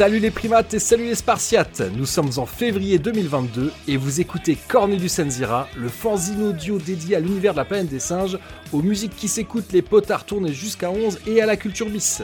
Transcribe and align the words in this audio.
Salut 0.00 0.18
les 0.18 0.30
primates 0.30 0.72
et 0.72 0.78
salut 0.78 1.04
les 1.04 1.14
spartiates 1.14 1.82
Nous 1.94 2.06
sommes 2.06 2.30
en 2.38 2.46
février 2.46 2.98
2022 2.98 3.70
et 3.86 3.98
vous 3.98 4.22
écoutez 4.22 4.56
Cornelius 4.66 5.18
Enzira, 5.18 5.68
le 5.76 5.88
fanzine 5.88 6.42
audio 6.42 6.78
dédié 6.78 7.16
à 7.16 7.20
l'univers 7.20 7.52
de 7.52 7.58
la 7.58 7.66
planète 7.66 7.90
des 7.90 7.98
singes, 7.98 8.38
aux 8.72 8.80
musiques 8.80 9.14
qui 9.14 9.28
s'écoutent, 9.28 9.72
les 9.72 9.82
potards 9.82 10.24
tournés 10.24 10.54
jusqu'à 10.54 10.90
11 10.90 11.18
et 11.26 11.42
à 11.42 11.46
la 11.46 11.58
culture 11.58 11.90
bis. 11.90 12.22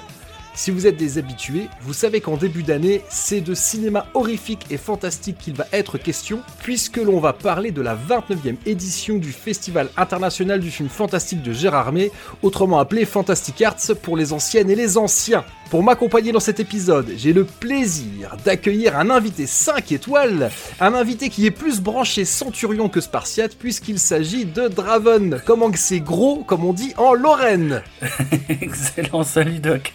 Si 0.54 0.70
vous 0.70 0.86
êtes 0.86 0.96
des 0.96 1.18
habitués, 1.18 1.68
vous 1.82 1.92
savez 1.92 2.22
qu'en 2.22 2.38
début 2.38 2.62
d'année, 2.62 3.02
c'est 3.10 3.42
de 3.42 3.52
cinéma 3.52 4.06
horrifique 4.14 4.64
et 4.70 4.78
fantastique 4.78 5.36
qu'il 5.36 5.52
va 5.52 5.66
être 5.70 5.98
question, 5.98 6.40
puisque 6.60 6.96
l'on 6.96 7.20
va 7.20 7.34
parler 7.34 7.72
de 7.72 7.82
la 7.82 7.94
29e 7.94 8.56
édition 8.64 9.18
du 9.18 9.32
Festival 9.32 9.90
international 9.98 10.60
du 10.60 10.70
film 10.70 10.88
fantastique 10.88 11.42
de 11.42 11.52
Gérard 11.52 11.92
May, 11.92 12.10
autrement 12.40 12.78
appelé 12.78 13.04
Fantastic 13.04 13.60
Arts 13.60 13.96
pour 14.02 14.16
les 14.16 14.32
anciennes 14.32 14.70
et 14.70 14.76
les 14.76 14.96
anciens. 14.96 15.44
Pour 15.70 15.82
m'accompagner 15.82 16.30
dans 16.30 16.40
cet 16.40 16.60
épisode, 16.60 17.12
j'ai 17.16 17.32
le 17.32 17.44
plaisir 17.44 18.36
d'accueillir 18.44 18.96
un 18.96 19.10
invité 19.10 19.46
5 19.46 19.90
étoiles, 19.90 20.50
un 20.80 20.94
invité 20.94 21.28
qui 21.28 21.44
est 21.44 21.50
plus 21.50 21.80
branché 21.80 22.24
Centurion 22.24 22.88
que 22.88 23.00
Spartiate, 23.00 23.56
puisqu'il 23.56 23.98
s'agit 23.98 24.44
de 24.44 24.68
Draven. 24.68 25.40
Comment 25.44 25.72
que 25.72 25.78
c'est 25.78 26.00
gros, 26.00 26.44
comme 26.44 26.64
on 26.64 26.72
dit 26.72 26.94
en 26.96 27.14
Lorraine 27.14 27.82
Excellent, 28.48 29.24
salut 29.24 29.58
Doc 29.58 29.92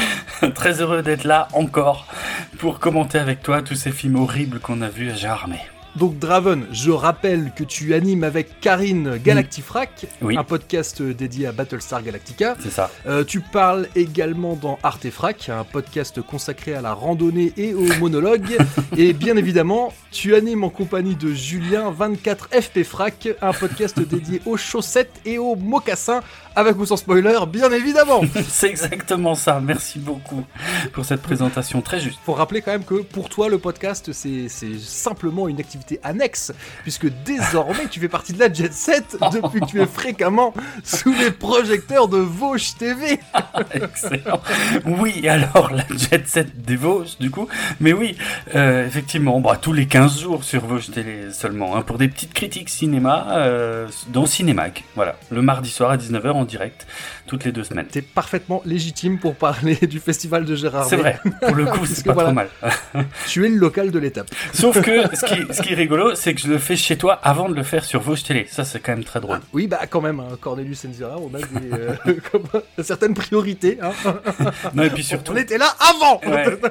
Très 0.54 0.82
heureux 0.82 1.02
d'être 1.02 1.24
là 1.24 1.48
encore 1.54 2.06
pour 2.58 2.78
commenter 2.78 3.18
avec 3.18 3.42
toi 3.42 3.62
tous 3.62 3.76
ces 3.76 3.92
films 3.92 4.16
horribles 4.16 4.60
qu'on 4.60 4.82
a 4.82 4.88
vus 4.88 5.10
à 5.10 5.14
Jarmé. 5.14 5.58
Donc 5.96 6.18
Draven, 6.18 6.66
je 6.72 6.90
rappelle 6.90 7.52
que 7.54 7.62
tu 7.62 7.94
animes 7.94 8.24
avec 8.24 8.58
Karine 8.60 9.16
Galactifrac, 9.16 10.06
un 10.22 10.42
podcast 10.42 11.00
dédié 11.00 11.46
à 11.46 11.52
Battlestar 11.52 12.02
Galactica. 12.02 12.56
C'est 12.58 12.72
ça. 12.72 12.90
Euh, 13.06 13.22
tu 13.22 13.40
parles 13.40 13.86
également 13.94 14.56
dans 14.56 14.76
Artefrac, 14.82 15.48
un 15.50 15.62
podcast 15.62 16.20
consacré 16.20 16.74
à 16.74 16.80
la 16.80 16.94
randonnée 16.94 17.52
et 17.56 17.74
au 17.74 17.86
monologue. 18.00 18.56
et 18.96 19.12
bien 19.12 19.36
évidemment, 19.36 19.92
tu 20.10 20.34
animes 20.34 20.64
en 20.64 20.70
compagnie 20.70 21.14
de 21.14 21.32
Julien 21.32 21.92
24 21.92 22.48
FP 22.48 22.82
Frac, 22.82 23.28
un 23.40 23.52
podcast 23.52 24.00
dédié 24.00 24.42
aux 24.46 24.56
chaussettes 24.56 25.20
et 25.24 25.38
aux 25.38 25.54
mocassins 25.54 26.22
avec 26.56 26.78
ou 26.78 26.86
sans 26.86 26.96
spoiler, 26.96 27.38
bien 27.48 27.70
évidemment. 27.72 28.22
c'est 28.48 28.68
exactement 28.68 29.34
ça. 29.34 29.60
Merci 29.60 29.98
beaucoup 29.98 30.44
pour 30.92 31.04
cette 31.04 31.22
présentation 31.22 31.82
très 31.82 32.00
juste. 32.00 32.18
Faut 32.24 32.32
rappeler 32.32 32.62
quand 32.62 32.70
même 32.70 32.84
que 32.84 33.02
pour 33.02 33.28
toi, 33.28 33.48
le 33.48 33.58
podcast, 33.58 34.12
c'est 34.12 34.48
simplement 34.78 35.48
une 35.48 35.58
activité 35.60 35.83
annexe, 36.02 36.52
puisque 36.82 37.06
désormais, 37.24 37.86
tu 37.90 38.00
fais 38.00 38.08
partie 38.08 38.32
de 38.32 38.40
la 38.40 38.52
Jet 38.52 38.72
Set 38.72 39.16
depuis 39.32 39.60
que 39.60 39.66
tu 39.66 39.80
es 39.80 39.86
fréquemment 39.86 40.52
sous 40.82 41.12
les 41.12 41.30
projecteurs 41.30 42.08
de 42.08 42.18
Vosges 42.18 42.76
TV. 42.76 43.20
Excellent. 43.72 44.40
Oui, 44.84 45.28
alors 45.28 45.70
la 45.72 45.84
Jet 45.96 46.26
Set 46.28 46.64
des 46.64 46.76
Vosges, 46.76 47.18
du 47.18 47.30
coup. 47.30 47.48
Mais 47.80 47.92
oui, 47.92 48.16
euh, 48.54 48.86
effectivement, 48.86 49.40
bah, 49.40 49.58
tous 49.60 49.72
les 49.72 49.86
15 49.86 50.20
jours 50.20 50.44
sur 50.44 50.64
Vosges 50.66 50.90
Télé 50.90 51.32
seulement, 51.32 51.76
hein, 51.76 51.82
pour 51.82 51.98
des 51.98 52.08
petites 52.08 52.34
critiques 52.34 52.68
cinéma 52.68 53.26
euh, 53.30 53.88
dans 54.08 54.26
Cinémac. 54.26 54.84
Voilà, 54.94 55.16
le 55.30 55.42
mardi 55.42 55.70
soir 55.70 55.90
à 55.90 55.96
19h 55.96 56.46
direct 56.46 56.86
toutes 57.26 57.44
les 57.44 57.52
deux 57.52 57.64
semaines. 57.64 57.86
T'es 57.86 58.02
parfaitement 58.02 58.62
légitime 58.64 59.18
pour 59.18 59.34
parler 59.34 59.76
du 59.82 60.00
festival 60.00 60.44
de 60.44 60.54
Gérard. 60.54 60.86
C'est 60.86 60.96
vrai, 60.96 61.18
pour 61.40 61.54
le 61.54 61.66
coup, 61.66 61.86
c'est 61.86 62.04
pas 62.04 62.14
trop 62.14 62.32
mal. 62.32 62.48
tu 63.26 63.44
es 63.44 63.48
le 63.48 63.56
local 63.56 63.90
de 63.90 63.98
l'étape. 63.98 64.28
Sauf 64.52 64.80
que 64.80 65.02
ce 65.14 65.24
qui, 65.24 65.54
ce 65.54 65.62
qui 65.62 65.72
est 65.72 65.76
rigolo, 65.76 66.14
c'est 66.14 66.34
que 66.34 66.40
je 66.40 66.48
le 66.48 66.58
fais 66.58 66.76
chez 66.76 66.96
toi 66.96 67.14
avant 67.22 67.48
de 67.48 67.54
le 67.54 67.62
faire 67.62 67.84
sur 67.84 68.00
Vosges 68.00 68.24
Télé. 68.24 68.46
Ça, 68.50 68.64
c'est 68.64 68.80
quand 68.80 68.92
même 68.92 69.04
très 69.04 69.20
drôle. 69.20 69.40
oui, 69.52 69.66
bah 69.66 69.80
quand 69.88 70.00
même, 70.00 70.20
hein, 70.20 70.36
Cornelius 70.40 70.84
Enzira, 70.84 71.16
on 71.18 71.34
a 71.34 71.38
des, 71.38 71.72
euh, 71.72 72.82
certaines 72.82 73.14
priorités. 73.14 73.78
Hein. 73.82 73.92
non, 74.74 74.82
et 74.82 74.90
puis 74.90 75.04
surtout. 75.04 75.32
On 75.32 75.36
était 75.36 75.58
là 75.58 75.74
avant 75.80 76.20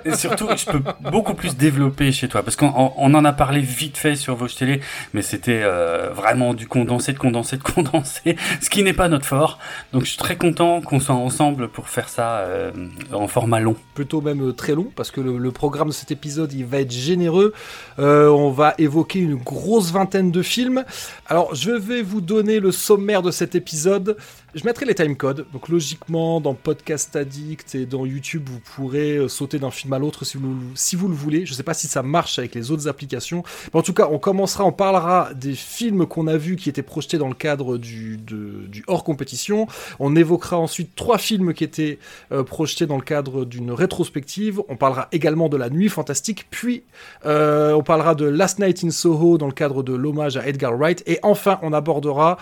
Et 0.06 0.16
surtout, 0.16 0.48
je 0.56 0.66
peux 0.66 0.82
beaucoup 1.12 1.34
plus 1.34 1.56
développer 1.56 2.12
chez 2.12 2.28
toi. 2.28 2.44
Parce 2.44 2.56
qu'on 2.56 2.74
en 2.74 3.26
a 3.26 3.34
parlé 3.34 3.62
vite 3.62 3.98
fait 3.98 4.16
sur 4.16 4.36
Vosges 4.36 4.56
Télé, 4.56 4.82
mais 5.14 5.22
c'était 5.22 5.62
euh, 5.64 6.10
vraiment 6.14 6.54
du 6.54 6.68
condensé, 6.68 7.14
de 7.14 7.20
condensé, 7.20 7.58
de 7.58 7.64
condensé, 7.64 8.36
ce 8.62 8.70
qui 8.70 8.84
n'est 8.84 8.94
pas 8.94 9.08
notre 9.08 9.26
fort. 9.26 9.60
Donc 9.92 10.04
je 10.04 10.10
suis 10.10 10.18
très 10.18 10.36
content 10.44 10.82
qu'on 10.82 11.00
soit 11.00 11.16
ensemble 11.16 11.70
pour 11.70 11.88
faire 11.88 12.10
ça 12.10 12.40
euh, 12.40 12.72
en 13.14 13.28
format 13.28 13.62
long. 13.62 13.78
Plutôt 13.94 14.20
même 14.20 14.50
euh, 14.50 14.52
très 14.52 14.76
long, 14.76 14.92
parce 14.94 15.10
que 15.10 15.22
le, 15.22 15.52
programme 15.52 15.88
de 15.88 15.94
cet 15.94 16.12
épisode, 16.12 16.52
il 16.52 16.66
va 16.66 16.82
être 16.82 16.92
généreux. 16.92 17.54
Euh, 17.98 18.28
on 18.28 18.52
va 18.52 18.74
évoquer 18.78 19.20
une 19.20 19.36
grosse 19.36 19.92
vingtaine 19.92 20.32
de 20.32 20.42
films. 20.42 20.84
Alors, 21.28 21.56
je 21.56 21.72
vais 21.72 22.02
vous 22.02 22.20
donner 22.20 22.60
le 22.60 22.74
sommaire 22.74 23.22
de 23.22 23.32
cet 23.32 23.56
épisode. 23.56 24.18
Je 24.56 24.66
mettrai 24.66 24.86
les 24.86 24.94
timecodes. 24.94 25.48
Donc 25.52 25.68
logiquement, 25.68 26.40
dans 26.40 26.54
Podcast 26.54 27.16
Addict 27.16 27.74
et 27.74 27.88
dans 27.88 28.06
YouTube, 28.06 28.48
vous 28.48 28.60
pourrez 28.60 29.18
euh, 29.18 29.28
sauter 29.28 29.58
d'un 29.58 29.72
film 29.72 29.94
à 29.94 30.00
l'autre 30.00 30.26
si 30.26 30.38
vous, 30.38 31.08
le 31.08 31.16
voulez. 31.16 31.48
Je 31.48 31.54
ne 31.54 31.56
sais 31.56 31.64
pas 31.64 31.74
si 31.74 31.88
ça 31.88 32.04
marche 32.04 32.38
avec 32.38 32.54
les 32.54 32.70
autres 32.70 32.88
applications. 32.88 33.44
Mais 33.74 33.80
en 33.80 33.82
tout 33.82 33.96
cas, 33.96 34.08
on 34.12 34.20
commencera, 34.20 34.64
on 34.64 34.72
parlera 34.72 35.34
des 35.34 35.56
films 35.56 36.06
qu'on 36.06 36.28
a 36.28 36.38
vus 36.38 36.56
qui 36.56 36.70
étaient 36.70 36.84
projetés 36.84 37.18
dans 37.18 37.30
le 37.30 37.34
cadre 37.34 37.80
du, 37.80 38.18
du 38.18 38.84
hors 38.86 39.04
compétition. 39.04 39.66
On 40.00 40.16
évoquera 40.16 40.60
ensuite 40.60 40.94
trois 40.94 41.18
films 41.18 41.56
qui 41.56 41.64
étaient 41.64 41.98
euh, 42.32 42.44
projetés 42.44 42.86
dans 42.86 42.98
le 42.98 43.04
cadre 43.04 43.46
d'une 43.46 43.72
rétrospective. 43.72 44.62
On 44.70 44.76
parlera 44.76 45.08
également 45.12 45.50
de 45.50 45.58
La 45.58 45.72
Nuit 45.72 45.90
Fantastique. 45.90 46.46
Puis, 46.52 46.84
euh, 47.26 47.74
on 47.74 47.82
parlera 47.82 48.14
de 48.14 48.26
Last 48.26 48.60
Night 48.60 48.84
in 48.84 48.92
Soho 48.92 49.40
dans 49.40 49.48
le 49.48 49.54
cadre 49.54 49.82
de 49.82 49.94
l'hommage 49.94 50.38
à 50.38 50.46
Edgar 50.46 50.78
Wright. 50.78 51.02
Et 51.08 51.18
enfin, 51.24 51.58
on 51.64 51.74
abordera 51.74 52.38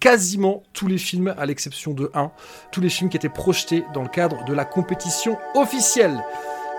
quasiment 0.00 0.62
tous 0.72 0.86
les 0.86 0.98
films 0.98 1.34
à 1.42 1.46
l'exception 1.46 1.92
de 1.92 2.10
1, 2.14 2.30
tous 2.70 2.80
les 2.80 2.88
films 2.88 3.10
qui 3.10 3.16
étaient 3.16 3.28
projetés 3.28 3.84
dans 3.92 4.02
le 4.02 4.08
cadre 4.08 4.44
de 4.44 4.54
la 4.54 4.64
compétition 4.64 5.36
officielle. 5.54 6.22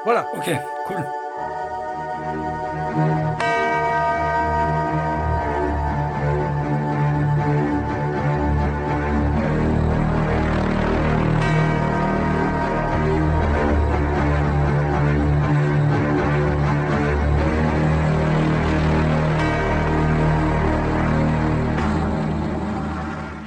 Voilà. 0.06 0.28
Ok, 0.36 0.50
cool. 0.88 1.23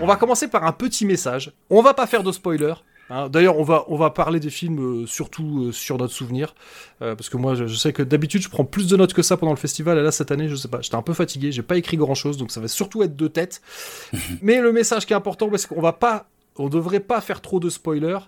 On 0.06 0.08
va 0.08 0.14
commencer 0.14 0.46
par 0.46 0.62
un 0.62 0.70
petit 0.70 1.04
message. 1.04 1.50
On 1.68 1.82
va 1.82 1.92
pas 1.92 2.06
faire 2.06 2.22
de 2.22 2.30
spoiler. 2.30 2.74
Hein. 3.10 3.28
D'ailleurs, 3.28 3.58
on 3.58 3.64
va, 3.64 3.86
on 3.88 3.96
va 3.96 4.10
parler 4.10 4.38
des 4.38 4.50
films 4.50 5.02
euh, 5.02 5.06
surtout 5.08 5.64
euh, 5.64 5.72
sur 5.72 5.98
notre 5.98 6.12
souvenir. 6.12 6.54
Euh, 7.02 7.16
parce 7.16 7.28
que 7.28 7.36
moi, 7.36 7.56
je, 7.56 7.66
sais 7.74 7.92
que 7.92 8.04
d'habitude, 8.04 8.40
je 8.40 8.48
prends 8.48 8.64
plus 8.64 8.86
de 8.86 8.96
notes 8.96 9.14
que 9.14 9.22
ça 9.22 9.36
pendant 9.36 9.50
le 9.50 9.58
festival. 9.58 9.98
Et 9.98 10.02
là, 10.02 10.12
cette 10.12 10.30
année, 10.30 10.48
je 10.48 10.54
sais 10.54 10.68
pas, 10.68 10.80
j'étais 10.80 10.94
un 10.94 11.02
peu 11.02 11.12
fatigué. 11.12 11.50
J'ai 11.50 11.64
pas 11.64 11.76
écrit 11.76 11.96
grand 11.96 12.14
chose. 12.14 12.36
Donc 12.36 12.52
ça 12.52 12.60
va 12.60 12.68
surtout 12.68 13.02
être 13.02 13.16
de 13.16 13.26
tête. 13.26 13.60
Mais 14.42 14.60
le 14.60 14.70
message 14.70 15.06
qui 15.06 15.12
est 15.12 15.16
important, 15.16 15.50
c'est 15.56 15.66
qu'on 15.66 15.80
va 15.80 15.92
pas 15.92 16.28
on 16.58 16.68
devrait 16.68 17.00
pas 17.00 17.20
faire 17.20 17.40
trop 17.40 17.60
de 17.60 17.68
spoilers. 17.68 18.18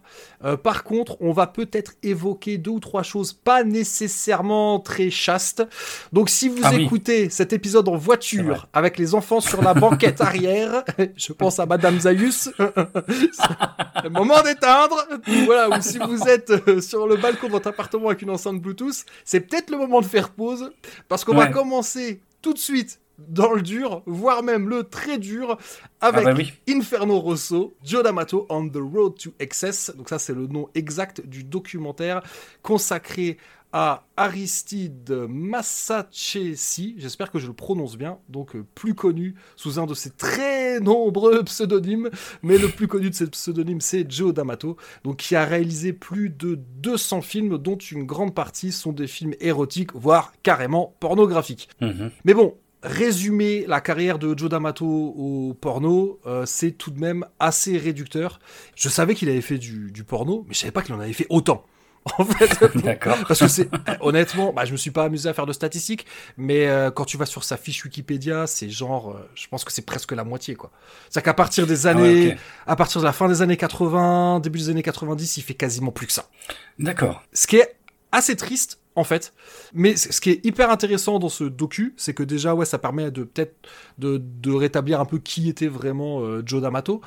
Euh, 0.44 0.56
par 0.56 0.84
contre, 0.84 1.16
on 1.20 1.32
va 1.32 1.46
peut-être 1.46 1.92
évoquer 2.02 2.58
deux 2.58 2.72
ou 2.72 2.80
trois 2.80 3.02
choses 3.02 3.32
pas 3.32 3.64
nécessairement 3.64 4.80
très 4.80 5.10
chastes. 5.10 5.66
Donc, 6.12 6.30
si 6.30 6.48
vous 6.48 6.60
ah 6.62 6.74
écoutez 6.74 7.30
cet 7.30 7.52
épisode 7.52 7.88
en 7.88 7.96
voiture 7.96 8.68
avec 8.72 8.98
les 8.98 9.14
enfants 9.14 9.40
sur 9.40 9.62
la 9.62 9.74
banquette 9.74 10.20
arrière, 10.20 10.84
je 11.16 11.32
pense 11.32 11.58
à 11.58 11.66
Madame 11.66 11.98
Zayus, 12.00 12.50
le 12.58 14.10
moment 14.10 14.42
d'éteindre. 14.42 15.06
Voilà, 15.44 15.78
ou 15.78 15.82
si 15.82 15.98
vous 15.98 16.22
êtes 16.28 16.50
euh, 16.50 16.80
sur 16.80 17.06
le 17.06 17.16
balcon 17.16 17.46
de 17.46 17.52
votre 17.52 17.68
appartement 17.68 18.08
avec 18.08 18.22
une 18.22 18.30
enceinte 18.30 18.60
Bluetooth, 18.60 19.04
c'est 19.24 19.40
peut-être 19.40 19.70
le 19.70 19.78
moment 19.78 20.00
de 20.00 20.06
faire 20.06 20.30
pause 20.30 20.72
parce 21.08 21.24
qu'on 21.24 21.34
va 21.34 21.46
commencer 21.46 22.20
tout 22.42 22.52
de 22.52 22.58
suite 22.58 23.00
dans 23.18 23.52
le 23.52 23.62
dur, 23.62 24.02
voire 24.06 24.42
même 24.42 24.68
le 24.68 24.84
très 24.84 25.18
dur, 25.18 25.58
avec 26.00 26.26
ah 26.26 26.34
bah 26.34 26.42
Inferno 26.68 27.18
Rosso, 27.18 27.74
Joe 27.84 28.02
D'Amato 28.02 28.46
on 28.48 28.68
the 28.68 28.76
Road 28.76 29.18
to 29.18 29.32
Excess. 29.38 29.92
Donc 29.96 30.08
ça, 30.08 30.18
c'est 30.18 30.34
le 30.34 30.46
nom 30.46 30.68
exact 30.74 31.20
du 31.26 31.44
documentaire 31.44 32.22
consacré 32.62 33.38
à 33.72 34.06
Aristide 34.16 35.26
Massachesi, 35.28 36.94
j'espère 36.96 37.30
que 37.30 37.38
je 37.38 37.46
le 37.46 37.52
prononce 37.52 37.98
bien, 37.98 38.18
donc 38.30 38.56
euh, 38.56 38.64
plus 38.74 38.94
connu 38.94 39.34
sous 39.56 39.78
un 39.78 39.84
de 39.84 39.92
ses 39.92 40.10
très 40.10 40.80
nombreux 40.80 41.44
pseudonymes, 41.44 42.08
mais 42.42 42.56
le 42.56 42.68
plus 42.68 42.88
connu 42.88 43.10
de 43.10 43.14
ces 43.14 43.26
pseudonymes 43.26 43.82
c'est 43.82 44.10
Joe 44.10 44.32
D'Amato, 44.32 44.78
donc 45.04 45.18
qui 45.18 45.36
a 45.36 45.44
réalisé 45.44 45.92
plus 45.92 46.30
de 46.30 46.58
200 46.78 47.20
films 47.20 47.58
dont 47.58 47.76
une 47.76 48.04
grande 48.04 48.34
partie 48.34 48.72
sont 48.72 48.92
des 48.92 49.06
films 49.06 49.34
érotiques, 49.38 49.94
voire 49.94 50.32
carrément 50.42 50.96
pornographiques. 50.98 51.68
Mhm. 51.82 52.10
Mais 52.24 52.32
bon, 52.32 52.56
résumer 52.82 53.64
la 53.66 53.80
carrière 53.80 54.18
de 54.18 54.36
Joe 54.36 54.48
D'Amato 54.48 54.86
au 54.86 55.54
porno, 55.60 56.20
euh, 56.26 56.46
c'est 56.46 56.72
tout 56.72 56.90
de 56.90 57.00
même 57.00 57.24
assez 57.40 57.76
réducteur. 57.76 58.40
Je 58.76 58.88
savais 58.88 59.14
qu'il 59.14 59.28
avait 59.28 59.40
fait 59.40 59.58
du, 59.58 60.04
porno, 60.06 60.44
mais 60.46 60.54
je 60.54 60.60
savais 60.60 60.72
pas 60.72 60.82
qu'il 60.82 60.94
en 60.94 61.00
avait 61.00 61.12
fait 61.12 61.26
autant. 61.28 61.64
En 62.18 62.24
fait, 62.24 62.64
d'accord. 62.82 63.18
Parce 63.26 63.40
que 63.40 63.48
c'est 63.48 63.68
honnêtement, 64.00 64.54
bah, 64.54 64.64
je 64.64 64.72
me 64.72 64.78
suis 64.78 64.92
pas 64.92 65.04
amusé 65.04 65.28
à 65.28 65.34
faire 65.34 65.44
de 65.44 65.52
statistiques, 65.52 66.06
mais 66.38 66.66
euh, 66.66 66.90
quand 66.90 67.04
tu 67.04 67.18
vas 67.18 67.26
sur 67.26 67.44
sa 67.44 67.58
fiche 67.58 67.84
Wikipédia, 67.84 68.46
c'est 68.46 68.70
genre, 68.70 69.10
euh, 69.10 69.28
je 69.34 69.46
pense 69.48 69.62
que 69.62 69.72
c'est 69.72 69.84
presque 69.84 70.12
la 70.12 70.24
moitié, 70.24 70.54
quoi. 70.54 70.70
C'est 71.10 71.22
qu'à 71.22 71.34
partir 71.34 71.66
des 71.66 71.86
ah 71.86 71.90
années, 71.90 72.38
à 72.66 72.76
partir 72.76 73.02
de 73.02 73.04
la 73.04 73.12
fin 73.12 73.28
des 73.28 73.42
années 73.42 73.58
80, 73.58 74.40
début 74.40 74.58
des 74.58 74.70
années 74.70 74.82
90, 74.82 75.36
il 75.36 75.42
fait 75.42 75.52
quasiment 75.52 75.90
plus 75.90 76.06
que 76.06 76.12
ça. 76.14 76.30
D'accord. 76.78 77.22
Ce 77.34 77.46
qui 77.46 77.56
est 77.56 77.76
assez 78.12 78.36
triste 78.36 78.80
en 78.98 79.04
fait. 79.04 79.32
Mais 79.72 79.96
ce 79.96 80.20
qui 80.20 80.30
est 80.30 80.44
hyper 80.44 80.70
intéressant 80.70 81.18
dans 81.18 81.28
ce 81.28 81.44
docu, 81.44 81.94
c'est 81.96 82.14
que 82.14 82.24
déjà, 82.24 82.54
ouais, 82.54 82.66
ça 82.66 82.78
permet 82.78 83.10
de 83.10 83.22
peut-être 83.22 83.54
de, 83.98 84.52
rétablir 84.52 85.00
un 85.00 85.04
peu 85.04 85.18
qui 85.18 85.48
était 85.48 85.68
vraiment 85.68 86.20
euh, 86.20 86.42
Joe 86.44 86.60
D'Amato. 86.60 87.00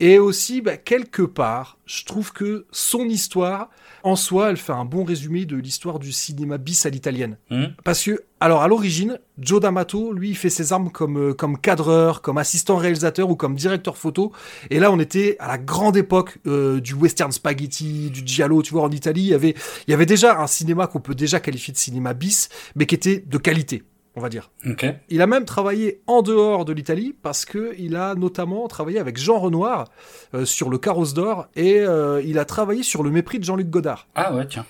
Et 0.00 0.18
aussi, 0.18 0.62
bah, 0.62 0.76
quelque 0.76 1.22
part, 1.22 1.78
je 1.84 2.04
trouve 2.04 2.32
que 2.32 2.66
son 2.70 3.04
histoire, 3.04 3.68
en 4.04 4.16
soi, 4.16 4.50
elle 4.50 4.58
fait 4.58 4.72
un 4.72 4.84
bon 4.84 5.02
résumé 5.02 5.46
de 5.46 5.56
l'histoire 5.56 5.98
du 5.98 6.12
cinéma 6.12 6.58
bis 6.58 6.84
à 6.84 6.90
l'italienne. 6.90 7.38
Mmh. 7.50 7.64
Parce 7.84 8.04
que, 8.04 8.22
alors 8.38 8.60
à 8.60 8.68
l'origine, 8.68 9.18
Joe 9.38 9.60
D'Amato, 9.60 10.12
lui, 10.12 10.28
il 10.28 10.36
fait 10.36 10.50
ses 10.50 10.74
armes 10.74 10.90
comme, 10.90 11.30
euh, 11.30 11.32
comme 11.32 11.58
cadreur, 11.58 12.20
comme 12.20 12.36
assistant 12.36 12.76
réalisateur 12.76 13.30
ou 13.30 13.34
comme 13.34 13.54
directeur 13.54 13.96
photo. 13.96 14.30
Et 14.68 14.78
là, 14.78 14.92
on 14.92 15.00
était 15.00 15.36
à 15.40 15.48
la 15.48 15.56
grande 15.56 15.96
époque 15.96 16.36
euh, 16.46 16.80
du 16.80 16.92
western 16.92 17.32
spaghetti, 17.32 18.10
du 18.10 18.22
giallo, 18.26 18.60
tu 18.60 18.74
vois, 18.74 18.82
en 18.82 18.90
Italie, 18.90 19.22
il 19.22 19.28
y 19.28 19.34
avait, 19.34 19.54
il 19.88 19.90
y 19.90 19.94
avait 19.94 20.06
déjà 20.06 20.38
un 20.38 20.46
cinéma 20.46 20.86
qu'on 20.86 21.00
peut 21.00 21.14
déjà 21.14 21.40
qualifier 21.40 21.72
de 21.72 21.78
cinéma 21.78 22.12
bis, 22.12 22.50
mais 22.76 22.84
qui 22.84 22.94
était 22.94 23.24
de 23.26 23.38
qualité 23.38 23.84
on 24.16 24.20
va 24.20 24.28
dire. 24.28 24.50
Okay. 24.66 24.94
Il 25.08 25.20
a 25.22 25.26
même 25.26 25.44
travaillé 25.44 26.00
en 26.06 26.22
dehors 26.22 26.64
de 26.64 26.72
l'Italie 26.72 27.14
parce 27.22 27.44
que 27.44 27.74
il 27.78 27.96
a 27.96 28.14
notamment 28.14 28.66
travaillé 28.68 28.98
avec 28.98 29.16
Jean 29.18 29.38
Renoir 29.38 29.88
euh, 30.34 30.44
sur 30.44 30.70
le 30.70 30.78
Carrosse 30.78 31.14
d'or 31.14 31.46
et 31.56 31.80
euh, 31.80 32.22
il 32.24 32.38
a 32.38 32.44
travaillé 32.44 32.82
sur 32.82 33.02
le 33.02 33.10
mépris 33.10 33.38
de 33.38 33.44
Jean-Luc 33.44 33.68
Godard. 33.70 34.06
Ah 34.14 34.32
ouais, 34.34 34.46
tiens. 34.46 34.66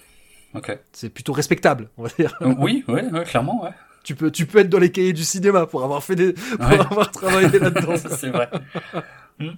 Ok. 0.55 0.79
C'est 0.93 1.11
plutôt 1.11 1.33
respectable, 1.33 1.91
on 1.99 2.05
va 2.05 2.09
dire. 2.19 2.37
Euh, 2.43 2.55
oui, 2.59 2.85
ouais, 2.89 3.05
clairement, 3.27 3.65
ouais. 3.65 3.71
Tu 4.05 4.15
peux, 4.15 4.31
tu 4.31 4.45
peux 4.47 4.59
être 4.59 4.69
dans 4.69 4.79
les 4.79 4.93
cahiers 4.93 5.15
du 5.15 5.25
cinéma 5.25 5.65
pour 5.67 5.83
avoir 5.83 6.03
fait 6.05 6.15
des, 6.15 6.35
pour 6.35 6.69
Ouais. 6.69 6.79
avoir 6.79 7.11
travaillé 7.11 7.59
là-dedans. 7.59 7.95
c'est 8.11 8.29
vrai. 8.29 8.51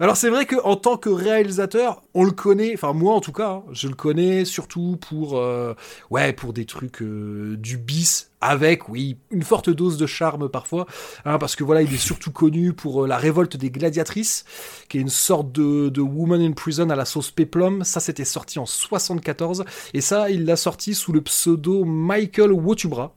Alors 0.00 0.17
c'est 0.17 0.31
vrai 0.31 0.46
que 0.46 0.56
en 0.64 0.76
tant 0.76 0.96
que 0.96 1.11
réalisateur, 1.11 2.02
on 2.14 2.25
le 2.25 2.31
connaît. 2.31 2.73
Enfin 2.75 2.94
moi 2.94 3.14
en 3.14 3.20
tout 3.20 3.32
cas, 3.32 3.50
hein, 3.50 3.62
je 3.73 3.88
le 3.88 3.94
connais 3.94 4.46
surtout 4.46 4.96
pour 4.96 5.37
euh, 5.37 5.75
ouais 6.11 6.32
pour 6.32 6.55
des 6.55 6.64
trucs 6.64 7.02
euh, 7.02 7.56
du 7.58 7.76
bis 7.76 8.31
avec 8.40 8.88
oui 8.88 9.17
une 9.31 9.43
forte 9.43 9.69
dose 9.69 9.99
de 9.99 10.06
charme 10.06 10.49
parfois, 10.49 10.87
hein, 11.26 11.37
parce 11.38 11.56
que 11.56 11.64
voilà 11.64 11.82
il 11.82 11.93
est 11.93 11.99
surtout 11.99 12.31
connu 12.31 12.73
pour 12.73 13.05
euh, 13.05 13.06
la 13.06 13.19
révolte 13.19 13.58
des 13.58 13.70
gladiatrices, 13.70 14.46
qui 14.88 14.96
est 14.96 15.02
une 15.02 15.11
sorte 15.11 15.52
de, 15.52 16.00
woman 16.00 16.40
in 16.40 16.52
prison 16.52 16.88
à 16.88 16.96
la 16.96 17.05
sauce 17.05 17.31
péplum. 17.31 17.84
Ça 17.84 18.00
c'était 18.00 18.25
sorti 18.25 18.58
en 18.58 18.67
74 18.67 19.64
et 19.93 20.00
ça 20.00 20.31
il 20.31 20.46
l'a 20.46 20.56
sorti 20.56 20.94
sous 20.94 21.12
le 21.12 21.20
pseudo 21.20 21.84
Michael 21.84 22.52
Wotubra. 22.52 23.14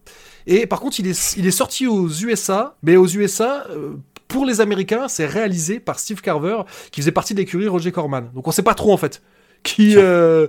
Et 0.47 0.65
par 0.65 0.79
contre, 0.79 0.99
il 0.99 1.05
est, 1.05 1.35
il 1.37 1.45
est 1.45 1.51
sorti 1.51 1.85
aux 1.85 2.09
USA, 2.09 2.75
mais 2.81 2.95
aux 2.95 3.05
USA, 3.05 3.67
pour 4.29 4.45
les 4.45 4.61
Américains, 4.61 5.09
c'est 5.09 5.25
réalisé 5.25 5.81
par 5.81 5.99
Steve 5.99 6.21
Carver, 6.21 6.61
qui 6.91 7.01
faisait 7.01 7.11
partie 7.11 7.33
de 7.33 7.39
l'écurie 7.39 7.67
Roger 7.67 7.91
Corman. 7.91 8.31
Donc 8.33 8.47
on 8.47 8.51
sait 8.51 8.63
pas 8.63 8.75
trop 8.75 8.93
en 8.93 8.97
fait. 8.97 9.21
Qui, 9.61 9.95
euh, 9.97 10.47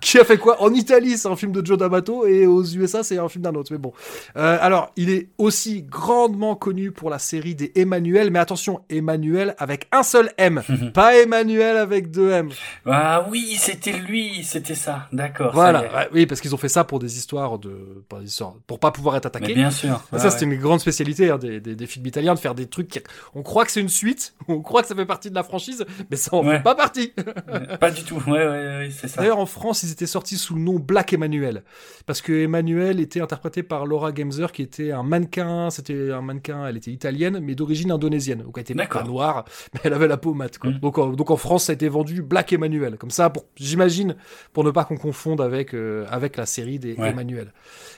qui 0.00 0.18
a 0.18 0.24
fait 0.24 0.38
quoi 0.38 0.62
En 0.62 0.72
Italie, 0.72 1.18
c'est 1.18 1.28
un 1.28 1.36
film 1.36 1.52
de 1.52 1.64
Joe 1.66 1.76
D'Amato, 1.76 2.26
et 2.26 2.46
aux 2.46 2.62
USA, 2.64 3.02
c'est 3.02 3.18
un 3.18 3.28
film 3.28 3.42
d'un 3.42 3.54
autre. 3.54 3.72
Mais 3.72 3.78
bon. 3.78 3.92
Euh, 4.36 4.56
alors, 4.60 4.92
il 4.96 5.10
est 5.10 5.28
aussi 5.36 5.82
grandement 5.82 6.54
connu 6.54 6.90
pour 6.92 7.10
la 7.10 7.18
série 7.18 7.54
des 7.54 7.72
Emmanuel, 7.74 8.30
mais 8.30 8.38
attention, 8.38 8.80
Emmanuel 8.88 9.54
avec 9.58 9.88
un 9.92 10.02
seul 10.02 10.30
M, 10.38 10.62
pas 10.94 11.16
Emmanuel 11.16 11.76
avec 11.76 12.10
deux 12.10 12.30
M. 12.30 12.50
Ah 12.86 13.26
oui, 13.30 13.56
c'était 13.58 13.92
lui, 13.92 14.44
c'était 14.44 14.74
ça. 14.76 15.08
D'accord. 15.12 15.52
Voilà, 15.52 15.82
ouais, 15.82 16.08
oui, 16.12 16.26
parce 16.26 16.40
qu'ils 16.40 16.54
ont 16.54 16.58
fait 16.58 16.68
ça 16.68 16.84
pour 16.84 16.98
des 17.00 17.16
histoires 17.18 17.58
de, 17.58 18.04
pour, 18.08 18.20
des 18.20 18.26
histoires, 18.26 18.54
pour 18.66 18.78
pas 18.78 18.90
pouvoir 18.92 19.16
être 19.16 19.24
Mais 19.34 19.38
attaqués. 19.38 19.54
bien 19.54 19.70
sûr. 19.70 20.02
Ça, 20.12 20.16
ouais. 20.24 20.30
c'était 20.30 20.44
une 20.44 20.56
grande 20.56 20.80
spécialité 20.80 21.30
hein, 21.30 21.38
des, 21.38 21.60
des, 21.60 21.74
des 21.74 21.86
films 21.86 22.06
italiens, 22.06 22.34
de 22.34 22.38
faire 22.38 22.54
des 22.54 22.66
trucs 22.66 22.88
qui... 22.88 23.00
On 23.34 23.42
croit 23.42 23.64
que 23.64 23.72
c'est 23.72 23.80
une 23.80 23.88
suite, 23.88 24.34
on 24.48 24.60
croit 24.60 24.82
que 24.82 24.88
ça 24.88 24.94
fait 24.94 25.04
partie 25.06 25.30
de 25.30 25.34
la 25.34 25.42
franchise, 25.42 25.84
mais 26.10 26.16
ça 26.16 26.34
en 26.36 26.42
Ouais. 26.46 26.56
fait 26.58 26.62
pas 26.62 26.74
partie. 26.74 27.12
Pas 27.80 27.90
du 27.90 28.02
tout. 28.04 28.22
Ouais, 28.26 28.46
ouais, 28.52 28.78
ouais, 28.78 28.90
c'est 28.90 29.08
ça. 29.08 29.20
D'ailleurs, 29.20 29.38
en 29.38 29.46
France, 29.46 29.82
ils 29.82 29.90
étaient 29.92 30.06
sortis 30.06 30.36
sous 30.36 30.54
le 30.54 30.60
nom 30.60 30.78
Black 30.78 31.12
Emmanuel. 31.12 31.62
Parce 32.06 32.20
que 32.22 32.32
Emmanuel 32.32 33.00
était 33.00 33.20
interprété 33.20 33.62
par 33.62 33.86
Laura 33.86 34.14
Gemser, 34.14 34.46
qui 34.52 34.62
était 34.62 34.90
un 34.92 35.02
mannequin, 35.02 35.70
c'était 35.70 36.10
un 36.10 36.20
mannequin, 36.22 36.66
elle 36.66 36.76
était 36.76 36.90
italienne, 36.90 37.40
mais 37.40 37.54
d'origine 37.54 37.90
indonésienne. 37.90 38.42
Donc 38.42 38.54
elle 38.56 38.62
était 38.62 38.74
pas 38.74 39.04
noire, 39.04 39.44
mais 39.74 39.80
elle 39.84 39.92
avait 39.94 40.08
la 40.08 40.16
peau 40.16 40.34
mate. 40.34 40.58
Quoi. 40.58 40.70
Mm. 40.70 40.78
Donc, 40.80 40.98
en, 40.98 41.08
donc 41.10 41.30
en 41.30 41.36
France, 41.36 41.64
ça 41.64 41.72
a 41.72 41.74
été 41.74 41.88
vendu 41.88 42.22
Black 42.22 42.52
Emmanuel. 42.52 42.96
Comme 42.96 43.10
ça, 43.10 43.30
pour, 43.30 43.44
j'imagine, 43.56 44.16
pour 44.52 44.64
ne 44.64 44.70
pas 44.70 44.84
qu'on 44.84 44.96
confonde 44.96 45.40
avec, 45.40 45.74
euh, 45.74 46.06
avec 46.10 46.36
la 46.36 46.46
série 46.46 46.78
des 46.78 46.94
Ouais. 46.94 47.10
Emmanuel. 47.10 47.52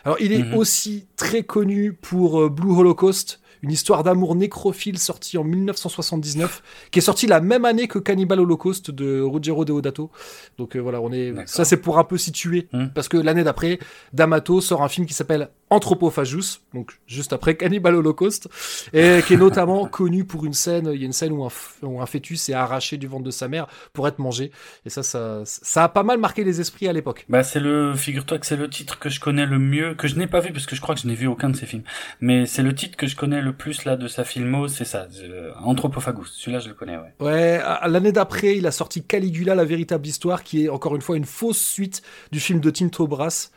Alors, 0.05 0.19
il 0.21 0.33
est 0.33 0.45
Mhm. 0.45 0.55
aussi 0.55 1.07
très 1.17 1.43
connu 1.43 1.93
pour 1.93 2.41
euh, 2.43 2.49
Blue 2.49 2.73
Holocaust, 2.73 3.41
une 3.65 3.73
histoire 3.73 4.03
d'amour 4.03 4.35
nécrophile 4.37 4.99
sortie 4.99 5.39
en 5.39 5.45
1979, 5.45 6.63
qui 6.91 6.99
est 6.99 7.03
sortie 7.03 7.27
la 7.27 7.41
même 7.41 7.65
année 7.65 7.89
que 7.89 7.99
Cannibal 7.99 8.39
Holocaust 8.41 8.91
de 8.91 9.23
Ruggero 9.23 9.65
Deodato. 9.65 10.11
Donc 10.59 10.77
euh, 10.77 10.81
voilà, 10.81 11.01
on 11.01 11.11
est. 11.13 11.33
Ça 11.47 11.65
c'est 11.65 11.79
pour 11.79 11.99
un 11.99 12.05
peu 12.05 12.19
situer, 12.19 12.69
Hmm. 12.73 12.89
parce 12.95 13.09
que 13.09 13.17
l'année 13.17 13.43
d'après, 13.45 13.79
D'Amato 14.13 14.61
sort 14.61 14.83
un 14.83 14.89
film 14.89 15.07
qui 15.07 15.15
s'appelle 15.15 15.49
Anthropophagus, 15.71 16.63
donc 16.73 16.99
juste 17.07 17.33
après 17.33 17.57
Cannibal 17.57 17.95
Holocaust, 17.95 18.49
et 18.93 19.21
qui 19.27 19.35
est 19.35 19.39
notamment 19.39 19.87
connu 19.89 20.25
pour 20.25 20.45
une 20.45 20.53
scène. 20.53 20.91
Il 20.93 21.01
y 21.01 21.03
a 21.03 21.07
une 21.07 21.13
scène 21.13 21.33
où 21.33 21.45
un, 21.45 21.51
où 21.83 22.01
un 22.01 22.07
fœtus 22.07 22.49
est 22.49 22.53
arraché 22.53 22.97
du 22.97 23.07
ventre 23.07 23.25
de 23.25 23.31
sa 23.31 23.49
mère 23.49 23.67
pour 23.93 24.07
être 24.07 24.19
mangé, 24.19 24.51
et 24.85 24.91
ça, 24.91 25.03
ça, 25.03 25.43
ça 25.45 25.85
a 25.85 25.89
pas 25.89 26.03
mal 26.03 26.19
marqué 26.19 26.45
les 26.45 26.61
esprits 26.61 26.89
à 26.89 26.93
l'époque. 26.93 27.25
Bah 27.29 27.43
c'est 27.43 27.61
le, 27.61 27.95
figure-toi 27.95 28.39
que 28.39 28.47
c'est 28.47 28.57
le 28.57 28.69
titre 28.69 28.99
que 28.99 29.09
je 29.09 29.21
connais 29.21 29.47
le 29.47 29.59
mieux, 29.59 29.95
que 29.95 30.09
je 30.09 30.17
n'ai 30.17 30.27
pas 30.27 30.41
vu 30.41 30.53
parce 30.53 30.67
que 30.67 30.77
je 30.77 30.81
crois 30.81 30.95
que 30.95 31.01
je 31.01 31.07
n'ai 31.07 31.15
vu 31.15 31.27
aucun 31.27 31.51
de 31.51 31.57
ses 31.57 31.67
films. 31.67 31.85
Mais 32.21 32.47
c'est 32.47 32.63
le 32.63 32.75
titre 32.75 32.97
que 32.97 33.07
je 33.07 33.17
connais 33.17 33.41
le 33.41 33.53
plus 33.53 33.85
là 33.85 33.97
de 33.97 34.09
sa 34.09 34.25
filmo, 34.25 34.69
c'est 34.69 34.85
ça, 34.85 35.07
euh, 35.23 35.53
Anthropophagus. 35.63 36.31
Celui-là 36.33 36.61
je 36.61 36.69
le 36.69 36.75
connais, 36.75 36.97
ouais. 36.97 37.15
Ouais, 37.21 37.61
l'année 37.87 38.13
d'après, 38.13 38.57
il 38.57 38.67
a 38.67 38.71
sorti 38.71 39.03
Caligula, 39.03 39.55
la 39.55 39.65
véritable 39.65 40.07
histoire, 40.07 40.43
qui 40.43 40.65
est 40.65 40.69
encore 40.69 40.95
une 40.95 41.03
fois 41.03 41.17
une 41.17 41.25
fausse 41.25 41.61
suite 41.61 42.03
du 42.33 42.41
film 42.41 42.61
de 42.61 42.71
Tinto 42.71 43.07
Brass. 43.07 43.51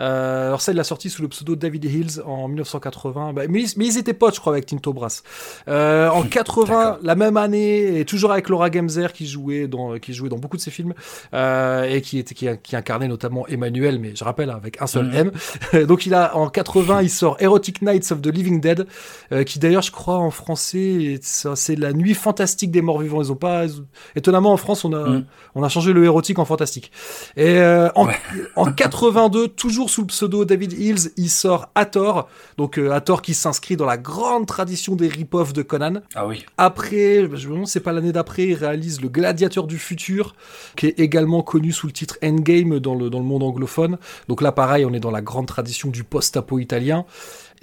Euh, 0.00 0.48
alors 0.48 0.60
ça, 0.60 0.72
il 0.72 0.76
l'a 0.76 0.84
sorti 0.84 1.10
sous 1.10 1.22
le 1.22 1.28
pseudo 1.28 1.56
David 1.56 1.84
Hills 1.84 2.22
en 2.24 2.48
1980. 2.48 3.32
Bah, 3.32 3.42
mais, 3.48 3.62
ils- 3.62 3.72
mais 3.76 3.86
ils 3.86 3.98
étaient 3.98 4.12
potes, 4.14 4.34
je 4.36 4.40
crois, 4.40 4.52
avec 4.52 4.66
Tinto 4.66 4.92
Brass. 4.92 5.22
Euh, 5.68 6.08
en 6.08 6.22
80, 6.22 6.66
D'accord. 6.66 6.98
la 7.02 7.14
même 7.14 7.36
année, 7.36 7.98
et 8.00 8.04
toujours 8.04 8.32
avec 8.32 8.48
Laura 8.48 8.70
Gemser 8.70 9.08
qui 9.12 9.26
jouait 9.26 9.66
dans, 9.68 9.98
qui 9.98 10.12
jouait 10.14 10.28
dans 10.28 10.38
beaucoup 10.38 10.56
de 10.56 10.62
ses 10.62 10.70
films 10.70 10.94
euh, 11.34 11.84
et 11.84 12.00
qui 12.02 12.18
était 12.18 12.34
qui, 12.34 12.48
qui 12.62 12.76
incarnait 12.76 13.08
notamment 13.08 13.46
Emmanuel, 13.48 13.98
mais 13.98 14.14
je 14.14 14.24
rappelle 14.24 14.50
avec 14.50 14.80
un 14.80 14.86
seul 14.86 15.06
Mhm. 15.06 15.32
M. 15.72 15.86
Donc 15.86 16.06
il 16.06 16.14
a 16.14 16.36
en 16.36 16.48
80, 16.48 17.02
il 17.02 17.10
sort 17.10 17.36
Erotic 17.40 17.82
Nights 17.82 18.12
of 18.12 18.20
the 18.22 18.26
Living 18.28 18.60
Dead, 18.60 18.86
qui 19.46 19.58
d'ailleurs, 19.58 19.82
je 19.82 19.90
crois, 19.92 20.16
en 20.18 20.30
français, 20.30 20.78
est- 20.78 21.24
ça, 21.24 21.56
c'est 21.56 21.76
la 21.76 21.92
nuit 21.92 22.14
fantastique 22.14 22.70
des 22.70 22.82
morts 22.82 23.00
vivants. 23.00 23.22
Ils 23.22 23.32
ont 23.32 23.36
pas, 23.36 23.64
étonnamment, 24.16 24.52
en 24.52 24.56
France, 24.56 24.84
on 24.84 24.92
a, 24.92 25.08
Mhm. 25.08 25.24
on 25.54 25.62
a 25.62 25.68
changé 25.68 25.92
le 25.92 26.04
érotique 26.04 26.38
en 26.38 26.44
fantastique. 26.44 26.92
Et 27.36 27.58
en, 27.94 28.06
Ouais. 28.06 28.16
en 28.56 28.72
82, 28.72 29.48
toujours 29.48 29.87
sous 29.88 30.02
le 30.02 30.06
pseudo 30.06 30.44
David 30.44 30.72
Hills, 30.72 31.10
il 31.16 31.30
sort 31.30 31.70
Hathor. 31.74 32.28
Donc 32.56 32.78
euh, 32.78 32.92
Hathor 32.92 33.22
qui 33.22 33.34
s'inscrit 33.34 33.76
dans 33.76 33.86
la 33.86 33.96
grande 33.96 34.46
tradition 34.46 34.94
des 34.94 35.08
rip-offs 35.08 35.52
de 35.52 35.62
Conan. 35.62 36.02
Ah 36.14 36.26
oui. 36.26 36.44
Après, 36.56 37.28
je 37.32 37.48
me 37.48 37.54
demande, 37.54 37.66
c'est 37.66 37.80
pas 37.80 37.92
l'année 37.92 38.12
d'après, 38.12 38.46
il 38.48 38.54
réalise 38.54 39.00
Le 39.00 39.08
Gladiateur 39.08 39.66
du 39.66 39.78
futur, 39.78 40.34
qui 40.76 40.86
est 40.86 41.00
également 41.00 41.42
connu 41.42 41.72
sous 41.72 41.86
le 41.86 41.92
titre 41.92 42.18
Endgame 42.22 42.78
dans 42.78 42.94
le, 42.94 43.10
dans 43.10 43.18
le 43.18 43.24
monde 43.24 43.42
anglophone. 43.42 43.98
Donc 44.28 44.42
là, 44.42 44.52
pareil, 44.52 44.84
on 44.84 44.92
est 44.92 45.00
dans 45.00 45.10
la 45.10 45.22
grande 45.22 45.46
tradition 45.46 45.90
du 45.90 46.04
post-apo 46.04 46.58
italien. 46.58 47.04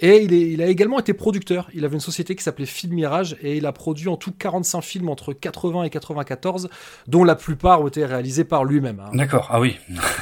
Et 0.00 0.22
il, 0.22 0.32
est- 0.32 0.50
il 0.52 0.62
a 0.62 0.66
également 0.66 0.98
été 0.98 1.14
producteur. 1.14 1.68
Il 1.74 1.84
avait 1.84 1.94
une 1.94 2.00
société 2.00 2.34
qui 2.36 2.42
s'appelait 2.42 2.66
Film 2.66 2.94
Mirage 2.94 3.36
et 3.42 3.56
il 3.56 3.66
a 3.66 3.72
produit 3.72 4.08
en 4.08 4.16
tout 4.16 4.32
45 4.32 4.80
films 4.82 5.08
entre 5.08 5.32
80 5.32 5.84
et 5.84 5.90
94, 5.90 6.68
dont 7.06 7.24
la 7.24 7.34
plupart 7.34 7.80
ont 7.82 7.88
été 7.88 8.04
réalisés 8.04 8.44
par 8.44 8.64
lui-même. 8.64 9.00
hein. 9.00 9.10
D'accord. 9.14 9.48
Ah 9.50 9.60
oui. 9.60 9.76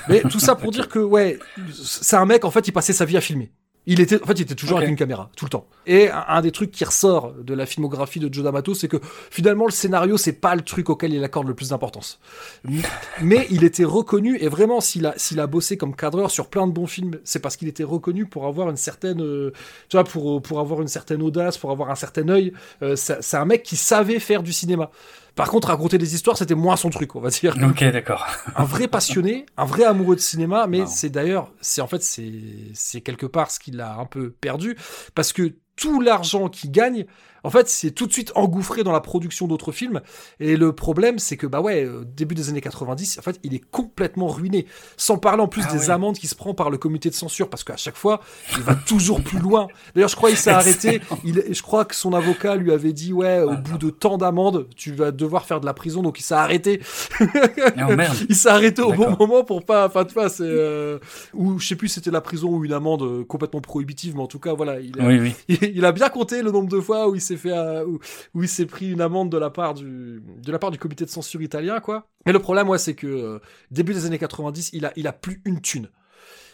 Mais 0.09 0.21
tout 0.23 0.40
ça 0.40 0.54
pour 0.57 0.71
dire 0.71 0.88
que, 0.88 0.99
ouais, 0.99 1.38
c'est 1.73 2.16
un 2.16 2.26
mec, 2.26 2.45
en 2.45 2.50
fait, 2.50 2.66
il 2.69 2.73
passait 2.73 2.93
sa 2.93 3.04
vie 3.04 3.16
à 3.16 3.21
filmer. 3.21 3.50
Il 3.87 4.00
était, 4.00 4.23
en 4.23 4.26
fait, 4.26 4.35
il 4.35 4.43
était 4.43 4.55
toujours 4.55 4.79
avec 4.79 4.88
une 4.88 4.97
caméra, 4.97 5.31
tout 5.37 5.45
le 5.45 5.50
temps. 5.50 5.67
Et 5.87 6.11
un, 6.11 6.25
un 6.29 6.41
des 6.41 6.53
trucs 6.53 6.71
qui 6.71 6.85
ressort 6.85 7.33
de 7.33 7.53
la 7.55 7.67
filmographie 7.67 8.21
de 8.21 8.33
Joe 8.33 8.45
D'Amato, 8.45 8.75
c'est 8.75 8.88
que 8.88 8.99
finalement, 9.31 9.67
le 9.67 9.73
scénario, 9.73 10.17
c'est 10.17 10.33
pas 10.33 10.55
le 10.55 10.62
truc 10.62 10.88
auquel 10.88 11.12
il 11.12 11.23
accorde 11.23 11.47
le 11.47 11.55
plus 11.55 11.71
d'importance. 11.71 12.19
Mais 13.23 13.47
il 13.50 13.64
était 13.64 13.85
reconnu, 13.85 14.38
et 14.38 14.49
vraiment, 14.49 14.81
s'il 14.81 15.07
a, 15.07 15.14
s'il 15.17 15.41
a 15.41 15.47
bossé 15.47 15.76
comme 15.76 15.95
cadreur 15.95 16.31
sur 16.31 16.49
plein 16.49 16.67
de 16.67 16.73
bons 16.73 16.87
films, 16.87 17.19
c'est 17.25 17.41
parce 17.41 17.57
qu'il 17.57 17.69
était 17.69 17.85
reconnu 17.85 18.26
pour 18.26 18.47
avoir 18.47 18.71
une 18.71 18.76
certaine, 18.76 19.21
euh, 19.23 19.53
tu 19.88 19.97
vois, 19.97 20.05
pour, 20.05 20.41
pour 20.41 20.61
avoir 20.61 20.81
une 20.81 20.88
certaine 20.88 21.23
audace, 21.23 21.59
pour 21.59 21.71
avoir 21.71 21.91
un 21.91 21.95
certain 21.95 22.29
œil. 22.29 22.53
Euh, 22.83 22.97
c'est 22.97 23.23
c'est 23.23 23.37
un 23.37 23.45
mec 23.45 23.62
qui 23.62 23.76
savait 23.76 24.19
faire 24.19 24.43
du 24.43 24.53
cinéma. 24.53 24.91
Par 25.35 25.50
contre, 25.50 25.69
raconter 25.69 25.99
des 25.99 26.14
histoires, 26.14 26.37
c'était 26.37 26.55
moins 26.55 26.76
son 26.76 26.91
truc, 26.91 27.17
on 27.17 27.21
va 27.21 27.31
dire 27.31 27.57
Ok, 27.62 27.83
d'accord. 27.85 28.26
un 28.57 28.64
vrai 28.64 28.87
passionné, 28.87 29.47
un 29.57 29.64
vrai 29.64 29.85
amoureux 29.85 30.14
de 30.14 30.21
cinéma, 30.21 30.67
mais 30.69 30.87
c'est 30.87 31.11
d'ailleurs, 31.11 31.53
c'est 31.61 31.81
en 31.81 31.88
fait, 31.88 32.03
c'est 32.03 32.33
c'est 32.73 33.00
quelque 33.00 33.26
part 33.26 33.50
ce 33.50 33.59
qu'il 33.59 33.81
a 33.81 33.97
un 33.97 34.07
peu 34.07 34.31
perdu, 34.31 34.76
parce 35.14 35.33
que 35.33 35.55
tout 35.76 36.00
l'argent 36.00 36.49
qu'il 36.49 36.71
gagne, 36.71 37.07
en 37.45 37.51
fait, 37.51 37.69
c'est 37.69 37.91
tout 37.91 38.07
de 38.07 38.13
suite 38.13 38.33
engouffré 38.35 38.83
dans 38.83 38.93
la 38.93 39.01
production 39.01 39.47
d'autres 39.47 39.71
films. 39.73 40.01
Et 40.41 40.57
le 40.57 40.73
problème, 40.73 41.19
c'est 41.19 41.37
que, 41.37 41.47
bah 41.47 41.61
ouais, 41.61 41.85
euh, 41.85 42.05
début 42.05 42.35
des 42.35 42.49
années 42.49 42.61
90, 42.61 43.19
en 43.19 43.23
fait, 43.23 43.39
il 43.43 43.55
est 43.55 43.63
complètement 43.71 44.29
ruiné. 44.29 44.67
Sans 44.97 45.19
parler 45.19 45.43
en 45.43 45.49
plus 45.49 45.63
Ah 45.69 45.73
des 45.73 45.79
ouais. 45.79 45.91
amendes 45.91 46.17
qui 46.19 46.27
se 46.27 46.35
prend 46.35 46.55
par 46.55 46.71
le 46.71 46.79
comité 46.79 47.11
de 47.11 47.15
censure, 47.15 47.49
parce 47.51 47.63
qu'à 47.65 47.77
chaque 47.77 47.97
fois, 47.97 48.21
il 48.57 48.63
va 48.63 48.75
toujours 48.75 49.23
plus 49.23 49.39
loin. 49.39 49.69
D'ailleurs, 49.95 50.09
je 50.09 50.17
crois 50.17 50.31
qu'il 50.31 50.39
s'est 50.39 50.51
arrêté. 50.51 51.01
Il, 51.25 51.45
je 51.51 51.63
crois 51.63 51.85
que 51.85 51.95
son 51.95 52.13
avocat 52.15 52.57
lui 52.57 52.73
avait 52.73 52.93
dit, 52.93 53.13
ouais, 53.13 53.41
au 53.41 53.57
bout 53.57 53.79
de 53.79 53.91
tant 53.91 54.19
d'amendes, 54.19 54.67
tu 54.75 54.93
vas 54.93 55.11
devoir 55.13 55.45
faire 55.45 55.61
de 55.61 55.67
la 55.67 55.75
prison, 55.75 56.03
donc 56.03 56.19
il 56.19 56.23
s'est 56.23 56.35
arrêté. 56.35 56.81
Oh 57.21 57.95
merde. 57.95 58.17
Il 58.29 58.37
s'est 58.37 58.49
arrêté 58.49 58.81
au 58.83 58.93
bon 58.93 59.17
moment 59.19 59.45
pour 59.45 59.65
pas, 59.65 59.87
enfin, 59.87 60.05
tu 60.05 60.15
vois, 60.15 60.29
c'est, 60.29 60.43
euh, 60.45 60.99
ou 61.35 61.59
je 61.59 61.67
sais 61.67 61.77
plus 61.77 61.89
si 61.89 61.95
c'était 61.95 62.11
la 62.11 62.21
prison 62.21 62.49
ou 62.51 62.65
une 62.65 62.73
amende 62.73 63.03
euh, 63.03 63.25
complètement 63.25 63.61
prohibitive, 63.61 64.15
mais 64.17 64.23
en 64.23 64.27
tout 64.27 64.39
cas, 64.39 64.55
voilà, 64.55 64.81
il 64.81 64.99
a, 65.01 65.07
Oui, 65.07 65.19
oui. 65.21 65.35
il, 65.49 65.59
il 65.77 65.85
a 65.85 65.93
bien 65.93 66.09
compté 66.09 66.43
le 66.43 66.51
nombre 66.51 66.69
de 66.69 66.81
fois 66.81 67.09
où 67.09 67.15
il 67.15 67.21
s'est 67.21 67.34
fait 67.37 67.53
euh, 67.53 67.85
où, 67.87 67.99
où 68.35 68.43
il 68.43 68.49
s'est 68.49 68.67
pris 68.67 68.91
une 68.91 69.00
amende 69.00 69.31
de 69.31 69.38
la 69.38 69.50
part 69.50 69.75
du 69.75 70.23
de 70.43 70.53
la 70.53 70.59
part 70.59 70.71
du 70.71 70.79
comité 70.79 71.05
de 71.05 71.11
censure 71.11 71.43
italien 71.43 71.81
quoi. 71.81 72.09
Mais 72.26 72.33
le 72.33 72.38
problème 72.38 72.69
ouais 72.69 72.79
c'est 72.79 72.95
que 72.95 73.07
euh, 73.07 73.38
début 73.71 73.95
des 73.95 74.07
années 74.07 74.19
90 74.19 74.71
il 74.73 74.87
a 74.87 74.93
il 74.97 75.07
a 75.07 75.12
plus 75.12 75.41
une 75.45 75.61
thune. 75.61 75.88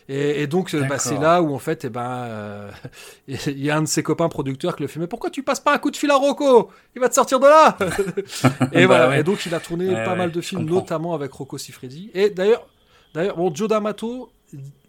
Et, 0.08 0.42
et 0.42 0.46
donc 0.48 0.74
euh, 0.74 0.82
bah, 0.84 0.98
c'est 0.98 1.18
là 1.18 1.40
où 1.40 1.54
en 1.54 1.58
fait 1.60 1.84
eh 1.84 1.88
ben 1.88 2.68
il 3.28 3.62
y 3.64 3.70
a 3.70 3.76
un 3.76 3.82
de 3.82 3.86
ses 3.86 4.02
copains 4.02 4.28
producteurs 4.28 4.74
qui 4.74 4.82
le 4.82 4.88
fait 4.88 4.98
mais 4.98 5.06
pourquoi 5.06 5.30
tu 5.30 5.42
passes 5.44 5.60
pas 5.60 5.72
un 5.74 5.78
coup 5.78 5.90
de 5.90 5.96
fil 5.96 6.10
à 6.10 6.16
Rocco? 6.16 6.70
Il 6.96 7.00
va 7.00 7.08
te 7.08 7.14
sortir 7.14 7.38
de 7.38 7.46
là. 7.46 7.76
et 8.72 8.80
Bah 8.80 8.86
voilà 8.86 9.08
ouais. 9.10 9.20
et 9.20 9.22
donc 9.22 9.46
il 9.46 9.54
a 9.54 9.60
tourné 9.60 9.88
Ouais, 9.88 10.04
pas 10.04 10.14
mal 10.16 10.32
de 10.32 10.40
films 10.40 10.64
notamment 10.64 11.14
avec 11.14 11.32
Rocco 11.32 11.58
Siffredi. 11.58 12.10
Et 12.14 12.30
d'ailleurs 12.30 12.66
d'ailleurs 13.14 13.36
bon 13.36 13.54
Joe 13.54 13.68
D'Amato 13.68 14.30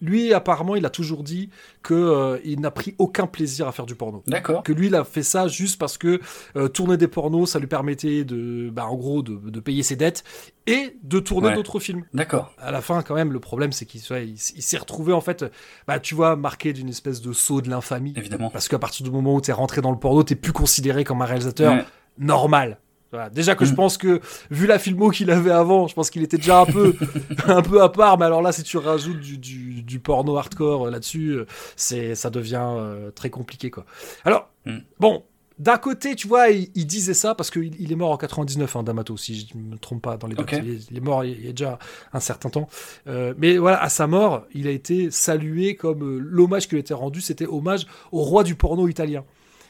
lui 0.02 0.34
apparemment 0.34 0.76
il 0.76 0.86
a 0.86 0.90
toujours 0.90 1.24
dit 1.24 1.50
que 1.84 1.94
euh, 1.94 2.40
il 2.44 2.60
n'a 2.60 2.72
pris 2.72 2.96
aucun 2.98 3.28
plaisir 3.28 3.68
à 3.68 3.72
faire 3.72 3.86
du 3.86 3.96
porno 3.96 4.24
D'accord. 4.28 4.64
que 4.64 4.72
lui 4.74 4.88
il 4.88 4.96
a 4.96 5.04
fait 5.04 5.24
ça 5.24 5.48
juste 5.48 5.78
parce 5.80 5.98
que 5.98 6.20
euh, 6.56 6.68
tourner 6.68 6.98
des 6.98 7.08
pornos 7.08 7.50
ça 7.52 7.60
lui 7.60 7.68
permettait 7.68 8.24
de 8.24 8.70
bah, 8.72 8.86
en 8.88 8.96
gros 8.96 9.22
de, 9.22 9.36
de 9.38 9.60
payer 9.60 9.84
ses 9.84 9.96
dettes 9.96 10.24
et 10.68 10.98
de 11.04 11.20
tourner 11.20 11.50
Ouais. 11.50 11.56
d'autres 11.56 11.80
films 11.80 12.04
D'accord. 12.14 12.54
à 12.60 12.72
la 12.72 12.82
fin 12.82 13.02
quand 13.04 13.16
même 13.16 13.32
le 13.32 13.40
problème 13.40 13.72
c'est 13.72 13.86
qu'il 13.86 14.02
il, 14.02 14.34
il 14.34 14.62
s'est 14.64 14.78
retrouvé 14.78 15.14
en 15.14 15.22
fait 15.22 15.46
bah 15.88 16.00
tu 16.00 16.16
vois 16.16 16.36
marqué 16.36 16.74
d'une 16.74 16.90
espèce 16.90 17.22
de 17.22 17.34
saut 17.34 17.62
de 17.62 17.70
l'infamie 17.70 18.14
Évidemment. 18.16 18.50
parce 18.50 18.68
qu'à 18.68 18.80
partir 18.80 19.04
du 19.06 19.12
moment 19.12 19.36
où 19.36 19.42
t'es 19.42 19.52
rentré 19.54 19.82
dans 19.82 19.92
le 19.92 20.00
porno 20.00 20.24
t'es 20.24 20.36
plus 20.36 20.54
considéré 20.54 21.04
comme 21.04 21.22
un 21.22 21.26
réalisateur 21.26 21.74
Ouais. 21.74 21.86
normal 22.18 22.78
Voilà. 23.12 23.30
Déjà 23.30 23.56
que 23.56 23.66
je 23.66 23.74
Mm. 23.74 23.76
pense 23.76 23.98
que, 23.98 24.22
vu 24.50 24.68
la 24.68 24.80
filmo 24.80 25.10
qu'il 25.10 25.32
avait 25.32 25.52
avant, 25.52 25.88
je 25.88 25.94
pense 25.94 26.10
qu'il 26.10 26.24
était 26.24 26.38
déjà 26.38 26.62
un 26.62 26.66
peu, 26.66 26.96
un 27.48 27.62
peu 27.62 27.82
à 27.82 27.90
part. 27.90 28.18
Mais 28.18 28.26
alors 28.26 28.42
là, 28.42 28.52
si 28.52 28.64
tu 28.64 28.78
rajoutes 28.78 29.20
du, 29.20 29.38
du, 29.38 29.84
du 29.84 30.00
porno 30.00 30.38
hardcore 30.38 30.88
euh, 30.88 30.92
là-dessus, 30.92 31.32
euh, 31.32 31.46
c'est, 31.76 32.16
ça 32.16 32.30
devient 32.30 32.64
euh, 32.64 33.12
très 33.12 33.30
compliqué, 33.30 33.70
quoi. 33.70 33.86
Alors, 34.26 34.50
Mm. 34.66 34.78
bon, 35.00 35.24
d'un 35.58 35.78
côté, 35.78 36.16
tu 36.16 36.28
vois, 36.28 36.50
il, 36.50 36.70
il 36.76 36.86
disait 36.86 37.14
ça 37.16 37.34
parce 37.36 37.50
qu'il 37.52 37.74
il 37.82 37.92
est 37.92 37.96
mort 37.96 38.12
en 38.12 38.18
99, 38.18 38.76
hein, 38.76 38.84
D'Amato, 38.84 39.18
si 39.18 39.48
je 39.52 39.58
ne 39.58 39.72
me 39.74 39.78
trompe 39.78 40.02
pas 40.04 40.18
dans 40.18 40.28
les 40.28 40.36
dates. 40.36 40.52
Il, 40.64 40.70
est, 40.72 40.92
il 40.92 40.98
est 40.98 41.02
mort 41.02 41.24
il 41.26 41.46
y 41.46 41.50
a 41.50 41.52
déjà 41.52 41.80
un 42.14 42.20
certain 42.20 42.50
temps. 42.50 42.68
Euh, 43.08 43.34
mais 43.38 43.58
voilà, 43.58 43.82
à 43.82 43.90
sa 43.90 44.06
mort, 44.08 44.46
il 44.54 44.68
a 44.68 44.72
été 44.72 45.10
salué 45.12 45.76
comme 45.76 46.04
euh, 46.04 46.18
l'hommage 46.20 46.68
qui 46.68 46.76
lui 46.76 46.80
été 46.82 46.94
rendu, 46.94 47.22
c'était 47.22 47.48
hommage 47.48 47.86
au 48.12 48.22
roi 48.22 48.44
du 48.44 48.56
porno 48.56 48.88
italien. 48.88 49.24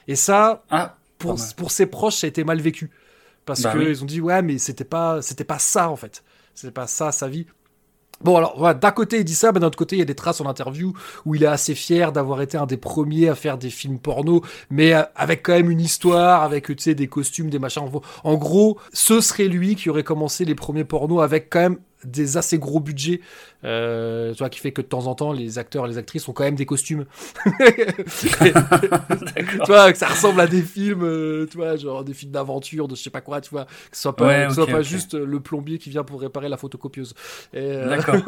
Et 0.08 0.16
ça, 0.16 0.64
Ah, 0.70 0.98
pour, 1.18 1.36
pour 1.56 1.72
ses 1.72 1.86
proches, 1.86 2.16
ça 2.16 2.28
a 2.28 2.30
été 2.30 2.44
mal 2.44 2.60
vécu. 2.62 2.90
Parce 3.60 3.64
Bah 3.64 3.74
que 3.74 3.78
oui. 3.80 3.86
ils 3.90 4.04
ont 4.04 4.06
dit, 4.06 4.22
ouais, 4.22 4.42
mais 4.42 4.58
c'était 4.58 4.84
pas, 4.86 5.22
c'était 5.22 5.44
pas 5.44 5.60
ça, 5.60 5.90
en 5.90 5.96
fait. 5.96 6.24
C'était 6.56 6.72
pas 6.72 6.88
ça, 6.88 7.12
sa 7.12 7.28
vie. 7.28 7.46
Bon, 8.22 8.38
alors, 8.38 8.54
voilà, 8.58 8.76
d'un 8.76 8.92
côté, 8.92 9.18
il 9.18 9.24
dit 9.26 9.34
ça, 9.34 9.52
mais 9.52 9.60
d'un 9.60 9.68
autre 9.68 9.78
côté, 9.80 9.96
il 9.96 10.00
y 10.00 10.04
a 10.04 10.06
des 10.06 10.14
traces 10.16 10.42
en 10.42 10.46
interview 10.46 10.94
où 11.26 11.34
il 11.34 11.42
est 11.44 11.48
assez 11.48 11.74
fier 11.74 12.12
d'avoir 12.12 12.42
été 12.42 12.56
un 12.56 12.68
des 12.68 12.78
premiers 12.78 13.30
à 13.30 13.36
faire 13.36 13.58
des 13.58 13.72
films 13.72 13.98
porno, 13.98 14.44
mais 14.70 14.94
euh, 14.94 15.02
avec 15.16 15.42
quand 15.44 15.54
même 15.54 15.72
une 15.72 15.82
histoire, 15.82 16.44
avec, 16.44 16.68
tu 16.68 16.76
sais, 16.78 16.94
des 16.94 17.08
costumes, 17.08 17.50
des 17.50 17.58
machins. 17.58 17.82
En 18.24 18.36
gros, 18.36 18.78
ce 18.94 19.22
serait 19.22 19.48
lui 19.48 19.76
qui 19.76 19.90
aurait 19.90 20.04
commencé 20.04 20.46
les 20.46 20.54
premiers 20.54 20.84
pornos 20.84 21.24
avec 21.24 21.50
quand 21.50 21.62
même 21.62 21.80
des 22.04 22.38
assez 22.38 22.58
gros 22.60 22.80
budgets, 22.80 23.22
euh, 23.64 24.34
tu 24.34 24.40
vois, 24.40 24.50
qui 24.50 24.60
fait 24.60 24.72
que 24.72 24.82
de 24.82 24.88
temps 24.88 25.08
en 25.08 25.16
temps, 25.16 25.34
les 25.34 25.58
acteurs 25.60 25.86
et 25.86 25.90
les 25.90 25.98
actrices 25.98 26.28
ont 26.28 26.34
quand 26.34 26.44
même 26.44 26.56
des 26.56 26.66
costumes. 26.66 27.06
tu 27.46 28.30
vois, 29.68 29.92
que 29.92 29.98
ça 29.98 30.08
ressemble 30.08 30.40
à 30.42 30.48
des 30.48 30.62
films, 30.62 31.04
euh, 31.04 31.48
tu 31.50 31.58
vois, 31.58 31.76
genre 31.76 32.04
des 32.04 32.14
films 32.14 32.32
d'aventure, 32.32 32.88
de 32.88 32.96
je 32.96 33.02
sais 33.02 33.10
pas 33.10 33.22
quoi, 33.22 33.42
tu 33.42 33.50
vois, 33.52 33.66
que 33.66 33.96
ce 33.96 34.02
soit 34.02 34.16
pas, 34.16 34.28
Ouais, 34.28 34.54
soit 34.54 34.68
pas 34.68 34.82
juste 34.82 35.14
le 35.14 35.40
plombier 35.40 35.78
qui 35.78 35.90
vient 35.90 36.04
pour 36.04 36.22
réparer 36.22 36.50
la 36.50 36.58
photocopieuse. 36.58 37.14
Euh, 37.56 37.90
D'accord. 37.90 38.16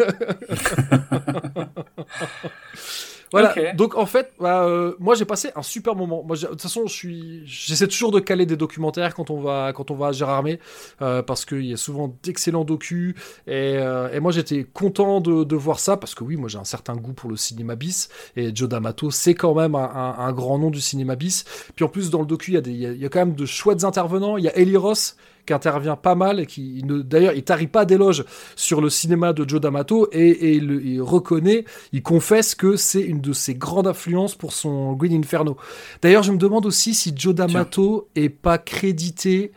voilà. 3.33 3.53
Donc 3.73 3.95
en 3.97 4.05
fait, 4.05 4.31
bah, 4.39 4.63
euh, 4.63 4.93
moi 4.99 5.15
j'ai 5.15 5.25
passé 5.25 5.49
un 5.55 5.61
super 5.63 5.95
moment. 5.95 6.23
Moi, 6.23 6.37
de 6.37 6.45
toute 6.47 6.61
façon, 6.61 6.87
je 6.87 6.93
suis, 6.93 7.41
j'essaie 7.45 7.87
toujours 7.87 8.11
de 8.11 8.19
caler 8.21 8.45
des 8.45 8.55
documentaires 8.55 9.13
quand 9.13 9.29
on 9.29 9.41
va, 9.41 9.73
quand 9.75 9.91
on 9.91 9.95
va 9.95 10.07
à 10.07 10.11
Gérardmer, 10.13 10.59
euh, 11.01 11.21
parce 11.21 11.43
qu'il 11.43 11.65
y 11.65 11.73
a 11.73 11.77
souvent 11.77 12.15
d'excellents 12.23 12.63
docus. 12.63 13.15
Et, 13.47 13.75
euh, 13.77 14.09
et 14.13 14.19
moi 14.21 14.31
j'étais 14.31 14.63
content 14.63 15.19
de, 15.19 15.43
de 15.43 15.55
voir 15.55 15.79
ça 15.79 15.97
parce 15.97 16.15
que 16.15 16.23
oui, 16.23 16.37
moi 16.37 16.47
j'ai 16.49 16.57
un 16.59 16.63
certain 16.63 16.95
goût 16.95 17.13
pour 17.13 17.29
le 17.29 17.35
cinéma 17.35 17.75
bis 17.75 18.09
et 18.37 18.55
Joe 18.55 18.69
D'Amato, 18.69 19.11
c'est 19.11 19.33
quand 19.33 19.53
même 19.55 19.75
un, 19.75 19.83
un- 19.83 20.15
un 20.19 20.31
grand 20.31 20.57
nom 20.59 20.69
du 20.69 20.79
cinéma 20.81 21.15
bis. 21.15 21.43
Puis 21.75 21.83
en 21.83 21.89
plus 21.89 22.09
dans 22.09 22.21
le 22.21 22.25
docu, 22.27 22.51
il 22.53 22.77
y 22.79 22.85
a 22.87 22.93
y 22.93 23.05
a 23.05 23.09
quand 23.09 23.19
même 23.19 23.35
de 23.35 23.45
chouettes 23.45 23.83
intervenants. 23.83 24.37
Il 24.37 24.43
y 24.45 24.47
a 24.47 24.55
Eli 24.57 24.77
Ross 24.77 25.17
qui 25.45 25.53
intervient 25.53 25.95
pas 25.95 26.15
mal 26.15 26.39
et 26.39 26.45
qui 26.45 26.81
ne, 26.85 27.01
d'ailleurs 27.01 27.33
il 27.33 27.43
tarit 27.43 27.67
pas 27.67 27.85
d'éloges 27.85 28.23
sur 28.55 28.81
le 28.81 28.89
cinéma 28.89 29.33
de 29.33 29.47
Joe 29.47 29.59
D'Amato 29.59 30.07
et, 30.11 30.29
et 30.29 30.53
il, 30.55 30.81
il 30.85 31.01
reconnaît, 31.01 31.65
il 31.91 32.01
confesse 32.01 32.55
que 32.55 32.75
c'est 32.75 33.01
une 33.01 33.21
de 33.21 33.33
ses 33.33 33.55
grandes 33.55 33.87
influences 33.87 34.35
pour 34.35 34.53
son 34.53 34.93
Green 34.93 35.13
Inferno. 35.13 35.57
D'ailleurs, 36.01 36.23
je 36.23 36.31
me 36.31 36.37
demande 36.37 36.65
aussi 36.65 36.93
si 36.93 37.13
Joe 37.15 37.35
D'Amato 37.35 38.07
est 38.15 38.29
pas 38.29 38.57
crédité 38.57 39.51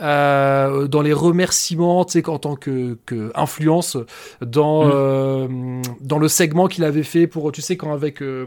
euh, 0.00 0.86
dans 0.86 1.02
les 1.02 1.12
remerciements, 1.12 2.04
tu 2.04 2.12
sais, 2.12 2.28
en 2.28 2.38
tant 2.38 2.56
que, 2.56 2.96
que 3.06 3.32
influence 3.34 3.98
dans 4.40 4.84
Mm. 4.84 4.90
euh, 4.94 5.82
dans 6.00 6.18
le 6.18 6.28
segment 6.28 6.68
qu'il 6.68 6.84
avait 6.84 7.02
fait 7.02 7.26
pour, 7.26 7.52
tu 7.52 7.60
sais, 7.60 7.76
quand 7.76 7.92
avec 7.92 8.22
euh, 8.22 8.46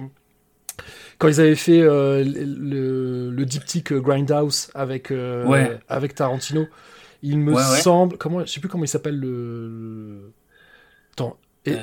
quand 1.23 1.29
ils 1.29 1.39
avaient 1.39 1.55
fait 1.55 1.79
euh, 1.81 2.21
le, 2.25 3.31
le, 3.31 3.45
diptyque 3.45 3.93
Grindhouse 3.93 4.69
avec 4.75 5.09
euh, 5.09 5.45
Ouais. 5.45 5.79
avec 5.87 6.15
Tarantino, 6.15 6.65
il 7.21 7.39
me 7.39 7.53
Ouais, 7.53 7.61
semble, 7.81 8.17
comment, 8.17 8.41
je 8.41 8.51
sais 8.51 8.59
plus 8.59 8.67
comment 8.67 8.83
il 8.83 8.89
s'appelle 8.89 9.17
le, 9.19 10.33
attends, 11.13 11.37
Et- 11.65 11.73
Euh, 11.75 11.77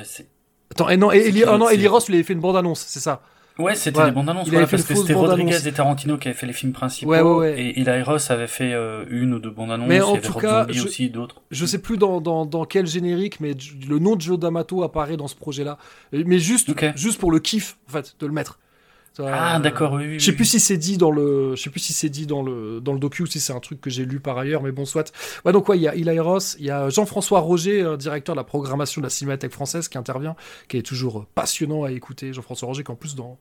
attends, 0.71 0.89
et 0.89 0.97
non, 0.97 1.11
et 1.11 1.17
Eli, 1.17 1.43
oh 1.47 1.57
non, 1.57 1.67
c'est- 1.67 1.73
Eli 1.73 1.87
Ross 1.87 2.07
lui 2.07 2.15
avait 2.15 2.23
fait 2.23 2.33
une 2.33 2.39
bande 2.39 2.55
annonce, 2.55 2.81
c'est 2.87 2.99
ça. 2.99 3.23
Ouais, 3.59 3.75
c'était 3.75 3.99
Ouais. 3.99 4.05
les 4.05 4.11
bandes 4.11 4.29
annonces, 4.29 4.47
voilà, 4.49 4.65
parce 4.65 4.83
que 4.83 4.95
c'était 4.95 5.13
bande-annonce. 5.13 5.39
Rodriguez 5.49 5.67
et 5.67 5.71
Tarantino 5.73 6.17
qui 6.17 6.27
avaient 6.29 6.37
fait 6.37 6.47
les 6.47 6.53
films 6.53 6.71
principaux. 6.71 7.11
Ouais. 7.39 7.61
Et 7.61 7.79
Eli 7.81 8.01
Ross 8.03 8.31
avait 8.31 8.47
fait 8.47 8.73
euh, 8.73 9.05
une 9.09 9.33
ou 9.33 9.39
deux 9.39 9.49
bandes 9.51 9.71
annonces. 9.71 9.87
Mais 9.89 10.01
en 10.01 10.15
tout 10.17 10.31
Rob 10.33 10.41
cas, 10.41 10.65
je- 10.69 10.83
aussi, 10.83 11.09
d'autres. 11.09 11.41
Je 11.51 11.65
sais 11.65 11.79
plus 11.79 11.97
dans, 11.97 12.21
dans, 12.21 12.45
dans 12.45 12.65
quel 12.65 12.87
générique, 12.87 13.39
mais 13.39 13.53
le 13.89 13.99
nom 13.99 14.15
de 14.15 14.21
Joe 14.21 14.39
D'Amato 14.39 14.83
apparaît 14.83 15.17
dans 15.17 15.27
ce 15.27 15.35
projet-là. 15.35 15.77
Et- 16.13 16.23
Mais 16.23 16.39
juste, 16.39 16.71
juste 16.95 17.19
pour 17.19 17.31
le 17.31 17.39
kiff, 17.39 17.77
en 17.89 17.91
fait, 17.91 18.15
de 18.19 18.25
le 18.25 18.31
mettre. 18.33 18.57
Ah, 19.19 19.57
euh, 19.57 19.59
d'accord, 19.59 19.93
oui, 19.93 20.03
oui. 20.07 20.19
Je 20.19 20.25
sais 20.25 20.31
oui. 20.31 20.37
plus 20.37 20.45
si 20.45 20.59
c'est 20.59 20.77
dit 20.77 20.97
dans 20.97 21.11
le, 21.11 21.55
je 21.55 21.61
sais 21.61 21.69
plus 21.69 21.81
si 21.81 21.91
c'est 21.91 22.09
dit 22.09 22.25
dans 22.25 22.41
le 22.41 22.79
dans 22.79 22.93
le 22.93 22.99
docu 22.99 23.23
ou 23.23 23.25
si 23.25 23.41
c'est 23.41 23.51
un 23.51 23.59
truc 23.59 23.81
que 23.81 23.89
j'ai 23.89 24.05
lu 24.05 24.21
par 24.21 24.37
ailleurs, 24.37 24.63
mais 24.63 24.71
bon 24.71 24.85
soit. 24.85 25.11
Ouais 25.43 25.51
donc 25.51 25.67
ouais, 25.67 25.77
il 25.77 25.81
y 25.81 25.87
a 25.87 25.95
Eli 25.95 26.19
Ross, 26.19 26.55
il 26.59 26.65
y 26.65 26.71
a 26.71 26.89
Jean-François 26.89 27.41
Roger, 27.41 27.81
euh, 27.81 27.97
directeur 27.97 28.35
de 28.35 28.39
la 28.39 28.45
programmation 28.45 29.01
de 29.01 29.05
la 29.05 29.09
Cinémathèque 29.09 29.51
française, 29.51 29.89
qui 29.89 29.97
intervient, 29.97 30.35
qui 30.69 30.77
est 30.77 30.81
toujours 30.81 31.25
passionnant 31.35 31.83
à 31.83 31.91
écouter. 31.91 32.31
Jean-François 32.31 32.67
Roger, 32.67 32.83
qui 32.85 32.91
en 32.91 32.95
plus 32.95 33.15
dans, 33.15 33.37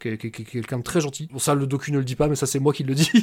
qui 0.00 0.08
est, 0.08 0.18
quelqu'un 0.18 0.78
de 0.78 0.82
très 0.82 1.00
gentil. 1.00 1.28
Bon 1.32 1.38
ça 1.38 1.54
le 1.54 1.66
docu 1.66 1.92
ne 1.92 1.98
le 1.98 2.04
dit 2.04 2.16
pas, 2.16 2.26
mais 2.26 2.34
ça 2.36 2.46
c'est 2.46 2.58
moi 2.58 2.72
qui 2.72 2.82
le 2.82 2.94
dis. 2.94 3.10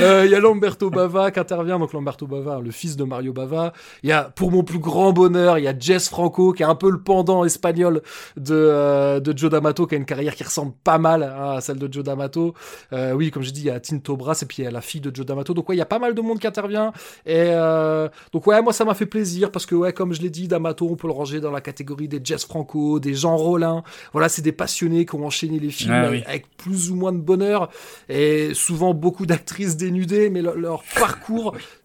Euh, 0.00 0.22
Il 0.24 0.30
y 0.30 0.34
a 0.34 0.40
Lamberto 0.40 0.90
Bava 0.90 1.30
qui 1.30 1.38
intervient, 1.38 1.78
donc 1.78 1.92
Lamberto 1.92 2.26
Bava, 2.26 2.60
le 2.60 2.70
fils 2.70 2.96
de 2.96 3.04
Mario 3.04 3.32
Bava. 3.32 3.72
Il 4.02 4.08
y 4.08 4.12
a, 4.12 4.24
pour 4.24 4.50
mon 4.50 4.62
plus 4.64 4.78
grand 4.78 5.12
bonheur, 5.12 5.58
il 5.58 5.64
y 5.64 5.68
a 5.68 5.78
Jess 5.78 6.08
Franco, 6.08 6.52
qui 6.52 6.62
est 6.62 6.66
un 6.66 6.74
peu 6.74 6.90
le 6.90 7.00
pendant 7.02 7.44
espagnol 7.44 8.02
de, 8.36 8.54
euh, 8.54 9.20
de 9.32 9.38
Joe 9.38 9.50
D'Amato, 9.50 9.86
qui 9.86 9.94
a 9.94 9.98
une 9.98 10.04
carrière 10.04 10.34
qui 10.34 10.44
ressemble 10.44 10.72
pas 10.84 10.98
mal 10.98 11.22
à 11.22 11.60
celle 11.60 11.78
de 11.78 11.92
Joe 11.92 12.04
D'Amato. 12.04 12.54
Euh, 12.92 13.12
oui, 13.12 13.30
comme 13.30 13.42
j'ai 13.42 13.52
dit, 13.52 13.62
il 13.62 13.66
y 13.66 13.70
a 13.70 13.80
Tinto 13.80 14.16
Brass 14.16 14.42
et 14.42 14.46
puis 14.46 14.62
il 14.62 14.64
y 14.64 14.68
a 14.68 14.70
la 14.70 14.80
fille 14.80 15.00
de 15.00 15.14
Joe 15.14 15.26
D'Amato. 15.26 15.54
Donc 15.54 15.68
ouais, 15.68 15.74
il 15.74 15.78
y 15.78 15.82
a 15.82 15.86
pas 15.86 15.98
mal 15.98 16.14
de 16.14 16.20
monde 16.20 16.38
qui 16.38 16.46
intervient. 16.46 16.92
Et 17.26 17.34
euh, 17.36 18.08
donc 18.32 18.46
ouais, 18.46 18.60
moi 18.62 18.72
ça 18.72 18.84
m'a 18.84 18.94
fait 18.94 19.06
plaisir 19.06 19.50
parce 19.50 19.66
que 19.66 19.74
ouais, 19.74 19.92
comme 19.92 20.12
je 20.12 20.20
l'ai 20.22 20.30
dit, 20.30 20.48
D'Amato, 20.48 20.88
on 20.90 20.96
peut 20.96 21.06
le 21.06 21.12
ranger 21.12 21.40
dans 21.40 21.50
la 21.50 21.60
catégorie 21.60 22.08
des 22.08 22.20
Jess 22.22 22.44
Franco, 22.44 23.00
des 23.00 23.14
Jean 23.14 23.36
Rollin. 23.36 23.82
Voilà, 24.12 24.28
c'est 24.28 24.42
des 24.42 24.52
passionnés 24.52 25.06
qui 25.06 25.14
ont 25.14 25.26
enchaîné 25.26 25.58
les 25.58 25.70
films 25.70 25.92
Ah 25.92 26.02
avec, 26.02 26.20
oui. 26.20 26.24
avec 26.26 26.56
plus 26.56 26.90
ou 26.90 26.96
moins 26.96 27.12
de 27.12 27.18
bonheur 27.18 27.70
et 28.08 28.54
souvent 28.54 28.94
beaucoup 28.94 29.26
d'actrices 29.26 29.76
dénudées, 29.76 30.30
mais 30.30 30.42
leur 30.42 30.82
parcours 30.98 31.56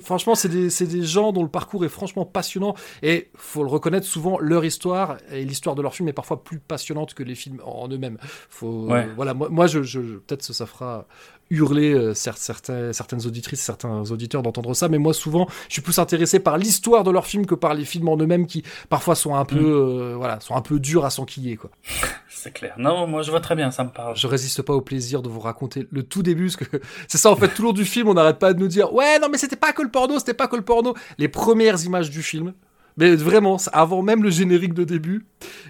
franchement, 0.00 0.34
c'est 0.34 0.48
des, 0.48 0.68
des, 0.68 1.02
gens 1.02 1.32
dont 1.32 1.42
le 1.42 1.48
parcours 1.48 1.84
est 1.84 1.88
franchement 1.88 2.24
passionnant. 2.24 2.74
Et 3.02 3.30
faut 3.34 3.62
le 3.62 3.68
reconnaître, 3.68 4.06
souvent, 4.06 4.38
leur 4.38 4.64
histoire 4.64 5.18
et 5.32 5.44
l'histoire 5.44 5.74
de 5.74 5.82
leur 5.82 5.94
film 5.94 6.08
est 6.08 6.12
parfois 6.12 6.42
plus 6.42 6.58
passionnante 6.58 7.14
que 7.14 7.22
les 7.22 7.34
films 7.34 7.60
en 7.64 7.88
eux-mêmes. 7.88 8.18
Faut, 8.48 8.88
voilà, 9.16 9.34
moi, 9.34 9.48
moi 9.48 9.66
je, 9.66 9.82
je 9.82 10.00
peut-être 10.00 10.42
ça 10.42 10.66
fera 10.66 11.06
hurler 11.50 11.92
euh, 11.92 12.14
certains, 12.14 12.92
certaines 12.92 13.26
auditrices, 13.26 13.60
certains 13.60 14.10
auditeurs 14.10 14.42
d'entendre 14.42 14.72
ça, 14.74 14.88
mais 14.88 14.98
moi 14.98 15.12
souvent, 15.12 15.48
je 15.68 15.74
suis 15.74 15.82
plus 15.82 15.98
intéressé 15.98 16.38
par 16.38 16.58
l'histoire 16.58 17.04
de 17.04 17.10
leurs 17.10 17.26
films 17.26 17.44
que 17.44 17.54
par 17.54 17.74
les 17.74 17.84
films 17.84 18.08
en 18.08 18.16
eux-mêmes 18.16 18.46
qui 18.46 18.62
parfois 18.88 19.14
sont 19.14 19.34
un 19.34 19.44
peu, 19.44 19.60
mm. 19.60 19.64
euh, 19.64 20.14
voilà, 20.16 20.40
sont 20.40 20.54
un 20.54 20.62
peu 20.62 20.78
durs 20.78 21.04
à 21.04 21.10
s'enquiller, 21.10 21.56
quoi. 21.56 21.70
C'est 22.28 22.52
clair. 22.52 22.74
Non, 22.78 23.06
moi 23.06 23.22
je 23.22 23.30
vois 23.30 23.40
très 23.40 23.54
bien, 23.54 23.70
ça 23.70 23.84
me 23.84 23.90
parle. 23.90 24.16
Je 24.16 24.26
résiste 24.26 24.62
pas 24.62 24.72
au 24.72 24.80
plaisir 24.80 25.20
de 25.20 25.28
vous 25.28 25.40
raconter 25.40 25.86
le 25.90 26.02
tout 26.02 26.22
début, 26.22 26.46
parce 26.46 26.56
que 26.56 26.80
c'est 27.08 27.18
ça 27.18 27.30
en 27.30 27.36
fait, 27.36 27.48
tout 27.48 27.62
le 27.62 27.68
long 27.68 27.74
du 27.74 27.84
film, 27.84 28.08
on 28.08 28.14
n'arrête 28.14 28.38
pas 28.38 28.54
de 28.54 28.58
nous 28.58 28.68
dire, 28.68 28.94
ouais, 28.94 29.18
non 29.18 29.28
mais 29.30 29.36
c'était 29.36 29.56
pas 29.56 29.72
que 29.72 29.82
le 29.82 29.90
porno, 29.90 30.18
c'était 30.18 30.32
pas 30.32 30.48
que 30.48 30.56
le 30.56 30.62
porno. 30.62 30.94
Les 31.18 31.28
premières 31.28 31.84
images 31.84 32.08
du 32.08 32.22
film, 32.22 32.54
mais 32.96 33.14
vraiment, 33.14 33.58
avant 33.72 34.02
même 34.02 34.22
le 34.22 34.30
générique 34.30 34.74
de 34.74 34.84
début, 34.84 35.26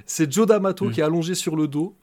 c'est 0.07 0.31
Joe 0.31 0.47
D'Amato 0.47 0.85
mm. 0.85 0.93
qui 0.93 1.01
est 1.01 1.05
allongé 1.05 1.35
sur 1.35 1.57
le 1.57 1.67
dos 1.67 1.97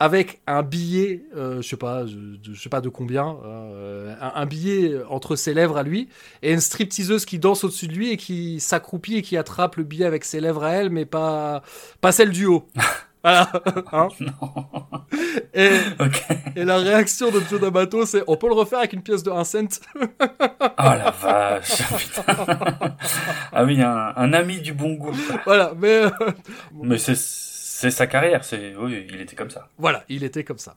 avec 0.00 0.40
un 0.46 0.62
billet, 0.62 1.22
euh, 1.36 1.60
je 1.60 1.68
sais 1.68 1.76
pas, 1.76 2.06
je, 2.06 2.54
sais 2.54 2.70
pas 2.70 2.80
de 2.80 2.88
combien, 2.88 3.36
euh, 3.44 4.14
un, 4.18 4.46
billet 4.46 4.98
entre 5.10 5.36
ses 5.36 5.52
lèvres 5.52 5.76
à 5.76 5.82
lui, 5.82 6.08
et 6.42 6.52
une 6.52 6.60
stripteaseuse 6.60 7.26
qui 7.26 7.38
danse 7.38 7.64
au-dessus 7.64 7.86
de 7.86 7.92
lui 7.92 8.10
et 8.10 8.16
qui 8.16 8.60
s'accroupit 8.60 9.16
et 9.16 9.22
qui 9.22 9.36
attrape 9.36 9.76
le 9.76 9.84
billet 9.84 10.06
avec 10.06 10.24
ses 10.24 10.40
lèvres 10.40 10.64
à 10.64 10.70
elle, 10.70 10.88
mais 10.88 11.04
pas, 11.04 11.62
pas 12.00 12.12
celle 12.12 12.30
du 12.30 12.46
haut. 12.46 12.66
Voilà. 13.22 13.52
Hein 13.92 14.08
et, 15.52 15.68
et, 16.56 16.64
la 16.64 16.78
réaction 16.78 17.30
de 17.30 17.38
Joe 17.50 17.60
D'Amato, 17.60 18.06
c'est 18.06 18.22
on 18.26 18.38
peut 18.38 18.48
le 18.48 18.54
refaire 18.54 18.78
avec 18.78 18.94
une 18.94 19.02
pièce 19.02 19.22
de 19.22 19.30
1 19.30 19.44
cent. 19.44 19.80
oh 20.00 20.06
la 20.78 21.10
vache. 21.10 21.82
ah 23.52 23.64
oui, 23.66 23.82
un, 23.82 24.14
un, 24.16 24.32
ami 24.32 24.62
du 24.62 24.72
bon 24.72 24.94
goût. 24.94 25.12
Voilà, 25.44 25.74
mais. 25.76 26.04
Euh, 26.06 26.10
mais 26.82 26.96
c'est 26.96 27.14
c'est 27.80 27.90
sa 27.90 28.06
carrière, 28.06 28.44
c'est 28.44 28.74
oui, 28.76 29.06
il 29.10 29.22
était 29.22 29.34
comme 29.34 29.48
ça. 29.48 29.70
Voilà, 29.78 30.04
il 30.10 30.22
était 30.22 30.44
comme 30.44 30.58
ça. 30.58 30.76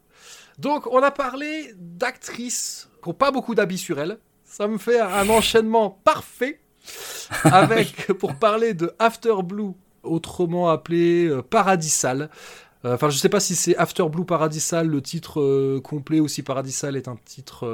Donc 0.57 0.87
on 0.87 1.03
a 1.03 1.11
parlé 1.11 1.73
d'actrices 1.77 2.89
qui 3.01 3.09
n'ont 3.09 3.13
pas 3.13 3.29
beaucoup 3.29 3.55
d'habits 3.55 3.77
sur 3.77 3.99
elles. 3.99 4.17
Ça 4.45 4.69
me 4.69 4.77
fait 4.77 5.01
un 5.01 5.27
enchaînement 5.27 5.89
parfait 5.89 6.61
avec 7.43 8.07
pour 8.13 8.35
parler 8.35 8.73
de 8.73 8.93
After 8.99 9.35
Blue, 9.43 9.73
autrement 10.03 10.69
appelé 10.69 11.25
euh, 11.25 11.41
Paradisal. 11.41 12.29
Euh, 12.85 12.95
enfin, 12.95 13.09
je 13.09 13.17
sais 13.17 13.29
pas 13.29 13.39
si 13.39 13.55
c'est 13.55 13.75
After 13.75 14.07
Blue 14.09 14.25
Paradisal, 14.25 14.87
le 14.87 15.01
titre 15.01 15.41
euh, 15.41 15.81
complet, 15.81 16.21
ou 16.21 16.29
si 16.29 16.41
Paradisal 16.41 16.95
est 16.95 17.07
un 17.07 17.17
titre 17.25 17.67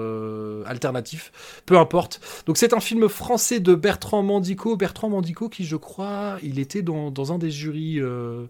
alternatif. 0.67 1.61
Peu 1.65 1.77
importe. 1.77 2.19
Donc, 2.45 2.57
c'est 2.57 2.73
un 2.73 2.79
film 2.79 3.09
français 3.09 3.59
de 3.59 3.73
Bertrand 3.75 4.23
Mandico. 4.23 4.75
Bertrand 4.75 5.09
Mandico, 5.09 5.49
qui, 5.49 5.65
je 5.65 5.75
crois, 5.75 6.37
il 6.43 6.59
était 6.59 6.81
dans, 6.81 7.11
dans 7.11 7.33
un 7.33 7.39
des 7.39 7.51
jurys 7.51 7.99
euh, 7.99 8.45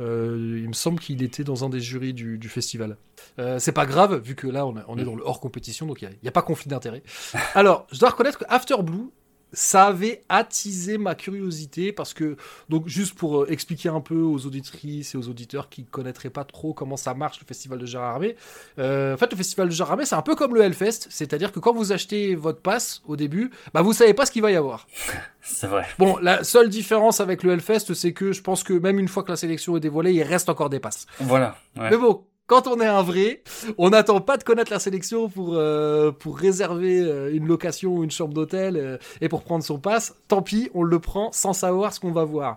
il 0.00 0.68
me 0.68 0.72
semble 0.72 0.98
qu'il 0.98 1.22
était 1.22 1.44
dans 1.44 1.64
un 1.64 1.68
des 1.68 1.80
jurys 1.80 2.14
du, 2.14 2.48
festival. 2.48 2.96
Euh, 3.38 3.58
c'est 3.58 3.72
pas 3.72 3.86
grave, 3.86 4.20
vu 4.20 4.34
que 4.34 4.46
là, 4.46 4.66
on, 4.66 4.98
est 4.98 5.04
dans 5.04 5.14
le 5.14 5.22
hors 5.24 5.40
compétition, 5.40 5.86
donc 5.86 6.02
il 6.02 6.08
n'y 6.22 6.28
a, 6.28 6.32
pas 6.32 6.42
conflit 6.42 6.68
d'intérêt. 6.68 7.02
Alors, 7.54 7.86
je 7.92 7.98
dois 7.98 8.10
reconnaître 8.10 8.38
que 8.38 8.44
After 8.48 8.76
Blue, 8.82 9.10
ça 9.52 9.86
avait 9.86 10.22
attisé 10.28 10.98
ma 10.98 11.14
curiosité 11.14 11.92
parce 11.92 12.14
que, 12.14 12.36
donc 12.68 12.88
juste 12.88 13.14
pour 13.14 13.42
euh, 13.42 13.50
expliquer 13.50 13.88
un 13.88 14.00
peu 14.00 14.20
aux 14.20 14.46
auditrices 14.46 15.14
et 15.14 15.18
aux 15.18 15.28
auditeurs 15.28 15.68
qui 15.68 15.84
connaîtraient 15.84 16.30
pas 16.30 16.44
trop 16.44 16.72
comment 16.74 16.96
ça 16.96 17.14
marche 17.14 17.40
le 17.40 17.46
festival 17.46 17.78
de 17.78 17.86
Gérard 17.86 18.14
Armé, 18.14 18.36
en 18.78 19.16
fait 19.16 19.30
le 19.30 19.36
festival 19.36 19.68
de 19.68 19.72
Gérard 19.72 19.92
Armé 19.92 20.04
c'est 20.04 20.14
un 20.14 20.22
peu 20.22 20.34
comme 20.34 20.54
le 20.54 20.62
Hellfest, 20.62 21.06
c'est-à-dire 21.10 21.52
que 21.52 21.60
quand 21.60 21.72
vous 21.72 21.92
achetez 21.92 22.34
votre 22.34 22.60
passe 22.60 23.02
au 23.06 23.16
début, 23.16 23.50
bah 23.74 23.82
vous 23.82 23.92
savez 23.92 24.14
pas 24.14 24.26
ce 24.26 24.32
qu'il 24.32 24.42
va 24.42 24.50
y 24.50 24.56
avoir. 24.56 24.86
C'est 25.42 25.66
vrai. 25.66 25.86
Bon, 25.98 26.18
la 26.18 26.44
seule 26.44 26.68
différence 26.68 27.20
avec 27.20 27.42
le 27.42 27.52
Hellfest, 27.52 27.94
c'est 27.94 28.12
que 28.12 28.32
je 28.32 28.42
pense 28.42 28.62
que 28.62 28.74
même 28.74 28.98
une 28.98 29.08
fois 29.08 29.22
que 29.22 29.30
la 29.30 29.36
sélection 29.36 29.76
est 29.76 29.80
dévoilée, 29.80 30.12
il 30.12 30.22
reste 30.22 30.50
encore 30.50 30.68
des 30.68 30.80
passes. 30.80 31.06
Voilà. 31.18 31.56
Mais 31.76 31.96
bon, 31.96 32.24
quand 32.50 32.66
on 32.66 32.80
est 32.80 32.86
un 32.86 33.02
vrai, 33.02 33.42
on 33.78 33.90
n'attend 33.90 34.20
pas 34.20 34.36
de 34.36 34.42
connaître 34.42 34.72
la 34.72 34.80
sélection 34.80 35.28
pour, 35.28 35.54
euh, 35.54 36.10
pour 36.10 36.36
réserver 36.36 36.98
euh, 36.98 37.32
une 37.32 37.46
location 37.46 37.94
ou 37.94 38.02
une 38.02 38.10
chambre 38.10 38.34
d'hôtel 38.34 38.76
euh, 38.76 38.98
et 39.20 39.28
pour 39.28 39.44
prendre 39.44 39.62
son 39.62 39.78
passe. 39.78 40.16
Tant 40.26 40.42
pis, 40.42 40.68
on 40.74 40.82
le 40.82 40.98
prend 40.98 41.30
sans 41.30 41.52
savoir 41.52 41.94
ce 41.94 42.00
qu'on 42.00 42.10
va 42.10 42.24
voir. 42.24 42.56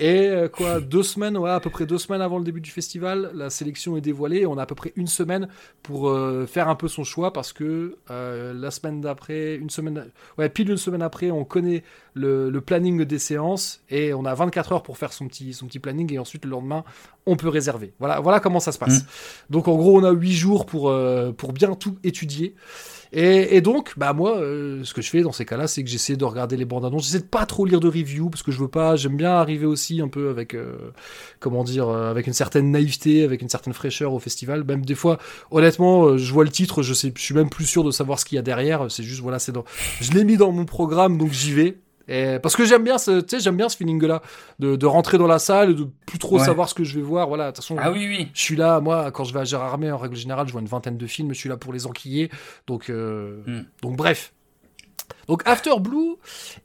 Et 0.00 0.32
quoi, 0.52 0.80
deux 0.80 1.02
semaines, 1.02 1.36
ouais, 1.36 1.50
à 1.50 1.60
peu 1.60 1.70
près 1.70 1.86
deux 1.86 1.98
semaines 1.98 2.22
avant 2.22 2.38
le 2.38 2.44
début 2.44 2.60
du 2.60 2.70
festival, 2.70 3.30
la 3.34 3.50
sélection 3.50 3.96
est 3.96 4.00
dévoilée. 4.00 4.46
On 4.46 4.56
a 4.58 4.62
à 4.62 4.66
peu 4.66 4.74
près 4.74 4.92
une 4.96 5.06
semaine 5.06 5.48
pour 5.82 6.10
faire 6.48 6.68
un 6.68 6.74
peu 6.74 6.88
son 6.88 7.04
choix 7.04 7.32
parce 7.32 7.52
que 7.52 7.96
la 8.08 8.70
semaine 8.70 9.00
d'après, 9.00 9.56
une 9.56 9.70
semaine, 9.70 10.06
ouais, 10.38 10.48
pile 10.48 10.70
une 10.70 10.76
semaine 10.78 11.02
après, 11.02 11.30
on 11.30 11.44
connaît 11.44 11.82
le, 12.14 12.50
le, 12.50 12.60
planning 12.60 13.04
des 13.04 13.18
séances 13.18 13.82
et 13.90 14.12
on 14.14 14.24
a 14.24 14.34
24 14.34 14.72
heures 14.72 14.82
pour 14.82 14.98
faire 14.98 15.12
son 15.12 15.28
petit, 15.28 15.52
son 15.52 15.66
petit 15.66 15.78
planning 15.78 16.12
et 16.12 16.18
ensuite 16.18 16.44
le 16.44 16.50
lendemain, 16.50 16.84
on 17.26 17.36
peut 17.36 17.48
réserver. 17.48 17.92
Voilà, 17.98 18.20
voilà 18.20 18.40
comment 18.40 18.60
ça 18.60 18.72
se 18.72 18.78
passe. 18.78 19.02
Mm. 19.02 19.06
Donc 19.50 19.68
en 19.68 19.76
gros, 19.76 19.98
on 19.98 20.04
a 20.04 20.10
8 20.10 20.32
jours 20.32 20.66
pour, 20.66 20.88
euh, 20.88 21.32
pour 21.32 21.52
bien 21.52 21.74
tout 21.74 21.96
étudier. 22.04 22.54
Et, 23.12 23.60
donc, 23.60 23.94
bah 23.96 24.12
moi, 24.12 24.38
euh, 24.38 24.84
ce 24.84 24.94
que 24.94 25.02
je 25.02 25.10
fais 25.10 25.22
dans 25.22 25.32
ces 25.32 25.44
cas-là, 25.44 25.66
c'est 25.66 25.82
que 25.82 25.90
j'essaie 25.90 26.16
de 26.16 26.24
regarder 26.24 26.56
les 26.56 26.64
bandes 26.64 26.84
annonces. 26.84 27.06
J'essaie 27.06 27.18
de 27.18 27.24
pas 27.24 27.44
trop 27.44 27.66
lire 27.66 27.80
de 27.80 27.88
reviews 27.88 28.30
parce 28.30 28.42
que 28.42 28.52
je 28.52 28.58
veux 28.58 28.68
pas. 28.68 28.94
J'aime 28.94 29.16
bien 29.16 29.32
arriver 29.32 29.66
aussi 29.66 30.00
un 30.00 30.08
peu 30.08 30.30
avec, 30.30 30.54
euh, 30.54 30.92
comment 31.40 31.64
dire, 31.64 31.88
avec 31.88 32.26
une 32.26 32.32
certaine 32.32 32.70
naïveté, 32.70 33.24
avec 33.24 33.42
une 33.42 33.48
certaine 33.48 33.72
fraîcheur 33.72 34.12
au 34.12 34.20
festival. 34.20 34.62
Même 34.64 34.84
des 34.84 34.94
fois, 34.94 35.18
honnêtement, 35.50 36.16
je 36.16 36.32
vois 36.32 36.44
le 36.44 36.50
titre, 36.50 36.82
je 36.82 36.94
sais, 36.94 37.12
je 37.16 37.22
suis 37.22 37.34
même 37.34 37.50
plus 37.50 37.66
sûr 37.66 37.82
de 37.82 37.90
savoir 37.90 38.18
ce 38.18 38.24
qu'il 38.24 38.36
y 38.36 38.38
a 38.38 38.42
derrière. 38.42 38.90
C'est 38.90 39.02
juste 39.02 39.22
voilà, 39.22 39.38
c'est 39.38 39.52
dans. 39.52 39.64
Je 40.00 40.12
l'ai 40.12 40.24
mis 40.24 40.36
dans 40.36 40.52
mon 40.52 40.64
programme, 40.64 41.18
donc 41.18 41.32
j'y 41.32 41.52
vais 41.52 41.78
parce 42.42 42.56
que 42.56 42.64
j'aime 42.64 42.82
bien 42.82 42.98
ce, 42.98 43.24
j'aime 43.38 43.56
bien 43.56 43.68
ce 43.68 43.76
feeling-là, 43.76 44.22
de, 44.58 44.86
rentrer 44.86 45.18
dans 45.18 45.26
la 45.26 45.38
salle, 45.38 45.70
et 45.70 45.74
de 45.74 45.88
plus 46.06 46.18
trop 46.18 46.38
savoir 46.38 46.68
ce 46.68 46.74
que 46.74 46.84
je 46.84 46.96
vais 46.96 47.04
voir. 47.04 47.28
Voilà, 47.28 47.46
de 47.46 47.48
toute 47.50 47.64
façon, 47.64 47.76
ah 47.78 47.90
oui, 47.90 48.06
oui. 48.08 48.28
je 48.34 48.40
suis 48.40 48.56
là, 48.56 48.80
moi, 48.80 49.10
quand 49.10 49.24
je 49.24 49.32
vais 49.32 49.40
à 49.40 49.44
Gérard 49.44 49.72
Armé, 49.72 49.90
en 49.90 49.98
règle 49.98 50.16
générale, 50.16 50.46
je 50.46 50.52
vois 50.52 50.60
une 50.60 50.68
vingtaine 50.68 50.96
de 50.96 51.06
films, 51.06 51.32
je 51.32 51.38
suis 51.38 51.48
là 51.48 51.56
pour 51.56 51.72
les 51.72 51.86
enquiller. 51.86 52.30
Donc, 52.66 52.90
euh, 52.90 53.42
hmm. 53.46 53.64
donc 53.82 53.96
bref. 53.96 54.32
Donc 55.26 55.42
After 55.44 55.78
Blue, 55.80 56.16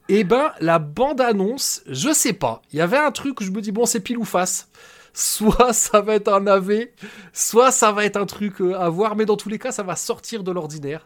eh 0.10 0.24
ben, 0.24 0.52
la 0.60 0.80
bande-annonce, 0.80 1.84
je 1.88 2.14
sais 2.14 2.34
pas. 2.34 2.62
Il 2.72 2.78
y 2.78 2.82
avait 2.82 2.98
un 2.98 3.12
truc 3.12 3.40
où 3.42 3.44
je 3.44 3.52
me 3.52 3.62
dis, 3.62 3.72
bon, 3.72 3.86
c'est 3.86 4.00
pile 4.00 4.18
ou 4.18 4.26
face 4.26 4.70
soit 5.16 5.74
ça 5.74 6.02
va 6.02 6.16
être 6.16 6.32
un 6.32 6.46
AV, 6.46 6.88
soit 7.34 7.72
ça 7.72 7.92
va 7.92 8.06
être 8.06 8.18
un 8.18 8.26
truc 8.26 8.62
euh, 8.62 8.78
à 8.78 8.90
voir, 8.90 9.16
mais 9.16 9.26
dans 9.26 9.38
tous 9.38 9.50
les 9.50 9.58
cas, 9.58 9.72
ça 9.72 9.82
va 9.82 9.96
sortir 9.96 10.44
de 10.44 10.52
l'ordinaire. 10.52 11.06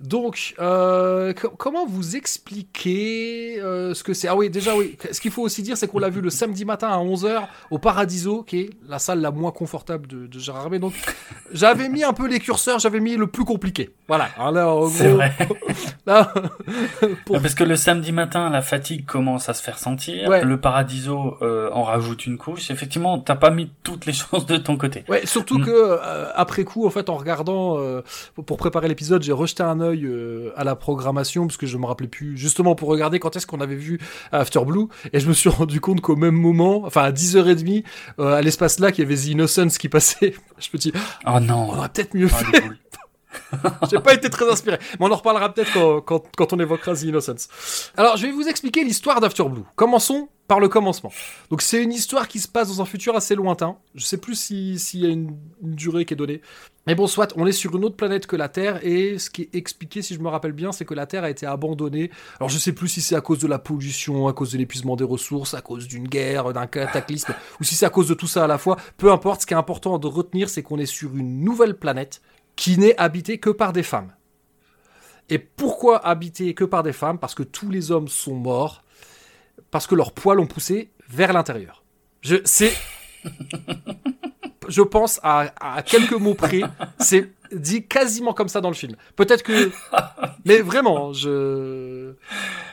Donc, 0.00 0.54
euh, 0.60 1.32
comment 1.32 1.84
vous 1.84 2.14
expliquer 2.14 3.60
euh, 3.60 3.94
ce 3.94 4.04
que 4.04 4.14
c'est? 4.14 4.28
Ah 4.28 4.36
oui, 4.36 4.48
déjà, 4.48 4.76
oui. 4.76 4.96
Ce 5.10 5.20
qu'il 5.20 5.32
faut 5.32 5.42
aussi 5.42 5.62
dire, 5.62 5.76
c'est 5.76 5.88
qu'on 5.88 5.98
l'a 5.98 6.08
vu 6.08 6.20
le 6.20 6.30
samedi 6.30 6.64
matin 6.64 6.88
à 6.88 6.98
11h 6.98 7.48
au 7.72 7.78
Paradiso, 7.78 8.44
qui 8.44 8.60
est 8.60 8.70
la 8.88 9.00
salle 9.00 9.20
la 9.20 9.32
moins 9.32 9.50
confortable 9.50 10.06
de, 10.06 10.28
de 10.28 10.38
Gérard 10.38 10.62
Armé. 10.62 10.78
Donc, 10.78 10.92
j'avais 11.52 11.88
mis 11.88 12.04
un 12.04 12.12
peu 12.12 12.28
les 12.28 12.38
curseurs, 12.38 12.78
j'avais 12.78 13.00
mis 13.00 13.16
le 13.16 13.26
plus 13.26 13.44
compliqué. 13.44 13.90
Voilà. 14.06 14.28
c'est 14.92 15.08
vrai. 15.08 15.32
là, 16.06 16.32
Parce 17.26 17.54
que 17.56 17.64
le 17.64 17.74
samedi 17.74 18.12
matin, 18.12 18.50
la 18.50 18.62
fatigue 18.62 19.04
commence 19.04 19.48
à 19.48 19.54
se 19.54 19.62
faire 19.62 19.78
sentir. 19.78 20.30
Le 20.30 20.60
Paradiso 20.60 21.38
euh, 21.42 21.70
en 21.72 21.82
rajoute 21.82 22.24
une 22.24 22.38
couche. 22.38 22.70
Effectivement, 22.70 23.18
t'as 23.18 23.36
pas 23.36 23.50
mis 23.50 23.72
toutes 23.82 24.06
les 24.06 24.12
choses 24.12 24.46
de 24.46 24.58
ton 24.58 24.76
côté. 24.76 25.04
Ouais, 25.08 25.26
surtout 25.26 25.58
mm. 25.58 25.64
que 25.64 25.98
après 26.36 26.62
coup, 26.62 26.86
en 26.86 26.90
fait, 26.90 27.08
en 27.08 27.16
regardant, 27.16 27.78
pour 28.46 28.58
préparer 28.58 28.86
l'épisode, 28.86 29.24
j'ai 29.24 29.32
rejeté 29.32 29.64
un 29.64 29.80
œil 29.80 29.87
euh, 29.96 30.52
à 30.56 30.64
la 30.64 30.76
programmation 30.76 31.46
parce 31.46 31.56
que 31.56 31.66
je 31.66 31.76
me 31.76 31.86
rappelais 31.86 32.08
plus 32.08 32.36
justement 32.36 32.74
pour 32.74 32.88
regarder 32.88 33.18
quand 33.18 33.36
est-ce 33.36 33.46
qu'on 33.46 33.60
avait 33.60 33.76
vu 33.76 33.98
After 34.32 34.64
Blue 34.64 34.86
et 35.12 35.20
je 35.20 35.28
me 35.28 35.32
suis 35.32 35.48
rendu 35.48 35.80
compte 35.80 36.00
qu'au 36.00 36.16
même 36.16 36.34
moment, 36.34 36.84
enfin 36.84 37.02
à 37.02 37.12
10h30 37.12 37.84
euh, 38.18 38.34
à 38.34 38.42
l'espace 38.42 38.78
là, 38.78 38.90
il 38.90 38.98
y 38.98 39.02
avait 39.02 39.16
The 39.16 39.26
Innocence 39.26 39.78
qui 39.78 39.88
passait. 39.88 40.34
je 40.58 40.68
me 40.72 40.78
dis 40.78 40.92
oh 41.26 41.40
non, 41.40 41.70
on 41.70 41.78
aurait 41.78 41.88
peut-être 41.88 42.14
mieux 42.14 42.28
ah, 42.32 42.36
fait. 42.36 42.62
J'ai 43.90 43.98
pas 43.98 44.14
été 44.14 44.30
très 44.30 44.50
inspiré, 44.50 44.78
mais 44.98 45.06
on 45.06 45.12
en 45.12 45.16
reparlera 45.16 45.52
peut-être 45.52 46.00
quand, 46.04 46.22
quand, 46.36 46.52
on 46.52 46.58
évoquera 46.58 46.94
The 46.94 47.02
Innocence. 47.02 47.92
Alors, 47.96 48.16
je 48.16 48.26
vais 48.26 48.32
vous 48.32 48.48
expliquer 48.48 48.84
l'histoire 48.84 49.20
d'After 49.20 49.44
Blue. 49.44 49.62
Commençons 49.76 50.28
par 50.48 50.60
le 50.60 50.68
commencement. 50.68 51.12
Donc, 51.50 51.60
c'est 51.60 51.82
une 51.82 51.92
histoire 51.92 52.26
qui 52.26 52.40
se 52.40 52.48
passe 52.48 52.68
dans 52.68 52.80
un 52.80 52.86
futur 52.86 53.14
assez 53.14 53.34
lointain. 53.34 53.76
Je 53.94 54.04
sais 54.04 54.16
plus 54.16 54.34
s'il 54.34 55.00
y 55.00 55.06
a 55.06 55.10
une, 55.10 55.36
durée 55.60 56.06
qui 56.06 56.14
est 56.14 56.16
donnée. 56.16 56.40
Mais 56.86 56.94
bon, 56.94 57.06
soit, 57.06 57.34
on 57.36 57.46
est 57.46 57.52
sur 57.52 57.76
une 57.76 57.84
autre 57.84 57.96
planète 57.96 58.26
que 58.26 58.34
la 58.34 58.48
Terre, 58.48 58.80
et 58.82 59.18
ce 59.18 59.28
qui 59.28 59.42
est 59.42 59.54
expliqué, 59.54 60.00
si 60.00 60.14
je 60.14 60.20
me 60.20 60.28
rappelle 60.28 60.52
bien, 60.52 60.72
c'est 60.72 60.86
que 60.86 60.94
la 60.94 61.04
Terre 61.04 61.22
a 61.22 61.30
été 61.30 61.44
abandonnée. 61.44 62.10
Alors, 62.40 62.48
je 62.48 62.56
sais 62.56 62.72
plus 62.72 62.88
si 62.88 63.02
c'est 63.02 63.14
à 63.14 63.20
cause 63.20 63.38
de 63.40 63.46
la 63.46 63.58
pollution, 63.58 64.26
à 64.26 64.32
cause 64.32 64.52
de 64.52 64.58
l'épuisement 64.58 64.96
des 64.96 65.04
ressources, 65.04 65.52
à 65.52 65.60
cause 65.60 65.86
d'une 65.86 66.08
guerre, 66.08 66.54
d'un 66.54 66.66
cataclysme, 66.66 67.34
ou 67.60 67.64
si 67.64 67.74
c'est 67.74 67.84
à 67.84 67.90
cause 67.90 68.08
de 68.08 68.14
tout 68.14 68.26
ça 68.26 68.44
à 68.44 68.46
la 68.46 68.56
fois. 68.56 68.78
Peu 68.96 69.12
importe, 69.12 69.42
ce 69.42 69.46
qui 69.46 69.52
est 69.52 69.58
important 69.58 69.98
de 69.98 70.06
retenir, 70.06 70.48
c'est 70.48 70.62
qu'on 70.62 70.78
est 70.78 70.86
sur 70.86 71.14
une 71.14 71.44
nouvelle 71.44 71.76
planète 71.76 72.22
qui 72.58 72.76
n'est 72.76 72.98
habité 72.98 73.38
que 73.38 73.50
par 73.50 73.72
des 73.72 73.84
femmes. 73.84 74.12
Et 75.30 75.38
pourquoi 75.38 76.04
habité 76.04 76.52
que 76.54 76.64
par 76.64 76.82
des 76.82 76.92
femmes? 76.92 77.18
Parce 77.18 77.36
que 77.36 77.44
tous 77.44 77.70
les 77.70 77.92
hommes 77.92 78.08
sont 78.08 78.34
morts, 78.34 78.82
parce 79.70 79.86
que 79.86 79.94
leurs 79.94 80.12
poils 80.12 80.40
ont 80.40 80.46
poussé 80.46 80.90
vers 81.08 81.32
l'intérieur. 81.32 81.84
Je, 82.20 82.36
c'est, 82.44 82.72
je 84.68 84.82
pense 84.82 85.20
à, 85.22 85.52
quelques 85.86 86.12
mots 86.12 86.34
près, 86.34 86.62
c'est 86.98 87.30
dit 87.52 87.86
quasiment 87.86 88.32
comme 88.34 88.48
ça 88.48 88.60
dans 88.60 88.70
le 88.70 88.74
film. 88.74 88.96
Peut-être 89.14 89.44
que, 89.44 89.70
mais 90.44 90.60
vraiment, 90.60 91.12
je. 91.12 92.14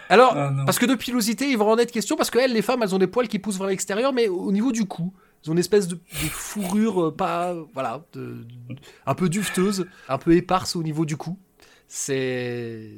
Alors, 0.10 0.34
Ah, 0.36 0.50
non. 0.50 0.65
parce 0.65 0.80
que 0.80 0.88
de 0.88 0.95
pilosité, 0.95 1.48
il 1.48 1.58
va 1.60 1.65
en 1.65 1.78
être 1.78 1.91
question 1.91 2.15
parce 2.15 2.32
que 2.32 2.39
elles, 2.39 2.54
les 2.54 2.63
femmes, 2.63 2.82
elles 2.82 2.95
ont 2.95 3.00
des 3.00 3.08
poils 3.08 3.28
qui 3.28 3.38
poussent 3.38 3.60
vers 3.60 3.67
l'extérieur, 3.67 4.13
mais 4.13 4.28
au 4.30 4.52
niveau 4.52 4.71
du 4.71 4.86
cou. 4.86 5.13
Ils 5.46 5.50
ont 5.50 5.54
une 5.54 5.60
espèce 5.60 5.88
de, 5.88 5.96
de 5.96 6.30
fourrure 6.30 7.06
euh, 7.08 7.16
pas, 7.16 7.56
voilà, 7.74 8.04
de- 8.14 8.44
de- 8.70 8.76
un 9.06 9.16
peu 9.16 9.30
dufteuse, 9.30 9.88
un 10.10 10.18
peu 10.18 10.34
éparse 10.36 10.76
au 10.76 10.84
niveau 10.84 11.06
du 11.06 11.18
cou. 11.18 11.40
C'est, 11.88 12.92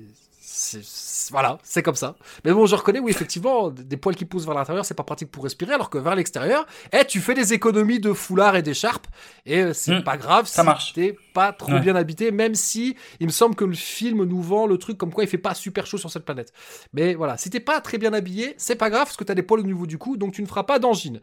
voilà, 1.29 1.59
c'est 1.63 1.83
comme 1.83 1.95
ça. 1.95 2.15
Mais 2.45 2.53
bon, 2.53 2.65
je 2.65 2.75
reconnais, 2.75 2.99
oui, 2.99 3.11
effectivement, 3.11 3.69
des 3.69 3.97
poils 3.97 4.15
qui 4.15 4.25
poussent 4.25 4.45
vers 4.45 4.55
l'intérieur, 4.55 4.85
c'est 4.85 4.93
pas 4.93 5.03
pratique 5.03 5.29
pour 5.29 5.43
respirer, 5.43 5.73
alors 5.73 5.89
que 5.89 5.97
vers 5.97 6.15
l'extérieur, 6.15 6.65
eh, 6.93 7.05
tu 7.05 7.19
fais 7.19 7.33
des 7.33 7.53
économies 7.53 7.99
de 7.99 8.13
foulard 8.13 8.55
et 8.55 8.61
d'écharpe, 8.61 9.07
et 9.45 9.59
euh, 9.61 9.73
c'est 9.73 9.93
Hmm, 9.93 10.01
pas 10.03 10.17
grave 10.17 10.47
ça 10.51 10.63
si 10.63 10.63
marche. 10.63 10.93
t'es 10.93 11.19
pas 11.37 11.53
trop 11.53 11.71
Ouais. 11.73 11.79
bien 11.81 11.95
habité, 11.95 12.31
même 12.31 12.55
si 12.55 12.95
il 13.19 13.27
me 13.27 13.31
semble 13.31 13.53
que 13.55 13.63
le 13.65 13.75
film 13.75 14.23
nous 14.23 14.41
vend 14.41 14.65
le 14.65 14.77
truc 14.79 14.97
comme 14.97 15.13
quoi 15.13 15.23
il 15.23 15.27
fait 15.27 15.37
pas 15.37 15.53
super 15.53 15.85
chaud 15.85 15.99
sur 15.99 16.09
cette 16.09 16.25
planète. 16.25 16.51
Mais 16.93 17.13
voilà, 17.13 17.37
si 17.37 17.51
t'es 17.51 17.59
pas 17.59 17.79
très 17.79 17.99
bien 17.99 18.11
habillé, 18.13 18.55
c'est 18.57 18.75
pas 18.75 18.89
grave, 18.89 19.03
parce 19.05 19.17
que 19.17 19.23
t'as 19.23 19.35
des 19.35 19.43
poils 19.43 19.59
au 19.59 19.63
niveau 19.63 19.85
du 19.85 19.99
cou, 19.99 20.17
donc 20.17 20.33
tu 20.33 20.41
ne 20.41 20.47
feras 20.47 20.63
pas 20.63 20.79
d'angine. 20.79 21.21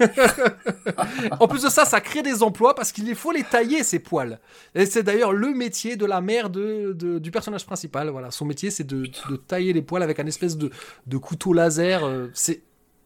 en 1.40 1.48
plus 1.48 1.62
de 1.64 1.68
ça, 1.68 1.84
ça 1.84 2.00
crée 2.00 2.22
des 2.22 2.42
emplois, 2.42 2.74
parce 2.74 2.92
qu'il 2.92 3.14
faut 3.14 3.32
les 3.32 3.44
tailler, 3.44 3.82
ces 3.82 3.98
poils. 3.98 4.40
Et 4.74 4.86
c'est 4.86 5.02
d'ailleurs 5.02 5.32
le 5.32 5.52
métier 5.52 5.96
de 5.96 6.06
la 6.06 6.20
mère 6.22 6.48
de, 6.48 6.92
de- 6.94 7.18
du 7.18 7.30
personnage 7.30 7.66
principal. 7.66 8.08
Voilà, 8.08 8.30
son 8.30 8.46
métier, 8.46 8.70
c'est 8.70 8.84
de, 8.86 9.06
de 9.28 9.36
tailler 9.36 9.72
les 9.74 9.82
poils 9.82 10.02
avec 10.02 10.18
un 10.18 10.26
espèce 10.26 10.56
de, 10.56 10.70
de 11.06 11.16
couteau 11.18 11.52
laser. 11.52 12.04
euh, 12.04 12.28
C'est 12.32 12.62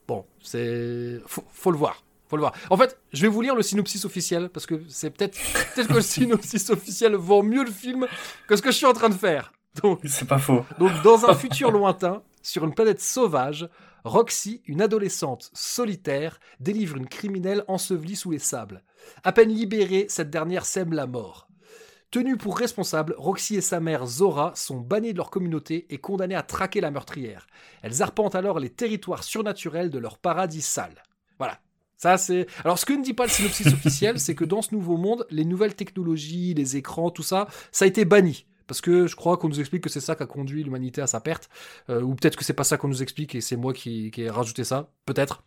bon, 0.06 0.24
c'est 0.42 1.18
faut, 1.26 1.42
faut 1.52 1.72
le 1.72 1.78
voir. 1.78 2.04
Faut 2.28 2.36
le 2.36 2.40
voir. 2.40 2.54
En 2.70 2.76
fait, 2.76 2.98
je 3.12 3.22
vais 3.22 3.28
vous 3.28 3.40
lire 3.40 3.54
le 3.54 3.62
synopsis 3.62 4.04
officiel 4.04 4.48
parce 4.48 4.66
que 4.66 4.82
c'est 4.88 5.10
peut-être 5.10 5.38
peut-être 5.74 5.88
que 5.88 5.94
le 5.94 6.00
synopsis 6.00 6.70
officiel 6.70 7.14
vend 7.14 7.42
mieux 7.42 7.64
le 7.64 7.70
film 7.70 8.06
que 8.48 8.56
ce 8.56 8.62
que 8.62 8.70
je 8.70 8.76
suis 8.76 8.86
en 8.86 8.92
train 8.92 9.08
de 9.08 9.14
faire. 9.14 9.52
Donc, 9.82 10.00
C'est 10.04 10.26
pas 10.26 10.38
faux. 10.38 10.64
donc 10.78 10.90
dans 11.02 11.26
un 11.26 11.34
futur 11.36 11.70
lointain, 11.70 12.22
sur 12.42 12.64
une 12.64 12.74
planète 12.74 13.00
sauvage, 13.00 13.68
Roxy, 14.04 14.62
une 14.66 14.80
adolescente 14.80 15.50
solitaire, 15.52 16.38
délivre 16.60 16.96
une 16.96 17.08
criminelle 17.08 17.64
ensevelie 17.68 18.16
sous 18.16 18.30
les 18.30 18.38
sables. 18.38 18.82
À 19.24 19.32
peine 19.32 19.50
libérée, 19.50 20.06
cette 20.08 20.30
dernière 20.30 20.64
sème 20.64 20.92
la 20.92 21.06
mort. 21.06 21.48
Tenue 22.12 22.36
pour 22.36 22.56
responsable, 22.56 23.14
Roxy 23.18 23.56
et 23.56 23.60
sa 23.60 23.80
mère 23.80 24.06
Zora 24.06 24.52
sont 24.54 24.78
bannies 24.78 25.12
de 25.12 25.18
leur 25.18 25.28
communauté 25.28 25.86
et 25.90 25.98
condamnées 25.98 26.36
à 26.36 26.44
traquer 26.44 26.80
la 26.80 26.92
meurtrière. 26.92 27.48
Elles 27.82 28.00
arpentent 28.00 28.36
alors 28.36 28.60
les 28.60 28.70
territoires 28.70 29.24
surnaturels 29.24 29.90
de 29.90 29.98
leur 29.98 30.18
paradis 30.18 30.62
sale. 30.62 31.02
Voilà. 31.38 31.58
Ça, 31.96 32.18
c'est. 32.18 32.46
Alors, 32.64 32.78
ce 32.78 32.85
que 32.85 32.92
ne 32.92 33.02
dit 33.02 33.14
pas 33.14 33.24
le 33.24 33.30
synopsis 33.30 33.66
officiel, 33.68 34.20
c'est 34.20 34.35
que 34.35 34.44
dans 34.44 34.62
ce 34.62 34.74
nouveau 34.74 34.96
monde, 34.96 35.26
les 35.30 35.44
nouvelles 35.44 35.74
technologies, 35.74 36.54
les 36.54 36.76
écrans, 36.76 37.11
tout 37.11 37.22
ça, 37.22 37.48
ça 37.72 37.85
a 37.85 37.88
été 37.88 38.04
banni. 38.04 38.46
Parce 38.66 38.80
que 38.80 39.06
je 39.06 39.16
crois 39.16 39.37
qu'on 39.37 39.48
nous 39.48 39.61
explique 39.61 39.82
que 39.82 39.88
c'est 39.88 40.00
ça 40.00 40.16
qui 40.16 40.22
a 40.22 40.26
conduit 40.26 40.64
l'humanité 40.64 41.00
à 41.00 41.06
sa 41.06 41.20
perte. 41.20 41.48
Euh, 41.88 42.02
ou 42.02 42.14
peut-être 42.14 42.37
que 42.37 42.44
c'est 42.44 42.52
pas 42.52 42.64
ça 42.64 42.76
qu'on 42.76 42.88
nous 42.88 43.02
explique 43.02 43.35
et 43.35 43.40
c'est 43.40 43.56
moi 43.56 43.72
qui, 43.72 44.11
qui 44.11 44.22
ai 44.22 44.30
rajouté 44.30 44.64
ça. 44.64 44.90
Peut-être. 45.06 45.44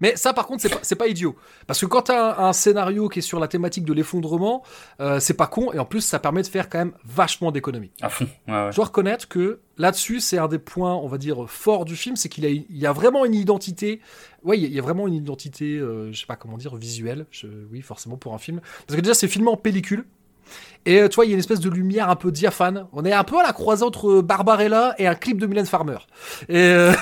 Mais 0.00 0.16
ça, 0.16 0.32
par 0.32 0.46
contre, 0.46 0.62
c'est 0.62 0.94
pas, 0.96 1.04
pas 1.04 1.08
idiot. 1.10 1.36
Parce 1.66 1.80
que 1.80 1.86
quand 1.86 2.02
t'as 2.02 2.36
un, 2.42 2.48
un 2.48 2.52
scénario 2.52 3.08
qui 3.08 3.18
est 3.18 3.22
sur 3.22 3.38
la 3.40 3.48
thématique 3.48 3.84
de 3.84 3.92
l'effondrement, 3.92 4.62
euh, 5.00 5.20
c'est 5.20 5.34
pas 5.34 5.46
con. 5.46 5.72
Et 5.72 5.78
en 5.78 5.84
plus, 5.84 6.00
ça 6.00 6.18
permet 6.18 6.42
de 6.42 6.46
faire 6.46 6.68
quand 6.68 6.78
même 6.78 6.92
vachement 7.04 7.50
d'économies. 7.52 7.90
À 8.00 8.08
fond. 8.08 8.26
Ouais, 8.48 8.54
ouais. 8.54 8.68
Je 8.70 8.76
dois 8.76 8.86
reconnaître 8.86 9.28
que 9.28 9.60
là-dessus, 9.76 10.20
c'est 10.20 10.38
un 10.38 10.48
des 10.48 10.58
points, 10.58 10.94
on 10.94 11.06
va 11.06 11.18
dire, 11.18 11.48
forts 11.48 11.84
du 11.84 11.96
film, 11.96 12.16
c'est 12.16 12.28
qu'il 12.28 12.44
a, 12.46 12.48
il 12.48 12.64
y 12.70 12.86
a 12.86 12.92
vraiment 12.92 13.24
une 13.24 13.34
identité. 13.34 14.00
Ouais, 14.42 14.56
il 14.58 14.62
y 14.62 14.64
a- 14.64 14.68
il 14.68 14.74
y 14.74 14.78
a 14.78 14.82
vraiment 14.82 15.06
une 15.06 15.14
identité, 15.14 15.76
euh, 15.78 16.12
je 16.12 16.18
sais 16.20 16.26
pas 16.26 16.36
comment 16.36 16.56
dire, 16.56 16.76
visuelle. 16.76 17.26
Je- 17.30 17.46
oui, 17.70 17.82
forcément 17.82 18.16
pour 18.16 18.34
un 18.34 18.38
film. 18.38 18.60
Parce 18.86 18.96
que 18.96 19.02
déjà, 19.02 19.14
c'est 19.14 19.28
filmé 19.28 19.48
en 19.48 19.56
pellicule. 19.56 20.04
Et 20.86 21.00
euh, 21.00 21.08
tu 21.08 21.16
vois, 21.16 21.26
il 21.26 21.28
y 21.28 21.32
a 21.32 21.34
une 21.34 21.40
espèce 21.40 21.60
de 21.60 21.68
lumière 21.68 22.08
un 22.08 22.16
peu 22.16 22.32
diaphane. 22.32 22.86
On 22.92 23.04
est 23.04 23.12
un 23.12 23.24
peu 23.24 23.38
à 23.38 23.42
la 23.42 23.52
croisée 23.52 23.84
entre 23.84 24.22
Barbarella 24.22 24.94
et 24.98 25.06
un 25.06 25.14
clip 25.14 25.38
de 25.38 25.46
Mylène 25.46 25.66
Farmer. 25.66 25.98
Et 26.48 26.56
euh, 26.56 26.92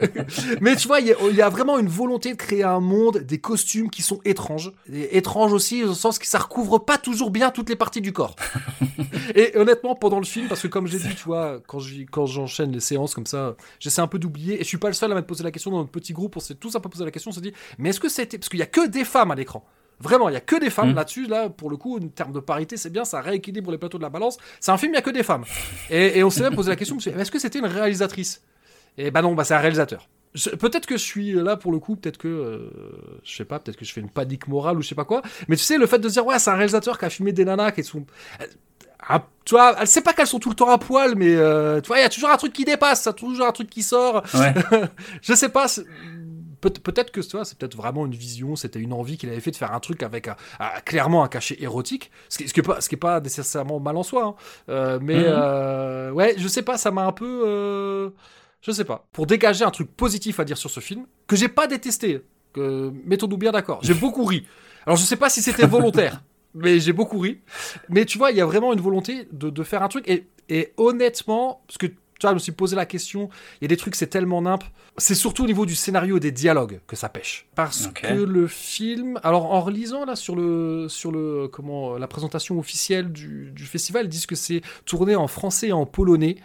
Mais 0.60 0.76
tu 0.76 0.88
vois, 0.88 1.00
il 1.00 1.14
y, 1.32 1.36
y 1.36 1.42
a 1.42 1.48
vraiment 1.48 1.78
une 1.78 1.88
volonté 1.88 2.32
de 2.32 2.36
créer 2.36 2.64
un 2.64 2.80
monde, 2.80 3.18
des 3.18 3.38
costumes 3.38 3.90
qui 3.90 4.02
sont 4.02 4.20
étranges. 4.24 4.72
Et 4.92 5.18
étranges 5.18 5.52
aussi, 5.52 5.84
au 5.84 5.94
sens 5.94 6.18
que 6.18 6.26
ça 6.26 6.38
recouvre 6.38 6.78
pas 6.78 6.96
toujours 6.96 7.30
bien 7.30 7.50
toutes 7.50 7.68
les 7.68 7.76
parties 7.76 8.00
du 8.00 8.12
corps. 8.12 8.34
Et 9.34 9.56
honnêtement, 9.56 9.94
pendant 9.94 10.18
le 10.18 10.24
film, 10.24 10.48
parce 10.48 10.62
que 10.62 10.68
comme 10.68 10.86
j'ai 10.86 10.98
dit, 10.98 11.14
tu 11.14 11.24
vois, 11.24 11.60
quand 11.66 12.26
j'enchaîne 12.26 12.72
les 12.72 12.80
séances 12.80 13.14
comme 13.14 13.26
ça, 13.26 13.56
j'essaie 13.78 14.00
un 14.00 14.06
peu 14.06 14.18
d'oublier. 14.18 14.54
Et 14.54 14.58
je 14.60 14.68
suis 14.68 14.78
pas 14.78 14.88
le 14.88 14.94
seul 14.94 15.12
à 15.12 15.14
m'être 15.14 15.26
posé 15.26 15.44
la 15.44 15.50
question 15.50 15.70
dans 15.70 15.78
notre 15.78 15.90
petit 15.90 16.14
groupe. 16.14 16.36
On 16.36 16.40
s'est 16.40 16.54
tous 16.54 16.74
un 16.76 16.80
peu 16.80 16.88
posé 16.88 17.04
la 17.04 17.10
question. 17.10 17.30
On 17.30 17.34
s'est 17.34 17.40
dit, 17.40 17.52
mais 17.76 17.90
est-ce 17.90 18.00
que 18.00 18.08
c'était 18.08 18.38
parce 18.38 18.48
qu'il 18.48 18.58
y 18.58 18.62
a 18.62 18.66
que 18.66 18.86
des 18.86 19.04
femmes 19.04 19.30
à 19.30 19.34
l'écran. 19.34 19.64
Vraiment, 20.00 20.28
il 20.28 20.32
y 20.32 20.36
a 20.36 20.40
que 20.40 20.56
des 20.60 20.70
femmes 20.70 20.90
Mhm. 20.90 20.94
là-dessus. 20.96 21.26
Là, 21.26 21.48
pour 21.48 21.70
le 21.70 21.76
coup, 21.76 21.98
en 21.98 22.08
termes 22.08 22.32
de 22.32 22.40
parité, 22.40 22.76
c'est 22.76 22.90
bien, 22.90 23.04
ça 23.04 23.20
rééquilibre 23.20 23.70
les 23.72 23.78
plateaux 23.78 23.98
de 23.98 24.02
la 24.02 24.10
balance. 24.10 24.38
C'est 24.60 24.70
un 24.70 24.78
film, 24.78 24.92
il 24.92 24.96
y 24.96 24.98
a 24.98 25.02
que 25.02 25.10
des 25.10 25.22
femmes. 25.24 25.44
Et, 25.90 26.18
et 26.18 26.24
on 26.24 26.30
s'est 26.30 26.42
même 26.42 26.54
posé 26.54 26.70
la 26.70 26.76
question, 26.76 26.98
est-ce 26.98 27.30
que 27.30 27.38
c'était 27.38 27.58
une 27.58 27.66
réalisatrice? 27.66 28.42
Et 28.96 29.10
bah 29.10 29.22
non, 29.22 29.34
bah 29.34 29.44
c'est 29.44 29.54
un 29.54 29.58
réalisateur. 29.58 30.08
Peut-être 30.60 30.86
que 30.86 30.96
je 30.96 31.02
suis 31.02 31.32
là 31.32 31.56
pour 31.56 31.72
le 31.72 31.78
coup, 31.78 31.96
peut-être 31.96 32.18
que 32.18 32.28
euh, 32.28 32.70
je 33.24 33.34
sais 33.34 33.44
pas, 33.44 33.58
peut-être 33.58 33.76
que 33.78 33.84
je 33.84 33.92
fais 33.92 34.00
une 34.00 34.10
panique 34.10 34.46
morale 34.46 34.76
ou 34.76 34.82
je 34.82 34.88
sais 34.88 34.94
pas 34.94 35.04
quoi. 35.06 35.22
Mais 35.48 35.56
tu 35.56 35.62
sais, 35.64 35.78
le 35.78 35.86
fait 35.86 35.98
de 35.98 36.08
dire 36.08 36.24
ouais, 36.26 36.38
c'est 36.38 36.50
un 36.50 36.54
réalisateur 36.54 36.98
qui 36.98 37.04
a 37.06 37.10
filmé 37.10 37.32
des 37.32 37.44
nanas 37.44 37.72
qui 37.72 37.82
sont, 37.82 38.04
euh, 38.40 38.44
ah, 39.08 39.24
tu 39.44 39.54
vois, 39.54 39.74
elle 39.80 39.86
sait 39.86 40.02
pas 40.02 40.12
qu'elles 40.12 40.26
sont 40.26 40.38
tout 40.38 40.50
le 40.50 40.54
temps 40.54 40.68
à 40.70 40.76
poil, 40.78 41.14
mais 41.16 41.34
euh, 41.34 41.80
tu 41.80 41.88
vois, 41.88 41.98
il 41.98 42.02
y 42.02 42.04
a 42.04 42.08
toujours 42.10 42.28
un 42.30 42.36
truc 42.36 42.52
qui 42.52 42.64
dépasse, 42.64 43.04
il 43.04 43.06
y 43.06 43.10
a 43.10 43.12
toujours 43.14 43.46
un 43.46 43.52
truc 43.52 43.70
qui 43.70 43.82
sort. 43.82 44.22
Ouais. 44.34 44.52
je 45.22 45.32
sais 45.34 45.48
pas. 45.48 45.66
Peut- 46.60 46.70
Peut-être 46.70 47.10
que 47.10 47.22
c'est 47.22 47.56
peut-être 47.58 47.76
vraiment 47.76 48.06
une 48.06 48.14
vision, 48.14 48.56
c'était 48.56 48.78
une 48.78 48.92
envie 48.92 49.16
qu'il 49.16 49.28
avait 49.28 49.40
fait 49.40 49.50
de 49.50 49.56
faire 49.56 49.72
un 49.72 49.80
truc 49.80 50.02
avec 50.02 50.28
un- 50.28 50.36
un- 50.60 50.80
clairement 50.84 51.22
un 51.24 51.28
cachet 51.28 51.56
érotique, 51.62 52.10
ce 52.28 52.38
qui, 52.38 52.48
ce 52.48 52.54
qui 52.54 52.60
est 52.60 52.62
pas, 52.62 52.80
ce 52.80 52.88
qui 52.88 52.94
est 52.94 52.98
pas 52.98 53.20
nécessairement 53.20 53.80
mal 53.80 53.96
en 53.96 54.02
soi. 54.02 54.24
hein. 54.24 54.34
Euh, 54.68 54.98
mais 55.02 55.16
Mhm. 55.16 55.24
euh, 55.26 56.10
ouais, 56.12 56.34
je 56.38 56.48
sais 56.48 56.62
pas, 56.62 56.78
ça 56.78 56.90
m'a 56.90 57.04
un 57.06 57.12
peu, 57.12 57.42
euh, 57.46 58.10
je 58.62 58.70
sais 58.72 58.84
pas, 58.84 59.06
pour 59.12 59.26
dégager 59.26 59.64
un 59.64 59.70
truc 59.70 59.90
positif 59.96 60.40
à 60.40 60.44
dire 60.44 60.58
sur 60.58 60.70
ce 60.70 60.80
film 60.80 61.06
que 61.26 61.36
j'ai 61.36 61.48
pas 61.48 61.66
détesté. 61.66 62.22
Que 62.52 62.90
mettons-nous 63.04 63.36
bien 63.36 63.52
d'accord, 63.52 63.80
j'ai 63.82 63.94
beaucoup 63.94 64.24
ri. 64.24 64.46
Alors 64.86 64.96
je 64.96 65.04
sais 65.04 65.16
pas 65.16 65.28
si 65.28 65.42
c'était 65.42 65.66
volontaire. 65.66 66.22
Mais 66.54 66.80
j'ai 66.80 66.94
beaucoup 66.94 67.18
ri. 67.18 67.40
Mais 67.90 68.06
tu 68.06 68.16
vois, 68.16 68.30
il 68.30 68.38
y 68.38 68.40
a 68.40 68.46
vraiment 68.46 68.72
une 68.72 68.80
volonté 68.80 69.28
de, 69.32 69.50
de 69.50 69.62
faire 69.62 69.82
un 69.82 69.88
truc. 69.88 70.08
Et, 70.08 70.26
et 70.48 70.72
honnêtement, 70.78 71.62
parce 71.66 71.76
que 71.76 71.86
tu 72.18 72.26
vois, 72.26 72.30
je 72.30 72.34
me 72.34 72.40
suis 72.40 72.52
posé 72.52 72.74
la 72.76 72.86
question, 72.86 73.30
il 73.60 73.64
y 73.64 73.66
a 73.66 73.68
des 73.68 73.76
trucs, 73.76 73.94
c'est 73.94 74.08
tellement 74.08 74.42
nimp. 74.42 74.64
C'est 74.96 75.14
surtout 75.14 75.44
au 75.44 75.46
niveau 75.46 75.66
du 75.66 75.76
scénario 75.76 76.16
et 76.16 76.20
des 76.20 76.32
dialogues 76.32 76.80
que 76.86 76.96
ça 76.96 77.08
pêche. 77.08 77.46
Parce 77.54 77.88
que 77.88 78.12
le 78.12 78.48
film, 78.48 79.20
alors 79.22 79.52
en 79.52 79.60
relisant 79.60 80.04
là 80.04 80.16
sur 80.16 80.34
le, 80.34 80.86
sur 80.88 81.12
le, 81.12 81.46
comment, 81.46 81.96
la 81.96 82.08
présentation 82.08 82.58
officielle 82.58 83.12
du, 83.12 83.52
du 83.52 83.64
festival, 83.64 84.06
ils 84.06 84.08
disent 84.08 84.26
que 84.26 84.34
c'est 84.34 84.62
tourné 84.84 85.14
en 85.14 85.28
français 85.28 85.68
et 85.68 85.72
en 85.72 85.86
polonais. 85.86 86.36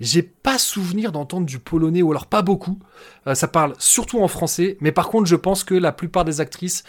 J'ai 0.00 0.22
pas 0.22 0.58
souvenir 0.58 1.10
d'entendre 1.10 1.44
du 1.44 1.58
polonais, 1.58 2.02
ou 2.02 2.12
alors 2.12 2.26
pas 2.26 2.42
beaucoup. 2.42 2.78
Euh, 3.26 3.34
ça 3.34 3.48
parle 3.48 3.74
surtout 3.78 4.20
en 4.20 4.28
français, 4.28 4.76
mais 4.80 4.92
par 4.92 5.08
contre, 5.08 5.26
je 5.26 5.34
pense 5.34 5.64
que 5.64 5.74
la 5.74 5.90
plupart 5.90 6.24
des 6.24 6.40
actrices, 6.40 6.84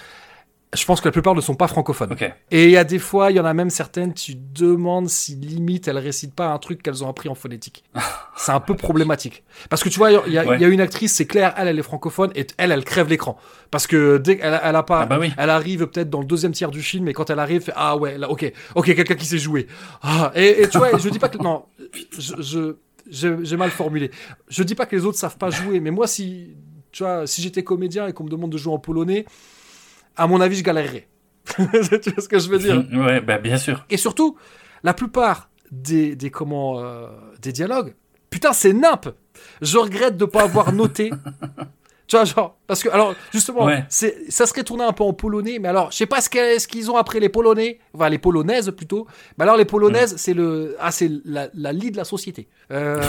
je 0.75 0.85
pense 0.85 1.01
que 1.01 1.07
la 1.07 1.11
plupart 1.11 1.33
ne 1.33 1.41
sont 1.41 1.55
pas 1.55 1.67
francophones. 1.67 2.15
Et 2.51 2.65
il 2.65 2.69
y 2.71 2.77
a 2.77 2.83
des 2.83 2.99
fois, 2.99 3.31
il 3.31 3.37
y 3.37 3.39
en 3.39 3.45
a 3.45 3.53
même 3.55 3.71
certaines, 3.71 4.13
tu 4.13 4.35
demandes 4.35 5.09
si 5.09 5.35
limite 5.35 5.87
elles 5.87 5.97
récitent 5.97 6.35
pas 6.35 6.47
un 6.49 6.59
truc 6.59 6.83
qu'elles 6.83 7.03
ont 7.03 7.09
appris 7.09 7.27
en 7.27 7.33
phonétique. 7.33 7.83
C'est 8.37 8.51
un 8.51 8.59
peu 8.59 8.75
problématique. 8.75 9.43
Parce 9.69 9.83
que 9.83 9.89
tu 9.89 9.97
vois, 9.97 10.11
il 10.11 10.31
y, 10.33 10.37
a- 10.37 10.45
Ouais. 10.45 10.57
il 10.57 10.61
y 10.61 10.65
a 10.65 10.67
une 10.67 10.79
actrice, 10.79 11.13
c'est 11.15 11.25
clair, 11.25 11.53
elle, 11.57 11.67
elle 11.67 11.79
est 11.79 11.83
francophone 11.83 12.31
et 12.35 12.45
elle, 12.57 12.71
elle 12.71 12.85
crève 12.85 13.09
l'écran. 13.09 13.37
Parce 13.71 13.85
que 13.87 14.17
dès 14.17 14.37
qu'elle 14.37 14.59
elle 14.63 14.75
a 14.75 14.83
pas, 14.83 15.01
Ah 15.01 15.05
bah 15.07 15.17
oui. 15.19 15.33
elle 15.37 15.49
arrive 15.49 15.87
peut-être 15.87 16.09
dans 16.09 16.19
le 16.21 16.25
deuxième 16.25 16.51
tiers 16.53 16.71
du 16.71 16.81
film 16.81 17.07
et 17.09 17.13
quand 17.13 17.29
elle 17.31 17.39
arrive, 17.39 17.57
elle 17.57 17.63
fait, 17.63 17.73
ah 17.75 17.97
ouais, 17.97 18.17
là, 18.17 18.29
ok, 18.29 18.51
ok, 18.75 18.85
quelqu'un 18.95 19.15
qui 19.15 19.25
sait 19.25 19.37
jouer. 19.39 19.67
Ah, 20.03 20.31
et, 20.35 20.61
et 20.61 20.69
tu 20.69 20.77
vois, 20.77 20.97
je 20.97 21.09
dis 21.09 21.19
pas 21.19 21.29
que, 21.29 21.37
non, 21.39 21.65
je, 22.17 22.75
j'ai 23.09 23.57
mal 23.57 23.71
formulé. 23.71 24.11
Je 24.49 24.63
dis 24.63 24.75
pas 24.75 24.85
que 24.85 24.95
les 24.95 25.03
autres 25.03 25.17
savent 25.17 25.37
pas 25.37 25.49
jouer, 25.49 25.79
mais 25.79 25.91
moi, 25.91 26.05
si, 26.07 26.55
tu 26.91 27.03
vois, 27.03 27.25
si 27.27 27.41
j'étais 27.41 27.63
comédien 27.63 28.07
et 28.07 28.13
qu'on 28.13 28.23
me 28.23 28.29
demande 28.29 28.51
de 28.51 28.57
jouer 28.57 28.73
en 28.73 28.79
polonais, 28.79 29.25
à 30.19 30.27
mon 30.27 30.39
avis, 30.41 30.55
je 30.57 30.63
galérerais. 30.63 31.07
tu 31.55 31.63
vois 32.11 32.21
ce 32.23 32.27
que 32.29 32.37
je 32.39 32.49
veux 32.49 32.59
dire? 32.59 32.83
Ouais, 32.93 33.21
bah 33.21 33.37
bien 33.39 33.57
sûr. 33.57 33.85
Et 33.89 33.97
surtout, 33.97 34.37
la 34.83 34.93
plupart 34.93 35.49
des, 35.71 36.15
des, 36.15 36.29
comment, 36.29 36.79
euh, 36.79 37.07
des 37.41 37.51
dialogues, 37.51 37.95
putain, 38.29 38.53
c'est 38.53 38.73
nimp. 38.73 39.09
Je 39.61 39.77
regrette 39.77 40.17
de 40.17 40.25
pas 40.25 40.43
avoir 40.43 40.71
noté. 40.73 41.09
tu 42.07 42.15
vois, 42.15 42.25
genre, 42.25 42.57
parce 42.67 42.83
que, 42.83 42.89
alors, 42.89 43.15
justement, 43.31 43.65
Ouais. 43.65 43.83
c'est, 43.89 44.29
ça 44.31 44.45
serait 44.45 44.63
tourné 44.63 44.83
un 44.83 44.91
peu 44.93 45.03
en 45.03 45.13
polonais, 45.13 45.57
mais 45.59 45.67
alors, 45.69 45.91
je 45.91 45.97
sais 45.97 46.05
pas 46.05 46.21
ce 46.21 46.29
qu'est- 46.29 46.59
ce 46.59 46.67
qu'ils 46.67 46.91
ont 46.91 46.97
après 46.97 47.19
les 47.19 47.29
polonais, 47.29 47.79
enfin, 47.93 48.09
les 48.09 48.17
polonaises 48.19 48.71
plutôt. 48.75 49.07
Mais 49.37 49.43
alors, 49.43 49.57
les 49.57 49.65
polonaises, 49.65 50.15
c'est 50.17 50.33
le, 50.33 50.75
ah, 50.79 50.91
c'est 50.91 51.09
la, 51.25 51.47
la 51.53 51.71
lie 51.71 51.91
de 51.91 51.97
la 51.97 52.03
société. 52.05 52.47
Euh, 52.71 53.01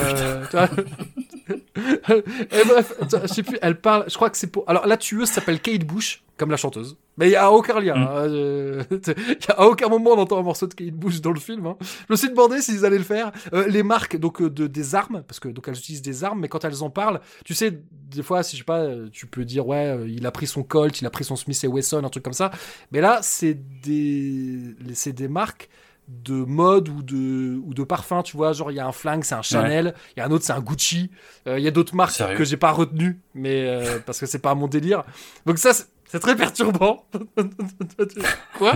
tu 0.51 0.57
vois? 0.57 0.69
Et 1.51 2.65
bref, 2.67 2.93
je 3.11 3.27
sais 3.27 3.43
plus, 3.43 3.59
elle 3.61 3.81
parle, 3.81 4.05
je 4.09 4.15
crois 4.15 4.31
que 4.31 4.37
c'est 4.37 4.47
pour, 4.47 4.65
alors, 4.69 4.87
la 4.87 4.97
tueuse 4.97 5.29
s'appelle 5.29 5.61
Kate 5.61 5.85
Bush, 5.85 6.23
comme 6.41 6.51
la 6.51 6.57
chanteuse. 6.57 6.97
Mais 7.19 7.29
il 7.29 7.33
y 7.33 7.37
a 7.37 7.53
aucun 7.53 7.79
lien. 7.79 7.95
Mm. 7.95 8.03
hein, 8.03 8.29
euh, 8.29 8.83
a 9.49 9.53
à 9.53 9.67
aucun 9.67 9.89
moment 9.89 10.13
on 10.13 10.19
entend 10.19 10.39
un 10.39 10.43
morceau 10.43 10.67
de 10.67 10.75
Kate 10.75 10.95
Bush 10.95 11.21
dans 11.21 11.33
le 11.33 11.39
film. 11.39 11.67
hein. 11.67 11.77
Je 11.81 12.13
me 12.13 12.17
suis 12.17 12.31
demandé 12.31 12.63
s'ils 12.63 12.85
allaient 12.87 12.99
le 12.99 13.05
faire. 13.05 13.31
Euh, 13.53 13.69
les 13.69 13.83
marques 13.83 14.17
donc 14.17 14.41
euh, 14.41 14.49
de 14.49 14.67
des 14.67 14.95
armes, 14.95 15.23
parce 15.29 15.39
que 15.39 15.49
donc 15.49 15.69
elles 15.69 15.77
utilisent 15.77 16.03
des 16.03 16.25
armes, 16.25 16.41
mais 16.41 16.49
quand 16.49 16.65
elles 16.65 16.83
en 16.83 16.89
parlent, 16.91 17.21
tu 17.45 17.55
sais, 17.55 17.79
des 17.93 18.23
fois, 18.23 18.43
si 18.43 18.57
je 18.57 18.63
sais 18.63 18.65
pas, 18.65 18.87
tu 19.13 19.27
peux 19.27 19.45
dire 19.45 19.67
ouais, 19.67 19.99
il 20.09 20.27
a 20.27 20.31
pris 20.31 20.47
son 20.47 20.63
Colt, 20.63 21.01
il 21.01 21.07
a 21.07 21.11
pris 21.11 21.25
son 21.25 21.37
Smith 21.37 21.63
et 21.63 21.69
Wesson, 21.69 22.03
un 22.03 22.09
truc 22.09 22.25
comme 22.25 22.33
ça. 22.33 22.51
Mais 22.91 23.03
là, 23.03 23.21
c'est 23.23 23.59
des 23.83 24.75
c'est 24.95 25.13
des 25.13 25.29
marques 25.29 25.69
de 26.11 26.35
mode 26.35 26.89
ou 26.89 27.03
de, 27.03 27.61
ou 27.65 27.73
de 27.73 27.85
parfum, 27.85 28.23
tu 28.23 28.37
vois. 28.37 28.53
Genre, 28.53 28.71
il 28.73 28.77
y 28.77 28.81
a 28.81 28.87
un 28.87 28.93
flingue, 28.93 29.23
c'est 29.25 29.35
un 29.35 29.43
Chanel, 29.43 29.95
il 30.17 30.21
y 30.21 30.23
a 30.23 30.27
un 30.27 30.31
autre, 30.31 30.45
c'est 30.45 30.53
un 30.53 30.61
Gucci. 30.61 31.11
Euh, 31.47 31.59
Il 31.59 31.65
y 31.65 31.69
a 31.69 31.71
d'autres 31.71 31.95
marques 31.95 32.13
Sérieux 32.17 32.37
que 32.37 32.45
j'ai 32.45 32.57
pas 32.57 32.73
retenues, 32.73 33.21
mais 33.35 33.67
euh, 33.69 33.99
parce 34.05 34.19
que 34.19 34.27
c'est 34.27 34.41
pas 34.41 34.55
mon 34.55 34.67
délire. 34.67 35.05
Donc 35.47 35.59
ça, 35.59 35.71
c'est- 36.11 36.19
très 36.21 36.37
perturbant. 36.37 37.05
Quoi 38.59 38.75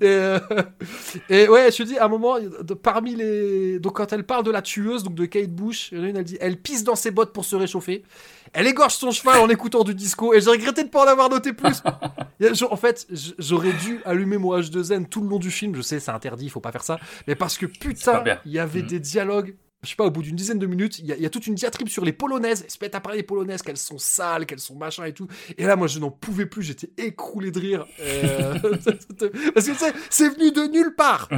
et, 0.00 0.06
euh, 0.06 0.38
et 1.28 1.48
ouais, 1.48 1.70
je 1.70 1.76
te 1.78 1.82
dis, 1.84 1.98
à 1.98 2.06
un 2.06 2.08
moment, 2.08 2.38
de- 2.40 2.74
parmi 2.74 3.14
les... 3.14 3.78
Donc 3.78 3.96
quand 3.96 4.12
elle 4.12 4.24
parle 4.24 4.44
de 4.44 4.50
la 4.50 4.62
tueuse, 4.62 5.02
donc 5.04 5.14
de 5.14 5.24
Kate 5.26 5.50
Bush, 5.50 5.90
il 5.92 5.98
y 5.98 6.00
en 6.00 6.04
a 6.04 6.08
une, 6.08 6.16
elle 6.16 6.24
dit, 6.24 6.36
elle 6.40 6.56
pisse 6.56 6.84
dans 6.84 6.96
ses 6.96 7.10
bottes 7.10 7.32
pour 7.32 7.44
se 7.44 7.56
réchauffer. 7.56 8.02
Elle 8.52 8.66
égorge 8.66 8.94
son 8.94 9.10
cheval 9.10 9.40
en 9.40 9.48
écoutant 9.48 9.82
du 9.84 9.94
disco 9.94 10.32
et 10.34 10.40
j'ai 10.40 10.50
regretté 10.50 10.84
de 10.84 10.88
pas 10.88 11.04
en 11.04 11.08
avoir 11.08 11.28
noté 11.30 11.52
plus. 11.52 11.82
En 12.70 12.76
fait, 12.76 13.06
j'aurais 13.38 13.72
dû 13.72 14.00
allumer 14.04 14.36
mon 14.38 14.58
H2N 14.58 15.06
tout 15.08 15.22
le 15.22 15.28
long 15.28 15.38
du 15.38 15.50
film. 15.50 15.74
Je 15.74 15.80
sais, 15.82 15.98
c'est 16.00 16.10
interdit, 16.10 16.46
il 16.46 16.50
faut 16.50 16.60
pas 16.60 16.72
faire 16.72 16.82
ça. 16.82 16.98
Mais 17.26 17.34
parce 17.36 17.56
que 17.56 17.64
putain, 17.66 18.22
il 18.44 18.52
y 18.52 18.58
avait 18.58 18.80
Mhm. 18.82 18.86
des 18.88 19.00
dialogues. 19.00 19.54
Je 19.84 19.90
sais 19.90 19.96
pas, 19.96 20.04
au 20.06 20.10
bout 20.10 20.22
d'une 20.22 20.34
dizaine 20.36 20.58
de 20.58 20.66
minutes, 20.66 20.98
il 20.98 21.06
y, 21.06 21.12
a- 21.12 21.16
il 21.16 21.22
y 21.22 21.26
a 21.26 21.30
toute 21.30 21.46
une 21.46 21.54
diatribe 21.54 21.88
sur 21.88 22.04
les 22.04 22.12
polonaises. 22.12 22.64
Ils 22.66 22.70
se 22.70 22.78
mettent 22.80 22.94
à 22.94 23.00
parler 23.00 23.18
des 23.18 23.24
polonaises, 23.24 23.62
qu'elles 23.62 23.76
sont 23.76 23.98
sales, 23.98 24.46
qu'elles 24.46 24.58
sont 24.58 24.74
machin 24.76 25.04
et 25.04 25.12
tout. 25.12 25.28
Et 25.58 25.64
là, 25.64 25.76
moi, 25.76 25.86
je 25.86 25.98
n'en 25.98 26.10
pouvais 26.10 26.46
plus. 26.46 26.62
J'étais 26.62 26.90
écroulé 26.96 27.50
de 27.50 27.60
rire. 27.60 27.86
Euh, 28.00 28.58
Parce 29.54 29.66
que 29.66 29.72
tu 29.72 29.76
sais, 29.78 29.92
c'est 30.10 30.28
venu 30.30 30.50
de 30.52 30.62
nulle 30.72 30.94
part. 30.96 31.28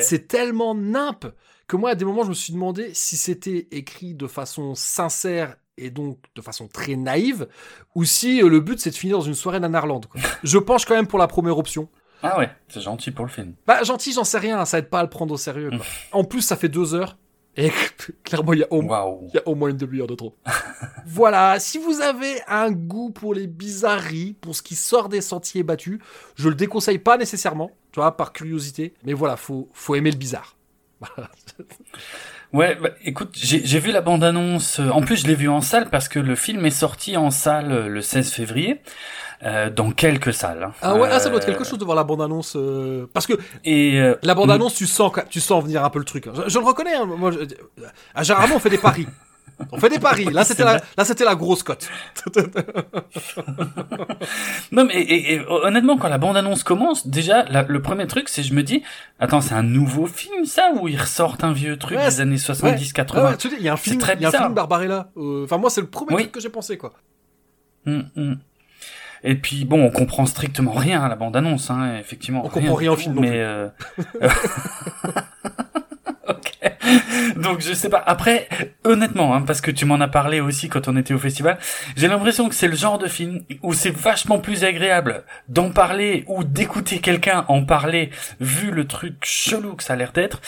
C'est 0.00 0.28
tellement 0.28 0.74
nimp 0.74 1.26
que 1.66 1.76
moi, 1.76 1.90
à 1.90 1.94
des 1.94 2.04
moments, 2.04 2.22
je 2.24 2.30
me 2.30 2.34
suis 2.34 2.52
demandé 2.52 2.90
si 2.94 3.16
c'était 3.16 3.68
écrit 3.70 4.14
de 4.14 4.26
façon 4.26 4.74
sincère 4.74 5.56
et 5.76 5.90
donc 5.90 6.18
de 6.34 6.40
façon 6.40 6.66
très 6.66 6.96
naïve, 6.96 7.46
ou 7.94 8.04
si 8.04 8.42
euh, 8.42 8.48
le 8.48 8.58
but 8.58 8.80
c'est 8.80 8.90
de 8.90 8.96
finir 8.96 9.18
dans 9.18 9.22
une 9.24 9.34
soirée 9.34 9.60
nanarland. 9.60 10.00
Quoi. 10.10 10.20
Je 10.42 10.58
penche 10.58 10.84
quand 10.86 10.94
même 10.96 11.06
pour 11.06 11.18
la 11.20 11.28
première 11.28 11.56
option. 11.56 11.88
Ah 12.20 12.36
ouais, 12.40 12.50
c'est 12.68 12.80
gentil 12.80 13.12
pour 13.12 13.24
le 13.24 13.30
film. 13.30 13.54
Bah 13.64 13.84
gentil, 13.84 14.12
j'en 14.12 14.24
sais 14.24 14.38
rien, 14.40 14.64
ça 14.64 14.78
aide 14.78 14.90
pas 14.90 14.98
à 14.98 15.02
le 15.04 15.08
prendre 15.08 15.32
au 15.32 15.36
sérieux. 15.36 15.70
Quoi. 15.70 15.86
En 16.10 16.24
plus, 16.24 16.40
ça 16.42 16.56
fait 16.56 16.68
deux 16.68 16.94
heures. 16.94 17.16
Et 17.58 17.72
clairement, 18.24 18.52
il 18.52 18.60
y 18.60 18.62
a 18.62 18.72
au 18.72 18.80
moins 18.80 19.02
Waouh. 19.02 19.28
il 19.32 19.34
y 19.34 19.38
a 19.38 19.46
au 19.46 19.54
moins 19.56 19.68
une 19.68 19.76
demi-heure 19.76 20.06
de 20.06 20.14
trop. 20.14 20.34
voilà, 21.06 21.58
si 21.58 21.78
vous 21.78 22.00
avez 22.00 22.40
un 22.46 22.70
goût 22.70 23.10
pour 23.10 23.34
les 23.34 23.48
bizarreries, 23.48 24.34
pour 24.40 24.54
ce 24.54 24.62
qui 24.62 24.76
sort 24.76 25.08
des 25.08 25.20
sentiers 25.20 25.64
battus, 25.64 25.98
je 26.36 26.48
le 26.48 26.54
déconseille 26.54 27.00
pas 27.00 27.18
nécessairement, 27.18 27.72
tu 27.90 27.98
vois, 27.98 28.16
par 28.16 28.32
curiosité. 28.32 28.94
Mais 29.04 29.12
voilà, 29.12 29.36
faut, 29.36 29.68
faut 29.72 29.96
aimer 29.96 30.12
le 30.12 30.16
bizarre. 30.16 30.56
Ouais, 32.54 32.76
bah, 32.80 32.88
écoute, 33.04 33.30
j'ai 33.34 33.78
vu 33.78 33.92
la 33.92 34.00
bande-annonce. 34.00 34.80
euh, 34.80 34.88
En 34.90 35.02
plus, 35.02 35.16
je 35.18 35.26
l'ai 35.26 35.34
vu 35.34 35.48
en 35.50 35.60
salle 35.60 35.90
parce 35.90 36.08
que 36.08 36.18
le 36.18 36.34
film 36.34 36.64
est 36.64 36.70
sorti 36.70 37.16
en 37.18 37.30
salle 37.30 37.70
euh, 37.72 37.88
le 37.88 38.00
16 38.00 38.32
février, 38.32 38.80
euh, 39.42 39.68
dans 39.68 39.90
quelques 39.90 40.32
salles. 40.32 40.62
hein. 40.64 40.72
Ah 40.80 40.94
ouais, 40.96 41.08
ah, 41.12 41.20
ça 41.20 41.28
doit 41.28 41.38
être 41.40 41.46
quelque 41.46 41.64
chose 41.64 41.78
de 41.78 41.84
voir 41.84 41.96
la 41.96 42.04
bande-annonce. 42.04 42.54
euh, 42.56 43.06
Parce 43.12 43.26
que 43.26 43.34
Et 43.66 44.00
la 44.22 44.34
bande-annonce, 44.34 44.74
tu 44.74 44.86
sens, 44.86 45.12
tu 45.28 45.40
sens 45.40 45.62
venir 45.62 45.84
un 45.84 45.90
peu 45.90 45.98
le 45.98 46.06
truc. 46.06 46.26
Je, 46.34 46.48
je 46.48 46.58
le 46.58 46.64
reconnais. 46.64 46.94
hein, 46.94 47.04
moi, 47.04 47.30
je- 47.32 48.22
généralement, 48.24 48.56
on 48.56 48.60
fait 48.60 48.70
des 48.70 48.78
paris. 48.78 49.06
On 49.72 49.78
fait 49.78 49.88
des 49.88 49.98
paris. 49.98 50.24
Là, 50.26 50.44
c'était 50.48 50.64
la, 50.64 50.74
là, 50.96 51.04
c'était 51.04 51.24
la 51.24 51.34
grosse 51.34 51.62
cote. 51.62 51.88
Non 54.72 54.84
mais 54.84 54.94
et, 55.00 55.34
et, 55.34 55.40
honnêtement 55.48 55.96
quand 55.96 56.08
la 56.08 56.18
bande 56.18 56.36
annonce 56.36 56.62
commence 56.62 57.06
déjà 57.06 57.44
la- 57.44 57.62
le 57.62 57.80
premier 57.82 58.06
truc 58.06 58.28
c'est 58.28 58.42
je 58.42 58.52
me 58.54 58.62
dis 58.62 58.82
attends 59.18 59.40
c'est 59.40 59.54
un 59.54 59.62
nouveau 59.62 60.06
film 60.06 60.44
ça 60.44 60.70
ou 60.78 60.88
ils 60.88 60.98
ressortent 61.00 61.42
un 61.44 61.52
vieux 61.52 61.76
truc 61.78 61.96
Ouais, 61.98 62.04
des 62.06 62.20
années 62.20 62.38
70 62.38 62.92
80 62.92 63.30
Ouais, 63.30 63.36
tu 63.36 63.48
dis, 63.48 63.54
il 63.58 63.64
y 63.64 63.68
a 63.68 63.72
un 63.72 63.76
film, 63.76 64.00
il 64.16 64.20
y 64.22 64.24
a 64.24 64.28
un 64.28 64.32
film 64.32 64.54
Barbarella. 64.54 65.10
Euh, 65.16 65.44
Enfin, 65.44 65.56
moi, 65.58 65.70
c'est 65.70 65.80
le 65.80 65.86
premier 65.88 66.14
Oui. 66.14 66.22
truc 66.24 66.32
que 66.32 66.40
j'ai 66.40 66.48
pensé, 66.50 66.76
quoi. 66.76 66.92
Hum, 67.86 68.08
hum. 68.16 68.38
Et 69.24 69.34
puis 69.34 69.64
bon 69.64 69.82
on 69.82 69.90
comprend 69.90 70.26
strictement 70.26 70.70
rien 70.72 71.02
à 71.02 71.08
la 71.08 71.16
bande 71.16 71.34
annonce 71.34 71.70
hein 71.70 71.96
effectivement 71.98 72.42
On 72.44 72.48
comprend 72.48 72.74
rien 72.74 72.92
au 72.92 72.96
film 72.96 73.18
mais 73.18 73.40
euh... 73.40 73.68
donc 77.36 77.60
je 77.60 77.72
sais 77.72 77.88
pas. 77.88 78.02
Après 78.06 78.48
honnêtement 78.84 79.34
hein, 79.34 79.42
parce 79.42 79.60
que 79.60 79.70
tu 79.70 79.84
m'en 79.84 80.00
as 80.00 80.08
parlé 80.08 80.40
aussi 80.40 80.68
quand 80.68 80.88
on 80.88 80.96
était 80.96 81.14
au 81.14 81.18
festival 81.18 81.58
j'ai 81.96 82.08
l'impression 82.08 82.48
que 82.48 82.54
c'est 82.54 82.68
le 82.68 82.76
genre 82.76 82.98
de 82.98 83.08
film 83.08 83.40
où 83.62 83.72
c'est 83.74 83.94
vachement 83.94 84.38
plus 84.38 84.64
agréable 84.64 85.24
d'en 85.48 85.70
parler 85.70 86.24
ou 86.26 86.44
d'écouter 86.44 86.98
quelqu'un 86.98 87.44
en 87.48 87.64
parler 87.64 88.10
vu 88.40 88.70
le 88.70 88.86
truc 88.86 89.14
chelou 89.22 89.74
que 89.74 89.82
ça 89.82 89.94
a 89.94 89.96
l'air 89.96 90.12
d'être. 90.12 90.40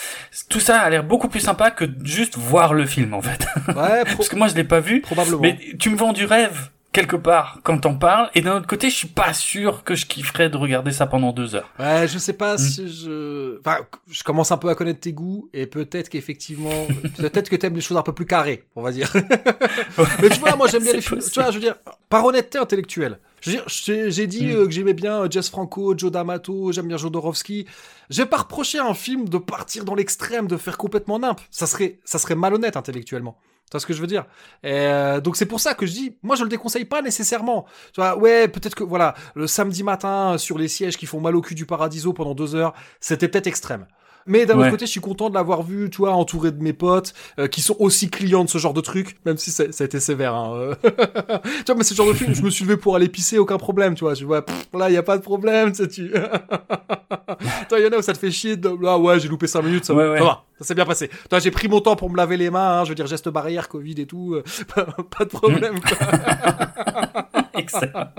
Tout 0.49 0.59
ça 0.59 0.79
a 0.79 0.89
l'air 0.89 1.03
beaucoup 1.03 1.27
plus 1.27 1.39
sympa 1.39 1.71
que 1.71 1.85
juste 2.03 2.37
voir 2.37 2.73
le 2.73 2.85
film 2.85 3.13
en 3.13 3.21
fait. 3.21 3.45
Ouais, 3.69 4.03
parce 4.17 4.29
que 4.29 4.35
moi 4.35 4.47
je 4.47 4.55
l'ai 4.55 4.63
pas 4.63 4.79
vu. 4.79 5.01
probablement. 5.01 5.41
mais 5.41 5.57
tu 5.79 5.89
me 5.89 5.95
vends 5.95 6.13
du 6.13 6.25
rêve 6.25 6.69
quelque 6.93 7.15
part 7.15 7.59
quand 7.63 7.77
t'en 7.79 7.95
parles 7.95 8.29
et 8.35 8.41
d'un 8.41 8.57
autre 8.57 8.67
côté 8.67 8.89
je 8.89 8.95
suis 8.95 9.07
pas 9.07 9.33
sûr 9.33 9.83
que 9.83 9.95
je 9.95 10.05
kifferais 10.05 10.49
de 10.49 10.57
regarder 10.57 10.91
ça 10.91 11.07
pendant 11.07 11.31
deux 11.31 11.55
heures 11.55 11.69
Ouais, 11.79 12.07
je 12.07 12.17
sais 12.17 12.33
pas 12.33 12.57
si 12.57 12.89
je. 12.91 13.57
Enfin, 13.59 13.77
je 14.09 14.23
commence 14.23 14.51
un 14.51 14.57
peu 14.57 14.69
à 14.69 14.75
connaître 14.75 14.99
tes 14.99 15.13
goûts 15.13 15.49
et 15.53 15.67
peut-être 15.67 16.09
qu'effectivement, 16.09 16.87
peut-être 17.17 17.49
que 17.49 17.55
t'aimes 17.55 17.75
les 17.75 17.81
choses 17.81 17.97
un 17.97 18.01
peu 18.03 18.13
plus 18.13 18.25
carrées, 18.25 18.65
on 18.75 18.81
va 18.81 18.91
dire. 18.91 19.11
Mais 20.21 20.29
tu 20.29 20.39
vois, 20.39 20.55
moi 20.55 20.67
j'aime 20.67 20.83
bien 20.83 20.93
les 20.93 21.01
films. 21.01 21.17
possible. 21.19 21.33
Tu 21.33 21.39
vois, 21.41 21.49
je 21.51 21.55
veux 21.55 21.63
dire, 21.63 21.75
par 22.09 22.25
honnêteté 22.25 22.57
intellectuelle. 22.57 23.19
Je 23.41 23.49
veux 23.49 23.55
dire, 23.57 23.63
je 23.67 23.83
t'ai- 23.85 24.11
j'ai 24.11 24.27
dit 24.27 24.47
Mm. 24.47 24.51
euh, 24.55 24.65
que 24.65 24.71
j'aimais 24.71 24.93
bien 24.93 25.21
euh, 25.23 25.27
Jess 25.31 25.49
Franco, 25.49 25.97
Joe 25.97 26.11
D'Amato, 26.11 26.71
j'aime 26.71 26.87
bien 26.87 26.97
Jodorowsky. 26.97 27.65
J'ai 28.09 28.25
pas 28.25 28.37
reproché 28.37 28.77
à 28.79 28.85
un 28.85 28.93
film 28.93 29.27
de 29.29 29.37
partir 29.37 29.83
dans 29.85 29.95
l'extrême, 29.95 30.47
de 30.47 30.57
faire 30.57 30.77
complètement 30.77 31.17
nimp. 31.19 31.39
Ça 31.49 31.65
serait, 31.65 31.99
ça 32.05 32.19
serait 32.19 32.35
malhonnête 32.35 32.77
intellectuellement. 32.77 33.37
Tu 33.71 33.75
vois 33.75 33.79
ce 33.79 33.85
que 33.85 33.93
je 33.93 34.01
veux 34.01 34.07
dire? 34.07 34.25
Et 34.63 34.73
euh, 34.73 35.21
Donc 35.21 35.37
c'est 35.37 35.45
pour 35.45 35.61
ça 35.61 35.73
que 35.73 35.85
je 35.85 35.93
dis, 35.93 36.17
moi 36.23 36.35
je 36.35 36.43
le 36.43 36.49
déconseille 36.49 36.83
pas 36.83 37.01
nécessairement. 37.01 37.65
Tu 37.93 38.01
vois, 38.01 38.17
ouais, 38.17 38.49
peut-être 38.49 38.75
que 38.75 38.83
voilà, 38.83 39.15
le 39.33 39.47
samedi 39.47 39.81
matin 39.81 40.33
euh, 40.33 40.37
sur 40.37 40.57
les 40.57 40.67
sièges 40.67 40.97
qui 40.97 41.05
font 41.05 41.21
mal 41.21 41.37
au 41.37 41.41
cul 41.41 41.55
du 41.55 41.65
Paradiso 41.65 42.11
pendant 42.11 42.35
deux 42.35 42.53
heures, 42.53 42.73
c'était 42.99 43.29
peut-être 43.29 43.47
extrême. 43.47 43.87
Mais 44.27 44.45
d'un 44.45 44.55
Ouais. 44.55 44.61
autre 44.63 44.71
côté, 44.71 44.85
je 44.85 44.91
suis 44.91 44.99
content 45.01 45.29
de 45.29 45.35
l'avoir 45.35 45.63
vu, 45.63 45.89
tu 45.89 45.97
vois, 45.97 46.11
entouré 46.13 46.51
de 46.51 46.61
mes 46.61 46.73
potes 46.73 47.13
euh, 47.39 47.47
qui 47.47 47.61
sont 47.61 47.75
aussi 47.79 48.09
clients 48.09 48.43
de 48.43 48.49
ce 48.49 48.57
genre 48.57 48.73
de 48.73 48.81
truc, 48.81 49.17
même 49.25 49.37
si 49.37 49.51
ça, 49.51 49.71
ça 49.71 49.83
a 49.83 49.85
été 49.85 49.99
sévère. 49.99 50.33
Hein, 50.35 50.71
tu 50.83 51.65
vois, 51.67 51.75
mais 51.75 51.83
c'est 51.83 51.93
le 51.93 51.97
genre 51.97 52.07
de 52.07 52.13
film, 52.13 52.33
je 52.35 52.41
me 52.43 52.49
suis 52.49 52.63
levé 52.65 52.77
pour 52.77 52.95
aller 52.95 53.07
pisser, 53.09 53.37
aucun 53.37 53.57
problème, 53.57 53.95
tu 53.95 54.03
vois. 54.03 54.13
Tu 54.15 54.25
vois, 54.25 54.45
pff, 54.45 54.67
là, 54.73 54.89
il 54.89 54.93
y 54.93 54.97
a 54.97 55.03
pas 55.03 55.17
de 55.17 55.23
problème, 55.23 55.71
tu 55.71 55.77
sais, 55.83 55.87
tu. 55.87 56.11
Toi, 57.69 57.79
il 57.79 57.85
y 57.85 57.87
en 57.87 57.91
a 57.91 57.97
où 57.97 58.01
ça 58.01 58.13
te 58.13 58.17
fait 58.19 58.31
chier. 58.31 58.55
De... 58.57 58.69
Là, 58.81 58.97
ouais, 58.97 59.19
j'ai 59.19 59.27
loupé 59.27 59.47
5 59.47 59.61
minutes, 59.63 59.85
ça, 59.85 59.93
Ouais, 59.93 60.17
ça 60.19 60.23
va, 60.23 60.43
ça 60.59 60.65
s'est 60.65 60.75
bien 60.75 60.85
passé. 60.85 61.09
Toi, 61.29 61.39
j'ai 61.39 61.51
pris 61.51 61.67
mon 61.67 61.81
temps 61.81 61.95
pour 61.95 62.09
me 62.09 62.17
laver 62.17 62.37
les 62.37 62.49
mains, 62.49 62.79
hein, 62.81 62.83
je 62.83 62.89
veux 62.89 62.95
dire, 62.95 63.07
geste 63.07 63.29
barrière, 63.29 63.67
Covid 63.69 63.95
et 63.99 64.05
tout, 64.05 64.35
euh, 64.35 64.43
pas, 64.75 64.85
pas 65.17 65.25
de 65.25 65.29
problème. 65.29 65.79
quoi. 65.79 67.27
Excellent 67.61 68.11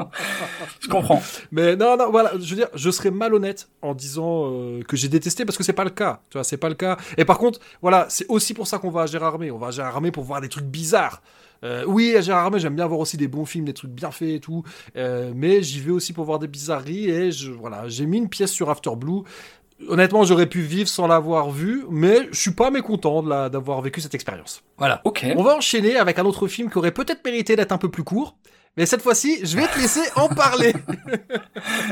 je 0.80 0.88
comprends 0.88 1.22
Mais 1.50 1.76
non, 1.76 1.96
non, 1.96 2.10
voilà, 2.10 2.32
je 2.40 2.50
veux 2.50 2.56
dire, 2.56 2.68
je 2.74 2.90
serais 2.90 3.10
malhonnête 3.10 3.68
en 3.82 3.94
disant 3.94 4.50
euh, 4.50 4.82
que 4.82 4.96
j'ai 4.96 5.08
détesté 5.08 5.44
parce 5.44 5.56
que 5.56 5.64
c'est 5.64 5.72
pas 5.72 5.84
le 5.84 5.90
cas. 5.90 6.20
Tu 6.30 6.38
vois, 6.38 6.44
c'est 6.44 6.56
pas 6.56 6.68
le 6.68 6.74
cas. 6.74 6.96
Et 7.16 7.24
par 7.24 7.38
contre, 7.38 7.60
voilà, 7.80 8.06
c'est 8.08 8.26
aussi 8.28 8.54
pour 8.54 8.66
ça 8.66 8.78
qu'on 8.78 8.90
va 8.90 9.02
à 9.02 9.06
Gérardmer. 9.06 9.50
On 9.50 9.58
va 9.58 9.68
à 9.68 9.70
Gérardmer 9.70 10.10
pour 10.10 10.24
voir 10.24 10.40
des 10.40 10.48
trucs 10.48 10.66
bizarres. 10.66 11.22
Euh, 11.64 11.84
oui, 11.86 12.16
à 12.16 12.20
Gérardmer, 12.20 12.58
j'aime 12.58 12.74
bien 12.74 12.86
voir 12.86 13.00
aussi 13.00 13.16
des 13.16 13.28
bons 13.28 13.44
films, 13.44 13.66
des 13.66 13.72
trucs 13.72 13.90
bien 13.90 14.10
faits 14.10 14.28
et 14.28 14.40
tout. 14.40 14.64
Euh, 14.96 15.32
mais 15.34 15.62
j'y 15.62 15.80
vais 15.80 15.92
aussi 15.92 16.12
pour 16.12 16.24
voir 16.24 16.38
des 16.38 16.48
bizarreries 16.48 17.08
et 17.08 17.30
je, 17.30 17.52
voilà, 17.52 17.88
j'ai 17.88 18.06
mis 18.06 18.18
une 18.18 18.28
pièce 18.28 18.50
sur 18.50 18.70
After 18.70 18.90
Blue. 18.96 19.22
Honnêtement, 19.88 20.24
j'aurais 20.24 20.46
pu 20.46 20.60
vivre 20.60 20.88
sans 20.88 21.06
l'avoir 21.08 21.50
vu, 21.50 21.84
mais 21.90 22.28
je 22.30 22.38
suis 22.38 22.52
pas 22.52 22.70
mécontent 22.70 23.22
d'avoir 23.48 23.80
vécu 23.80 24.00
cette 24.00 24.14
expérience. 24.14 24.62
Voilà. 24.78 25.00
ok 25.04 25.26
On 25.36 25.42
va 25.42 25.56
enchaîner 25.56 25.96
avec 25.96 26.18
un 26.20 26.24
autre 26.24 26.46
film 26.46 26.70
qui 26.70 26.78
aurait 26.78 26.92
peut-être 26.92 27.24
mérité 27.24 27.56
d'être 27.56 27.72
un 27.72 27.78
peu 27.78 27.90
plus 27.90 28.04
court. 28.04 28.36
Mais 28.78 28.86
cette 28.86 29.02
fois-ci, 29.02 29.40
je 29.44 29.54
vais 29.54 29.66
te 29.66 29.78
laisser 29.78 30.00
en 30.16 30.28
parler. 30.28 30.72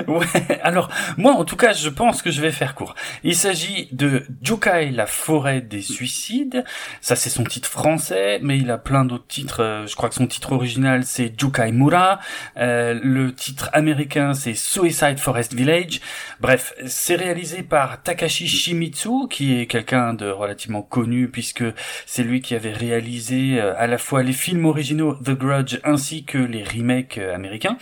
Ouais, 0.08 0.60
alors 0.62 0.90
moi 1.16 1.32
en 1.32 1.44
tout 1.44 1.56
cas 1.56 1.72
je 1.72 1.88
pense 1.88 2.22
que 2.22 2.30
je 2.30 2.40
vais 2.40 2.50
faire 2.50 2.74
court. 2.74 2.94
Il 3.22 3.36
s'agit 3.36 3.88
de 3.92 4.24
Jukai, 4.42 4.90
la 4.90 5.06
forêt 5.06 5.60
des 5.60 5.82
suicides. 5.82 6.64
Ça 7.00 7.14
c'est 7.16 7.30
son 7.30 7.44
titre 7.44 7.68
français, 7.68 8.40
mais 8.42 8.58
il 8.58 8.70
a 8.70 8.78
plein 8.78 9.04
d'autres 9.04 9.26
titres. 9.26 9.62
Euh, 9.62 9.86
Je 9.86 9.94
crois 9.94 10.08
que 10.08 10.14
son 10.14 10.26
titre 10.26 10.52
original 10.52 11.04
c'est 11.04 11.32
Jukai 11.38 11.70
Mura. 11.72 12.18
Euh, 12.56 12.98
le 13.02 13.32
titre 13.34 13.68
américain 13.72 14.34
c'est 14.34 14.54
Suicide 14.54 15.18
Forest 15.18 15.54
Village. 15.54 16.00
Bref, 16.40 16.72
c'est 16.86 17.16
réalisé 17.16 17.62
par 17.62 18.02
Takashi 18.02 18.48
Shimizu, 18.48 19.28
qui 19.28 19.60
est 19.60 19.66
quelqu'un 19.66 20.14
de 20.14 20.28
relativement 20.28 20.82
connu 20.82 21.28
puisque 21.28 21.64
c'est 22.06 22.22
lui 22.24 22.40
qui 22.40 22.54
avait 22.54 22.72
réalisé 22.72 23.60
euh, 23.60 23.74
à 23.78 23.86
la 23.86 23.98
fois 23.98 24.22
les 24.22 24.32
films 24.32 24.64
originaux 24.66 25.14
The 25.14 25.30
Grudge 25.30 25.78
ainsi 25.84 26.24
que 26.24 26.38
les 26.38 26.64
remakes 26.76 27.18
euh, 27.18 27.34
américains 27.34 27.76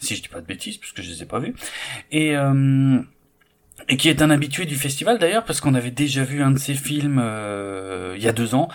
si 0.00 0.14
je 0.16 0.22
dis 0.22 0.28
pas 0.28 0.40
de 0.40 0.46
bêtises, 0.46 0.76
parce 0.76 0.92
que 0.92 1.02
je 1.02 1.10
les 1.10 1.22
ai 1.22 1.26
pas 1.26 1.40
vus. 1.40 1.54
Et, 2.12 2.36
euh, 2.36 2.98
et 3.88 3.96
qui 3.96 4.08
est 4.08 4.22
un 4.22 4.30
habitué 4.30 4.64
du 4.64 4.76
festival 4.76 5.18
d'ailleurs, 5.18 5.44
parce 5.44 5.60
qu'on 5.60 5.74
avait 5.74 5.90
déjà 5.90 6.22
vu 6.24 6.42
un 6.42 6.50
de 6.50 6.58
ses 6.58 6.74
films 6.74 7.20
euh, 7.22 8.14
il 8.16 8.22
y 8.22 8.28
a 8.28 8.32
deux 8.32 8.54
ans, 8.54 8.68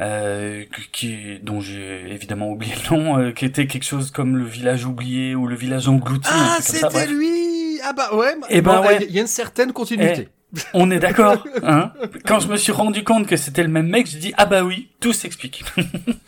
euh, 0.00 0.64
qui, 0.92 1.38
dont 1.42 1.60
j'ai 1.60 2.10
évidemment 2.10 2.50
oublié 2.50 2.74
le 2.90 2.96
nom, 2.96 3.18
euh, 3.18 3.32
qui 3.32 3.44
était 3.44 3.66
quelque 3.66 3.84
chose 3.84 4.10
comme 4.10 4.36
Le 4.36 4.44
Village 4.44 4.84
oublié 4.86 5.34
ou 5.34 5.46
Le 5.46 5.56
Village 5.56 5.88
englouti. 5.88 6.28
Ah, 6.32 6.58
c'était 6.60 7.06
lui 7.06 7.80
Ah 7.82 7.92
bah 7.92 8.14
ouais, 8.14 8.34
Eh 8.48 8.60
bon, 8.62 8.72
ben 8.80 8.86
ouais. 8.86 9.06
il 9.08 9.14
y 9.14 9.18
a 9.18 9.22
une 9.22 9.26
certaine 9.26 9.72
continuité. 9.72 10.28
On 10.74 10.90
est 10.90 10.98
d'accord. 10.98 11.44
Hein 11.62 11.92
Quand 12.26 12.40
je 12.40 12.48
me 12.48 12.56
suis 12.56 12.72
rendu 12.72 13.04
compte 13.04 13.26
que 13.26 13.36
c'était 13.36 13.62
le 13.62 13.68
même 13.68 13.88
mec, 13.88 14.08
je 14.10 14.18
dis 14.18 14.32
ah 14.36 14.46
bah 14.46 14.62
oui, 14.62 14.88
tout 15.00 15.12
s'explique. 15.12 15.64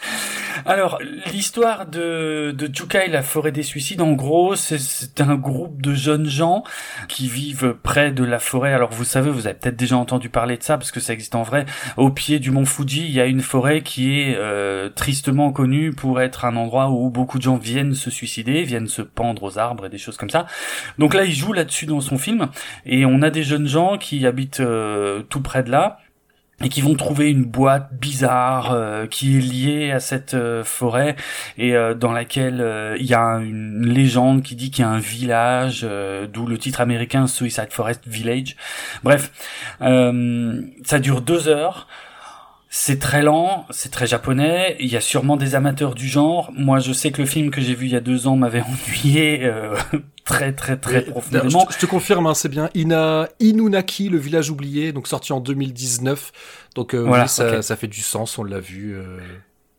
Alors 0.67 1.01
l'histoire 1.33 1.87
de 1.87 2.55
de 2.57 2.71
Jukai, 2.73 3.09
la 3.09 3.23
forêt 3.23 3.53
des 3.53 3.63
suicides, 3.63 4.01
en 4.01 4.13
gros, 4.13 4.55
c'est 4.55 5.21
un 5.21 5.35
groupe 5.35 5.83
de 5.83 5.95
jeunes 5.95 6.27
gens 6.27 6.63
qui 7.09 7.29
vivent 7.29 7.77
près 7.83 8.13
de 8.13 8.23
la 8.23 8.39
forêt. 8.39 8.73
Alors 8.73 8.91
vous 8.91 9.05
savez, 9.05 9.31
vous 9.31 9.47
avez 9.47 9.57
peut-être 9.57 9.77
déjà 9.77 9.97
entendu 9.97 10.29
parler 10.29 10.57
de 10.57 10.63
ça 10.63 10.79
parce 10.79 10.93
que 10.93 11.01
ça 11.01 11.13
existe 11.13 11.35
en 11.35 11.43
vrai. 11.43 11.67
Au 11.97 12.11
pied 12.11 12.39
du 12.39 12.51
mont 12.51 12.65
Fuji, 12.65 13.05
il 13.05 13.13
y 13.13 13.21
a 13.21 13.27
une 13.27 13.41
forêt 13.41 13.83
qui 13.83 14.21
est 14.21 14.37
euh, 14.37 14.89
tristement 14.89 15.53
connue 15.53 15.93
pour 15.93 16.21
être 16.21 16.45
un 16.45 16.57
endroit 16.57 16.91
où 16.91 17.11
beaucoup 17.11 17.39
de 17.39 17.43
gens 17.43 17.57
viennent 17.57 17.95
se 17.95 18.11
suicider, 18.11 18.63
viennent 18.63 18.89
se 18.89 19.03
pendre 19.03 19.43
aux 19.43 19.59
arbres 19.59 19.87
et 19.87 19.89
des 19.89 19.99
choses 19.99 20.17
comme 20.17 20.31
ça. 20.31 20.47
Donc 20.99 21.15
là, 21.15 21.25
il 21.25 21.35
joue 21.35 21.53
là-dessus 21.53 21.87
dans 21.87 22.01
son 22.01 22.19
film 22.19 22.49
et 22.87 23.05
on 23.05 23.23
a 23.23 23.31
des 23.31 23.43
jeunes 23.43 23.67
gens 23.67 23.99
qui 23.99 24.12
qui 24.19 24.27
habitent 24.27 24.61
euh, 24.61 25.23
tout 25.23 25.41
près 25.41 25.63
de 25.63 25.71
là 25.71 25.99
et 26.63 26.69
qui 26.69 26.83
vont 26.83 26.95
trouver 26.95 27.31
une 27.31 27.45
boîte 27.45 27.95
bizarre 27.95 28.73
euh, 28.73 29.07
qui 29.07 29.39
est 29.39 29.41
liée 29.41 29.91
à 29.91 30.01
cette 30.01 30.35
euh, 30.35 30.63
forêt 30.65 31.17
et 31.57 31.75
dans 31.99 32.13
laquelle 32.13 32.97
il 33.01 33.07
y 33.07 33.15
a 33.15 33.39
une 33.39 33.87
légende 33.87 34.43
qui 34.43 34.55
dit 34.55 34.71
qu'il 34.71 34.85
y 34.85 34.87
a 34.87 34.91
un 34.91 34.99
village 34.99 35.87
d'où 36.33 36.47
le 36.47 36.59
titre 36.59 36.81
américain 36.83 37.27
Suicide 37.27 37.69
Forest 37.71 38.03
Village. 38.07 38.57
Bref 39.03 39.33
ça 39.81 40.99
dure 41.01 41.23
deux 41.23 41.49
heures 41.49 41.89
c'est 42.75 42.99
très 42.99 43.23
lent, 43.23 43.67
c'est 43.69 43.91
très 43.91 44.07
japonais. 44.07 44.77
Il 44.81 44.91
y 44.91 44.97
a 44.97 45.03
sûrement 45.03 45.37
des 45.37 45.55
amateurs 45.55 45.95
du 45.95 46.09
genre. 46.09 46.51
Moi, 46.57 46.79
je 46.79 46.95
sais 46.95 47.13
que 47.13 47.21
le 47.21 47.29
film 47.29 47.51
que 47.51 47.61
j'ai 47.61 47.75
vu 47.75 47.85
il 47.85 47.93
y 47.93 47.97
a 47.97 48.01
deux 48.01 48.27
ans 48.27 48.35
m'avait 48.35 48.63
ennuyé 48.89 49.45
euh, 49.45 49.77
très 50.25 50.55
très 50.55 50.79
très 50.79 51.03
profondément. 51.03 51.67
Je 51.71 51.77
te, 51.77 51.85
confirme, 51.85 52.27
hein, 52.27 52.33
c'est 52.33 52.49
bien 52.49 52.71
Ina 52.75 53.29
Inunaki, 53.41 54.09
le 54.09 54.17
village 54.17 54.49
oublié, 54.49 54.93
donc 54.93 55.07
sorti 55.07 55.35
en 55.35 55.41
2019. 55.41 56.33
Donc 56.75 56.95
euh, 56.95 57.01
voilà, 57.01 57.27
ça, 57.27 57.61
ça, 57.61 57.77
fait 57.77 57.89
du 57.89 58.01
sens, 58.01 58.39
on 58.39 58.45
l'a 58.45 58.59
vu 58.59 58.95
euh, 58.95 59.19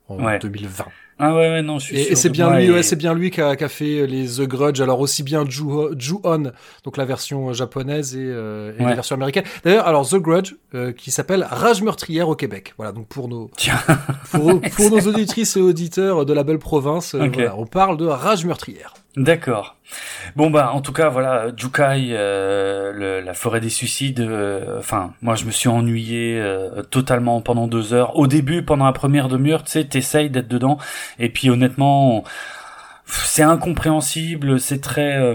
en 0.06 0.38
2020. 0.38 0.84
Ah 1.18 1.34
ouais, 1.34 1.48
ouais, 1.48 1.62
non, 1.62 1.78
je 1.78 1.86
suis 1.86 1.96
et, 1.96 2.12
Et 2.12 2.14
c'est 2.16 2.28
bien 2.28 2.58
lui, 2.58 2.70
ouais, 2.70 2.82
c'est 2.82 2.96
bien 2.96 3.14
lui 3.14 3.30
qui 3.30 3.40
a, 3.40 3.54
qui 3.54 3.64
a, 3.64 3.68
fait 3.68 4.06
les 4.06 4.26
The 4.26 4.42
Grudge. 4.42 4.80
Alors 4.80 5.00
aussi 5.00 5.22
bien 5.22 5.44
Ju-On, 5.48 6.52
donc 6.84 6.96
la 6.96 7.04
version 7.04 7.52
japonaise 7.52 8.16
et, 8.16 8.20
euh, 8.22 8.72
et 8.78 8.82
la 8.82 8.94
version 8.94 9.14
américaine. 9.14 9.44
D'ailleurs, 9.64 9.86
alors 9.86 10.08
The 10.08 10.16
Grudge, 10.16 10.54
euh, 10.74 10.92
qui 10.92 11.10
s'appelle 11.10 11.46
Rage 11.48 11.82
meurtrière 11.82 12.28
au 12.28 12.34
Québec. 12.34 12.74
Voilà, 12.76 12.92
donc 12.92 13.06
pour 13.06 13.28
nos 13.28 13.50
pour, 14.32 14.60
pour 14.60 14.90
nos 14.90 15.00
auditrices 15.00 15.56
et 15.56 15.60
auditeurs 15.60 16.26
de 16.26 16.32
la 16.32 16.42
belle 16.42 16.58
province, 16.58 17.14
euh, 17.14 17.28
voilà, 17.32 17.56
on 17.56 17.66
parle 17.66 17.96
de 17.96 18.06
Rage 18.06 18.44
meurtrière. 18.44 18.94
D'accord. 19.16 19.76
Bon 20.34 20.50
bah 20.50 20.72
en 20.72 20.80
tout 20.80 20.92
cas 20.92 21.08
voilà 21.08 21.52
Jukai, 21.56 22.08
euh, 22.10 23.22
la 23.22 23.34
forêt 23.34 23.60
des 23.60 23.68
suicides. 23.70 24.18
Euh, 24.20 24.80
enfin 24.80 25.14
moi 25.22 25.36
je 25.36 25.44
me 25.44 25.52
suis 25.52 25.68
ennuyé 25.68 26.40
euh, 26.40 26.82
totalement 26.82 27.40
pendant 27.40 27.68
deux 27.68 27.92
heures. 27.92 28.16
Au 28.16 28.26
début 28.26 28.62
pendant 28.62 28.86
la 28.86 28.92
première 28.92 29.28
demi-heure 29.28 29.62
tu 29.62 29.70
sais 29.70 29.84
t'essayes 29.84 30.30
d'être 30.30 30.48
dedans 30.48 30.78
et 31.20 31.28
puis 31.28 31.48
honnêtement 31.48 32.24
c'est 33.06 33.42
incompréhensible, 33.42 34.58
c'est 34.58 34.80
très 34.80 35.34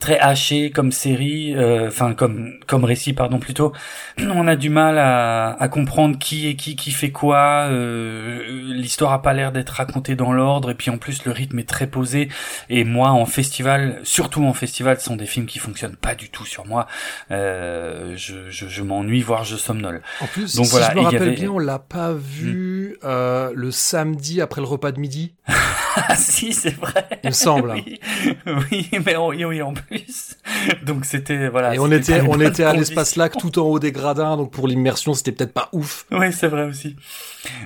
très 0.00 0.18
haché 0.18 0.70
comme 0.70 0.90
série, 0.90 1.54
euh, 1.54 1.88
enfin 1.88 2.14
comme 2.14 2.54
comme 2.66 2.84
récit 2.84 3.12
pardon 3.12 3.38
plutôt. 3.38 3.72
On 4.18 4.48
a 4.48 4.56
du 4.56 4.70
mal 4.70 4.98
à, 4.98 5.52
à 5.52 5.68
comprendre 5.68 6.18
qui 6.18 6.48
est 6.48 6.56
qui, 6.56 6.74
qui 6.74 6.90
fait 6.90 7.12
quoi. 7.12 7.68
Euh, 7.70 8.42
L'histoire 8.72 9.12
a 9.12 9.22
pas 9.22 9.34
l'air 9.34 9.52
d'être 9.52 9.70
racontée 9.70 10.16
dans 10.16 10.32
l'ordre 10.32 10.70
et 10.70 10.74
puis 10.74 10.90
en 10.90 10.98
plus 10.98 11.24
le 11.24 11.32
rythme 11.32 11.58
est 11.58 11.68
très 11.68 11.86
posé. 11.86 12.28
Et 12.70 12.84
moi 12.84 13.10
en 13.10 13.26
festival, 13.26 14.00
surtout 14.02 14.44
en 14.44 14.54
festival, 14.54 14.98
ce 14.98 15.04
sont 15.04 15.16
des 15.16 15.26
films 15.26 15.46
qui 15.46 15.58
fonctionnent 15.58 15.96
pas 15.96 16.14
du 16.14 16.30
tout 16.30 16.46
sur 16.46 16.66
moi. 16.66 16.86
Euh, 17.30 18.14
je 18.16 18.50
je, 18.50 18.66
je 18.66 18.82
m'ennuie 18.82 19.22
voire 19.22 19.44
je 19.44 19.56
somnole. 19.56 20.02
En 20.20 20.26
plus, 20.26 20.56
donc 20.56 20.64
si 20.64 20.70
voilà, 20.72 20.90
je 20.90 20.96
me 20.96 21.02
rappelle 21.02 21.34
bien, 21.34 21.50
on 21.50 21.58
l'a 21.58 21.78
pas 21.78 22.14
vu 22.14 22.96
hmm. 23.02 23.06
euh, 23.06 23.52
le 23.54 23.70
samedi 23.70 24.40
après 24.40 24.62
le 24.62 24.66
repas 24.66 24.92
de 24.92 25.00
midi. 25.00 25.34
ah 25.96 26.16
si, 26.16 26.52
c'est 26.52 26.74
vrai. 26.74 27.06
Il 27.22 27.28
me 27.28 27.34
semble. 27.34 27.72
oui, 27.74 27.98
oui, 28.46 28.88
mais 29.04 29.16
oui, 29.16 29.44
oui, 29.44 29.60
donc 30.86 31.04
c'était 31.04 31.48
voilà. 31.48 31.74
Et 31.74 31.78
on 31.78 31.90
était 31.90 32.20
on 32.22 32.40
était 32.40 32.64
à 32.64 32.72
l'espace 32.72 33.16
lac 33.16 33.36
tout 33.36 33.58
en 33.58 33.62
haut 33.62 33.78
des 33.78 33.92
gradins, 33.92 34.36
donc 34.36 34.50
pour 34.50 34.68
l'immersion 34.68 35.14
c'était 35.14 35.32
peut-être 35.32 35.52
pas 35.52 35.68
ouf. 35.72 36.06
Oui, 36.10 36.32
c'est 36.32 36.48
vrai 36.48 36.64
aussi. 36.64 36.96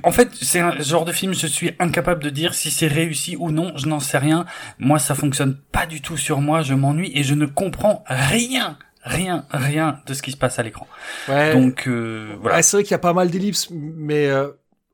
En 0.02 0.12
fait, 0.12 0.30
c'est 0.32 0.60
un 0.60 0.78
genre 0.80 1.04
de 1.04 1.12
film, 1.12 1.34
je 1.34 1.46
suis 1.46 1.72
incapable 1.78 2.22
de 2.22 2.30
dire 2.30 2.54
si 2.54 2.70
c'est 2.70 2.87
réussi 2.87 3.37
ou 3.38 3.50
non, 3.50 3.72
je 3.76 3.87
n'en 3.87 4.00
sais 4.00 4.18
rien. 4.18 4.46
Moi, 4.78 4.98
ça 4.98 5.14
fonctionne 5.14 5.56
pas 5.72 5.87
du 5.87 6.00
tout 6.00 6.16
sur 6.16 6.40
moi, 6.40 6.62
je 6.62 6.74
m'ennuie 6.74 7.12
et 7.14 7.22
je 7.22 7.34
ne 7.34 7.46
comprends 7.46 8.04
rien 8.08 8.78
rien, 9.04 9.44
rien 9.50 10.00
de 10.06 10.14
ce 10.14 10.22
qui 10.22 10.32
se 10.32 10.37
passe 10.37 10.58
à 10.58 10.62
l'écran. 10.62 10.87
Ouais. 11.28 11.52
Donc 11.52 11.87
euh, 11.87 12.37
voilà. 12.40 12.62
c'est 12.62 12.78
vrai 12.78 12.84
qu'il 12.84 12.92
y 12.92 12.94
a 12.94 12.98
pas 12.98 13.12
mal 13.12 13.30
d'ellipses, 13.30 13.68
mais 13.70 14.26
euh, 14.26 14.48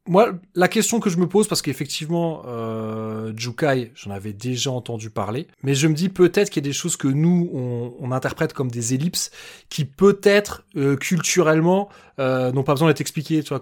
moi, 0.08 0.32
la 0.54 0.68
question 0.68 0.98
que 0.98 1.10
je 1.10 1.18
me 1.18 1.28
pose, 1.28 1.46
parce 1.46 1.62
qu'effectivement, 1.62 2.42
euh, 2.46 3.32
Jukai, 3.36 3.92
j'en 3.94 4.10
avais 4.10 4.32
déjà 4.32 4.70
entendu 4.70 5.10
parler, 5.10 5.46
mais 5.62 5.74
je 5.74 5.86
me 5.86 5.94
dis 5.94 6.08
peut-être 6.08 6.50
qu'il 6.50 6.64
y 6.64 6.66
a 6.66 6.68
des 6.68 6.72
choses 6.72 6.96
que 6.96 7.06
nous, 7.06 7.50
on, 7.52 8.10
interprète 8.10 8.52
comme 8.52 8.70
des 8.70 8.94
ellipses, 8.94 9.30
qui 9.68 9.84
peut-être, 9.84 10.64
euh, 10.76 10.96
culturellement, 10.96 11.90
euh, 12.20 12.52
n'ont 12.52 12.62
pas 12.62 12.74
besoin 12.74 12.88
d'être 12.88 13.00
expliquées. 13.00 13.42
Tu 13.42 13.54
vois, 13.54 13.60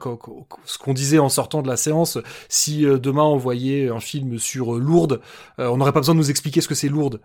ce 0.64 0.78
qu'on 0.78 0.92
disait 0.92 1.18
en 1.18 1.28
sortant 1.28 1.62
de 1.62 1.68
la 1.68 1.76
séance, 1.76 2.18
si 2.48 2.84
euh, 2.84 2.98
demain 2.98 3.22
on 3.22 3.36
voyait 3.36 3.88
un 3.88 4.00
film 4.00 4.38
sur 4.38 4.74
euh, 4.74 4.80
Lourdes, 4.80 5.20
on 5.58 5.76
n'aurait 5.76 5.92
pas 5.92 6.00
besoin 6.00 6.14
de 6.14 6.20
nous 6.20 6.30
expliquer 6.30 6.60
ce 6.60 6.68
que 6.68 6.74
c'est 6.74 6.88
Lourdes. 6.88 7.20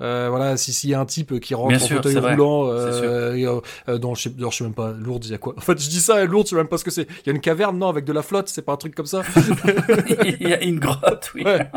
Euh, 0.00 0.28
voilà, 0.30 0.56
si 0.56 0.72
s'il 0.72 0.90
y 0.90 0.94
a 0.94 1.00
un 1.00 1.04
type 1.04 1.38
qui 1.40 1.54
rentre 1.54 1.74
en 1.74 1.78
fauteuil 1.78 2.18
roulant, 2.18 2.68
euh, 2.68 3.34
euh, 3.34 3.60
euh, 3.88 3.98
dans 3.98 4.14
je 4.14 4.22
sais, 4.22 4.32
je 4.38 4.56
sais 4.56 4.64
même 4.64 4.74
pas, 4.74 4.92
Lourdes, 4.92 5.26
il 5.26 5.32
y 5.32 5.34
a 5.34 5.38
quoi? 5.38 5.54
En 5.56 5.60
fait, 5.60 5.80
je 5.80 5.88
dis 5.88 6.00
ça, 6.00 6.24
Lourdes, 6.24 6.46
je 6.46 6.50
sais 6.50 6.56
même 6.56 6.68
pas 6.68 6.78
ce 6.78 6.84
que 6.84 6.90
c'est. 6.90 7.06
Il 7.24 7.26
y 7.26 7.30
a 7.30 7.32
une 7.32 7.40
caverne, 7.40 7.78
non, 7.78 7.88
avec 7.88 8.04
de 8.04 8.12
la 8.12 8.22
flotte, 8.22 8.48
c'est 8.48 8.62
pas 8.62 8.72
un 8.72 8.76
truc 8.76 8.94
comme 8.94 9.06
ça? 9.06 9.22
il 10.40 10.48
y 10.48 10.54
a 10.54 10.62
une 10.62 10.78
grotte, 10.78 11.30
oui. 11.34 11.44
Ouais. 11.44 11.70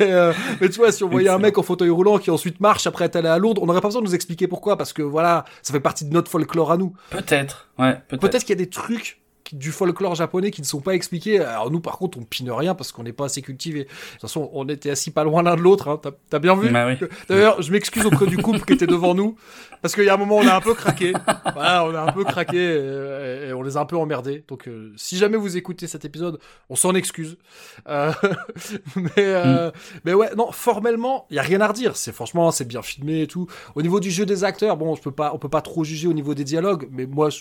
Et, 0.00 0.12
euh, 0.12 0.32
mais 0.60 0.68
tu 0.68 0.78
vois, 0.78 0.92
si 0.92 1.04
on 1.04 1.08
voyait 1.08 1.28
un 1.28 1.38
mec 1.38 1.56
en 1.58 1.62
fauteuil 1.62 1.90
roulant 1.90 2.18
qui 2.18 2.30
ensuite 2.30 2.60
marche 2.60 2.86
après 2.86 3.06
être 3.06 3.16
allé 3.16 3.28
à 3.28 3.38
Lourdes, 3.38 3.58
on 3.60 3.66
n'aurait 3.66 3.80
pas 3.80 3.88
besoin 3.88 4.02
de 4.02 4.06
nous 4.06 4.14
expliquer 4.14 4.46
pourquoi, 4.48 4.76
parce 4.76 4.92
que 4.92 5.02
voilà, 5.02 5.44
ça 5.62 5.72
fait 5.72 5.80
partie 5.80 6.04
de 6.04 6.12
notre 6.12 6.30
folklore 6.30 6.72
à 6.72 6.76
nous. 6.76 6.94
Peut-être, 7.10 7.68
ouais. 7.78 7.94
Peut-être 8.08 8.32
peut 8.32 8.38
qu'il 8.38 8.50
y 8.50 8.52
a 8.52 8.56
des 8.56 8.70
trucs 8.70 9.20
du 9.54 9.72
folklore 9.72 10.14
japonais 10.14 10.50
qui 10.50 10.60
ne 10.60 10.66
sont 10.66 10.80
pas 10.80 10.94
expliqués. 10.94 11.40
Alors 11.40 11.70
nous, 11.70 11.80
par 11.80 11.98
contre, 11.98 12.18
on 12.18 12.22
pine 12.22 12.50
rien 12.50 12.74
parce 12.74 12.92
qu'on 12.92 13.02
n'est 13.02 13.12
pas 13.12 13.26
assez 13.26 13.42
cultivé. 13.42 13.84
De 13.84 13.88
toute 14.12 14.22
façon, 14.22 14.50
on 14.52 14.68
était 14.68 14.90
assis 14.90 15.10
pas 15.10 15.24
loin 15.24 15.42
l'un 15.42 15.56
de 15.56 15.60
l'autre. 15.60 15.88
Hein. 15.88 16.00
T'as 16.30 16.38
bien 16.38 16.56
vu 16.56 16.70
bah 16.70 16.86
oui. 16.86 16.96
D'ailleurs, 17.28 17.62
je 17.62 17.70
m'excuse 17.70 18.06
auprès 18.06 18.26
du 18.26 18.38
couple 18.38 18.60
qui 18.60 18.72
était 18.72 18.86
devant 18.86 19.14
nous 19.14 19.36
parce 19.82 19.94
qu'il 19.94 20.04
y 20.04 20.08
a 20.08 20.14
un 20.14 20.18
moment, 20.18 20.36
on 20.36 20.46
a 20.46 20.54
un 20.54 20.60
peu 20.60 20.74
craqué. 20.74 21.12
Voilà, 21.52 21.84
on 21.84 21.94
a 21.94 22.00
un 22.00 22.12
peu 22.12 22.24
craqué 22.24 22.56
et, 23.48 23.52
on 23.52 23.62
les 23.62 23.76
a 23.76 23.80
un 23.80 23.86
peu 23.86 23.96
emmerdés. 23.96 24.44
Donc, 24.48 24.68
euh, 24.68 24.92
si 24.96 25.16
jamais 25.16 25.36
vous 25.36 25.56
écoutez 25.56 25.86
cet 25.86 26.04
épisode, 26.04 26.38
on 26.68 26.76
s'en 26.76 26.94
excuse. 26.94 27.38
Euh, 27.88 28.12
mais, 28.96 29.10
euh, 29.18 29.68
mm. 29.68 29.72
mais 30.04 30.14
ouais, 30.14 30.34
non, 30.36 30.50
formellement, 30.52 31.26
il 31.30 31.36
y 31.36 31.38
a 31.38 31.42
rien 31.42 31.60
à 31.60 31.68
redire. 31.68 31.96
C'est 31.96 32.12
franchement, 32.12 32.50
c'est 32.50 32.66
bien 32.66 32.82
filmé 32.82 33.22
et 33.22 33.26
tout. 33.26 33.46
Au 33.74 33.82
niveau 33.82 34.00
du 34.00 34.10
jeu 34.10 34.26
des 34.26 34.44
acteurs, 34.44 34.76
bon, 34.76 34.94
je 34.94 35.02
peux 35.02 35.12
pas, 35.12 35.32
on 35.34 35.38
peut 35.38 35.48
pas 35.48 35.62
trop 35.62 35.84
juger 35.84 36.08
au 36.08 36.12
niveau 36.12 36.34
des 36.34 36.44
dialogues, 36.44 36.88
mais 36.90 37.06
moi, 37.06 37.30
je, 37.30 37.40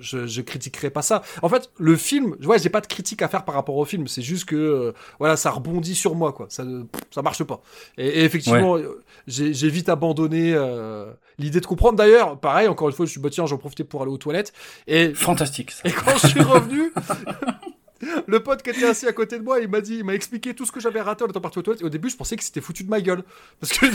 je, 0.00 0.26
je 0.26 0.40
critiquerai 0.42 0.90
pas 0.90 1.02
ça. 1.02 1.22
En 1.42 1.48
fait, 1.48 1.70
le 1.78 1.96
film, 1.96 2.36
vois, 2.40 2.58
j'ai 2.58 2.70
pas 2.70 2.80
de 2.80 2.86
critique 2.86 3.22
à 3.22 3.28
faire 3.28 3.44
par 3.44 3.54
rapport 3.54 3.76
au 3.76 3.84
film. 3.84 4.06
C'est 4.08 4.22
juste 4.22 4.46
que, 4.46 4.94
voilà, 5.18 5.36
ça 5.36 5.50
rebondit 5.50 5.94
sur 5.94 6.14
moi, 6.14 6.32
quoi. 6.32 6.46
Ça, 6.48 6.64
ça 7.10 7.22
marche 7.22 7.42
pas. 7.44 7.60
Et, 7.98 8.24
effectivement, 8.24 8.76
j'ai 9.26 9.68
vite 9.68 9.88
abandonné 9.88 10.52
euh, 10.54 11.12
l'idée 11.38 11.60
de 11.60 11.66
comprendre. 11.66 11.96
D'ailleurs, 11.96 12.38
pareil, 12.38 12.68
encore 12.68 12.88
une 12.88 12.94
fois, 12.94 13.06
je 13.06 13.10
suis 13.10 13.20
bah 13.20 13.30
tiens, 13.30 13.46
j'en 13.46 13.58
profitais 13.58 13.84
pour 13.84 14.02
aller 14.02 14.10
aux 14.10 14.18
toilettes. 14.18 14.52
Et 14.86 15.14
fantastique. 15.14 15.72
Et 15.84 15.90
quand 15.90 16.16
je 16.18 16.28
suis 16.28 16.42
revenu. 16.42 16.92
le 18.26 18.40
pote 18.40 18.62
qui 18.62 18.70
était 18.70 18.86
assis 18.86 19.06
à 19.06 19.12
côté 19.12 19.38
de 19.38 19.44
moi, 19.44 19.58
il 19.60 19.68
m'a 19.68 19.80
dit, 19.80 19.96
il 19.96 20.04
m'a 20.04 20.14
expliqué 20.14 20.54
tout 20.54 20.66
ce 20.66 20.72
que 20.72 20.80
j'avais 20.80 21.00
raté 21.00 21.24
en 21.24 21.28
étant 21.28 21.40
parti 21.40 21.58
aux 21.58 21.62
toilettes. 21.62 21.82
Et 21.82 21.86
au 21.86 21.90
début, 21.90 22.10
je 22.10 22.16
pensais 22.16 22.36
que 22.36 22.44
c'était 22.44 22.60
foutu 22.60 22.84
de 22.84 22.90
ma 22.90 23.00
gueule. 23.00 23.22
Parce 23.60 23.72
que 23.72 23.86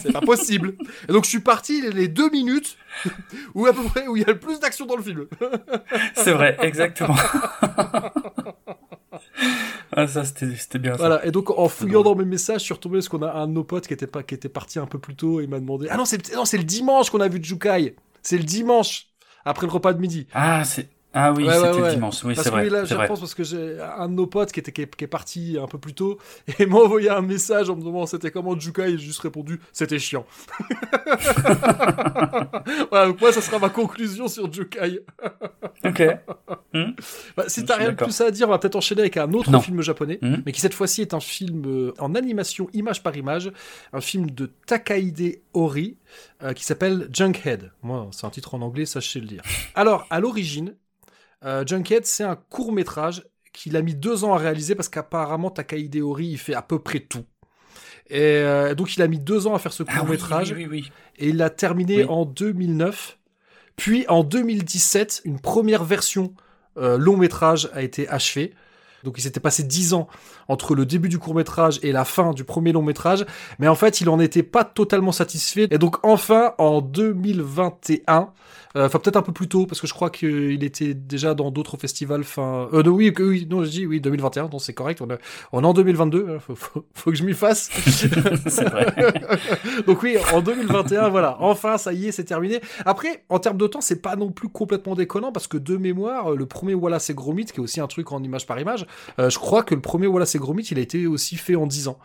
c'est 0.00 0.12
pas 0.12 0.20
possible. 0.20 0.74
Et 1.08 1.12
donc, 1.12 1.24
je 1.24 1.30
suis 1.30 1.40
parti 1.40 1.82
les 1.90 2.08
deux 2.08 2.30
minutes 2.30 2.76
où 3.54 3.66
à 3.66 3.72
peu 3.72 3.82
près, 3.84 4.06
où 4.06 4.16
il 4.16 4.22
y 4.22 4.26
a 4.26 4.32
le 4.32 4.38
plus 4.38 4.60
d'action 4.60 4.86
dans 4.86 4.96
le 4.96 5.02
film. 5.02 5.26
c'est 6.14 6.32
vrai, 6.32 6.56
exactement. 6.60 7.16
ah, 9.98 10.06
ça, 10.06 10.24
c'était 10.24 10.78
bien. 10.78 10.94
Voilà. 10.94 11.26
Et 11.26 11.32
donc, 11.32 11.50
en 11.50 11.68
fouillant 11.68 12.02
dans 12.02 12.14
mes 12.14 12.24
messages, 12.24 12.60
je 12.60 12.66
suis 12.66 12.74
retombé 12.74 12.98
parce 12.98 13.08
qu'on 13.08 13.22
a 13.22 13.32
un 13.32 13.48
de 13.48 13.52
nos 13.52 13.64
potes 13.64 13.88
qui 13.88 13.94
était 13.94 14.06
pas, 14.06 14.22
qui 14.22 14.34
était 14.34 14.48
parti 14.48 14.78
un 14.78 14.86
peu 14.86 15.00
plus 15.00 15.16
tôt 15.16 15.40
et 15.40 15.44
il 15.44 15.50
m'a 15.50 15.58
demandé, 15.58 15.88
ah 15.90 15.96
non, 15.96 16.04
c'est, 16.04 16.32
non, 16.34 16.44
c'est 16.44 16.58
le 16.58 16.62
dimanche 16.64 17.10
qu'on 17.10 17.20
a 17.20 17.26
vu 17.26 17.42
Jukai. 17.42 17.96
C'est 18.22 18.38
le 18.38 18.44
dimanche. 18.44 19.08
Après 19.44 19.66
le 19.66 19.72
repas 19.72 19.92
de 19.94 20.00
midi. 20.00 20.26
Ah, 20.32 20.64
c'est, 20.64 20.88
Ah 21.20 21.32
oui, 21.32 21.42
Ouais, 21.44 21.58
ouais, 21.58 21.66
c'était 21.72 21.82
ouais. 21.82 21.94
dimanche. 21.94 22.22
Oui, 22.22 22.36
c'est 22.36 22.48
vrai. 22.48 22.62
oui, 22.62 22.70
là, 22.70 22.84
parce 23.08 23.34
que 23.34 23.42
j'ai 23.42 23.78
un 23.80 24.08
de 24.08 24.14
nos 24.14 24.26
potes 24.28 24.52
qui, 24.52 24.60
était, 24.60 24.70
qui, 24.70 24.82
est, 24.82 24.94
qui 24.96 25.02
est 25.04 25.08
parti 25.08 25.56
un 25.60 25.66
peu 25.66 25.78
plus 25.78 25.92
tôt 25.94 26.18
et 26.60 26.66
m'a 26.66 26.76
envoyé 26.78 27.10
un 27.10 27.22
message 27.22 27.68
en 27.70 27.74
me 27.76 27.80
demandant 27.80 28.06
c'était 28.06 28.30
comment 28.30 28.56
Jukai 28.58 28.82
et 28.90 28.98
j'ai 28.98 28.98
juste 29.06 29.18
répondu 29.20 29.60
c'était 29.72 29.98
chiant. 29.98 30.24
voilà, 32.90 33.06
donc 33.08 33.20
moi 33.20 33.32
ça 33.32 33.40
sera 33.40 33.58
ma 33.58 33.68
conclusion 33.68 34.28
sur 34.28 34.52
Jukai. 34.52 35.00
Ok. 35.84 36.02
Bah, 37.36 37.44
si 37.48 37.64
t'as 37.64 37.76
rien 37.76 37.90
de 37.92 37.96
plus 37.96 38.20
à 38.20 38.30
dire, 38.30 38.46
on 38.48 38.50
va 38.50 38.58
peut-être 38.58 38.76
enchaîner 38.76 39.00
avec 39.02 39.16
un 39.16 39.32
autre 39.32 39.50
Non. 39.50 39.60
film 39.60 39.82
japonais, 39.82 40.18
Mhm. 40.22 40.42
mais 40.46 40.52
qui 40.52 40.60
cette 40.60 40.74
fois-ci 40.74 41.02
est 41.02 41.14
un 41.14 41.20
film 41.20 41.64
euh, 41.66 41.94
en 41.98 42.14
animation 42.14 42.68
image 42.72 43.02
par 43.02 43.16
image, 43.16 43.50
un 43.92 44.00
film 44.00 44.30
de 44.30 44.50
Takahide 44.66 45.40
Ori 45.54 45.96
euh, 46.42 46.52
qui 46.52 46.64
s'appelle 46.64 47.08
Junkhead. 47.12 47.72
Moi, 47.82 48.08
c'est 48.12 48.26
un 48.26 48.30
titre 48.30 48.54
en 48.54 48.62
anglais, 48.62 48.86
sachez 48.86 49.20
le 49.20 49.26
dire. 49.26 49.42
Alors, 49.74 50.06
à 50.10 50.20
l'origine, 50.20 50.74
euh, 51.44 51.64
Junkhead, 51.66 52.04
c'est 52.06 52.24
un 52.24 52.36
court 52.36 52.72
métrage 52.72 53.24
qu'il 53.52 53.76
a 53.76 53.82
mis 53.82 53.94
deux 53.94 54.24
ans 54.24 54.34
à 54.34 54.38
réaliser 54.38 54.74
parce 54.74 54.88
qu'apparemment 54.88 55.50
Takahide 55.50 55.96
Ori, 55.96 56.26
il 56.26 56.38
fait 56.38 56.54
à 56.54 56.62
peu 56.62 56.78
près 56.78 57.00
tout. 57.00 57.24
Et 58.10 58.20
euh, 58.20 58.74
donc 58.74 58.96
il 58.96 59.02
a 59.02 59.08
mis 59.08 59.18
deux 59.18 59.46
ans 59.46 59.54
à 59.54 59.58
faire 59.58 59.72
ce 59.72 59.82
Ah 59.86 59.98
court 59.98 60.08
métrage 60.08 60.52
oui, 60.52 60.66
oui, 60.66 60.82
oui. 60.82 60.92
et 61.18 61.28
il 61.28 61.36
l'a 61.36 61.50
terminé 61.50 62.04
en 62.04 62.24
2009. 62.24 63.18
Puis 63.76 64.06
en 64.08 64.24
2017, 64.24 65.22
une 65.24 65.40
première 65.40 65.84
version 65.84 66.34
euh, 66.78 66.98
long 66.98 67.16
métrage 67.16 67.68
a 67.72 67.82
été 67.82 68.08
achevée. 68.08 68.54
Donc 69.04 69.14
il 69.18 69.22
s'était 69.22 69.40
passé 69.40 69.62
10 69.62 69.94
ans 69.94 70.08
entre 70.48 70.74
le 70.74 70.84
début 70.86 71.08
du 71.08 71.18
court 71.18 71.34
métrage 71.34 71.78
et 71.82 71.92
la 71.92 72.04
fin 72.04 72.32
du 72.32 72.44
premier 72.44 72.72
long 72.72 72.82
métrage, 72.82 73.24
mais 73.58 73.68
en 73.68 73.74
fait 73.74 74.00
il 74.00 74.08
en 74.08 74.18
était 74.20 74.42
pas 74.42 74.64
totalement 74.64 75.12
satisfait. 75.12 75.68
Et 75.70 75.78
donc 75.78 75.96
enfin 76.04 76.54
en 76.58 76.80
2021, 76.80 78.30
euh, 78.76 78.86
enfin 78.86 78.98
peut-être 78.98 79.16
un 79.16 79.22
peu 79.22 79.32
plus 79.32 79.48
tôt 79.48 79.66
parce 79.66 79.80
que 79.80 79.86
je 79.86 79.94
crois 79.94 80.10
qu'il 80.10 80.62
était 80.64 80.94
déjà 80.94 81.34
dans 81.34 81.50
d'autres 81.50 81.76
festivals. 81.76 82.24
Fin, 82.24 82.68
euh, 82.72 82.82
non, 82.82 82.90
oui, 82.92 83.12
oui, 83.18 83.46
non 83.48 83.64
je 83.64 83.70
dis 83.70 83.86
oui 83.86 84.00
2021, 84.00 84.48
non 84.52 84.58
c'est 84.58 84.74
correct. 84.74 85.00
On, 85.00 85.08
est- 85.10 85.18
on 85.52 85.62
est 85.62 85.66
en 85.66 85.72
2022, 85.74 86.26
hein, 86.28 86.38
faut, 86.40 86.54
faut- 86.54 86.84
faut 86.94 87.10
que 87.10 87.16
je 87.16 87.24
m'y 87.24 87.34
fasse. 87.34 87.70
c'est. 88.46 88.66
Donc 89.86 90.02
oui, 90.02 90.16
en 90.34 90.40
2021, 90.42 91.08
voilà, 91.08 91.36
enfin, 91.40 91.78
ça 91.78 91.92
y 91.92 92.08
est, 92.08 92.12
c'est 92.12 92.24
terminé. 92.24 92.60
Après, 92.84 93.24
en 93.28 93.38
termes 93.38 93.56
de 93.58 93.66
temps, 93.66 93.80
c'est 93.80 94.02
pas 94.02 94.16
non 94.16 94.30
plus 94.30 94.48
complètement 94.48 94.94
déconnant 94.94 95.32
parce 95.32 95.46
que 95.46 95.56
de 95.56 95.76
mémoire, 95.76 96.32
le 96.32 96.46
premier 96.46 96.74
Wallace 96.74 97.10
et 97.10 97.14
Gromit, 97.14 97.46
qui 97.46 97.56
est 97.56 97.60
aussi 97.60 97.80
un 97.80 97.86
truc 97.86 98.12
en 98.12 98.22
image 98.22 98.46
par 98.46 98.58
image, 98.60 98.86
euh, 99.18 99.30
je 99.30 99.38
crois 99.38 99.62
que 99.62 99.74
le 99.74 99.80
premier 99.80 100.06
Wallace 100.06 100.34
et 100.34 100.38
Gromit, 100.38 100.62
il 100.70 100.78
a 100.78 100.82
été 100.82 101.06
aussi 101.06 101.36
fait 101.36 101.56
en 101.56 101.66
10 101.66 101.88
ans. 101.88 101.98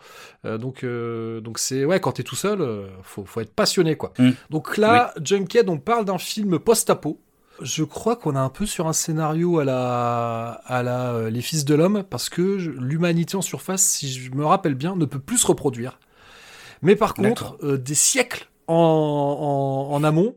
Euh, 0.44 0.58
donc, 0.58 0.84
euh, 0.84 1.40
donc 1.40 1.58
c'est 1.58 1.84
ouais, 1.84 2.00
quand 2.00 2.12
t'es 2.12 2.22
tout 2.22 2.36
seul, 2.36 2.88
faut, 3.02 3.24
faut 3.24 3.40
être 3.40 3.54
passionné 3.54 3.96
quoi. 3.96 4.12
Mm. 4.18 4.30
Donc 4.50 4.76
là, 4.76 5.12
Junkhead, 5.22 5.68
on 5.68 5.78
parle 5.78 6.04
d'un 6.04 6.18
film 6.18 6.58
post-apo. 6.58 7.20
Je 7.60 7.84
crois 7.84 8.16
qu'on 8.16 8.34
est 8.34 8.38
un 8.38 8.48
peu 8.48 8.66
sur 8.66 8.88
un 8.88 8.92
scénario 8.92 9.60
à 9.60 9.64
la, 9.64 10.60
à 10.64 10.82
la 10.82 11.30
Les 11.30 11.40
Fils 11.40 11.64
de 11.64 11.74
l'Homme, 11.76 12.02
parce 12.02 12.28
que 12.28 12.42
l'humanité 12.42 13.36
en 13.36 13.42
surface, 13.42 13.82
si 13.82 14.12
je 14.12 14.32
me 14.32 14.44
rappelle 14.44 14.74
bien, 14.74 14.96
ne 14.96 15.04
peut 15.04 15.20
plus 15.20 15.38
se 15.38 15.46
reproduire. 15.46 16.00
Mais 16.82 16.96
par 16.96 17.14
contre, 17.14 17.56
des 17.76 17.94
siècles 17.94 18.50
en, 18.66 18.74
en, 18.74 19.94
en 19.94 20.04
amont, 20.04 20.34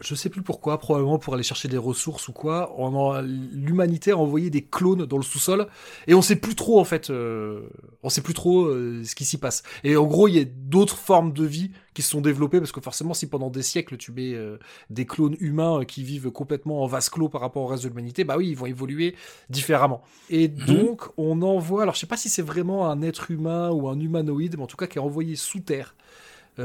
je 0.00 0.14
sais 0.14 0.28
plus 0.28 0.42
pourquoi, 0.42 0.78
probablement 0.78 1.18
pour 1.18 1.34
aller 1.34 1.42
chercher 1.42 1.68
des 1.68 1.78
ressources 1.78 2.28
ou 2.28 2.32
quoi, 2.32 2.74
l'humanité 3.22 4.12
a 4.12 4.16
envoyé 4.16 4.50
des 4.50 4.64
clones 4.64 5.06
dans 5.06 5.16
le 5.16 5.22
sous-sol, 5.22 5.66
et 6.06 6.14
on 6.14 6.22
sait 6.22 6.36
plus 6.36 6.54
trop 6.54 6.80
en 6.80 6.84
fait, 6.84 7.10
euh, 7.10 7.62
on 8.02 8.08
sait 8.08 8.20
plus 8.22 8.34
trop 8.34 8.66
euh, 8.66 9.02
ce 9.04 9.14
qui 9.14 9.24
s'y 9.24 9.38
passe. 9.38 9.62
Et 9.84 9.96
en 9.96 10.06
gros, 10.06 10.28
il 10.28 10.34
y 10.34 10.40
a 10.40 10.44
d'autres 10.44 10.96
formes 10.96 11.32
de 11.32 11.44
vie 11.44 11.70
qui 11.94 12.02
se 12.02 12.10
sont 12.10 12.20
développées, 12.20 12.60
parce 12.60 12.70
que 12.70 12.80
forcément, 12.80 13.12
si 13.12 13.28
pendant 13.28 13.50
des 13.50 13.62
siècles 13.62 13.96
tu 13.96 14.12
mets 14.12 14.34
euh, 14.34 14.56
des 14.88 15.04
clones 15.04 15.36
humains 15.40 15.80
euh, 15.80 15.84
qui 15.84 16.04
vivent 16.04 16.30
complètement 16.30 16.84
en 16.84 16.86
vase 16.86 17.08
clos 17.08 17.28
par 17.28 17.40
rapport 17.40 17.64
au 17.64 17.66
reste 17.66 17.82
de 17.82 17.88
l'humanité, 17.88 18.22
bah 18.22 18.36
oui, 18.36 18.50
ils 18.50 18.56
vont 18.56 18.66
évoluer 18.66 19.16
différemment. 19.50 20.02
Et 20.30 20.46
donc, 20.46 21.02
on 21.16 21.42
envoie, 21.42 21.82
alors 21.82 21.94
je 21.94 22.00
sais 22.00 22.06
pas 22.06 22.16
si 22.16 22.28
c'est 22.28 22.42
vraiment 22.42 22.88
un 22.88 23.02
être 23.02 23.30
humain 23.32 23.70
ou 23.70 23.88
un 23.88 23.98
humanoïde, 23.98 24.56
mais 24.56 24.62
en 24.62 24.68
tout 24.68 24.76
cas 24.76 24.86
qui 24.86 24.98
est 24.98 25.00
envoyé 25.00 25.34
sous 25.34 25.60
terre 25.60 25.96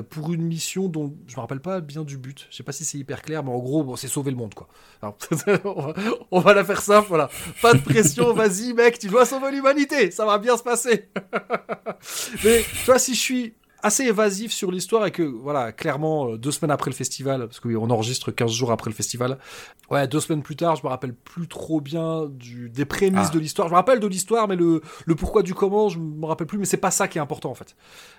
pour 0.02 0.34
une 0.34 0.41
mission 0.41 0.88
dont 0.88 1.16
je 1.28 1.36
me 1.36 1.41
rappelle 1.41 1.60
pas 1.60 1.80
bien 1.82 2.04
du 2.04 2.18
but. 2.18 2.48
Je 2.50 2.56
sais 2.56 2.64
pas 2.64 2.72
si 2.72 2.84
c'est 2.84 2.98
hyper 2.98 3.22
clair, 3.22 3.44
mais 3.44 3.52
en 3.52 3.60
gros, 3.60 3.84
bon, 3.84 3.96
c'est 3.96 4.08
sauver 4.08 4.32
le 4.32 4.38
monde, 4.38 4.54
quoi. 4.54 4.68
Alors, 5.02 5.18
on, 5.66 5.82
va, 5.82 5.94
on 6.32 6.39
va 6.39 6.54
la 6.54 6.64
faire 6.64 6.82
simple, 6.82 7.08
voilà. 7.10 7.30
Pas 7.62 7.74
de 7.74 7.80
pression, 7.80 8.34
vas-y, 8.36 8.74
mec, 8.74 8.98
tu 8.98 9.08
dois 9.08 9.26
sauver 9.26 9.52
l'humanité, 9.52 10.10
ça 10.10 10.26
va 10.26 10.39
bien 10.39 10.58
se 10.58 10.64
passer. 10.64 11.10
mais 12.44 12.64
tu 12.64 12.86
vois, 12.86 12.98
si 12.98 13.14
je 13.14 13.20
suis 13.20 13.54
assez 13.84 14.04
évasif 14.06 14.52
sur 14.52 14.72
l'histoire 14.72 15.06
et 15.06 15.12
que, 15.12 15.22
voilà, 15.24 15.72
clairement, 15.72 16.30
euh, 16.32 16.38
deux 16.38 16.52
semaines 16.52 16.72
après 16.72 16.90
le 16.90 16.96
festival, 16.96 17.42
parce 17.42 17.60
que 17.60 17.68
oui, 17.68 17.76
on 17.76 17.90
enregistre 17.90 18.32
15 18.32 18.52
jours 18.52 18.72
après 18.72 18.90
le 18.90 18.96
festival, 18.96 19.38
ouais, 19.92 20.08
deux 20.08 20.20
semaines 20.20 20.42
plus 20.42 20.56
tard, 20.56 20.76
je 20.76 20.84
me 20.84 20.88
rappelle 20.90 21.14
plus 21.14 21.48
trop 21.48 21.82
bien 21.82 22.26
du, 22.30 22.70
des 22.70 22.86
prémices 22.86 23.28
Ah. 23.30 23.34
de 23.34 23.40
l'histoire. 23.40 23.68
Je 23.68 23.74
me 23.74 23.78
rappelle 23.78 24.00
de 24.00 24.08
l'histoire, 24.08 24.48
mais 24.48 24.56
le, 24.56 24.82
le 25.06 25.16
pourquoi 25.16 25.44
du 25.44 25.54
comment, 25.54 25.90
je 25.90 26.00
me 26.00 26.26
rappelle 26.26 26.48
plus, 26.48 26.58
mais 26.58 26.66
c'est 26.66 26.78
pas 26.78 26.92
ça 26.92 27.08
qui 27.08 27.18
est 27.18 27.22
important, 27.22 27.52
en 27.52 27.56
fait. 27.56 27.76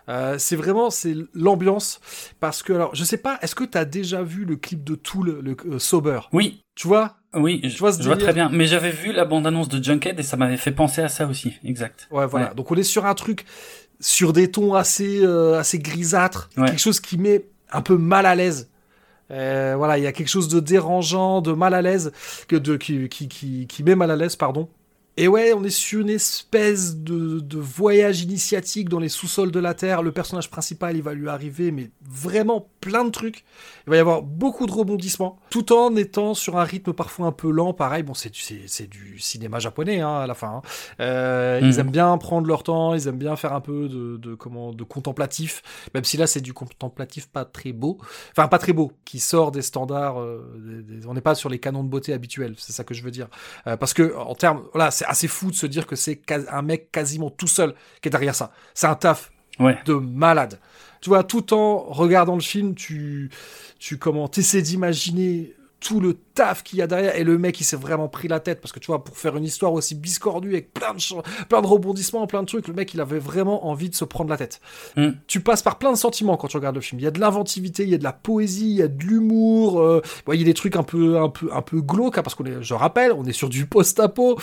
Euh, 0.09 0.37
c'est 0.39 0.57
vraiment, 0.57 0.91
c'est 0.91 1.15
l'ambiance, 1.35 2.01
parce 2.41 2.63
que, 2.63 2.73
alors, 2.73 2.95
je 2.95 3.03
sais 3.05 3.17
pas, 3.19 3.39
est-ce 3.43 3.55
que 3.55 3.65
t'as 3.65 3.85
déjà 3.85 4.23
vu 4.23 4.45
le 4.45 4.57
clip 4.57 4.85
de 4.85 4.95
Tool, 4.95 5.41
le 5.41 5.57
euh, 5.67 5.79
Sober? 5.79 6.21
Oui, 6.33 6.63
Tu 6.75 6.87
vois? 6.87 7.17
Oui, 7.37 7.61
je, 7.65 7.77
vois 7.79 7.91
je 7.91 8.05
vois 8.05 8.17
très 8.17 8.33
bien. 8.33 8.49
Mais 8.53 8.67
j'avais 8.67 8.93
vu 8.93 9.13
la 9.13 9.25
bande-annonce 9.25 9.69
de 9.69 9.83
Junkhead 9.83 10.21
et 10.21 10.23
ça 10.23 10.37
m'avait 10.37 10.57
fait 10.57 10.71
penser 10.71 11.03
à 11.03 11.09
ça 11.09 11.27
aussi. 11.27 11.53
Exact. 11.65 12.07
Ouais, 12.13 12.27
voilà. 12.27 12.51
Ouais. 12.51 12.55
Donc 12.55 12.71
on 12.71 12.77
est 12.77 12.85
sur 12.85 13.07
un 13.07 13.15
truc 13.15 13.45
sur 14.01 14.33
des 14.33 14.51
tons 14.51 14.75
assez 14.75 15.21
euh, 15.23 15.59
assez 15.59 15.79
grisâtres, 15.79 16.51
Ouais. 16.57 16.67
quelque 16.69 16.81
chose 16.81 17.01
qui 17.01 17.19
met 17.19 17.47
un 17.73 17.83
peu 17.83 17.97
mal 17.97 18.27
à 18.27 18.35
l'aise. 18.35 18.69
Euh, 19.31 19.75
voilà, 19.77 19.97
il 19.99 20.05
y 20.05 20.07
a 20.07 20.13
quelque 20.13 20.29
chose 20.29 20.49
de 20.49 20.61
dérangeant, 20.61 21.41
de 21.41 21.53
mal 21.53 21.73
à 21.75 21.81
l'aise, 21.83 22.13
que 22.47 22.57
de 22.57 22.77
qui, 22.77 23.09
qui, 23.09 23.27
qui, 23.29 23.67
qui 23.67 23.83
met 23.83 23.95
mal 23.95 24.11
à 24.11 24.17
l'aise, 24.17 24.37
pardon. 24.37 24.69
Et 25.17 25.29
ouais, 25.29 25.53
on 25.55 25.63
est 25.65 25.71
sur 25.71 26.01
une 26.01 26.11
espèce 26.11 26.97
de, 26.97 27.39
de 27.41 27.59
voyage 27.59 28.21
initiatique 28.23 28.89
dans 28.89 28.99
les 28.99 29.09
sous-sols 29.09 29.51
de 29.53 29.61
la 29.61 29.73
Terre. 29.73 30.03
Le 30.03 30.11
personnage 30.13 30.51
principal, 30.51 30.97
il 30.97 31.03
va 31.03 31.15
lui 31.15 31.29
arriver, 31.29 31.71
mais 31.71 31.91
vraiment 32.03 32.69
plein 32.85 33.05
de 33.05 33.11
trucs. 33.11 33.45
Il 33.87 33.91
va 33.91 33.97
y 33.97 33.99
avoir 33.99 34.21
beaucoup 34.23 34.67
de 34.67 34.73
rebondissements, 34.73 35.39
tout 35.51 35.73
en 35.73 35.97
étant 35.97 36.35
sur 36.35 36.59
un 36.59 36.65
rythme 36.65 36.93
parfois 36.93 37.27
un 37.27 37.33
peu 37.33 37.51
lent. 37.51 37.73
Pareil, 37.73 38.03
bon, 38.03 38.13
c'est 38.15 38.31
du, 38.31 38.41
du 38.89 39.19
cinéma 39.19 39.59
japonais 39.59 40.01
hein, 40.01 40.17
à 40.17 40.27
la 40.27 40.35
fin. 40.35 40.49
hein. 40.57 40.63
Euh, 41.01 41.61
Mhm. 41.61 41.69
Ils 41.69 41.79
aiment 41.79 41.91
bien 41.91 42.19
prendre 42.19 42.47
leur 42.47 42.63
temps, 42.63 42.95
ils 42.95 43.07
aiment 43.09 43.19
bien 43.19 43.37
faire 43.37 43.53
un 43.53 43.61
peu 43.61 43.89
de, 43.89 44.17
de 44.17 44.35
comment, 44.35 44.73
de 44.73 44.85
contemplatif, 44.85 45.63
même 45.95 46.05
si 46.05 46.17
là 46.17 46.27
c'est 46.27 46.41
du 46.41 46.53
contemplatif 46.53 47.29
pas 47.29 47.45
très 47.45 47.73
beau, 47.73 47.99
enfin 48.37 48.49
pas 48.49 48.59
très 48.59 48.73
beau, 48.73 48.93
qui 49.05 49.19
sort 49.21 49.51
des 49.51 49.63
standards. 49.63 50.21
euh, 50.21 50.53
des- 50.59 50.83
des- 51.01 51.07
on 51.07 51.15
n'est 51.15 51.21
pas 51.21 51.35
sur 51.35 51.49
les 51.49 51.59
canons 51.59 51.85
de 51.85 51.89
beauté 51.89 52.13
habituels, 52.13 52.55
c'est 52.59 52.73
ça 52.73 52.85
que 52.85 52.93
je 52.95 53.03
veux 53.03 53.11
dire. 53.11 53.29
Euh, 53.67 53.77
parce 53.77 53.95
que 53.95 54.15
en 54.17 54.35
termes, 54.35 54.63
voilà, 54.73 54.91
c'est 54.91 55.07
assez 55.07 55.29
fou 55.29 55.51
de 55.51 55.57
se 55.57 55.67
dire 55.67 55.87
que 55.87 55.97
c'est 55.97 56.21
un 56.51 56.63
mec 56.63 56.91
quasiment 56.93 57.31
tout 57.31 57.47
seul 57.47 57.75
qui 58.03 58.09
est 58.09 58.11
derrière 58.11 58.35
ça. 58.35 58.51
C'est 58.75 58.87
un 58.89 58.95
taf 58.97 59.31
Ouais. 59.61 59.79
de 59.87 59.95
malade. 59.95 60.59
Tu 61.05 61.11
vois, 61.11 61.23
tout 61.23 61.53
en 61.53 61.81
regardant 61.81 62.35
le 62.35 62.41
film, 62.41 62.75
tu, 62.75 63.29
tu 63.79 63.99
comment, 63.99 64.27
t'essaies 64.27 64.63
d'imaginer 64.63 65.55
tout 65.85 66.01
le 66.01 66.15
taf 66.15 66.63
qu'il 66.63 66.79
y 66.79 66.83
a 66.83 66.87
derrière 66.87 67.15
et 67.15 67.25
le 67.25 67.37
mec 67.37 67.61
il 67.61 67.65
s'est 67.65 67.77
vraiment 67.77 68.09
pris 68.09 68.27
la 68.27 68.41
tête 68.41 68.63
parce 68.63 68.73
que 68.73 68.79
tu 68.79 68.87
vois 68.87 69.05
pour 69.05 69.19
faire 69.19 69.37
une 69.37 69.45
histoire 69.45 69.75
aussi 69.75 69.95
biscordue 69.95 70.49
avec 70.55 70.73
plein 70.73 70.95
de 70.95 71.45
plein 71.45 71.61
de 71.61 71.67
rebondissements 71.67 72.27
plein 72.27 72.41
de 72.41 72.47
trucs 72.47 72.69
le 72.69 72.75
mec 72.75 72.95
il 72.95 73.01
avait 73.03 73.19
vraiment 73.19 73.69
envie 73.69 73.91
de 73.91 73.95
se 73.95 74.05
prendre 74.05 74.31
la 74.31 74.39
tête 74.39 74.61
Mm. 74.97 75.09
tu 75.27 75.41
passes 75.41 75.63
par 75.63 75.79
plein 75.79 75.93
de 75.93 75.97
sentiments 75.97 76.37
quand 76.37 76.49
tu 76.49 76.57
regardes 76.57 76.77
le 76.77 76.81
film 76.81 77.01
il 77.01 77.05
y 77.05 77.07
a 77.07 77.11
de 77.11 77.21
l'inventivité 77.21 77.83
il 77.83 77.91
y 77.91 77.95
a 77.95 77.99
de 77.99 78.05
la 78.05 78.13
poésie 78.13 78.71
il 78.71 78.77
y 78.77 78.83
a 78.83 78.89
de 78.89 79.03
l'humour 79.05 79.81
euh, 79.81 80.01
il 80.33 80.39
y 80.39 80.43
a 80.43 80.45
des 80.45 80.55
trucs 80.55 80.77
un 80.77 80.83
peu 80.83 81.19
un 81.19 81.29
peu 81.29 81.51
un 81.53 81.63
peu 81.63 81.83
glauques 81.83 82.17
hein, 82.17 82.23
parce 82.23 82.35
qu'on 82.35 82.47
est 82.47 82.63
je 82.63 82.75
rappelle 82.75 83.13
on 83.13 83.25
est 83.25 83.33
sur 83.33 83.51
du 83.51 83.67
post-apo 83.67 84.39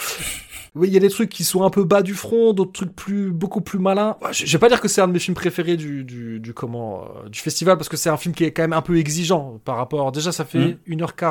oui, 0.74 0.88
il 0.88 0.94
y 0.94 0.98
a 0.98 1.02
des 1.02 1.10
trucs 1.10 1.30
qui 1.30 1.44
sont 1.44 1.64
un 1.64 1.70
peu 1.70 1.84
bas 1.84 2.02
du 2.02 2.14
front, 2.14 2.54
d'autres 2.54 2.72
trucs 2.72 2.96
plus, 2.96 3.32
beaucoup 3.32 3.60
plus 3.60 3.78
malins. 3.78 4.16
Ouais, 4.22 4.32
Je 4.32 4.46
je 4.46 4.52
vais 4.54 4.60
pas 4.60 4.70
dire 4.70 4.80
que 4.80 4.88
c'est 4.88 5.02
un 5.02 5.08
de 5.08 5.12
mes 5.12 5.20
films 5.20 5.36
préférés 5.36 5.76
du, 5.76 6.06
du, 6.06 6.40
du 6.40 6.54
comment, 6.54 7.04
euh, 7.04 7.28
du 7.28 7.40
festival, 7.40 7.76
parce 7.76 7.90
que 7.90 7.98
c'est 7.98 8.10
un 8.10 8.16
film 8.16 8.34
qui 8.34 8.46
est 8.46 8.54
quand 8.54 8.62
même 8.62 8.72
un 8.72 8.82
peu 8.82 8.98
exigeant 8.98 9.60
par 9.66 9.76
rapport. 9.76 10.14
Déjà, 10.14 10.32
ça 10.32 10.46
fait 10.46 10.78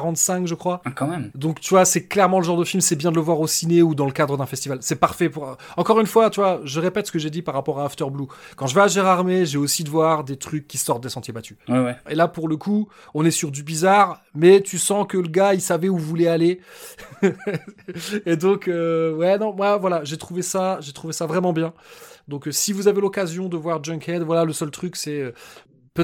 1h45, 0.01 0.47
je 0.47 0.55
crois. 0.55 0.81
Ah, 0.85 0.91
quand 0.91 1.07
même. 1.07 1.31
Donc, 1.35 1.61
tu 1.61 1.71
vois, 1.71 1.85
c'est 1.85 2.07
clairement 2.07 2.39
le 2.39 2.45
genre 2.45 2.57
de 2.57 2.65
film, 2.65 2.81
c'est 2.81 2.97
bien 2.97 3.11
de 3.11 3.17
le 3.17 3.23
voir 3.23 3.41
au 3.41 3.47
ciné 3.47 3.83
ou 3.83 3.95
dans 3.95 4.07
le 4.07 4.13
cadre 4.13 4.37
d'un 4.37 4.47
festival. 4.47 4.79
C'est 4.81 4.97
parfait 4.97 5.29
pour. 5.29 5.57
Encore 5.77 6.01
une 6.01 6.07
fois, 6.07 6.31
tu 6.31 6.41
vois, 6.41 6.61
je 6.65 6.81
répète 6.81 7.07
ce 7.07 7.13
que 7.13 7.19
j'ai 7.19 7.31
dit 7.31 7.43
par 7.43 7.55
rapport 7.55 7.81
à 7.81 7.85
After 7.85 8.07
Blue. 8.11 8.27
Quand 8.57 8.67
je 8.67 8.75
vais 8.75 8.83
à 8.83 8.89
Gérardmer, 8.89 9.47
j'ai 9.47 9.59
aussi 9.59 9.85
de 9.85 9.91
voir 9.91 10.25
des 10.25 10.37
trucs 10.37 10.67
qui 10.67 10.79
sortent 10.79 11.03
des 11.03 11.09
sentiers 11.09 11.33
battus. 11.33 11.57
Ouais, 11.69 11.81
ouais. 11.81 11.97
Et 12.09 12.15
là, 12.15 12.29
pour 12.29 12.49
le 12.49 12.57
coup, 12.57 12.89
on 13.15 13.25
est 13.25 13.31
sur 13.31 13.51
du 13.51 13.63
bizarre, 13.63 14.23
mais 14.35 14.61
tu 14.61 14.79
sens 14.79 15.07
que 15.07 15.19
le 15.19 15.29
gars, 15.29 15.55
il 15.55 15.61
savait 15.61 15.89
où 15.89 15.99
voulait 15.99 16.29
aller. 16.29 16.61
et 18.27 18.37
donc, 18.37 18.69
euh, 18.69 19.15
ouais, 19.15 19.39
non, 19.39 19.55
moi, 19.55 19.77
voilà, 19.77 20.05
j'ai 20.05 20.17
trouvé 20.17 20.43
ça, 20.43 20.79
j'ai 20.81 20.93
trouvé 20.93 21.13
ça 21.13 21.27
vraiment 21.27 21.53
bien. 21.53 21.73
Donc, 22.29 22.47
euh, 22.47 22.53
si 22.53 22.73
vous 22.73 22.89
avez 22.89 23.01
l'occasion 23.01 23.49
de 23.49 23.57
voir 23.57 23.83
Junkhead, 23.83 24.23
voilà, 24.23 24.45
le 24.45 24.53
seul 24.53 24.71
truc, 24.71 24.97
c'est 24.97 25.21
euh, 25.21 25.33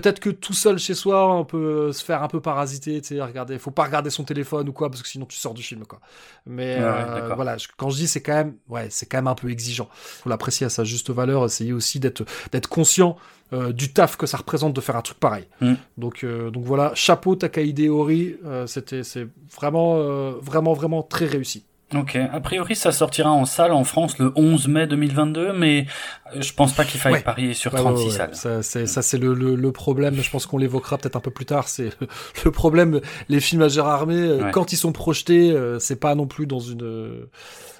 peut-être 0.00 0.20
que 0.20 0.28
tout 0.28 0.52
seul 0.52 0.78
chez 0.78 0.92
soi, 0.92 1.34
on 1.34 1.46
peut 1.46 1.90
se 1.90 2.04
faire 2.04 2.22
un 2.22 2.28
peu 2.28 2.40
parasiter, 2.40 3.00
tu 3.00 3.16
sais, 3.16 3.22
regarder, 3.22 3.58
faut 3.58 3.70
pas 3.70 3.84
regarder 3.84 4.10
son 4.10 4.24
téléphone 4.24 4.68
ou 4.68 4.72
quoi, 4.72 4.90
parce 4.90 5.02
que 5.02 5.08
sinon 5.08 5.24
tu 5.24 5.38
sors 5.38 5.54
du 5.54 5.62
film, 5.62 5.86
quoi. 5.86 6.00
Mais 6.44 6.76
euh, 6.78 7.34
voilà, 7.34 7.56
quand 7.78 7.88
je 7.88 7.96
dis 7.96 8.08
c'est 8.08 8.20
quand 8.20 8.34
même, 8.34 8.56
ouais, 8.68 8.88
c'est 8.90 9.06
quand 9.06 9.16
même 9.16 9.26
un 9.26 9.34
peu 9.34 9.48
exigeant. 9.50 9.88
Faut 9.92 10.28
l'apprécier 10.28 10.66
à 10.66 10.68
sa 10.68 10.84
juste 10.84 11.08
valeur, 11.10 11.46
essayer 11.46 11.72
aussi 11.72 11.98
d'être 11.98 12.24
d'être 12.52 12.68
conscient 12.68 13.16
euh, 13.54 13.72
du 13.72 13.94
taf 13.94 14.18
que 14.18 14.26
ça 14.26 14.36
représente 14.36 14.74
de 14.74 14.80
faire 14.82 14.96
un 14.96 15.02
truc 15.02 15.18
pareil. 15.18 15.46
Mm. 15.62 15.74
Donc 15.96 16.24
euh, 16.24 16.50
donc 16.50 16.64
voilà, 16.64 16.92
chapeau 16.94 17.34
Takahide 17.34 17.88
Ori, 17.88 18.36
c'était 18.66 19.02
c'est 19.02 19.26
vraiment 19.54 19.96
vraiment 20.40 20.74
vraiment 20.74 21.02
très 21.02 21.24
réussi. 21.24 21.64
Ok, 21.94 22.16
a 22.16 22.40
priori 22.40 22.74
ça 22.74 22.90
sortira 22.90 23.30
en 23.30 23.44
salle 23.44 23.70
en 23.70 23.84
France 23.84 24.18
le 24.18 24.32
11 24.34 24.66
mai 24.66 24.86
2022, 24.88 25.52
mais 25.52 25.86
je 26.34 26.52
pense 26.52 26.72
pas 26.72 26.84
qu'il 26.84 26.98
faille 26.98 27.22
parier 27.22 27.54
sur 27.54 27.72
36 27.72 28.10
salles. 28.10 28.34
Ça 28.34 28.60
c'est, 28.64 28.86
ça, 28.86 29.02
c'est 29.02 29.18
le, 29.18 29.34
le, 29.34 29.72
problème, 29.72 30.16
je 30.16 30.28
pense 30.28 30.46
qu'on 30.46 30.58
l'évoquera 30.58 30.98
peut-être 30.98 31.14
un 31.14 31.20
peu 31.20 31.30
plus 31.30 31.46
tard, 31.46 31.68
c'est 31.68 31.90
le 32.44 32.50
problème, 32.50 33.00
les 33.28 33.38
films 33.38 33.62
à 33.62 33.68
Gérard 33.68 34.00
Armé, 34.00 34.16
euh, 34.16 34.50
quand 34.50 34.72
ils 34.72 34.76
sont 34.76 34.90
projetés, 34.90 35.52
euh, 35.52 35.78
c'est 35.78 36.00
pas 36.00 36.16
non 36.16 36.26
plus 36.26 36.46
dans 36.46 36.58
une 36.58 37.28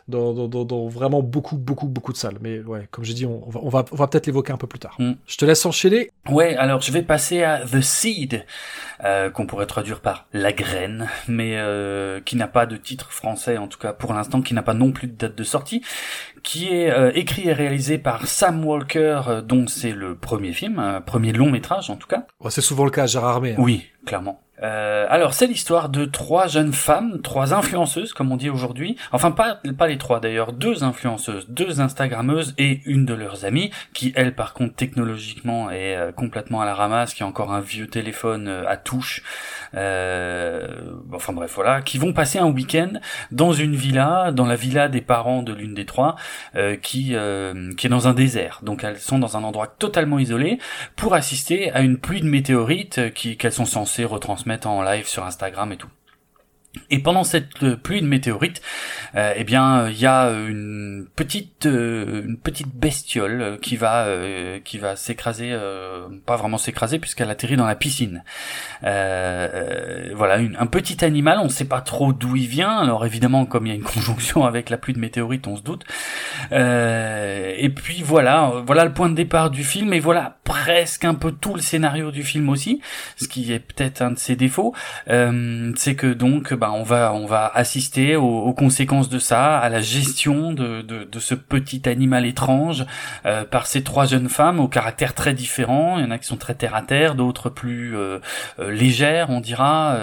dans, 0.08 0.32
dans, 0.32 0.64
dans, 0.64 0.88
vraiment 0.88 1.22
beaucoup, 1.22 1.56
beaucoup, 1.56 1.86
beaucoup 1.86 2.12
de 2.12 2.16
salles. 2.16 2.38
Mais 2.40 2.60
ouais, 2.60 2.88
comme 2.90 3.04
j'ai 3.04 3.14
dit, 3.14 3.26
on, 3.26 3.48
va, 3.48 3.60
on 3.62 3.68
va, 3.68 3.84
on 3.90 3.96
va 3.96 4.06
peut-être 4.06 4.26
l'évoquer 4.26 4.52
un 4.52 4.56
peu 4.56 4.66
plus 4.66 4.78
tard. 4.78 4.94
Mm. 4.98 5.12
Je 5.26 5.36
te 5.36 5.44
laisse 5.44 5.64
enchaîner. 5.66 6.10
Ouais, 6.28 6.56
alors 6.56 6.80
je 6.80 6.92
vais 6.92 7.02
passer 7.02 7.42
à 7.42 7.60
The 7.60 7.80
Seed, 7.80 8.44
euh, 9.04 9.30
qu'on 9.30 9.46
pourrait 9.46 9.66
traduire 9.66 10.00
par 10.00 10.26
La 10.32 10.52
Graine, 10.52 11.08
mais 11.28 11.56
euh, 11.56 12.20
qui 12.20 12.36
n'a 12.36 12.48
pas 12.48 12.66
de 12.66 12.76
titre 12.76 13.12
français, 13.12 13.56
en 13.56 13.68
tout 13.68 13.78
cas 13.78 13.92
pour 13.92 14.12
l'instant, 14.12 14.42
qui 14.42 14.54
n'a 14.54 14.62
pas 14.62 14.74
non 14.74 14.92
plus 14.92 15.08
de 15.08 15.14
date 15.14 15.36
de 15.36 15.44
sortie, 15.44 15.82
qui 16.42 16.68
est 16.68 16.90
euh, 16.90 17.10
écrit 17.14 17.48
et 17.48 17.52
réalisé 17.52 17.98
par 17.98 18.26
Sam 18.26 18.64
Walker, 18.64 19.22
euh, 19.28 19.42
dont 19.42 19.66
c'est 19.66 19.92
le 19.92 20.16
premier 20.16 20.52
film, 20.52 21.02
premier 21.06 21.32
long 21.32 21.50
métrage 21.50 21.90
en 21.90 21.96
tout 21.96 22.08
cas. 22.08 22.26
c'est 22.48 22.60
souvent 22.60 22.84
le 22.84 22.90
cas, 22.90 23.06
Gérard 23.06 23.36
Armé. 23.36 23.52
Hein. 23.52 23.58
Oui, 23.58 23.86
clairement. 24.04 24.40
Euh, 24.62 25.06
alors 25.10 25.34
c'est 25.34 25.46
l'histoire 25.46 25.88
de 25.88 26.04
trois 26.04 26.46
jeunes 26.46 26.72
femmes, 26.72 27.20
trois 27.22 27.52
influenceuses 27.52 28.12
comme 28.12 28.32
on 28.32 28.36
dit 28.36 28.50
aujourd'hui. 28.50 28.96
Enfin 29.12 29.30
pas 29.30 29.60
pas 29.76 29.86
les 29.86 29.98
trois 29.98 30.20
d'ailleurs, 30.20 30.52
deux 30.52 30.84
influenceuses, 30.84 31.46
deux 31.48 31.80
instagrammeuses 31.80 32.54
et 32.56 32.80
une 32.86 33.04
de 33.04 33.14
leurs 33.14 33.44
amies 33.44 33.70
qui 33.92 34.12
elle 34.16 34.34
par 34.34 34.54
contre 34.54 34.74
technologiquement 34.74 35.70
est 35.70 35.96
euh, 35.96 36.12
complètement 36.12 36.62
à 36.62 36.64
la 36.64 36.74
ramasse, 36.74 37.12
qui 37.12 37.22
a 37.22 37.26
encore 37.26 37.52
un 37.52 37.60
vieux 37.60 37.86
téléphone 37.86 38.48
euh, 38.48 38.64
à 38.66 38.76
touche. 38.76 39.22
enfin 39.74 41.32
bref 41.32 41.52
voilà, 41.54 41.82
qui 41.82 41.98
vont 41.98 42.12
passer 42.12 42.38
un 42.38 42.46
week-end 42.46 42.92
dans 43.30 43.52
une 43.52 43.74
villa, 43.74 44.32
dans 44.32 44.46
la 44.46 44.56
villa 44.56 44.88
des 44.88 45.00
parents 45.00 45.42
de 45.42 45.52
l'une 45.52 45.74
des 45.74 45.84
trois, 45.86 46.16
qui 46.82 47.14
qui 47.76 47.86
est 47.86 47.90
dans 47.90 48.08
un 48.08 48.14
désert. 48.14 48.60
Donc 48.62 48.84
elles 48.84 48.98
sont 48.98 49.18
dans 49.18 49.36
un 49.36 49.44
endroit 49.44 49.66
totalement 49.66 50.18
isolé 50.18 50.58
pour 50.96 51.14
assister 51.14 51.70
à 51.72 51.80
une 51.80 51.98
pluie 51.98 52.20
de 52.20 52.26
météorites 52.26 53.12
qui 53.12 53.36
qu'elles 53.36 53.52
sont 53.52 53.64
censées 53.64 54.04
retransmettre 54.04 54.45
mettre 54.46 54.68
en 54.68 54.82
live 54.82 55.06
sur 55.06 55.24
Instagram 55.24 55.72
et 55.72 55.76
tout. 55.76 55.90
Et 56.90 57.00
pendant 57.00 57.24
cette 57.24 57.62
euh, 57.62 57.76
pluie 57.76 58.00
de 58.00 58.06
météorites, 58.06 58.62
euh, 59.14 59.32
eh 59.36 59.44
bien, 59.44 59.88
il 59.88 59.98
y 59.98 60.06
a 60.06 60.30
une 60.30 61.06
petite, 61.16 61.66
euh, 61.66 62.22
une 62.24 62.36
petite 62.36 62.74
bestiole 62.74 63.58
qui 63.60 63.76
va, 63.76 64.06
qui 64.64 64.78
va 64.78 64.96
s'écraser, 64.96 65.56
pas 66.26 66.36
vraiment 66.36 66.58
s'écraser 66.58 66.98
puisqu'elle 66.98 67.30
atterrit 67.30 67.56
dans 67.56 67.66
la 67.66 67.74
piscine. 67.74 68.22
voilà, 68.82 70.38
un 70.58 70.66
petit 70.66 71.04
animal, 71.04 71.38
on 71.40 71.44
ne 71.44 71.48
sait 71.48 71.64
pas 71.64 71.80
trop 71.80 72.12
d'où 72.12 72.36
il 72.36 72.46
vient. 72.46 72.78
Alors 72.78 73.04
évidemment, 73.06 73.46
comme 73.46 73.66
il 73.66 73.70
y 73.70 73.72
a 73.72 73.76
une 73.76 73.82
conjonction 73.82 74.44
avec 74.46 74.70
la 74.70 74.78
pluie 74.78 74.94
de 74.94 74.98
météorites, 74.98 75.46
on 75.46 75.56
se 75.56 75.62
doute. 75.62 75.84
et 76.52 77.68
puis 77.74 78.02
voilà, 78.02 78.62
voilà 78.66 78.84
le 78.84 78.92
point 78.92 79.08
de 79.08 79.14
départ 79.14 79.50
du 79.50 79.64
film 79.64 79.92
et 79.92 80.00
voilà 80.00 80.38
presque 80.44 81.04
un 81.04 81.14
peu 81.14 81.32
tout 81.32 81.54
le 81.54 81.60
scénario 81.60 82.10
du 82.10 82.22
film 82.22 82.48
aussi, 82.48 82.80
ce 83.16 83.28
qui 83.28 83.52
est 83.52 83.60
peut-être 83.60 84.02
un 84.02 84.12
de 84.12 84.18
ses 84.18 84.36
défauts. 84.36 84.74
c'est 85.06 85.94
que 85.96 86.12
donc, 86.12 86.54
bah, 86.54 86.65
bah, 86.66 86.72
on 86.72 86.82
va 86.82 87.12
on 87.14 87.26
va 87.26 87.50
assister 87.54 88.16
aux, 88.16 88.52
conséquences 88.52 89.08
de 89.08 89.18
ça, 89.18 89.58
à 89.58 89.68
la 89.68 89.80
gestion 89.80 90.52
de, 90.52 90.82
de, 90.82 91.20
ce 91.20 91.34
petit 91.34 91.88
animal 91.88 92.26
étrange 92.26 92.84
euh, 93.24 93.44
par 93.44 93.66
ces 93.66 93.82
trois 93.82 94.06
jeunes 94.06 94.28
femmes 94.28 94.60
au 94.60 94.68
caractère 94.68 95.14
très 95.14 95.34
différent. 95.34 95.98
Il 95.98 96.04
y 96.04 96.06
en 96.06 96.10
a 96.10 96.18
qui 96.18 96.26
sont 96.26 96.36
très 96.36 96.54
terre 96.54 96.74
à 96.74 96.82
terre, 96.82 97.14
d'autres 97.14 97.50
plus 97.50 97.96
euh, 97.96 98.18
euh, 98.58 98.70
légères, 98.70 99.30
on 99.30 99.40
dira, 99.40 99.96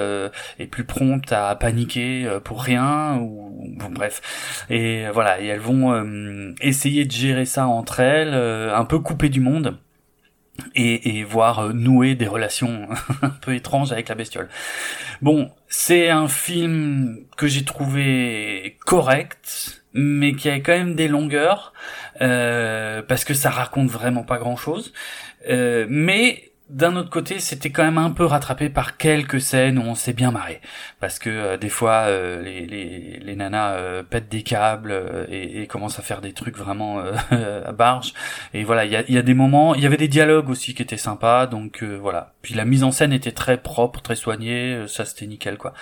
et 0.59 0.68
plus 0.68 0.84
promptes 0.84 1.32
à 1.32 1.55
paniquer 1.55 2.28
pour 2.43 2.61
rien 2.61 3.18
ou 3.18 3.76
bon, 3.78 3.89
bref. 3.89 4.66
Et 4.70 5.05
voilà, 5.14 5.41
et 5.41 5.47
elles 5.47 5.59
vont 5.59 6.53
essayer 6.61 7.05
de 7.05 7.11
gérer 7.11 7.45
ça 7.45 7.68
entre 7.68 7.99
elles, 7.99 8.34
un 8.34 8.86
peu 8.86 8.99
coupées 8.99 9.30
du 9.30 9.39
monde 9.39 9.78
et, 10.76 11.18
et 11.18 11.24
voir 11.24 11.60
euh, 11.60 11.74
nouer 11.74 12.16
des 12.16 12.28
relations 12.28 12.88
un 13.22 13.30
peu 13.30 13.56
étranges 13.56 13.91
avec 13.91 14.10
la 14.10 14.16
bestiole. 14.16 14.49
Bon, 15.22 15.51
c'est 15.68 16.10
un 16.10 16.28
film 16.28 17.26
que 17.38 17.47
j'ai 17.47 17.66
trouvé 17.66 18.78
correct, 18.86 19.84
mais 19.93 20.34
qui 20.34 20.49
a 20.49 20.60
quand 20.60 20.74
même 20.74 20.95
des 20.95 21.08
longueurs, 21.08 21.74
euh, 22.22 23.01
parce 23.01 23.26
que 23.26 23.34
ça 23.34 23.49
raconte 23.49 23.89
vraiment 23.89 24.24
pas 24.24 24.38
grand-chose. 24.38 24.93
Euh, 25.49 25.86
mais 25.89 26.53
d'un 26.74 26.95
autre 26.95 27.11
côté, 27.11 27.39
c'était 27.39 27.69
quand 27.69 27.84
même 27.84 27.99
un 27.99 28.09
peu 28.09 28.26
rattrapé 28.26 28.67
par 28.67 28.97
quelques 28.97 29.39
scènes 29.39 29.78
où 29.78 29.84
on 29.84 29.93
s'est 29.93 30.13
bien 30.13 30.32
marré, 30.32 30.59
parce 30.99 31.19
que 31.19 31.30
euh, 31.30 31.57
des 31.57 31.69
fois 31.69 32.05
euh, 32.07 32.41
les, 32.41 32.65
les, 32.65 33.19
les, 33.19 33.36
nanas 33.36 33.74
euh, 33.74 34.01
pètent 34.01 34.28
des 34.28 34.41
câbles 34.41 35.28
et, 35.30 35.61
et, 35.61 35.67
commencent 35.67 35.99
à 35.99 36.01
faire 36.01 36.19
des 36.19 36.34
trucs 36.34 36.57
vraiment 36.57 36.99
à 37.32 37.71
barge. 37.71 38.13
Et 38.55 38.63
voilà, 38.63 38.86
il 38.86 38.91
y 38.91 38.95
a, 38.95 39.09
y 39.09 39.17
a, 39.17 39.21
des 39.21 39.36
moments, 39.36 39.76
il 39.76 39.82
y 39.82 39.86
avait 39.86 39.97
des 39.97 40.07
dialogues 40.07 40.49
aussi 40.49 40.74
qui 40.74 40.82
étaient 40.82 40.97
sympas, 40.97 41.45
donc 41.45 41.84
voilà. 41.84 42.34
Puis 42.41 42.55
la 42.55 42.65
mise 42.65 42.84
en 42.84 42.91
scène 42.91 43.13
était 43.13 43.32
très 43.32 43.57
propre, 43.57 44.01
très 44.01 44.15
soignée, 44.15 44.86
ça 44.88 45.05
c'était 45.05 45.28
nickel 45.28 45.57
quoi. 45.57 45.74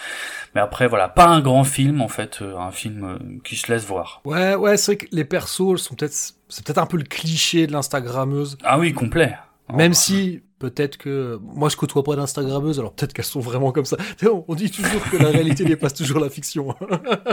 Mais 0.55 0.61
après 0.61 0.87
voilà, 0.87 1.07
pas 1.07 1.27
un 1.27 1.39
grand 1.39 1.63
film 1.63 2.01
en 2.01 2.09
fait, 2.09 2.41
un 2.41 2.71
film 2.71 3.39
qui 3.45 3.55
se 3.55 3.71
laisse 3.71 3.85
voir. 3.85 4.21
Ouais, 4.25 4.55
ouais, 4.55 4.75
c'est 4.75 4.95
vrai 4.95 5.05
que 5.05 5.15
les 5.15 5.25
persos 5.25 5.77
sont 5.77 5.95
peut-être, 5.95 6.33
c'est 6.49 6.65
peut-être 6.65 6.79
un 6.79 6.85
peu 6.85 6.97
le 6.97 7.03
cliché 7.03 7.65
de 7.65 7.71
l'instagrammeuse. 7.71 8.57
Ah 8.63 8.77
oui, 8.77 8.91
complet. 8.93 9.37
Même 9.73 9.93
si 9.93 10.41
peut-être 10.61 10.97
que 10.97 11.39
moi 11.41 11.69
je 11.69 11.75
côtoie 11.75 12.03
pas 12.03 12.15
d'instagrammeuses, 12.15 12.79
alors 12.79 12.93
peut-être 12.93 13.13
qu'elles 13.13 13.25
sont 13.25 13.39
vraiment 13.39 13.71
comme 13.71 13.85
ça. 13.85 13.97
On 14.47 14.53
dit 14.53 14.69
toujours 14.69 15.01
que 15.09 15.17
la 15.17 15.29
réalité 15.29 15.65
dépasse 15.65 15.95
toujours 15.95 16.19
la 16.19 16.29
fiction. 16.29 16.75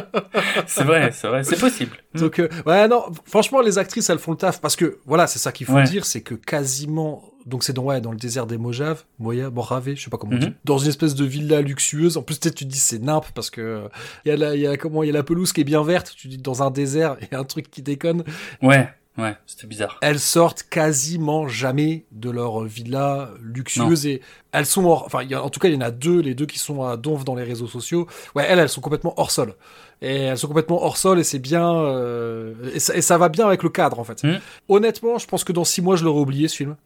c'est 0.67 0.85
vrai, 0.85 1.11
c'est 1.13 1.29
vrai, 1.29 1.45
c'est 1.45 1.61
possible. 1.61 1.97
Donc 2.15 2.39
euh, 2.39 2.49
ouais 2.67 2.89
non, 2.89 3.05
franchement 3.27 3.61
les 3.61 3.77
actrices 3.77 4.09
elles 4.09 4.19
font 4.19 4.33
le 4.33 4.39
taf 4.39 4.61
parce 4.61 4.77
que 4.77 4.99
voilà 5.05 5.27
c'est 5.27 5.39
ça 5.39 5.53
qu'il 5.53 5.67
faut 5.67 5.81
dire, 5.83 6.07
c'est 6.07 6.23
que 6.23 6.35
quasiment 6.35 7.23
donc 7.45 7.65
c'est 7.65 7.73
dans 7.73 7.83
ouais 7.83 8.01
dans 8.01 8.11
le 8.11 8.17
désert 8.17 8.47
des 8.47 8.59
Mojaves, 8.59 9.05
Moya, 9.19 9.51
Morave, 9.51 9.95
je 9.95 10.03
sais 10.03 10.11
pas 10.11 10.19
comment 10.19 10.37
on 10.37 10.39
dit, 10.39 10.47
mhm. 10.49 10.55
dans 10.65 10.79
une 10.79 10.89
espèce 10.89 11.15
de 11.15 11.25
villa 11.25 11.61
luxueuse. 11.61 12.17
En 12.17 12.23
plus 12.23 12.39
peut-être 12.39 12.55
tu 12.55 12.65
te 12.65 12.71
dis 12.71 12.79
c'est 12.79 12.99
nimp 12.99 13.25
parce 13.35 13.51
que 13.51 13.89
il 14.25 14.29
y 14.29 14.33
a 14.33 14.37
la 14.37 14.55
il 14.55 14.61
y 14.63 14.67
a 14.67 14.77
comment 14.77 15.03
il 15.03 15.07
y 15.07 15.11
a 15.11 15.15
la 15.15 15.23
pelouse 15.23 15.53
qui 15.53 15.61
est 15.61 15.65
bien 15.65 15.83
verte, 15.83 16.15
tu 16.17 16.29
dis 16.29 16.39
dans 16.39 16.63
un 16.63 16.71
désert 16.71 17.17
et 17.21 17.35
un 17.35 17.45
truc 17.45 17.71
qui 17.71 17.83
déconne. 17.83 18.25
Ouais. 18.63 18.89
Ouais, 19.19 19.37
c'était 19.47 19.67
bizarre. 19.67 19.99
Elles 20.01 20.21
sortent 20.21 20.63
quasiment 20.63 21.49
jamais 21.49 22.05
de 22.13 22.31
leur 22.31 22.63
villa 22.63 23.31
luxueuse 23.43 24.07
et 24.07 24.23
elles 24.53 24.65
sont 24.65 24.85
hors, 24.85 25.05
enfin, 25.07 25.27
en 25.35 25.51
tout 25.51 25.59
cas, 25.59 25.69
il 25.69 25.75
y 25.75 25.77
en 25.77 25.81
a 25.81 25.91
deux, 25.91 26.21
les 26.21 26.35
deux 26.35 26.47
qui 26.47 26.61
sont 26.61 26.85
à 26.85 26.97
Donf 26.97 27.25
dans 27.25 27.35
les 27.35 27.43
réseaux 27.43 27.67
sociaux. 27.67 28.07
Ouais, 28.37 28.47
elles, 28.49 28.61
elles 28.61 28.69
sont 28.69 28.81
complètement 28.81 29.15
hors 29.17 29.33
sol. 29.33 29.55
Et 30.01 30.15
elles 30.15 30.39
sont 30.39 30.47
complètement 30.47 30.85
hors 30.85 30.97
sol 30.97 31.19
et 31.19 31.25
c'est 31.25 31.41
bien, 31.41 31.75
euh, 31.75 32.55
et, 32.73 32.79
ça, 32.79 33.19
va 33.19 33.29
bien 33.29 33.47
avec 33.47 33.65
le 33.65 33.71
cadre, 33.71 33.99
en 33.99 34.05
fait. 34.05 34.23
Hmm. 34.23 34.39
Honnêtement, 34.69 35.19
je 35.19 35.27
pense 35.27 35.43
que 35.43 35.53
dans 35.53 35.65
six 35.65 35.83
mois, 35.83 35.97
je 35.97 36.05
l'aurais 36.05 36.21
oublié, 36.21 36.47
ce 36.47 36.57
film. 36.57 36.77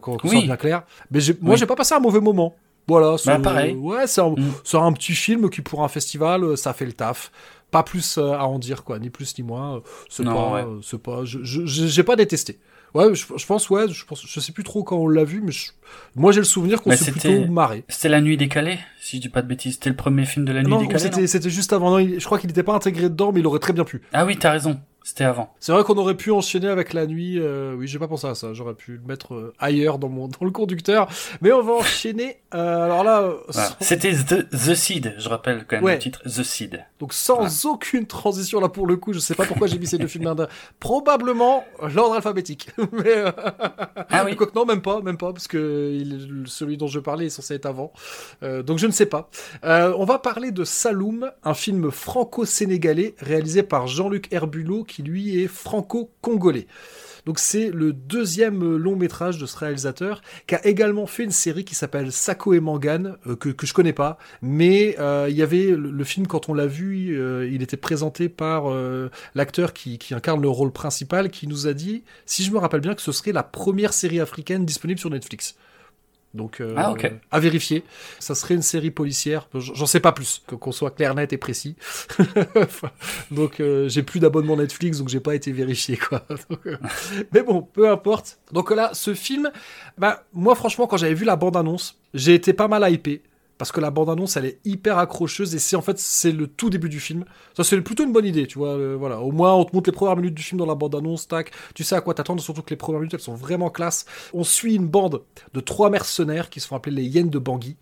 Qu'on 0.00 0.16
oui. 0.24 0.30
soit 0.30 0.42
bien 0.42 0.56
clair. 0.56 0.84
Mais 1.10 1.20
moi, 1.42 1.56
j'ai 1.56 1.66
pas 1.66 1.76
passé 1.76 1.94
un 1.94 2.00
mauvais 2.00 2.20
moment. 2.20 2.54
Voilà, 2.88 3.16
bah, 3.26 3.38
pareil. 3.38 3.74
ouais, 3.74 4.06
c'est 4.06 4.22
un, 4.22 4.30
hmm. 4.30 4.76
un, 4.76 4.92
petit 4.92 5.12
film 5.12 5.50
qui 5.50 5.60
pour 5.60 5.84
un 5.84 5.88
festival, 5.88 6.42
euh, 6.42 6.56
ça 6.56 6.72
fait 6.72 6.86
le 6.86 6.92
taf 6.92 7.30
pas 7.72 7.82
plus 7.82 8.18
euh, 8.18 8.34
à 8.34 8.44
en 8.44 8.60
dire 8.60 8.84
quoi, 8.84 9.00
ni 9.00 9.10
plus 9.10 9.36
ni 9.38 9.42
moins. 9.42 9.82
C'est 10.08 10.22
pas, 10.24 10.62
euh, 10.64 10.78
c'est 10.82 11.02
pas, 11.02 11.24
je, 11.24 11.40
j'ai 11.42 12.02
pas 12.04 12.14
détesté. 12.14 12.60
Ouais, 12.94 13.14
je, 13.14 13.46
pense, 13.46 13.70
ouais, 13.70 13.88
je 13.88 14.04
pense, 14.04 14.22
je 14.26 14.38
sais 14.38 14.52
plus 14.52 14.64
trop 14.64 14.84
quand 14.84 14.98
on 14.98 15.08
l'a 15.08 15.24
vu, 15.24 15.40
mais 15.42 15.52
moi 16.14 16.30
j'ai 16.30 16.40
le 16.40 16.44
souvenir 16.44 16.82
qu'on 16.82 16.94
s'est 16.94 17.10
plutôt 17.10 17.46
marré. 17.46 17.84
C'était 17.88 18.10
La 18.10 18.20
Nuit 18.20 18.36
décalée, 18.36 18.78
si 19.00 19.16
je 19.16 19.22
dis 19.22 19.28
pas 19.30 19.40
de 19.40 19.48
bêtises. 19.48 19.74
C'était 19.74 19.88
le 19.88 19.96
premier 19.96 20.26
film 20.26 20.44
de 20.44 20.52
La 20.52 20.62
Nuit 20.62 20.76
décalée. 20.76 20.98
C'était, 20.98 21.26
c'était 21.26 21.50
juste 21.50 21.72
avant. 21.72 21.98
Non, 21.98 22.06
je 22.06 22.24
crois 22.24 22.38
qu'il 22.38 22.48
n'était 22.48 22.62
pas 22.62 22.74
intégré 22.74 23.08
dedans, 23.08 23.32
mais 23.32 23.40
il 23.40 23.46
aurait 23.46 23.60
très 23.60 23.72
bien 23.72 23.84
pu. 23.84 24.02
Ah 24.12 24.26
oui, 24.26 24.36
t'as 24.36 24.50
raison. 24.50 24.78
C'était 25.04 25.24
avant. 25.24 25.52
C'est 25.58 25.72
vrai 25.72 25.82
qu'on 25.82 25.96
aurait 25.96 26.16
pu 26.16 26.30
enchaîner 26.30 26.68
avec 26.68 26.92
la 26.92 27.06
nuit. 27.06 27.38
Euh, 27.38 27.74
oui, 27.74 27.88
j'ai 27.88 27.98
pas 27.98 28.06
pensé 28.06 28.26
à 28.26 28.34
ça. 28.34 28.52
J'aurais 28.52 28.74
pu 28.74 28.92
le 28.92 29.06
mettre 29.06 29.34
euh, 29.34 29.52
ailleurs 29.58 29.98
dans 29.98 30.08
mon 30.08 30.28
dans 30.28 30.44
le 30.44 30.50
conducteur. 30.50 31.08
Mais 31.40 31.52
on 31.52 31.62
va 31.62 31.72
enchaîner. 31.72 32.38
Euh, 32.54 32.84
alors 32.84 33.02
là, 33.02 33.22
euh, 33.22 33.36
c'était 33.80 34.12
The, 34.12 34.48
The, 34.48 34.74
Seed. 34.74 35.14
Je 35.18 35.28
rappelle 35.28 35.64
quand 35.66 35.80
même 35.80 35.94
le 35.94 35.98
titre 35.98 36.22
The 36.22 36.42
Seed. 36.42 36.84
Donc 37.00 37.12
sans 37.12 37.66
aucune 37.66 38.06
transition 38.06 38.60
là 38.60 38.68
pour 38.68 38.86
le 38.86 38.96
coup. 38.96 39.12
Je 39.12 39.18
sais 39.18 39.34
pas 39.34 39.44
pourquoi 39.44 39.66
j'ai 39.66 39.78
mis 39.78 39.86
ces 39.86 39.98
deux 39.98 40.06
films 40.06 40.24
d'Inde. 40.24 40.48
Probablement 40.78 41.64
l'ordre 41.92 42.14
alphabétique. 42.14 42.70
Mais 42.92 43.24
ah 44.10 44.24
oui. 44.24 44.36
non, 44.54 44.64
même 44.64 44.82
pas, 44.82 45.00
même 45.00 45.16
pas, 45.16 45.32
parce 45.32 45.48
que 45.48 45.92
il, 45.92 46.44
celui 46.46 46.76
dont 46.76 46.86
je 46.86 47.00
parlais 47.00 47.26
est 47.26 47.30
censé 47.30 47.54
être 47.54 47.66
avant. 47.66 47.92
donc 48.42 48.78
je 48.78 48.86
ne 48.86 48.92
sais 48.92 49.06
pas. 49.06 49.28
on 49.64 50.04
va 50.04 50.18
parler 50.18 50.52
de 50.52 50.64
Saloum, 50.64 51.30
un 51.42 51.54
film 51.54 51.90
franco-sénégalais 51.90 53.14
réalisé 53.18 53.62
par 53.62 53.86
Jean-Luc 53.86 54.32
Herbulot 54.32 54.84
qui 54.92 55.02
lui 55.02 55.40
est 55.40 55.48
franco-congolais. 55.48 56.66
Donc 57.24 57.38
c'est 57.38 57.70
le 57.70 57.92
deuxième 57.92 58.76
long 58.76 58.96
métrage 58.96 59.38
de 59.38 59.46
ce 59.46 59.56
réalisateur 59.56 60.22
qui 60.46 60.56
a 60.56 60.66
également 60.66 61.06
fait 61.06 61.22
une 61.22 61.30
série 61.30 61.64
qui 61.64 61.74
s'appelle 61.74 62.10
Sako 62.10 62.54
et 62.54 62.60
Mangan 62.60 63.16
euh, 63.26 63.36
que, 63.36 63.66
je 63.66 63.72
connais 63.72 63.92
pas, 63.92 64.18
mais 64.42 64.96
euh, 64.98 65.28
il 65.30 65.36
y 65.36 65.42
avait 65.42 65.70
le, 65.70 66.04
film 66.04 66.26
quand 66.26 66.48
on 66.48 66.54
l'a 66.54 66.66
vu, 66.66 67.16
euh, 67.16 67.48
il 67.50 67.62
était 67.62 67.76
présenté 67.76 68.28
par 68.28 68.64
l'acteur 69.34 69.72
qui 69.72 69.98
incarne 70.10 70.42
le 70.42 70.48
rôle 70.48 70.72
principal 70.72 71.30
qui 71.30 71.46
nous 71.46 71.66
a 71.66 71.72
dit, 71.72 72.04
si 72.26 72.42
je 72.42 72.50
me 72.50 72.58
rappelle 72.58 72.80
bien, 72.80 72.94
que 72.94 73.02
ce 73.02 73.12
serait 73.12 73.32
la 73.32 73.42
première 73.42 73.92
série 73.92 74.20
africaine 74.20 74.66
disponible 74.66 74.98
sur 74.98 75.10
Netflix. 75.10 75.56
Donc, 76.34 76.60
euh, 76.60 76.74
ah, 76.76 76.94
à 77.30 77.40
vérifier. 77.40 77.84
Ça 78.18 78.34
serait 78.34 78.54
une 78.54 78.62
série 78.62 78.90
policière. 78.90 79.48
J'en 79.54 79.86
sais 79.86 80.00
pas 80.00 80.12
plus, 80.12 80.42
qu'on 80.46 80.72
soit 80.72 80.90
clair, 80.90 81.14
net 81.14 81.32
et 81.32 81.36
précis. 81.36 81.76
donc, 83.30 83.60
euh, 83.60 83.88
j'ai 83.88 84.02
plus 84.02 84.20
d'abonnement 84.20 84.56
Netflix, 84.56 84.98
donc 84.98 85.08
j'ai 85.08 85.20
pas 85.20 85.34
été 85.34 85.52
vérifié, 85.52 85.96
quoi. 85.96 86.22
Euh, 86.66 86.76
mais 87.32 87.42
bon, 87.42 87.62
peu 87.62 87.90
importe. 87.90 88.38
Donc 88.52 88.70
là, 88.70 88.90
ce 88.92 89.14
film, 89.14 89.50
bah, 89.98 90.24
moi, 90.32 90.54
franchement, 90.54 90.86
quand 90.86 90.96
j'avais 90.96 91.14
vu 91.14 91.24
la 91.24 91.34
bande-annonce, 91.34 91.98
j'ai 92.14 92.34
été 92.34 92.52
pas 92.52 92.68
mal 92.68 92.90
hypé 92.92 93.22
parce 93.62 93.70
que 93.70 93.80
la 93.80 93.92
bande-annonce 93.92 94.36
elle 94.36 94.46
est 94.46 94.58
hyper 94.64 94.98
accrocheuse 94.98 95.54
et 95.54 95.60
c'est 95.60 95.76
en 95.76 95.82
fait 95.82 95.96
c'est 95.96 96.32
le 96.32 96.48
tout 96.48 96.68
début 96.68 96.88
du 96.88 96.98
film. 96.98 97.24
Ça 97.56 97.62
c'est 97.62 97.80
plutôt 97.80 98.02
une 98.02 98.12
bonne 98.12 98.26
idée, 98.26 98.48
tu 98.48 98.58
vois. 98.58 98.96
voilà, 98.96 99.20
au 99.20 99.30
moins 99.30 99.54
on 99.54 99.64
te 99.64 99.72
montre 99.72 99.88
les 99.88 99.94
premières 99.94 100.16
minutes 100.16 100.34
du 100.34 100.42
film 100.42 100.58
dans 100.58 100.66
la 100.66 100.74
bande-annonce, 100.74 101.28
tac. 101.28 101.52
Tu 101.72 101.84
sais 101.84 101.94
à 101.94 102.00
quoi 102.00 102.12
t'attendre, 102.12 102.42
surtout 102.42 102.62
que 102.62 102.70
les 102.70 102.76
premières 102.76 102.98
minutes 102.98 103.14
elles 103.14 103.20
sont 103.20 103.36
vraiment 103.36 103.70
classe. 103.70 104.04
On 104.34 104.42
suit 104.42 104.74
une 104.74 104.88
bande 104.88 105.22
de 105.54 105.60
trois 105.60 105.90
mercenaires 105.90 106.50
qui 106.50 106.58
se 106.58 106.66
font 106.66 106.74
appeler 106.74 106.96
les 106.96 107.04
Yen 107.04 107.30
de 107.30 107.38
Bangui 107.38 107.76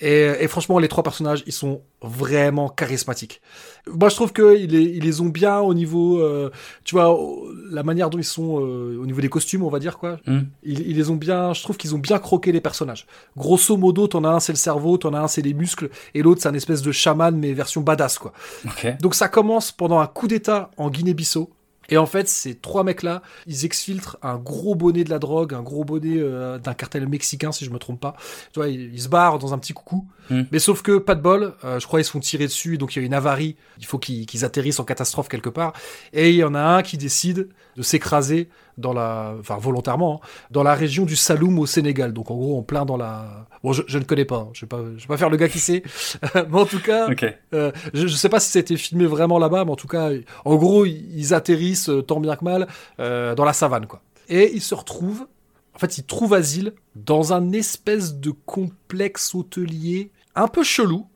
et, 0.00 0.48
franchement, 0.48 0.78
les 0.78 0.88
trois 0.88 1.02
personnages, 1.02 1.42
ils 1.46 1.52
sont 1.52 1.82
vraiment 2.00 2.70
charismatiques. 2.70 3.42
Moi, 3.86 4.08
je 4.08 4.14
trouve 4.14 4.32
qu'ils 4.32 4.70
les, 4.70 4.82
ils 4.82 5.04
les 5.04 5.20
ont 5.20 5.28
bien 5.28 5.58
au 5.58 5.74
niveau, 5.74 6.20
euh, 6.20 6.50
tu 6.84 6.94
vois, 6.94 7.14
la 7.70 7.82
manière 7.82 8.08
dont 8.08 8.16
ils 8.16 8.24
sont 8.24 8.60
euh, 8.60 8.98
au 8.98 9.04
niveau 9.04 9.20
des 9.20 9.28
costumes, 9.28 9.62
on 9.62 9.68
va 9.68 9.78
dire 9.78 9.98
quoi. 9.98 10.18
Mm. 10.26 10.40
Ils, 10.62 10.96
les 10.96 11.10
ont 11.10 11.16
bien, 11.16 11.52
je 11.52 11.62
trouve 11.62 11.76
qu'ils 11.76 11.94
ont 11.94 11.98
bien 11.98 12.18
croqué 12.18 12.50
les 12.50 12.62
personnages. 12.62 13.06
Grosso 13.36 13.76
modo, 13.76 14.06
t'en 14.06 14.24
as 14.24 14.30
un 14.30 14.40
c'est 14.40 14.52
le 14.52 14.58
cerveau, 14.58 14.96
t'en 14.96 15.12
as 15.12 15.20
un 15.20 15.28
c'est 15.28 15.42
les 15.42 15.52
muscles, 15.52 15.90
et 16.14 16.22
l'autre 16.22 16.40
c'est 16.40 16.48
un 16.48 16.54
espèce 16.54 16.80
de 16.80 16.92
chaman 16.92 17.36
mais 17.36 17.52
version 17.52 17.82
badass 17.82 18.18
quoi. 18.18 18.32
Donc 19.00 19.14
ça 19.14 19.28
commence 19.28 19.70
pendant 19.72 20.00
un 20.00 20.06
coup 20.06 20.28
d'état 20.28 20.70
en 20.78 20.88
Guinée-Bissau 20.88 21.50
et 21.90 21.96
en 21.96 22.06
fait, 22.06 22.28
ces 22.28 22.54
trois 22.54 22.84
mecs-là, 22.84 23.22
ils 23.46 23.64
exfiltrent 23.64 24.16
un 24.22 24.36
gros 24.36 24.74
bonnet 24.74 25.04
de 25.04 25.10
la 25.10 25.18
drogue, 25.18 25.54
un 25.54 25.62
gros 25.62 25.84
bonnet 25.84 26.18
euh, 26.18 26.58
d'un 26.58 26.74
cartel 26.74 27.08
mexicain, 27.08 27.52
si 27.52 27.64
je 27.64 27.70
me 27.70 27.78
trompe 27.78 28.00
pas. 28.00 28.16
Tu 28.52 28.60
vois, 28.60 28.68
ils, 28.68 29.00
se 29.00 29.08
barrent 29.08 29.38
dans 29.38 29.52
un 29.52 29.58
petit 29.58 29.72
coucou. 29.72 30.06
Hmm. 30.30 30.42
Mais 30.52 30.60
sauf 30.60 30.82
que, 30.82 30.98
pas 30.98 31.16
de 31.16 31.20
bol, 31.20 31.54
euh, 31.64 31.80
je 31.80 31.86
crois 31.86 32.00
ils 32.00 32.04
se 32.04 32.12
font 32.12 32.20
tirer 32.20 32.44
dessus, 32.44 32.78
donc 32.78 32.94
il 32.94 33.00
y 33.00 33.02
a 33.02 33.06
une 33.06 33.14
avarie. 33.14 33.56
Il 33.78 33.86
faut 33.86 33.98
qu'ils 33.98 34.44
atterrissent 34.44 34.78
en 34.78 34.84
catastrophe 34.84 35.28
quelque 35.28 35.50
part. 35.50 35.72
Et 36.12 36.30
il 36.30 36.36
y 36.36 36.44
en 36.44 36.54
a 36.54 36.60
un 36.60 36.82
qui 36.82 36.96
décide 36.96 37.48
de 37.76 37.82
s'écraser 37.82 38.48
dans 38.80 38.92
la, 38.92 39.34
enfin 39.38 39.58
volontairement, 39.58 40.20
hein, 40.22 40.26
dans 40.50 40.62
la 40.62 40.74
région 40.74 41.04
du 41.04 41.16
Saloum 41.16 41.58
au 41.58 41.66
Sénégal. 41.66 42.12
Donc 42.12 42.30
en 42.30 42.36
gros, 42.36 42.58
en 42.58 42.62
plein 42.62 42.84
dans 42.84 42.96
la. 42.96 43.46
Bon, 43.62 43.72
je, 43.72 43.98
ne 43.98 44.04
connais 44.04 44.24
pas. 44.24 44.36
Hein. 44.36 44.48
Je 44.52 44.62
vais 44.62 44.68
pas, 44.68 44.80
je 44.96 45.02
vais 45.02 45.08
pas 45.08 45.16
faire 45.16 45.30
le 45.30 45.36
gars 45.36 45.48
qui 45.48 45.58
sait. 45.58 45.82
mais 46.34 46.58
en 46.58 46.66
tout 46.66 46.80
cas, 46.80 47.08
euh, 47.54 47.72
je, 47.94 48.02
ne 48.02 48.08
sais 48.08 48.28
pas 48.28 48.40
si 48.40 48.50
c'était 48.50 48.76
filmé 48.76 49.06
vraiment 49.06 49.38
là-bas, 49.38 49.64
mais 49.64 49.72
en 49.72 49.76
tout 49.76 49.88
cas, 49.88 50.10
en 50.44 50.56
gros, 50.56 50.86
ils 50.86 51.34
atterrissent 51.34 51.90
euh, 51.90 52.02
tant 52.02 52.20
bien 52.20 52.36
que 52.36 52.44
mal 52.44 52.66
euh, 52.98 53.34
dans 53.34 53.44
la 53.44 53.52
savane, 53.52 53.86
quoi. 53.86 54.02
Et 54.28 54.52
ils 54.54 54.62
se 54.62 54.74
retrouvent. 54.74 55.26
En 55.74 55.78
fait, 55.78 55.98
ils 55.98 56.04
trouvent 56.04 56.34
asile 56.34 56.74
dans 56.94 57.32
un 57.32 57.52
espèce 57.52 58.14
de 58.14 58.30
complexe 58.30 59.34
hôtelier 59.34 60.10
un 60.34 60.48
peu 60.48 60.62
chelou. 60.62 61.06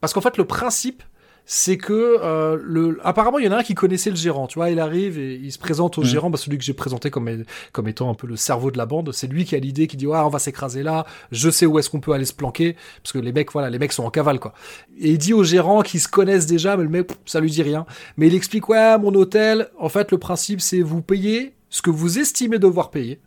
Parce 0.00 0.12
qu'en 0.12 0.20
fait, 0.20 0.36
le 0.36 0.44
principe, 0.44 1.02
c'est 1.50 1.78
que 1.78 2.18
euh, 2.22 2.58
le 2.62 3.00
apparemment 3.02 3.38
il 3.38 3.46
y 3.46 3.48
en 3.48 3.52
a 3.52 3.56
un 3.56 3.62
qui 3.62 3.74
connaissait 3.74 4.10
le 4.10 4.16
gérant 4.16 4.46
tu 4.46 4.58
vois 4.58 4.68
il 4.68 4.78
arrive 4.78 5.18
et 5.18 5.34
il 5.34 5.50
se 5.50 5.58
présente 5.58 5.96
au 5.96 6.02
mm. 6.02 6.04
gérant 6.04 6.28
bah, 6.28 6.36
celui 6.36 6.58
que 6.58 6.64
j'ai 6.64 6.74
présenté 6.74 7.10
comme 7.10 7.42
comme 7.72 7.88
étant 7.88 8.10
un 8.10 8.14
peu 8.14 8.26
le 8.26 8.36
cerveau 8.36 8.70
de 8.70 8.76
la 8.76 8.84
bande 8.84 9.12
c'est 9.12 9.28
lui 9.28 9.46
qui 9.46 9.56
a 9.56 9.58
l'idée 9.58 9.86
qui 9.86 9.96
dit 9.96 10.06
ouais 10.06 10.18
on 10.18 10.28
va 10.28 10.40
s'écraser 10.40 10.82
là 10.82 11.06
je 11.32 11.48
sais 11.48 11.64
où 11.64 11.78
est-ce 11.78 11.88
qu'on 11.88 12.00
peut 12.00 12.12
aller 12.12 12.26
se 12.26 12.34
planquer 12.34 12.76
parce 13.02 13.14
que 13.14 13.18
les 13.18 13.32
mecs 13.32 13.50
voilà 13.50 13.70
les 13.70 13.78
mecs 13.78 13.94
sont 13.94 14.04
en 14.04 14.10
cavale 14.10 14.40
quoi. 14.40 14.52
Et 15.00 15.12
il 15.12 15.18
dit 15.18 15.32
au 15.32 15.42
gérant 15.42 15.80
qu'ils 15.80 16.00
se 16.00 16.08
connaissent 16.08 16.44
déjà 16.44 16.76
mais 16.76 16.82
le 16.82 16.90
mec 16.90 17.10
ça 17.24 17.40
lui 17.40 17.50
dit 17.50 17.62
rien. 17.62 17.86
Mais 18.18 18.26
il 18.26 18.34
explique 18.34 18.68
ouais 18.68 18.98
mon 18.98 19.14
hôtel 19.14 19.70
en 19.78 19.88
fait 19.88 20.12
le 20.12 20.18
principe 20.18 20.60
c'est 20.60 20.82
vous 20.82 21.00
payez 21.00 21.54
ce 21.70 21.80
que 21.80 21.88
vous 21.88 22.18
estimez 22.18 22.58
devoir 22.58 22.90
payer. 22.90 23.20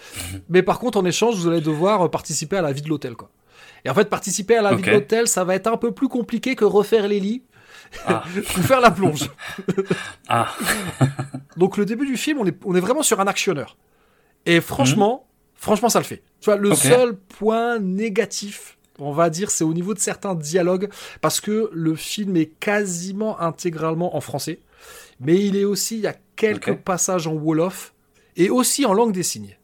Mais 0.48 0.64
par 0.64 0.80
contre 0.80 0.98
en 0.98 1.04
échange 1.04 1.36
vous 1.36 1.46
allez 1.46 1.60
devoir 1.60 2.10
participer 2.10 2.56
à 2.56 2.62
la 2.62 2.72
vie 2.72 2.82
de 2.82 2.88
l'hôtel 2.88 3.14
quoi. 3.14 3.30
Et 3.84 3.90
en 3.90 3.94
fait, 3.94 4.08
participer 4.08 4.56
à 4.56 4.62
la 4.62 4.74
vie 4.74 4.82
de 4.82 4.90
l'hôtel, 4.90 5.28
ça 5.28 5.44
va 5.44 5.54
être 5.54 5.66
un 5.66 5.76
peu 5.76 5.92
plus 5.92 6.08
compliqué 6.08 6.54
que 6.54 6.64
refaire 6.64 7.06
les 7.08 7.20
lits 7.20 7.42
ah. 8.06 8.24
ou 8.36 8.62
faire 8.62 8.80
la 8.80 8.90
plonge. 8.90 9.30
ah. 10.28 10.54
Donc 11.56 11.76
le 11.76 11.84
début 11.84 12.06
du 12.06 12.16
film, 12.16 12.38
on 12.38 12.46
est, 12.46 12.56
on 12.64 12.74
est 12.74 12.80
vraiment 12.80 13.02
sur 13.02 13.20
un 13.20 13.26
actionneur. 13.26 13.76
Et 14.46 14.60
franchement, 14.60 15.24
mhm. 15.24 15.56
franchement, 15.56 15.88
ça 15.88 15.98
le 15.98 16.04
fait. 16.04 16.22
Tu 16.40 16.46
vois, 16.46 16.56
le 16.56 16.74
seul 16.74 17.16
point 17.16 17.78
négatif, 17.78 18.78
on 18.98 19.12
va 19.12 19.30
dire, 19.30 19.50
c'est 19.50 19.64
au 19.64 19.74
niveau 19.74 19.94
de 19.94 19.98
certains 19.98 20.34
dialogues, 20.34 20.88
parce 21.20 21.40
que 21.40 21.70
le 21.72 21.94
film 21.94 22.36
est 22.36 22.52
quasiment 22.60 23.40
intégralement 23.40 24.16
en 24.16 24.20
français, 24.20 24.60
mais 25.20 25.44
il 25.44 25.56
est 25.56 25.64
aussi, 25.64 25.96
il 25.96 26.02
y 26.02 26.06
a 26.06 26.16
quelques 26.36 26.76
passages 26.76 27.26
en 27.26 27.34
Wolof, 27.34 27.92
et 28.36 28.50
aussi 28.50 28.86
en 28.86 28.94
langue 28.94 29.12
des 29.12 29.24
signes. 29.24 29.57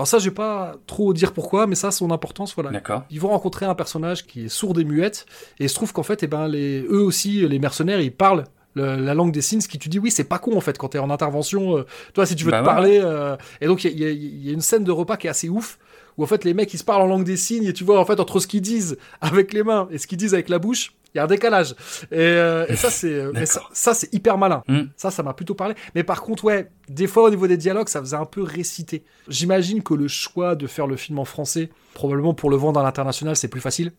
Alors 0.00 0.08
ça, 0.08 0.18
je 0.18 0.30
vais 0.30 0.34
pas 0.34 0.76
trop 0.86 1.12
dire 1.12 1.34
pourquoi, 1.34 1.66
mais 1.66 1.74
ça, 1.74 1.90
son 1.90 2.10
importance, 2.10 2.54
voilà. 2.54 2.70
D'accord. 2.70 3.02
Ils 3.10 3.20
vont 3.20 3.28
rencontrer 3.28 3.66
un 3.66 3.74
personnage 3.74 4.26
qui 4.26 4.46
est 4.46 4.48
sourd 4.48 4.80
et 4.80 4.84
muette, 4.84 5.26
et 5.58 5.64
il 5.64 5.68
se 5.68 5.74
trouve 5.74 5.92
qu'en 5.92 6.02
fait, 6.02 6.22
eh 6.22 6.26
ben, 6.26 6.48
les, 6.48 6.80
eux 6.84 7.02
aussi, 7.02 7.46
les 7.46 7.58
mercenaires, 7.58 8.00
ils 8.00 8.10
parlent 8.10 8.44
la 8.76 9.12
langue 9.12 9.30
des 9.30 9.42
signes, 9.42 9.60
ce 9.60 9.68
qui 9.68 9.78
tu 9.78 9.90
dis 9.90 9.98
oui, 9.98 10.10
c'est 10.10 10.24
pas 10.24 10.38
con 10.38 10.56
en 10.56 10.60
fait 10.62 10.78
quand 10.78 10.88
t'es 10.88 10.98
en 10.98 11.10
intervention. 11.10 11.76
Euh, 11.76 11.86
toi, 12.14 12.24
si 12.24 12.34
tu 12.34 12.44
veux 12.44 12.50
bah 12.50 12.60
te 12.60 12.64
parler, 12.64 12.98
euh, 13.02 13.36
et 13.60 13.66
donc 13.66 13.84
il 13.84 13.92
y, 13.92 14.46
y, 14.46 14.48
a 14.48 14.52
une 14.52 14.62
scène 14.62 14.84
de 14.84 14.92
repas 14.92 15.18
qui 15.18 15.26
est 15.26 15.30
assez 15.30 15.50
ouf 15.50 15.78
où 16.16 16.24
en 16.24 16.26
fait 16.26 16.44
les 16.44 16.54
mecs 16.54 16.72
ils 16.72 16.78
se 16.78 16.84
parlent 16.84 17.02
en 17.02 17.06
langue 17.06 17.24
des 17.24 17.36
signes 17.36 17.64
et 17.64 17.72
tu 17.72 17.84
vois 17.84 17.98
en 17.98 18.04
fait 18.04 18.20
entre 18.20 18.40
ce 18.40 18.46
qu'ils 18.46 18.62
disent 18.62 18.96
avec 19.20 19.52
les 19.52 19.62
mains 19.62 19.88
et 19.90 19.98
ce 19.98 20.06
qu'ils 20.06 20.18
disent 20.18 20.34
avec 20.34 20.48
la 20.48 20.58
bouche, 20.58 20.94
il 21.14 21.18
y 21.18 21.20
a 21.20 21.24
un 21.24 21.26
décalage. 21.26 21.74
Et, 22.12 22.18
euh, 22.18 22.66
et 22.68 22.76
ça, 22.76 22.90
c'est 22.90 23.12
euh, 23.12 23.32
ça, 23.44 23.94
c'est 23.94 24.12
hyper 24.14 24.38
malin. 24.38 24.62
Mm. 24.68 24.82
Ça, 24.96 25.10
ça 25.10 25.22
m'a 25.22 25.34
plutôt 25.34 25.54
parlé. 25.54 25.74
Mais 25.94 26.04
par 26.04 26.22
contre, 26.22 26.44
ouais, 26.44 26.70
des 26.88 27.06
fois 27.06 27.24
au 27.24 27.30
niveau 27.30 27.46
des 27.46 27.56
dialogues, 27.56 27.88
ça 27.88 28.00
faisait 28.00 28.16
un 28.16 28.24
peu 28.24 28.42
réciter. 28.42 29.02
J'imagine 29.28 29.82
que 29.82 29.94
le 29.94 30.08
choix 30.08 30.54
de 30.54 30.66
faire 30.66 30.86
le 30.86 30.96
film 30.96 31.18
en 31.18 31.24
français, 31.24 31.70
probablement 31.94 32.34
pour 32.34 32.50
le 32.50 32.56
vendre 32.56 32.78
à 32.80 32.82
l'international, 32.82 33.36
c'est 33.36 33.48
plus 33.48 33.60
facile. 33.60 33.92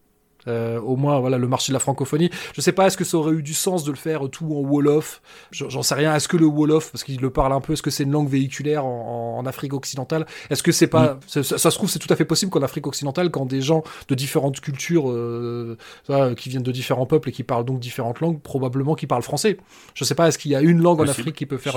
Euh, 0.47 0.79
au 0.79 0.95
moins, 0.95 1.19
voilà, 1.19 1.37
le 1.37 1.47
marché 1.47 1.71
de 1.71 1.73
la 1.73 1.79
francophonie. 1.79 2.29
Je 2.53 2.61
sais 2.61 2.71
pas, 2.71 2.87
est-ce 2.87 2.97
que 2.97 3.03
ça 3.03 3.17
aurait 3.17 3.33
eu 3.33 3.43
du 3.43 3.53
sens 3.53 3.83
de 3.83 3.91
le 3.91 3.97
faire 3.97 4.29
tout 4.29 4.45
en 4.45 4.61
Wolof? 4.61 5.21
J'en 5.51 5.83
sais 5.83 5.95
rien. 5.95 6.15
Est-ce 6.15 6.27
que 6.27 6.37
le 6.37 6.45
Wolof, 6.45 6.91
parce 6.91 7.03
qu'il 7.03 7.21
le 7.21 7.29
parle 7.29 7.53
un 7.53 7.61
peu, 7.61 7.73
est-ce 7.73 7.81
que 7.81 7.91
c'est 7.91 8.03
une 8.03 8.11
langue 8.11 8.29
véhiculaire 8.29 8.85
en, 8.85 9.37
en 9.37 9.45
Afrique 9.45 9.73
occidentale? 9.73 10.25
Est-ce 10.49 10.63
que 10.63 10.71
c'est 10.71 10.87
pas. 10.87 11.19
Mm. 11.35 11.43
Ça, 11.43 11.57
se 11.57 11.77
trouve, 11.77 11.89
c'est 11.89 11.99
tout 11.99 12.11
à 12.11 12.15
fait 12.15 12.25
possible 12.25 12.51
qu'en 12.51 12.61
Afrique 12.61 12.87
occidentale, 12.87 13.29
quand 13.29 13.45
des 13.45 13.61
gens 13.61 13.83
de 14.07 14.15
différentes 14.15 14.59
cultures, 14.59 15.09
euh, 15.09 15.77
qui 16.35 16.49
viennent 16.49 16.63
de 16.63 16.71
différents 16.71 17.05
peuples 17.05 17.29
et 17.29 17.31
qui 17.31 17.43
parlent 17.43 17.65
donc 17.65 17.79
différentes 17.79 18.19
langues, 18.19 18.39
probablement 18.41 18.95
qui 18.95 19.07
parlent 19.07 19.23
français. 19.23 19.57
Je 19.93 20.03
sais 20.03 20.15
pas, 20.15 20.27
est-ce 20.27 20.37
qu'il 20.37 20.51
y 20.51 20.55
a 20.55 20.61
une 20.61 20.81
langue 20.81 21.01
en 21.01 21.07
Afrique 21.07 21.35
qui 21.35 21.45
peut 21.45 21.57
faire. 21.57 21.75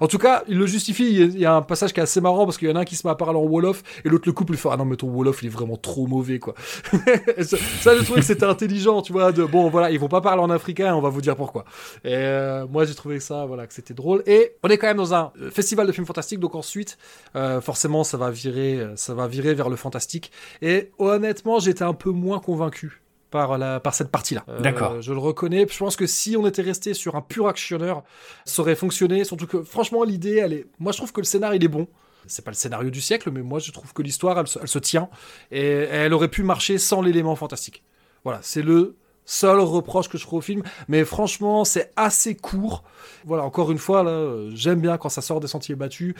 En 0.00 0.06
tout 0.06 0.18
cas, 0.18 0.42
il 0.48 0.58
le 0.58 0.66
justifie. 0.66 1.16
Il 1.16 1.38
y 1.38 1.46
a 1.46 1.54
un 1.54 1.62
passage 1.62 1.92
qui 1.92 2.00
est 2.00 2.02
assez 2.02 2.20
marrant 2.20 2.44
parce 2.44 2.58
qu'il 2.58 2.68
y 2.68 2.72
en 2.72 2.76
a 2.76 2.80
un 2.80 2.84
qui 2.84 2.96
se 2.96 3.06
met 3.06 3.12
à 3.12 3.14
parler 3.14 3.38
en 3.38 3.44
Wolof 3.44 3.82
et 4.04 4.08
l'autre 4.08 4.24
le 4.26 4.32
couple 4.32 4.54
il 4.54 4.58
fait 4.58 4.68
Ah 4.70 4.76
non, 4.76 4.84
mais 4.84 4.96
ton 4.96 5.08
Wolof, 5.08 5.42
il 5.42 5.46
est 5.46 5.50
vraiment 5.50 5.76
trop 5.76 6.06
mauvais, 6.06 6.38
quoi. 6.38 6.54
ça, 7.42 7.91
j'ai 7.96 8.04
trouvé 8.04 8.20
que 8.20 8.26
c'était 8.26 8.44
intelligent, 8.44 9.02
tu 9.02 9.12
vois, 9.12 9.32
de 9.32 9.44
bon, 9.44 9.68
voilà, 9.68 9.90
ils 9.90 9.98
vont 9.98 10.08
pas 10.08 10.20
parler 10.20 10.42
en 10.42 10.50
africain, 10.50 10.94
on 10.94 11.00
va 11.00 11.08
vous 11.08 11.20
dire 11.20 11.36
pourquoi. 11.36 11.64
Et 12.04 12.14
euh, 12.14 12.66
moi, 12.66 12.84
j'ai 12.84 12.94
trouvé 12.94 13.20
ça, 13.20 13.44
voilà, 13.46 13.66
que 13.66 13.74
c'était 13.74 13.94
drôle. 13.94 14.22
Et 14.26 14.56
on 14.62 14.68
est 14.68 14.78
quand 14.78 14.86
même 14.86 14.96
dans 14.96 15.14
un 15.14 15.32
euh, 15.40 15.50
festival 15.50 15.86
de 15.86 15.92
films 15.92 16.06
fantastiques, 16.06 16.40
donc 16.40 16.54
ensuite, 16.54 16.98
euh, 17.36 17.60
forcément, 17.60 18.04
ça 18.04 18.16
va 18.16 18.30
virer, 18.30 18.86
ça 18.96 19.14
va 19.14 19.26
virer 19.26 19.54
vers 19.54 19.68
le 19.68 19.76
fantastique. 19.76 20.32
Et 20.60 20.90
honnêtement, 20.98 21.58
j'étais 21.58 21.84
un 21.84 21.94
peu 21.94 22.10
moins 22.10 22.38
convaincu 22.38 23.02
par, 23.30 23.58
la, 23.58 23.80
par 23.80 23.94
cette 23.94 24.10
partie-là. 24.10 24.44
D'accord. 24.60 25.00
Je 25.00 25.12
le 25.12 25.18
reconnais. 25.18 25.66
Je 25.68 25.78
pense 25.78 25.96
que 25.96 26.06
si 26.06 26.36
on 26.36 26.46
était 26.46 26.62
resté 26.62 26.94
sur 26.94 27.16
un 27.16 27.22
pur 27.22 27.48
actionneur, 27.48 28.02
ça 28.44 28.62
aurait 28.62 28.76
fonctionné. 28.76 29.24
Surtout 29.24 29.46
que, 29.46 29.62
franchement, 29.62 30.04
l'idée, 30.04 30.36
elle 30.36 30.52
est. 30.52 30.66
Moi, 30.78 30.92
je 30.92 30.98
trouve 30.98 31.12
que 31.12 31.20
le 31.20 31.26
scénar, 31.26 31.54
il 31.54 31.64
est 31.64 31.68
bon 31.68 31.88
c'est 32.26 32.44
pas 32.44 32.50
le 32.50 32.56
scénario 32.56 32.90
du 32.90 33.00
siècle, 33.00 33.30
mais 33.30 33.42
moi 33.42 33.58
je 33.58 33.70
trouve 33.72 33.92
que 33.92 34.02
l'histoire 34.02 34.38
elle, 34.38 34.46
se 34.46 34.78
tient 34.78 35.08
et 35.50 35.62
elle 35.62 36.12
aurait 36.12 36.28
pu 36.28 36.42
marcher 36.42 36.78
sans 36.78 37.02
l'élément 37.02 37.36
fantastique. 37.36 37.82
Voilà, 38.24 38.40
c'est 38.42 38.62
le 38.62 38.96
seul 39.24 39.60
reproche 39.60 40.08
que 40.08 40.18
je 40.18 40.24
ferai 40.24 40.36
au 40.36 40.40
film, 40.40 40.62
mais 40.88 41.04
franchement 41.04 41.64
c'est 41.64 41.92
assez 41.96 42.34
court. 42.34 42.84
Voilà, 43.24 43.44
encore 43.44 43.70
une 43.70 43.78
fois, 43.78 44.02
là, 44.02 44.48
j'aime 44.52 44.80
bien 44.80 44.98
quand 44.98 45.08
ça 45.08 45.22
sort 45.22 45.38
des 45.38 45.46
sentiers 45.46 45.76
battus. 45.76 46.14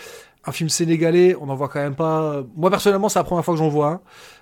Un 0.45 0.53
film 0.53 0.69
sénégalais, 0.69 1.37
on 1.41 1.47
n'en 1.47 1.55
voit 1.55 1.69
quand 1.69 1.81
même 1.81 1.95
pas. 1.95 2.43
Moi 2.57 2.71
personnellement, 2.71 3.09
c'est 3.09 3.19
la 3.19 3.25
première 3.25 3.45
fois 3.45 3.55
que 3.55 3.59
j'en 3.59 3.69
vois 3.69 3.89
un, 3.89 4.01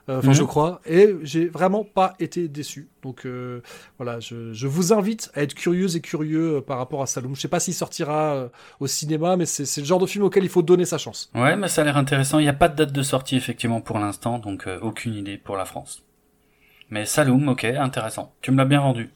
euh, 0.08 0.18
enfin 0.18 0.32
je 0.32 0.42
mhm. 0.42 0.48
crois, 0.48 0.80
et 0.86 1.14
j'ai 1.22 1.46
vraiment 1.46 1.84
pas 1.84 2.14
été 2.18 2.48
déçu. 2.48 2.88
Donc 3.02 3.26
euh, 3.26 3.62
voilà, 3.98 4.18
je, 4.20 4.66
vous 4.66 4.92
invite 4.92 5.30
à 5.34 5.42
être 5.42 5.54
curieux 5.54 5.94
et 5.94 6.00
curieux 6.00 6.56
euh, 6.56 6.60
par 6.60 6.78
rapport 6.78 7.02
à 7.02 7.06
Saloum. 7.06 7.34
Je 7.36 7.40
sais 7.40 7.48
pas 7.48 7.60
s'il 7.60 7.74
sortira 7.74 8.48
au 8.78 8.86
cinéma, 8.86 9.36
mais 9.36 9.46
c'est 9.46 9.80
le 9.80 9.86
genre 9.86 9.98
de 9.98 10.06
film 10.06 10.24
auquel 10.24 10.44
il 10.44 10.50
faut 10.50 10.62
donner 10.62 10.84
sa 10.84 10.98
chance. 10.98 11.30
Ouais, 11.34 11.56
mais 11.56 11.68
ça 11.68 11.82
a 11.82 11.84
l'air 11.84 11.96
intéressant. 11.96 12.38
Il 12.38 12.42
n'y 12.42 12.48
a 12.48 12.54
pas 12.54 12.68
de 12.68 12.76
date 12.76 12.92
de 12.92 13.02
sortie 13.02 13.36
effectivement 13.36 13.80
pour 13.80 13.98
l'instant, 13.98 14.38
donc 14.38 14.68
aucune 14.82 15.14
idée 15.14 15.36
pour 15.36 15.56
la 15.56 15.64
France. 15.64 16.02
Mais 16.90 17.06
Saloum, 17.06 17.48
ok, 17.48 17.64
intéressant. 17.64 18.34
Tu 18.42 18.50
me 18.50 18.56
l'as 18.56 18.64
bien 18.64 18.80
vendu. 18.80 19.10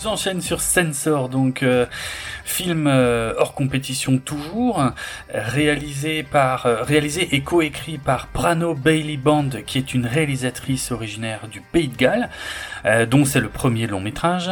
J'enchaîne 0.00 0.40
sur 0.40 0.60
Sensor, 0.60 1.28
donc 1.28 1.64
euh, 1.64 1.84
film 2.48 2.86
euh, 2.86 3.34
hors 3.38 3.54
compétition 3.54 4.18
toujours, 4.18 4.82
réalisé 5.32 6.22
par 6.22 6.62
réalisé 6.62 7.28
et 7.32 7.40
coécrit 7.42 7.98
par 7.98 8.28
Brano 8.32 8.74
Bailey 8.74 9.16
Bond, 9.16 9.50
qui 9.66 9.78
est 9.78 9.94
une 9.94 10.06
réalisatrice 10.06 10.90
originaire 10.90 11.48
du 11.50 11.60
Pays 11.60 11.88
de 11.88 11.96
Galles, 11.96 12.28
dont 13.10 13.24
c'est 13.24 13.40
le 13.40 13.48
premier 13.48 13.86
long 13.86 14.00
métrage. 14.00 14.50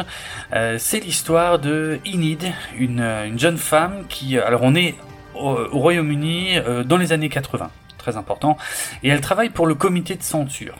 c'est 0.51 0.99
l'histoire 0.99 1.59
de 1.59 1.99
Enid, 2.05 2.43
une, 2.77 3.01
une, 3.01 3.39
jeune 3.39 3.57
femme 3.57 4.05
qui, 4.09 4.37
alors 4.37 4.61
on 4.63 4.75
est 4.75 4.95
au, 5.35 5.49
au 5.49 5.79
Royaume-Uni 5.79 6.57
dans 6.85 6.97
les 6.97 7.13
années 7.13 7.29
80, 7.29 7.69
très 7.97 8.17
important, 8.17 8.57
et 9.03 9.09
elle 9.09 9.21
travaille 9.21 9.49
pour 9.49 9.67
le 9.67 9.75
comité 9.75 10.15
de 10.15 10.23
censure. 10.23 10.75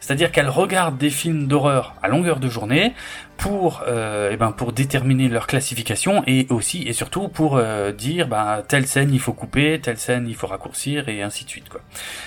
C'est-à-dire 0.00 0.32
qu'elle 0.32 0.48
regarde 0.48 0.98
des 0.98 1.10
films 1.10 1.46
d'horreur 1.46 1.94
à 2.02 2.08
longueur 2.08 2.40
de 2.40 2.48
journée 2.48 2.94
pour, 3.36 3.82
euh, 3.88 4.30
eh 4.32 4.36
ben 4.36 4.52
pour 4.52 4.72
déterminer 4.72 5.28
leur 5.28 5.46
classification 5.46 6.22
et 6.26 6.46
aussi 6.50 6.82
et 6.82 6.92
surtout 6.92 7.28
pour 7.28 7.56
euh, 7.56 7.90
dire 7.90 8.28
ben 8.28 8.62
telle 8.68 8.86
scène 8.86 9.12
il 9.12 9.18
faut 9.18 9.32
couper, 9.32 9.80
telle 9.80 9.98
scène 9.98 10.28
il 10.28 10.34
faut 10.34 10.46
raccourcir 10.46 11.08
et 11.08 11.22
ainsi 11.22 11.44
de 11.44 11.50
suite 11.50 11.68
quoi. 11.68 11.80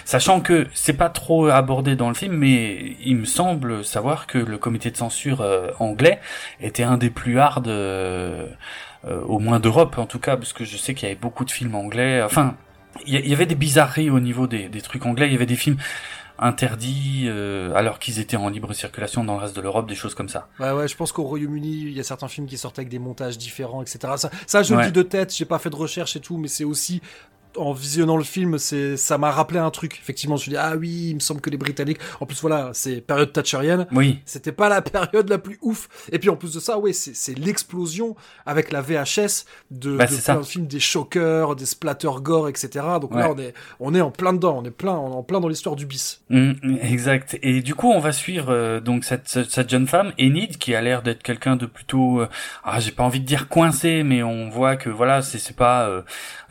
Sachant 0.03 0.41
que 0.41 0.67
c'est 0.73 0.93
pas 0.93 1.09
trop 1.09 1.47
abordé 1.47 1.95
dans 1.95 2.09
le 2.09 2.15
film, 2.15 2.35
mais 2.35 2.95
il 3.03 3.17
me 3.17 3.25
semble 3.25 3.83
savoir 3.85 4.27
que 4.27 4.37
le 4.37 4.57
comité 4.57 4.91
de 4.91 4.97
censure 4.97 5.41
euh, 5.41 5.71
anglais 5.79 6.19
était 6.59 6.83
un 6.83 6.97
des 6.97 7.09
plus 7.09 7.39
hard, 7.39 7.67
euh, 7.67 8.47
au 9.03 9.39
moins 9.39 9.59
d'Europe 9.59 9.97
en 9.97 10.05
tout 10.05 10.19
cas, 10.19 10.37
parce 10.37 10.53
que 10.53 10.65
je 10.65 10.77
sais 10.77 10.93
qu'il 10.93 11.07
y 11.07 11.11
avait 11.11 11.19
beaucoup 11.19 11.45
de 11.45 11.51
films 11.51 11.75
anglais. 11.75 12.21
Enfin, 12.23 12.55
il 13.05 13.27
y, 13.27 13.33
avait 13.33 13.45
des 13.45 13.55
bizarreries 13.55 14.09
au 14.09 14.21
niveau 14.21 14.47
des, 14.47 14.69
des 14.69 14.81
trucs 14.81 15.05
anglais. 15.05 15.27
Il 15.27 15.33
y 15.33 15.35
avait 15.35 15.45
des 15.45 15.57
films 15.57 15.77
interdits 16.37 17.25
euh, 17.27 17.73
alors 17.75 17.99
qu'ils 17.99 18.19
étaient 18.19 18.37
en 18.37 18.49
libre 18.49 18.73
circulation 18.73 19.23
dans 19.23 19.35
le 19.35 19.39
reste 19.39 19.55
de 19.55 19.61
l'Europe, 19.61 19.87
des 19.87 19.95
choses 19.95 20.15
comme 20.15 20.29
ça. 20.29 20.47
Ouais, 20.59 20.71
ouais, 20.71 20.87
je 20.87 20.95
pense 20.95 21.11
qu'au 21.11 21.23
Royaume-Uni, 21.23 21.81
il 21.81 21.93
y 21.93 21.99
a 21.99 22.03
certains 22.03 22.27
films 22.27 22.47
qui 22.47 22.57
sortent 22.57 22.79
avec 22.79 22.89
des 22.89 22.99
montages 22.99 23.37
différents, 23.37 23.81
etc. 23.81 23.99
Ça, 24.17 24.29
ça 24.47 24.63
je 24.63 24.75
le 24.75 24.85
dis 24.85 24.91
de 24.91 25.01
tête, 25.01 25.33
j'ai 25.33 25.45
pas 25.45 25.59
fait 25.59 25.69
de 25.69 25.75
recherche 25.75 26.15
et 26.15 26.19
tout, 26.19 26.37
mais 26.37 26.47
c'est 26.47 26.63
aussi 26.63 27.01
en 27.57 27.73
visionnant 27.73 28.17
le 28.17 28.23
film, 28.23 28.57
c'est 28.57 28.97
ça 28.97 29.17
m'a 29.17 29.31
rappelé 29.31 29.59
un 29.59 29.71
truc. 29.71 29.99
Effectivement, 30.01 30.35
je 30.35 30.41
me 30.41 30.43
suis 30.43 30.51
dit 30.51 30.57
ah 30.57 30.75
oui, 30.75 31.09
il 31.09 31.15
me 31.15 31.19
semble 31.19 31.41
que 31.41 31.49
les 31.49 31.57
Britanniques. 31.57 31.99
En 32.19 32.25
plus 32.25 32.39
voilà, 32.41 32.71
c'est 32.73 33.01
période 33.01 33.31
thatcherienne. 33.33 33.87
Oui. 33.91 34.19
C'était 34.25 34.51
pas 34.51 34.69
la 34.69 34.81
période 34.81 35.29
la 35.29 35.37
plus 35.37 35.57
ouf. 35.61 35.89
Et 36.11 36.19
puis 36.19 36.29
en 36.29 36.35
plus 36.35 36.53
de 36.53 36.59
ça, 36.59 36.79
oui, 36.79 36.93
c'est 36.93 37.37
l'explosion 37.37 38.15
avec 38.45 38.71
la 38.71 38.81
VHS 38.81 39.45
de, 39.71 39.97
bah, 39.97 40.05
de 40.05 40.15
plein 40.15 40.39
de 40.39 40.43
films, 40.43 40.67
des 40.67 40.79
choqueurs, 40.79 41.55
des 41.55 41.65
splatter 41.65 42.09
gore, 42.21 42.49
etc. 42.49 42.85
Donc 43.01 43.13
là, 43.15 43.31
on 43.31 43.39
est 43.39 43.53
on 43.79 43.93
est 43.95 44.01
en 44.01 44.11
plein 44.11 44.33
dedans, 44.33 44.59
on 44.61 44.65
est 44.65 44.71
plein 44.71 44.93
on 44.93 45.11
est 45.11 45.15
en 45.15 45.23
plein 45.23 45.39
dans 45.39 45.47
l'histoire 45.47 45.75
du 45.75 45.85
bis. 45.85 46.21
Mmh, 46.29 46.77
exact. 46.81 47.37
Et 47.41 47.61
du 47.61 47.75
coup, 47.75 47.91
on 47.91 47.99
va 47.99 48.11
suivre 48.11 48.47
euh, 48.49 48.79
donc 48.79 49.03
cette, 49.03 49.27
cette 49.27 49.69
jeune 49.69 49.87
femme 49.87 50.13
Enid 50.19 50.57
qui 50.57 50.75
a 50.75 50.81
l'air 50.81 51.01
d'être 51.01 51.23
quelqu'un 51.23 51.55
de 51.55 51.65
plutôt 51.65 52.21
euh, 52.21 52.29
ah 52.63 52.79
j'ai 52.79 52.91
pas 52.91 53.03
envie 53.03 53.19
de 53.19 53.25
dire 53.25 53.47
coincé, 53.47 54.03
mais 54.03 54.23
on 54.23 54.49
voit 54.49 54.75
que 54.75 54.89
voilà 54.89 55.21
c'est 55.21 55.39
c'est 55.39 55.55
pas 55.55 55.87
euh, 55.87 56.01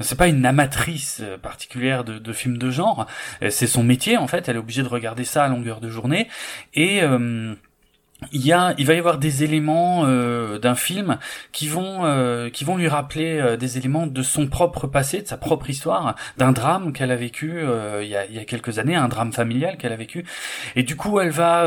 c'est 0.00 0.16
pas 0.16 0.28
une 0.28 0.44
amatrice 0.44 0.93
euh, 1.20 1.38
particulière 1.38 2.04
de, 2.04 2.18
de 2.18 2.32
films 2.32 2.58
de 2.58 2.70
genre. 2.70 3.06
Euh, 3.42 3.50
c'est 3.50 3.66
son 3.66 3.82
métier 3.82 4.16
en 4.16 4.26
fait. 4.26 4.48
Elle 4.48 4.56
est 4.56 4.58
obligée 4.58 4.82
de 4.82 4.88
regarder 4.88 5.24
ça 5.24 5.44
à 5.44 5.48
longueur 5.48 5.80
de 5.80 5.88
journée 5.88 6.28
et 6.74 7.02
euh, 7.02 7.54
il 8.32 8.44
y 8.44 8.52
a, 8.52 8.74
il 8.78 8.86
va 8.86 8.94
y 8.94 8.98
avoir 8.98 9.18
des 9.18 9.44
éléments 9.44 10.02
euh, 10.04 10.58
d'un 10.58 10.74
film 10.74 11.18
qui 11.52 11.68
vont, 11.68 12.04
euh, 12.04 12.50
qui 12.50 12.64
vont 12.64 12.76
lui 12.76 12.88
rappeler 12.88 13.38
euh, 13.38 13.56
des 13.56 13.78
éléments 13.78 14.06
de 14.06 14.22
son 14.22 14.46
propre 14.46 14.86
passé, 14.86 15.22
de 15.22 15.26
sa 15.26 15.36
propre 15.36 15.70
histoire, 15.70 16.14
d'un 16.38 16.52
drame 16.52 16.92
qu'elle 16.92 17.10
a 17.10 17.16
vécu 17.16 17.62
il 18.02 18.08
y 18.08 18.16
a, 18.16 18.26
il, 18.26 18.34
y 18.34 18.38
a, 18.38 18.44
quelques 18.44 18.78
années, 18.78 18.94
un 18.94 19.08
drame 19.08 19.32
familial 19.32 19.76
qu'elle 19.76 19.92
a 19.92 19.96
vécu. 19.96 20.24
Et 20.76 20.82
du 20.82 20.96
coup, 20.96 21.20
elle 21.20 21.30
va, 21.30 21.66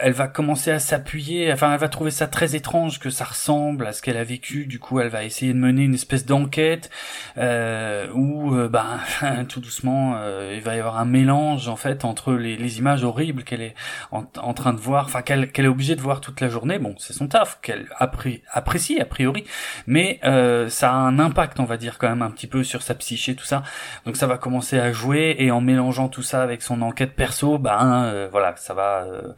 elle 0.00 0.12
va 0.12 0.28
commencer 0.28 0.70
à 0.70 0.78
s'appuyer. 0.78 1.52
Enfin, 1.52 1.72
elle 1.72 1.78
va 1.78 1.88
trouver 1.88 2.10
ça 2.10 2.26
très 2.26 2.54
étrange 2.54 2.98
que 2.98 3.10
ça 3.10 3.24
ressemble 3.24 3.86
à 3.86 3.92
ce 3.92 4.02
qu'elle 4.02 4.16
a 4.16 4.24
vécu. 4.24 4.66
Du 4.66 4.78
coup, 4.78 5.00
elle 5.00 5.08
va 5.08 5.24
essayer 5.24 5.52
de 5.52 5.58
mener 5.58 5.82
une 5.82 5.94
espèce 5.94 6.26
d'enquête 6.26 6.90
où, 7.36 8.54
ben, 8.70 9.00
tout 9.48 9.60
doucement, 9.60 10.16
il 10.52 10.60
va 10.60 10.76
y 10.76 10.78
avoir 10.78 10.98
un 10.98 11.04
mélange 11.04 11.68
en 11.68 11.76
fait 11.76 12.04
entre 12.04 12.34
les, 12.34 12.56
les 12.56 12.78
images 12.78 13.04
horribles 13.04 13.44
qu'elle 13.44 13.62
est 13.62 13.74
en, 14.10 14.24
en, 14.40 14.54
train 14.54 14.72
de 14.72 14.80
voir, 14.80 15.04
enfin 15.06 15.22
qu'elle 15.22 15.50
qu'elle 15.50 15.64
est 15.64 15.68
obligée 15.68 15.91
de 15.96 16.00
voir 16.00 16.20
toute 16.20 16.40
la 16.40 16.48
journée. 16.48 16.78
Bon, 16.78 16.94
c'est 16.98 17.12
son 17.12 17.28
taf 17.28 17.60
qu'elle 17.60 17.88
apprécie 17.98 19.00
a 19.00 19.04
priori, 19.04 19.44
mais 19.86 20.20
euh, 20.24 20.68
ça 20.68 20.92
a 20.92 20.94
un 20.94 21.18
impact, 21.18 21.60
on 21.60 21.64
va 21.64 21.76
dire 21.76 21.98
quand 21.98 22.08
même 22.08 22.22
un 22.22 22.30
petit 22.30 22.46
peu 22.46 22.64
sur 22.64 22.82
sa 22.82 22.94
psyché, 22.94 23.34
tout 23.34 23.44
ça. 23.44 23.62
Donc 24.06 24.16
ça 24.16 24.26
va 24.26 24.38
commencer 24.38 24.78
à 24.78 24.92
jouer 24.92 25.36
et 25.38 25.50
en 25.50 25.60
mélangeant 25.60 26.08
tout 26.08 26.22
ça 26.22 26.42
avec 26.42 26.62
son 26.62 26.82
enquête 26.82 27.14
perso, 27.14 27.58
ben 27.58 28.04
euh, 28.04 28.28
voilà, 28.30 28.54
ça 28.56 28.74
va, 28.74 29.04
euh, 29.04 29.32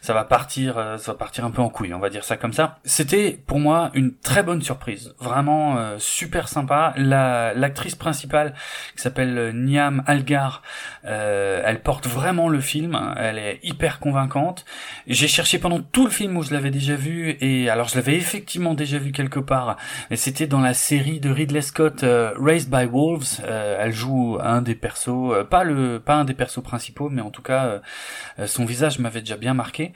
ça 0.00 0.12
va 0.12 0.24
partir, 0.24 0.74
ça 0.74 1.12
va 1.12 1.18
partir 1.18 1.44
un 1.44 1.50
peu 1.50 1.62
en 1.62 1.68
couille, 1.68 1.94
on 1.94 1.98
va 1.98 2.10
dire 2.10 2.24
ça 2.24 2.36
comme 2.36 2.52
ça. 2.52 2.78
C'était 2.84 3.38
pour 3.46 3.58
moi 3.58 3.90
une 3.94 4.14
très 4.14 4.42
bonne 4.42 4.62
surprise, 4.62 5.14
vraiment 5.18 5.98
super 5.98 6.48
sympa. 6.48 6.94
La 6.96 7.54
l'actrice 7.54 7.94
principale 7.94 8.54
qui 8.94 9.02
s'appelle 9.02 9.52
Niam 9.54 10.02
Algar, 10.06 10.62
elle 11.04 11.80
porte 11.82 12.06
vraiment 12.06 12.48
le 12.48 12.60
film, 12.60 12.98
elle 13.16 13.38
est 13.38 13.60
hyper 13.62 13.98
convaincante. 13.98 14.64
J'ai 15.06 15.28
cherché 15.28 15.58
pendant 15.58 15.80
tout 15.96 16.04
le 16.04 16.10
film 16.10 16.36
où 16.36 16.42
je 16.42 16.52
l'avais 16.52 16.70
déjà 16.70 16.94
vu 16.94 17.38
et 17.40 17.70
alors 17.70 17.88
je 17.88 17.94
l'avais 17.94 18.16
effectivement 18.16 18.74
déjà 18.74 18.98
vu 18.98 19.12
quelque 19.12 19.40
part 19.40 19.78
et 20.10 20.16
c'était 20.16 20.46
dans 20.46 20.60
la 20.60 20.74
série 20.74 21.20
de 21.20 21.30
Ridley 21.30 21.62
Scott 21.62 22.02
euh, 22.02 22.34
Raised 22.38 22.68
by 22.68 22.84
Wolves. 22.84 23.40
Euh, 23.42 23.78
elle 23.80 23.94
joue 23.94 24.36
un 24.42 24.60
des 24.60 24.74
persos 24.74 25.32
euh, 25.32 25.42
pas 25.42 25.64
le 25.64 25.98
pas 25.98 26.16
un 26.16 26.26
des 26.26 26.34
persos 26.34 26.62
principaux 26.62 27.08
mais 27.08 27.22
en 27.22 27.30
tout 27.30 27.40
cas 27.40 27.80
son 28.44 28.66
visage 28.66 28.98
m'avait 28.98 29.20
déjà 29.20 29.38
bien 29.38 29.54
marqué 29.54 29.94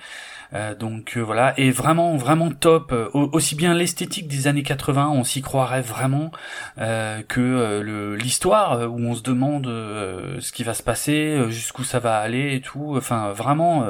euh, 0.53 0.75
donc 0.75 1.17
euh, 1.17 1.21
voilà, 1.21 1.55
et 1.59 1.71
vraiment 1.71 2.17
vraiment 2.17 2.51
top. 2.51 2.93
Euh, 2.93 3.09
aussi 3.13 3.55
bien 3.55 3.75
l'esthétique 3.75 4.29
des 4.29 4.47
années 4.47 4.63
80, 4.63 5.11
on 5.11 5.25
s'y 5.25 5.43
croirait 5.43 5.83
vraiment, 5.83 6.31
que 6.77 7.81
l'histoire 8.17 8.91
où 8.91 8.99
on 8.99 9.15
se 9.15 9.23
demande 9.23 9.67
ce 9.67 10.53
qui 10.53 10.65
va 10.65 10.75
se 10.75 10.83
passer, 10.83 11.45
jusqu'où 11.51 11.85
ça 11.85 11.99
va 11.99 12.19
aller 12.19 12.55
et 12.55 12.61
tout. 12.61 12.95
Enfin 12.97 13.33
vraiment, 13.33 13.87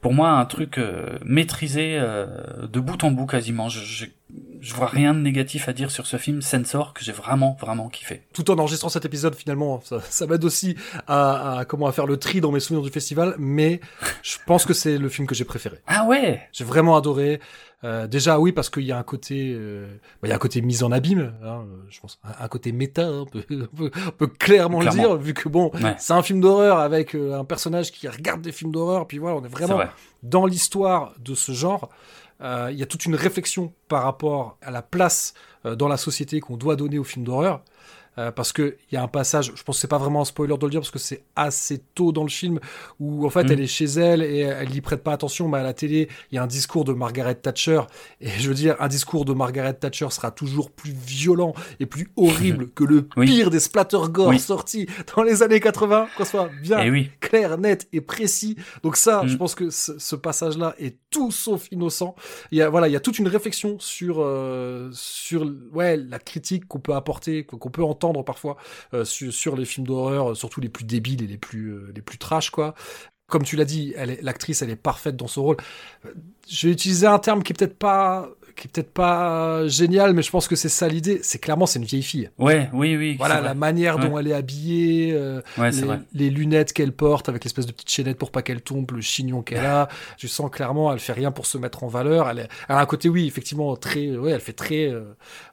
pour 0.00 0.12
moi 0.12 0.30
un 0.30 0.44
truc 0.46 0.80
maîtrisé 1.24 2.00
de 2.00 2.80
bout 2.80 3.02
en 3.04 3.10
bout 3.10 3.26
quasiment. 3.26 3.68
Je 4.60 4.74
vois 4.74 4.86
rien 4.86 5.14
de 5.14 5.20
négatif 5.20 5.68
à 5.68 5.72
dire 5.72 5.90
sur 5.90 6.06
ce 6.06 6.16
film 6.16 6.42
Sensor 6.42 6.92
que 6.92 7.02
j'ai 7.02 7.12
vraiment 7.12 7.56
vraiment 7.60 7.88
kiffé. 7.88 8.22
Tout 8.32 8.50
en 8.50 8.58
enregistrant 8.58 8.88
cet 8.88 9.04
épisode 9.04 9.34
finalement, 9.34 9.80
ça, 9.84 10.00
ça 10.08 10.26
m'aide 10.26 10.44
aussi 10.44 10.76
à, 11.06 11.58
à, 11.58 11.64
comment 11.64 11.86
à 11.86 11.92
faire 11.92 12.06
le 12.06 12.18
tri 12.18 12.40
dans 12.40 12.52
mes 12.52 12.60
souvenirs 12.60 12.84
du 12.84 12.90
festival, 12.90 13.34
mais 13.38 13.80
je 14.22 14.36
pense 14.46 14.66
que 14.66 14.74
c'est 14.74 14.98
le 14.98 15.08
film 15.08 15.26
que 15.26 15.34
j'ai 15.34 15.44
préféré. 15.44 15.78
Ah 15.86 16.04
ouais? 16.06 16.42
J'ai 16.52 16.64
vraiment 16.64 16.96
adoré. 16.96 17.40
Euh, 17.82 18.06
déjà 18.06 18.38
oui 18.38 18.52
parce 18.52 18.68
qu'il 18.68 18.82
y 18.82 18.92
a 18.92 18.98
un 18.98 19.02
côté, 19.02 19.54
euh, 19.56 19.86
bah, 20.20 20.28
il 20.28 20.28
y 20.28 20.32
a 20.32 20.34
un 20.34 20.38
côté 20.38 20.60
mise 20.60 20.82
en 20.82 20.92
abîme, 20.92 21.32
hein, 21.42 21.64
je 21.88 21.98
pense, 21.98 22.20
un, 22.38 22.48
côté 22.48 22.72
méta, 22.72 23.06
hein, 23.06 23.20
on 23.22 23.24
peut, 23.24 23.44
on 23.48 24.10
peut, 24.10 24.26
clairement, 24.26 24.80
le 24.80 24.90
dire 24.90 25.16
vu 25.16 25.32
que 25.32 25.48
bon, 25.48 25.72
c'est 25.96 26.12
un 26.12 26.22
film 26.22 26.42
d'horreur 26.42 26.78
avec 26.78 27.14
euh, 27.14 27.38
un 27.38 27.44
personnage 27.44 27.90
qui 27.90 28.06
regarde 28.06 28.42
des 28.42 28.52
films 28.52 28.70
d'horreur, 28.70 29.06
puis 29.06 29.16
voilà, 29.16 29.36
on 29.36 29.44
est 29.44 29.48
vraiment 29.48 29.80
dans 30.22 30.44
l'histoire 30.44 31.14
de 31.18 31.34
ce 31.34 31.52
genre. 31.52 31.88
Euh, 32.42 32.68
il 32.72 32.78
y 32.78 32.82
a 32.82 32.86
toute 32.86 33.04
une 33.04 33.14
réflexion 33.14 33.72
par 33.88 34.02
rapport 34.02 34.56
à 34.62 34.70
la 34.70 34.82
place 34.82 35.34
euh, 35.66 35.76
dans 35.76 35.88
la 35.88 35.96
société 35.96 36.40
qu'on 36.40 36.56
doit 36.56 36.76
donner 36.76 36.98
aux 36.98 37.04
films 37.04 37.24
d'horreur. 37.24 37.62
Euh, 38.18 38.32
parce 38.32 38.52
que 38.52 38.76
il 38.90 38.94
y 38.96 38.98
a 38.98 39.02
un 39.04 39.08
passage, 39.08 39.52
je 39.54 39.62
pense 39.62 39.76
que 39.76 39.80
c'est 39.80 39.88
pas 39.88 39.98
vraiment 39.98 40.22
un 40.22 40.24
spoiler 40.24 40.58
de 40.58 40.66
le 40.66 40.70
dire 40.70 40.80
parce 40.80 40.90
que 40.90 40.98
c'est 40.98 41.22
assez 41.36 41.78
tôt 41.94 42.10
dans 42.10 42.24
le 42.24 42.28
film 42.28 42.58
où 42.98 43.24
en 43.24 43.30
fait 43.30 43.44
mm. 43.44 43.52
elle 43.52 43.60
est 43.60 43.66
chez 43.68 43.84
elle 43.84 44.22
et 44.22 44.40
elle 44.40 44.74
y 44.74 44.80
prête 44.80 45.04
pas 45.04 45.12
attention, 45.12 45.48
mais 45.48 45.58
à 45.58 45.62
la 45.62 45.74
télé 45.74 46.08
il 46.32 46.34
y 46.34 46.38
a 46.38 46.42
un 46.42 46.48
discours 46.48 46.84
de 46.84 46.92
Margaret 46.92 47.36
Thatcher 47.36 47.82
et 48.20 48.28
je 48.28 48.48
veux 48.48 48.54
dire 48.54 48.74
un 48.80 48.88
discours 48.88 49.24
de 49.24 49.32
Margaret 49.32 49.74
Thatcher 49.74 50.08
sera 50.10 50.32
toujours 50.32 50.72
plus 50.72 50.92
violent 50.92 51.54
et 51.78 51.86
plus 51.86 52.10
horrible 52.16 52.70
que 52.70 52.82
le 52.82 53.02
pire 53.02 53.48
des 53.48 53.60
splatter 53.60 53.98
gore 54.10 54.34
sortis 54.40 54.88
dans 55.14 55.22
les 55.22 55.44
années 55.44 55.60
80, 55.60 56.08
qu'on 56.16 56.24
soit 56.24 56.50
bien 56.60 56.80
eh 56.80 57.10
clair, 57.20 57.58
net 57.58 57.86
et 57.92 58.00
précis. 58.00 58.56
Donc 58.82 58.96
ça, 58.96 59.22
je 59.24 59.34
mm. 59.34 59.38
pense 59.38 59.54
que 59.54 59.70
ce, 59.70 60.16
passage-là 60.16 60.74
est 60.78 60.96
tout 61.10 61.30
sauf 61.30 61.68
innocent. 61.70 62.16
Il 62.50 62.58
y 62.58 62.62
a 62.62 62.68
voilà, 62.68 62.88
il 62.88 62.92
y 62.92 62.96
a 62.96 63.00
toute 63.00 63.18
une 63.20 63.28
réflexion 63.28 63.78
sur 63.78 64.16
euh, 64.18 64.90
sur 64.92 65.48
ouais 65.72 65.96
la 65.96 66.18
critique 66.18 66.66
qu'on 66.66 66.80
peut 66.80 66.94
apporter, 66.94 67.44
qu'on 67.44 67.70
peut 67.70 67.84
entendre 67.84 67.99
parfois 68.24 68.56
euh, 68.94 69.04
sur, 69.04 69.56
les 69.56 69.64
films 69.64 69.86
d'horreur, 69.86 70.30
euh, 70.30 70.34
surtout 70.34 70.60
les 70.60 70.68
plus 70.68 70.84
débiles 70.84 71.22
et 71.22 71.26
les 71.26 71.38
plus, 71.38 71.68
euh, 71.68 71.92
les 71.94 72.02
plus 72.02 72.18
trash, 72.18 72.50
quoi 72.50 72.74
comme 73.28 73.44
tu 73.44 73.54
l'as 73.54 73.64
dit, 73.64 73.94
l'actrice, 74.22 74.60
elle 74.60 74.70
est 74.70 74.74
parfaite 74.74 75.14
dans 75.14 75.28
son 75.28 75.44
rôle. 75.44 75.56
Je 76.48 76.66
vais 76.66 76.72
utiliser 76.72 77.06
un 77.06 77.20
terme 77.20 77.44
qui 77.44 77.52
est 77.52 77.56
peut-être 77.56 77.78
pas 77.78 78.28
qui 78.56 78.66
est 78.66 78.70
peut-être 78.72 78.92
pas 78.92 79.68
génial, 79.68 80.14
mais 80.14 80.22
je 80.22 80.30
pense 80.32 80.48
que 80.48 80.56
c'est 80.56 80.68
ça 80.68 80.88
l'idée. 80.88 81.20
C'est 81.22 81.38
clairement 81.38 81.64
c'est 81.64 81.78
une 81.78 81.84
vieille 81.84 82.02
fille. 82.02 82.28
Ouais, 82.38 82.68
oui, 82.72 82.96
oui. 82.96 83.14
Voilà 83.16 83.40
la 83.40 83.54
manière 83.54 84.00
dont 84.00 84.18
elle 84.18 84.26
est 84.26 84.32
habillée, 84.32 85.16
les, 86.12 86.28
lunettes 86.28 86.72
qu'elle 86.72 86.90
porte 86.90 87.28
avec 87.28 87.44
l'espèce 87.44 87.66
de 87.66 87.72
petite 87.72 87.88
chaînette 87.88 88.18
pour 88.18 88.32
pas 88.32 88.42
qu'elle 88.42 88.62
tombe, 88.62 88.90
le 88.90 89.00
chignon 89.00 89.42
qu'elle 89.42 89.64
a. 89.64 89.88
Je 90.18 90.26
sens 90.26 90.50
clairement, 90.50 90.92
elle 90.92 90.98
fait 90.98 91.12
rien 91.12 91.30
pour 91.30 91.46
se 91.46 91.56
mettre 91.56 91.84
en 91.84 91.86
valeur. 91.86 92.28
Elle, 92.28 92.48
a 92.68 92.80
un 92.80 92.86
côté, 92.86 93.08
oui, 93.08 93.28
effectivement 93.28 93.76
très, 93.76 94.10
ouais, 94.16 94.32
elle 94.32 94.40
fait 94.40 94.52
très 94.52 94.92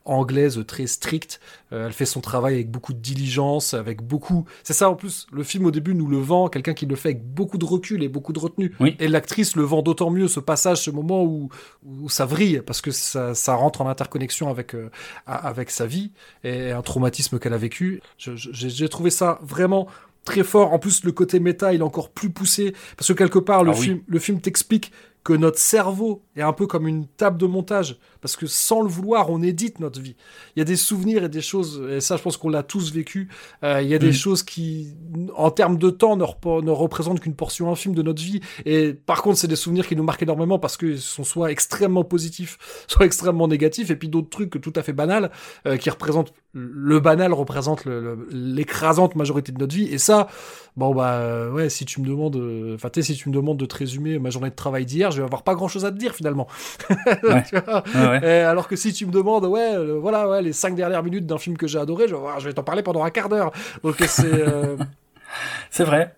anglaise, 0.07 0.63
très 0.67 0.87
stricte. 0.87 1.39
Euh, 1.73 1.87
elle 1.87 1.93
fait 1.93 2.05
son 2.05 2.21
travail 2.21 2.55
avec 2.55 2.71
beaucoup 2.71 2.93
de 2.93 2.99
diligence, 2.99 3.73
avec 3.73 4.01
beaucoup. 4.01 4.45
C'est 4.63 4.73
ça 4.73 4.89
en 4.89 4.95
plus. 4.95 5.27
Le 5.31 5.43
film 5.43 5.65
au 5.65 5.71
début 5.71 5.93
nous 5.93 6.07
le 6.07 6.17
vend, 6.17 6.47
quelqu'un 6.47 6.73
qui 6.73 6.85
le 6.85 6.95
fait 6.95 7.09
avec 7.09 7.23
beaucoup 7.25 7.57
de 7.57 7.65
recul 7.65 8.03
et 8.03 8.07
beaucoup 8.07 8.33
de 8.33 8.39
retenue. 8.39 8.73
Et 8.99 9.07
l'actrice 9.07 9.55
le 9.55 9.63
vend 9.63 9.81
d'autant 9.81 10.09
mieux 10.09 10.27
ce 10.27 10.39
passage, 10.39 10.77
ce 10.79 10.91
moment 10.91 11.23
où, 11.23 11.49
où 11.85 12.09
ça 12.09 12.25
vrille, 12.25 12.61
parce 12.65 12.81
que 12.81 12.91
ça, 12.91 13.35
ça 13.35 13.55
rentre 13.55 13.81
en 13.81 13.87
interconnexion 13.87 14.49
avec 14.49 14.73
euh, 14.73 14.89
avec 15.25 15.71
sa 15.71 15.85
vie 15.85 16.11
et 16.43 16.71
un 16.71 16.81
traumatisme 16.81 17.39
qu'elle 17.39 17.53
a 17.53 17.57
vécu. 17.57 18.01
J'ai 18.17 18.89
trouvé 18.89 19.09
ça 19.09 19.39
vraiment 19.41 19.87
très 20.23 20.43
fort. 20.43 20.73
En 20.73 20.79
plus, 20.79 21.03
le 21.03 21.11
côté 21.11 21.39
méta, 21.39 21.73
il 21.73 21.79
est 21.79 21.83
encore 21.83 22.09
plus 22.09 22.29
poussé 22.29 22.73
parce 22.95 23.07
que 23.07 23.13
quelque 23.13 23.39
part, 23.39 23.63
le 23.63 23.71
ah 23.71 23.75
film, 23.75 24.01
le 24.07 24.19
film 24.19 24.41
t'explique 24.41 24.91
que 25.27 25.33
notre 25.33 25.59
cerveau 25.59 26.23
est 26.37 26.41
un 26.41 26.53
peu 26.53 26.67
comme 26.67 26.87
une 26.87 27.05
table 27.05 27.37
de 27.37 27.47
montage, 27.47 27.99
parce 28.21 28.37
que 28.37 28.47
sans 28.47 28.81
le 28.81 28.87
vouloir, 28.87 29.29
on 29.29 29.41
édite 29.41 29.81
notre 29.81 29.99
vie. 29.99 30.15
Il 30.55 30.59
y 30.59 30.61
a 30.61 30.63
des 30.63 30.77
souvenirs 30.77 31.25
et 31.25 31.27
des 31.27 31.41
choses, 31.41 31.83
et 31.91 31.99
ça 31.99 32.15
je 32.15 32.21
pense 32.21 32.37
qu'on 32.37 32.47
l'a 32.47 32.63
tous 32.63 32.93
vécu, 32.93 33.27
euh, 33.61 33.81
il 33.81 33.89
y 33.89 33.93
a 33.93 33.99
des 33.99 34.11
mm. 34.11 34.13
choses 34.13 34.43
qui, 34.43 34.95
en 35.35 35.51
termes 35.51 35.77
de 35.77 35.89
temps, 35.89 36.15
ne, 36.15 36.23
ne 36.23 36.71
représentent 36.71 37.19
qu'une 37.19 37.35
portion 37.35 37.69
infime 37.69 37.93
de 37.93 38.01
notre 38.03 38.23
vie, 38.23 38.39
et 38.65 38.93
par 38.93 39.21
contre 39.21 39.37
c'est 39.37 39.49
des 39.49 39.57
souvenirs 39.57 39.85
qui 39.85 39.97
nous 39.97 40.03
marquent 40.03 40.23
énormément 40.23 40.59
parce 40.59 40.77
qu'ils 40.77 41.01
sont 41.01 41.25
soit 41.25 41.51
extrêmement 41.51 42.05
positifs, 42.05 42.57
soit 42.87 43.05
extrêmement 43.05 43.49
négatifs, 43.49 43.91
et 43.91 43.97
puis 43.97 44.07
d'autres 44.07 44.29
trucs 44.29 44.61
tout 44.61 44.73
à 44.77 44.81
fait 44.81 44.93
banals, 44.93 45.29
euh, 45.65 45.75
qui 45.75 45.89
représentent, 45.89 46.33
le 46.53 47.01
banal 47.01 47.33
représente 47.33 47.83
l'écrasante 48.31 49.15
majorité 49.15 49.51
de 49.51 49.59
notre 49.59 49.75
vie, 49.75 49.93
et 49.93 49.97
ça, 49.97 50.29
bon 50.77 50.93
bah 50.93 51.49
ouais, 51.49 51.69
si 51.69 51.85
tu 51.85 51.99
me 52.01 52.07
demandes, 52.07 52.39
enfin 52.75 52.89
si 53.01 53.15
tu 53.15 53.29
me 53.29 53.33
demandes 53.33 53.57
de 53.57 53.65
te 53.65 53.75
résumer 53.75 54.19
ma 54.19 54.29
journée 54.29 54.49
de 54.49 54.55
travail 54.55 54.85
d'hier, 54.85 55.11
je 55.11 55.17
vais 55.17 55.25
avoir 55.25 55.43
pas 55.43 55.55
grand 55.55 55.67
chose 55.67 55.85
à 55.85 55.91
te 55.91 55.97
dire 55.97 56.15
finalement. 56.15 56.47
alors 57.93 58.67
que 58.67 58.75
si 58.75 58.93
tu 58.93 59.05
me 59.05 59.11
demandes, 59.11 59.45
ouais, 59.45 59.75
euh, 59.75 59.99
voilà, 59.99 60.29
ouais, 60.29 60.41
les 60.41 60.53
cinq 60.53 60.75
dernières 60.75 61.03
minutes 61.03 61.25
d'un 61.25 61.37
film 61.37 61.57
que 61.57 61.67
j'ai 61.67 61.79
adoré, 61.79 62.07
je, 62.07 62.15
je 62.39 62.45
vais 62.45 62.53
t'en 62.53 62.63
parler 62.63 62.83
pendant 62.83 63.03
un 63.03 63.09
quart 63.09 63.29
d'heure. 63.29 63.51
Donc 63.83 63.95
c'est. 64.07 64.25
Euh, 64.25 64.77
c'est 65.71 65.83
vrai. 65.83 66.15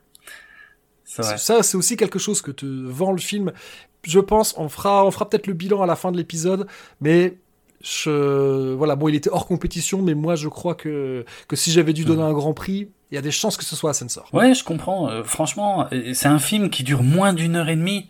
Ça, 1.06 1.64
c'est 1.64 1.76
aussi 1.76 1.98
quelque 1.98 2.20
chose 2.20 2.42
que 2.42 2.52
te 2.52 2.66
vend 2.66 3.12
le 3.12 3.18
film. 3.18 3.52
Je 4.04 4.20
pense, 4.20 4.56
on 4.58 4.70
fera, 4.70 5.06
on 5.06 5.12
fera 5.12 5.28
peut-être 5.28 5.48
le 5.48 5.54
bilan 5.54 5.82
à 5.82 5.86
la 5.86 5.96
fin 5.96 6.12
de 6.12 6.18
l'épisode, 6.18 6.68
mais 7.02 7.36
je, 7.82 8.74
voilà, 8.74 8.96
bon, 8.96 9.10
il 9.10 9.16
était 9.16 9.30
hors 9.30 9.46
compétition, 9.46 10.02
mais 10.02 10.14
moi, 10.14 10.36
je 10.36 10.48
crois 10.48 10.76
que, 10.76 11.26
que 11.48 11.56
si 11.56 11.72
j'avais 11.72 11.92
dû 11.92 12.06
donner 12.06 12.22
un 12.22 12.32
grand 12.32 12.54
prix, 12.54 12.90
il 13.12 13.16
y 13.16 13.18
a 13.18 13.22
des 13.22 13.32
chances 13.32 13.58
que 13.58 13.64
ce 13.64 13.76
soit 13.76 13.92
Ascensor. 13.92 14.30
Ouais, 14.34 14.54
je 14.54 14.64
comprends. 14.64 15.10
Euh, 15.10 15.24
franchement, 15.24 15.88
c'est 16.14 16.28
un 16.28 16.40
film 16.40 16.70
qui 16.70 16.84
dure 16.84 17.04
moins 17.04 17.34
d'une 17.34 17.56
heure 17.56 17.70
et 17.70 17.76
demie. 17.76 18.10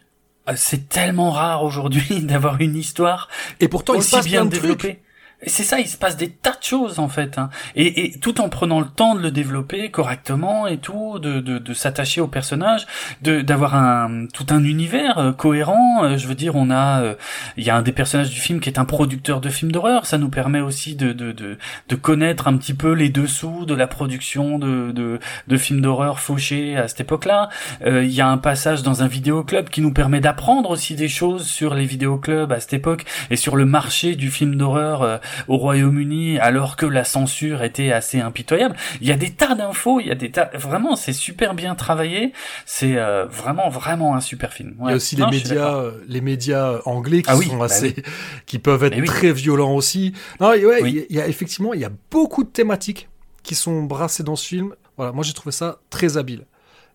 Euh, 0.50 0.54
c'est 0.56 0.90
tellement 0.90 1.32
rare 1.32 1.64
aujourd'hui 1.64 2.22
d'avoir 2.22 2.60
une 2.60 2.76
histoire 2.76 3.30
et 3.60 3.68
pourtant 3.68 3.94
il 3.94 4.04
se 4.04 4.12
passe 4.12 4.26
bien 4.26 4.46
développée. 4.46 5.02
C'est 5.48 5.64
ça, 5.64 5.80
il 5.80 5.88
se 5.88 5.96
passe 5.96 6.18
des 6.18 6.30
tas 6.30 6.52
de 6.52 6.64
choses 6.64 7.00
en 7.00 7.08
fait, 7.08 7.38
hein. 7.38 7.50
et, 7.74 8.06
et, 8.06 8.20
tout 8.20 8.42
en 8.42 8.50
prenant 8.50 8.82
le 8.82 8.88
temps 8.88 9.16
de 9.16 9.22
le 9.22 9.32
développer 9.32 9.90
correctement 9.90 10.68
et 10.68 10.80
tout, 10.80 11.18
de, 11.18 11.40
de, 11.40 11.60
de 11.60 11.74
s'attacher 11.74 12.20
au 12.20 12.28
personnage, 12.28 12.86
de 13.22 13.40
d'avoir 13.40 13.74
un 13.74 14.26
tout 14.34 14.48
un 14.50 14.66
univers 14.66 15.18
euh, 15.18 15.32
cohérent. 15.32 16.04
Euh, 16.04 16.18
je 16.18 16.28
veux 16.28 16.36
dire, 16.36 16.58
on 16.58 16.70
a, 16.70 17.02
euh, 17.04 17.16
il 17.56 17.64
y 17.64 17.70
a 17.70 17.78
un 17.78 17.82
des 17.82 17.94
personnages 17.94 18.32
du 18.32 18.40
film 18.40 18.60
qui 18.60 18.70
est 18.70 18.80
un 18.80 18.86
producteur 18.86 19.40
de 19.40 19.48
films 19.48 19.72
d'horreur. 19.72 20.06
Ça 20.06 20.18
nous 20.18 20.28
permet 20.30 20.60
aussi 20.60 20.96
de, 20.96 21.14
de 21.14 21.32
de, 21.32 21.58
de 21.88 21.96
connaître 21.96 22.50
un 22.50 22.58
petit 22.58 22.74
peu 22.74 22.92
les 22.92 23.08
dessous 23.08 23.66
de 23.66 23.74
la 23.74 23.88
production 23.88 24.60
de 24.60 24.92
de, 24.92 25.20
de 25.48 25.58
films 25.58 25.80
d'horreur 25.80 26.20
fauchés 26.20 26.76
à 26.76 26.90
cette 26.90 27.00
époque-là. 27.00 27.48
Il 27.86 28.12
y 28.12 28.20
a 28.20 28.28
un 28.28 28.38
passage 28.38 28.84
dans 28.84 29.04
un 29.04 29.08
vidéoclub 29.08 29.70
qui 29.70 29.80
nous 29.80 29.94
permet 29.94 30.20
d'apprendre 30.20 30.70
aussi 30.70 30.96
des 30.96 31.08
choses 31.08 31.48
sur 31.48 31.76
les 31.76 31.86
vidéoclubs 31.86 32.52
à 32.52 32.60
cette 32.60 32.74
époque 32.74 33.06
et 33.30 33.38
sur 33.38 33.56
le 33.56 33.66
marché 33.66 34.16
du 34.16 34.30
film 34.32 34.56
d'horreur 34.56 35.22
au 35.48 35.58
Royaume-Uni 35.58 36.40
alors 36.40 36.76
que 36.76 36.86
la 36.86 37.04
censure 37.04 37.64
était 37.64 37.92
assez 37.92 38.20
impitoyable. 38.20 38.76
Il 39.02 39.08
y 39.08 39.12
a 39.12 39.18
des 39.18 39.32
tas 39.32 39.56
d'infos, 39.56 40.00
il 40.00 40.08
y 40.08 40.12
a 40.12 40.16
des 40.16 40.32
tas, 40.32 40.50
vraiment, 40.54 40.96
c'est 40.96 41.14
super 41.14 41.54
bien 41.54 41.76
travaillé. 41.76 42.34
C'est 42.66 42.98
euh, 42.98 43.26
vraiment, 43.26 43.70
vraiment 43.70 44.16
un 44.16 44.22
super 44.22 44.54
film. 44.54 44.76
Il 44.82 44.90
y 44.90 44.94
a 44.94 44.96
aussi 44.96 45.16
les 45.16 45.26
médias, 45.26 45.76
euh, 45.76 45.92
les 46.08 46.22
médias 46.22 46.80
anglais 46.86 47.22
qui 47.22 47.30
ah 47.30 47.36
sont 47.36 47.58
bah 47.58 47.66
assez, 47.66 47.96
qui 48.46 48.60
peuvent 48.60 48.84
être 48.84 49.04
très 49.06 49.32
violents 49.32 49.74
aussi. 49.74 50.14
Non, 50.40 50.50
ouais, 50.50 51.06
il 51.10 51.16
y 51.16 51.22
a 51.22 51.28
effectivement, 51.28 51.74
il 51.74 51.82
y 51.82 51.86
a 51.86 51.92
beaucoup 52.12 52.44
de 52.44 52.50
thématiques 52.50 53.10
qui 53.44 53.56
sont 53.56 53.84
brassées 53.84 54.24
dans 54.24 54.36
ce 54.36 54.48
film. 54.48 54.76
Voilà, 54.98 55.12
moi 55.12 55.24
j'ai 55.24 55.34
trouvé 55.34 55.52
ça 55.52 55.80
très 55.90 56.18
habile. 56.18 56.46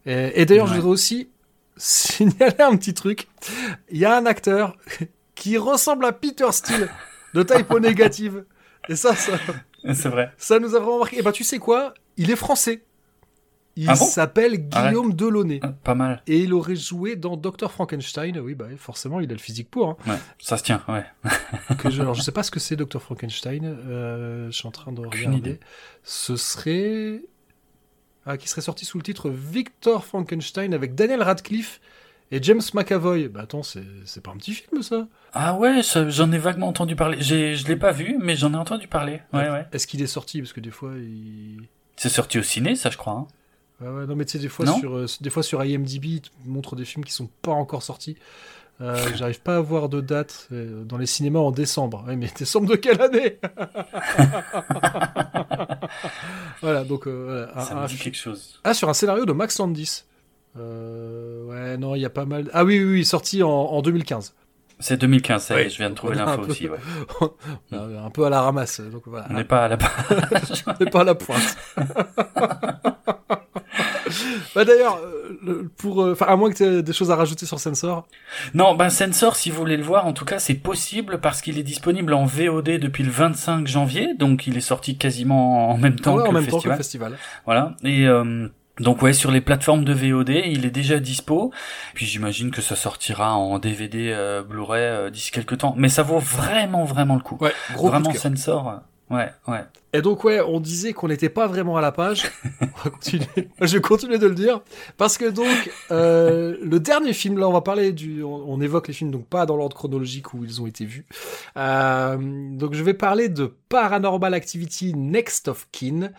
Et, 0.06 0.42
et 0.42 0.46
d'ailleurs, 0.46 0.66
je 0.66 0.74
voudrais 0.74 0.90
aussi 0.90 1.28
signaler 1.76 2.60
un 2.60 2.76
petit 2.76 2.94
truc. 2.94 3.28
Il 3.90 3.98
y 3.98 4.04
a 4.04 4.16
un 4.16 4.26
acteur 4.26 4.76
qui 5.34 5.58
ressemble 5.58 6.04
à 6.04 6.12
Peter 6.12 6.50
Steele 6.52 6.88
de 7.34 7.42
typo 7.42 7.80
négative. 7.80 8.44
Et 8.88 8.96
ça, 8.96 9.14
ça. 9.14 9.32
C'est 9.92 10.08
vrai. 10.08 10.32
Ça 10.38 10.58
nous 10.58 10.74
a 10.74 10.78
vraiment 10.78 11.00
marqué. 11.00 11.18
Et 11.18 11.22
bah, 11.22 11.32
tu 11.32 11.44
sais 11.44 11.58
quoi? 11.58 11.94
Il 12.16 12.30
est 12.30 12.36
français. 12.36 12.84
Il 13.76 13.90
ah 13.90 13.96
s'appelle 13.96 14.68
Guillaume 14.68 15.14
Delaunay. 15.14 15.58
Ah, 15.62 15.72
pas 15.72 15.96
mal. 15.96 16.22
Et 16.28 16.38
il 16.38 16.54
aurait 16.54 16.76
joué 16.76 17.16
dans 17.16 17.36
Dr 17.36 17.72
Frankenstein. 17.72 18.38
Oui, 18.38 18.54
bah 18.54 18.66
forcément, 18.76 19.18
il 19.18 19.28
a 19.30 19.32
le 19.32 19.40
physique 19.40 19.68
pour. 19.68 19.88
Hein. 19.88 19.96
Ouais, 20.06 20.18
ça 20.38 20.56
se 20.56 20.62
tient, 20.62 20.84
ouais. 20.86 21.04
que 21.78 21.90
je, 21.90 22.00
alors, 22.00 22.14
je 22.14 22.22
sais 22.22 22.30
pas 22.30 22.44
ce 22.44 22.52
que 22.52 22.60
c'est 22.60 22.76
Dr 22.76 23.02
Frankenstein. 23.02 23.64
Euh, 23.64 24.46
je 24.46 24.52
suis 24.52 24.68
en 24.68 24.70
train 24.70 24.92
de 24.92 25.00
regarder. 25.00 25.58
Ce 26.04 26.36
serait... 26.36 27.22
Ah, 28.26 28.38
qui 28.38 28.48
serait 28.48 28.62
sorti 28.62 28.86
sous 28.86 28.96
le 28.96 29.02
titre 29.02 29.28
Victor 29.28 30.04
Frankenstein 30.04 30.72
avec 30.72 30.94
Daniel 30.94 31.22
Radcliffe 31.22 31.80
et 32.30 32.42
James 32.42 32.62
McAvoy, 32.72 33.28
bah 33.28 33.42
attends, 33.42 33.62
c'est 33.62 34.22
pas 34.22 34.30
un 34.30 34.36
petit 34.36 34.54
film 34.54 34.82
ça? 34.82 35.06
Ah 35.34 35.54
ouais, 35.54 35.80
j'en 36.08 36.30
ai 36.30 36.38
vaguement 36.38 36.68
entendu 36.68 36.94
parler. 36.94 37.20
Je 37.20 37.66
l'ai 37.66 37.76
pas 37.76 37.90
vu, 37.90 38.16
mais 38.20 38.36
j'en 38.36 38.52
ai 38.54 38.56
entendu 38.56 38.86
parler. 38.86 39.20
Ouais, 39.32 39.50
ouais. 39.50 39.66
Est-ce 39.72 39.86
qu'il 39.86 40.00
est 40.00 40.06
sorti? 40.06 40.40
Parce 40.40 40.52
que 40.52 40.60
des 40.60 40.70
fois, 40.70 40.92
il... 40.96 41.60
C'est 41.96 42.08
sorti 42.08 42.38
au 42.38 42.42
ciné, 42.42 42.76
ça 42.76 42.90
je 42.90 42.96
crois. 42.96 43.12
Hein. 43.12 43.26
Ouais, 43.80 43.88
ouais, 43.88 44.06
non 44.06 44.14
mais 44.14 44.24
tu 44.24 44.32
sais, 44.32 44.38
des 44.38 44.48
fois, 44.48 44.66
sur, 44.66 44.96
euh, 44.96 45.06
des 45.20 45.30
fois 45.30 45.42
sur 45.42 45.62
IMDb, 45.64 46.04
ils 46.04 46.22
montrent 46.46 46.76
des 46.76 46.84
films 46.84 47.04
qui 47.04 47.12
sont 47.12 47.28
pas 47.42 47.52
encore 47.52 47.82
sortis. 47.82 48.16
Euh, 48.80 48.96
J'arrive 49.16 49.40
pas 49.40 49.56
à 49.56 49.60
voir 49.60 49.88
de 49.88 50.00
date 50.00 50.48
euh, 50.52 50.84
dans 50.84 50.98
les 50.98 51.06
cinémas 51.06 51.40
en 51.40 51.50
décembre. 51.50 52.04
Ouais, 52.06 52.16
mais 52.16 52.28
décembre 52.36 52.68
de 52.68 52.76
quelle 52.76 53.00
année? 53.00 53.38
Voilà, 56.62 56.82
donc... 56.84 57.06
Euh, 57.06 57.46
ça 57.60 57.74
me 57.74 57.86
dit 57.86 57.96
quelque 57.96 58.16
chose. 58.16 58.58
Ah, 58.64 58.72
sur 58.72 58.88
un 58.88 58.94
scénario 58.94 59.26
de 59.26 59.32
Max 59.32 59.58
Landis. 59.58 60.04
Ouais, 60.56 61.76
non, 61.76 61.94
il 61.94 62.00
y 62.00 62.06
a 62.06 62.10
pas 62.10 62.24
mal. 62.24 62.48
Ah 62.54 62.64
oui, 62.64 62.78
oui, 62.78 62.92
oui 62.92 63.04
sorti 63.04 63.42
en, 63.42 63.50
en 63.50 63.82
2015. 63.82 64.34
C'est 64.84 64.98
2015, 64.98 65.42
ça 65.42 65.66
je 65.66 65.78
viens 65.78 65.88
de 65.88 65.94
trouver 65.94 66.14
l'info 66.14 66.42
aussi. 66.42 66.68
Ouais. 66.68 66.76
un 67.72 68.10
peu 68.10 68.26
à 68.26 68.28
la 68.28 68.42
ramasse. 68.42 68.82
Donc 68.82 69.04
voilà. 69.06 69.26
On 69.30 69.32
n'est 69.32 69.44
pas 69.44 69.64
à 69.64 69.68
la 69.68 69.78
On 70.66 70.84
n'est 70.84 70.90
pas 70.90 71.00
à 71.00 71.04
la 71.04 71.14
pointe. 71.14 71.56
bah 74.54 74.66
d'ailleurs, 74.66 75.00
euh, 75.46 75.70
pour, 75.78 76.02
euh, 76.02 76.12
enfin, 76.12 76.26
à 76.26 76.36
moins 76.36 76.50
que 76.50 76.56
tu 76.56 76.64
aies 76.64 76.82
des 76.82 76.92
choses 76.92 77.10
à 77.10 77.16
rajouter 77.16 77.46
sur 77.46 77.58
Sensor. 77.58 78.06
Non, 78.52 78.74
ben 78.74 78.90
Sensor, 78.90 79.36
si 79.36 79.48
vous 79.48 79.56
voulez 79.56 79.78
le 79.78 79.84
voir, 79.84 80.04
en 80.04 80.12
tout 80.12 80.26
cas, 80.26 80.38
c'est 80.38 80.52
possible 80.52 81.18
parce 81.18 81.40
qu'il 81.40 81.58
est 81.58 81.62
disponible 81.62 82.12
en 82.12 82.26
VOD 82.26 82.78
depuis 82.78 83.04
le 83.04 83.10
25 83.10 83.66
janvier, 83.66 84.12
donc 84.12 84.46
il 84.46 84.54
est 84.58 84.60
sorti 84.60 84.98
quasiment 84.98 85.70
en 85.70 85.78
même 85.78 85.98
temps, 85.98 86.18
ah 86.18 86.24
que, 86.24 86.28
en 86.28 86.32
le 86.32 86.40
même 86.40 86.50
temps 86.50 86.60
que 86.60 86.68
le 86.68 86.76
festival. 86.76 87.16
Voilà. 87.46 87.74
Et 87.84 88.06
euh, 88.06 88.48
donc 88.80 89.02
ouais, 89.02 89.12
sur 89.12 89.30
les 89.30 89.40
plateformes 89.40 89.84
de 89.84 89.92
VOD, 89.92 90.30
il 90.30 90.66
est 90.66 90.70
déjà 90.70 90.98
dispo. 90.98 91.52
Puis 91.94 92.06
j'imagine 92.06 92.50
que 92.50 92.62
ça 92.62 92.76
sortira 92.76 93.34
en 93.34 93.58
DVD 93.58 94.10
euh, 94.12 94.42
Blu-ray 94.42 94.82
euh, 94.82 95.10
d'ici 95.10 95.30
quelques 95.30 95.58
temps. 95.58 95.74
Mais 95.76 95.88
ça 95.88 96.02
vaut 96.02 96.18
vraiment 96.18 96.84
vraiment 96.84 97.14
le 97.14 97.22
coup. 97.22 97.38
Ouais, 97.40 97.52
gros 97.74 97.88
vraiment 97.88 98.12
Sensor. 98.12 98.82
Ouais, 99.10 99.30
ouais. 99.48 99.64
Et 99.92 100.02
donc 100.02 100.24
ouais, 100.24 100.40
on 100.40 100.58
disait 100.58 100.92
qu'on 100.92 101.08
n'était 101.08 101.28
pas 101.28 101.46
vraiment 101.46 101.76
à 101.76 101.80
la 101.80 101.92
page. 101.92 102.24
on 102.60 102.66
va 102.82 102.90
continuer. 102.90 103.48
Je 103.60 103.76
vais 103.76 103.80
continuer 103.80 104.18
de 104.18 104.26
le 104.26 104.34
dire 104.34 104.62
parce 104.96 105.18
que 105.18 105.26
donc 105.26 105.70
euh, 105.90 106.56
le 106.62 106.80
dernier 106.80 107.12
film 107.12 107.38
là, 107.38 107.48
on 107.48 107.52
va 107.52 107.60
parler 107.60 107.92
du, 107.92 108.24
on, 108.24 108.60
évoque 108.60 108.88
les 108.88 108.94
films 108.94 109.10
donc 109.10 109.26
pas 109.26 109.46
dans 109.46 109.56
l'ordre 109.56 109.76
chronologique 109.76 110.34
où 110.34 110.44
ils 110.44 110.60
ont 110.62 110.66
été 110.66 110.84
vus. 110.84 111.06
Euh, 111.56 112.16
donc 112.56 112.74
je 112.74 112.82
vais 112.82 112.94
parler 112.94 113.28
de 113.28 113.54
Paranormal 113.68 114.34
Activity 114.34 114.94
Next 114.94 115.48
of 115.48 115.68
Kin, 115.70 116.10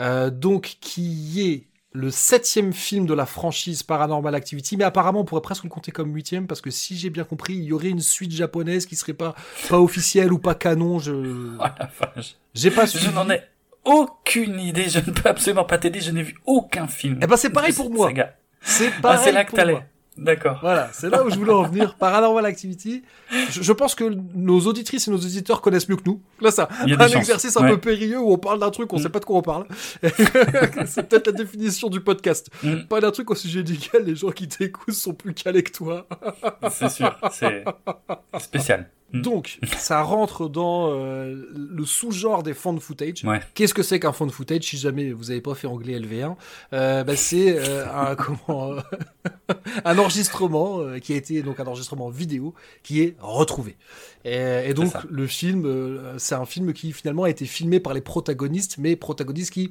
euh, 0.00 0.30
donc 0.30 0.78
qui 0.80 1.42
est 1.42 1.71
le 1.92 2.10
septième 2.10 2.72
film 2.72 3.06
de 3.06 3.14
la 3.14 3.26
franchise 3.26 3.82
Paranormal 3.82 4.34
Activity, 4.34 4.76
mais 4.76 4.84
apparemment 4.84 5.20
on 5.20 5.24
pourrait 5.24 5.42
presque 5.42 5.64
le 5.64 5.70
compter 5.70 5.92
comme 5.92 6.14
huitième 6.14 6.46
parce 6.46 6.60
que 6.60 6.70
si 6.70 6.96
j'ai 6.96 7.10
bien 7.10 7.24
compris, 7.24 7.54
il 7.54 7.64
y 7.64 7.72
aurait 7.72 7.90
une 7.90 8.00
suite 8.00 8.32
japonaise 8.32 8.86
qui 8.86 8.96
serait 8.96 9.12
pas 9.12 9.34
pas 9.68 9.78
officielle 9.78 10.32
ou 10.32 10.38
pas 10.38 10.54
canon. 10.54 10.98
Je 10.98 11.12
oh 11.58 11.64
la 11.78 11.90
vache. 12.00 12.36
J'ai 12.54 12.70
pas 12.70 12.86
Je 12.86 13.10
n'en 13.10 13.28
ai 13.30 13.42
aucune 13.84 14.58
idée. 14.58 14.88
Je 14.88 14.98
ne 14.98 15.12
peux 15.12 15.28
absolument 15.28 15.64
pas 15.64 15.78
t'aider. 15.78 16.00
Je 16.00 16.10
n'ai 16.10 16.22
vu 16.22 16.36
aucun 16.46 16.86
film. 16.86 17.18
Eh 17.22 17.26
ben 17.26 17.36
c'est 17.36 17.50
pareil 17.50 17.72
pour 17.72 17.90
moi. 17.90 18.10
C'est 18.62 18.88
ah, 18.88 19.00
pareil. 19.02 19.20
c'est 19.24 19.32
là 19.32 19.44
que 19.44 19.52
t'allais. 19.52 19.86
D'accord. 20.18 20.58
Voilà, 20.60 20.90
c'est 20.92 21.08
là 21.08 21.24
où 21.24 21.30
je 21.30 21.36
voulais 21.36 21.52
en 21.52 21.62
venir. 21.62 21.94
Paranormal 21.98 22.44
Activity. 22.44 23.02
Je, 23.50 23.72
pense 23.72 23.94
que 23.94 24.04
nos 24.34 24.60
auditrices 24.60 25.08
et 25.08 25.10
nos 25.10 25.16
auditeurs 25.16 25.62
connaissent 25.62 25.88
mieux 25.88 25.96
que 25.96 26.02
nous. 26.04 26.20
Là, 26.40 26.50
ça, 26.50 26.68
un 26.80 26.86
exercice 26.86 27.56
un 27.56 27.66
peu 27.66 27.78
périlleux 27.78 28.20
où 28.20 28.30
on 28.30 28.38
parle 28.38 28.58
d'un 28.58 28.70
truc, 28.70 28.92
on 28.92 28.98
mm. 28.98 29.02
sait 29.02 29.08
pas 29.08 29.20
de 29.20 29.24
quoi 29.24 29.38
on 29.38 29.42
parle. 29.42 29.66
c'est 30.86 31.08
peut-être 31.08 31.28
la 31.28 31.32
définition 31.32 31.88
du 31.88 32.00
podcast. 32.00 32.50
Mm. 32.62 32.82
Pas 32.88 33.00
d'un 33.00 33.10
truc 33.10 33.30
au 33.30 33.34
sujet 33.34 33.62
duquel 33.62 34.04
les 34.04 34.14
gens 34.14 34.30
qui 34.30 34.48
t'écoutent 34.48 34.94
sont 34.94 35.14
plus 35.14 35.32
calés 35.32 35.62
que 35.62 35.72
toi. 35.72 36.06
c'est 36.70 36.90
sûr, 36.90 37.18
c'est 37.32 37.64
spécial. 38.38 38.90
Mm. 39.12 39.22
Donc, 39.22 39.58
ça 39.76 40.02
rentre 40.02 40.48
dans 40.48 40.90
euh, 40.90 41.46
le 41.54 41.84
sous-genre 41.84 42.42
des 42.42 42.52
de 42.52 42.80
footage. 42.80 43.24
Ouais. 43.24 43.40
Qu'est-ce 43.54 43.74
que 43.74 43.82
c'est 43.82 44.00
qu'un 44.00 44.10
de 44.10 44.32
footage 44.32 44.64
Si 44.64 44.78
jamais 44.78 45.12
vous 45.12 45.24
n'avez 45.24 45.40
pas 45.40 45.54
fait 45.54 45.66
anglais 45.66 45.98
LV1, 45.98 46.36
euh, 46.72 47.04
bah, 47.04 47.16
c'est 47.16 47.58
euh, 47.58 47.86
un, 47.92 48.14
comment, 48.16 48.76
un 49.84 49.98
enregistrement 49.98 50.98
qui 51.00 51.12
a 51.12 51.16
été 51.16 51.42
donc 51.42 51.60
un 51.60 51.64
enregistrement 51.64 52.08
vidéo 52.08 52.54
qui 52.82 53.02
est 53.02 53.16
retrouvé. 53.20 53.76
Et, 54.24 54.68
et 54.68 54.74
donc 54.74 54.92
le 55.10 55.26
film, 55.26 55.68
c'est 56.18 56.34
un 56.34 56.46
film 56.46 56.72
qui 56.72 56.92
finalement 56.92 57.24
a 57.24 57.30
été 57.30 57.44
filmé 57.44 57.80
par 57.80 57.94
les 57.94 58.00
protagonistes, 58.00 58.76
mais 58.78 58.96
protagonistes 58.96 59.52
qui 59.52 59.70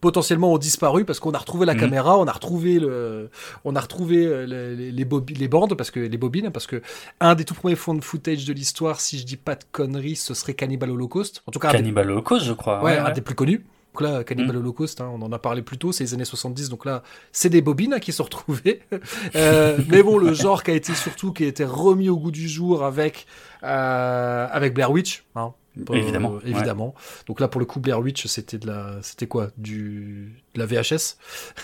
potentiellement 0.00 0.52
ont 0.52 0.58
disparu 0.58 1.04
parce 1.04 1.20
qu'on 1.20 1.32
a 1.32 1.38
retrouvé 1.38 1.66
la 1.66 1.74
mhm. 1.74 1.80
caméra, 1.80 2.18
on 2.18 2.26
a 2.26 2.32
retrouvé 2.32 2.78
le, 2.78 3.30
on 3.64 3.74
a 3.76 3.80
retrouvé 3.80 4.26
euh, 4.26 4.46
les, 4.46 4.92
les, 4.92 5.06
les, 5.38 5.48
bandes 5.48 5.74
parce 5.74 5.90
que 5.90 6.00
les 6.00 6.18
bobines 6.18 6.50
parce 6.50 6.66
que 6.66 6.82
un 7.20 7.34
des 7.34 7.44
tout 7.44 7.54
premiers 7.54 7.76
fonds 7.76 7.94
de 7.94 8.04
footage 8.04 8.44
de 8.44 8.52
l'histoire, 8.52 9.00
si 9.00 9.18
je 9.18 9.24
dis 9.24 9.36
pas 9.36 9.54
de 9.54 9.64
conneries, 9.72 10.16
ce 10.16 10.34
serait 10.34 10.54
Cannibal 10.54 10.90
Holocaust. 10.90 11.42
En 11.46 11.52
tout 11.52 11.58
cas, 11.58 11.70
Cannibal 11.70 12.10
Holocaust, 12.10 12.44
je 12.44 12.52
crois. 12.52 12.82
Ouais, 12.82 12.98
un 12.98 13.10
des 13.10 13.20
plus 13.20 13.34
connus. 13.34 13.64
Donc 13.92 14.08
là, 14.08 14.24
Cannibal 14.24 14.56
mhm. 14.56 14.62
Holocaust, 14.62 15.00
hein, 15.02 15.10
on 15.12 15.20
en 15.20 15.32
a 15.32 15.38
parlé 15.38 15.60
plus 15.60 15.76
tôt, 15.76 15.92
c'est 15.92 16.04
les 16.04 16.14
années 16.14 16.24
70, 16.24 16.70
donc 16.70 16.86
là, 16.86 17.02
c'est 17.30 17.50
des 17.50 17.60
bobines 17.60 17.92
hein, 17.92 18.00
qui 18.00 18.12
sont 18.12 18.24
retrouvées. 18.24 18.80
euh, 19.36 19.78
mais 19.88 20.02
bon, 20.02 20.16
le 20.16 20.32
genre 20.32 20.62
qui 20.62 20.70
a 20.70 20.74
été 20.74 20.94
surtout, 20.94 21.32
qui 21.32 21.44
a 21.44 21.46
été 21.46 21.64
remis 21.64 22.08
au 22.08 22.16
goût 22.16 22.30
du 22.30 22.48
jour 22.48 22.84
avec, 22.84 23.26
euh, 23.62 24.46
avec 24.50 24.72
Blair 24.72 24.90
Witch, 24.90 25.24
hein, 25.34 25.52
évidemment. 25.92 26.34
Euh, 26.34 26.40
évidemment. 26.46 26.94
Donc 27.26 27.40
là, 27.40 27.48
pour 27.48 27.60
le 27.60 27.66
coup, 27.66 27.80
Blair 27.80 28.00
Witch, 28.00 28.26
c'était 28.26 28.58
de 28.58 28.66
la, 28.66 28.98
c'était 29.02 29.26
quoi, 29.26 29.48
du, 29.56 30.42
de 30.54 30.60
la 30.60 30.66
VHS. 30.66 31.16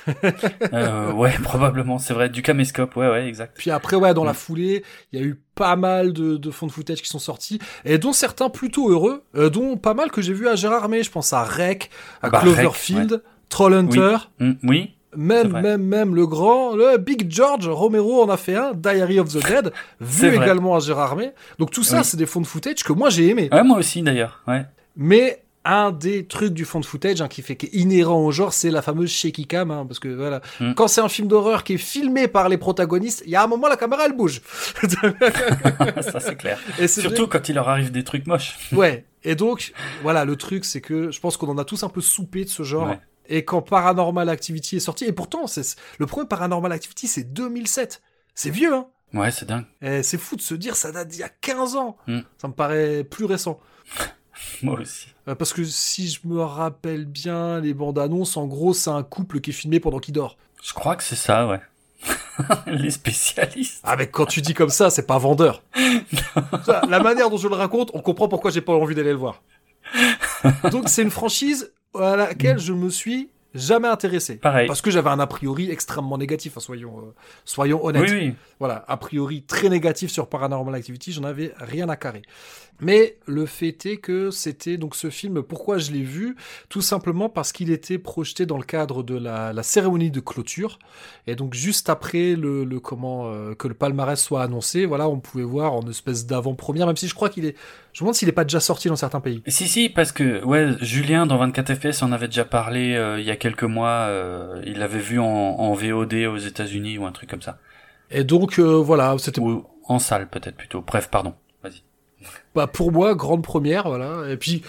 euh, 0.72 1.12
ouais, 1.12 1.34
probablement. 1.42 1.98
C'est 1.98 2.14
vrai, 2.14 2.28
du 2.28 2.42
caméscope. 2.42 2.96
Ouais, 2.96 3.08
ouais, 3.08 3.28
exact. 3.28 3.56
Puis 3.56 3.70
après, 3.70 3.96
ouais, 3.96 4.14
dans 4.14 4.24
la 4.24 4.34
foulée, 4.34 4.84
il 5.12 5.20
y 5.20 5.22
a 5.22 5.26
eu 5.26 5.40
pas 5.54 5.76
mal 5.76 6.12
de, 6.12 6.36
de 6.36 6.50
fonds 6.50 6.66
de 6.66 6.72
footage 6.72 7.02
qui 7.02 7.08
sont 7.08 7.18
sortis 7.18 7.58
et 7.84 7.98
dont 7.98 8.12
certains 8.12 8.48
plutôt 8.48 8.90
heureux, 8.90 9.24
euh, 9.34 9.50
dont 9.50 9.76
pas 9.76 9.94
mal 9.94 10.10
que 10.10 10.22
j'ai 10.22 10.32
vu 10.32 10.48
à 10.48 10.54
Gérard 10.54 10.88
May. 10.88 11.02
Je 11.02 11.10
pense 11.10 11.32
à 11.32 11.44
Rec, 11.44 11.90
à 12.22 12.30
bah, 12.30 12.40
Cloverfield, 12.40 13.22
Troll 13.48 13.74
Hunter. 13.74 14.16
oui. 14.40 14.80
Mm, 14.80 14.86
même, 15.18 15.52
même, 15.52 15.82
même 15.82 16.14
le 16.14 16.26
grand, 16.26 16.76
le 16.76 16.96
Big 16.96 17.26
George 17.28 17.68
Romero 17.68 18.22
en 18.22 18.28
a 18.28 18.36
fait 18.36 18.54
un, 18.54 18.72
Diary 18.72 19.18
of 19.18 19.28
the 19.28 19.44
Dead, 19.44 19.72
vu 20.00 20.28
également 20.28 20.76
à 20.76 20.80
Gérard 20.80 21.16
May. 21.16 21.34
Donc 21.58 21.72
tout 21.72 21.82
ça, 21.82 22.04
c'est 22.04 22.16
des 22.16 22.26
fonds 22.26 22.40
de 22.40 22.46
footage 22.46 22.84
que 22.84 22.92
moi 22.92 23.10
j'ai 23.10 23.28
aimé. 23.28 23.48
Ouais, 23.52 23.64
moi 23.64 23.78
aussi 23.78 24.02
d'ailleurs. 24.02 24.42
Ouais. 24.46 24.64
Mais 24.96 25.42
un 25.64 25.90
des 25.90 26.26
trucs 26.26 26.54
du 26.54 26.64
fond 26.64 26.80
de 26.80 26.86
footage 26.86 27.20
hein, 27.20 27.28
qui 27.28 27.42
fait 27.42 27.62
est 27.64 27.74
inhérent 27.74 28.20
au 28.20 28.30
genre, 28.30 28.52
c'est 28.52 28.70
la 28.70 28.80
fameuse 28.80 29.10
shaky 29.10 29.46
cam, 29.46 29.70
hein, 29.70 29.84
parce 29.86 29.98
que 29.98 30.08
voilà, 30.08 30.40
mm. 30.60 30.74
quand 30.74 30.86
c'est 30.86 31.00
un 31.00 31.08
film 31.08 31.26
d'horreur 31.26 31.64
qui 31.64 31.74
est 31.74 31.78
filmé 31.78 32.28
par 32.28 32.48
les 32.48 32.56
protagonistes, 32.56 33.22
il 33.26 33.32
y 33.32 33.36
a 33.36 33.42
un 33.42 33.48
moment 33.48 33.68
la 33.68 33.76
caméra 33.76 34.06
elle 34.06 34.16
bouge. 34.16 34.40
ça 36.00 36.20
c'est 36.20 36.36
clair. 36.36 36.58
Et 36.78 36.86
Surtout 36.86 37.26
quand 37.26 37.48
il 37.48 37.56
leur 37.56 37.68
arrive 37.68 37.90
des 37.90 38.04
trucs 38.04 38.26
moches. 38.26 38.56
ouais. 38.72 39.04
Et 39.24 39.34
donc 39.34 39.72
voilà, 40.02 40.24
le 40.24 40.36
truc 40.36 40.64
c'est 40.64 40.80
que 40.80 41.10
je 41.10 41.20
pense 41.20 41.36
qu'on 41.36 41.48
en 41.48 41.58
a 41.58 41.64
tous 41.64 41.82
un 41.82 41.88
peu 41.88 42.00
soupé 42.00 42.44
de 42.44 42.48
ce 42.48 42.62
genre. 42.62 42.94
Et 43.28 43.44
quand 43.44 43.62
Paranormal 43.62 44.28
Activity 44.28 44.76
est 44.76 44.80
sorti, 44.80 45.04
et 45.04 45.12
pourtant, 45.12 45.46
c'est 45.46 45.76
le 45.98 46.06
premier 46.06 46.26
Paranormal 46.26 46.72
Activity, 46.72 47.06
c'est 47.06 47.24
2007. 47.24 48.02
C'est 48.34 48.50
vieux, 48.50 48.74
hein 48.74 48.88
Ouais, 49.14 49.30
c'est 49.30 49.46
dingue. 49.46 49.64
Et 49.80 50.02
c'est 50.02 50.18
fou 50.18 50.36
de 50.36 50.42
se 50.42 50.54
dire, 50.54 50.76
ça 50.76 50.92
date 50.92 51.08
d'il 51.08 51.20
y 51.20 51.22
a 51.22 51.28
15 51.28 51.76
ans. 51.76 51.96
Hmm. 52.06 52.20
Ça 52.36 52.48
me 52.48 52.52
paraît 52.52 53.04
plus 53.04 53.24
récent. 53.24 53.60
Moi 54.62 54.80
aussi. 54.80 55.08
Euh, 55.26 55.34
parce 55.34 55.52
que 55.52 55.64
si 55.64 56.08
je 56.08 56.20
me 56.24 56.40
rappelle 56.40 57.04
bien, 57.04 57.60
les 57.60 57.74
bandes 57.74 57.98
annonces, 57.98 58.36
en 58.36 58.46
gros, 58.46 58.74
c'est 58.74 58.90
un 58.90 59.02
couple 59.02 59.40
qui 59.40 59.50
est 59.50 59.54
filmé 59.54 59.80
pendant 59.80 59.98
qu'il 59.98 60.14
dort. 60.14 60.36
Je 60.62 60.72
crois 60.72 60.96
que 60.96 61.02
c'est 61.02 61.16
ça, 61.16 61.46
ouais. 61.46 61.60
les 62.66 62.90
spécialistes. 62.90 63.80
Ah, 63.82 63.96
mais 63.96 64.08
quand 64.08 64.26
tu 64.26 64.40
dis 64.40 64.54
comme 64.54 64.70
ça, 64.70 64.90
c'est 64.90 65.06
pas 65.06 65.18
vendeur. 65.18 65.62
La 66.88 67.00
manière 67.00 67.30
dont 67.30 67.36
je 67.36 67.48
le 67.48 67.54
raconte, 67.54 67.90
on 67.94 68.00
comprend 68.00 68.28
pourquoi 68.28 68.50
j'ai 68.50 68.60
pas 68.60 68.72
envie 68.72 68.94
d'aller 68.94 69.12
le 69.12 69.18
voir. 69.18 69.42
Donc, 70.70 70.88
c'est 70.88 71.02
une 71.02 71.10
franchise 71.10 71.72
à 71.98 72.16
laquelle 72.16 72.58
je 72.58 72.72
me 72.72 72.90
suis 72.90 73.28
jamais 73.54 73.88
intéressé. 73.88 74.36
Pareil. 74.36 74.66
Parce 74.66 74.82
que 74.82 74.90
j'avais 74.90 75.10
un 75.10 75.20
a 75.20 75.26
priori 75.26 75.70
extrêmement 75.70 76.18
négatif, 76.18 76.56
hein, 76.56 76.60
soyons, 76.60 76.98
euh, 76.98 77.14
soyons 77.44 77.84
honnêtes. 77.84 78.02
Oui, 78.02 78.12
oui. 78.12 78.34
Voilà, 78.58 78.84
a 78.88 78.96
priori 78.96 79.42
très 79.42 79.68
négatif 79.68 80.10
sur 80.10 80.28
Paranormal 80.28 80.74
Activity, 80.74 81.12
j'en 81.12 81.24
avais 81.24 81.52
rien 81.58 81.88
à 81.88 81.96
carrer. 81.96 82.22
Mais 82.80 83.16
le 83.26 83.44
fait 83.46 83.86
est 83.86 83.96
que 83.96 84.30
c'était 84.30 84.76
donc 84.76 84.94
ce 84.94 85.10
film, 85.10 85.42
pourquoi 85.42 85.78
je 85.78 85.90
l'ai 85.90 86.02
vu? 86.02 86.36
Tout 86.68 86.80
simplement 86.80 87.28
parce 87.28 87.50
qu'il 87.50 87.70
était 87.70 87.98
projeté 87.98 88.46
dans 88.46 88.56
le 88.56 88.62
cadre 88.62 89.02
de 89.02 89.16
la, 89.16 89.52
la, 89.52 89.62
cérémonie 89.64 90.10
de 90.10 90.20
clôture. 90.20 90.78
Et 91.26 91.34
donc 91.34 91.54
juste 91.54 91.90
après 91.90 92.36
le, 92.36 92.64
le 92.64 92.78
comment 92.78 93.32
euh, 93.32 93.54
que 93.54 93.66
le 93.66 93.74
palmarès 93.74 94.20
soit 94.20 94.42
annoncé, 94.42 94.86
voilà, 94.86 95.08
on 95.08 95.18
pouvait 95.18 95.44
voir 95.44 95.72
en 95.72 95.82
espèce 95.88 96.26
d'avant-première, 96.26 96.86
même 96.86 96.96
si 96.96 97.08
je 97.08 97.14
crois 97.14 97.30
qu'il 97.30 97.46
est... 97.46 97.56
Je 97.92 98.04
me 98.04 98.06
demande 98.06 98.14
s'il 98.14 98.26
n'est 98.28 98.32
pas 98.32 98.44
déjà 98.44 98.60
sorti 98.60 98.86
dans 98.86 98.96
certains 98.96 99.20
pays. 99.20 99.42
Si, 99.48 99.66
si, 99.66 99.88
parce 99.88 100.12
que 100.12 100.44
ouais, 100.44 100.74
Julien 100.80 101.26
dans 101.26 101.38
24 101.38 101.74
FPS 101.74 102.02
en 102.02 102.12
avait 102.12 102.28
déjà 102.28 102.44
parlé 102.44 102.94
euh, 102.94 103.18
il 103.18 103.26
y 103.26 103.30
a 103.30 103.36
quelques 103.36 103.64
mois. 103.64 104.06
Euh, 104.08 104.62
il 104.64 104.78
l'avait 104.78 105.00
vu 105.00 105.18
en, 105.18 105.24
en, 105.24 105.72
VOD 105.74 106.14
aux 106.14 106.38
États-Unis 106.38 106.98
ou 106.98 107.06
un 107.06 107.12
truc 107.12 107.28
comme 107.28 107.42
ça. 107.42 107.58
Et 108.10 108.22
donc 108.22 108.60
voilà, 108.60 109.16
c'était... 109.18 109.40
En 109.90 109.98
salle 109.98 110.28
peut-être 110.28 110.56
plutôt. 110.56 110.82
Bref, 110.82 111.08
pardon 111.10 111.34
bah 112.58 112.66
pour 112.66 112.90
moi 112.90 113.14
grande 113.14 113.42
première 113.42 113.88
voilà. 113.88 114.28
Et 114.30 114.36
puis 114.36 114.62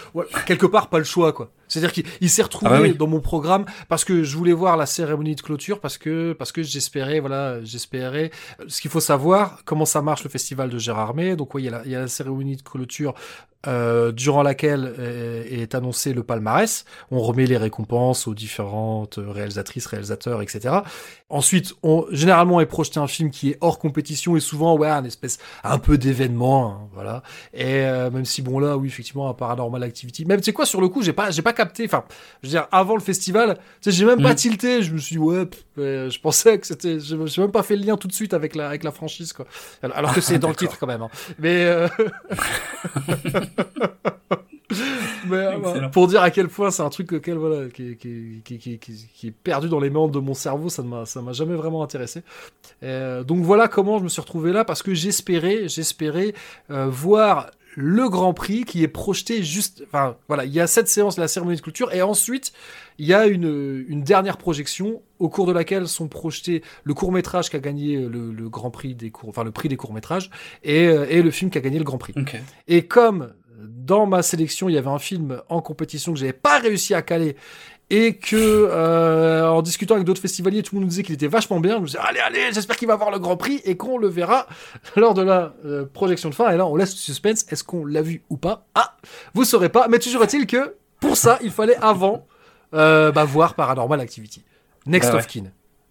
quelque 0.45 0.67
part 0.67 0.89
pas 0.89 0.99
le 0.99 1.03
choix 1.03 1.33
quoi. 1.33 1.49
C'est-à-dire 1.67 1.91
qu'il 1.91 2.29
s'est 2.29 2.43
retrouvé 2.43 2.71
ah 2.73 2.81
bah 2.81 2.93
dans 2.93 3.07
mon 3.07 3.19
programme 3.19 3.65
parce 3.87 4.05
que 4.05 4.23
je 4.23 4.37
voulais 4.37 4.53
voir 4.53 4.77
la 4.77 4.85
cérémonie 4.85 5.35
de 5.35 5.41
clôture 5.41 5.79
parce 5.79 5.97
que 5.97 6.33
parce 6.33 6.51
que 6.51 6.61
j'espérais 6.61 7.19
voilà 7.19 7.63
j'espérais 7.63 8.29
ce 8.67 8.79
qu'il 8.81 8.91
faut 8.91 8.99
savoir 8.99 9.61
comment 9.65 9.85
ça 9.85 10.01
marche 10.01 10.23
le 10.23 10.29
festival 10.29 10.69
de 10.69 10.77
Gérard 10.77 11.15
May 11.15 11.35
donc 11.35 11.55
oui 11.55 11.63
il 11.63 11.65
y 11.65 11.69
a 11.69 11.71
la, 11.71 11.81
il 11.85 11.91
y 11.91 11.95
a 11.95 12.01
la 12.01 12.07
cérémonie 12.07 12.57
de 12.57 12.61
clôture 12.61 13.13
euh, 13.67 14.11
durant 14.11 14.41
laquelle 14.41 14.95
est, 15.51 15.75
annoncé 15.75 16.13
le 16.13 16.23
palmarès. 16.23 16.85
On 17.11 17.19
remet 17.19 17.45
les 17.45 17.57
récompenses 17.57 18.27
aux 18.27 18.33
différentes 18.33 19.19
réalisatrices, 19.21 19.85
réalisateurs, 19.85 20.41
etc. 20.41 20.75
Ensuite, 21.29 21.73
on, 21.83 22.05
généralement, 22.11 22.59
est 22.59 22.65
projeté 22.65 22.99
un 22.99 23.07
film 23.07 23.29
qui 23.29 23.51
est 23.51 23.57
hors 23.61 23.77
compétition 23.77 24.35
et 24.35 24.39
souvent, 24.39 24.77
ouais, 24.77 24.89
un 24.89 25.03
espèce 25.03 25.37
un 25.63 25.77
peu 25.77 25.97
d'événement, 25.97 26.71
hein, 26.71 26.89
voilà. 26.93 27.21
Et 27.53 27.83
euh, 27.83 28.09
même 28.09 28.25
si 28.25 28.41
bon 28.41 28.59
là, 28.59 28.77
oui, 28.77 28.87
effectivement, 28.87 29.29
un 29.29 29.33
Paranormal 29.33 29.83
Activity. 29.83 30.25
Même 30.25 30.39
tu 30.39 30.45
sais 30.45 30.53
quoi, 30.53 30.65
sur 30.65 30.81
le 30.81 30.87
coup, 30.87 31.03
j'ai 31.03 31.13
pas, 31.13 31.29
j'ai 31.29 31.41
pas 31.41 31.53
capté. 31.53 31.85
Enfin, 31.85 32.03
je 32.41 32.47
veux 32.47 32.51
dire, 32.51 32.67
avant 32.71 32.95
le 32.95 33.01
festival, 33.01 33.57
tu 33.81 33.91
sais, 33.91 33.91
j'ai 33.91 34.05
même 34.05 34.23
pas 34.23 34.33
mm. 34.33 34.37
tilté. 34.37 34.81
Je 34.81 34.93
me 34.93 34.97
suis 34.97 35.17
dit, 35.17 35.19
ouais, 35.19 35.47
je 35.77 36.19
pensais 36.19 36.57
que 36.57 36.65
c'était, 36.65 36.99
j'ai 36.99 37.17
même 37.17 37.51
pas 37.51 37.63
fait 37.63 37.75
le 37.75 37.85
lien 37.85 37.97
tout 37.97 38.07
de 38.07 38.13
suite 38.13 38.33
avec 38.33 38.55
la, 38.55 38.67
avec 38.67 38.83
la 38.83 38.91
franchise, 38.91 39.33
quoi. 39.33 39.45
Alors 39.83 40.13
que 40.13 40.21
c'est 40.21 40.39
dans 40.39 40.49
le 40.49 40.55
titre 40.59 40.77
quand 40.79 40.87
même. 40.87 41.01
Hein. 41.01 41.09
Mais 41.37 41.65
euh... 41.65 41.87
Mais, 45.25 45.37
euh, 45.37 45.87
pour 45.89 46.07
dire 46.07 46.21
à 46.21 46.31
quel 46.31 46.47
point 46.47 46.71
c'est 46.71 46.83
un 46.83 46.89
truc 46.89 47.11
auquel, 47.13 47.37
voilà, 47.37 47.69
qui, 47.69 47.95
qui, 47.97 48.41
qui, 48.43 48.79
qui, 48.79 49.27
est 49.27 49.31
perdu 49.31 49.69
dans 49.69 49.79
les 49.79 49.89
méandres 49.89 50.13
de 50.13 50.19
mon 50.19 50.33
cerveau, 50.33 50.69
ça 50.69 50.83
ne 50.83 50.87
m'a, 50.87 51.31
jamais 51.33 51.55
vraiment 51.55 51.83
intéressé. 51.83 52.23
Euh, 52.83 53.23
donc 53.23 53.43
voilà 53.43 53.67
comment 53.67 53.97
je 53.97 54.03
me 54.03 54.09
suis 54.09 54.21
retrouvé 54.21 54.51
là, 54.51 54.65
parce 54.65 54.83
que 54.83 54.93
j'espérais, 54.93 55.67
j'espérais 55.67 56.33
euh, 56.69 56.87
voir 56.87 57.51
le 57.75 58.09
Grand 58.09 58.33
Prix 58.33 58.65
qui 58.65 58.83
est 58.83 58.87
projeté 58.87 59.43
juste. 59.43 59.83
Enfin, 59.87 60.17
voilà, 60.27 60.45
il 60.45 60.53
y 60.53 60.59
a 60.59 60.67
cette 60.67 60.87
séance, 60.87 61.17
la 61.17 61.27
cérémonie 61.27 61.57
de 61.57 61.61
culture, 61.61 61.93
et 61.93 62.01
ensuite 62.01 62.51
il 62.97 63.07
y 63.07 63.13
a 63.13 63.27
une, 63.27 63.85
une 63.87 64.03
dernière 64.03 64.37
projection 64.37 65.01
au 65.19 65.29
cours 65.29 65.45
de 65.45 65.53
laquelle 65.53 65.87
sont 65.87 66.09
projetés 66.09 66.63
le 66.83 66.93
court 66.93 67.13
métrage 67.13 67.49
qui 67.49 67.55
a 67.55 67.59
gagné 67.59 67.97
le, 67.97 68.31
le 68.31 68.49
Grand 68.49 68.71
Prix 68.71 68.93
des 68.93 69.09
courts, 69.09 69.29
enfin 69.29 69.45
le 69.45 69.51
prix 69.51 69.69
des 69.69 69.77
courts 69.77 69.93
métrages, 69.93 70.29
et, 70.63 70.83
et 70.83 71.21
le 71.21 71.31
film 71.31 71.49
qui 71.49 71.57
a 71.57 71.61
gagné 71.61 71.77
le 71.77 71.85
Grand 71.85 71.97
Prix. 71.97 72.13
Et 72.67 72.85
comme 72.85 73.33
dans 73.61 74.05
ma 74.05 74.21
sélection, 74.21 74.69
il 74.69 74.75
y 74.75 74.77
avait 74.77 74.89
un 74.89 74.99
film 74.99 75.41
en 75.49 75.61
compétition 75.61 76.13
que 76.13 76.19
j'avais 76.19 76.33
pas 76.33 76.59
réussi 76.59 76.93
à 76.93 77.01
caler 77.01 77.35
et 77.89 78.17
que 78.17 78.35
euh, 78.35 79.49
en 79.49 79.61
discutant 79.61 79.95
avec 79.95 80.05
d'autres 80.05 80.21
festivaliers, 80.21 80.61
tout 80.61 80.75
le 80.75 80.79
monde 80.79 80.85
nous 80.85 80.89
disait 80.89 81.03
qu'il 81.03 81.15
était 81.15 81.27
vachement 81.27 81.59
bien. 81.59 81.77
Je 81.77 81.81
me 81.81 81.85
disais 81.87 81.99
allez 81.99 82.19
allez, 82.19 82.53
j'espère 82.53 82.77
qu'il 82.77 82.87
va 82.87 82.93
avoir 82.93 83.09
le 83.11 83.19
Grand 83.19 83.37
Prix 83.37 83.61
et 83.65 83.77
qu'on 83.77 83.97
le 83.97 84.07
verra 84.07 84.47
lors 84.95 85.13
de 85.13 85.23
la 85.23 85.53
euh, 85.65 85.85
projection 85.85 86.29
de 86.29 86.35
fin. 86.35 86.51
Et 86.51 86.57
là, 86.57 86.65
on 86.67 86.75
laisse 86.75 86.91
le 86.91 86.97
suspense. 86.97 87.45
Est-ce 87.49 87.63
qu'on 87.63 87.85
l'a 87.85 88.01
vu 88.01 88.23
ou 88.29 88.37
pas? 88.37 88.67
Ah, 88.75 88.95
vous 89.33 89.43
saurez 89.43 89.69
pas. 89.69 89.87
Mais 89.87 89.99
toujours 89.99 90.23
est-il 90.23 90.45
que 90.45 90.75
pour 90.99 91.17
ça, 91.17 91.39
il 91.41 91.51
fallait 91.51 91.77
avant 91.77 92.27
euh, 92.73 93.11
bah, 93.11 93.23
voir 93.23 93.55
Paranormal 93.55 93.99
Activity, 93.99 94.43
Next 94.85 95.09
ah 95.11 95.17
of 95.17 95.27
Kin. 95.27 95.45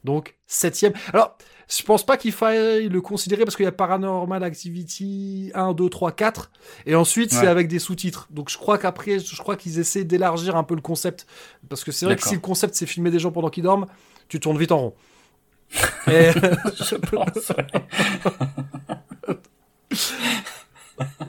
Donc 0.05 0.37
septième. 0.47 0.93
Alors 1.13 1.37
je 1.69 1.83
pense 1.83 2.05
pas 2.05 2.17
qu'il 2.17 2.33
faille 2.33 2.89
le 2.89 3.01
considérer 3.03 3.45
parce 3.45 3.55
qu'il 3.55 3.65
y 3.65 3.69
a 3.69 3.73
Paranormal 3.73 4.43
Activity 4.43 5.51
1, 5.55 5.75
2, 5.75 5.89
3, 5.91 6.13
4. 6.13 6.51
Et 6.87 6.95
ensuite, 6.95 7.31
c'est 7.31 7.47
avec 7.47 7.69
des 7.69 7.79
sous-titres. 7.79 8.27
Donc 8.31 8.49
je 8.49 8.57
crois 8.57 8.79
qu'après, 8.79 9.19
je 9.19 9.37
crois 9.37 9.55
qu'ils 9.55 9.79
essaient 9.79 10.05
d'élargir 10.05 10.57
un 10.57 10.65
peu 10.65 10.75
le 10.75 10.81
concept. 10.81 11.27
Parce 11.69 11.85
que 11.85 11.93
c'est 11.93 12.07
vrai 12.07 12.17
que 12.17 12.23
si 12.23 12.35
le 12.35 12.41
concept 12.41 12.75
c'est 12.75 12.87
filmer 12.87 13.11
des 13.11 13.19
gens 13.19 13.33
pendant 13.33 13.51
qu'ils 13.51 13.65
dorment, 13.65 13.87
tu 14.29 14.41
tournes 14.41 14.59
vite 14.59 14.73
en 14.73 14.79
rond. 14.79 14.95
Et... 16.11 16.31
je 16.33 16.95
pense, 16.95 17.53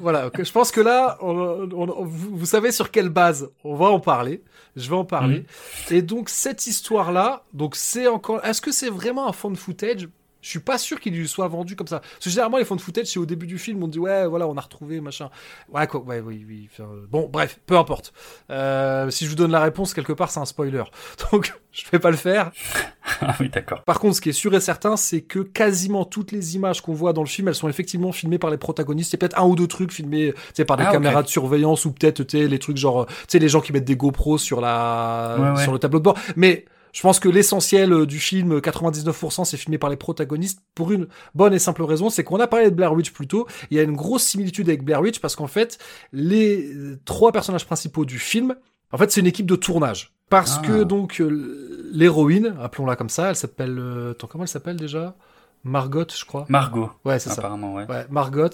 voilà, 0.01 0.31
je 0.37 0.51
pense 0.51 0.71
que 0.71 0.81
là, 0.81 1.17
vous, 1.21 2.45
savez 2.45 2.71
sur 2.71 2.91
quelle 2.91 3.09
base 3.09 3.49
on 3.63 3.75
va 3.75 3.87
en 3.87 3.99
parler. 3.99 4.41
Je 4.79 4.89
vais 4.89 4.95
en 4.95 5.05
parler. 5.05 5.45
Mm. 5.89 5.93
Et 5.93 6.01
donc 6.01 6.29
cette 6.29 6.67
histoire-là, 6.67 7.43
donc 7.53 7.75
c'est 7.75 8.07
encore. 8.07 8.43
Est-ce 8.45 8.61
que 8.61 8.71
c'est 8.71 8.89
vraiment 8.89 9.27
un 9.27 9.33
fond 9.33 9.51
de 9.51 9.57
footage? 9.57 10.07
Je 10.41 10.49
suis 10.49 10.59
pas 10.59 10.77
sûr 10.77 10.99
qu'il 11.01 11.13
lui 11.13 11.27
soit 11.27 11.47
vendu 11.49 11.75
comme 11.75 11.87
ça. 11.87 11.99
Parce 11.99 12.23
que 12.25 12.29
généralement, 12.29 12.57
les 12.57 12.65
fonds 12.65 12.75
de 12.77 12.81
footage, 12.81 13.07
c'est 13.07 13.19
au 13.19 13.25
début 13.25 13.45
du 13.47 13.57
film, 13.57 13.83
on 13.83 13.87
dit 13.87 13.99
ouais, 13.99 14.25
voilà, 14.25 14.47
on 14.47 14.55
a 14.55 14.61
retrouvé 14.61 15.01
machin. 15.01 15.29
Ouais, 15.71 15.85
quoi, 15.85 15.99
ouais, 16.01 16.21
oui, 16.21 16.45
oui. 16.47 16.69
bon, 17.09 17.27
bref, 17.31 17.59
peu 17.65 17.77
importe. 17.77 18.13
Euh, 18.49 19.09
si 19.09 19.25
je 19.25 19.29
vous 19.29 19.35
donne 19.35 19.51
la 19.51 19.59
réponse, 19.61 19.93
quelque 19.93 20.13
part, 20.13 20.31
c'est 20.31 20.39
un 20.39 20.45
spoiler. 20.45 20.83
Donc, 21.31 21.53
je 21.73 21.83
vais 21.91 21.99
pas 21.99 22.09
le 22.11 22.17
faire. 22.17 22.51
ah 23.21 23.35
oui, 23.39 23.49
d'accord. 23.49 23.83
Par 23.83 23.99
contre, 23.99 24.15
ce 24.15 24.21
qui 24.21 24.29
est 24.29 24.33
sûr 24.33 24.53
et 24.55 24.59
certain, 24.61 24.95
c'est 24.95 25.21
que 25.21 25.39
quasiment 25.39 26.05
toutes 26.05 26.31
les 26.31 26.55
images 26.55 26.81
qu'on 26.81 26.93
voit 26.93 27.11
dans 27.11 27.23
le 27.23 27.27
film, 27.27 27.49
elles 27.49 27.55
sont 27.55 27.67
effectivement 27.69 28.11
filmées 28.11 28.39
par 28.39 28.49
les 28.49 28.57
protagonistes. 28.57 29.11
Il 29.11 29.15
y 29.15 29.17
a 29.17 29.19
peut-être 29.19 29.39
un 29.39 29.45
ou 29.45 29.55
deux 29.55 29.67
trucs 29.67 29.91
filmés, 29.91 30.33
tu 30.55 30.63
par 30.63 30.77
des 30.77 30.85
Ah, 30.87 30.91
caméras 30.91 31.21
de 31.23 31.27
surveillance 31.27 31.83
ou 31.85 31.91
peut-être, 31.91 32.23
tu 32.23 32.47
les 32.47 32.59
trucs 32.59 32.77
genre, 32.77 33.05
tu 33.07 33.13
sais, 33.27 33.39
les 33.39 33.49
gens 33.49 33.59
qui 33.61 33.73
mettent 33.73 33.85
des 33.85 33.97
GoPros 33.97 34.37
sur 34.37 34.61
la, 34.61 35.35
Ouais, 35.37 35.49
ouais. 35.51 35.63
sur 35.63 35.73
le 35.73 35.79
tableau 35.79 35.99
de 35.99 36.03
bord. 36.05 36.17
Mais 36.35 36.65
je 36.93 37.01
pense 37.01 37.19
que 37.19 37.29
l'essentiel 37.29 37.93
euh, 37.93 38.05
du 38.05 38.19
film, 38.19 38.59
99%, 38.59 39.45
c'est 39.45 39.57
filmé 39.57 39.77
par 39.77 39.89
les 39.89 39.95
protagonistes 39.95 40.61
pour 40.75 40.91
une 40.91 41.07
bonne 41.35 41.53
et 41.53 41.59
simple 41.59 41.83
raison, 41.83 42.09
c'est 42.09 42.23
qu'on 42.23 42.39
a 42.39 42.47
parlé 42.47 42.69
de 42.69 42.75
Blair 42.75 42.93
Witch 42.93 43.11
plus 43.11 43.27
tôt. 43.27 43.47
Il 43.71 43.77
y 43.77 43.79
a 43.79 43.83
une 43.83 43.95
grosse 43.95 44.23
similitude 44.23 44.67
avec 44.69 44.83
Blair 44.83 45.01
Witch 45.01 45.19
parce 45.19 45.35
qu'en 45.35 45.47
fait, 45.47 45.77
les 46.13 46.73
euh, 46.73 46.99
trois 47.05 47.31
personnages 47.31 47.65
principaux 47.65 48.05
du 48.05 48.19
film, 48.19 48.55
en 48.91 48.97
fait, 48.97 49.11
c'est 49.11 49.21
une 49.21 49.27
équipe 49.27 49.45
de 49.45 49.55
tournage. 49.55 50.13
Parce 50.29 50.59
Ah. 50.61 50.67
que 50.67 50.83
donc 50.83 51.21
euh, 51.21 51.89
l'héroïne, 51.91 52.55
appelons-la 52.61 52.95
comme 52.95 53.09
ça, 53.09 53.29
elle 53.29 53.35
s'appelle, 53.35 53.77
euh, 53.79 54.11
attends, 54.11 54.27
comment 54.27 54.43
elle 54.43 54.47
s'appelle 54.47 54.75
déjà? 54.77 55.15
Margot, 55.63 56.05
je 56.17 56.23
crois. 56.25 56.45
Margot, 56.47 56.89
Ouais, 57.03 57.19
c'est 57.19 57.29
ça. 57.29 57.35
apparemment, 57.39 57.73
ouais. 57.75 57.85
Ouais, 57.89 58.05
Margot. 58.09 58.47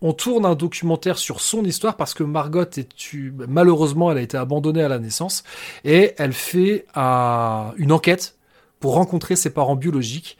On 0.00 0.12
tourne 0.14 0.46
un 0.46 0.54
documentaire 0.54 1.18
sur 1.18 1.40
son 1.40 1.64
histoire 1.64 1.96
parce 1.96 2.14
que 2.14 2.22
Margot 2.24 2.62
est 2.76 2.88
malheureusement 3.46 4.10
elle 4.10 4.18
a 4.18 4.22
été 4.22 4.36
abandonnée 4.38 4.82
à 4.82 4.88
la 4.88 4.98
naissance 4.98 5.44
et 5.84 6.14
elle 6.16 6.32
fait 6.32 6.86
un- 6.94 7.72
une 7.76 7.92
enquête 7.92 8.36
pour 8.80 8.94
rencontrer 8.94 9.36
ses 9.36 9.50
parents 9.50 9.76
biologiques 9.76 10.38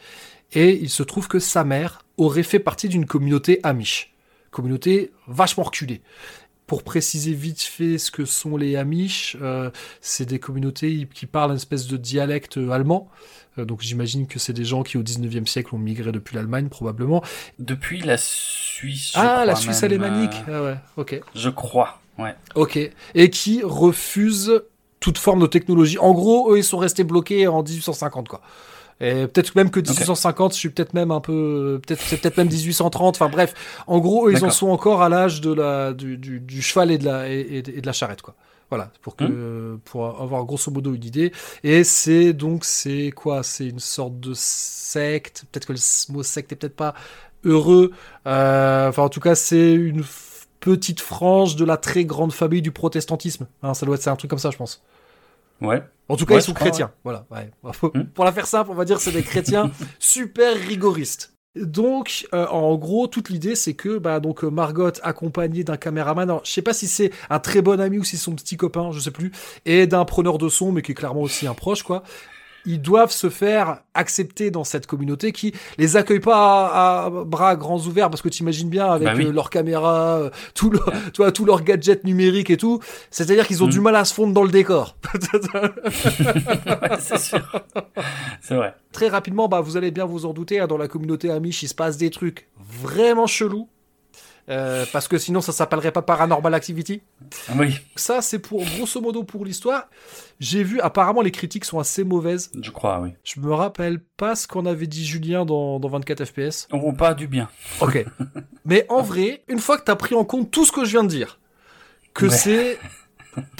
et 0.52 0.70
il 0.80 0.88
se 0.90 1.02
trouve 1.02 1.28
que 1.28 1.38
sa 1.38 1.64
mère 1.64 2.02
aurait 2.16 2.42
fait 2.42 2.60
partie 2.60 2.88
d'une 2.88 3.04
communauté 3.06 3.60
amish, 3.62 4.14
communauté 4.50 5.12
vachement 5.28 5.64
reculée. 5.64 6.00
Pour 6.66 6.82
préciser 6.82 7.32
vite 7.32 7.62
fait 7.62 7.96
ce 7.96 8.10
que 8.10 8.24
sont 8.24 8.56
les 8.56 8.74
Amish, 8.74 9.36
euh, 9.40 9.70
c'est 10.00 10.26
des 10.26 10.40
communautés 10.40 11.06
qui 11.14 11.26
parlent 11.26 11.50
une 11.52 11.56
espèce 11.58 11.86
de 11.86 11.96
dialecte 11.96 12.56
allemand. 12.56 13.08
Euh, 13.58 13.64
donc 13.64 13.80
j'imagine 13.80 14.26
que 14.26 14.38
c'est 14.38 14.52
des 14.52 14.64
gens 14.64 14.82
qui 14.82 14.98
au 14.98 15.02
19e 15.02 15.46
siècle 15.46 15.74
ont 15.74 15.78
migré 15.78 16.12
depuis 16.12 16.36
l'Allemagne 16.36 16.68
probablement. 16.68 17.22
Depuis 17.58 18.00
la 18.00 18.16
Suisse. 18.18 19.12
Ah, 19.14 19.44
la 19.44 19.56
Suisse 19.56 19.82
alémanique. 19.82 20.34
Ah 20.48 20.62
ouais, 20.62 20.76
ok. 20.96 21.20
je 21.34 21.50
crois, 21.50 22.00
ouais. 22.18 22.34
Ok. 22.54 22.78
Et 23.14 23.30
qui 23.30 23.62
refuse 23.62 24.62
toute 25.00 25.18
forme 25.18 25.40
de 25.40 25.46
technologie. 25.46 25.98
En 25.98 26.12
gros, 26.12 26.52
eux, 26.52 26.58
ils 26.58 26.64
sont 26.64 26.78
restés 26.78 27.04
bloqués 27.04 27.46
en 27.46 27.62
1850, 27.62 28.28
quoi. 28.28 28.40
Et 28.98 29.26
peut-être 29.26 29.54
même 29.56 29.70
que 29.70 29.78
1850, 29.78 30.54
je 30.54 30.58
suis 30.58 30.70
peut-être 30.70 30.94
même 30.94 31.10
un 31.10 31.20
peu, 31.20 31.80
peut-être 31.86 32.00
c'est 32.00 32.16
peut-être 32.16 32.38
même 32.38 32.48
1830. 32.48 33.16
Enfin 33.16 33.28
bref, 33.28 33.52
en 33.86 33.98
gros, 33.98 34.28
eux, 34.28 34.32
ils 34.32 34.44
en 34.44 34.50
sont 34.50 34.68
encore 34.68 35.02
à 35.02 35.10
l'âge 35.10 35.42
de 35.42 35.52
la 35.52 35.92
du, 35.92 36.16
du, 36.16 36.40
du 36.40 36.62
cheval 36.62 36.90
et 36.90 36.96
de 36.96 37.04
la 37.04 37.28
et, 37.28 37.58
et 37.58 37.80
de 37.80 37.86
la 37.86 37.92
charrette, 37.92 38.22
quoi. 38.22 38.34
Voilà, 38.68 38.90
pour 39.00 39.14
que 39.14 39.78
pour 39.84 40.20
avoir 40.20 40.44
grosso 40.44 40.72
modo 40.72 40.92
une 40.92 41.04
idée. 41.04 41.32
Et 41.62 41.84
c'est 41.84 42.32
donc 42.32 42.64
c'est 42.64 43.12
quoi? 43.14 43.44
C'est 43.44 43.68
une 43.68 43.78
sorte 43.78 44.18
de 44.18 44.32
secte. 44.34 45.44
Peut-être 45.52 45.66
que 45.66 45.72
le 45.72 46.12
mot 46.12 46.22
secte 46.24 46.50
est 46.52 46.56
peut-être 46.56 46.74
pas 46.74 46.94
heureux. 47.44 47.92
Euh, 48.26 48.88
enfin, 48.88 49.04
en 49.04 49.08
tout 49.08 49.20
cas, 49.20 49.36
c'est 49.36 49.72
une 49.72 50.02
petite 50.58 51.00
frange 51.00 51.54
de 51.54 51.64
la 51.64 51.76
très 51.76 52.04
grande 52.04 52.32
famille 52.32 52.62
du 52.62 52.72
protestantisme. 52.72 53.46
Hein, 53.62 53.74
ça 53.74 53.86
doit 53.86 53.94
être 53.94 54.02
c'est 54.02 54.10
un 54.10 54.16
truc 54.16 54.30
comme 54.30 54.40
ça, 54.40 54.50
je 54.50 54.56
pense. 54.56 54.82
Ouais. 55.60 55.82
En 56.08 56.16
tout 56.16 56.26
cas, 56.26 56.34
Ouais, 56.34 56.40
ils 56.40 56.42
sont 56.42 56.52
crois, 56.52 56.66
chrétiens. 56.66 56.92
Voilà. 57.04 57.24
Ouais. 57.30 57.50
Hmm. 57.94 58.04
Pour 58.14 58.24
la 58.24 58.32
faire 58.32 58.46
simple, 58.46 58.70
on 58.70 58.74
va 58.74 58.84
dire 58.84 58.96
que 58.96 59.02
c'est 59.02 59.12
des 59.12 59.22
chrétiens 59.22 59.70
super 60.00 60.56
rigoristes. 60.56 61.35
Donc, 61.56 62.26
euh, 62.34 62.46
en 62.48 62.74
gros, 62.76 63.06
toute 63.06 63.30
l'idée, 63.30 63.54
c'est 63.54 63.74
que 63.74 63.98
bah, 63.98 64.20
donc 64.20 64.44
euh, 64.44 64.48
Margot, 64.48 64.92
accompagnée 65.02 65.64
d'un 65.64 65.76
caméraman, 65.76 66.28
alors, 66.28 66.42
je 66.44 66.52
sais 66.52 66.62
pas 66.62 66.74
si 66.74 66.86
c'est 66.86 67.10
un 67.30 67.38
très 67.38 67.62
bon 67.62 67.80
ami 67.80 67.98
ou 67.98 68.04
si 68.04 68.16
c'est 68.16 68.24
son 68.24 68.34
petit 68.34 68.56
copain, 68.56 68.92
je 68.92 69.00
sais 69.00 69.10
plus, 69.10 69.32
et 69.64 69.86
d'un 69.86 70.04
preneur 70.04 70.38
de 70.38 70.48
son, 70.48 70.72
mais 70.72 70.82
qui 70.82 70.92
est 70.92 70.94
clairement 70.94 71.22
aussi 71.22 71.46
un 71.46 71.54
proche, 71.54 71.82
quoi. 71.82 72.02
Ils 72.66 72.82
doivent 72.82 73.10
se 73.12 73.30
faire 73.30 73.78
accepter 73.94 74.50
dans 74.50 74.64
cette 74.64 74.86
communauté 74.86 75.32
qui 75.32 75.54
les 75.78 75.96
accueille 75.96 76.20
pas 76.20 76.66
à, 76.66 77.04
à 77.06 77.10
bras 77.10 77.56
grands 77.56 77.78
ouverts 77.80 78.10
parce 78.10 78.20
que 78.22 78.28
t'imagines 78.28 78.68
bien 78.68 78.86
avec 78.90 79.06
Bah 79.08 79.14
oui. 79.16 79.26
euh, 79.26 79.32
leur 79.32 79.48
caméra, 79.50 80.16
euh, 80.18 80.30
tout 80.54 80.70
leur, 80.70 81.32
tu 81.32 81.44
leurs 81.44 81.62
gadgets 81.62 82.04
numériques 82.04 82.50
et 82.50 82.56
tout. 82.56 82.80
C'est-à-dire 83.10 83.46
qu'ils 83.46 83.62
ont 83.62 83.66
Mm. 83.68 83.70
du 83.70 83.80
mal 83.80 83.96
à 83.96 84.04
se 84.04 84.12
fondre 84.14 84.32
dans 84.34 84.42
le 84.42 84.50
décor. 84.50 84.96
Ouais, 85.56 86.96
c'est 87.00 87.18
sûr. 87.18 87.40
C'est 88.40 88.54
vrai. 88.54 88.74
très 88.92 89.08
rapidement, 89.08 89.48
bah, 89.48 89.60
vous 89.60 89.76
allez 89.76 89.90
bien 89.90 90.04
vous 90.04 90.26
en 90.26 90.32
douter, 90.32 90.60
hein, 90.60 90.66
dans 90.66 90.76
la 90.78 90.88
communauté 90.88 91.30
Amish, 91.30 91.62
il 91.62 91.68
se 91.68 91.74
passe 91.74 91.96
des 91.96 92.10
trucs 92.10 92.48
vraiment 92.58 93.26
chelous. 93.26 93.68
Euh, 94.48 94.84
parce 94.92 95.08
que 95.08 95.18
sinon, 95.18 95.40
ça 95.40 95.52
s'appellerait 95.52 95.90
pas 95.90 96.02
Paranormal 96.02 96.54
Activity. 96.54 97.02
Oui, 97.56 97.80
Ça, 97.96 98.22
c'est 98.22 98.38
pour 98.38 98.64
grosso 98.64 99.00
modo 99.00 99.24
pour 99.24 99.44
l'histoire. 99.44 99.88
J'ai 100.38 100.62
vu, 100.62 100.80
apparemment, 100.80 101.22
les 101.22 101.32
critiques 101.32 101.64
sont 101.64 101.80
assez 101.80 102.04
mauvaises. 102.04 102.50
je 102.60 102.70
crois, 102.70 103.00
oui. 103.00 103.10
Je 103.24 103.40
me 103.40 103.52
rappelle 103.52 103.98
pas 104.16 104.36
ce 104.36 104.46
qu'en 104.46 104.64
avait 104.66 104.86
dit 104.86 105.04
Julien 105.04 105.44
dans, 105.44 105.80
dans 105.80 105.88
24 105.88 106.24
FPS. 106.24 106.68
On 106.70 106.92
pas 106.92 107.14
du 107.14 107.26
bien. 107.26 107.48
Ok. 107.80 108.04
Mais 108.64 108.86
en 108.88 109.02
vrai, 109.02 109.42
une 109.48 109.58
fois 109.58 109.78
que 109.78 109.84
t'as 109.84 109.96
pris 109.96 110.14
en 110.14 110.24
compte 110.24 110.50
tout 110.50 110.64
ce 110.64 110.70
que 110.72 110.84
je 110.84 110.90
viens 110.92 111.02
de 111.04 111.08
dire, 111.08 111.40
que 112.14 112.26
Ouais. 112.26 112.30
c'est 112.32 112.78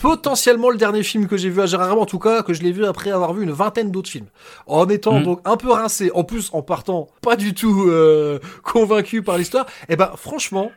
potentiellement 0.01 0.71
le 0.71 0.77
dernier 0.77 1.03
film 1.03 1.27
que 1.27 1.37
j'ai 1.37 1.51
vu 1.51 1.61
à 1.61 1.67
Gérard, 1.67 1.99
en 1.99 2.07
tout 2.07 2.19
cas, 2.19 2.43
que 2.43 2.53
je 2.55 2.63
l'ai 2.63 2.73
vu 2.73 2.85
après 2.85 3.11
avoir 3.11 3.33
vu 3.35 3.43
une 3.43 3.51
vingtaine 3.53 3.91
d'autres 3.91 4.11
films. 4.11 4.29
En 4.67 4.89
étant 4.89 5.19
Mhm. 5.19 5.25
donc 5.25 5.41
un 5.45 5.57
peu 5.57 5.71
rincé, 5.73 6.11
en 6.15 6.25
plus 6.25 6.51
en 6.53 6.63
partant 6.63 7.09
pas 7.23 7.37
du 7.37 7.55
tout 7.55 7.87
euh, 7.89 8.39
convaincu 8.63 9.23
par 9.23 9.39
l'histoire, 9.39 9.67
et 9.89 9.97
ben 9.97 10.13
franchement, 10.17 10.71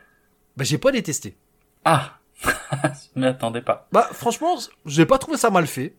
bah, 0.56 0.64
j'ai 0.64 0.78
pas 0.78 0.92
détesté. 0.92 1.36
Ah 1.84 2.16
Je 2.44 3.20
m'y 3.20 3.26
attendais 3.26 3.60
pas. 3.62 3.86
Bah 3.92 4.08
franchement, 4.12 4.56
j'ai 4.86 5.04
pas 5.06 5.18
trouvé 5.18 5.36
ça 5.36 5.50
mal 5.50 5.66
fait. 5.66 5.94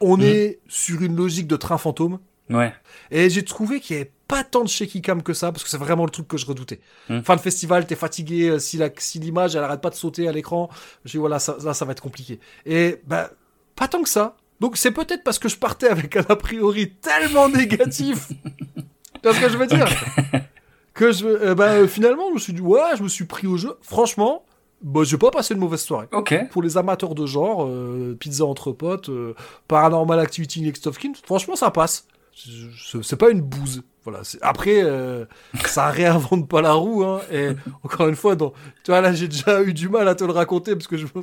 On 0.00 0.16
Mhm. 0.16 0.22
est 0.24 0.58
sur 0.68 1.00
une 1.02 1.16
logique 1.16 1.46
de 1.46 1.56
train 1.56 1.78
fantôme. 1.78 2.18
Ouais. 2.50 2.72
Et 3.10 3.30
j'ai 3.30 3.44
trouvé 3.44 3.80
qu'il 3.80 3.96
y 3.96 4.00
avait 4.00 4.10
pas 4.28 4.44
tant 4.44 4.62
de 4.62 4.68
shaky 4.68 5.02
cam 5.02 5.22
que 5.22 5.32
ça, 5.32 5.52
parce 5.52 5.62
que 5.62 5.70
c'est 5.70 5.78
vraiment 5.78 6.04
le 6.04 6.10
truc 6.10 6.26
que 6.26 6.36
je 6.36 6.46
redoutais. 6.46 6.80
Hmm. 7.08 7.20
Fin 7.20 7.36
de 7.36 7.40
festival, 7.40 7.86
t'es 7.86 7.94
fatigué, 7.94 8.48
euh, 8.48 8.58
si 8.58 8.76
la, 8.76 8.90
si 8.98 9.18
l'image, 9.18 9.56
elle 9.56 9.62
arrête 9.64 9.80
pas 9.80 9.90
de 9.90 9.94
sauter 9.94 10.28
à 10.28 10.32
l'écran, 10.32 10.68
je 11.04 11.12
dis 11.12 11.16
voilà, 11.16 11.38
ça, 11.38 11.56
là, 11.62 11.74
ça 11.74 11.84
va 11.84 11.92
être 11.92 12.02
compliqué. 12.02 12.40
Et, 12.64 13.00
bah, 13.06 13.30
pas 13.76 13.88
tant 13.88 14.02
que 14.02 14.08
ça. 14.08 14.36
Donc 14.58 14.76
c'est 14.76 14.90
peut-être 14.90 15.22
parce 15.22 15.38
que 15.38 15.48
je 15.48 15.56
partais 15.56 15.88
avec 15.88 16.16
un 16.16 16.24
a 16.28 16.36
priori 16.36 16.90
tellement 16.90 17.48
négatif. 17.48 18.28
tu 18.74 19.20
vois 19.22 19.34
ce 19.34 19.40
que 19.40 19.48
je 19.48 19.58
veux 19.58 19.66
dire? 19.66 19.86
Que 20.94 21.12
je, 21.12 21.26
euh, 21.26 21.54
bah, 21.54 21.86
finalement, 21.86 22.28
je 22.30 22.34
me 22.34 22.38
suis 22.38 22.52
dit, 22.54 22.62
ouais, 22.62 22.96
je 22.96 23.02
me 23.02 23.08
suis 23.08 23.26
pris 23.26 23.46
au 23.46 23.58
jeu. 23.58 23.76
Franchement, 23.82 24.46
bah, 24.80 25.02
j'ai 25.04 25.18
pas 25.18 25.30
passé 25.30 25.52
une 25.52 25.60
mauvaise 25.60 25.82
soirée. 25.82 26.08
Pour 26.50 26.62
les 26.62 26.78
amateurs 26.78 27.14
de 27.14 27.26
genre, 27.26 27.66
euh, 27.66 28.16
pizza 28.18 28.46
entre 28.46 28.72
potes, 28.72 29.10
euh, 29.10 29.34
paranormal 29.68 30.18
activity 30.18 30.62
next 30.62 30.86
of 30.86 30.96
kin, 30.98 31.12
franchement, 31.22 31.54
ça 31.54 31.70
passe. 31.70 32.06
C'est 33.02 33.16
pas 33.16 33.30
une 33.30 33.40
bouse. 33.40 33.82
Voilà. 34.04 34.20
Après, 34.42 34.82
euh, 34.82 35.24
ça 35.66 35.88
réinvente 35.88 36.48
pas 36.48 36.60
la 36.60 36.74
roue. 36.74 37.02
Hein, 37.04 37.20
et 37.32 37.50
encore 37.82 38.08
une 38.08 38.14
fois, 38.16 38.36
dans... 38.36 38.50
tu 38.84 38.90
vois, 38.90 39.00
là, 39.00 39.12
j'ai 39.12 39.28
déjà 39.28 39.62
eu 39.62 39.72
du 39.72 39.88
mal 39.88 40.06
à 40.08 40.14
te 40.14 40.24
le 40.24 40.32
raconter 40.32 40.74
parce 40.74 40.86
que 40.86 40.96
je 40.96 41.06
me 41.14 41.22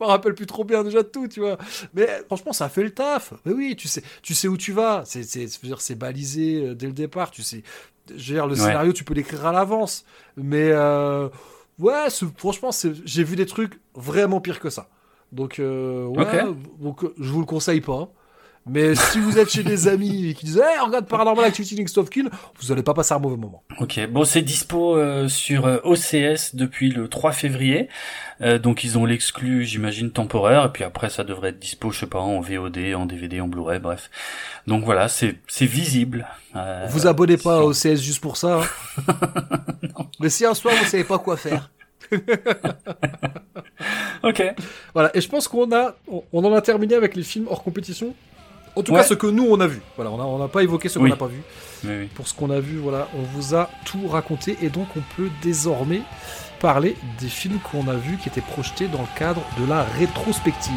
me 0.00 0.06
rappelle 0.06 0.34
plus 0.34 0.46
trop 0.46 0.64
bien 0.64 0.82
déjà 0.82 1.02
de 1.04 1.08
tout, 1.08 1.28
tu 1.28 1.38
vois. 1.40 1.56
Mais 1.94 2.08
franchement, 2.26 2.52
ça 2.52 2.68
fait 2.68 2.82
le 2.82 2.90
taf. 2.90 3.34
Mais 3.44 3.52
oui, 3.52 3.76
tu 3.76 3.86
sais, 3.86 4.02
tu 4.20 4.34
sais 4.34 4.48
où 4.48 4.56
tu 4.56 4.72
vas. 4.72 5.02
C'est, 5.06 5.22
c'est, 5.22 5.46
c'est 5.78 5.94
balisé 5.94 6.66
euh, 6.66 6.74
dès 6.74 6.86
le 6.86 6.92
départ. 6.92 7.30
Tu 7.30 7.42
sais, 7.42 7.62
dire, 8.12 8.46
le 8.48 8.54
Ouais. 8.54 8.60
scénario, 8.60 8.92
tu 8.92 9.04
peux 9.04 9.14
l'écrire 9.14 9.46
à 9.46 9.52
l'avance. 9.52 10.04
Mais 10.36 10.70
euh, 10.72 11.28
ouais, 11.78 12.08
franchement, 12.36 12.70
j'ai 13.04 13.22
vu 13.24 13.36
des 13.36 13.46
trucs 13.46 13.80
vraiment 13.94 14.40
pires 14.40 14.58
que 14.58 14.70
ça. 14.70 14.88
Donc, 15.30 15.60
euh, 15.60 16.04
ouais, 16.06 16.44
donc 16.80 17.04
euh, 17.04 17.14
je 17.20 17.30
vous 17.30 17.40
le 17.40 17.46
conseille 17.46 17.80
pas. 17.80 18.08
Mais 18.64 18.94
si 18.94 19.18
vous 19.18 19.38
êtes 19.38 19.50
chez 19.50 19.64
des 19.64 19.88
amis 19.88 20.34
qui 20.38 20.46
disent 20.46 20.58
hey, 20.58 20.78
regarde 20.84 21.06
Paranormal 21.06 21.44
Activity 21.44 21.74
Next 21.74 21.98
of 21.98 22.08
Kin, 22.10 22.26
vous 22.60 22.70
allez 22.70 22.84
pas 22.84 22.94
passer 22.94 23.12
un 23.12 23.18
mauvais 23.18 23.36
moment. 23.36 23.64
Ok, 23.80 23.98
bon 24.08 24.24
c'est 24.24 24.42
dispo 24.42 24.96
euh, 24.96 25.28
sur 25.28 25.66
euh, 25.66 25.78
OCS 25.82 26.54
depuis 26.54 26.90
le 26.90 27.08
3 27.08 27.32
février, 27.32 27.88
Euh, 28.40 28.58
donc 28.58 28.82
ils 28.84 28.98
ont 28.98 29.04
l'exclu 29.04 29.64
j'imagine 29.64 30.10
temporaire, 30.12 30.64
et 30.66 30.68
puis 30.72 30.84
après 30.84 31.10
ça 31.10 31.22
devrait 31.24 31.48
être 31.50 31.58
dispo 31.58 31.90
je 31.90 32.00
sais 32.00 32.06
pas 32.06 32.20
en 32.20 32.40
VOD, 32.40 32.78
en 32.96 33.06
DVD, 33.06 33.40
en 33.40 33.48
Blu-ray, 33.48 33.78
bref. 33.80 34.10
Donc 34.68 34.84
voilà, 34.84 35.08
c'est 35.08 35.36
c'est 35.48 35.66
visible. 35.66 36.26
Euh, 36.54 36.86
vous 36.88 37.06
abonnez 37.08 37.36
pas 37.38 37.58
sur- 37.58 37.66
au 37.66 37.72
CS 37.72 38.00
juste 38.00 38.20
pour 38.20 38.36
ça. 38.36 38.60
hein. 38.60 38.66
Mais 40.20 40.28
si 40.28 40.44
un 40.46 40.54
soir 40.54 40.72
vous 40.80 40.84
savez 40.88 41.04
pas 41.04 41.18
quoi 41.18 41.36
faire. 41.36 41.70
Ok, 44.22 44.40
Voilà, 44.94 45.10
et 45.16 45.20
je 45.20 45.28
pense 45.28 45.48
qu'on 45.48 45.72
a, 45.72 45.94
on, 46.06 46.22
on 46.32 46.44
en 46.44 46.52
a 46.54 46.60
terminé 46.62 46.94
avec 46.94 47.16
les 47.16 47.24
films 47.24 47.46
hors 47.50 47.62
compétition. 47.64 48.14
En 48.74 48.82
tout 48.82 48.92
Ouais. 48.92 48.98
cas, 49.00 49.04
ce 49.06 49.14
que 49.14 49.26
nous 49.26 49.46
on 49.50 49.60
a 49.60 49.66
vu. 49.66 49.80
Voilà, 49.96 50.10
on 50.10 50.38
n'a 50.38 50.48
pas 50.48 50.62
évoqué 50.62 50.88
ce 50.88 50.98
qu'on 50.98 51.06
n'a 51.08 51.16
pas 51.16 51.26
vu. 51.26 51.42
oui, 51.84 51.90
oui. 52.00 52.06
Pour 52.14 52.26
ce 52.26 52.34
qu'on 52.34 52.50
a 52.50 52.60
vu, 52.60 52.78
voilà, 52.78 53.08
on 53.18 53.22
vous 53.22 53.54
a 53.54 53.68
tout 53.84 54.06
raconté 54.08 54.56
et 54.62 54.68
donc 54.70 54.86
on 54.96 55.02
peut 55.16 55.28
désormais 55.42 56.00
parler 56.60 56.96
des 57.20 57.28
films 57.28 57.58
qu'on 57.58 57.88
a 57.88 57.94
vus 57.94 58.16
qui 58.18 58.28
étaient 58.28 58.40
projetés 58.40 58.86
dans 58.88 59.00
le 59.00 59.18
cadre 59.18 59.42
de 59.60 59.66
la 59.68 59.82
rétrospective. 59.82 60.72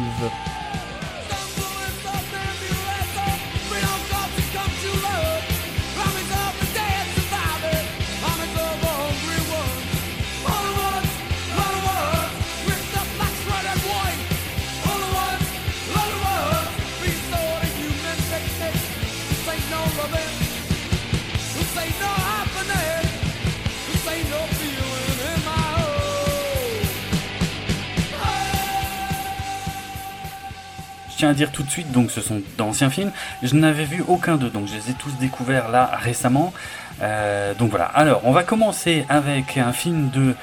Je 31.16 31.20
tiens 31.20 31.30
à 31.30 31.34
dire 31.34 31.50
tout 31.50 31.62
de 31.62 31.70
suite, 31.70 31.92
donc 31.92 32.10
ce 32.10 32.20
sont 32.20 32.42
d'anciens 32.58 32.90
films. 32.90 33.10
Je 33.42 33.54
n'avais 33.54 33.84
vu 33.84 34.04
aucun 34.06 34.36
d'eux, 34.36 34.50
donc 34.50 34.68
je 34.68 34.74
les 34.74 34.90
ai 34.90 34.92
tous 34.92 35.16
découverts 35.18 35.70
là 35.70 35.90
récemment. 35.94 36.52
Euh, 37.00 37.54
donc 37.54 37.70
voilà. 37.70 37.86
Alors, 37.86 38.20
on 38.24 38.32
va 38.32 38.42
commencer 38.42 39.06
avec 39.08 39.56
un 39.56 39.72
film 39.72 40.10
de 40.10 40.34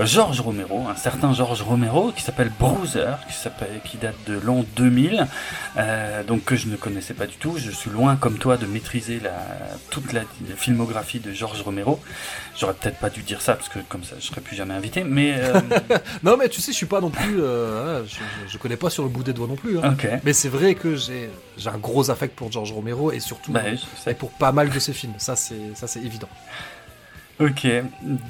George 0.00 0.40
Romero, 0.40 0.86
un 0.88 0.96
certain 0.96 1.32
George 1.32 1.62
Romero, 1.62 2.12
qui 2.12 2.22
s'appelle 2.22 2.50
Bruiser, 2.58 3.12
qui, 3.28 3.34
s'appelle, 3.34 3.80
qui 3.84 3.96
date 3.96 4.16
de 4.26 4.38
l'an 4.38 4.64
2000, 4.76 5.26
euh, 5.76 6.22
donc 6.24 6.44
que 6.44 6.56
je 6.56 6.68
ne 6.68 6.76
connaissais 6.76 7.14
pas 7.14 7.26
du 7.26 7.36
tout. 7.36 7.56
Je 7.58 7.70
suis 7.70 7.90
loin, 7.90 8.16
comme 8.16 8.38
toi, 8.38 8.56
de 8.56 8.66
maîtriser 8.66 9.20
la, 9.20 9.32
toute 9.90 10.12
la, 10.12 10.22
filmographie 10.56 11.20
de 11.20 11.32
George 11.32 11.60
Romero. 11.62 12.00
J'aurais 12.58 12.74
peut-être 12.74 12.98
pas 12.98 13.10
dû 13.10 13.22
dire 13.22 13.40
ça, 13.40 13.54
parce 13.54 13.68
que 13.68 13.78
comme 13.88 14.04
ça, 14.04 14.16
je 14.18 14.26
serais 14.26 14.40
plus 14.40 14.56
jamais 14.56 14.74
invité, 14.74 15.04
mais... 15.04 15.34
Euh... 15.38 15.60
non, 16.22 16.36
mais 16.36 16.48
tu 16.48 16.60
sais, 16.60 16.72
je 16.72 16.76
suis 16.76 16.86
pas 16.86 17.00
non 17.00 17.10
plus... 17.10 17.42
Euh, 17.42 18.04
je, 18.06 18.16
je, 18.48 18.58
connais 18.58 18.76
pas 18.76 18.90
sur 18.90 19.02
le 19.02 19.08
bout 19.08 19.22
des 19.22 19.32
doigts 19.32 19.46
non 19.46 19.56
plus. 19.56 19.78
Hein. 19.78 19.92
Okay. 19.92 20.18
Mais 20.24 20.32
c'est 20.32 20.48
vrai 20.48 20.74
que 20.74 20.96
j'ai, 20.96 21.30
j'ai 21.56 21.68
un 21.68 21.78
gros 21.78 22.10
affect 22.10 22.34
pour 22.34 22.50
George 22.50 22.72
Romero, 22.72 23.12
et 23.12 23.20
surtout 23.20 23.52
bah, 23.52 23.62
pour 24.18 24.30
pas 24.30 24.52
mal 24.52 24.70
de 24.70 24.78
ses 24.78 24.92
films. 24.92 25.14
Ça, 25.18 25.36
c'est, 25.36 25.74
ça, 25.74 25.86
c'est 25.86 26.00
évident. 26.00 26.28
Ok, 27.42 27.66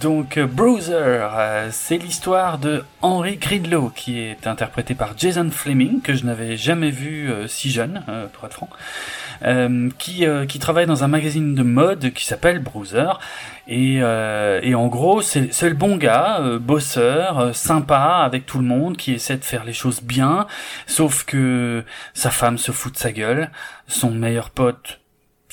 donc 0.01 0.39
Bruiser, 0.39 0.95
euh, 0.95 1.69
c'est 1.71 1.99
l'histoire 1.99 2.57
de 2.57 2.83
Henry 3.03 3.37
Gridlow 3.37 3.91
qui 3.91 4.19
est 4.19 4.47
interprété 4.47 4.95
par 4.95 5.19
Jason 5.19 5.51
Fleming, 5.51 6.01
que 6.01 6.15
je 6.15 6.25
n'avais 6.25 6.57
jamais 6.57 6.91
vu 6.91 7.31
euh, 7.31 7.47
si 7.47 7.71
jeune, 7.71 8.03
euh, 8.09 8.27
pour 8.29 8.47
être 8.47 8.55
franc, 8.55 8.71
qui, 9.99 10.59
travaille 10.59 10.87
dans 10.87 11.05
un 11.05 11.09
magazine 11.09 11.55
de 11.55 11.63
mode 11.63 12.15
qui 12.15 12.25
s'appelle 12.25 12.61
Bruiser. 12.61 13.11
Et 13.69 14.03
en 14.03 14.87
gros, 14.87 15.21
c'est 15.21 15.69
le 15.69 15.75
bon 15.75 15.99
gars, 15.99 16.41
bosseur, 16.59 17.55
sympa 17.55 18.23
avec 18.25 18.47
tout 18.47 18.61
le 18.61 18.65
monde, 18.65 18.97
qui 18.97 19.13
essaie 19.13 19.37
de 19.37 19.45
faire 19.45 19.65
les 19.65 19.75
choses 19.75 20.01
bien, 20.01 20.47
sauf 20.87 21.25
que 21.25 21.85
sa 22.15 22.31
femme 22.31 22.57
se 22.57 22.73
fout 22.73 22.95
de 22.95 22.99
sa 22.99 23.13
gueule, 23.13 23.51
son 23.89 24.11
meilleur 24.11 24.49
pote 24.49 25.02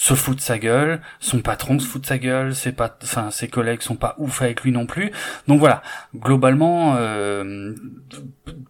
se 0.02 0.14
fout 0.14 0.38
de 0.38 0.42
sa 0.42 0.58
gueule, 0.58 1.02
son 1.20 1.42
patron 1.42 1.78
se 1.78 1.86
fout 1.86 2.02
de 2.04 2.08
sa 2.08 2.18
gueule, 2.18 2.56
ses 2.56 2.72
pas, 2.72 2.98
enfin 3.04 3.32
ses 3.32 3.50
collègues 3.50 3.82
sont 3.82 3.98
pas 3.98 4.16
ouf 4.18 4.42
avec 4.42 4.62
lui 4.62 4.72
non 4.72 4.86
plus. 4.86 5.12
Donc 5.50 5.60
voilà, 5.60 5.82
globalement, 6.16 6.96
euh, 6.96 7.76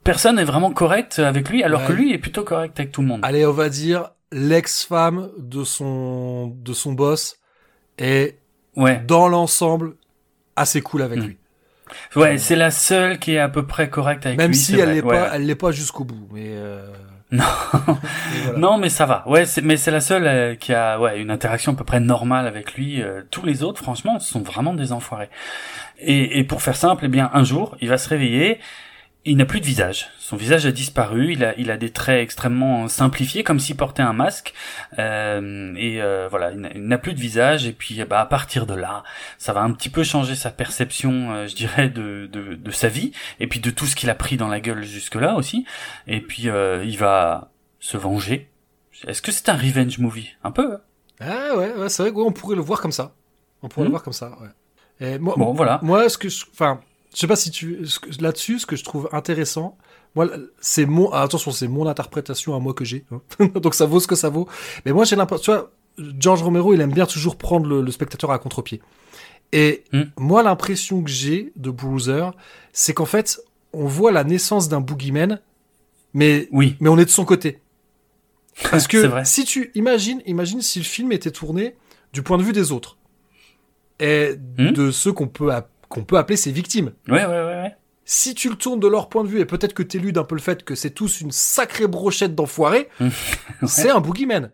personne 0.03 0.37
n'est 0.37 0.43
vraiment 0.43 0.71
correct 0.71 1.19
avec 1.19 1.47
lui, 1.49 1.61
alors 1.63 1.85
que 1.85 1.93
lui 1.93 2.11
est 2.13 2.17
plutôt 2.17 2.43
correct 2.43 2.79
avec 2.79 2.91
tout 2.91 3.01
le 3.01 3.07
monde. 3.07 3.19
Allez, 3.23 3.45
on 3.45 3.51
va 3.51 3.69
dire 3.69 4.09
l'ex-femme 4.31 5.29
de 5.37 5.63
son 5.63 6.47
de 6.47 6.73
son 6.73 6.93
boss 6.93 7.37
est 7.99 8.39
ouais. 8.75 9.03
dans 9.07 9.27
l'ensemble 9.27 9.93
assez 10.55 10.81
cool 10.81 11.03
avec 11.03 11.19
Mm. 11.19 11.25
lui. 11.25 11.37
Ouais, 12.15 12.39
c'est 12.39 12.55
la 12.55 12.71
seule 12.71 13.19
qui 13.19 13.33
est 13.33 13.39
à 13.39 13.49
peu 13.49 13.67
près 13.67 13.87
correcte 13.89 14.25
avec 14.25 14.39
Même 14.39 14.49
lui. 14.51 14.57
si 14.57 14.73
c'est 14.73 14.79
elle 14.79 14.93
l'est 14.93 15.03
ouais. 15.03 15.15
pas, 15.15 15.29
elle 15.35 15.45
l'est 15.45 15.55
pas 15.55 15.71
jusqu'au 15.71 16.03
bout. 16.05 16.27
Mais 16.31 16.49
euh, 16.49 16.87
Non. 17.31 17.43
voilà. 18.43 18.57
Non, 18.57 18.77
mais 18.79 18.89
ça 18.89 19.05
va. 19.05 19.23
Ouais, 19.27 19.45
c'est- 19.45 19.61
mais 19.61 19.77
c'est 19.77 19.91
la 19.91 19.99
seule 20.01 20.25
euh, 20.25 20.55
qui 20.55 20.73
a 20.73 20.99
ouais 20.99 21.19
une 21.21 21.29
interaction 21.29 21.73
à 21.73 21.75
peu 21.75 21.83
près 21.83 21.99
normale 21.99 22.47
avec 22.47 22.73
lui. 22.73 23.01
Euh, 23.03 23.21
tous 23.29 23.45
les 23.45 23.61
autres, 23.63 23.81
franchement, 23.83 24.19
sont 24.19 24.41
vraiment 24.41 24.73
des 24.73 24.91
enfoirés. 24.91 25.29
Et, 25.99 26.39
et 26.39 26.43
pour 26.43 26.61
faire 26.63 26.75
simple, 26.75 27.05
eh 27.05 27.09
bien, 27.09 27.29
un 27.33 27.43
jour, 27.43 27.75
il 27.81 27.89
va 27.89 27.97
se 27.99 28.09
réveiller. 28.09 28.59
Il 29.25 29.35
n'a 29.37 29.45
plus 29.45 29.59
de 29.59 29.65
visage. 29.65 30.07
Son 30.17 30.37
visage 30.37 30.65
a 30.65 30.71
disparu. 30.71 31.33
Il 31.33 31.43
a, 31.43 31.53
il 31.59 31.69
a 31.71 31.77
des 31.77 31.89
traits 31.91 32.23
extrêmement 32.23 32.87
simplifiés, 32.87 33.43
comme 33.43 33.59
s'il 33.59 33.75
portait 33.75 34.01
un 34.01 34.13
masque. 34.13 34.53
Euh, 34.97 35.73
et 35.75 36.01
euh, 36.01 36.27
voilà, 36.29 36.51
il 36.51 36.87
n'a- 36.87 36.97
plus 36.97 37.13
de 37.13 37.19
visage. 37.19 37.65
Et 37.67 37.73
puis, 37.73 38.01
bah, 38.05 38.21
à 38.21 38.25
partir 38.25 38.65
de 38.65 38.73
là, 38.73 39.03
ça 39.37 39.51
va 39.51 39.61
un 39.61 39.71
petit 39.71 39.89
peu 39.89 40.03
changer 40.03 40.35
sa 40.35 40.51
perception, 40.51 41.31
euh, 41.33 41.47
je 41.47 41.55
dirais, 41.55 41.89
de, 41.89 42.29
de, 42.31 42.55
de 42.55 42.71
sa 42.71 42.87
vie. 42.87 43.11
Et 43.41 43.47
puis 43.47 43.59
de 43.59 43.69
tout 43.69 43.85
ce 43.85 43.95
qu'il 43.95 44.09
a 44.09 44.15
pris 44.15 44.37
dans 44.37 44.47
la 44.47 44.61
gueule 44.61 44.83
jusque-là 44.83 45.35
aussi. 45.35 45.65
Et 46.07 46.21
puis, 46.21 46.49
euh, 46.49 46.83
il 46.85 46.97
va 46.97 47.51
se 47.79 47.97
venger. 47.97 48.49
Est-ce 49.05 49.21
que 49.21 49.31
c'est 49.33 49.49
un 49.49 49.55
revenge 49.57 49.97
movie? 49.99 50.29
Un 50.43 50.51
peu. 50.51 50.75
hein 50.75 50.79
Ah 51.19 51.55
ouais, 51.57 51.73
ouais 51.73 51.89
c'est 51.89 52.03
vrai 52.03 52.11
qu'on 52.13 52.31
pourrait 52.31 52.55
le 52.55 52.61
voir 52.61 52.79
comme 52.81 52.91
ça. 52.93 53.13
On 53.61 53.67
pourrait 53.67 53.83
Hmm. 53.83 53.87
le 53.87 53.91
voir 53.91 54.03
comme 54.03 54.13
ça. 54.13 54.31
Ouais. 54.41 54.47
Et 55.07 55.19
moi, 55.19 55.35
Bon, 55.37 55.53
voilà. 55.53 55.79
Moi, 55.83 56.07
ce 56.09 56.17
que 56.17 56.29
je, 56.29 56.45
enfin, 56.53 56.79
je 57.13 57.19
sais 57.19 57.27
pas 57.27 57.35
si 57.35 57.51
tu, 57.51 57.79
là-dessus, 58.19 58.59
ce 58.59 58.65
que 58.65 58.75
je 58.75 58.83
trouve 58.83 59.09
intéressant, 59.11 59.77
moi, 60.15 60.27
c'est 60.59 60.85
mon, 60.85 61.11
ah, 61.11 61.21
attention, 61.21 61.51
c'est 61.51 61.67
mon 61.67 61.87
interprétation 61.87 62.55
à 62.55 62.59
moi 62.59 62.73
que 62.73 62.83
j'ai, 62.85 63.05
hein. 63.11 63.21
donc 63.55 63.73
ça 63.73 63.85
vaut 63.85 63.99
ce 63.99 64.07
que 64.07 64.15
ça 64.15 64.29
vaut. 64.29 64.47
Mais 64.85 64.91
moi, 64.93 65.05
j'ai 65.05 65.15
l'impression, 65.15 65.43
tu 65.43 65.51
vois, 65.51 65.71
George 66.19 66.41
Romero, 66.43 66.73
il 66.73 66.81
aime 66.81 66.93
bien 66.93 67.05
toujours 67.05 67.35
prendre 67.35 67.67
le, 67.67 67.81
le 67.81 67.91
spectateur 67.91 68.31
à 68.31 68.39
contre-pied. 68.39 68.81
Et 69.51 69.83
Hmm. 69.91 70.03
moi, 70.17 70.43
l'impression 70.43 71.01
que 71.03 71.09
j'ai 71.09 71.51
de 71.55 71.71
Bruiser, 71.71 72.27
c'est 72.73 72.93
qu'en 72.93 73.05
fait, 73.05 73.39
on 73.73 73.85
voit 73.85 74.11
la 74.11 74.23
naissance 74.23 74.69
d'un 74.69 74.79
boogeyman, 74.81 75.39
mais, 76.13 76.47
Oui. 76.51 76.75
mais 76.79 76.89
on 76.89 76.97
est 76.97 77.05
de 77.05 77.09
son 77.09 77.25
côté. 77.25 77.59
Parce 78.71 78.87
que 78.87 78.97
vrai. 78.97 79.25
si 79.25 79.45
tu 79.45 79.71
imagines, 79.75 80.21
imagine 80.25 80.61
si 80.61 80.79
le 80.79 80.85
film 80.85 81.11
était 81.11 81.31
tourné 81.31 81.75
du 82.13 82.21
point 82.23 82.37
de 82.37 82.43
vue 82.43 82.51
des 82.53 82.71
autres 82.71 82.97
et 83.99 84.35
Hmm. 84.57 84.71
de 84.71 84.91
ceux 84.91 85.13
qu'on 85.13 85.27
peut 85.27 85.51
app- 85.51 85.69
qu'on 85.89 86.03
peut 86.03 86.17
appeler 86.17 86.37
ses 86.37 86.51
victimes. 86.51 86.93
Ouais, 87.07 87.25
ouais, 87.25 87.27
ouais, 87.27 87.43
ouais. 87.43 87.75
Si 88.05 88.33
tu 88.33 88.49
le 88.49 88.55
tournes 88.55 88.79
de 88.79 88.87
leur 88.87 89.09
point 89.09 89.23
de 89.23 89.27
vue 89.29 89.39
et 89.39 89.45
peut-être 89.45 89.73
que 89.73 89.83
t'éludes 89.83 90.17
un 90.17 90.23
peu 90.23 90.35
le 90.35 90.41
fait 90.41 90.63
que 90.63 90.73
c'est 90.73 90.89
tous 90.91 91.21
une 91.21 91.31
sacrée 91.31 91.85
brochette 91.87 92.33
d'enfoirés, 92.33 92.89
c'est 93.67 93.89
un 93.89 93.99
boogeyman. 93.99 94.51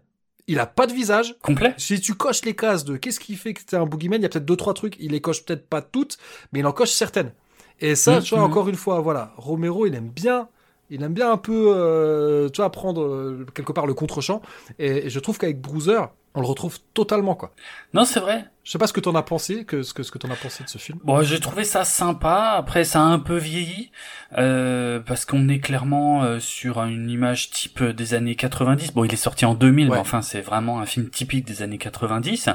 Il 0.48 0.60
a 0.60 0.66
pas 0.66 0.86
de 0.88 0.94
visage. 0.94 1.36
Complet. 1.42 1.74
Si 1.78 2.00
tu 2.02 2.14
coches 2.16 2.44
les 2.46 2.56
cases 2.56 2.84
de 2.86 2.98
qu'est-ce 2.98 3.20
qui 3.20 3.36
fait 3.36 3.54
que 3.54 3.64
t'es 3.64 3.78
un 3.78 3.86
boogeyman, 3.86 4.20
il 4.20 4.24
y 4.24 4.26
a 4.26 4.30
peut-être 4.30 4.46
deux 4.46 4.56
trois 4.58 4.74
trucs. 4.74 4.96
Il 5.00 5.12
les 5.12 5.22
coche 5.22 5.44
peut-être 5.46 5.68
pas 5.68 5.82
toutes, 5.82 6.18
mais 6.52 6.60
il 6.60 6.66
en 6.66 6.72
coche 6.72 6.92
certaines. 6.92 7.32
Et 7.80 7.96
ça, 7.96 8.18
Mhm. 8.18 8.24
tu 8.24 8.36
vois, 8.36 8.44
encore 8.44 8.68
une 8.70 8.76
fois, 8.76 9.00
voilà, 9.00 9.34
Romero, 9.38 9.86
il 9.88 9.96
aime 9.96 10.10
bien, 10.10 10.48
il 10.90 11.02
aime 11.04 11.14
bien 11.14 11.32
un 11.32 11.38
peu, 11.38 11.74
euh, 11.76 12.48
tu 12.50 12.58
vois, 12.62 12.70
prendre 12.72 13.02
euh, 13.04 13.46
quelque 13.56 13.72
part 13.74 13.88
le 13.88 13.94
contre-champ. 13.94 14.42
Et, 14.80 15.08
et 15.08 15.10
je 15.10 15.20
trouve 15.20 15.38
qu'avec 15.40 15.60
Bruiser, 15.60 16.00
on 16.36 16.42
le 16.42 16.46
retrouve 16.48 16.78
totalement, 16.94 17.36
quoi. 17.36 17.54
Non, 17.94 18.06
c'est 18.06 18.20
vrai. 18.20 18.46
Je 18.66 18.72
sais 18.72 18.80
pas 18.80 18.88
ce 18.88 18.94
que 18.94 19.00
t'en 19.00 19.14
as 19.14 19.22
pensé, 19.22 19.64
que 19.64 19.84
ce 19.84 19.94
que 19.94 20.02
ce 20.02 20.12
que 20.12 20.18
t'en 20.18 20.30
as 20.32 20.36
pensé 20.36 20.64
de 20.64 20.70
ce 20.70 20.80
film. 20.80 20.98
Bon, 21.04 21.22
j'ai 21.22 21.40
trouvé 21.40 21.64
ça 21.64 21.86
sympa. 21.86 22.56
Après, 22.58 22.84
ça 22.84 23.00
a 23.00 23.04
un 23.04 23.20
peu 23.20 23.38
vieilli 23.38 23.92
euh, 24.40 25.00
parce 25.00 25.24
qu'on 25.24 25.48
est 25.50 25.60
clairement 25.60 26.24
euh, 26.24 26.40
sur 26.40 26.84
une 26.84 27.08
image 27.12 27.52
type 27.52 27.84
des 27.84 28.16
années 28.16 28.36
90. 28.36 28.92
Bon, 28.94 29.04
il 29.06 29.14
est 29.14 29.18
sorti 29.18 29.46
en 29.46 29.54
2000, 29.54 29.90
Ouais. 29.90 29.94
mais 29.96 30.02
enfin, 30.02 30.24
c'est 30.24 30.42
vraiment 30.42 30.80
un 30.82 30.88
film 30.88 31.10
typique 31.12 31.46
des 31.46 31.62
années 31.62 31.78
90. 31.78 32.50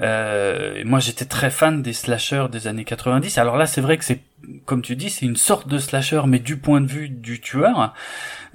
Euh, 0.00 0.82
moi, 0.84 0.98
j'étais 0.98 1.24
très 1.24 1.50
fan 1.50 1.82
des 1.82 1.92
slashers 1.92 2.46
des 2.50 2.66
années 2.66 2.84
90. 2.84 3.38
Alors 3.38 3.56
là, 3.56 3.66
c'est 3.66 3.80
vrai 3.80 3.96
que 3.96 4.04
c'est, 4.04 4.20
comme 4.66 4.82
tu 4.82 4.96
dis, 4.96 5.08
c'est 5.08 5.24
une 5.24 5.36
sorte 5.36 5.68
de 5.68 5.78
slasher, 5.78 6.22
mais 6.26 6.40
du 6.40 6.56
point 6.56 6.80
de 6.80 6.88
vue 6.88 7.08
du 7.08 7.40
tueur. 7.40 7.94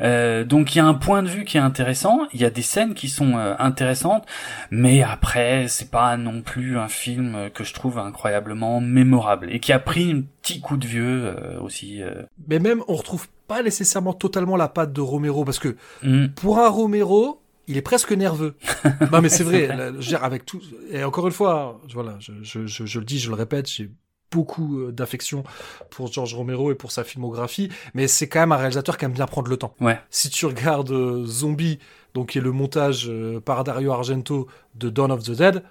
Euh, 0.02 0.44
donc, 0.44 0.76
il 0.76 0.80
y 0.80 0.82
a 0.82 0.86
un 0.86 0.94
point 0.94 1.24
de 1.24 1.30
vue 1.30 1.46
qui 1.46 1.56
est 1.58 1.62
intéressant. 1.62 2.28
Il 2.34 2.42
y 2.42 2.46
a 2.46 2.50
des 2.50 2.62
scènes 2.62 2.94
qui 2.94 3.08
sont 3.10 3.38
euh, 3.38 3.56
intéressantes. 3.58 4.26
Mais 4.70 5.02
après, 5.02 5.68
c'est 5.70 5.90
pas 5.92 6.18
non 6.18 6.42
plus 6.42 6.78
un 6.78 6.89
film 6.90 7.36
euh, 7.36 7.50
que 7.50 7.64
je 7.64 7.74
trouve 7.74 7.98
incroyablement 7.98 8.82
mémorable 8.82 9.48
et 9.52 9.60
qui 9.60 9.72
a 9.72 9.80
pris 9.80 10.12
un 10.12 10.22
petit 10.42 10.60
coup 10.60 10.78
de 10.78 10.86
vieux 10.86 11.24
euh, 11.26 11.60
aussi. 11.62 12.02
euh. 12.04 12.24
Mais 12.48 12.60
même, 12.60 12.84
on 12.88 12.96
retrouve 12.96 13.28
pas 13.48 13.64
nécessairement 13.64 14.14
totalement 14.14 14.58
la 14.58 14.68
patte 14.68 14.92
de 14.94 15.02
Romero 15.02 15.46
parce 15.46 15.60
que 15.60 15.76
Hmm. 16.04 16.28
pour 16.36 16.60
un 16.60 16.70
Romero, 16.70 17.42
il 17.68 17.78
est 17.78 17.82
presque 17.82 18.12
nerveux. 18.12 18.56
non, 19.12 19.22
mais 19.22 19.30
c'est 19.30 19.44
vrai. 19.44 19.68
vrai. 19.68 19.92
dire, 19.94 20.24
avec 20.24 20.46
tout. 20.46 20.60
Et 20.92 21.04
encore 21.04 21.26
une 21.28 21.34
fois, 21.34 21.80
je- 21.88 21.94
voilà, 21.94 22.16
je, 22.20 22.32
je, 22.42 22.66
je, 22.66 22.86
je 22.86 23.00
le 23.00 23.06
dis, 23.06 23.20
je 23.20 23.30
le 23.30 23.36
répète, 23.36 23.70
j'ai 23.70 23.90
beaucoup 24.32 24.92
d'affection 24.92 25.44
pour 25.90 26.12
George 26.14 26.36
Romero 26.36 26.72
et 26.72 26.76
pour 26.76 26.92
sa 26.92 27.04
filmographie, 27.04 27.70
mais 27.96 28.08
c'est 28.08 28.28
quand 28.28 28.40
même 28.40 28.52
un 28.52 28.58
réalisateur 28.58 28.98
qui 28.98 29.06
aime 29.06 29.12
bien 29.14 29.26
prendre 29.26 29.50
le 29.50 29.58
temps. 29.58 29.74
Ouais. 29.82 30.00
Si 30.12 30.30
tu 30.30 30.46
regardes 30.46 31.26
Zombie, 31.26 31.80
donc 32.14 32.30
qui 32.30 32.38
est 32.38 32.42
le 32.42 32.52
montage 32.52 33.12
par 33.44 33.64
Dario 33.64 33.92
Argento 33.92 34.48
de 34.76 34.90
Dawn 34.90 35.12
of 35.12 35.24
the 35.24 35.32
Dead, 35.32 35.64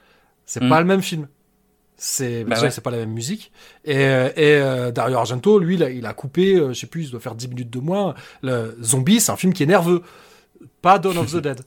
c'est 0.49 0.63
Mm. 0.63 0.69
pas 0.69 0.81
le 0.81 0.87
même 0.87 1.03
film. 1.03 1.29
C'est 2.01 2.45
Bah 2.45 2.61
ouais. 2.61 2.71
c'est 2.71 2.81
pas 2.81 2.93
la 2.93 2.99
même 2.99 3.11
musique 3.11 3.51
et, 3.85 3.97
euh, 4.07 4.29
et 4.37 4.55
euh, 4.55 4.93
Dario 4.93 5.17
Argento 5.17 5.59
lui 5.59 5.75
il 5.75 5.83
a, 5.83 5.91
il 5.91 6.07
a 6.07 6.13
coupé 6.15 6.55
euh, 6.55 6.69
je 6.73 6.79
sais 6.79 6.87
plus 6.87 7.07
il 7.07 7.11
doit 7.11 7.19
faire 7.19 7.35
10 7.35 7.49
minutes 7.49 7.71
de 7.71 7.81
moins 7.81 8.15
le 8.43 8.77
Zombie 8.81 9.19
c'est 9.19 9.33
un 9.33 9.37
film 9.37 9.53
qui 9.53 9.65
est 9.65 9.67
nerveux 9.67 10.03
pas 10.81 11.01
Dawn 11.01 11.19
of 11.19 11.33
the 11.33 11.37
Dead 11.43 11.61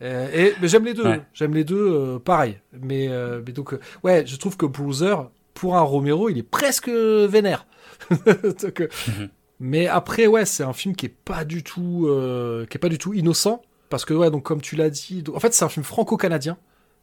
et 0.00 0.54
mais 0.62 0.68
j'aime 0.68 0.86
les 0.86 0.94
deux 0.94 1.04
Ouais. 1.06 1.20
j'aime 1.34 1.52
les 1.54 1.64
deux 1.64 1.76
euh, 1.92 2.18
pareil 2.18 2.58
mais 2.72 3.10
mais 3.46 3.52
donc 3.52 3.76
ouais 4.02 4.24
je 4.26 4.36
trouve 4.36 4.56
que 4.56 4.64
Bruiser 4.64 5.16
pour 5.52 5.76
un 5.76 5.82
Romero 5.82 6.30
il 6.30 6.38
est 6.38 6.42
presque 6.42 6.88
vénère 6.88 7.66
Donc, 8.10 8.88
Mhm. 9.08 9.28
mais 9.60 9.86
après 9.86 10.26
ouais 10.26 10.46
c'est 10.46 10.62
un 10.64 10.72
film 10.72 10.96
qui 10.96 11.04
est 11.06 11.14
pas 11.26 11.44
du 11.44 11.62
tout 11.62 12.08
qui 12.70 12.76
est 12.76 12.80
pas 12.80 12.88
du 12.88 12.96
tout 12.96 13.12
innocent 13.12 13.60
parce 13.90 14.06
que 14.06 14.14
ouais 14.14 14.30
donc 14.30 14.44
comme 14.44 14.62
tu 14.62 14.76
l'as 14.76 14.88
dit 14.88 15.22
donc- 15.22 15.36
en 15.36 15.40
fait 15.40 15.52
c'est 15.52 15.64
un 15.66 15.68
film 15.68 15.84
franco-canadien 15.84 16.56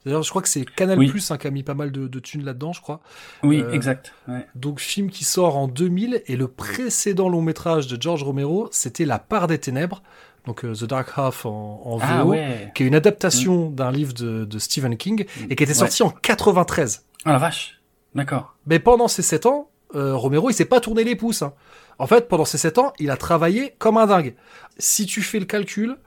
D'ailleurs, 0.05 0.23
je 0.23 0.29
crois 0.29 0.41
que 0.41 0.47
c'est 0.49 0.65
Canal 0.65 0.97
Oui. 0.97 1.07
Plus 1.09 1.29
hein, 1.31 1.37
qui 1.37 1.45
a 1.47 1.51
mis 1.51 1.63
pas 1.63 1.73
mal 1.75 1.91
de, 1.91 2.07
de 2.07 2.19
thunes 2.19 2.43
là-dedans, 2.43 2.73
je 2.73 2.81
crois. 2.81 3.01
Oui, 3.43 3.61
Euh, 3.61 3.71
exact. 3.71 4.13
Ouais. 4.27 4.45
Donc, 4.55 4.79
film 4.79 5.09
qui 5.11 5.23
sort 5.23 5.57
en 5.57 5.67
2000 5.67 6.23
et 6.25 6.35
le 6.35 6.47
précédent 6.47 7.29
long 7.29 7.41
métrage 7.41 7.87
de 7.87 8.01
George 8.01 8.23
Romero, 8.23 8.67
c'était 8.71 9.05
La 9.05 9.19
part 9.19 9.47
des 9.47 9.59
ténèbres, 9.59 10.01
donc 10.47 10.65
euh, 10.65 10.73
The 10.73 10.85
Dark 10.85 11.09
Half 11.15 11.45
en, 11.45 11.81
en 11.85 11.97
VO, 11.97 12.03
Ah 12.07 12.25
ouais. 12.25 12.71
qui 12.73 12.83
est 12.83 12.87
une 12.87 12.95
adaptation 12.95 13.69
d'un 13.69 13.91
livre 13.91 14.13
de, 14.13 14.45
de 14.45 14.59
Stephen 14.59 14.97
King 14.97 15.25
et 15.49 15.55
qui 15.55 15.63
était 15.63 15.67
Ouais. 15.73 15.73
sorti 15.77 16.01
en 16.01 16.09
93. 16.09 17.05
Ah 17.25 17.33
la 17.33 17.37
vache. 17.37 17.79
D'accord. 18.15 18.55
Mais 18.65 18.79
pendant 18.79 19.07
ces 19.07 19.21
7 19.21 19.45
ans, 19.45 19.69
euh, 19.93 20.15
Romero, 20.15 20.49
il 20.49 20.53
s'est 20.53 20.65
pas 20.65 20.79
tourné 20.79 21.03
les 21.03 21.15
pouces. 21.15 21.43
hein. 21.43 21.53
En 21.99 22.07
fait, 22.07 22.27
pendant 22.27 22.45
ces 22.45 22.57
7 22.57 22.79
ans, 22.79 22.93
il 22.97 23.11
a 23.11 23.17
travaillé 23.17 23.75
comme 23.77 23.97
un 23.97 24.07
dingue. 24.07 24.33
Si 24.79 25.05
tu 25.05 25.21
fais 25.21 25.37
le 25.39 25.45
calcul, 25.45 25.97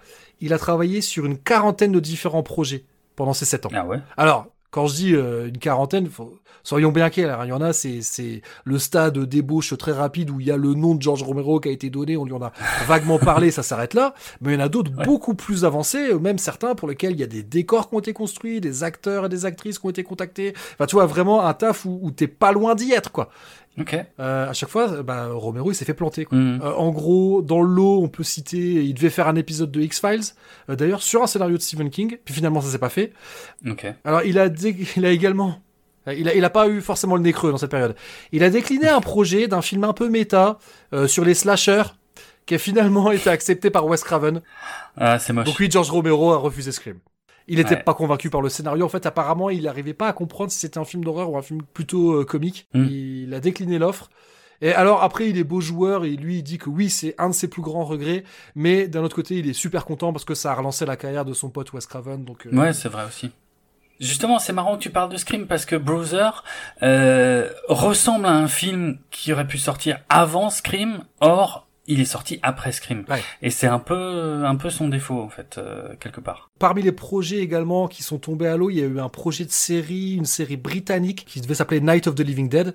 il 0.41 0.53
a 0.53 0.59
travaillé 0.59 1.01
sur 1.01 1.25
une 1.27 1.39
quarantaine 1.39 1.93
de 1.93 2.01
différents 2.01 2.43
projets 2.43 2.85
pendant 3.17 3.33
ces 3.33 3.45
sept 3.45 3.67
ans. 3.67 3.71
Ah 3.75 3.85
ouais. 3.87 3.99
Alors, 4.17 4.47
quand 4.71 4.87
je 4.89 4.95
dis 4.97 5.15
euh, 5.15 5.47
une 5.49 5.59
quarantaine, 5.59 6.09
faut- 6.09 6.37
soyons 6.65 6.91
bien 6.91 7.09
clairs, 7.11 7.41
hein, 7.41 7.45
il 7.47 7.51
y 7.51 7.53
en 7.53 7.61
a, 7.61 7.73
c'est 7.73 8.01
le 8.65 8.79
stade 8.81 9.19
d'ébauche 9.19 9.77
très 9.79 9.93
rapide 9.93 10.31
où 10.31 10.41
il 10.41 10.47
y 10.47 10.51
a 10.51 10.57
le 10.57 10.75
nom 10.75 10.95
de 10.97 11.03
George 11.03 11.23
Romero 11.23 11.61
qui 11.61 11.69
a 11.69 11.73
été 11.73 11.91
donné, 11.91 12.17
on 12.17 12.25
lui 12.25 12.33
en 12.33 12.43
a 12.43 12.51
vaguement 12.89 13.19
parlé, 13.21 13.51
ça 13.53 13.63
s'arrête 13.63 13.95
là. 13.95 14.15
Mais 14.41 14.53
il 14.55 14.59
y 14.59 14.63
en 14.63 14.65
a 14.65 14.69
d'autres 14.69 14.91
Ouais. 14.97 15.05
beaucoup 15.05 15.35
plus 15.35 15.65
avancés, 15.65 16.11
euh, 16.13 16.19
même 16.19 16.39
certains 16.39 16.75
pour 16.75 16.89
lesquels 16.89 17.13
il 17.13 17.21
y 17.21 17.23
a 17.23 17.27
des 17.29 17.43
décors 17.45 17.89
qui 17.89 17.95
ont 17.95 18.01
été 18.01 18.13
construits, 18.13 18.61
des 18.61 18.83
acteurs 18.83 19.27
et 19.27 19.29
des 19.29 19.45
actrices 19.47 19.79
qui 19.79 19.87
ont 19.87 19.91
été 19.91 20.03
contactés. 20.03 20.55
Enfin, 20.73 20.87
tu 20.87 20.97
vois, 20.97 21.07
vraiment 21.07 21.45
un 21.47 21.55
taf 21.55 21.85
où, 21.85 22.01
où 22.03 22.11
t'es 22.11 22.27
pas 22.29 22.51
loin 22.51 22.75
d'y 22.75 22.93
être, 22.93 23.13
quoi. 23.13 23.29
Ok. 23.79 23.97
Euh, 24.21 24.49
à 24.49 24.53
chaque 24.53 24.69
fois, 24.69 24.89
euh, 24.91 25.03
bah, 25.03 25.29
Romero, 25.33 25.73
il 25.73 25.75
s'est 25.75 25.85
fait 25.85 25.95
planter, 25.95 26.25
quoi. 26.25 26.39
Mhm. 26.39 26.61
Euh, 26.63 26.75
en 26.75 26.91
gros, 26.91 27.43
dans 27.43 27.61
le 27.61 27.69
lot, 27.69 28.03
on 28.03 28.09
peut 28.09 28.23
citer, 28.23 28.85
il 28.85 28.95
devait 28.95 29.11
faire 29.11 29.27
un 29.27 29.37
épisode 29.37 29.73
de 29.73 29.81
X-Files, 29.81 30.35
euh, 30.71 30.77
d'ailleurs 30.77 31.03
sur 31.03 31.23
un 31.23 31.27
scénario 31.27 31.57
de 31.57 31.63
Stephen 31.63 31.91
King, 31.91 32.19
puis 32.25 32.35
finalement 32.35 32.61
ça 32.61 32.71
s'est 32.71 32.79
pas 32.79 32.89
fait. 32.89 33.13
Ok. 33.69 33.87
Alors, 34.05 34.23
il 34.23 34.39
a, 34.39 34.47
il 34.97 35.05
a 35.05 35.11
également. 35.11 35.59
Il 36.07 36.29
a, 36.29 36.35
il 36.35 36.45
a 36.45 36.51
pas 36.51 36.69
eu 36.69 36.83
forcément 36.83 37.17
le 37.17 37.23
nez 37.23 37.33
creux 37.33 37.51
dans 37.51 37.57
cette 37.57 37.71
période. 37.71 37.97
Il 38.31 38.45
a 38.45 38.51
décliné 38.51 38.89
un 38.89 39.01
projet 39.01 39.49
d'un 39.49 39.63
film 39.63 39.85
un 39.85 39.95
peu 39.95 40.11
méta 40.11 40.59
euh, 40.93 41.07
sur 41.07 41.25
les 41.25 41.35
slashers 41.35 41.95
qui 42.45 42.55
a 42.55 42.59
finalement 42.59 43.11
été 43.11 43.31
accepté 43.31 43.71
par 43.71 43.87
Wes 43.87 44.05
Craven. 44.05 44.43
Ah, 44.99 45.19
c'est 45.19 45.33
moche. 45.33 45.47
Donc 45.47 45.59
oui, 45.59 45.71
George 45.71 45.91
Romero 45.91 46.33
a 46.33 46.37
refusé 46.37 46.73
Scream. 46.73 46.99
Il 47.49 47.57
n'était 47.59 47.75
Ouais. 47.75 47.83
pas 47.83 47.95
convaincu 47.95 48.31
par 48.31 48.41
le 48.41 48.49
scénario. 48.49 48.85
En 48.85 48.89
fait, 48.89 49.05
apparemment, 49.07 49.51
il 49.51 49.65
n'arrivait 49.65 49.93
pas 49.95 50.09
à 50.09 50.13
comprendre 50.13 50.51
si 50.51 50.59
c'était 50.59 50.79
un 50.79 50.85
film 50.85 51.05
d'horreur 51.05 51.31
ou 51.31 51.37
un 51.37 51.43
film 51.43 51.61
plutôt 51.75 52.13
euh, 52.21 52.25
comique. 52.25 52.67
Mm. 52.75 52.85
Il 52.91 53.35
a 53.35 53.41
décliné 53.41 53.79
l'offre. 53.79 54.09
Et 54.63 54.73
alors 54.73 55.03
après, 55.03 55.29
il 55.29 55.37
est 55.37 55.45
beau 55.45 55.61
joueur 55.61 56.05
et 56.07 56.11
lui, 56.17 56.39
il 56.39 56.43
dit 56.43 56.57
que 56.59 56.71
oui, 56.71 56.89
c'est 56.89 57.15
un 57.19 57.29
de 57.29 57.35
ses 57.35 57.49
plus 57.49 57.61
grands 57.61 57.85
regrets. 57.85 58.25
Mais 58.55 58.89
d'un 58.89 59.03
autre 59.03 59.17
côté, 59.17 59.37
il 59.39 59.49
est 59.49 59.53
super 59.53 59.85
content 59.85 60.13
parce 60.13 60.25
que 60.25 60.35
ça 60.35 60.53
a 60.53 60.55
relancé 60.55 60.87
la 60.87 60.97
carrière 60.97 61.25
de 61.27 61.35
son 61.35 61.51
pote 61.51 61.73
Wes 61.75 61.87
Craven. 61.87 62.25
Donc 62.25 62.47
euh, 62.47 62.57
Ouais, 62.57 62.73
c'est 62.73 62.89
vrai 62.89 63.05
aussi. 63.07 63.31
Justement, 64.01 64.39
c'est 64.39 64.53
marrant 64.53 64.77
que 64.77 64.83
tu 64.83 64.91
parles 64.91 65.11
de 65.11 65.17
Scream 65.17 65.47
parce 65.47 65.67
que 65.67 65.77
Browser 65.77 66.31
euh, 66.83 67.49
ressemble 67.69 68.27
à 68.27 68.33
un 68.33 68.49
film 68.49 68.99
qui 69.11 69.33
aurait 69.33 69.47
pu 69.47 69.59
sortir 69.59 70.01
avant 70.09 70.51
Scream, 70.51 71.05
or 71.21 71.64
il 71.87 72.01
est 72.01 72.05
sorti 72.07 72.39
après 72.43 72.73
Scream. 72.73 73.05
Ouais. 73.09 73.23
Et 73.43 73.51
c'est 73.51 73.67
un 73.67 73.79
peu, 73.79 74.45
un 74.45 74.57
peu 74.57 74.71
son 74.71 74.89
défaut 74.89 75.21
en 75.21 75.29
fait, 75.29 75.57
euh, 75.59 75.95
quelque 76.01 76.21
part. 76.21 76.51
Parmi 76.59 76.83
les 76.83 76.93
projets 76.93 77.39
également 77.39 77.89
qui 77.89 78.03
sont 78.03 78.19
tombés 78.19 78.47
à 78.47 78.57
l'eau, 78.57 78.71
il 78.71 78.79
y 78.79 78.83
a 78.83 78.87
eu 78.87 79.01
un 79.01 79.09
projet 79.09 79.45
de 79.45 79.51
série, 79.51 80.15
une 80.15 80.25
série 80.25 80.57
britannique 80.57 81.25
qui 81.27 81.41
devait 81.41 81.55
s'appeler 81.55 81.81
Night 81.81 82.07
of 82.07 82.15
the 82.15 82.21
Living 82.21 82.49
Dead. 82.49 82.75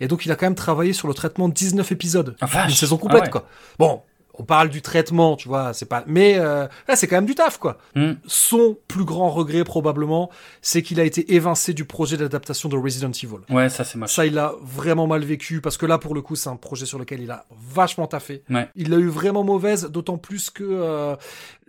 Et 0.00 0.08
donc 0.08 0.26
il 0.26 0.32
a 0.32 0.36
quand 0.36 0.46
même 0.46 0.54
travaillé 0.54 0.92
sur 0.92 1.08
le 1.08 1.14
traitement 1.14 1.48
de 1.48 1.54
19 1.54 1.90
épisodes. 1.92 2.36
Ah. 2.40 2.66
Une 2.68 2.74
saison 2.74 2.96
complète 2.96 3.22
Ah 3.22 3.24
ouais. 3.26 3.30
quoi. 3.30 3.46
Bon, 3.78 4.02
on 4.34 4.44
parle 4.44 4.68
du 4.68 4.82
traitement, 4.82 5.36
tu 5.36 5.48
vois, 5.48 5.72
c'est 5.72 5.86
pas... 5.86 6.04
Mais 6.06 6.38
euh, 6.38 6.66
là, 6.88 6.96
c'est 6.96 7.06
quand 7.06 7.16
même 7.16 7.26
du 7.26 7.34
taf 7.34 7.58
quoi. 7.58 7.78
Hmm. 7.94 8.12
Son 8.26 8.76
plus 8.88 9.04
grand 9.04 9.30
regret 9.30 9.64
probablement, 9.64 10.30
c'est 10.62 10.82
qu'il 10.82 11.00
a 11.00 11.04
été 11.04 11.34
évincé 11.34 11.74
du 11.74 11.84
projet 11.84 12.16
d'adaptation 12.16 12.68
de 12.68 12.76
Resident 12.76 13.10
Evil. 13.10 13.40
Ouais, 13.50 13.68
ça 13.68 13.84
c'est 13.84 13.98
moche. 13.98 14.14
Ça, 14.14 14.26
il 14.26 14.34
l'a 14.34 14.54
vraiment 14.62 15.06
mal 15.06 15.24
vécu 15.24 15.60
parce 15.60 15.76
que 15.76 15.86
là, 15.86 15.98
pour 15.98 16.14
le 16.14 16.22
coup, 16.22 16.36
c'est 16.36 16.48
un 16.48 16.56
projet 16.56 16.86
sur 16.86 16.98
lequel 16.98 17.20
il 17.20 17.30
a 17.30 17.44
vachement 17.50 18.06
taffé. 18.06 18.42
Ouais. 18.50 18.68
Il 18.76 18.90
l'a 18.90 18.98
eu 18.98 19.08
vraiment 19.08 19.44
mauvaise, 19.44 19.86
d'autant 19.90 20.18
plus 20.18 20.50
que 20.50 20.64
euh, 20.64 21.16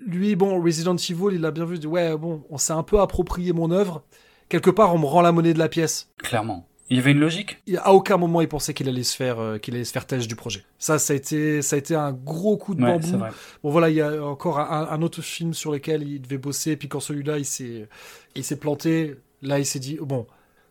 lui, 0.06 0.36
bon, 0.36 0.62
Resident 0.62 0.96
Evil, 0.96 1.36
il 1.36 1.46
a 1.46 1.52
bien 1.52 1.66
vu, 1.66 1.76
il 1.76 1.80
dit, 1.80 1.88
ouais, 1.88 2.18
bon, 2.18 2.44
on 2.50 2.58
s'est 2.58 2.74
un 2.74 2.84
peu 2.84 3.00
approprié 3.00 3.54
mon 3.54 3.72
œuvre. 3.72 4.04
Quelque 4.50 4.70
part, 4.70 4.94
on 4.94 5.00
me 5.00 5.06
rend 5.06 5.22
la 5.22 5.32
monnaie 5.32 5.54
de 5.54 5.60
la 5.60 5.70
pièce. 5.70 6.10
Clairement. 6.18 6.68
Il 6.92 6.98
y 6.98 7.00
avait 7.00 7.14
une 7.14 7.22
logique? 7.22 7.64
Et 7.68 7.78
à 7.78 7.94
aucun 7.94 8.18
moment, 8.18 8.42
il 8.42 8.50
pensait 8.50 8.74
qu'il 8.74 8.90
allait 8.90 9.04
se 9.04 9.16
faire, 9.16 9.40
euh, 9.40 9.58
qu'il 9.58 9.76
allait 9.76 9.86
se 9.86 9.94
faire 9.94 10.06
têche 10.06 10.28
du 10.28 10.36
projet. 10.36 10.66
Ça, 10.78 11.00
ça 11.00 11.14
a 11.14 11.16
été, 11.16 11.62
ça 11.62 11.78
a 11.78 11.80
été 11.80 11.96
un 11.96 12.12
gros 12.12 12.58
coup 12.58 12.76
de 12.76 12.84
Ouais, 12.84 13.00
bambou. 13.00 13.24
Bon 13.64 13.70
voilà, 13.70 13.90
il 13.90 13.96
y 13.96 14.02
a 14.02 14.22
encore 14.26 14.60
un, 14.60 14.90
un 14.90 15.02
autre 15.02 15.22
film 15.22 15.54
sur 15.54 15.72
lequel 15.72 16.04
il 16.04 16.22
devait 16.22 16.38
bosser, 16.38 16.76
puis 16.76 16.90
quand 16.90 17.00
celui-là 17.00 17.38
il 17.38 17.46
s'est, 17.46 17.88
il 18.36 18.44
s'est 18.44 18.58
planté, 18.58 19.16
là 19.42 19.58
il 19.58 19.66
s'est 19.66 19.80
dit 19.80 20.00
bon, 20.02 20.28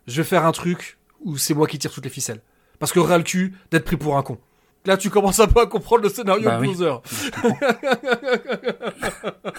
je 0.06 0.20
vais 0.20 0.28
faire 0.28 0.44
un 0.44 0.52
truc 0.52 0.98
où 1.24 1.38
c'est 1.38 1.54
moi 1.54 1.66
qui 1.66 1.78
tire 1.78 1.90
toutes 1.90 2.04
les 2.04 2.10
ficelles, 2.10 2.42
parce 2.78 2.92
que 2.92 3.00
ras 3.00 3.16
le 3.16 3.24
cul 3.24 3.54
d'être 3.70 3.86
pris 3.86 3.96
pour 3.96 4.18
un 4.18 4.22
con. 4.22 4.36
Là 4.86 4.96
tu 4.96 5.10
commences 5.10 5.40
un 5.40 5.46
peu 5.46 5.60
à 5.60 5.66
comprendre 5.66 6.02
le 6.04 6.08
scénario 6.08 6.44
Bah 6.44 6.56
de 6.56 6.60
oui. 6.62 6.68
Bowser. 6.68 6.94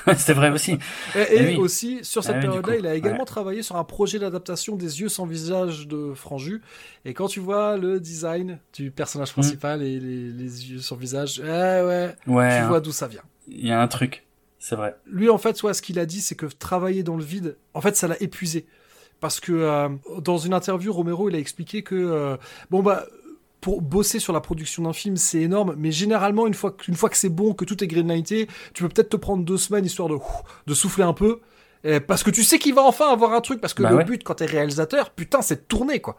c'est 0.18 0.34
vrai 0.34 0.49
aussi. 0.49 0.77
Et, 1.15 1.35
et 1.35 1.48
oui. 1.49 1.56
aussi 1.57 1.99
sur 2.03 2.23
cette 2.23 2.35
Ah 2.38 2.39
oui, 2.39 2.45
du 2.56 2.61
période-là, 2.61 2.76
il 2.80 2.88
a 2.88 2.95
également 2.95 3.19
ouais. 3.19 3.26
travaillé 3.26 3.61
sur 3.61 3.76
un 3.76 3.84
projet 3.84 4.19
d'adaptation 4.19 4.76
des 4.76 5.02
yeux 5.02 5.10
sans 5.10 5.26
visage 5.26 5.88
de 5.88 6.14
Franju. 6.14 6.61
Et 7.06 7.14
quand 7.14 7.27
tu 7.27 7.39
vois 7.39 7.77
le 7.77 7.99
design 7.99 8.60
du 8.73 8.91
personnage 8.91 9.31
principal 9.34 9.84
et 9.84 9.99
les, 9.99 10.31
les 10.31 10.72
yeux 10.72 10.80
sans 10.80 10.95
visage, 10.95 11.39
eh 11.43 11.48
ouais, 11.48 12.15
Ouais, 12.27 12.49
tu 12.57 12.64
hein. 12.64 12.68
vois 12.68 12.80
d'où 12.80 12.91
ça 12.91 13.07
vient. 13.07 13.22
il 13.48 13.68
y 13.68 13.72
a 13.72 13.81
un 13.81 13.88
truc. 13.88 14.26
C'est 14.64 14.76
vrai. 14.76 14.95
lui 15.07 15.27
en 15.30 15.39
fait 15.39 15.57
soit 15.57 15.73
ce 15.73 15.81
qu'il 15.81 15.98
a 15.98 16.06
dit 16.06 16.22
c'est 16.22 16.35
que 16.35 16.45
travailler 16.45 17.02
dans 17.02 17.15
le 17.18 17.23
vide 17.23 17.57
en 17.73 17.81
fait 17.81 17.95
ça 17.95 18.07
l'a 18.07 18.22
épuisé 18.22 18.68
parce 19.19 19.39
que 19.39 19.52
euh, 19.52 19.89
dans 20.19 20.38
une 20.38 20.53
interview 20.53 20.93
Romero 20.93 21.30
il 21.30 21.35
a 21.35 21.39
expliqué 21.39 21.81
que 21.81 21.95
euh, 21.95 22.38
bon 22.69 22.84
bah 22.84 23.07
pour 23.61 23.81
bosser 23.81 24.19
sur 24.19 24.33
la 24.33 24.41
production 24.41 24.83
d'un 24.83 24.93
film 24.93 25.15
c'est 25.17 25.39
énorme 25.41 25.75
mais 25.77 25.91
généralement 25.91 26.47
une 26.47 26.53
fois 26.53 26.71
que, 26.71 26.83
une 26.88 26.95
fois 26.95 27.09
que 27.09 27.15
c'est 27.17 27.29
bon 27.29 27.53
que 27.53 27.63
tout 27.63 27.81
est 27.83 27.88
greenlighté 27.88 28.47
tu 28.73 28.83
peux 28.83 28.89
peut-être 28.89 29.09
te 29.09 29.17
prendre 29.17 29.45
deux 29.45 29.57
semaines 29.57 29.85
histoire 29.85 30.09
de 30.09 30.17
de 30.67 30.73
souffler 30.73 31.03
un 31.03 31.13
peu 31.13 31.39
parce 32.07 32.23
que 32.23 32.29
tu 32.31 32.43
sais 32.43 32.59
qu'il 32.59 32.73
va 32.75 32.83
enfin 32.83 33.11
avoir 33.11 33.33
un 33.33 33.41
truc 33.41 33.61
parce 33.61 33.73
que 33.73 33.81
Bah 33.83 33.89
le 33.91 33.95
ouais. 33.97 34.03
but 34.05 34.23
quand 34.23 34.35
t'es 34.35 34.45
réalisateur 34.45 35.11
putain 35.11 35.41
c'est 35.41 35.55
de 35.55 35.65
tourner 35.67 35.99
quoi 36.01 36.17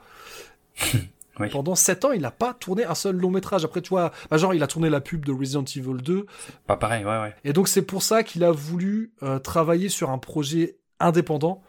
Oui. 1.41 1.49
pendant 1.51 1.75
7 1.75 2.05
ans 2.05 2.13
il 2.13 2.21
n'a 2.21 2.31
pas 2.31 2.53
tourné 2.53 2.85
un 2.85 2.95
seul 2.95 3.17
long 3.17 3.31
métrage 3.31 3.65
après 3.65 3.81
tu 3.81 3.89
vois 3.89 4.13
bah 4.31 4.37
genre 4.37 4.53
il 4.53 4.63
a 4.63 4.67
tourné 4.67 4.91
la 4.91 5.01
pub 5.01 5.25
de 5.25 5.33
Resident 5.33 5.65
Evil 5.65 6.03
2 6.03 6.27
Pas 6.67 6.77
pareil, 6.77 7.05
ouais, 7.07 7.21
ouais. 7.23 7.35
et 7.45 7.55
donc 7.55 7.69
c'est 7.69 7.81
pour 7.83 8.03
ça 8.03 8.23
qu'il 8.23 8.45
a 8.45 8.51
voulu 8.53 9.13
euh, 9.23 9.39
travailler 9.39 9.89
sur 9.89 10.11
un 10.11 10.19
projet 10.19 10.77
indépendant 11.01 11.63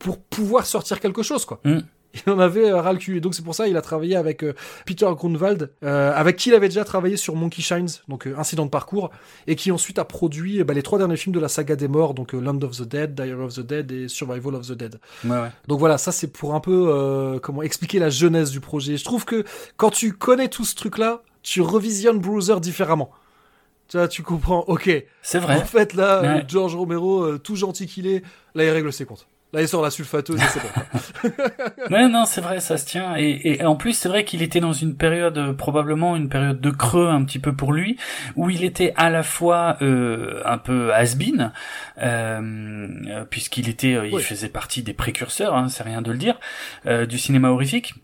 pour 0.00 0.18
pouvoir 0.20 0.66
sortir 0.66 0.98
quelque 0.98 1.22
chose, 1.22 1.44
quoi. 1.44 1.60
Mm. 1.64 1.78
Il 2.26 2.32
en 2.32 2.38
avait 2.38 2.70
euh, 2.70 2.80
ras 2.80 2.92
le 2.92 2.98
cul. 2.98 3.16
Et 3.16 3.20
donc 3.20 3.34
c'est 3.34 3.42
pour 3.44 3.54
ça 3.54 3.66
qu'il 3.66 3.76
a 3.76 3.82
travaillé 3.82 4.16
avec 4.16 4.42
euh, 4.42 4.54
Peter 4.86 5.06
Grunwald, 5.16 5.70
euh, 5.82 6.12
avec 6.14 6.36
qui 6.36 6.50
il 6.50 6.54
avait 6.54 6.68
déjà 6.68 6.84
travaillé 6.84 7.16
sur 7.16 7.34
Monkey 7.34 7.62
Shines, 7.62 7.88
donc 8.08 8.28
Incident 8.38 8.64
de 8.64 8.70
parcours, 8.70 9.10
et 9.46 9.56
qui 9.56 9.70
ensuite 9.72 9.98
a 9.98 10.04
produit 10.04 10.62
bah, 10.64 10.74
les 10.74 10.82
trois 10.82 10.98
derniers 10.98 11.16
films 11.16 11.34
de 11.34 11.40
la 11.40 11.48
saga 11.48 11.76
des 11.76 11.88
morts, 11.88 12.14
donc 12.14 12.32
Land 12.32 12.62
of 12.62 12.76
the 12.76 12.82
Dead, 12.82 13.14
Diary 13.14 13.42
of 13.42 13.54
the 13.54 13.60
Dead 13.60 13.90
et 13.90 14.08
Survival 14.08 14.54
of 14.54 14.66
the 14.66 14.72
Dead. 14.72 14.98
Ouais, 15.24 15.30
ouais. 15.30 15.50
Donc 15.68 15.78
voilà, 15.78 15.98
ça 15.98 16.12
c'est 16.12 16.28
pour 16.28 16.54
un 16.54 16.60
peu 16.60 17.38
comment 17.42 17.62
expliquer 17.62 17.98
la 17.98 18.10
jeunesse 18.10 18.50
du 18.50 18.60
projet. 18.60 18.96
Je 18.96 19.04
trouve 19.04 19.24
que 19.24 19.44
quand 19.76 19.90
tu 19.90 20.12
connais 20.12 20.48
tout 20.48 20.64
ce 20.64 20.74
truc-là, 20.74 21.22
tu 21.42 21.60
revisionnes 21.60 22.18
Bruiser 22.18 22.58
différemment. 22.60 23.10
Tu 23.88 23.98
vois, 23.98 24.08
tu 24.08 24.22
comprends. 24.22 24.64
Ok, 24.66 24.90
C'est 25.22 25.38
vrai. 25.38 25.56
en 25.56 25.64
fait, 25.64 25.92
là, 25.92 26.22
Ouais. 26.22 26.44
George 26.48 26.74
Romero, 26.74 27.22
euh, 27.22 27.38
tout 27.38 27.54
gentil 27.54 27.86
qu'il 27.86 28.06
est, 28.06 28.22
là, 28.54 28.64
il 28.64 28.70
règle 28.70 28.92
ses 28.92 29.04
comptes. 29.04 29.26
Là, 29.54 29.62
il 29.62 29.68
sort 29.68 29.82
la 29.82 29.90
sulfateuse 29.90 30.42
et 30.42 30.46
c'est 30.46 30.60
bon. 30.60 31.30
Ouais, 31.94 32.08
non, 32.08 32.24
c'est 32.24 32.40
vrai, 32.40 32.58
ça 32.58 32.76
se 32.76 32.84
tient. 32.86 33.14
Et, 33.16 33.60
et 33.60 33.64
en 33.64 33.76
plus, 33.76 33.92
c'est 33.92 34.08
vrai 34.08 34.24
qu'il 34.24 34.42
était 34.42 34.58
dans 34.60 34.72
une 34.72 34.96
période, 34.96 35.38
euh, 35.38 35.52
probablement 35.52 36.16
une 36.16 36.28
période 36.28 36.60
de 36.60 36.70
creux 36.70 37.08
un 37.08 37.22
petit 37.24 37.38
peu 37.38 37.54
pour 37.54 37.72
lui, 37.72 37.96
où 38.34 38.50
il 38.50 38.64
était 38.64 38.92
à 38.96 39.10
la 39.10 39.22
fois 39.22 39.76
euh, 39.80 40.42
un 40.44 40.58
peu 40.58 40.92
has-been, 40.92 41.52
euh, 42.02 43.24
puisqu'il 43.30 43.68
était, 43.68 43.94
euh, 43.94 44.06
il 44.08 44.14
Oui. 44.14 44.22
faisait 44.22 44.48
partie 44.48 44.82
des 44.82 44.92
précurseurs, 44.92 45.54
hein, 45.54 45.68
c'est 45.68 45.84
rien 45.84 46.02
de 46.02 46.10
le 46.10 46.18
dire, 46.18 46.38
euh, 46.86 47.06
du 47.06 47.16
cinéma 47.18 47.50
horrifique 47.50 47.94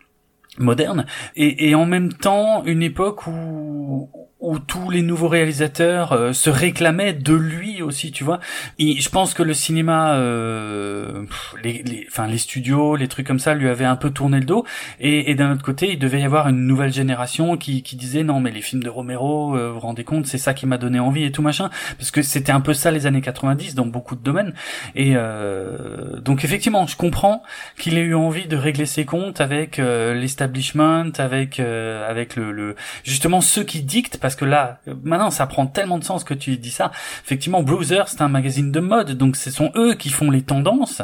moderne, 0.59 1.05
et, 1.36 1.68
et 1.70 1.74
en 1.74 1.86
même 1.86 2.12
temps 2.12 2.62
une 2.64 2.82
époque 2.82 3.27
où 3.27 4.09
où 4.40 4.58
tous 4.58 4.90
les 4.90 5.02
nouveaux 5.02 5.28
réalisateurs 5.28 6.12
euh, 6.12 6.32
se 6.32 6.50
réclamaient 6.50 7.12
de 7.12 7.34
lui 7.34 7.82
aussi, 7.82 8.10
tu 8.10 8.24
vois. 8.24 8.40
Et 8.78 9.00
je 9.00 9.08
pense 9.08 9.34
que 9.34 9.42
le 9.42 9.54
cinéma, 9.54 10.14
euh, 10.14 11.24
les, 11.62 11.82
les, 11.82 12.06
enfin 12.08 12.26
les 12.26 12.38
studios, 12.38 12.96
les 12.96 13.08
trucs 13.08 13.26
comme 13.26 13.38
ça, 13.38 13.54
lui 13.54 13.68
avaient 13.68 13.84
un 13.84 13.96
peu 13.96 14.10
tourné 14.10 14.38
le 14.38 14.46
dos. 14.46 14.64
Et, 14.98 15.30
et 15.30 15.34
d'un 15.34 15.52
autre 15.52 15.64
côté, 15.64 15.92
il 15.92 15.98
devait 15.98 16.20
y 16.20 16.24
avoir 16.24 16.48
une 16.48 16.66
nouvelle 16.66 16.92
génération 16.92 17.56
qui, 17.56 17.82
qui 17.82 17.96
disait 17.96 18.22
non, 18.22 18.40
mais 18.40 18.50
les 18.50 18.62
films 18.62 18.82
de 18.82 18.88
Romero, 18.88 19.56
euh, 19.56 19.68
vous 19.68 19.74
vous 19.74 19.80
rendez 19.80 20.04
compte, 20.04 20.26
c'est 20.26 20.38
ça 20.38 20.54
qui 20.54 20.66
m'a 20.66 20.78
donné 20.78 21.00
envie 21.00 21.24
et 21.24 21.32
tout 21.32 21.42
machin, 21.42 21.70
parce 21.98 22.10
que 22.10 22.22
c'était 22.22 22.52
un 22.52 22.60
peu 22.60 22.74
ça 22.74 22.90
les 22.90 23.06
années 23.06 23.20
90 23.20 23.74
dans 23.74 23.86
beaucoup 23.86 24.16
de 24.16 24.22
domaines. 24.22 24.54
Et 24.94 25.12
euh, 25.14 26.20
donc 26.20 26.44
effectivement, 26.44 26.86
je 26.86 26.96
comprends 26.96 27.42
qu'il 27.78 27.98
ait 27.98 28.02
eu 28.02 28.14
envie 28.14 28.46
de 28.46 28.56
régler 28.56 28.86
ses 28.86 29.04
comptes 29.04 29.40
avec 29.40 29.78
euh, 29.78 30.14
l'establishment, 30.14 31.10
avec 31.18 31.60
euh, 31.60 32.08
avec 32.08 32.36
le, 32.36 32.52
le 32.52 32.76
justement 33.04 33.40
ceux 33.40 33.64
qui 33.64 33.82
dictent 33.82 34.18
que 34.36 34.44
là 34.44 34.81
maintenant 35.05 35.31
ça 35.31 35.47
prend 35.47 35.66
tellement 35.66 35.98
de 35.98 36.05
sens 36.05 36.24
que 36.24 36.35
tu 36.35 36.57
dis 36.57 36.70
ça. 36.70 36.90
Effectivement, 37.24 37.62
Bruiser 37.62 38.02
c'est 38.07 38.23
un 38.23 38.28
magazine 38.28 38.73
de 38.73 38.81
mode, 38.81 39.12
donc 39.12 39.36
ce 39.36 39.51
sont 39.51 39.70
eux 39.77 39.94
qui 39.94 40.11
font 40.11 40.31
les 40.31 40.43
tendances 40.43 41.02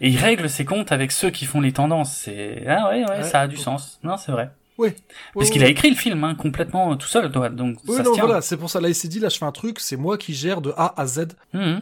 et 0.00 0.08
ils 0.08 0.18
règlent 0.18 0.48
ses 0.50 0.64
comptes 0.64 0.92
avec 0.92 1.12
ceux 1.12 1.30
qui 1.30 1.44
font 1.46 1.60
les 1.60 1.72
tendances. 1.72 2.12
C'est 2.12 2.64
ah 2.68 2.88
ouais 2.90 3.04
ouais, 3.04 3.10
Ouais. 3.10 3.22
ça 3.22 3.40
a 3.42 3.46
du 3.48 3.56
sens. 3.56 3.98
Non, 4.02 4.16
c'est 4.16 4.32
vrai. 4.32 4.50
Oui. 4.78 4.90
Parce 5.34 5.48
qu'il 5.48 5.64
a 5.64 5.68
écrit 5.68 5.88
le 5.88 5.96
film 5.96 6.22
hein, 6.24 6.34
complètement 6.34 6.94
tout 6.96 7.08
seul, 7.08 7.30
toi, 7.32 7.48
donc 7.48 7.78
Oui, 7.88 7.96
ça 7.96 8.02
non, 8.02 8.10
se 8.10 8.14
tient. 8.14 8.26
voilà, 8.26 8.42
c'est 8.42 8.58
pour 8.58 8.68
ça. 8.68 8.78
Là, 8.78 8.88
il 8.88 8.94
s'est 8.94 9.08
dit, 9.08 9.20
là, 9.20 9.30
je 9.30 9.38
fais 9.38 9.46
un 9.46 9.52
truc, 9.52 9.80
c'est 9.80 9.96
moi 9.96 10.18
qui 10.18 10.34
gère 10.34 10.60
de 10.60 10.74
A 10.76 10.92
à 11.00 11.06
Z. 11.06 11.28
Mhm. 11.54 11.80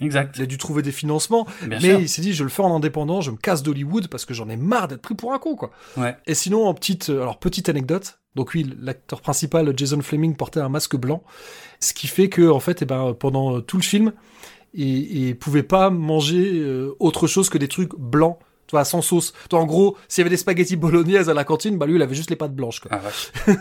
Exact. 0.00 0.36
Il 0.36 0.42
a 0.42 0.46
dû 0.46 0.58
trouver 0.58 0.82
des 0.82 0.92
financements, 0.92 1.46
Bien 1.66 1.78
mais 1.80 1.90
sûr. 1.90 2.00
il 2.00 2.08
s'est 2.08 2.22
dit, 2.22 2.32
je 2.32 2.42
le 2.42 2.50
fais 2.50 2.62
en 2.62 2.74
indépendant, 2.74 3.20
je 3.20 3.30
me 3.30 3.36
casse 3.36 3.62
d'Hollywood 3.62 4.08
parce 4.08 4.24
que 4.24 4.34
j'en 4.34 4.48
ai 4.48 4.56
marre 4.56 4.88
d'être 4.88 5.02
pris 5.02 5.14
pour 5.14 5.32
un 5.32 5.38
con, 5.38 5.56
quoi. 5.56 5.70
Ouais. 5.96 6.16
Et 6.26 6.34
sinon, 6.34 6.66
en 6.66 6.74
petite, 6.74 7.10
euh, 7.10 7.22
alors 7.22 7.38
petite 7.38 7.68
anecdote. 7.68 8.18
Donc 8.36 8.52
oui, 8.54 8.72
l'acteur 8.80 9.20
principal, 9.20 9.72
Jason 9.76 10.00
Fleming, 10.02 10.36
portait 10.36 10.60
un 10.60 10.68
masque 10.68 10.96
blanc, 10.96 11.22
ce 11.80 11.92
qui 11.92 12.06
fait 12.06 12.28
que, 12.28 12.48
en 12.48 12.60
fait, 12.60 12.82
eh 12.82 12.84
ben, 12.84 13.12
pendant 13.18 13.56
euh, 13.56 13.60
tout 13.60 13.76
le 13.76 13.82
film, 13.82 14.12
et, 14.72 15.28
et 15.28 15.34
pouvait 15.34 15.64
pas 15.64 15.90
manger 15.90 16.52
euh, 16.60 16.94
autre 17.00 17.26
chose 17.26 17.48
que 17.50 17.58
des 17.58 17.66
trucs 17.68 17.94
blancs. 17.98 18.38
Vois, 18.70 18.84
sans 18.84 19.02
sauce. 19.02 19.32
Toi, 19.48 19.60
en 19.60 19.66
gros, 19.66 19.96
s'il 20.08 20.20
y 20.20 20.22
avait 20.22 20.30
des 20.30 20.36
spaghettis 20.36 20.76
bolognaise 20.76 21.28
à 21.28 21.34
la 21.34 21.44
cantine, 21.44 21.76
bah 21.78 21.86
lui, 21.86 21.96
il 21.96 22.02
avait 22.02 22.14
juste 22.14 22.30
les 22.30 22.36
pâtes 22.36 22.54
blanches. 22.54 22.80
Quoi. 22.80 22.90
Ah. 22.92 23.00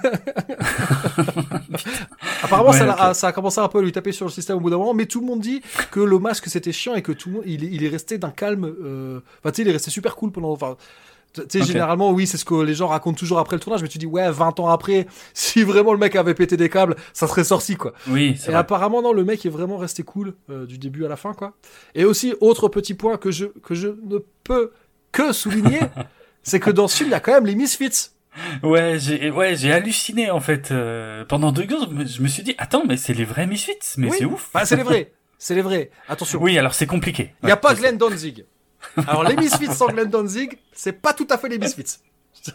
Apparemment, 2.44 2.70
Ouais, 2.72 3.14
ça, 3.14 3.28
a 3.28 3.32
commencé 3.32 3.60
un 3.60 3.68
peu 3.68 3.80
à 3.80 3.82
lui 3.82 3.92
taper 3.92 4.12
sur 4.12 4.26
le 4.26 4.32
système 4.32 4.58
au 4.58 4.60
bout 4.60 4.70
d'un 4.70 4.78
moment, 4.78 4.94
mais 4.94 5.06
tout 5.06 5.20
le 5.20 5.26
monde 5.26 5.40
dit 5.42 5.62
que 5.92 6.00
le 6.00 6.20
masque 6.20 6.46
c'était 6.48 6.72
chiant 6.72 6.96
et 6.96 7.02
que 7.02 7.12
tout 7.12 7.30
le 7.30 7.36
monde, 7.36 7.44
il, 7.46 7.64
est- 7.64 7.68
il 7.72 7.84
est 7.84 7.90
resté 7.90 8.18
d'un 8.18 8.32
calme. 8.32 8.66
euh, 8.66 9.20
Enfin, 9.40 9.52
tu 9.52 9.58
sais, 9.58 9.62
il 9.64 9.70
est 9.70 9.74
resté 9.74 9.92
super 9.92 10.16
cool 10.16 10.32
pendant. 10.32 10.52
Enfin, 10.52 10.78
tu 11.34 11.42
sais, 11.60 11.64
généralement, 11.64 12.12
oui, 12.12 12.26
c'est 12.26 12.38
ce 12.38 12.46
que 12.46 12.56
les 12.56 12.74
gens 12.74 12.88
racontent 12.88 13.18
toujours 13.18 13.38
après 13.40 13.56
le 13.56 13.60
tournage, 13.60 13.82
mais 13.84 13.88
tu 13.88 13.98
dis, 14.00 14.08
ouais, 14.08 14.32
20 14.32 14.60
ans 14.60 14.68
après, 14.70 15.06
si 15.34 15.64
vraiment 15.64 15.94
le 15.94 16.00
mec 16.00 16.16
avait 16.16 16.34
pété 16.34 16.58
des 16.58 16.70
câbles, 16.70 16.96
ça 17.14 17.28
serait 17.28 17.44
sorti, 17.44 17.76
quoi. 17.76 17.94
Oui, 18.08 18.36
c'est 18.38 18.48
Et 18.48 18.52
vrai. 18.52 18.60
apparemment, 18.60 19.02
non, 19.02 19.14
le 19.14 19.24
mec 19.24 19.46
est 19.46 19.50
vraiment 19.50 19.78
resté 19.78 20.04
cool 20.04 20.34
euh, 20.50 20.66
du 20.66 20.78
début 20.78 21.06
à 21.06 21.08
la 21.08 21.16
fin, 21.16 21.34
quoi. 21.34 21.54
Et 21.96 22.04
aussi, 22.06 22.34
autre 22.42 22.68
petit 22.68 22.94
point 22.96 23.18
que 23.18 23.32
je, 23.32 23.46
que 23.46 23.76
je 23.76 23.90
ne 23.90 24.18
peux 24.44 24.72
que 25.12 25.32
souligner, 25.34 25.80
c'est 26.44 26.60
que 26.60 26.70
dans 26.70 26.88
ce 26.88 26.98
film, 26.98 27.10
il 27.10 27.12
y 27.12 27.16
a 27.16 27.20
quand 27.20 27.34
même 27.34 27.46
les 27.46 27.56
Misfits. 27.56 28.10
Ouais, 28.64 28.98
j'ai 29.00 29.32
ouais, 29.32 29.56
j'ai 29.56 29.74
halluciné 29.74 30.30
en 30.32 30.40
fait. 30.40 30.72
euh, 30.72 31.26
pendant 31.26 31.52
deux 31.52 31.64
secondes, 31.64 32.06
je 32.08 32.22
me, 32.22 32.28
suis 32.28 32.44
dit, 32.44 32.56
attends, 32.58 32.84
mais 32.88 32.96
c'est 32.96 33.14
les 33.14 33.26
vrais 33.26 33.48
Misfits, 33.48 33.80
mais 33.98 34.10
Oui. 34.10 34.16
c'est 34.20 34.26
ouf. 34.26 34.50
Bah, 34.54 34.66
c'est 34.66 34.76
les 34.76 34.84
vrais. 34.84 35.12
C'est 35.42 35.56
les 35.56 35.62
vrais. 35.62 35.90
Attention. 36.10 36.38
Oui, 36.42 36.58
alors 36.58 36.74
c'est 36.74 36.86
compliqué. 36.86 37.34
Il 37.42 37.46
n'y 37.46 37.52
a 37.54 37.56
Ouais, 37.56 37.62
pas. 37.62 37.74
Glenn 37.74 37.98
Danzig. 37.98 38.44
Alors, 39.08 39.24
les 39.24 39.38
Misfits 39.38 39.74
sans 39.74 39.88
Glenn 39.88 40.10
Danzig, 40.10 40.58
c'est 40.74 40.92
pas 40.92 41.14
tout 41.14 41.28
à 41.30 41.38
fait 41.38 41.48
les 41.48 41.58
Misfits. 41.58 42.00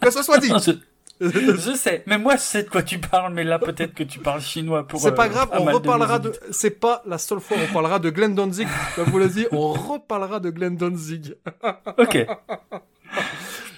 que 0.00 0.10
ce 0.10 0.22
soit 0.22 0.36
dit. 0.36 0.50
Non, 0.50 0.58
je, 0.58 0.72
je 1.20 1.74
sais, 1.74 2.02
mais 2.06 2.18
moi 2.18 2.36
je 2.36 2.42
sais 2.42 2.62
de 2.62 2.68
quoi 2.68 2.82
tu 2.82 2.98
parles, 2.98 3.32
mais 3.32 3.44
là 3.44 3.58
peut-être 3.58 3.94
que 3.94 4.02
tu 4.02 4.18
parles 4.18 4.42
chinois 4.42 4.86
pour. 4.86 5.00
C'est 5.00 5.08
euh, 5.08 5.12
pas 5.12 5.28
grave, 5.28 5.48
pas 5.48 5.60
on 5.60 5.64
reparlera 5.64 6.18
de. 6.18 6.32
C'est 6.50 6.78
pas 6.78 7.02
la 7.06 7.18
seule 7.18 7.40
fois 7.40 7.56
on 7.68 7.72
parlera 7.72 7.98
de 7.98 8.10
Glenn 8.10 8.34
Danzig. 8.34 8.68
Comme 8.94 9.08
vous 9.10 9.18
l'avez 9.18 9.42
dit, 9.42 9.46
on 9.50 9.72
reparlera 9.72 10.40
de 10.40 10.50
Glenn 10.50 10.76
Danzig. 10.76 11.34
Ok. 11.98 12.26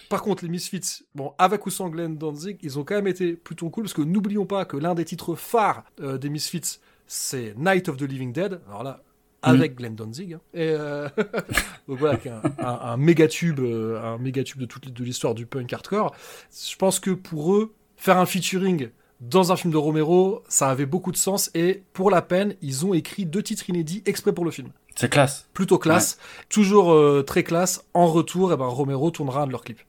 Par 0.08 0.22
contre, 0.22 0.42
les 0.42 0.48
Misfits, 0.48 1.04
bon, 1.14 1.34
avec 1.38 1.66
ou 1.66 1.70
sans 1.70 1.88
Glenn 1.90 2.16
Danzig, 2.16 2.58
ils 2.62 2.78
ont 2.78 2.84
quand 2.84 2.94
même 2.94 3.06
été 3.06 3.34
plutôt 3.34 3.68
cool 3.68 3.84
parce 3.84 3.92
que 3.92 4.00
n'oublions 4.00 4.46
pas 4.46 4.64
que 4.64 4.76
l'un 4.76 4.94
des 4.94 5.04
titres 5.04 5.34
phares 5.34 5.84
euh, 6.00 6.16
des 6.16 6.30
Misfits, 6.30 6.80
c'est 7.06 7.54
Night 7.56 7.88
of 7.88 7.98
the 7.98 8.02
Living 8.02 8.32
Dead. 8.32 8.60
Alors 8.68 8.82
là, 8.82 9.02
avec 9.42 9.76
Glenn 9.76 9.94
Danzig. 9.94 10.34
hein. 10.34 10.40
Et 10.54 10.70
euh, 10.70 11.08
donc 11.88 11.98
voilà, 11.98 12.18
un, 12.26 12.64
un, 12.66 12.78
un 12.92 12.96
méga 12.96 13.28
tube, 13.28 13.60
euh, 13.60 14.00
un 14.02 14.18
méga 14.18 14.42
tube 14.44 14.60
de 14.60 14.66
toute 14.66 14.92
de 14.92 15.04
l'histoire 15.04 15.34
du 15.34 15.46
punk 15.46 15.72
hardcore. 15.72 16.14
Je 16.52 16.76
pense 16.76 17.00
que 17.00 17.10
pour 17.10 17.54
eux, 17.54 17.72
faire 17.96 18.18
un 18.18 18.26
featuring 18.26 18.90
dans 19.20 19.50
un 19.50 19.56
film 19.56 19.72
de 19.72 19.76
Romero, 19.78 20.42
ça 20.48 20.68
avait 20.70 20.86
beaucoup 20.86 21.10
de 21.12 21.16
sens 21.16 21.50
et 21.54 21.82
pour 21.92 22.10
la 22.10 22.22
peine, 22.22 22.54
ils 22.62 22.86
ont 22.86 22.94
écrit 22.94 23.26
deux 23.26 23.42
titres 23.42 23.68
inédits 23.68 24.02
exprès 24.06 24.32
pour 24.32 24.44
le 24.44 24.50
film. 24.52 24.68
C'est 24.94 25.08
classe. 25.10 25.48
Plutôt 25.54 25.78
classe, 25.78 26.18
toujours 26.48 26.92
euh, 26.92 27.22
très 27.22 27.42
classe. 27.44 27.84
En 27.94 28.06
retour, 28.08 28.52
eh 28.52 28.56
ben, 28.56 28.66
Romero 28.66 29.10
tournera 29.10 29.42
un 29.42 29.46
de 29.46 29.52
leurs 29.52 29.62
clips. 29.62 29.80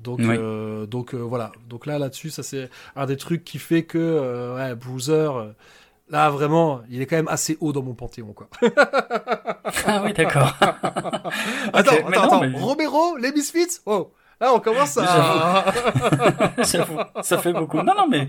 Donc, 0.00 0.20
Oui. 0.20 0.26
euh, 0.30 0.86
donc 0.86 1.14
voilà. 1.14 1.50
Donc 1.68 1.86
là, 1.86 1.98
là-dessus, 1.98 2.30
ça 2.30 2.44
c'est 2.44 2.70
un 2.94 3.06
des 3.06 3.16
trucs 3.16 3.42
qui 3.44 3.58
fait 3.58 3.82
que 3.82 4.54
ouais, 4.56 4.74
Bruiser, 4.76 5.28
là 6.10 6.30
vraiment, 6.30 6.80
il 6.90 7.00
est 7.02 7.06
quand 7.06 7.16
même 7.16 7.28
assez 7.28 7.56
haut 7.60 7.72
dans 7.72 7.82
mon 7.82 7.94
panthéon, 7.94 8.32
quoi. 8.32 8.48
Ah 9.86 10.02
oui, 10.04 10.12
d'accord. 10.12 10.54
attends, 10.60 11.32
mais 11.72 11.82
attends, 11.82 12.10
non, 12.10 12.20
attends. 12.22 12.40
mais- 12.40 12.58
Romero, 12.58 13.16
les 13.16 13.32
Misfits, 13.32 13.80
wow. 13.86 14.12
Là, 14.40 14.54
on 14.54 14.60
commence 14.60 14.96
à. 14.98 15.64
J'avoue, 16.62 16.98
ça 17.22 17.38
fait 17.38 17.52
beaucoup. 17.52 17.78
Non, 17.78 17.94
non, 17.96 18.06
mais 18.08 18.28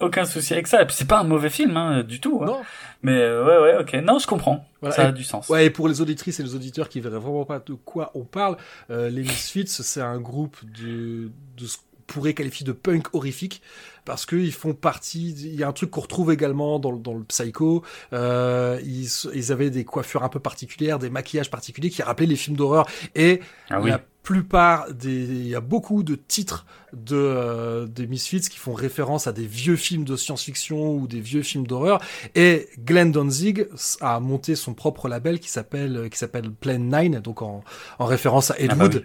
aucun 0.00 0.24
souci 0.26 0.52
avec 0.52 0.66
ça. 0.66 0.82
Et 0.82 0.86
puis 0.86 0.94
c'est 0.94 1.06
pas 1.08 1.20
un 1.20 1.24
mauvais 1.24 1.48
film 1.50 1.76
hein, 1.76 2.02
du 2.02 2.20
tout. 2.20 2.40
hein. 2.42 2.46
non. 2.46 2.60
Mais 3.02 3.16
euh, 3.18 3.44
ouais, 3.44 3.72
ouais, 3.72 3.80
ok. 3.80 3.94
Non, 4.04 4.18
je 4.18 4.26
comprends. 4.26 4.64
Voilà, 4.82 4.94
ça 4.94 5.04
et- 5.04 5.06
a 5.06 5.12
du 5.12 5.24
sens. 5.24 5.48
Ouais, 5.48 5.66
et 5.66 5.70
pour 5.70 5.88
les 5.88 6.00
auditrices 6.02 6.40
et 6.40 6.42
les 6.42 6.54
auditeurs 6.54 6.88
qui 6.90 7.00
verraient 7.00 7.18
vraiment 7.18 7.44
pas 7.46 7.58
de 7.58 7.72
quoi 7.72 8.10
on 8.14 8.24
parle, 8.24 8.56
euh, 8.90 9.08
les 9.08 9.22
Misfits, 9.22 9.66
c'est 9.68 10.02
un 10.02 10.18
groupe 10.20 10.56
de, 10.78 11.30
de 11.56 11.66
pourrait 12.10 12.34
qualifier 12.34 12.66
de 12.66 12.72
punk 12.72 13.06
horrifique, 13.14 13.62
parce 14.04 14.26
qu'ils 14.26 14.52
font 14.52 14.74
partie, 14.74 15.30
il 15.30 15.54
y 15.54 15.62
a 15.62 15.68
un 15.68 15.72
truc 15.72 15.90
qu'on 15.90 16.00
retrouve 16.02 16.32
également 16.32 16.78
dans, 16.78 16.90
le- 16.92 16.98
dans 16.98 17.14
le 17.14 17.24
Psycho, 17.24 17.82
euh, 18.12 18.78
ils, 18.84 19.08
ils 19.34 19.52
avaient 19.52 19.70
des 19.70 19.84
coiffures 19.84 20.22
un 20.24 20.28
peu 20.28 20.40
particulières, 20.40 20.98
des 20.98 21.10
maquillages 21.10 21.50
particuliers 21.50 21.90
qui 21.90 22.02
rappelaient 22.02 22.26
les 22.26 22.36
films 22.36 22.56
d'horreur, 22.56 22.86
et 23.14 23.40
Ah 23.70 23.80
oui. 23.80 23.90
la 23.90 24.00
plupart 24.22 24.92
des, 24.92 25.10
il 25.24 25.48
y 25.48 25.54
a 25.54 25.60
beaucoup 25.62 26.02
de 26.02 26.14
titres 26.14 26.66
de 26.92 27.16
euh, 27.16 27.86
des 27.86 28.06
Misfits 28.06 28.42
qui 28.42 28.58
font 28.58 28.74
référence 28.74 29.26
à 29.26 29.32
des 29.32 29.46
vieux 29.46 29.76
films 29.76 30.04
de 30.04 30.14
science-fiction 30.16 30.92
ou 30.94 31.06
des 31.06 31.20
vieux 31.20 31.42
films 31.42 31.66
d'horreur. 31.66 32.00
Et 32.34 32.68
Glenn 32.84 33.12
Danzig 33.12 33.66
a 34.02 34.20
monté 34.20 34.56
son 34.56 34.74
propre 34.74 35.08
label 35.08 35.40
qui 35.40 35.48
s'appelle 35.48 36.08
qui 36.10 36.18
s'appelle 36.18 36.50
Plan 36.50 36.78
9, 36.78 37.22
donc 37.22 37.40
en, 37.42 37.64
en 37.98 38.04
référence 38.04 38.50
à 38.50 38.58
Ed 38.58 38.72
Ah 38.72 38.74
bah 38.74 38.84
Wood. 38.84 38.94
oui. 38.96 39.04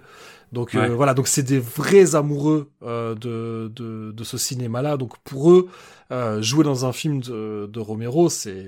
Donc 0.51 0.75
euh, 0.75 0.89
voilà, 0.95 1.13
donc 1.13 1.27
c'est 1.27 1.43
des 1.43 1.59
vrais 1.59 2.15
amoureux 2.15 2.69
euh, 2.83 3.15
de, 3.15 3.71
de 3.75 4.11
de 4.11 4.23
ce 4.23 4.37
cinéma-là. 4.37 4.97
Donc 4.97 5.17
pour 5.23 5.51
eux, 5.51 5.67
euh, 6.11 6.41
jouer 6.41 6.63
dans 6.63 6.85
un 6.85 6.93
film 6.93 7.19
de, 7.19 7.67
de 7.71 7.79
Romero, 7.79 8.29
c'est 8.29 8.65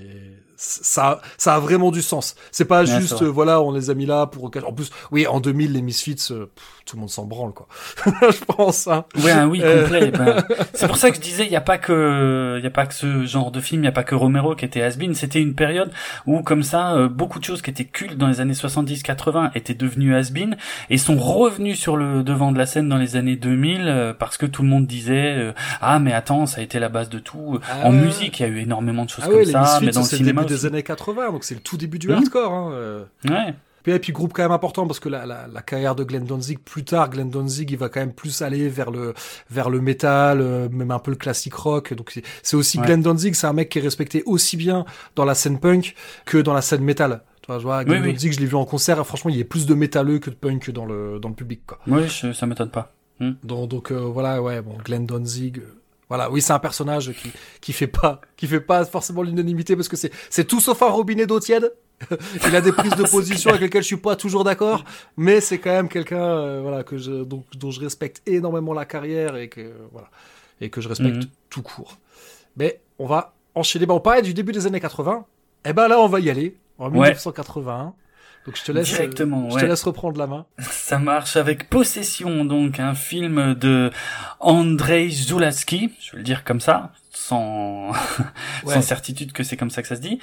ça 0.58 1.22
ça 1.38 1.56
a 1.56 1.60
vraiment 1.60 1.92
du 1.92 2.02
sens. 2.02 2.36
C'est 2.52 2.66
pas 2.66 2.84
juste 2.84 3.22
euh, 3.22 3.26
voilà, 3.30 3.62
on 3.62 3.72
les 3.72 3.90
a 3.90 3.94
mis 3.94 4.06
là 4.06 4.26
pour 4.26 4.46
en 4.46 4.74
plus 4.74 4.90
oui, 5.12 5.28
en 5.28 5.40
2000 5.40 5.74
les 5.74 5.82
Misfits 5.82 6.28
euh, 6.32 6.48
pff, 6.54 6.66
tout 6.86 6.96
le 6.96 7.02
monde 7.02 7.10
s'en 7.10 7.26
branle 7.26 7.54
quoi. 7.54 7.68
Je 8.06 8.44
pense 8.46 8.88
hein. 8.88 9.06
Ouais, 9.24 9.32
ah 9.32 9.48
oui, 9.48 9.62
Euh. 9.64 9.84
complet. 9.84 10.12
ben, 10.12 10.44
c'est 10.74 10.88
pour 10.88 10.98
ça 10.98 11.10
que 11.12 11.18
je 11.18 11.22
disais, 11.22 11.46
il 11.46 11.52
y 11.52 11.56
a 11.56 11.62
pas 11.62 11.78
que, 11.78 12.56
il 12.58 12.64
y 12.64 12.68
a 12.68 12.72
pas 12.72 12.86
que 12.86 12.94
ce 12.94 13.26
genre 13.26 13.52
de 13.52 13.60
film, 13.60 13.84
il 13.84 13.86
y 13.86 13.90
a 13.90 13.92
pas 13.92 14.04
que 14.04 14.16
Romero 14.16 14.56
qui 14.56 14.66
était 14.66 14.82
has-been. 14.82 15.14
C'était 15.14 15.42
une 15.42 15.54
période 15.56 15.92
où, 16.26 16.42
comme 16.42 16.64
ça, 16.64 16.94
euh, 16.96 17.08
beaucoup 17.10 17.40
de 17.40 17.44
choses 17.44 17.62
qui 17.62 17.70
étaient 17.70 17.86
cultes 17.86 18.18
dans 18.18 18.28
les 18.28 18.40
années 18.42 18.54
70-80 18.54 19.52
étaient 19.56 19.74
devenues 19.74 20.16
has-been 20.16 20.58
et 20.90 20.98
sont 20.98 21.18
revenues 21.18 21.76
sur 21.76 21.98
le 21.98 22.24
devant 22.24 22.52
de 22.52 22.58
la 22.58 22.66
scène 22.66 22.90
dans 22.90 22.98
les 22.98 23.16
années 23.16 23.36
2000 23.36 23.82
euh, 23.88 24.14
parce 24.14 24.38
que 24.38 24.46
tout 24.46 24.64
le 24.64 24.70
monde 24.70 24.88
disait, 24.88 25.54
ah 25.82 26.00
mais 26.00 26.14
attends, 26.14 26.46
ça 26.46 26.62
a 26.62 26.64
été 26.64 26.80
la 26.80 26.90
base 26.90 27.10
de 27.10 27.20
tout. 27.20 27.60
Ah 27.70 27.86
en 27.88 27.92
musique, 27.92 28.40
il 28.40 28.44
y 28.44 28.46
a 28.46 28.50
eu 28.50 28.60
énormément 28.62 29.06
de 29.06 29.10
choses 29.10 29.26
Ah 29.28 29.30
comme 29.30 29.38
ouais, 29.38 29.46
ça, 29.46 29.60
Misfits 29.62 29.86
mais 29.86 29.92
dans 29.92 30.02
le 30.02 30.06
cinéma. 30.06 30.44
Des 30.48 30.66
années 30.66 30.84
80, 30.84 31.32
donc 31.32 31.44
c'est 31.44 31.56
le 31.56 31.62
tout 31.62 31.78
début 31.78 32.00
du 32.00 32.12
hardcore 32.12 32.54
hein. 32.54 32.72
euh. 32.74 33.04
Ouais. 33.26 33.54
Puis, 33.84 33.94
et 33.94 34.00
puis 34.00 34.12
groupe 34.12 34.34
quand 34.34 34.42
même 34.44 34.52
important 34.52 34.86
parce 34.86 35.00
que 35.00 35.08
la, 35.08 35.26
la, 35.26 35.48
la 35.48 35.62
carrière 35.62 35.96
de 35.96 36.04
Glenn 36.04 36.26
Danzig 36.26 36.58
plus 36.60 36.84
tard, 36.84 37.10
Glenn 37.10 37.30
Danzig 37.30 37.72
il 37.72 37.78
va 37.78 37.88
quand 37.88 38.02
même 38.02 38.12
plus 38.12 38.42
aller 38.42 38.68
vers 38.68 38.92
le 38.92 39.14
vers 39.50 39.70
le 39.70 39.80
métal, 39.80 40.42
euh, 40.42 40.68
même 40.70 40.92
un 40.92 41.00
peu 41.00 41.12
le 41.12 41.16
classique 41.18 41.54
rock. 41.54 41.94
Donc 41.94 42.12
c'est- 42.44 42.56
aussi 42.56 42.80
Ouais. 42.80 42.86
Glenn 42.86 43.02
Danzig, 43.02 43.34
c'est 43.36 43.48
un 43.48 43.54
mec 43.54 43.70
qui 43.70 43.80
est 43.80 43.82
respecté 43.82 44.24
aussi 44.26 44.58
bien 44.58 44.84
dans 45.16 45.24
la 45.24 45.36
scène 45.36 45.58
punk 45.60 45.96
que 46.26 46.38
dans 46.38 46.54
la 46.54 46.62
scène 46.62 46.84
métal. 46.84 47.22
Tu 47.42 47.48
vois, 47.48 47.60
je 47.60 47.64
vois 47.64 47.86
Glenn 47.86 48.02
Oui, 48.02 48.08
oui. 48.10 48.14
Danzig, 48.14 48.34
je 48.34 48.40
l'ai 48.42 48.46
vu 48.46 48.56
en 48.56 48.66
concert, 48.66 49.06
franchement 49.08 49.32
il 49.32 49.38
y 49.38 49.42
a 49.42 49.46
plus 49.46 49.66
de 49.66 49.74
métalleux 49.74 50.20
que 50.20 50.30
de 50.32 50.36
punk 50.36 50.70
dans 50.72 50.86
le 50.86 51.20
dans 51.22 51.30
le 51.30 51.36
public 51.36 51.62
quoi. 51.66 51.80
Oui, 51.88 52.10
je- 52.10 52.34
ça 52.34 52.46
m'étonne 52.46 52.72
pas. 52.72 52.94
Donc, 53.22 53.70
donc 53.70 53.92
euh, 53.92 53.96
voilà, 54.02 54.42
ouais, 54.44 54.62
bon, 54.62 54.76
Glenn 54.84 55.06
Danzig. 55.06 55.62
Voilà, 56.10 56.32
oui, 56.32 56.42
c'est 56.42 56.54
un 56.54 56.60
personnage 56.60 57.12
qui 57.14 57.32
qui 57.62 57.74
fait 57.74 57.88
pas 57.88 58.22
qui 58.38 58.48
fait 58.48 58.62
pas 58.62 58.86
forcément 58.86 59.24
l'unanimité 59.24 59.76
parce 59.76 59.88
que 59.90 59.98
c'est 59.98 60.12
c'est 60.30 60.46
tout 60.46 60.60
sauf 60.60 60.82
un 60.82 60.88
robinet 60.90 61.26
d'eau 61.26 61.40
tiède. 61.40 61.74
Il 62.48 62.56
a 62.56 62.62
des 62.62 62.72
prises 62.72 62.96
de 62.96 63.04
position 63.10 63.50
avec 63.50 63.62
lesquelles 63.62 63.82
je 63.82 63.88
suis 63.88 63.98
pas 63.98 64.16
toujours 64.16 64.44
d'accord, 64.44 64.84
mais 65.18 65.42
c'est 65.42 65.58
quand 65.58 65.72
même 65.72 65.90
quelqu'un 65.90 66.22
euh, 66.24 66.60
voilà 66.62 66.84
que 66.84 66.98
je 66.98 67.24
donc 67.24 67.46
dont 67.58 67.72
je 67.72 67.80
respecte 67.80 68.22
énormément 68.28 68.74
la 68.74 68.86
carrière 68.86 69.36
et 69.36 69.50
que 69.50 69.74
voilà 69.92 70.10
et 70.62 70.70
que 70.70 70.80
je 70.82 70.88
respecte 70.90 71.16
Mhm. 71.18 71.30
tout 71.50 71.62
court. 71.64 71.98
Mais 72.56 72.80
on 73.00 73.06
va 73.08 73.34
enchaîner. 73.56 73.86
Bon, 73.86 73.96
on 73.96 74.00
parlait 74.00 74.22
du 74.22 74.34
début 74.34 74.52
des 74.52 74.66
années 74.68 74.80
80. 74.80 75.26
Eh 75.66 75.74
ben 75.74 75.88
là, 75.88 76.00
on 76.00 76.08
va 76.08 76.20
y 76.20 76.30
aller 76.30 76.56
en 76.78 76.86
Ouais. 76.86 77.10
1981. 77.10 77.94
Donc 78.48 78.56
je 78.58 78.64
te 78.64 78.72
laisse 78.72 78.88
Directement, 78.88 79.50
je 79.50 79.56
ouais. 79.56 79.62
te 79.62 79.66
laisse 79.68 79.84
reprendre 79.84 80.18
la 80.18 80.26
main. 80.26 80.46
Ça 80.60 80.98
marche 81.00 81.36
avec 81.36 81.70
Possession, 81.70 82.46
donc 82.46 82.80
un 82.80 82.96
film 82.96 83.54
de 83.56 83.92
Andrzej 84.40 85.10
Zulawski, 85.12 85.92
je 86.00 86.14
vais 86.14 86.18
le 86.20 86.24
dire 86.24 86.44
comme 86.46 86.62
ça, 86.62 86.94
sans, 87.12 87.92
Ouais. 88.64 88.74
sans 88.74 88.82
certitude 88.82 89.34
que 89.34 89.44
c'est 89.44 89.58
comme 89.58 89.70
ça 89.70 89.82
que 89.82 89.88
ça 89.90 89.98
se 89.98 90.02
dit. 90.02 90.20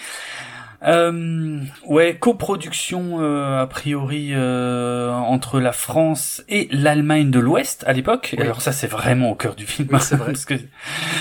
Euh, 0.86 1.61
ouais, 1.86 2.16
coproduction 2.19 3.20
euh, 3.20 3.62
a 3.62 3.66
priori 3.66 4.31
euh, 4.32 5.11
entre 5.11 5.59
la 5.61 5.73
France 5.73 6.43
et 6.48 6.69
l'Allemagne 6.70 7.31
de 7.31 7.39
l'Ouest 7.40 7.85
à 7.86 7.93
l'époque. 7.93 8.35
Oui. 8.36 8.43
Alors 8.43 8.61
ça 8.61 8.73
c'est 8.73 8.86
vraiment 8.86 9.31
au 9.31 9.35
cœur 9.35 9.55
du 9.55 9.65
film, 9.66 9.89
Oui, 9.90 9.98
vrai. 10.12 10.27
parce 10.27 10.44
que 10.44 10.55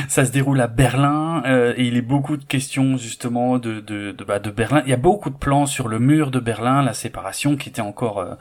ça 0.10 0.26
se 0.26 0.32
déroule 0.32 0.60
à 0.60 0.68
Berlin 0.68 1.44
euh, 1.46 1.74
et 1.78 1.86
il 1.86 1.96
est 1.96 2.02
beaucoup 2.02 2.36
de 2.36 2.44
questions 2.44 2.98
justement 2.98 3.58
de 3.58 3.80
de 3.80 4.12
de, 4.12 4.24
bah, 4.24 4.40
de 4.40 4.50
Berlin. 4.50 4.82
Il 4.86 4.90
y 4.90 4.94
a 4.94 4.98
beaucoup 4.98 5.30
de 5.30 5.38
plans 5.38 5.66
sur 5.66 5.88
le 5.88 6.00
mur 6.00 6.30
de 6.32 6.40
Berlin, 6.40 6.84
la 6.84 6.94
séparation 6.94 7.56
qui 7.56 7.70
était 7.70 7.82
encore 7.82 8.20
euh, 8.20 8.34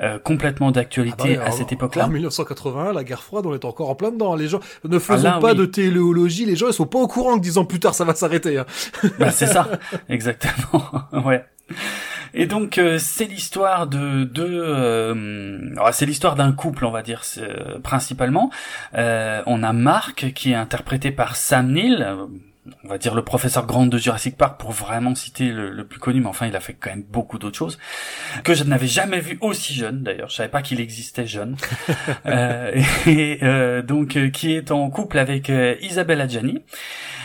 euh, 0.00 0.18
complètement 0.18 0.70
d'actualité 0.70 1.36
Ah 1.36 1.40
bah, 1.42 1.48
à 1.48 1.50
cette 1.50 1.72
époque-là. 1.72 2.06
En 2.06 2.08
1981, 2.10 2.92
la 2.94 3.04
guerre 3.04 3.22
froide, 3.22 3.44
on 3.46 3.52
est 3.54 3.64
encore 3.66 3.90
en 3.90 3.94
plein 3.94 4.10
dedans. 4.10 4.34
Les 4.34 4.48
gens, 4.48 4.60
ne 4.88 4.98
faisons 4.98 5.24
là, 5.24 5.38
pas 5.40 5.50
oui. 5.52 5.58
de 5.58 5.66
téléologie. 5.66 6.46
Les 6.46 6.56
gens, 6.56 6.68
ils 6.68 6.72
sont 6.72 6.86
pas 6.86 6.98
au 6.98 7.06
courant 7.06 7.36
que 7.36 7.42
dix 7.42 7.58
ans 7.58 7.64
plus 7.66 7.80
tard, 7.80 7.94
ça 7.94 8.04
va 8.04 8.14
s'arrêter. 8.14 8.58
hein. 8.58 8.66
Bah, 9.18 9.30
c'est 9.30 9.46
ça, 9.46 9.68
exactement. 10.08 10.53
ouais. 11.24 11.44
Et 12.34 12.46
donc 12.46 12.78
euh, 12.78 12.98
c'est 12.98 13.26
l'histoire 13.26 13.86
de 13.86 14.24
deux, 14.24 14.60
euh, 14.60 15.92
c'est 15.92 16.04
l'histoire 16.04 16.34
d'un 16.34 16.52
couple, 16.52 16.84
on 16.84 16.90
va 16.90 17.02
dire 17.02 17.22
euh, 17.38 17.78
principalement. 17.78 18.50
Euh, 18.94 19.40
on 19.46 19.62
a 19.62 19.72
Marc 19.72 20.32
qui 20.34 20.50
est 20.50 20.56
interprété 20.56 21.12
par 21.12 21.36
Sam 21.36 21.72
Neill, 21.72 22.02
euh, 22.02 22.26
on 22.82 22.88
va 22.88 22.98
dire 22.98 23.14
le 23.14 23.22
professeur 23.22 23.66
Grant 23.66 23.86
de 23.86 23.98
Jurassic 23.98 24.36
Park 24.36 24.58
pour 24.58 24.72
vraiment 24.72 25.14
citer 25.14 25.52
le, 25.52 25.84
plus 25.86 26.00
connu, 26.00 26.20
mais 26.20 26.26
enfin 26.26 26.46
il 26.46 26.56
a 26.56 26.60
fait 26.60 26.72
quand 26.74 26.90
même 26.90 27.04
beaucoup 27.08 27.38
d'autres 27.38 27.58
choses 27.58 27.78
que 28.42 28.54
je 28.54 28.64
n'avais 28.64 28.88
jamais 28.88 29.20
vu 29.20 29.38
aussi 29.40 29.72
jeune 29.74 30.02
d'ailleurs. 30.02 30.28
Je 30.28 30.34
savais 30.34 30.48
pas 30.48 30.62
qu'il 30.62 30.80
existait 30.80 31.26
jeune. 31.26 31.56
euh, 32.26 32.72
et 33.06 33.38
euh, 33.42 33.82
donc 33.82 34.30
qui 34.32 34.54
est 34.54 34.72
en 34.72 34.90
couple 34.90 35.18
avec 35.18 35.52
Isabelle 35.82 36.20
Adjani. 36.20 36.62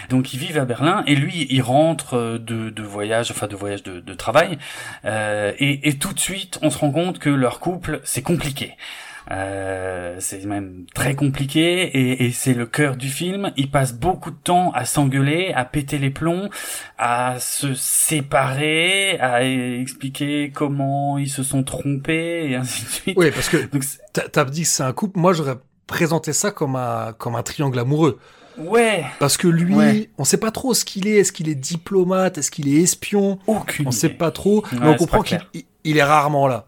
Donc 0.10 0.34
ils 0.34 0.40
vivent 0.40 0.58
à 0.58 0.66
Berlin 0.66 1.04
et 1.08 1.16
lui 1.16 1.48
il 1.50 1.62
rentre 1.62 2.38
de, 2.38 2.70
de 2.70 2.84
voyage, 2.84 3.32
enfin 3.32 3.48
de 3.48 3.56
voyage 3.56 3.84
de, 3.84 4.00
de 4.00 4.14
travail 4.14 4.58
et, 5.06 5.88
et 5.88 5.98
tout 5.98 6.14
de 6.14 6.20
suite 6.20 6.60
on 6.62 6.70
se 6.70 6.78
rend 6.78 6.92
compte 6.92 7.20
que 7.20 7.30
leur 7.30 7.60
couple 7.60 8.02
c'est 8.04 8.24
compliqué. 8.24 8.76
Euh, 9.32 10.16
c'est 10.20 10.44
même 10.46 10.86
très 10.96 11.14
compliqué 11.14 11.84
et, 11.84 12.26
et 12.26 12.32
c'est 12.32 12.56
le 12.56 12.66
cœur 12.66 12.96
du 12.96 13.10
film. 13.10 13.52
Ils 13.58 13.70
passent 13.70 13.94
beaucoup 13.94 14.32
de 14.32 14.38
temps 14.38 14.72
à 14.72 14.86
s'engueuler, 14.86 15.52
à 15.54 15.66
péter 15.66 16.00
les 16.00 16.10
plombs, 16.10 16.50
à 16.98 17.38
se 17.40 17.76
séparer, 17.76 19.20
à 19.20 19.44
expliquer 19.44 20.52
comment 20.52 21.20
ils 21.20 21.30
se 21.30 21.44
sont 21.44 21.64
trompés 21.64 22.50
et 22.50 22.56
ainsi 22.56 22.86
de 22.86 22.90
suite. 22.90 23.18
Oui, 23.18 23.30
parce 23.30 23.50
que 23.50 23.58
t'as 24.14 24.46
dit 24.46 24.64
que 24.64 24.68
c'est 24.68 24.84
un 24.84 24.94
couple. 24.94 25.20
Moi, 25.20 25.34
j'aurais 25.34 25.58
présenté 25.86 26.34
ça 26.34 26.50
comme 26.50 26.76
un 26.76 27.14
comme 27.14 27.36
un 27.36 27.44
triangle 27.44 27.78
amoureux. 27.78 28.20
Ouais. 28.58 29.06
Parce 29.20 29.38
que 29.38 29.48
lui, 29.48 30.10
on 30.18 30.24
sait 30.24 30.38
pas 30.38 30.52
trop 30.52 30.74
ce 30.74 30.86
qu'il 30.86 31.08
est. 31.08 31.18
Est-ce 31.18 31.32
qu'il 31.32 31.50
est 31.50 31.56
diplomate? 31.56 32.38
Est-ce 32.38 32.52
qu'il 32.52 32.68
est 32.68 32.82
espion? 32.82 33.40
Aucune. 33.48 33.88
On 33.88 33.92
sait 33.92 34.10
pas 34.10 34.32
trop. 34.32 34.64
mais 34.74 34.88
on 34.88 34.96
comprend 34.96 35.22
qu'il 35.22 35.40
il 35.84 35.98
est 35.98 36.04
rarement 36.04 36.48
là. 36.48 36.66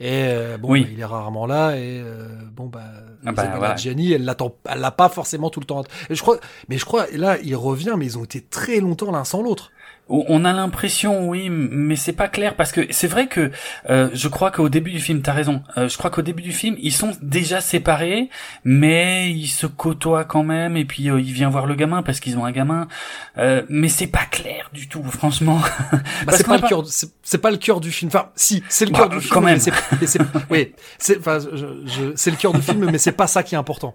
Et 0.00 0.24
euh, 0.26 0.58
bon, 0.58 0.70
oui. 0.70 0.82
bah, 0.82 0.88
il 0.92 1.00
est 1.00 1.04
rarement 1.04 1.46
là 1.46 1.76
et 1.76 2.02
euh, 2.04 2.26
bon 2.52 2.66
bah, 2.66 2.82
ah 3.24 3.32
bah 3.32 3.54
voilà. 3.56 3.76
Gianni, 3.76 4.12
elle 4.12 4.24
l'attend, 4.24 4.52
elle 4.68 4.80
l'a 4.80 4.90
pas 4.90 5.08
forcément 5.08 5.50
tout 5.50 5.60
le 5.60 5.66
temps. 5.66 5.84
Et 6.10 6.16
je 6.16 6.20
crois, 6.20 6.38
mais 6.68 6.78
je 6.78 6.84
crois 6.84 7.06
là, 7.12 7.38
il 7.42 7.54
revient, 7.54 7.94
mais 7.96 8.04
ils 8.04 8.18
ont 8.18 8.24
été 8.24 8.40
très 8.40 8.80
longtemps 8.80 9.12
l'un 9.12 9.24
sans 9.24 9.40
l'autre. 9.40 9.70
On 10.06 10.44
a 10.44 10.52
l'impression, 10.52 11.30
oui, 11.30 11.48
mais 11.48 11.96
c'est 11.96 12.12
pas 12.12 12.28
clair 12.28 12.56
parce 12.56 12.72
que 12.72 12.82
c'est 12.90 13.06
vrai 13.06 13.26
que 13.26 13.50
euh, 13.88 14.10
je 14.12 14.28
crois 14.28 14.50
qu'au 14.50 14.68
début 14.68 14.90
du 14.90 15.00
film, 15.00 15.22
t'as 15.22 15.32
raison. 15.32 15.62
Euh, 15.78 15.88
je 15.88 15.96
crois 15.96 16.10
qu'au 16.10 16.20
début 16.20 16.42
du 16.42 16.52
film, 16.52 16.76
ils 16.78 16.92
sont 16.92 17.12
déjà 17.22 17.62
séparés, 17.62 18.28
mais 18.64 19.30
ils 19.30 19.46
se 19.46 19.66
côtoient 19.66 20.26
quand 20.26 20.42
même. 20.42 20.76
Et 20.76 20.84
puis 20.84 21.08
euh, 21.08 21.20
il 21.20 21.32
vient 21.32 21.48
voir 21.48 21.64
le 21.64 21.74
gamin 21.74 22.02
parce 22.02 22.20
qu'ils 22.20 22.36
ont 22.36 22.44
un 22.44 22.52
gamin. 22.52 22.86
Euh, 23.38 23.62
mais 23.70 23.88
c'est 23.88 24.06
pas 24.06 24.26
clair 24.30 24.68
du 24.74 24.88
tout, 24.88 25.02
franchement. 25.04 25.60
Bah, 26.26 26.32
c'est 26.36 26.46
pas, 26.46 26.56
le 26.56 26.68
cœur. 26.68 26.84
C'est 27.22 27.38
pas 27.38 27.50
le 27.50 27.56
cœur 27.56 27.80
du 27.80 27.90
film. 27.90 28.08
Enfin, 28.08 28.30
si, 28.34 28.62
c'est 28.68 28.84
le 28.84 28.92
cœur 28.92 29.08
bah, 29.08 29.16
du 29.16 29.20
film. 29.20 29.32
Quand 29.32 29.40
même. 29.40 29.58
Mais 30.00 30.06
c'est, 30.06 30.20
oui, 30.50 30.72
c'est, 30.98 31.18
enfin, 31.18 31.38
c'est 32.14 32.30
le 32.30 32.36
cœur 32.36 32.52
du 32.52 32.62
film, 32.62 32.90
mais 32.90 32.98
c'est 32.98 33.12
pas 33.12 33.26
ça 33.26 33.42
qui 33.42 33.54
est 33.54 33.58
important. 33.58 33.94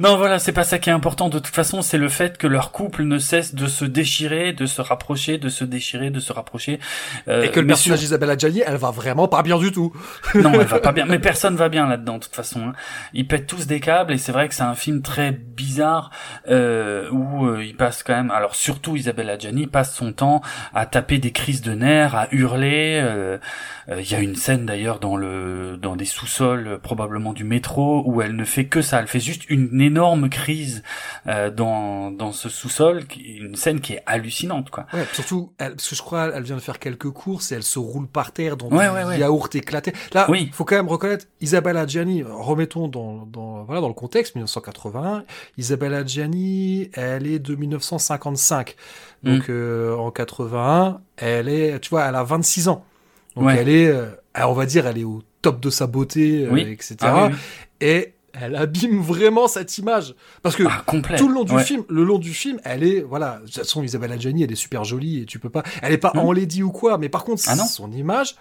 Non, 0.00 0.16
voilà, 0.16 0.38
c'est 0.38 0.52
pas 0.52 0.64
ça 0.64 0.78
qui 0.78 0.90
est 0.90 0.92
important. 0.92 1.28
De 1.28 1.38
toute 1.38 1.54
façon, 1.54 1.82
c'est 1.82 1.98
le 1.98 2.08
fait 2.08 2.38
que 2.38 2.46
leur 2.46 2.72
couple 2.72 3.04
ne 3.04 3.18
cesse 3.18 3.54
de 3.54 3.66
se 3.66 3.84
déchirer, 3.84 4.52
de 4.52 4.66
se 4.66 4.80
rapprocher, 4.80 5.38
de 5.38 5.48
se 5.48 5.64
déchirer, 5.64 6.10
de 6.10 6.20
se 6.20 6.32
rapprocher. 6.32 6.80
Euh, 7.28 7.42
et 7.42 7.50
que 7.50 7.60
le 7.60 7.66
personnage 7.66 8.00
d'Isabelle 8.00 8.30
Adjani, 8.30 8.62
elle 8.66 8.76
va 8.76 8.90
vraiment 8.90 9.28
pas 9.28 9.42
bien 9.42 9.58
du 9.58 9.70
tout. 9.70 9.92
non, 10.34 10.52
elle 10.54 10.66
va 10.66 10.80
pas 10.80 10.92
bien. 10.98 11.04
Mais 11.06 11.18
personne 11.18 11.56
va 11.56 11.68
bien 11.68 11.86
là-dedans, 11.86 12.14
de 12.14 12.24
toute 12.24 12.34
façon. 12.34 12.60
Hein. 12.68 12.72
Ils 13.12 13.26
pètent 13.26 13.46
tous 13.46 13.66
des 13.66 13.80
câbles, 13.80 14.12
et 14.12 14.18
c'est 14.18 14.32
vrai 14.32 14.48
que 14.48 14.54
c'est 14.54 14.62
un 14.62 14.74
film 14.74 15.02
très 15.02 15.32
bizarre 15.32 16.10
euh, 16.48 17.10
où 17.10 17.46
euh, 17.46 17.64
il 17.64 17.76
passe 17.76 18.02
quand 18.02 18.14
même. 18.14 18.30
Alors 18.30 18.54
surtout, 18.54 18.96
Isabelle 18.96 19.30
Adjani 19.30 19.66
passe 19.66 19.94
son 19.94 20.12
temps 20.12 20.40
à 20.74 20.86
taper 20.86 21.18
des 21.18 21.32
crises 21.32 21.62
de 21.62 21.72
nerfs, 21.72 22.14
à 22.14 22.28
hurler. 22.32 23.38
Euh, 23.88 23.94
euh, 23.94 24.00
il 24.02 24.10
y 24.10 24.14
a 24.14 24.20
une 24.20 24.36
scène 24.36 24.66
d'ailleurs 24.66 25.00
dans 25.00 25.16
le 25.16 25.76
dans 25.76 25.96
des 25.96 26.04
sous-sols 26.04 26.78
probablement 26.82 27.32
du 27.32 27.44
métro 27.44 28.02
où 28.06 28.22
elle 28.22 28.36
ne 28.36 28.44
fait 28.44 28.66
que 28.66 28.82
ça. 28.82 29.00
Elle 29.00 29.08
fait 29.08 29.20
juste 29.20 29.48
une 29.48 29.80
énorme 29.80 30.28
crise 30.28 30.82
euh, 31.26 31.50
dans 31.50 32.10
dans 32.10 32.32
ce 32.32 32.48
sous-sol, 32.48 33.04
une 33.18 33.56
scène 33.56 33.80
qui 33.80 33.94
est 33.94 34.02
hallucinante 34.06 34.70
quoi. 34.70 34.86
Ouais, 34.92 35.06
surtout 35.12 35.52
elle, 35.58 35.76
parce 35.76 35.88
que 35.88 35.94
je 35.96 36.02
crois 36.02 36.30
elle 36.34 36.42
vient 36.42 36.56
de 36.56 36.60
faire 36.60 36.78
quelques 36.78 37.10
courses 37.10 37.52
et 37.52 37.56
elle 37.56 37.62
se 37.62 37.78
roule 37.78 38.06
par 38.08 38.32
terre 38.32 38.56
dans 38.56 38.68
ouais, 38.68 38.88
ouais, 38.88 39.04
ouais. 39.04 39.18
yaourt 39.18 39.54
éclaté. 39.54 39.92
Là, 40.12 40.26
oui. 40.28 40.50
faut 40.52 40.64
quand 40.64 40.76
même 40.76 40.88
reconnaître 40.88 41.26
Isabella 41.40 41.86
Gianni, 41.86 42.22
remettons 42.22 42.88
dans 42.88 43.26
dans 43.26 43.64
voilà 43.64 43.80
dans 43.80 43.88
le 43.88 43.94
contexte 43.94 44.34
1981, 44.34 45.24
Isabella 45.56 46.04
Gianni, 46.04 46.90
elle 46.92 47.26
est 47.26 47.38
de 47.38 47.54
1955. 47.54 48.76
Donc 49.24 49.48
Mm. 49.48 49.52
euh, 49.52 49.96
en 49.96 50.10
81, 50.10 51.00
elle 51.16 51.48
est 51.48 51.80
tu 51.80 51.90
vois, 51.90 52.04
elle 52.04 52.14
a 52.14 52.22
26 52.22 52.68
ans. 52.68 52.84
Donc 53.38 53.46
Ouais. 53.46 53.56
elle 53.58 53.68
est 53.68 53.88
euh, 53.88 54.06
on 54.44 54.52
va 54.52 54.66
dire 54.66 54.86
elle 54.86 54.98
est 54.98 55.04
au 55.04 55.22
top 55.42 55.60
de 55.60 55.70
sa 55.70 55.86
beauté 55.86 56.44
euh, 56.46 56.50
Oui. 56.50 56.62
etc. 56.62 56.96
Ah 57.00 57.26
oui, 57.26 57.32
oui. 57.32 57.38
Et 57.80 58.14
elle 58.32 58.56
abîme 58.56 59.00
vraiment 59.00 59.48
cette 59.48 59.78
image 59.78 60.14
parce 60.42 60.54
que 60.56 60.64
Ah, 60.68 60.84
tout 61.16 61.28
le 61.28 61.34
long 61.34 61.44
du 61.44 61.54
Ouais. 61.54 61.64
film, 61.64 61.84
le 61.88 62.04
long 62.04 62.18
du 62.18 62.32
film, 62.34 62.60
elle 62.64 62.84
est, 62.84 63.00
voilà, 63.00 63.38
de 63.40 63.46
toute 63.46 63.54
façon, 63.56 63.82
Isabelle 63.82 64.12
Adjani, 64.12 64.42
elle 64.44 64.52
est 64.52 64.56
super 64.56 64.84
jolie 64.84 65.22
et 65.22 65.24
tu 65.24 65.38
peux 65.38 65.50
pas, 65.50 65.62
elle 65.82 65.92
est 65.92 65.98
pas 65.98 66.12
Mhm. 66.14 66.20
enlaidie 66.20 66.62
ou 66.62 66.70
quoi, 66.70 66.98
mais 66.98 67.08
par 67.08 67.24
contre, 67.24 67.42
Ah 67.48 67.56
non. 67.56 67.64
son 67.64 67.90
image, 67.92 68.36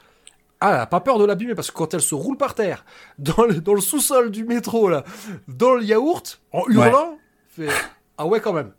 ah, 0.60 0.72
elle 0.74 0.80
a 0.82 0.86
pas 0.88 1.00
peur 1.00 1.18
de 1.20 1.26
l'abîmer 1.26 1.56
parce 1.56 1.72
que 1.72 1.76
quand 1.78 1.94
elle 1.94 2.02
se 2.02 2.14
roule 2.16 2.38
par 2.38 2.54
terre, 2.54 2.86
dans 3.20 3.44
le, 3.46 3.56
dans 3.62 3.74
le 3.74 3.82
sous-sol 3.82 4.30
du 4.32 4.44
métro, 4.44 4.90
là, 4.90 5.04
dans 5.48 5.74
le 5.76 5.84
yaourt, 5.84 6.42
en 6.52 6.64
hurlant, 6.68 7.18
fait, 7.50 7.70
ah 8.18 8.26
ouais, 8.28 8.40
quand 8.40 8.54
même. 8.54 8.72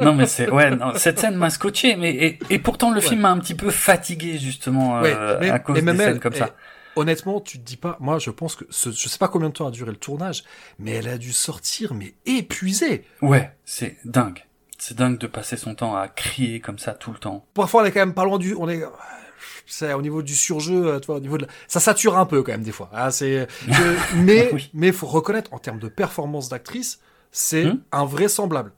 Non 0.00 0.14
mais 0.14 0.26
c'est 0.26 0.50
ouais 0.50 0.70
non, 0.70 0.92
cette 0.96 1.18
scène 1.18 1.34
m'a 1.36 1.50
scotché 1.50 1.96
mais 1.96 2.14
et, 2.14 2.38
et 2.50 2.58
pourtant 2.58 2.90
le 2.90 3.00
Ouais. 3.00 3.06
film 3.06 3.20
m'a 3.20 3.30
un 3.30 3.38
petit 3.38 3.54
peu 3.54 3.70
fatigué 3.70 4.38
justement 4.38 5.00
Ouais, 5.00 5.14
euh, 5.16 5.38
mais- 5.40 5.50
à 5.50 5.58
cause 5.58 5.74
des 5.76 5.82
même 5.82 6.00
elle, 6.00 6.12
scènes 6.12 6.20
comme 6.20 6.32
eh, 6.34 6.38
ça. 6.38 6.50
Honnêtement, 6.96 7.40
tu 7.40 7.58
te 7.58 7.64
dis 7.64 7.76
pas, 7.76 7.96
moi, 7.98 8.20
je 8.20 8.30
pense 8.30 8.54
que 8.54 8.64
ce, 8.70 8.92
je 8.92 9.08
sais 9.08 9.18
pas 9.18 9.26
combien 9.26 9.48
de 9.48 9.54
temps 9.54 9.66
a 9.66 9.72
duré 9.72 9.90
le 9.90 9.96
tournage, 9.96 10.44
mais 10.78 10.92
elle 10.92 11.08
a 11.08 11.18
dû 11.18 11.32
sortir, 11.32 11.92
mais 11.92 12.14
épuisée. 12.24 13.04
Ouais, 13.20 13.50
c'est 13.64 13.96
dingue. 14.04 14.44
C'est 14.78 14.96
dingue 14.96 15.18
de 15.18 15.26
passer 15.26 15.56
son 15.56 15.74
temps 15.74 15.96
à 15.96 16.06
crier 16.06 16.60
comme 16.60 16.78
ça 16.78 16.92
tout 16.92 17.10
le 17.10 17.18
temps. 17.18 17.44
Parfois, 17.52 17.82
on 17.82 17.84
est 17.84 17.90
quand 17.90 17.98
même 17.98 18.14
pas 18.14 18.24
loin 18.24 18.38
du, 18.38 18.54
on 18.56 18.68
est, 18.68 18.84
c'est 19.66 19.92
au 19.92 20.02
niveau 20.02 20.22
du 20.22 20.36
surjeu, 20.36 20.86
euh, 20.86 21.00
tu 21.00 21.06
vois, 21.06 21.16
au 21.16 21.20
niveau 21.20 21.36
de 21.36 21.46
la... 21.46 21.48
ça 21.66 21.80
sature 21.80 22.16
un 22.16 22.26
peu 22.26 22.44
quand 22.44 22.52
même 22.52 22.62
des 22.62 22.70
fois. 22.70 22.88
Ah, 22.92 23.10
c'est, 23.10 23.48
mais 24.14 24.50
Oui. 24.52 24.70
mais 24.72 24.92
faut 24.92 25.06
reconnaître 25.08 25.52
en 25.52 25.58
termes 25.58 25.80
de 25.80 25.88
performance 25.88 26.48
d'actrice, 26.48 27.00
c'est 27.32 27.64
Hmm. 27.64 27.80
invraisemblable. 27.90 28.70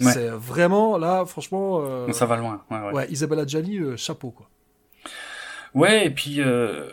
Ouais. 0.00 0.12
C'est 0.12 0.28
vraiment 0.28 0.98
là, 0.98 1.24
franchement. 1.24 1.80
euh, 1.82 2.10
Ça 2.12 2.26
va 2.26 2.36
loin. 2.36 2.62
Ouais, 2.70 2.78
ouais. 2.80 2.92
ouais, 2.92 3.10
Isabella 3.12 3.46
Gianni, 3.46 3.78
euh, 3.78 3.96
chapeau 3.96 4.30
quoi. 4.30 4.48
Ouais, 5.74 6.06
et 6.06 6.10
puis 6.10 6.40
euh, 6.40 6.88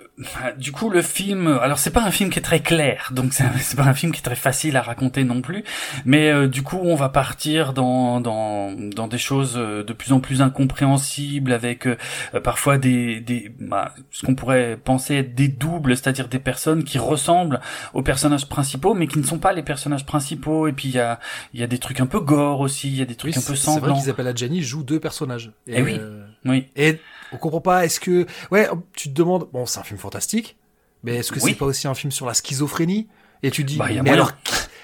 du 0.57 0.71
coup 0.71 0.89
le 0.89 1.03
film, 1.03 1.47
alors 1.61 1.77
c'est 1.77 1.91
pas 1.91 2.01
un 2.03 2.09
film 2.09 2.31
qui 2.31 2.39
est 2.39 2.41
très 2.41 2.61
clair, 2.61 3.09
donc 3.13 3.31
c'est 3.59 3.75
pas 3.77 3.83
un 3.83 3.93
film 3.93 4.11
qui 4.11 4.19
est 4.19 4.23
très 4.23 4.35
facile 4.35 4.75
à 4.75 4.81
raconter 4.81 5.23
non 5.23 5.41
plus, 5.41 5.63
mais 6.03 6.31
euh, 6.31 6.47
du 6.47 6.63
coup 6.63 6.79
on 6.81 6.95
va 6.95 7.09
partir 7.09 7.73
dans 7.73 8.21
dans 8.21 8.71
dans 8.71 9.07
des 9.07 9.19
choses 9.19 9.53
euh, 9.55 9.83
de 9.83 9.93
plus 9.93 10.13
en 10.13 10.19
plus 10.19 10.41
incompréhensibles 10.41 11.53
avec 11.53 11.85
euh, 11.85 11.95
parfois 12.43 12.79
des 12.79 13.19
des 13.19 13.51
bah, 13.59 13.93
ce 14.09 14.25
qu'on 14.25 14.33
pourrait 14.33 14.79
penser 14.83 15.15
être 15.17 15.35
des 15.35 15.47
doubles, 15.47 15.95
c'est-à-dire 15.95 16.27
des 16.27 16.39
personnes 16.39 16.83
qui 16.83 16.97
ressemblent 16.97 17.59
aux 17.93 18.01
personnages 18.01 18.47
principaux 18.49 18.95
mais 18.95 19.05
qui 19.07 19.19
ne 19.19 19.23
sont 19.23 19.39
pas 19.39 19.53
les 19.53 19.63
personnages 19.63 20.05
principaux 20.07 20.67
et 20.67 20.73
puis 20.73 20.87
il 20.89 20.95
y 20.95 20.99
a 20.99 21.19
il 21.53 21.59
y 21.59 21.63
a 21.63 21.67
des 21.67 21.77
trucs 21.77 21.99
un 21.99 22.07
peu 22.07 22.19
gore 22.19 22.61
aussi, 22.61 22.87
il 22.89 22.95
y 22.97 23.01
a 23.01 23.05
des 23.05 23.15
trucs 23.15 23.35
Oui, 23.35 23.39
un 23.43 23.45
peu 23.47 23.55
c'est 23.55 23.65
c'est 23.65 23.71
vrai 23.71 23.79
sanglants. 23.79 23.95
qu'Isabella 23.99 24.33
Gianni 24.33 24.63
joue 24.63 24.83
deux 24.83 24.99
personnages. 24.99 25.51
Eh 25.67 25.81
oui. 25.83 25.97
euh, 25.99 26.25
Oui. 26.45 26.67
Et 26.75 26.99
on 27.31 27.37
comprend 27.37 27.61
pas. 27.61 27.85
Est-ce 27.85 27.99
que, 27.99 28.25
ouais, 28.51 28.67
tu 28.93 29.09
te 29.09 29.13
demandes, 29.13 29.47
bon, 29.53 29.65
c'est 29.65 29.79
un 29.79 29.83
film 29.83 29.99
fantastique, 29.99 30.57
mais 31.03 31.15
est-ce 31.17 31.31
que 31.31 31.39
Oui. 31.39 31.51
c'est 31.51 31.57
pas 31.57 31.65
aussi 31.65 31.87
un 31.87 31.93
film 31.95 32.11
sur 32.11 32.25
la 32.25 32.33
schizophrénie? 32.33 33.07
Et 33.43 33.49
tu 33.51 33.63
dis, 33.63 33.77
Bah, 33.77 33.85
mais 33.89 33.95
moyen. 33.97 34.13
alors, 34.13 34.31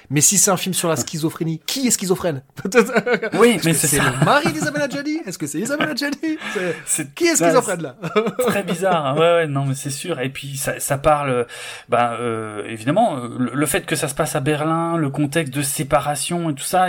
mais 0.09 0.21
si 0.21 0.37
c'est 0.37 0.51
un 0.51 0.57
film 0.57 0.73
sur 0.73 0.89
la 0.89 0.95
schizophrénie, 0.95 1.59
qui 1.65 1.87
est 1.87 1.91
schizophrène 1.91 2.43
Oui, 3.39 3.59
mais 3.65 3.73
c'est 3.73 3.87
ça. 3.87 4.03
le 4.19 4.25
mari 4.25 4.51
d'Isabella 4.53 4.87
Gianni 4.89 5.19
Est-ce 5.25 5.37
que 5.37 5.47
c'est 5.47 5.59
Isabella 5.59 5.93
Gianni 5.95 6.15
C'est- 6.53 6.75
C'est- 6.85 7.13
Qui 7.13 7.25
est 7.27 7.35
schizophrène 7.35 7.81
là 7.81 7.95
très 8.47 8.63
bizarre. 8.63 9.05
hein. 9.05 9.13
Ouais, 9.15 9.19
ouais, 9.19 9.47
non, 9.47 9.65
mais 9.65 9.75
c'est 9.75 9.89
sûr. 9.89 10.19
Et 10.19 10.29
puis 10.29 10.55
ça, 10.57 10.79
ça 10.79 10.97
parle, 10.97 11.45
ben 11.89 12.13
euh, 12.19 12.63
évidemment, 12.67 13.15
le, 13.17 13.51
le 13.53 13.65
fait 13.65 13.85
que 13.85 13.95
ça 13.95 14.07
se 14.07 14.15
passe 14.15 14.35
à 14.35 14.39
Berlin, 14.39 14.97
le 14.97 15.09
contexte 15.09 15.53
de 15.53 15.61
séparation 15.61 16.49
et 16.49 16.53
tout 16.55 16.63
ça, 16.63 16.87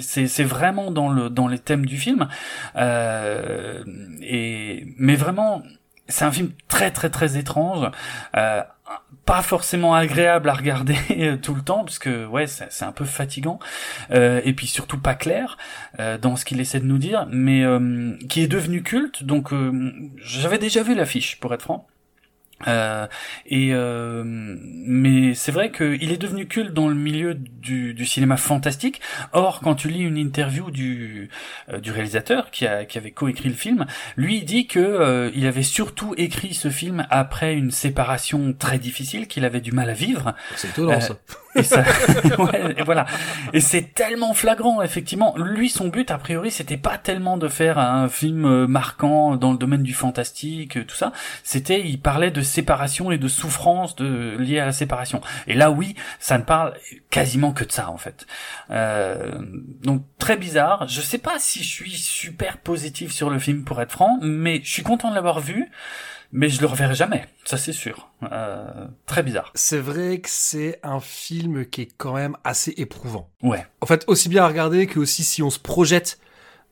c'est 0.00 0.44
vraiment 0.44 0.90
dans 0.90 1.08
le 1.08 1.30
dans 1.30 1.48
les 1.48 1.58
thèmes 1.58 1.86
du 1.86 1.96
film. 1.96 2.28
Euh, 2.76 3.82
et 4.22 4.86
mais 4.98 5.14
vraiment, 5.16 5.62
c'est 6.08 6.24
un 6.24 6.32
film 6.32 6.50
très 6.68 6.90
très 6.90 7.10
très 7.10 7.36
étrange. 7.36 7.90
Euh, 8.36 8.62
pas 9.24 9.42
forcément 9.42 9.94
agréable 9.94 10.48
à 10.48 10.54
regarder 10.54 10.96
euh, 11.18 11.36
tout 11.36 11.54
le 11.54 11.60
temps 11.60 11.84
parce 11.84 11.98
que 11.98 12.26
ouais 12.26 12.46
c'est 12.46 12.84
un 12.84 12.92
peu 12.92 13.04
fatigant. 13.04 13.58
Euh, 14.10 14.40
et 14.44 14.52
puis 14.54 14.66
surtout 14.66 14.98
pas 14.98 15.14
clair 15.14 15.58
euh, 16.00 16.16
dans 16.16 16.36
ce 16.36 16.44
qu'il 16.44 16.60
essaie 16.60 16.80
de 16.80 16.86
nous 16.86 16.98
dire 16.98 17.26
mais 17.30 17.62
qui 18.28 18.42
est 18.42 18.48
devenu 18.48 18.82
culte. 18.82 19.24
Donc 19.24 19.52
j'avais 20.16 20.58
déjà 20.58 20.82
vu 20.82 20.94
l'affiche 20.94 21.38
pour 21.40 21.52
être 21.54 21.62
franc 21.62 21.86
Euh, 22.66 23.06
et 23.46 23.70
euh, 23.72 24.24
mais 24.26 25.34
c'est 25.34 25.52
vrai 25.52 25.70
qu'il 25.70 26.10
est 26.10 26.16
devenu 26.16 26.48
culte 26.48 26.74
dans 26.74 26.88
le 26.88 26.94
milieu 26.94 27.34
du, 27.34 27.94
du, 27.94 28.04
cinéma 28.04 28.36
fantastique. 28.36 29.00
Or, 29.32 29.60
quand 29.60 29.76
tu 29.76 29.88
lis 29.88 30.02
une 30.02 30.16
interview 30.16 30.70
du 30.72 31.30
euh, 31.72 31.78
du 31.78 31.92
réalisateur 31.92 32.50
qui 32.50 32.66
a 32.66 32.84
qui 32.84 32.98
avait 32.98 33.12
coécrit 33.12 33.48
le 33.48 33.54
film, 33.54 33.86
lui 34.16 34.38
il 34.38 34.44
dit 34.44 34.66
que 34.66 34.80
euh, 34.80 35.30
il 35.34 35.46
avait 35.46 35.62
surtout 35.62 36.14
écrit 36.16 36.52
ce 36.52 36.68
film 36.68 37.06
après 37.10 37.54
une 37.54 37.70
séparation 37.70 38.52
très 38.52 38.78
difficile 38.78 39.28
qu'il 39.28 39.44
avait 39.44 39.60
du 39.60 39.70
mal 39.70 39.88
à 39.88 39.94
vivre. 39.94 40.34
C'est 40.56 40.70
étonnant 40.70 41.00
ça. 41.00 41.16
Et 41.54 41.62
ça, 41.62 41.82
ouais, 42.38 42.74
et 42.76 42.82
voilà. 42.82 43.06
Et 43.52 43.60
c'est 43.60 43.94
tellement 43.94 44.34
flagrant, 44.34 44.82
effectivement. 44.82 45.34
Lui, 45.38 45.70
son 45.70 45.88
but, 45.88 46.10
a 46.10 46.18
priori, 46.18 46.50
c'était 46.50 46.76
pas 46.76 46.98
tellement 46.98 47.36
de 47.36 47.48
faire 47.48 47.78
un 47.78 48.08
film 48.08 48.66
marquant 48.66 49.36
dans 49.36 49.52
le 49.52 49.58
domaine 49.58 49.82
du 49.82 49.94
fantastique, 49.94 50.86
tout 50.86 50.94
ça. 50.94 51.12
C'était, 51.42 51.80
il 51.80 52.00
parlait 52.00 52.30
de 52.30 52.42
séparation 52.48 53.10
et 53.10 53.18
de 53.18 53.28
souffrance 53.28 53.96
de 53.96 54.36
liée 54.38 54.58
à 54.58 54.66
la 54.66 54.72
séparation. 54.72 55.20
Et 55.46 55.54
là, 55.54 55.70
oui, 55.70 55.94
ça 56.18 56.38
ne 56.38 56.42
parle 56.42 56.74
quasiment 57.10 57.52
que 57.52 57.64
de 57.64 57.72
ça, 57.72 57.90
en 57.90 57.98
fait. 57.98 58.26
Euh, 58.70 59.38
donc 59.82 60.02
très 60.18 60.36
bizarre. 60.36 60.88
Je 60.88 61.00
sais 61.00 61.18
pas 61.18 61.38
si 61.38 61.62
je 61.62 61.68
suis 61.68 61.96
super 61.96 62.58
positif 62.58 63.12
sur 63.12 63.30
le 63.30 63.38
film, 63.38 63.64
pour 63.64 63.80
être 63.80 63.92
franc, 63.92 64.18
mais 64.22 64.60
je 64.62 64.70
suis 64.70 64.82
content 64.82 65.10
de 65.10 65.14
l'avoir 65.14 65.40
vu 65.40 65.70
mais 66.32 66.48
je 66.48 66.60
le 66.60 66.66
reverrai 66.66 66.94
jamais, 66.94 67.26
ça 67.44 67.56
c'est 67.56 67.72
sûr. 67.72 68.10
Euh, 68.32 68.86
très 69.06 69.22
bizarre. 69.22 69.50
C'est 69.54 69.78
vrai 69.78 70.18
que 70.18 70.28
c'est 70.28 70.78
un 70.82 71.00
film 71.00 71.64
qui 71.66 71.82
est 71.82 71.88
quand 71.96 72.14
même 72.14 72.36
assez 72.44 72.74
éprouvant. 72.76 73.30
Ouais. 73.42 73.66
En 73.80 73.86
fait, 73.86 74.04
aussi 74.08 74.28
bien 74.28 74.44
à 74.44 74.48
regarder 74.48 74.86
que 74.86 74.98
aussi 74.98 75.24
si 75.24 75.42
on 75.42 75.50
se 75.50 75.58
projette 75.58 76.18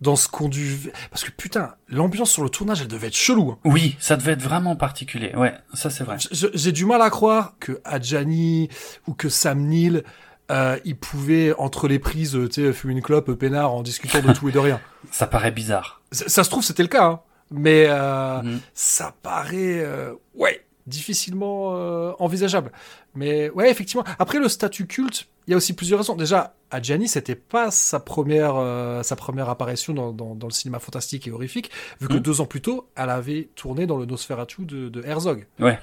dans 0.01 0.17
ce 0.17 0.29
qu'on 0.29 0.49
dû... 0.49 0.93
Parce 1.11 1.25
que 1.25 1.31
putain, 1.31 1.75
l'ambiance 1.89 2.31
sur 2.31 2.43
le 2.43 2.51
tournage, 2.51 2.83
elle 2.83 2.89
devait 2.89 3.09
être 3.09 3.17
chelou. 3.17 3.53
Hein. 3.53 3.59
Oui, 3.65 3.97
ça 3.99 4.17
devait 4.17 4.33
être 4.33 4.43
vraiment 4.43 4.77
particulier. 4.77 5.35
Ouais, 5.35 5.55
ça 5.75 5.91
c'est 5.91 6.05
vrai. 6.05 6.17
J'ai 6.31 6.73
du 6.73 6.85
mal 6.85 7.03
à 7.03 7.11
croire 7.11 7.55
que 7.61 7.81
Adjani 7.85 8.69
ou 9.07 9.15
que 9.15 9.29
Sam 9.29 9.61
Neill, 9.61 10.05
euh, 10.51 10.79
ils 10.85 10.97
pouvaient, 10.97 11.55
entre 11.59 11.89
les 11.89 11.99
prises, 11.99 12.39
tu 12.53 12.63
sais, 12.63 12.73
fumer 12.73 12.93
une 12.93 13.03
clope, 13.03 13.33
peinard, 13.33 13.73
en 13.73 13.83
discutant 13.83 14.21
de 14.21 14.33
tout 14.35 14.49
et 14.49 14.53
de 14.53 14.59
rien. 14.59 14.81
Ça 15.11 15.27
paraît 15.27 15.51
bizarre. 15.51 16.03
Ça, 16.13 16.29
ça 16.29 16.45
se 16.45 16.51
trouve, 16.51 16.63
c'était 16.63 16.83
le 16.83 16.89
cas. 16.89 17.05
Hein 17.05 17.21
mais 17.51 17.87
euh, 17.89 18.43
mm. 18.43 18.61
ça 18.75 19.15
paraît 19.23 19.81
euh, 19.81 20.15
ouais 20.35 20.63
difficilement 20.87 21.73
euh, 21.75 22.13
envisageable. 22.21 22.71
Mais 23.17 23.51
ouais, 23.51 23.71
effectivement. 23.71 24.05
Après 24.19 24.39
le 24.39 24.49
statut 24.49 24.87
culte, 24.87 25.27
il 25.47 25.53
y 25.53 25.55
a 25.55 25.57
aussi 25.57 25.75
plusieurs 25.75 25.99
raisons. 26.01 26.15
Déjà, 26.15 26.55
Adjani, 26.71 27.09
c'était 27.09 27.35
pas 27.35 27.71
sa 27.71 27.99
première 27.99 28.57
euh, 28.57 29.03
sa 29.03 29.17
première 29.17 29.49
apparition 29.49 29.95
dans, 29.95 30.13
dans, 30.13 30.35
dans, 30.35 30.47
le 30.47 30.53
cinéma 30.53 30.79
fantastique 30.79 31.27
et 31.27 31.31
horrifique, 31.31 31.71
vu 32.01 32.09
que 32.09 32.15
mm. 32.15 32.21
deux 32.21 32.41
ans 32.41 32.47
plus 32.47 32.61
tôt, 32.61 32.89
elle 32.95 33.11
avait 33.11 33.49
tourné 33.55 33.87
dans 33.87 33.97
le 33.97 34.07
Nosferatu 34.07 34.65
de, 34.65 34.89
de 34.89 35.03
Herzog. 35.03 35.47
Ouais, 35.59 35.79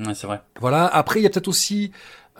ouais 0.00 0.14
c'est 0.14 0.26
vrai. 0.26 0.42
Voilà. 0.60 0.86
Après, 0.86 1.20
il 1.20 1.22
y 1.22 1.26
a 1.26 1.30
peut-être 1.30 1.48
aussi 1.48 1.92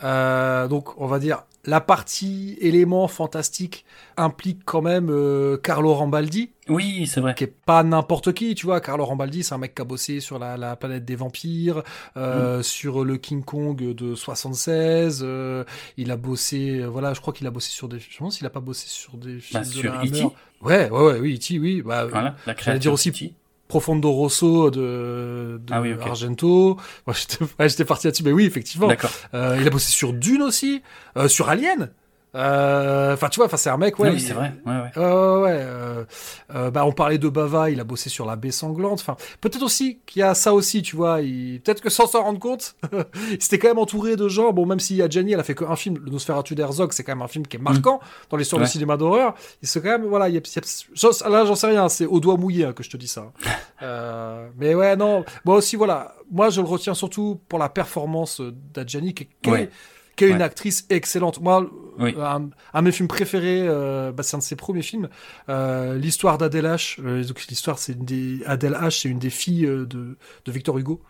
euh, 0.03 0.67
donc, 0.67 0.99
on 0.99 1.07
va 1.07 1.19
dire, 1.19 1.43
la 1.65 1.79
partie 1.79 2.57
élément 2.59 3.07
fantastique 3.07 3.85
implique 4.17 4.63
quand 4.65 4.81
même 4.81 5.09
euh, 5.09 5.57
Carlo 5.57 5.93
Rambaldi. 5.93 6.51
Oui, 6.67 7.07
c'est 7.07 7.21
vrai. 7.21 7.35
Qui 7.35 7.45
est 7.45 7.55
pas 7.65 7.83
n'importe 7.83 8.33
qui, 8.33 8.53
tu 8.55 8.65
vois. 8.65 8.81
Carlo 8.81 9.05
Rambaldi, 9.05 9.43
c'est 9.43 9.53
un 9.53 9.57
mec 9.57 9.75
qui 9.75 9.81
a 9.81 9.85
bossé 9.85 10.19
sur 10.19 10.39
la, 10.39 10.57
la 10.57 10.75
planète 10.75 11.05
des 11.05 11.15
vampires, 11.15 11.83
euh, 12.17 12.59
mm. 12.59 12.63
sur 12.63 13.05
le 13.05 13.17
King 13.17 13.43
Kong 13.43 13.77
de 13.77 14.15
76. 14.15 15.21
Euh, 15.23 15.63
il 15.97 16.11
a 16.11 16.17
bossé, 16.17 16.79
euh, 16.79 16.87
voilà, 16.87 17.13
je 17.13 17.21
crois 17.21 17.33
qu'il 17.33 17.47
a 17.47 17.51
bossé 17.51 17.69
sur 17.71 17.87
des. 17.87 17.99
Je 17.99 18.17
pense 18.17 18.37
qu'il 18.37 18.47
a 18.47 18.49
pas 18.49 18.61
bossé 18.61 18.87
sur 18.87 19.17
des 19.17 19.39
bah, 19.53 19.63
sur 19.63 19.83
de 19.83 20.07
E.T. 20.07 20.23
Ouais, 20.61 20.89
ouais, 20.89 20.89
ouais, 20.89 21.19
oui, 21.19 21.35
E.T., 21.35 21.59
oui. 21.59 21.81
Bah, 21.81 22.05
voilà, 22.05 22.35
la 22.45 22.55
J'allais 22.57 22.79
dire 22.79 22.93
aussi 22.93 23.09
E.T. 23.09 23.33
Profondo 23.73 24.11
Rosso 24.11 24.69
de, 24.69 25.59
de 25.59 25.73
Ah 25.73 25.81
oui. 25.81 25.95
Argento. 25.99 26.77
Moi, 27.07 27.15
j'étais 27.15 27.43
ouais, 27.59 27.69
j'étais 27.69 27.85
parti 27.85 28.05
là-dessus, 28.05 28.21
mais 28.21 28.31
oui, 28.31 28.45
effectivement. 28.45 28.87
Euh, 29.33 29.57
il 29.59 29.65
a 29.65 29.69
bossé 29.71 29.89
sur 29.89 30.13
Dune 30.13 30.43
aussi, 30.43 30.83
euh, 31.17 31.27
sur 31.27 31.49
Alien. 31.49 31.89
Euh, 32.35 33.13
Enfin, 33.13 33.29
tu 33.29 33.37
vois, 33.37 33.45
enfin, 33.45 33.57
c'est 33.57 33.69
un 33.69 33.77
mec, 33.77 33.99
ouais. 33.99 34.09
Oui, 34.11 34.19
c'est 34.19 34.33
vrai. 34.33 34.53
Ouais, 34.65 34.71
ouais. 34.73 34.91
Euh, 34.97 35.41
ouais, 35.41 36.05
euh, 36.55 36.71
bah, 36.71 36.85
on 36.85 36.91
parlait 36.91 37.17
de 37.19 37.29
Bava, 37.29 37.69
il 37.69 37.79
a 37.79 37.83
bossé 37.83 38.09
sur 38.09 38.25
la 38.25 38.35
baie 38.35 38.51
sanglante. 38.51 38.99
Enfin, 39.01 39.15
peut-être 39.39 39.61
aussi 39.61 39.99
qu'il 40.05 40.21
y 40.21 40.23
a 40.23 40.33
ça 40.33 40.53
aussi, 40.53 40.81
tu 40.81 40.95
vois. 40.95 41.21
Il... 41.21 41.61
Peut-être 41.61 41.81
que 41.81 41.89
sans 41.89 42.07
s'en 42.07 42.23
rendre 42.23 42.39
compte, 42.39 42.75
il 43.31 43.41
s'était 43.41 43.59
quand 43.59 43.67
même 43.67 43.77
entouré 43.79 44.15
de 44.15 44.27
gens. 44.27 44.51
Bon, 44.51 44.65
même 44.65 44.79
si 44.79 45.01
Adjani, 45.01 45.33
elle 45.33 45.39
a 45.39 45.43
fait 45.43 45.55
qu'un 45.55 45.75
film, 45.75 45.97
le 46.03 46.09
Nosferatu 46.11 46.55
d'Herzog, 46.55 46.91
c'est 46.93 47.03
quand 47.03 47.11
même 47.13 47.21
un 47.21 47.27
film 47.27 47.45
qui 47.45 47.57
est 47.57 47.59
marquant 47.61 47.99
dans 48.29 48.37
l'histoire 48.37 48.59
Ouais. 48.61 48.65
du 48.67 48.71
cinéma 48.71 48.97
d'horreur. 48.97 49.35
Il 49.61 49.67
se 49.67 49.77
quand 49.79 49.89
même, 49.89 50.05
voilà, 50.05 50.27
il 50.29 50.35
y 50.35 50.37
a, 50.37 50.41
il 50.43 50.55
y 50.55 50.59
a- 50.59 50.83
j'en- 50.93 51.29
là, 51.29 51.45
j'en 51.45 51.55
sais 51.55 51.67
rien, 51.67 51.87
c'est 51.89 52.05
au 52.05 52.19
doigt 52.19 52.37
mouillé 52.37 52.65
hein, 52.65 52.73
que 52.73 52.83
je 52.83 52.89
te 52.89 52.97
dis 52.97 53.07
ça. 53.07 53.31
euh, 53.83 54.47
mais 54.57 54.73
ouais, 54.73 54.95
non, 54.95 55.23
moi 55.45 55.55
aussi, 55.57 55.75
voilà. 55.75 56.15
Moi, 56.31 56.49
je 56.49 56.61
le 56.61 56.67
retiens 56.67 56.93
surtout 56.95 57.39
pour 57.47 57.59
la 57.59 57.69
performance 57.69 58.41
d'Adjani, 58.73 59.13
qui, 59.13 59.27
qui 59.41 59.49
est-. 59.51 59.69
qui 60.15 60.25
est 60.25 60.29
une 60.29 60.41
actrice 60.41 60.85
excellente. 60.89 61.41
Moi, 61.41 61.69
Oui. 61.99 62.15
un, 62.19 62.49
un 62.73 62.79
de 62.81 62.85
mes 62.85 62.91
films 62.91 63.07
préférés, 63.07 63.63
euh, 63.67 64.11
bah, 64.11 64.23
c'est 64.23 64.35
un 64.35 64.39
de 64.39 64.43
ses 64.43 64.55
premiers 64.55 64.81
films, 64.81 65.09
euh, 65.49 65.95
l'histoire 65.95 66.37
d'Adèle 66.37 66.65
H. 66.65 66.99
Euh, 67.03 67.23
l'histoire, 67.49 67.77
c'est 67.79 67.93
une 67.93 68.05
des 68.05 68.39
Adèle 68.45 68.73
H, 68.73 69.01
c'est 69.01 69.09
une 69.09 69.19
des 69.19 69.29
filles 69.29 69.65
euh, 69.65 69.85
de, 69.85 70.17
de 70.45 70.51
Victor 70.51 70.77
Hugo. 70.77 71.01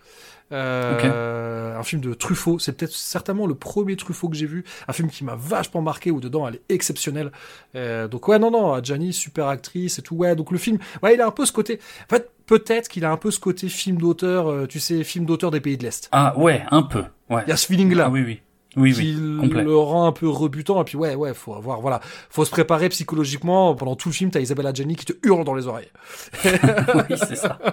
Euh, 0.52 1.78
Un 1.78 1.84
film 1.84 2.02
de 2.02 2.14
Truffaut, 2.14 2.60
c'est 2.60 2.74
peut-être 2.78 2.92
certainement 2.94 3.48
le 3.48 3.56
premier 3.56 3.96
Truffaut 3.96 4.30
que 4.30 4.36
j'ai 4.36 4.46
vu, 4.46 4.64
un 4.88 4.94
film 4.94 5.10
qui 5.10 5.24
m'a 5.24 5.36
vachement 5.36 5.82
marqué 5.82 6.12
où 6.12 6.20
dedans 6.20 6.48
elle 6.48 6.56
est 6.56 6.62
exceptionnelle. 6.70 7.32
Euh, 7.76 8.08
donc 8.08 8.28
ouais 8.28 8.38
non 8.40 8.52
non, 8.52 8.74
Adjani 8.74 9.14
super 9.14 9.48
actrice 9.48 10.00
et 10.00 10.02
tout 10.02 10.16
ouais 10.16 10.36
donc 10.36 10.52
le 10.52 10.58
film, 10.58 10.78
ouais 11.02 11.16
il 11.16 11.22
a 11.22 11.28
un 11.28 11.32
peu 11.32 11.46
ce 11.46 11.52
côté, 11.52 11.80
en 12.06 12.10
fait 12.16 12.30
peut-être 12.46 12.88
qu'il 12.88 13.04
a 13.06 13.12
un 13.12 13.18
peu 13.18 13.32
ce 13.32 13.40
côté 13.40 13.68
film 13.70 13.98
d'auteur, 13.98 14.50
euh, 14.52 14.68
tu 14.68 14.80
sais 14.80 15.04
film 15.04 15.26
d'auteur 15.26 15.50
des 15.50 15.60
pays 15.62 15.78
de 15.78 15.84
l'est. 15.84 16.08
Ah 16.12 16.38
ouais, 16.38 16.64
un 16.72 16.84
peu. 16.84 17.04
Ouais. 17.30 17.42
Il 17.48 17.50
y 17.50 17.54
a 17.54 17.58
ce 17.58 17.66
feeling 17.66 17.94
là 17.96 18.06
Ah 18.08 18.12
oui, 18.12 18.22
oui. 18.24 18.42
Oui, 18.76 18.92
qui 18.94 19.16
oui. 19.16 19.50
Le 19.50 19.78
rend 19.78 20.08
un 20.08 20.12
peu 20.12 20.28
rebutant 20.28 20.82
et 20.82 20.84
puis 20.84 20.98
ouais 20.98 21.14
ouais 21.16 21.34
faut 21.34 21.54
avoir 21.54 21.80
voilà 21.82 22.00
faut 22.30 22.44
se 22.44 22.50
préparer 22.52 22.90
psychologiquement 22.90 23.76
pendant 23.76 23.96
tout 23.96 24.10
le 24.10 24.14
film 24.14 24.32
t'as 24.32 24.40
Isabelle 24.40 24.66
Adjani 24.68 24.96
qui 24.96 25.06
te 25.06 25.14
hurle 25.24 25.44
dans 25.44 25.54
les 25.54 25.68
oreilles 25.68 25.92
oui, 26.44 27.16
c'est 27.18 27.36
ça. 27.36 27.58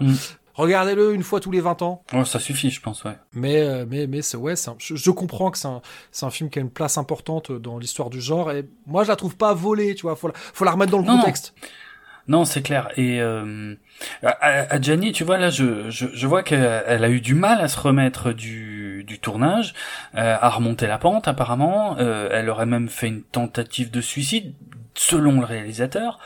Mm. 0.00 0.14
regardez-le 0.54 1.14
une 1.14 1.22
fois 1.22 1.40
tous 1.40 1.50
les 1.50 1.60
20 1.60 1.82
ans 1.82 2.02
Oh, 2.14 2.24
ça 2.24 2.38
suffit, 2.38 2.70
je 2.70 2.80
pense, 2.80 3.04
ouais. 3.04 3.16
mais 3.34 3.60
euh, 3.60 3.84
mais 3.88 4.06
mais 4.06 4.22
c'est 4.22 4.36
ouais 4.36 4.56
c'est 4.56 4.70
un- 4.70 4.76
je, 4.78 4.94
je 4.96 5.10
comprends 5.10 5.50
que 5.50 5.58
c'est 5.58 6.24
un 6.26 6.30
film 6.30 6.48
qui 6.48 6.58
a 6.58 6.62
une 6.62 6.70
place 6.70 6.96
importante 6.96 7.50
dans 7.52 7.78
l'histoire 7.78 8.08
du 8.10 8.20
genre 8.20 8.50
et 8.52 8.66
moi 8.86 9.02
je 9.04 9.08
la 9.08 9.16
trouve 9.16 9.36
pas 9.36 9.52
volée 9.52 9.94
tu 9.94 10.02
vois 10.02 10.16
faut 10.16 10.28
la, 10.28 10.34
faut 10.36 10.64
la 10.64 10.70
remettre 10.72 10.92
dans 10.92 10.98
le 10.98 11.04
Non, 11.04 11.18
contexte 11.18 11.54
Non, 12.28 12.44
c'est 12.44 12.62
clair. 12.62 12.88
Et 12.96 13.20
euh, 13.20 13.74
à, 14.22 14.28
à 14.74 14.80
Gianni, 14.80 15.10
tu 15.12 15.24
vois, 15.24 15.36
là, 15.38 15.50
je, 15.50 15.90
je, 15.90 16.06
je 16.12 16.26
vois 16.28 16.42
qu'elle 16.44 16.84
elle 16.86 17.02
a 17.04 17.10
eu 17.10 17.20
du 17.20 17.34
mal 17.34 17.60
à 17.60 17.66
se 17.68 17.78
remettre 17.80 18.32
du, 18.32 18.79
du 19.04 19.18
tournage, 19.18 19.74
euh, 20.16 20.36
à 20.40 20.48
remonter 20.50 20.86
la 20.86 20.98
pente, 20.98 21.28
apparemment. 21.28 21.96
Euh, 21.98 22.28
elle 22.32 22.48
aurait 22.50 22.66
même 22.66 22.88
fait 22.88 23.08
une 23.08 23.22
tentative 23.22 23.90
de 23.90 24.00
suicide, 24.00 24.54
selon 24.94 25.40
le 25.40 25.46
réalisateur, 25.46 26.18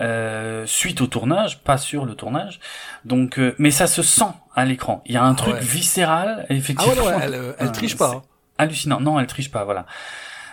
euh, 0.00 0.64
suite 0.66 1.00
au 1.00 1.06
tournage, 1.06 1.60
pas 1.60 1.78
sur 1.78 2.04
le 2.04 2.14
tournage. 2.14 2.60
Donc, 3.04 3.38
euh, 3.38 3.54
mais 3.58 3.70
ça 3.70 3.86
se 3.86 4.02
sent 4.02 4.32
à 4.54 4.64
l'écran. 4.64 5.02
Il 5.06 5.14
y 5.14 5.16
a 5.16 5.24
un 5.24 5.34
truc 5.34 5.54
ouais. 5.54 5.60
viscéral, 5.60 6.46
ah 6.48 6.52
effectivement. 6.52 6.92
ouais 7.04 7.12
non 7.12 7.20
elle 7.20 7.54
elle 7.58 7.66
Euh, 7.68 7.70
triche 7.70 7.96
pas 7.96 8.10
hein. 8.16 8.22
Hallucinant. 8.58 9.00
Non, 9.00 9.18
elle 9.18 9.26
triche 9.26 9.50
pas, 9.50 9.64
voilà. 9.64 9.86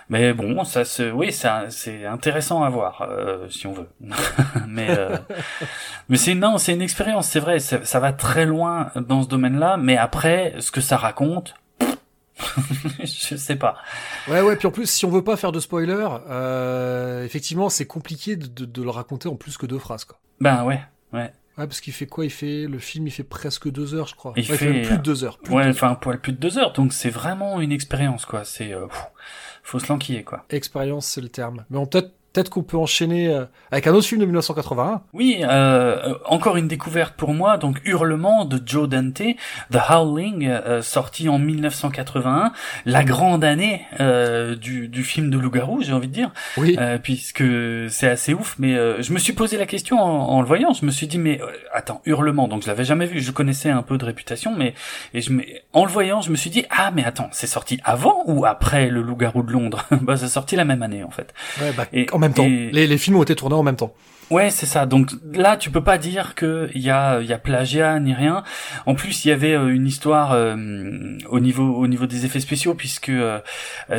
Mais 0.10 0.32
bon, 0.34 0.64
ça 0.64 0.86
se, 0.86 1.12
oui, 1.12 1.34
ça, 1.34 1.66
c'est 1.70 2.06
intéressant 2.06 2.64
à 2.64 2.70
voir, 2.70 3.02
euh, 3.02 3.50
si 3.50 3.68
on 3.68 3.74
veut. 3.74 3.90
mais, 4.68 4.88
euh, 4.90 5.18
mais 6.08 6.16
c'est 6.16 6.34
non, 6.34 6.58
c'est 6.58 6.72
une 6.74 6.82
expérience, 6.82 7.28
c'est 7.28 7.42
vrai. 7.42 7.60
Ça, 7.60 7.84
ça 7.84 8.00
va 8.00 8.14
très 8.14 8.46
loin 8.46 8.92
dans 8.96 9.22
ce 9.24 9.28
domaine-là, 9.28 9.76
mais 9.76 9.98
après, 9.98 10.56
ce 10.60 10.72
que 10.72 10.80
ça 10.80 10.96
raconte, 10.96 11.56
je 13.00 13.36
sais 13.36 13.56
pas. 13.56 13.78
ouais 14.28 14.42
ouais 14.42 14.56
puis 14.56 14.68
en 14.68 14.72
plus 14.72 14.90
si 14.90 15.06
on 15.06 15.10
veut 15.10 15.24
pas 15.24 15.38
faire 15.38 15.52
de 15.52 15.60
spoiler 15.60 16.08
euh, 16.30 17.24
effectivement 17.24 17.70
c'est 17.70 17.86
compliqué 17.88 18.36
de, 18.36 18.48
de, 18.48 18.66
de 18.66 18.84
le 18.84 18.90
raconter 18.90 19.28
en 19.30 19.36
plus 19.36 19.58
que 19.58 19.66
deux 19.66 19.80
phrases 19.80 20.06
quoi 20.06 20.20
Ben 20.40 20.64
ouais, 20.64 20.82
ouais, 21.14 21.32
Ouais, 21.58 21.66
parce 21.66 21.82
qu'il 21.82 21.92
fait 21.94 22.06
quoi 22.06 22.24
Il 22.24 22.30
fait 22.30 22.68
le 22.68 22.78
film, 22.78 23.08
il 23.08 23.10
fait 23.12 23.24
presque 23.24 23.68
deux 23.72 23.96
heures, 23.96 24.06
je 24.06 24.14
crois. 24.14 24.32
Il 24.36 24.48
Ouais, 24.52 24.58
fait, 24.58 24.84
plus 24.84 24.98
de 24.98 25.02
deux 25.02 25.24
heures. 25.24 25.40
Plus 25.40 25.56
ouais. 25.56 25.68
Enfin, 25.68 25.96
poil 25.96 26.22
plus 26.22 26.32
de 26.34 26.38
deux 26.38 26.60
heures, 26.60 26.72
donc 26.72 26.94
c'est 26.94 27.10
vraiment 27.10 27.60
une 27.62 27.72
expérience, 27.72 28.28
quoi. 28.28 28.44
C'est, 28.44 28.74
euh, 28.74 28.86
faut 29.64 29.80
se 29.80 29.88
l'enquiller, 29.88 30.24
quoi. 30.24 30.46
Expérience, 30.52 31.08
c'est 31.08 31.22
le 31.22 31.30
terme. 31.30 31.66
Mais 31.72 31.80
on 31.80 31.88
peut-être 31.88 32.12
peut-être 32.38 32.50
qu'on 32.52 32.62
peut 32.62 32.78
enchaîner 32.78 33.30
euh, 33.30 33.46
avec 33.72 33.88
un 33.88 33.94
autre 33.96 34.06
film 34.06 34.22
de 34.22 34.26
1981. 34.28 35.02
Oui, 35.14 35.40
euh, 35.42 36.14
encore 36.26 36.56
une 36.58 36.68
découverte 36.68 37.16
pour 37.16 37.34
moi, 37.34 37.58
donc 37.58 37.82
Hurlement 37.84 38.46
de 38.46 38.62
Joe 38.64 38.88
Dante, 38.88 39.24
The 39.72 39.78
Howling, 39.90 40.48
euh, 40.48 40.84
sorti 40.84 41.30
en 41.30 41.40
1981, 41.40 42.52
la 42.86 43.04
grande 43.04 43.44
année 43.44 43.82
euh, 44.00 44.56
du, 44.56 44.88
du 44.88 45.04
film 45.04 45.32
de 45.32 45.38
loup-garou, 45.40 45.82
j'ai 45.82 45.94
envie 45.94 46.08
de 46.10 46.14
dire, 46.14 46.30
Oui. 46.58 46.76
euh, 46.80 47.00
puisque 47.00 47.44
c'est 47.90 48.08
assez 48.08 48.36
ouf, 48.36 48.56
mais 48.60 48.76
euh, 48.76 49.02
je 49.02 49.14
me 49.14 49.18
suis 49.18 49.34
posé 49.34 49.58
la 49.58 49.66
question 49.66 50.00
en, 50.00 50.30
en 50.30 50.42
le 50.42 50.48
voyant, 50.48 50.74
je 50.74 50.86
me 50.86 50.92
suis 50.92 51.08
dit, 51.08 51.18
mais 51.18 51.42
attends, 51.74 52.02
Hurlement, 52.06 52.48
donc 52.48 52.62
je 52.62 52.68
l'avais 52.68 52.86
jamais 52.86 53.08
vu, 53.08 53.20
je 53.20 53.32
connaissais 53.32 53.72
un 53.72 53.82
peu 53.82 53.98
de 53.98 54.06
réputation, 54.06 54.54
mais 54.56 54.76
et 55.16 55.22
je 55.22 55.32
en 55.74 55.86
le 55.86 55.92
voyant, 55.92 56.22
je 56.22 56.30
me 56.30 56.36
suis 56.36 56.52
dit, 56.52 56.66
ah 56.70 56.92
mais 56.94 57.04
attends, 57.04 57.30
c'est 57.32 57.48
sorti 57.48 57.80
avant 57.84 58.22
ou 58.28 58.46
après 58.46 58.90
le 58.90 59.02
loup-garou 59.02 59.42
de 59.42 59.52
Londres? 59.52 59.84
Bah 60.02 60.16
c'est 60.18 60.28
sorti 60.28 60.56
la 60.56 60.64
même 60.66 60.84
année 60.84 61.04
en 61.04 61.10
fait. 61.10 61.34
Ouais, 61.60 61.72
bah, 61.76 61.86
et- 61.92 62.06
en 62.14 62.20
même 62.20 62.27
temps. 62.34 62.46
et- 62.46 62.70
Les, 62.72 62.88
les 62.88 62.98
films 62.98 63.18
ont 63.18 63.24
été 63.24 63.36
tournés 63.36 63.56
en 63.56 63.64
même 63.64 63.76
temps. 63.76 63.94
Ouais, 64.30 64.50
c'est 64.50 64.66
ça. 64.66 64.86
Donc 64.86 65.12
là, 65.32 65.56
tu 65.56 65.72
peux 65.72 65.84
pas 65.84 65.98
dire 65.98 66.36
que 66.36 66.70
il 66.76 66.82
y 66.82 66.92
a 66.92 67.22
il 67.22 67.28
y 67.28 67.34
a 67.34 67.38
plagiat 67.38 67.98
ni 68.02 68.14
rien. 68.14 68.44
En 68.86 68.94
plus, 68.94 69.24
il 69.24 69.30
y 69.30 69.32
avait 69.32 69.54
euh, 69.54 69.74
une 69.74 69.88
histoire 69.88 70.34
euh, 70.34 70.54
au 71.30 71.40
niveau 71.40 71.76
au 71.76 71.88
niveau 71.88 72.08
des 72.08 72.26
effets 72.26 72.42
spéciaux 72.42 72.74
puisque 72.74 73.08
euh, 73.08 73.40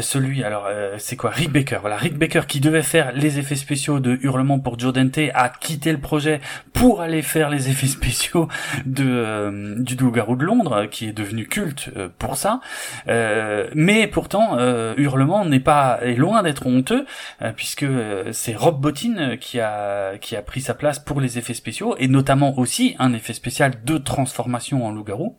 celui 0.01 0.45
alors 0.45 0.69
c'est 0.99 1.17
quoi? 1.17 1.31
Rick 1.31 1.51
Baker. 1.51 1.79
Voilà, 1.81 1.97
Rick 1.97 2.19
Baker 2.19 2.43
qui 2.47 2.61
devait 2.61 2.83
faire 2.83 3.13
les 3.13 3.39
effets 3.39 3.55
spéciaux 3.55 4.01
de 4.01 4.19
Hurlement 4.23 4.59
pour 4.59 4.79
Joe 4.79 4.93
Dante 4.93 5.19
a 5.33 5.49
quitté 5.49 5.93
le 5.93 5.99
projet 5.99 6.41
pour 6.75 7.01
aller 7.01 7.23
faire 7.23 7.49
les 7.49 7.71
effets 7.71 7.87
spéciaux 7.87 8.49
de 8.85 9.77
du 9.79 9.97
Loup-garou 9.97 10.37
de 10.37 10.45
Londres 10.45 10.87
qui 10.91 11.09
est 11.09 11.13
devenu 11.13 11.47
culte 11.47 11.91
pour 12.19 12.37
ça. 12.37 12.61
mais 13.07 14.07
pourtant 14.09 14.59
Hurlement 14.97 15.47
n'est 15.47 15.61
pas 15.61 16.01
est 16.03 16.15
loin 16.17 16.43
d'être 16.43 16.67
honteux 16.67 17.07
puisque 17.57 17.87
c'est 18.33 18.55
Rob 18.55 18.81
Bottin 18.81 19.37
qui 19.39 19.61
a 19.61 20.18
qui 20.19 20.36
a 20.36 20.43
pris 20.43 20.61
sa 20.61 20.74
place 20.74 20.99
pour 20.99 21.20
les 21.20 21.39
effets 21.39 21.55
spéciaux 21.55 21.97
et 21.99 22.09
notamment 22.09 22.59
aussi 22.59 22.95
un 22.99 23.12
effet 23.12 23.32
spécial 23.32 23.85
de 23.85 23.99
transformation 23.99 24.86
en 24.86 24.93
loup-garou. 24.93 25.36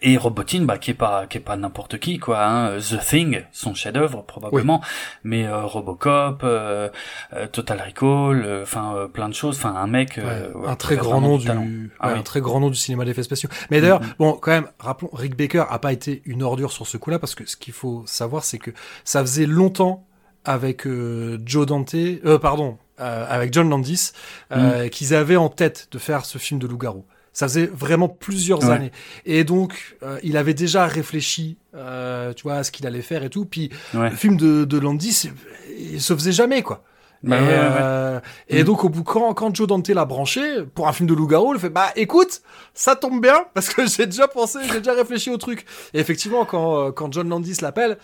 Et 0.00 0.16
Robotine, 0.16 0.64
bah, 0.64 0.78
qui 0.78 0.92
est 0.92 0.94
pas, 0.94 1.26
qui 1.26 1.36
est 1.36 1.42
pas 1.42 1.56
n'importe 1.56 1.98
qui, 1.98 2.18
quoi. 2.18 2.42
Hein. 2.42 2.78
The 2.78 2.98
Thing, 2.98 3.42
son 3.52 3.74
chef-d'œuvre 3.74 4.22
probablement, 4.22 4.80
mais 5.24 5.44
euh, 5.44 5.66
Robocop, 5.66 6.40
euh, 6.42 6.88
euh, 7.34 7.46
Total 7.48 7.78
Recall, 7.78 8.60
enfin 8.62 9.10
plein 9.12 9.28
de 9.28 9.34
choses. 9.34 9.56
Enfin, 9.58 9.74
un 9.76 9.86
mec, 9.86 10.18
un 10.18 10.74
très 10.76 10.96
grand 10.96 11.20
nom 11.20 11.36
du, 11.36 11.92
ah 12.00 12.08
un 12.08 12.22
très 12.22 12.40
grand 12.40 12.60
nom 12.60 12.70
du 12.70 12.76
cinéma 12.76 13.04
d'effets 13.04 13.22
spéciaux. 13.22 13.50
Mais 13.70 13.82
d'ailleurs, 13.82 14.00
mm-hmm. 14.00 14.16
bon, 14.18 14.32
quand 14.40 14.52
même, 14.52 14.68
rappelons, 14.78 15.10
Rick 15.12 15.36
Baker 15.36 15.64
a 15.68 15.78
pas 15.78 15.92
été 15.92 16.22
une 16.24 16.42
ordure 16.42 16.72
sur 16.72 16.86
ce 16.86 16.96
coup-là 16.96 17.18
parce 17.18 17.34
que 17.34 17.44
ce 17.44 17.56
qu'il 17.56 17.74
faut 17.74 18.04
savoir, 18.06 18.44
c'est 18.44 18.58
que 18.58 18.70
ça 19.04 19.20
faisait 19.20 19.46
longtemps 19.46 20.06
avec 20.44 20.86
Joe 21.44 21.66
Dante, 21.66 21.94
euh, 21.94 22.38
pardon, 22.38 22.78
euh, 23.00 23.26
avec 23.28 23.52
John 23.52 23.68
Landis, 23.70 24.12
euh, 24.52 24.86
mm. 24.86 24.90
qu'ils 24.90 25.14
avaient 25.14 25.36
en 25.36 25.48
tête 25.48 25.88
de 25.90 25.98
faire 25.98 26.24
ce 26.24 26.38
film 26.38 26.60
de 26.60 26.66
loup-garou. 26.66 27.04
Ça 27.32 27.48
faisait 27.48 27.70
vraiment 27.72 28.10
plusieurs 28.10 28.68
années. 28.68 28.92
Et 29.24 29.44
donc, 29.44 29.96
euh, 30.02 30.18
il 30.22 30.36
avait 30.36 30.52
déjà 30.52 30.86
réfléchi, 30.86 31.56
tu 31.72 32.42
vois, 32.42 32.56
à 32.56 32.64
ce 32.64 32.70
qu'il 32.70 32.86
allait 32.86 33.00
faire 33.00 33.24
et 33.24 33.30
tout. 33.30 33.46
Puis, 33.46 33.70
le 33.94 34.10
film 34.10 34.36
de, 34.36 34.64
de 34.66 34.78
Landis, 34.78 35.30
il 35.78 36.02
se 36.02 36.14
faisait 36.14 36.32
jamais, 36.32 36.62
quoi. 36.62 36.84
Bah 37.24 37.36
et, 37.36 37.44
euh, 37.48 38.20
et 38.48 38.62
mm. 38.62 38.64
donc 38.64 38.84
au 38.84 38.88
bout 38.88 39.04
quand, 39.04 39.32
quand 39.34 39.54
Joe 39.54 39.68
Dante 39.68 39.88
l'a 39.88 40.04
branché 40.04 40.40
pour 40.74 40.88
un 40.88 40.92
film 40.92 41.08
de 41.08 41.14
loup-garou, 41.14 41.54
il 41.54 41.60
fait 41.60 41.70
bah 41.70 41.90
écoute, 41.94 42.42
ça 42.74 42.96
tombe 42.96 43.20
bien 43.20 43.44
parce 43.54 43.68
que 43.68 43.86
j'ai 43.86 44.06
déjà 44.06 44.26
pensé, 44.26 44.58
j'ai 44.70 44.78
déjà 44.78 44.94
réfléchi 44.94 45.30
au 45.30 45.36
truc. 45.36 45.64
Et 45.94 46.00
effectivement 46.00 46.44
quand 46.44 46.78
euh, 46.78 46.90
quand 46.90 47.12
John 47.12 47.28
Landis 47.28 47.58
l'appelle, 47.62 47.98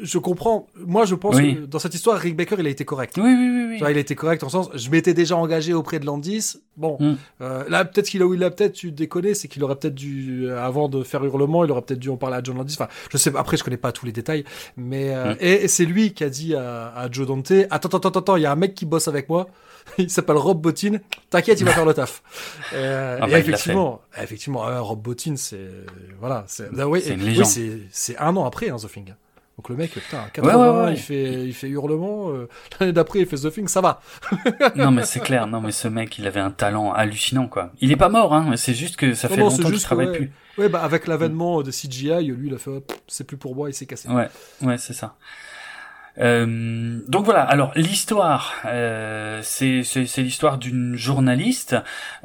je 0.00 0.18
comprends. 0.18 0.68
Moi 0.76 1.04
je 1.06 1.14
pense 1.14 1.36
que 1.36 1.64
dans 1.66 1.78
cette 1.78 1.94
histoire 1.94 2.18
Rick 2.18 2.36
Baker 2.36 2.56
il 2.58 2.66
a 2.66 2.70
été 2.70 2.84
correct. 2.84 3.14
Oui 3.16 3.24
oui 3.24 3.34
oui. 3.34 3.66
oui. 3.70 3.78
Vois, 3.78 3.90
il 3.90 3.96
a 3.96 4.00
été 4.00 4.14
correct 4.14 4.44
en 4.44 4.48
sens 4.48 4.70
je 4.74 4.90
m'étais 4.90 5.14
déjà 5.14 5.36
engagé 5.36 5.74
auprès 5.74 5.98
de 5.98 6.06
Landis. 6.06 6.54
Bon 6.76 6.96
mm. 7.00 7.16
euh, 7.40 7.64
là 7.68 7.84
peut-être 7.84 8.06
qu'il 8.06 8.22
a 8.22 8.26
où 8.26 8.34
il 8.34 8.44
a 8.44 8.50
peut-être 8.50 8.74
tu 8.74 8.92
déconner, 8.92 9.34
c'est 9.34 9.48
qu'il 9.48 9.64
aurait 9.64 9.76
peut-être 9.76 9.94
dû 9.94 10.46
euh, 10.46 10.62
avant 10.62 10.88
de 10.88 11.02
faire 11.02 11.24
hurlement, 11.24 11.64
il 11.64 11.70
aurait 11.72 11.82
peut-être 11.82 12.00
dû 12.00 12.10
en 12.10 12.16
parler 12.16 12.36
à 12.36 12.42
John 12.44 12.56
Landis. 12.56 12.76
Enfin 12.78 12.88
je 13.10 13.16
sais 13.16 13.32
après 13.36 13.56
je 13.56 13.64
connais 13.64 13.76
pas 13.76 13.90
tous 13.90 14.06
les 14.06 14.12
détails, 14.12 14.44
mais 14.76 15.14
mm. 15.14 15.36
et, 15.40 15.68
c'est 15.68 15.84
lui 15.84 16.12
qui 16.12 16.22
a 16.22 16.30
dit 16.30 16.54
à, 16.54 16.92
à 16.94 17.10
Joe 17.10 17.26
Dante 17.26 17.52
attends 17.70 17.88
attends 17.88 18.08
attends 18.08 18.20
attends 18.20 18.36
il 18.36 18.42
y 18.42 18.46
a 18.46 18.51
un 18.52 18.56
mec 18.56 18.74
qui 18.74 18.86
bosse 18.86 19.08
avec 19.08 19.28
moi. 19.28 19.48
il 19.98 20.10
s'appelle 20.10 20.36
Rob 20.36 20.60
Bottin. 20.60 20.98
T'inquiète, 21.30 21.60
il 21.60 21.64
va 21.64 21.72
faire 21.72 21.84
le 21.84 21.94
taf. 21.94 22.22
Euh, 22.74 23.18
ah 23.22 23.26
bah, 23.26 23.38
effectivement, 23.38 24.00
effectivement, 24.20 24.62
Rob 24.82 25.02
Bottin, 25.02 25.36
c'est 25.36 25.68
voilà, 26.20 26.44
c'est 26.46 26.70
légende. 26.72 27.46
c'est 27.90 28.16
un 28.18 28.36
an 28.36 28.44
après 28.44 28.68
hein, 28.70 28.76
The 28.76 28.90
Thing. 28.90 29.14
Donc 29.58 29.68
le 29.68 29.76
mec, 29.76 29.90
putain, 29.90 30.24
80, 30.32 30.92
il 30.92 30.96
fait, 30.96 31.46
il 31.46 31.52
fait 31.52 31.68
hurlement. 31.68 32.30
Euh, 32.30 32.48
l'année 32.80 32.92
d'après, 32.92 33.20
il 33.20 33.26
fait 33.26 33.36
The 33.36 33.52
Thing, 33.52 33.68
ça 33.68 33.80
va. 33.80 34.00
non 34.76 34.90
mais 34.90 35.04
c'est 35.04 35.20
clair, 35.20 35.46
non 35.46 35.60
mais 35.60 35.72
ce 35.72 35.88
mec, 35.88 36.18
il 36.18 36.26
avait 36.26 36.40
un 36.40 36.50
talent 36.50 36.92
hallucinant 36.92 37.48
quoi. 37.48 37.70
Il 37.80 37.92
est 37.92 37.96
pas 37.96 38.08
mort, 38.08 38.34
hein. 38.34 38.56
C'est 38.56 38.74
juste 38.74 38.96
que 38.96 39.14
ça 39.14 39.28
fait 39.28 39.36
longtemps 39.36 39.70
qu'il 39.70 39.82
travaille 39.82 40.12
plus. 40.12 40.32
Ouais, 40.58 40.68
bah 40.68 40.82
avec 40.82 41.06
l'avènement 41.06 41.62
de 41.62 41.70
CGI, 41.70 42.26
lui, 42.26 42.48
il 42.48 42.54
a 42.54 42.58
fait, 42.58 42.70
c'est 43.08 43.24
plus 43.24 43.38
pour 43.38 43.54
moi, 43.54 43.70
il 43.70 43.74
s'est 43.74 43.86
cassé. 43.86 44.08
Ouais, 44.08 44.28
ouais, 44.60 44.76
c'est 44.76 44.92
ça. 44.92 45.16
Euh, 46.18 46.98
donc 47.08 47.24
voilà. 47.24 47.42
Alors 47.42 47.72
l'histoire, 47.74 48.54
euh, 48.66 49.40
c'est 49.42 49.82
l'histoire 50.18 50.58
d'une 50.58 50.96
journaliste, 50.96 51.76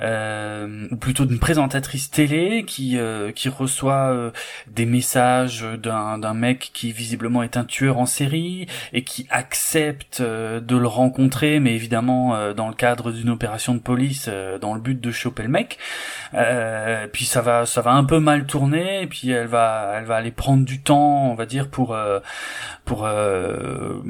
euh, 0.02 0.88
ou 0.92 0.98
plutôt 0.98 1.26
d'une 1.26 1.40
présentatrice 1.40 2.12
télé 2.12 2.64
qui 2.66 2.98
euh, 2.98 3.32
qui 3.32 3.50
reçoit 3.50 4.12
euh, 4.12 4.32
des 4.68 4.86
messages 4.86 5.66
d'un 5.82 6.34
mec 6.34 6.72
qui 6.74 6.92
visiblement 6.92 7.44
est 7.44 7.58
un 7.58 7.64
tueur 7.64 7.98
en 7.98 8.06
série 8.06 8.68
et 8.94 9.04
qui 9.04 9.28
accepte 9.30 10.22
de 10.22 10.78
le 10.78 10.88
rencontrer, 10.88 11.60
mais 11.60 11.74
évidemment 11.74 12.54
dans 12.54 12.68
le 12.68 12.74
cadre 12.74 13.12
d'une 13.12 13.30
opération 13.30 13.74
de 13.74 13.80
police, 13.80 14.30
dans 14.62 14.74
le 14.74 14.82
but 14.82 15.00
de 15.00 15.12
choper 15.12 15.44
le 15.44 15.50
mec. 15.50 15.78
puis 17.14 17.26
ça 17.26 17.42
va 17.42 17.66
ça 17.66 17.82
va 17.82 17.92
un 17.92 18.04
peu 18.04 18.20
mal 18.20 18.46
tourner, 18.46 19.04
et 19.04 19.08
puis 19.08 19.30
elle 19.32 19.48
va 19.48 19.94
elle 19.96 20.06
va 20.06 20.16
aller 20.16 20.32
prendre 20.32 20.66
du 20.66 20.82
temps, 20.82 21.32
on 21.32 21.36
va 21.36 21.46
dire 21.46 21.70
pour 21.70 21.98
pour 22.86 23.08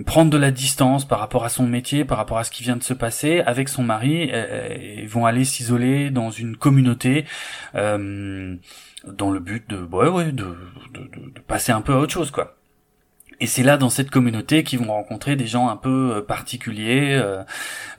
prendre 0.05 0.31
de 0.31 0.37
la 0.37 0.51
distance 0.51 1.05
par 1.07 1.19
rapport 1.19 1.43
à 1.43 1.49
son 1.49 1.67
métier, 1.67 2.05
par 2.05 2.17
rapport 2.17 2.37
à 2.37 2.43
ce 2.43 2.51
qui 2.51 2.63
vient 2.63 2.75
de 2.77 2.83
se 2.83 2.93
passer 2.93 3.41
avec 3.41 3.69
son 3.69 3.83
mari. 3.83 4.23
Et, 4.23 5.05
vont 5.07 5.25
aller 5.25 5.45
s'isoler 5.45 6.09
dans 6.09 6.31
une 6.31 6.57
communauté 6.57 7.25
euh, 7.75 8.55
dans 9.05 9.31
le 9.31 9.39
but 9.39 9.69
de, 9.69 9.77
ouais, 9.77 10.09
ouais, 10.09 10.31
de, 10.31 10.55
de, 10.93 11.09
de, 11.33 11.39
passer 11.39 11.71
un 11.71 11.81
peu 11.81 11.93
à 11.93 11.97
autre 11.97 12.11
chose, 12.11 12.29
quoi. 12.29 12.55
Et 13.39 13.45
c'est 13.45 13.63
là, 13.63 13.77
dans 13.77 13.89
cette 13.89 14.09
communauté, 14.09 14.63
qu'ils 14.63 14.79
vont 14.79 14.91
rencontrer 14.91 15.35
des 15.35 15.47
gens 15.47 15.69
un 15.69 15.77
peu 15.77 16.15
euh, 16.15 16.21
particuliers, 16.21 17.21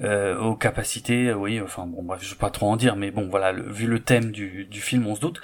euh, 0.01 0.39
aux 0.39 0.55
capacités, 0.55 1.32
oui, 1.32 1.61
enfin 1.61 1.86
bon, 1.86 2.03
bref, 2.03 2.20
je 2.23 2.31
vais 2.31 2.39
pas 2.39 2.51
trop 2.51 2.70
en 2.70 2.77
dire, 2.77 2.97
mais 2.97 3.11
bon, 3.11 3.28
voilà, 3.28 3.53
vu 3.53 3.86
le 3.86 4.01
thème 4.01 4.32
du, 4.32 4.66
du 4.66 4.81
film, 4.81 5.07
on 5.07 5.15
se 5.15 5.20
doute. 5.20 5.40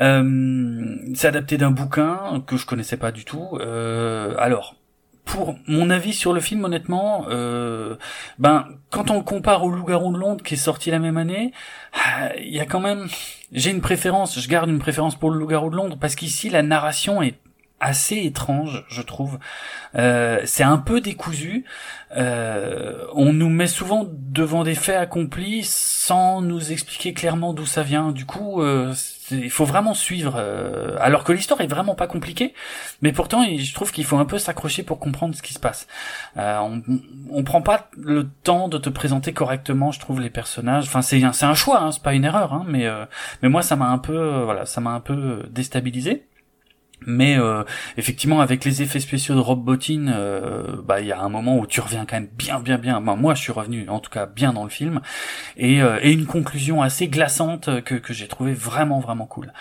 Euh, 0.00 0.96
c'est 1.14 1.28
adapté 1.28 1.58
d'un 1.58 1.70
bouquin 1.70 2.42
que 2.46 2.56
je 2.56 2.66
connaissais 2.66 2.96
pas 2.96 3.12
du 3.12 3.24
tout. 3.24 3.58
Euh, 3.60 4.34
alors, 4.38 4.76
pour 5.24 5.56
mon 5.66 5.90
avis 5.90 6.12
sur 6.12 6.32
le 6.32 6.40
film, 6.40 6.64
honnêtement, 6.64 7.26
euh, 7.28 7.96
ben 8.38 8.66
quand 8.90 9.10
on 9.10 9.22
compare 9.22 9.64
au 9.64 9.70
Loup-garou 9.70 10.12
de 10.12 10.18
Londres 10.18 10.42
qui 10.42 10.54
est 10.54 10.58
sorti 10.58 10.90
la 10.90 10.98
même 10.98 11.16
année, 11.16 11.52
il 12.38 12.52
y 12.52 12.60
a 12.60 12.66
quand 12.66 12.80
même, 12.80 13.08
j'ai 13.52 13.70
une 13.70 13.80
préférence, 13.80 14.38
je 14.38 14.48
garde 14.48 14.68
une 14.68 14.78
préférence 14.78 15.16
pour 15.16 15.30
le 15.30 15.38
Loup-garou 15.38 15.70
de 15.70 15.76
Londres 15.76 15.96
parce 16.00 16.16
qu'ici 16.16 16.50
la 16.50 16.62
narration 16.62 17.22
est 17.22 17.36
assez 17.82 18.18
étrange, 18.18 18.84
je 18.88 19.02
trouve. 19.02 19.38
Euh, 19.96 20.40
c'est 20.44 20.62
un 20.62 20.78
peu 20.78 21.00
décousu. 21.00 21.64
Euh, 22.16 23.04
on 23.12 23.32
nous 23.32 23.50
met 23.50 23.66
souvent 23.66 24.06
devant 24.08 24.62
des 24.62 24.76
faits 24.76 24.96
accomplis 24.96 25.64
sans 25.64 26.40
nous 26.40 26.72
expliquer 26.72 27.12
clairement 27.12 27.52
d'où 27.52 27.66
ça 27.66 27.82
vient. 27.82 28.12
Du 28.12 28.24
coup, 28.24 28.62
euh, 28.62 28.94
il 29.32 29.50
faut 29.50 29.64
vraiment 29.64 29.94
suivre. 29.94 30.34
Euh, 30.36 30.96
alors 31.00 31.24
que 31.24 31.32
l'histoire 31.32 31.60
est 31.60 31.66
vraiment 31.66 31.94
pas 31.94 32.06
compliquée, 32.06 32.54
mais 33.00 33.12
pourtant, 33.12 33.44
je 33.44 33.74
trouve 33.74 33.92
qu'il 33.92 34.04
faut 34.04 34.18
un 34.18 34.24
peu 34.24 34.38
s'accrocher 34.38 34.82
pour 34.82 34.98
comprendre 34.98 35.34
ce 35.34 35.42
qui 35.42 35.54
se 35.54 35.58
passe. 35.58 35.86
Euh, 36.36 36.58
on, 36.58 36.82
on 37.30 37.44
prend 37.44 37.62
pas 37.62 37.88
le 37.96 38.28
temps 38.44 38.68
de 38.68 38.78
te 38.78 38.88
présenter 38.90 39.32
correctement, 39.32 39.92
je 39.92 40.00
trouve, 40.00 40.20
les 40.20 40.30
personnages. 40.30 40.84
Enfin, 40.84 41.02
c'est 41.02 41.22
un, 41.22 41.32
c'est 41.32 41.46
un 41.46 41.54
choix, 41.54 41.80
hein, 41.80 41.92
c'est 41.92 42.02
pas 42.02 42.14
une 42.14 42.24
erreur, 42.24 42.52
hein, 42.52 42.64
mais 42.68 42.86
mais 43.42 43.48
moi, 43.48 43.62
ça 43.62 43.76
m'a 43.76 43.86
un 43.86 43.98
peu, 43.98 44.42
voilà, 44.44 44.66
ça 44.66 44.80
m'a 44.80 44.90
un 44.90 45.00
peu 45.00 45.44
déstabilisé. 45.50 46.26
Mais 47.06 47.38
euh, 47.38 47.64
effectivement, 47.96 48.40
avec 48.40 48.64
les 48.64 48.82
effets 48.82 49.00
spéciaux 49.00 49.34
de 49.34 49.40
Rob 49.40 49.62
Bottin, 49.62 50.08
euh, 50.08 50.76
bah 50.82 51.00
il 51.00 51.06
y 51.06 51.12
a 51.12 51.20
un 51.20 51.28
moment 51.28 51.58
où 51.58 51.66
tu 51.66 51.80
reviens 51.80 52.04
quand 52.06 52.16
même 52.16 52.28
bien, 52.36 52.60
bien, 52.60 52.78
bien. 52.78 53.00
moi, 53.00 53.34
je 53.34 53.40
suis 53.40 53.52
revenu, 53.52 53.88
en 53.88 54.00
tout 54.00 54.10
cas, 54.10 54.26
bien 54.26 54.52
dans 54.52 54.64
le 54.64 54.70
film, 54.70 55.00
et, 55.56 55.82
euh, 55.82 55.98
et 56.02 56.12
une 56.12 56.26
conclusion 56.26 56.82
assez 56.82 57.08
glaçante 57.08 57.82
que, 57.82 57.94
que 57.94 58.12
j'ai 58.12 58.28
trouvé 58.28 58.52
vraiment, 58.54 59.00
vraiment 59.00 59.26
cool. 59.26 59.52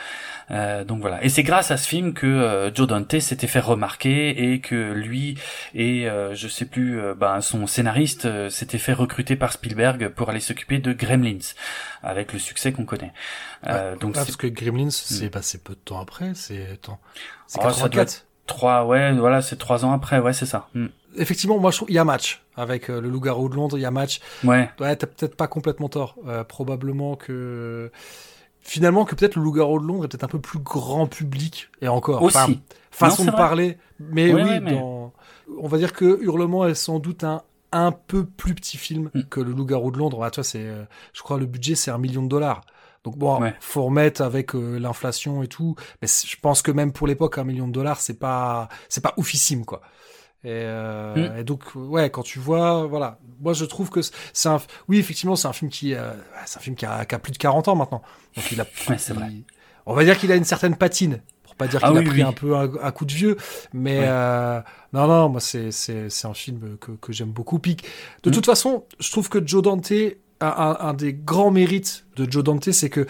donc 0.50 1.02
voilà. 1.02 1.24
Et 1.24 1.30
c'est 1.30 1.44
grâce 1.44 1.72
à 1.72 1.78
ce 1.78 1.88
film 1.88 2.14
que 2.14 2.72
Joe 2.76 2.88
Dante 2.88 3.20
s'était 3.20 3.48
fait 3.48 3.60
remarquer 3.60 4.52
et 4.52 4.60
que 4.60 4.92
lui 4.92 5.38
et 5.74 6.08
je 6.34 6.48
sais 6.48 6.66
plus, 6.66 7.00
bah, 7.18 7.40
son 7.42 7.68
scénariste 7.68 8.50
s'était 8.50 8.78
fait 8.78 8.94
recruter 8.94 9.36
par 9.36 9.54
Spielberg 9.54 10.10
pour 10.10 10.30
aller 10.30 10.40
s'occuper 10.40 10.80
de 10.80 10.94
Gremlins, 10.94 11.54
avec 12.04 12.34
le 12.34 12.40
succès 12.40 12.72
qu'on 12.72 12.86
connaît. 12.86 13.14
donc 14.00 14.16
parce 14.16 14.36
que 14.36 14.48
Gremlins, 14.48 14.90
c'est 14.90 15.34
hmm. 15.34 15.42
c'est 15.42 15.64
peu 15.64 15.74
de 15.74 15.80
temps 15.80 16.00
après, 16.00 16.34
c'est 16.36 16.82
temps. 16.82 17.00
C'est 17.48 17.60
84 17.60 18.26
Trois, 18.48 18.86
ouais, 18.86 19.14
voilà, 19.14 19.42
c'est 19.42 19.56
trois 19.56 19.86
ans 19.86 19.94
après, 19.94 20.20
ouais, 20.20 20.34
c'est 20.34 20.46
ça. 20.46 20.68
Hmm. 20.74 20.88
Effectivement, 21.16 21.60
moi 21.60 21.72
je 21.72 21.78
trouve 21.78 21.90
il 21.90 21.94
y 21.94 22.00
a 22.00 22.04
match 22.04 22.44
avec 22.56 22.90
euh, 22.90 23.00
le 23.00 23.10
Loup-garou 23.10 23.50
de 23.50 23.56
Londres, 23.56 23.78
il 23.78 23.82
y 23.82 23.86
a 23.86 23.92
match. 23.92 24.20
Ouais. 24.44 24.70
Ouais, 24.80 24.96
t'as 24.96 25.08
peut-être 25.08 25.36
pas 25.36 25.48
complètement 25.48 25.90
tort. 25.90 26.16
Euh, 26.28 26.44
probablement 26.44 27.16
que 27.16 27.92
finalement 28.62 29.06
que 29.06 29.16
peut-être 29.16 29.36
le 29.36 29.44
Loup-garou 29.44 29.80
de 29.80 29.86
Londres 29.86 30.06
est 30.06 30.08
peut-être 30.08 30.24
un 30.24 30.30
peu 30.30 30.40
plus 30.40 30.60
grand 30.60 31.08
public 31.08 31.70
et 31.82 31.88
encore. 31.88 32.24
Aussi. 32.24 32.62
façon 32.90 33.26
de 33.26 33.32
parler, 33.32 33.78
mais 34.00 34.34
oui, 34.34 34.60
Dans... 34.60 35.14
on 35.62 35.68
va 35.68 35.78
dire 35.78 35.94
que 35.94 36.22
Hurlement 36.22 36.66
est 36.66 36.76
sans 36.76 37.00
doute 37.00 37.24
un 37.24 37.44
un 37.72 37.92
peu 37.92 38.26
plus 38.26 38.54
petit 38.54 38.78
film 38.78 39.10
hmm. 39.14 39.24
que 39.30 39.40
le 39.40 39.52
Loup-garou 39.52 39.92
de 39.92 39.98
Londres. 39.98 40.20
Ouais, 40.20 40.30
tu 40.32 40.36
vois, 40.36 40.44
c'est, 40.44 40.66
euh, 40.66 40.84
je 41.14 41.22
crois, 41.22 41.38
le 41.38 41.46
budget 41.46 41.76
c'est 41.76 41.92
un 41.92 41.98
million 41.98 42.22
de 42.22 42.28
dollars. 42.28 42.62
Donc 43.04 43.18
bon, 43.18 43.40
faut 43.60 43.84
remettre 43.86 44.22
avec 44.22 44.54
euh, 44.56 44.78
l'inflation 44.80 45.42
et 45.44 45.48
tout. 45.48 45.76
Mais 46.02 46.08
je 46.08 46.36
pense 46.42 46.62
que 46.62 46.72
même 46.72 46.92
pour 46.94 47.08
l'époque, 47.08 47.38
un 47.40 47.44
million 47.44 47.68
de 47.68 47.74
dollars, 47.74 48.00
c'est 48.00 48.20
pas, 48.20 48.70
c'est 48.90 49.02
pas 49.02 49.14
oufissime 49.18 49.66
quoi. 49.66 49.82
Et, 50.44 50.50
euh, 50.52 51.38
et, 51.40 51.44
donc 51.44 51.64
ouais, 51.76 52.10
quand 52.10 52.24
tu 52.24 52.40
vois, 52.40 52.86
voilà, 52.88 53.20
moi 53.42 53.54
je 53.54 53.64
trouve 53.66 53.90
que 53.92 54.02
c'est 54.34 54.50
un, 54.50 54.60
oui 54.88 54.98
effectivement 54.98 55.36
c'est 55.36 55.48
un 55.48 55.54
film 55.54 55.70
qui, 55.70 55.94
euh, 55.94 56.14
c'est 56.46 56.58
un 56.58 56.62
film 56.62 56.76
qui 56.76 56.86
a, 56.86 57.06
qui 57.06 57.14
a, 57.14 57.20
plus 57.20 57.32
de 57.32 57.38
40 57.38 57.68
ans 57.68 57.76
maintenant. 57.76 58.02
Donc 58.36 58.52
il 58.52 58.60
a, 58.60 58.66
ouais, 58.88 58.98
c'est 58.98 59.14
vrai. 59.14 59.32
On 59.86 59.94
va 59.94 60.04
dire 60.04 60.18
qu'il 60.18 60.32
a 60.32 60.36
une 60.36 60.44
certaine 60.44 60.76
patine, 60.76 61.22
pour 61.44 61.56
pas 61.56 61.68
dire 61.68 61.84
qu'il 61.84 61.96
Ah 61.96 62.00
a 62.00 62.02
oui, 62.02 62.06
pris 62.06 62.24
oui. 62.24 62.24
un 62.24 62.34
peu 62.34 62.56
un, 62.56 62.72
un 62.82 62.92
coup 62.92 63.06
de 63.06 63.14
vieux, 63.14 63.38
mais 63.74 64.00
Ouais. 64.00 64.06
euh, 64.08 64.62
non 64.94 65.08
non, 65.08 65.30
moi 65.30 65.42
c'est 65.42 65.72
c'est 65.72 66.10
c'est 66.10 66.28
un 66.28 66.34
film 66.34 66.78
que 66.80 66.92
que 66.94 67.14
j'aime 67.14 67.32
beaucoup. 67.32 67.60
Puis 67.60 67.78
de 68.24 68.30
Mm. 68.30 68.34
toute 68.34 68.46
façon, 68.48 68.86
je 69.00 69.12
trouve 69.12 69.30
que 69.30 69.46
Joe 69.46 69.62
Dante 69.62 69.92
un, 70.42 70.94
des 70.94 71.14
grands 71.14 71.52
mérites 71.52 72.06
de 72.16 72.30
Joe 72.30 72.44
Dante, 72.44 72.72
c'est 72.72 72.90
que 72.90 73.06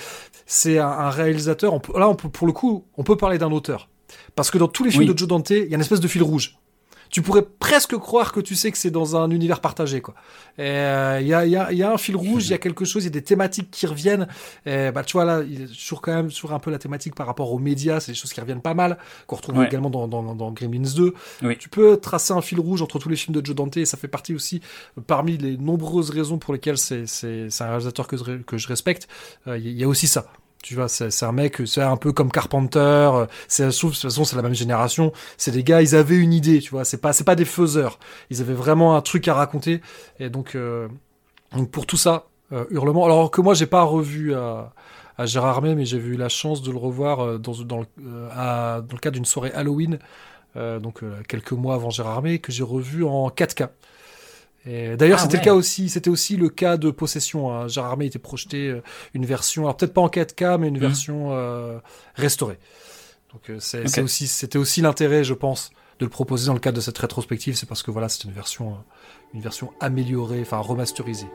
c'est 0.46 0.78
un, 0.80 0.88
un 0.88 1.10
réalisateur. 1.10 1.74
On 1.74 1.80
peut, 1.80 1.98
là, 1.98 2.10
on 2.10 2.16
peut, 2.16 2.30
pour 2.30 2.48
le 2.48 2.54
coup, 2.54 2.86
on 2.98 3.04
peut 3.04 3.18
parler 3.18 3.38
d'un 3.38 3.52
auteur. 3.52 3.90
Parce 4.36 4.52
que 4.52 4.58
dans 4.58 4.68
tous 4.68 4.84
les 4.84 4.92
films 4.92 5.04
Oui. 5.06 5.14
de 5.14 5.18
Joe 5.18 5.28
Dante, 5.28 5.50
il 5.52 5.68
y 5.70 5.72
a 5.72 5.76
une 5.76 5.82
espèce 5.82 6.02
de 6.02 6.08
fil 6.08 6.24
rouge. 6.24 6.58
Tu 7.12 7.22
pourrais 7.22 7.42
presque 7.44 7.96
croire 7.98 8.32
que 8.32 8.40
tu 8.40 8.56
sais 8.56 8.72
que 8.72 8.78
c'est 8.78 8.90
dans 8.90 9.18
un 9.18 9.30
univers 9.32 9.60
partagé, 9.60 10.00
quoi. 10.02 10.16
Et, 10.58 10.62
euh, 10.62 11.20
Il 11.22 11.28
y, 11.28 11.34
a, 11.34 11.46
il 11.46 11.52
y, 11.52 11.58
a, 11.58 11.72
il 11.72 11.78
y 11.78 11.84
a 11.84 11.92
un 11.92 11.98
fil 11.98 12.16
rouge, 12.16 12.48
il 12.48 12.52
y 12.52 12.54
a 12.54 12.58
quelque 12.58 12.86
chose, 12.86 13.04
il 13.04 13.08
y 13.08 13.10
a 13.10 13.12
des 13.12 13.22
thématiques 13.22 13.70
qui 13.70 13.86
reviennent. 13.86 14.28
Et, 14.66 14.92
bah, 14.92 15.04
tu 15.04 15.14
vois, 15.14 15.26
là, 15.26 15.42
il 15.48 15.64
a 15.64 15.68
toujours 15.68 16.02
quand 16.02 16.14
même 16.16 16.32
sur 16.32 16.54
un 16.54 16.60
peu 16.60 16.72
la 16.72 16.80
thématique 16.80 17.14
par 17.14 17.28
rapport 17.28 17.52
aux 17.52 17.60
médias, 17.60 18.00
c'est 18.00 18.14
des 18.14 18.18
choses 18.18 18.32
qui 18.32 18.40
reviennent 18.40 18.62
pas 18.62 18.74
mal, 18.74 18.98
qu'on 19.28 19.36
retrouve 19.36 19.58
Ouais. 19.58 19.68
également 19.68 19.90
dans, 19.90 20.08
dans, 20.08 20.34
dans 20.36 20.52
Gremlins 20.52 20.94
2. 20.96 21.14
Oui. 21.44 21.58
Tu 21.58 21.68
peux 21.68 21.98
tracer 21.98 22.32
un 22.32 22.42
fil 22.42 22.60
rouge 22.62 22.82
entre 22.82 22.98
tous 22.98 23.10
les 23.10 23.18
films 23.18 23.36
de 23.40 23.46
Joe 23.46 23.56
Dante, 23.56 23.76
et 23.78 23.86
ça 23.86 23.98
fait 23.98 24.08
partie 24.08 24.34
aussi, 24.34 24.62
euh, 24.98 25.02
parmi 25.06 25.38
les 25.38 25.58
nombreuses 25.58 26.12
raisons 26.12 26.38
pour 26.38 26.54
lesquelles 26.54 26.78
c'est 26.78 27.04
un 27.60 27.66
réalisateur 27.68 28.08
que 28.08 28.16
je, 28.16 28.38
que 28.44 28.58
je 28.58 28.68
respecte, 28.70 29.10
euh, 29.48 29.58
il 29.58 29.78
y 29.78 29.84
a 29.84 29.88
aussi 29.90 30.08
ça. 30.08 30.28
Tu 30.64 30.76
vois, 30.76 30.88
c'est 30.88 31.24
un 31.24 31.32
mec, 31.32 31.62
c'est 31.66 31.82
un 31.82 31.98
peu 31.98 32.12
comme 32.14 32.32
Carpenter. 32.32 32.78
euh, 32.80 33.26
C'est, 33.48 33.66
de 33.68 33.72
toute 33.72 33.96
façon, 33.96 34.24
c'est 34.26 34.36
la 34.36 34.44
même 34.44 34.54
génération. 34.54 35.12
C'est 35.38 35.52
des 35.52 35.64
gars, 35.64 35.82
ils 35.82 35.96
avaient 35.96 36.18
une 36.18 36.34
idée, 36.34 36.60
tu 36.60 36.70
vois. 36.72 36.86
C'est 36.86 37.00
pas, 37.02 37.14
c'est 37.14 37.24
pas 37.24 37.36
des 37.36 37.46
faiseurs. 37.46 37.98
Ils 38.30 38.42
avaient 38.42 38.54
vraiment 38.54 38.96
un 38.96 39.02
truc 39.02 39.28
à 39.28 39.34
raconter. 39.34 39.82
Et 40.20 40.30
donc, 40.30 40.54
euh, 40.56 40.88
pour 41.72 41.86
tout 41.86 41.98
ça, 41.98 42.28
euh, 42.54 42.66
Hurlement. 42.70 43.06
Alors 43.06 43.32
que 43.32 43.42
moi, 43.42 43.54
j'ai 43.54 43.66
pas 43.66 43.84
revu 43.84 44.34
à, 44.36 44.74
à 45.18 45.26
Gérard 45.26 45.58
Armé, 45.58 45.76
mais 45.76 45.86
j'ai 45.86 45.98
eu 45.98 46.16
la 46.16 46.30
chance 46.30 46.62
de 46.62 46.72
le 46.72 46.78
revoir 46.78 47.20
euh, 47.22 47.38
dans, 47.38 47.54
dans, 47.64 47.80
le, 47.80 47.86
euh, 48.06 48.82
cadre 49.02 49.16
d'une 49.16 49.26
soirée 49.26 49.52
Halloween, 49.54 50.00
euh, 50.58 50.80
donc 50.80 51.04
euh, 51.04 51.22
quelques 51.28 51.54
mois 51.54 51.76
avant 51.76 51.90
Gérard 51.90 52.18
Armé, 52.18 52.40
que 52.40 52.52
j'ai 52.52 52.64
revu 52.64 53.04
en 53.04 53.30
4K. 53.30 53.70
D'ailleurs, 54.66 55.18
Ah 55.20 55.24
c'était 55.24 55.34
ouais. 55.36 55.40
le 55.40 55.46
cas 55.46 55.54
aussi. 55.56 55.90
C'était 55.90 56.10
aussi 56.10 56.38
le 56.38 56.50
cas 56.50 56.78
de 56.78 56.92
Possession. 56.92 57.52
Hein. 57.52 57.68
Gérard 57.68 57.92
Armé 57.92 58.06
était 58.06 58.20
projeté 58.20 58.68
euh, 58.70 58.82
une 59.14 59.26
version, 59.26 59.64
alors 59.64 59.76
peut-être 59.78 59.94
pas 59.94 60.02
en 60.02 60.08
4K, 60.10 60.58
mais 60.60 60.68
une 60.68 60.76
Mhm. 60.76 60.80
version 60.82 61.30
euh, 61.32 61.80
restaurée. 62.16 62.60
Donc 63.34 63.50
euh, 63.50 63.58
c'est 63.60 64.02
aussi, 64.02 64.28
c'était 64.28 64.58
aussi 64.60 64.82
l'intérêt, 64.82 65.24
je 65.24 65.34
pense, 65.34 65.72
de 66.00 66.06
le 66.06 66.10
proposer 66.10 66.48
dans 66.48 66.54
le 66.54 66.60
cadre 66.60 66.76
de 66.76 66.82
cette 66.82 66.98
rétrospective. 66.98 67.56
C'est 67.56 67.66
parce 67.68 67.82
que 67.82 67.90
voilà, 67.92 68.08
c'est 68.10 68.24
une 68.26 68.32
version, 68.34 68.72
euh, 68.72 68.76
une 69.34 69.42
version 69.42 69.72
améliorée, 69.80 70.42
enfin 70.42 70.58
remasterisée. 70.60 71.28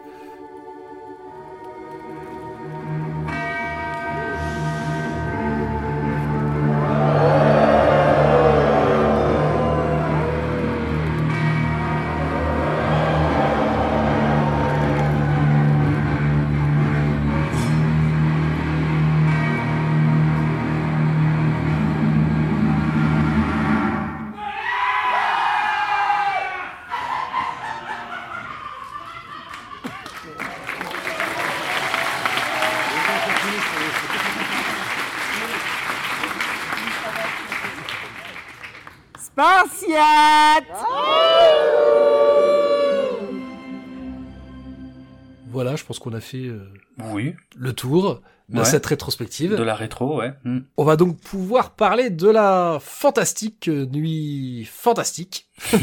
Qu'on 46.06 46.16
a 46.16 46.20
fait 46.20 46.46
euh, 46.46 46.68
Oui. 47.12 47.34
le 47.56 47.72
tour 47.72 48.22
de 48.48 48.60
Ouais. 48.60 48.64
cette 48.64 48.86
rétrospective. 48.86 49.56
De 49.56 49.62
la 49.64 49.74
rétro, 49.74 50.18
ouais. 50.20 50.32
Hmm. 50.44 50.60
On 50.76 50.84
va 50.84 50.94
donc 50.94 51.18
pouvoir 51.20 51.74
parler 51.74 52.10
de 52.10 52.28
la 52.28 52.78
fantastique 52.80 53.66
euh, 53.68 53.86
nuit 53.86 54.64
fantastique. 54.72 55.48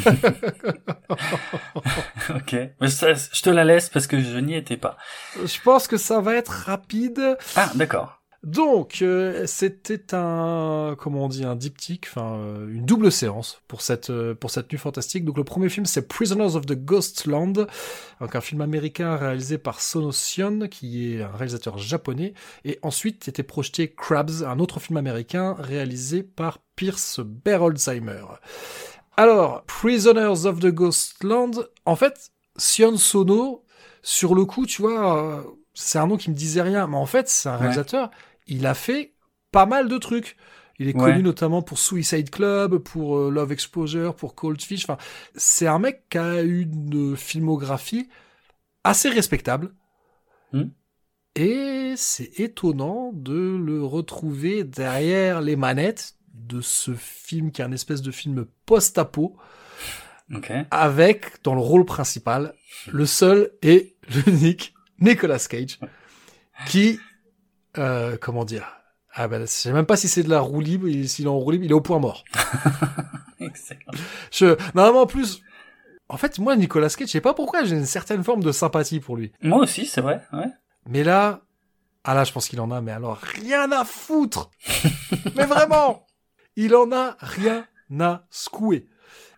ok. 2.30 2.56
Mais 2.80 2.88
ça, 2.90 3.14
je 3.14 3.42
te 3.42 3.50
la 3.50 3.66
laisse 3.66 3.90
parce 3.90 4.08
que 4.08 4.22
je 4.22 4.38
n'y 4.38 4.56
étais 4.56 4.78
pas. 4.78 4.96
Je 5.44 5.60
pense 5.62 5.90
que 5.90 5.98
ça 5.98 6.22
va 6.22 6.36
être 6.36 6.52
rapide. 6.66 7.38
Ah, 7.58 7.70
d'accord. 7.76 8.23
Donc, 8.44 9.02
euh, 9.02 9.48
c'était 9.48 10.14
un, 10.14 10.96
comment 11.00 11.26
on 11.26 11.28
dit, 11.30 11.46
un 11.46 11.56
diptyque, 11.56 12.08
enfin, 12.10 12.36
euh, 12.36 12.68
une 12.68 12.86
double 12.86 13.10
séance 13.10 13.62
pour 13.70 13.82
cette, 13.82 14.10
euh, 14.10 14.36
pour 14.36 14.52
cette 14.52 14.70
nuit 14.70 14.78
fantastique. 14.78 15.24
Donc, 15.24 15.38
le 15.38 15.46
premier 15.46 15.70
film, 15.70 15.86
c'est 15.86 16.10
Prisoners 16.10 16.58
of 16.58 16.66
the 16.66 16.74
Ghostland, 16.74 17.68
donc 18.20 18.36
un 18.36 18.42
film 18.42 18.60
américain 18.60 19.16
réalisé 19.16 19.58
par 19.58 19.80
Sonosion, 19.80 20.68
qui 20.68 21.14
est 21.16 21.22
un 21.22 21.32
réalisateur 21.32 21.78
japonais. 21.78 22.34
Et 22.66 22.80
ensuite, 22.82 23.30
était 23.30 23.44
projeté 23.44 23.94
Crabs, 23.96 24.44
un 24.46 24.60
autre 24.60 24.82
film 24.82 24.98
américain 24.98 25.56
réalisé 25.58 26.22
par 26.22 26.60
Pierce 26.76 27.22
Berolzheimer. 27.22 28.26
Alors, 29.16 29.64
Prisoners 29.68 30.46
of 30.46 30.60
the 30.60 30.68
Ghostland, 30.68 31.70
en 31.86 31.96
fait, 31.96 32.32
Sion 32.58 32.98
Sono, 32.98 33.64
sur 34.02 34.36
le 34.36 34.44
coup, 34.44 34.66
tu 34.66 34.82
vois, 34.82 35.46
c'est 35.74 35.98
un 35.98 36.08
nom 36.08 36.18
qui 36.18 36.30
me 36.30 36.36
disait 36.36 36.62
rien, 36.62 36.88
mais 36.88 36.98
en 36.98 37.06
fait, 37.06 37.30
c'est 37.30 37.48
un 37.48 37.58
Ouais. 37.58 38.12
Il 38.48 38.66
a 38.66 38.74
fait 38.74 39.14
pas 39.52 39.66
mal 39.66 39.88
de 39.88 39.98
trucs. 39.98 40.36
Il 40.80 40.88
est 40.90 40.96
Ouais. 40.96 41.12
connu 41.12 41.24
notamment 41.24 41.62
pour 41.62 41.78
Suicide 41.78 42.30
Club, 42.32 42.78
pour 42.80 43.18
euh, 43.18 43.30
Love 43.30 43.52
Exposure, 43.52 44.16
pour 44.16 44.34
Cold 44.36 44.60
Fish. 44.62 44.84
Enfin, 44.86 44.98
c'est 45.36 45.68
un 45.68 45.78
mec 45.80 46.10
qui 46.10 46.18
a 46.18 46.42
une 46.42 47.16
filmographie 47.16 48.10
assez 48.84 49.10
respectable. 49.10 49.72
Hmm. 50.52 50.70
Et 51.36 51.94
c'est 51.96 52.40
étonnant 52.40 53.12
de 53.14 53.58
le 53.64 53.84
retrouver 53.84 54.64
derrière 54.64 55.42
les 55.42 55.56
manettes 55.56 56.16
de 56.34 56.62
ce 56.62 56.94
film 56.94 57.52
qui 57.52 57.62
est 57.62 57.66
un 57.66 57.72
espèce 57.72 58.02
de 58.02 58.12
film 58.12 58.46
post-apo 58.66 59.38
avec 60.72 61.44
dans 61.44 61.54
le 61.54 61.62
rôle 61.62 61.86
principal 61.86 62.56
le 62.92 63.06
seul 63.06 63.52
et 63.62 63.96
l'unique 64.26 64.74
Nicolas 65.00 65.40
Cage 65.40 65.80
qui 66.68 67.00
euh, 67.78 68.18
comment 68.20 68.46
dire? 68.46 68.68
Ah 69.16 69.28
ben 69.28 69.42
je 69.42 69.46
sais 69.46 69.72
même 69.72 69.86
pas 69.86 69.96
si 69.98 70.08
c'est 70.08 70.24
de 70.24 70.30
la 70.30 70.40
roue 70.40 70.60
libre 70.62 70.88
il- 70.88 71.08
s'il 71.08 71.26
est 71.26 71.30
en 71.30 71.38
roue 71.38 71.52
libre 71.52 71.66
il 71.66 71.72
est 71.72 71.76
au 71.76 71.82
point 71.82 72.00
mort. 72.00 72.24
Excellent. 73.40 73.80
je 74.32 74.58
normalement 74.76 75.02
en 75.02 75.06
plus 75.08 75.42
en 76.10 76.18
fait 76.18 76.40
moi 76.40 76.56
Nicolas 76.56 76.90
Cage 76.90 77.08
je 77.08 77.12
sais 77.14 77.22
pas 77.22 77.34
pourquoi 77.34 77.64
j'ai 77.64 77.76
une 77.76 77.86
certaine 77.86 78.24
forme 78.24 78.42
de 78.44 78.52
sympathie 78.52 79.00
pour 79.00 79.16
lui. 79.18 79.32
Moi 79.42 79.60
aussi, 79.60 79.86
c'est 79.86 80.02
vrai, 80.02 80.22
ouais. 80.34 80.48
mais 80.88 81.04
là 81.04 81.42
ah 82.04 82.14
là 82.16 82.24
je 82.24 82.32
pense 82.32 82.48
qu'il 82.50 82.60
en 82.62 82.72
a 82.72 82.82
mais 82.82 82.92
alors 82.92 83.18
rien 83.18 83.72
à 83.72 83.86
foutre. 83.86 84.50
Mais 85.36 85.46
vraiment 85.46 86.06
il 86.56 86.76
en 86.76 86.92
a 86.92 87.16
rien 87.20 87.66
à 88.00 88.24
secouer 88.30 88.88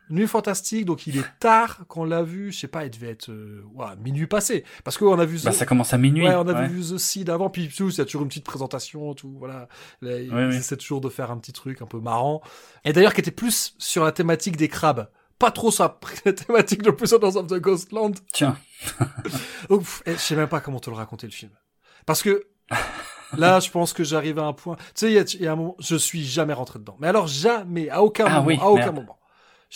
Nuit 0.10 0.28
fantastique, 0.28 0.86
donc 0.86 1.08
il 1.08 1.18
est 1.18 1.26
tard 1.40 1.80
quand 1.88 2.02
on 2.02 2.06
l'a 2.06 2.22
vu, 2.24 2.52
je 2.52 2.60
sais 2.60 2.68
pas, 2.68 2.86
il 2.86 2.92
devait 2.92 3.10
être 3.10 3.30
euh, 3.32 3.64
ouah, 3.74 3.96
minuit 3.96 4.28
passé, 4.28 4.64
parce 4.84 4.98
qu'on 4.98 5.18
a 5.18 5.26
vu 5.26 5.40
Bah, 5.44 5.52
The- 5.52 5.54
ça 5.56 5.66
commence 5.66 5.94
à 5.94 5.98
minuit. 5.98 6.24
Ouais, 6.28 6.36
on 6.36 6.48
a 6.48 6.54
ouais. 6.54 6.68
vu 6.68 6.82
The 6.82 6.98
Seed 6.98 7.30
avant, 7.30 7.50
puis 7.50 7.70
tout, 7.70 7.90
il 7.90 7.98
y 7.98 8.02
a 8.02 8.06
toujours 8.06 8.22
une 8.22 8.28
petite 8.28 8.46
présentation, 8.46 9.14
tout, 9.16 9.36
voilà. 9.40 9.68
Là, 10.02 10.20
ils 10.20 10.78
toujours 10.78 11.02
de 11.02 11.10
faire 11.10 11.32
un 11.32 11.38
petit 11.38 11.54
truc 11.54 11.82
un 11.82 11.86
peu 11.88 12.00
marrant. 12.00 12.42
Et 12.84 12.94
d'ailleurs, 12.94 13.14
qui 13.14 13.22
était 13.22 13.32
plus 13.32 13.74
sur 13.80 14.04
la 14.04 14.12
thématique 14.12 14.58
des 14.58 14.68
crabes. 14.68 15.10
Pas 15.40 15.52
trop 15.52 15.70
sur 15.72 15.84
la 15.84 16.00
la 16.26 16.34
thématique 16.34 16.82
de 16.82 16.92
Prisoners 16.92 17.36
of 17.36 17.48
the 17.48 17.56
Ghostland. 17.60 18.14
Tiens. 18.32 18.58
Donc, 19.70 19.84
eh, 20.06 20.14
je 20.14 20.18
sais 20.18 20.36
même 20.36 20.48
pas 20.48 20.60
comment 20.62 20.80
te 20.80 20.90
le 20.90 20.96
raconter 20.96 21.28
le 21.28 21.34
film. 21.34 21.52
Parce 22.06 22.22
que, 22.24 22.46
là, 23.38 23.60
je 23.60 23.70
pense 23.70 23.94
que 23.94 24.04
j'arrive 24.04 24.40
à 24.40 24.44
un 24.44 24.54
point, 24.54 24.76
tu 24.78 24.84
sais, 24.96 25.08
il 25.12 25.14
y 25.16 25.20
a, 25.20 25.24
il 25.24 25.42
y 25.42 25.48
a 25.48 25.52
un 25.54 25.56
moment, 25.56 25.76
je 25.80 25.96
suis 25.96 26.24
jamais 26.24 26.54
rentré 26.54 26.80
dedans. 26.80 26.96
Mais 27.00 27.08
alors, 27.08 27.28
jamais, 27.28 27.90
à 27.90 28.02
aucun 28.04 28.26
Ah 28.28 28.36
moment, 28.36 28.46
oui, 28.48 28.58
à 28.62 28.70
aucun 28.70 28.84
merde. 28.84 28.96
moment. 28.96 29.18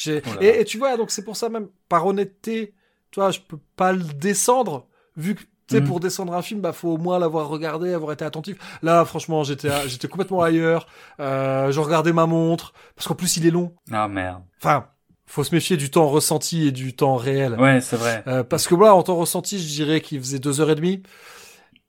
Et, 0.08 0.62
et 0.62 0.66
tu 0.66 0.78
vois, 0.78 0.98
donc 0.98 1.12
c'est 1.12 1.24
pour 1.24 1.36
ça 1.36 1.50
même, 1.50 1.68
par 1.90 2.06
honnêteté, 2.06 2.74
tu 3.12 3.20
vois, 3.20 3.32
je 3.32 3.40
peux 3.40 3.60
pas 3.76 3.92
le 3.92 4.04
descendre, 4.04 4.88
vu 5.16 5.36
que, 5.36 5.42
tu 5.68 5.76
Mhm. 5.76 5.84
pour 5.86 6.00
descendre 6.00 6.34
un 6.34 6.42
film, 6.42 6.62
bah, 6.62 6.74
faut 6.74 6.90
au 6.90 6.98
moins 6.98 7.20
l'avoir 7.20 7.48
regardé, 7.48 7.94
avoir 7.94 8.12
été 8.14 8.26
attentif. 8.26 8.58
Là, 8.82 9.06
franchement, 9.06 9.44
j'étais, 9.44 9.70
j'étais 9.88 10.08
complètement 10.08 10.42
ailleurs, 10.42 10.88
euh, 11.20 11.72
je 11.72 11.80
regardais 11.80 12.12
ma 12.12 12.26
montre, 12.26 12.74
parce 12.96 13.08
qu'en 13.08 13.14
plus, 13.14 13.38
il 13.38 13.46
est 13.46 13.52
long. 13.52 13.76
Ah, 13.92 14.08
merde. 14.08 14.42
Enfin, 14.58 14.88
faut 15.28 15.44
se 15.44 15.54
méfier 15.54 15.78
du 15.78 15.92
temps 15.92 16.08
ressenti 16.08 16.68
et 16.68 16.72
du 16.72 16.96
temps 16.96 17.18
réel. 17.18 17.54
Ouais, 17.60 17.82
c'est 17.82 17.98
vrai. 17.98 18.24
Euh, 18.26 18.44
parce 18.44 18.68
que 18.68 18.74
là, 18.74 18.96
en 18.96 19.04
temps 19.04 19.18
ressenti, 19.18 19.60
je 19.60 19.68
dirais 19.68 20.02
qu'il 20.02 20.20
faisait 20.20 20.40
deux 20.40 20.60
heures 20.60 20.72
et 20.72 20.76
demie. 20.76 21.04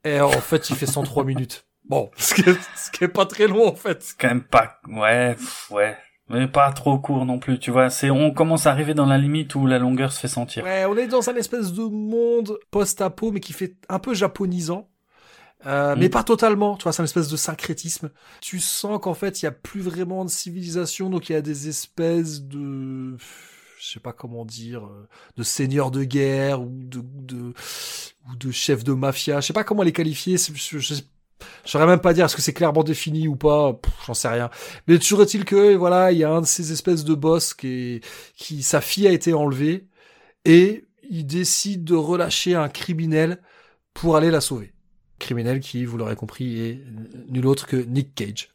Et 0.04 0.20
en 0.20 0.30
fait, 0.30 0.68
il 0.68 0.76
fait 0.76 0.84
103 0.84 1.24
minutes. 1.32 1.64
Bon, 1.88 2.10
ce 2.18 2.34
qui, 2.34 2.42
est, 2.42 2.58
ce 2.76 2.90
qui 2.90 3.04
est 3.04 3.08
pas 3.08 3.24
très 3.24 3.46
long, 3.46 3.66
en 3.66 3.74
fait. 3.74 4.14
Quand 4.20 4.28
même 4.28 4.42
pas. 4.42 4.78
Ouais, 4.88 5.34
pff, 5.34 5.70
ouais. 5.70 5.96
Mais 6.30 6.48
pas 6.48 6.72
trop 6.72 6.98
court 6.98 7.26
non 7.26 7.38
plus, 7.38 7.58
tu 7.58 7.70
vois. 7.70 7.90
C'est, 7.90 8.10
on 8.10 8.30
commence 8.32 8.66
à 8.66 8.70
arriver 8.70 8.94
dans 8.94 9.06
la 9.06 9.18
limite 9.18 9.54
où 9.54 9.66
la 9.66 9.78
longueur 9.78 10.12
se 10.12 10.20
fait 10.20 10.28
sentir. 10.28 10.64
Ouais, 10.64 10.84
on 10.86 10.96
est 10.96 11.06
dans 11.08 11.28
un 11.28 11.34
espèce 11.36 11.72
de 11.72 11.82
monde 11.82 12.56
post-apo, 12.70 13.32
mais 13.32 13.40
qui 13.40 13.52
fait 13.52 13.74
un 13.88 13.98
peu 13.98 14.14
japonisant. 14.14 14.88
Euh, 15.66 15.94
Mais 15.98 16.06
Mm. 16.06 16.10
pas 16.10 16.22
totalement, 16.24 16.76
tu 16.76 16.84
vois, 16.84 16.92
c'est 16.92 17.02
une 17.02 17.04
espèce 17.04 17.28
de 17.28 17.36
syncrétisme. 17.36 18.10
Tu 18.40 18.60
sens 18.60 18.98
qu'en 19.02 19.12
fait, 19.12 19.42
il 19.42 19.44
y 19.44 19.48
a 19.48 19.52
plus 19.52 19.82
vraiment 19.82 20.24
de 20.24 20.30
civilisation, 20.30 21.10
donc 21.10 21.28
il 21.28 21.32
y 21.34 21.36
a 21.36 21.42
des 21.42 21.68
espèces 21.68 22.40
de, 22.42 23.16
je 23.78 23.88
sais 23.92 24.00
pas 24.00 24.14
comment 24.14 24.46
dire, 24.46 24.86
euh, 24.86 25.06
de 25.36 25.42
seigneurs 25.42 25.90
de 25.90 26.02
guerre 26.04 26.62
ou 26.62 26.70
de, 26.70 27.02
de 27.04 27.52
ou 28.30 28.36
de 28.36 28.50
chefs 28.50 28.84
de 28.84 28.92
mafia. 28.94 29.40
Je 29.40 29.48
sais 29.48 29.52
pas 29.52 29.64
comment 29.64 29.82
les 29.82 29.92
qualifier. 29.92 30.38
c'est- 30.38 30.54
Je, 30.56 30.78
je, 30.78 30.94
je 31.64 31.70
saurais 31.70 31.86
même 31.86 32.00
pas 32.00 32.12
dire 32.12 32.24
est-ce 32.24 32.36
que 32.36 32.42
c'est 32.42 32.52
clairement 32.52 32.82
défini 32.84 33.28
ou 33.28 33.36
pas. 33.36 33.78
J'en 34.06 34.14
sais 34.14 34.28
rien. 34.28 34.50
Mais 34.86 34.98
toujours 34.98 35.22
est-il 35.22 35.44
que 35.44 35.74
voilà, 35.74 36.12
il 36.12 36.18
y 36.18 36.24
a 36.24 36.30
un 36.30 36.40
de 36.40 36.46
ces 36.46 36.72
espèces 36.72 37.04
de 37.04 37.14
boss 37.14 37.54
qui, 37.54 37.68
est, 37.68 38.06
qui 38.36 38.62
sa 38.62 38.80
fille 38.80 39.06
a 39.06 39.12
été 39.12 39.32
enlevée 39.32 39.86
et 40.44 40.84
il 41.08 41.26
décide 41.26 41.84
de 41.84 41.94
relâcher 41.94 42.54
un 42.54 42.68
criminel 42.68 43.40
pour 43.94 44.16
aller 44.16 44.30
la 44.30 44.40
sauver. 44.40 44.72
Criminel 45.18 45.60
qui, 45.60 45.84
vous 45.84 45.98
l'aurez 45.98 46.16
compris, 46.16 46.60
est 46.60 46.80
nul 47.28 47.46
autre 47.46 47.66
que 47.66 47.76
Nick 47.76 48.14
Cage. 48.14 48.48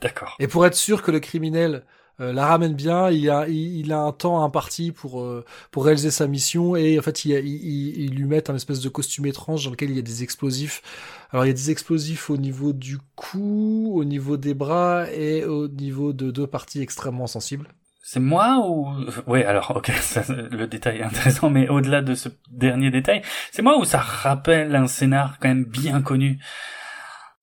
D'accord. 0.00 0.36
Et 0.40 0.48
pour 0.48 0.66
être 0.66 0.74
sûr 0.74 1.02
que 1.02 1.10
le 1.10 1.20
criminel 1.20 1.84
euh, 2.20 2.32
la 2.32 2.46
ramène 2.46 2.74
bien, 2.74 3.10
il 3.10 3.30
a, 3.30 3.48
il, 3.48 3.78
il 3.78 3.92
a 3.92 4.00
un 4.00 4.12
temps 4.12 4.44
imparti 4.44 4.92
pour 4.92 5.22
euh, 5.22 5.44
pour 5.70 5.84
réaliser 5.86 6.10
sa 6.10 6.26
mission 6.26 6.76
et 6.76 6.98
en 6.98 7.02
fait 7.02 7.24
il, 7.24 7.32
il, 7.32 7.98
il, 7.98 8.14
lui 8.14 8.24
met 8.24 8.50
un 8.50 8.54
espèce 8.54 8.80
de 8.80 8.88
costume 8.90 9.26
étrange 9.26 9.64
dans 9.64 9.70
lequel 9.70 9.90
il 9.90 9.96
y 9.96 10.00
a 10.00 10.02
des 10.02 10.22
explosifs. 10.22 10.82
Alors 11.30 11.46
il 11.46 11.48
y 11.48 11.50
a 11.50 11.54
des 11.54 11.70
explosifs 11.70 12.28
au 12.28 12.36
niveau 12.36 12.72
du 12.72 12.98
cou, 13.16 13.92
au 13.94 14.04
niveau 14.04 14.36
des 14.36 14.52
bras 14.52 15.10
et 15.10 15.44
au 15.44 15.68
niveau 15.68 16.12
de 16.12 16.30
deux 16.30 16.46
parties 16.46 16.82
extrêmement 16.82 17.26
sensibles. 17.26 17.68
C'est 18.02 18.20
moi 18.20 18.58
ou 18.66 18.88
ouais 19.26 19.44
alors 19.44 19.72
ok 19.76 19.90
ça, 20.00 20.22
le 20.28 20.66
détail 20.66 20.98
est 20.98 21.04
intéressant 21.04 21.48
mais 21.48 21.68
au-delà 21.68 22.02
de 22.02 22.14
ce 22.14 22.28
dernier 22.50 22.90
détail 22.90 23.22
c'est 23.52 23.62
moi 23.62 23.78
ou 23.78 23.84
ça 23.84 23.98
rappelle 23.98 24.74
un 24.74 24.88
scénar 24.88 25.38
quand 25.38 25.48
même 25.48 25.64
bien 25.64 26.02
connu 26.02 26.38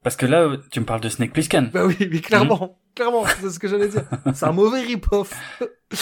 parce 0.03 0.15
que 0.15 0.25
là 0.25 0.57
tu 0.69 0.81
me 0.81 0.85
parles 0.85 1.01
de 1.01 1.09
Snake 1.09 1.33
Plissken 1.33 1.69
Bah 1.73 1.85
oui, 1.85 1.95
mais 2.11 2.19
clairement, 2.19 2.77
clairement, 2.97 3.23
c'est 3.39 3.49
ce 3.51 3.59
que 3.59 3.67
j'allais 3.67 3.87
dire. 3.87 4.03
C'est 4.33 4.45
un 4.45 4.51
mauvais 4.51 4.81
rip-off. 4.81 5.33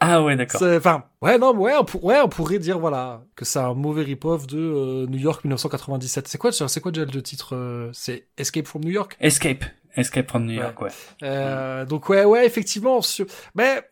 Ah 0.00 0.22
ouais 0.22 0.36
d'accord 0.36 0.60
Enfin, 0.76 1.04
ouais, 1.22 1.38
non, 1.38 1.56
ouais, 1.56 1.72
on, 1.78 1.84
pour- 1.84 2.04
ouais, 2.04 2.20
on 2.20 2.28
pourrait 2.28 2.58
dire, 2.58 2.78
voilà, 2.78 3.22
que 3.36 3.44
c'est 3.46 3.60
un 3.60 3.72
mauvais 3.72 4.02
rip-off 4.02 4.46
de 4.46 4.58
euh, 4.58 5.06
New 5.06 5.18
York 5.18 5.44
1997. 5.44 6.28
C'est 6.28 6.36
quoi, 6.36 6.52
c'est 6.52 6.80
quoi 6.80 6.90
déjà 6.90 7.06
le 7.06 7.22
titre 7.22 7.54
euh, 7.56 7.88
C'est 7.94 8.26
Escape 8.36 8.66
from 8.66 8.82
New 8.84 8.90
York? 8.90 9.16
Escape 9.20 9.64
Escape 9.96 10.28
from 10.28 10.44
New 10.44 10.52
York 10.54 10.78
ouais, 10.82 10.90
Euh, 11.22 11.86
Donc 11.86 12.08
ouais, 12.10 12.24
ouais, 12.24 12.44
effectivement, 12.44 13.00
sur- 13.00 13.24
mais 13.54 13.82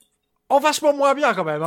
en 0.51 0.59
vachement 0.61 0.93
moins 0.95 1.15
bien 1.15 1.33
quand 1.33 1.45
même. 1.45 1.62
Hein. 1.62 1.66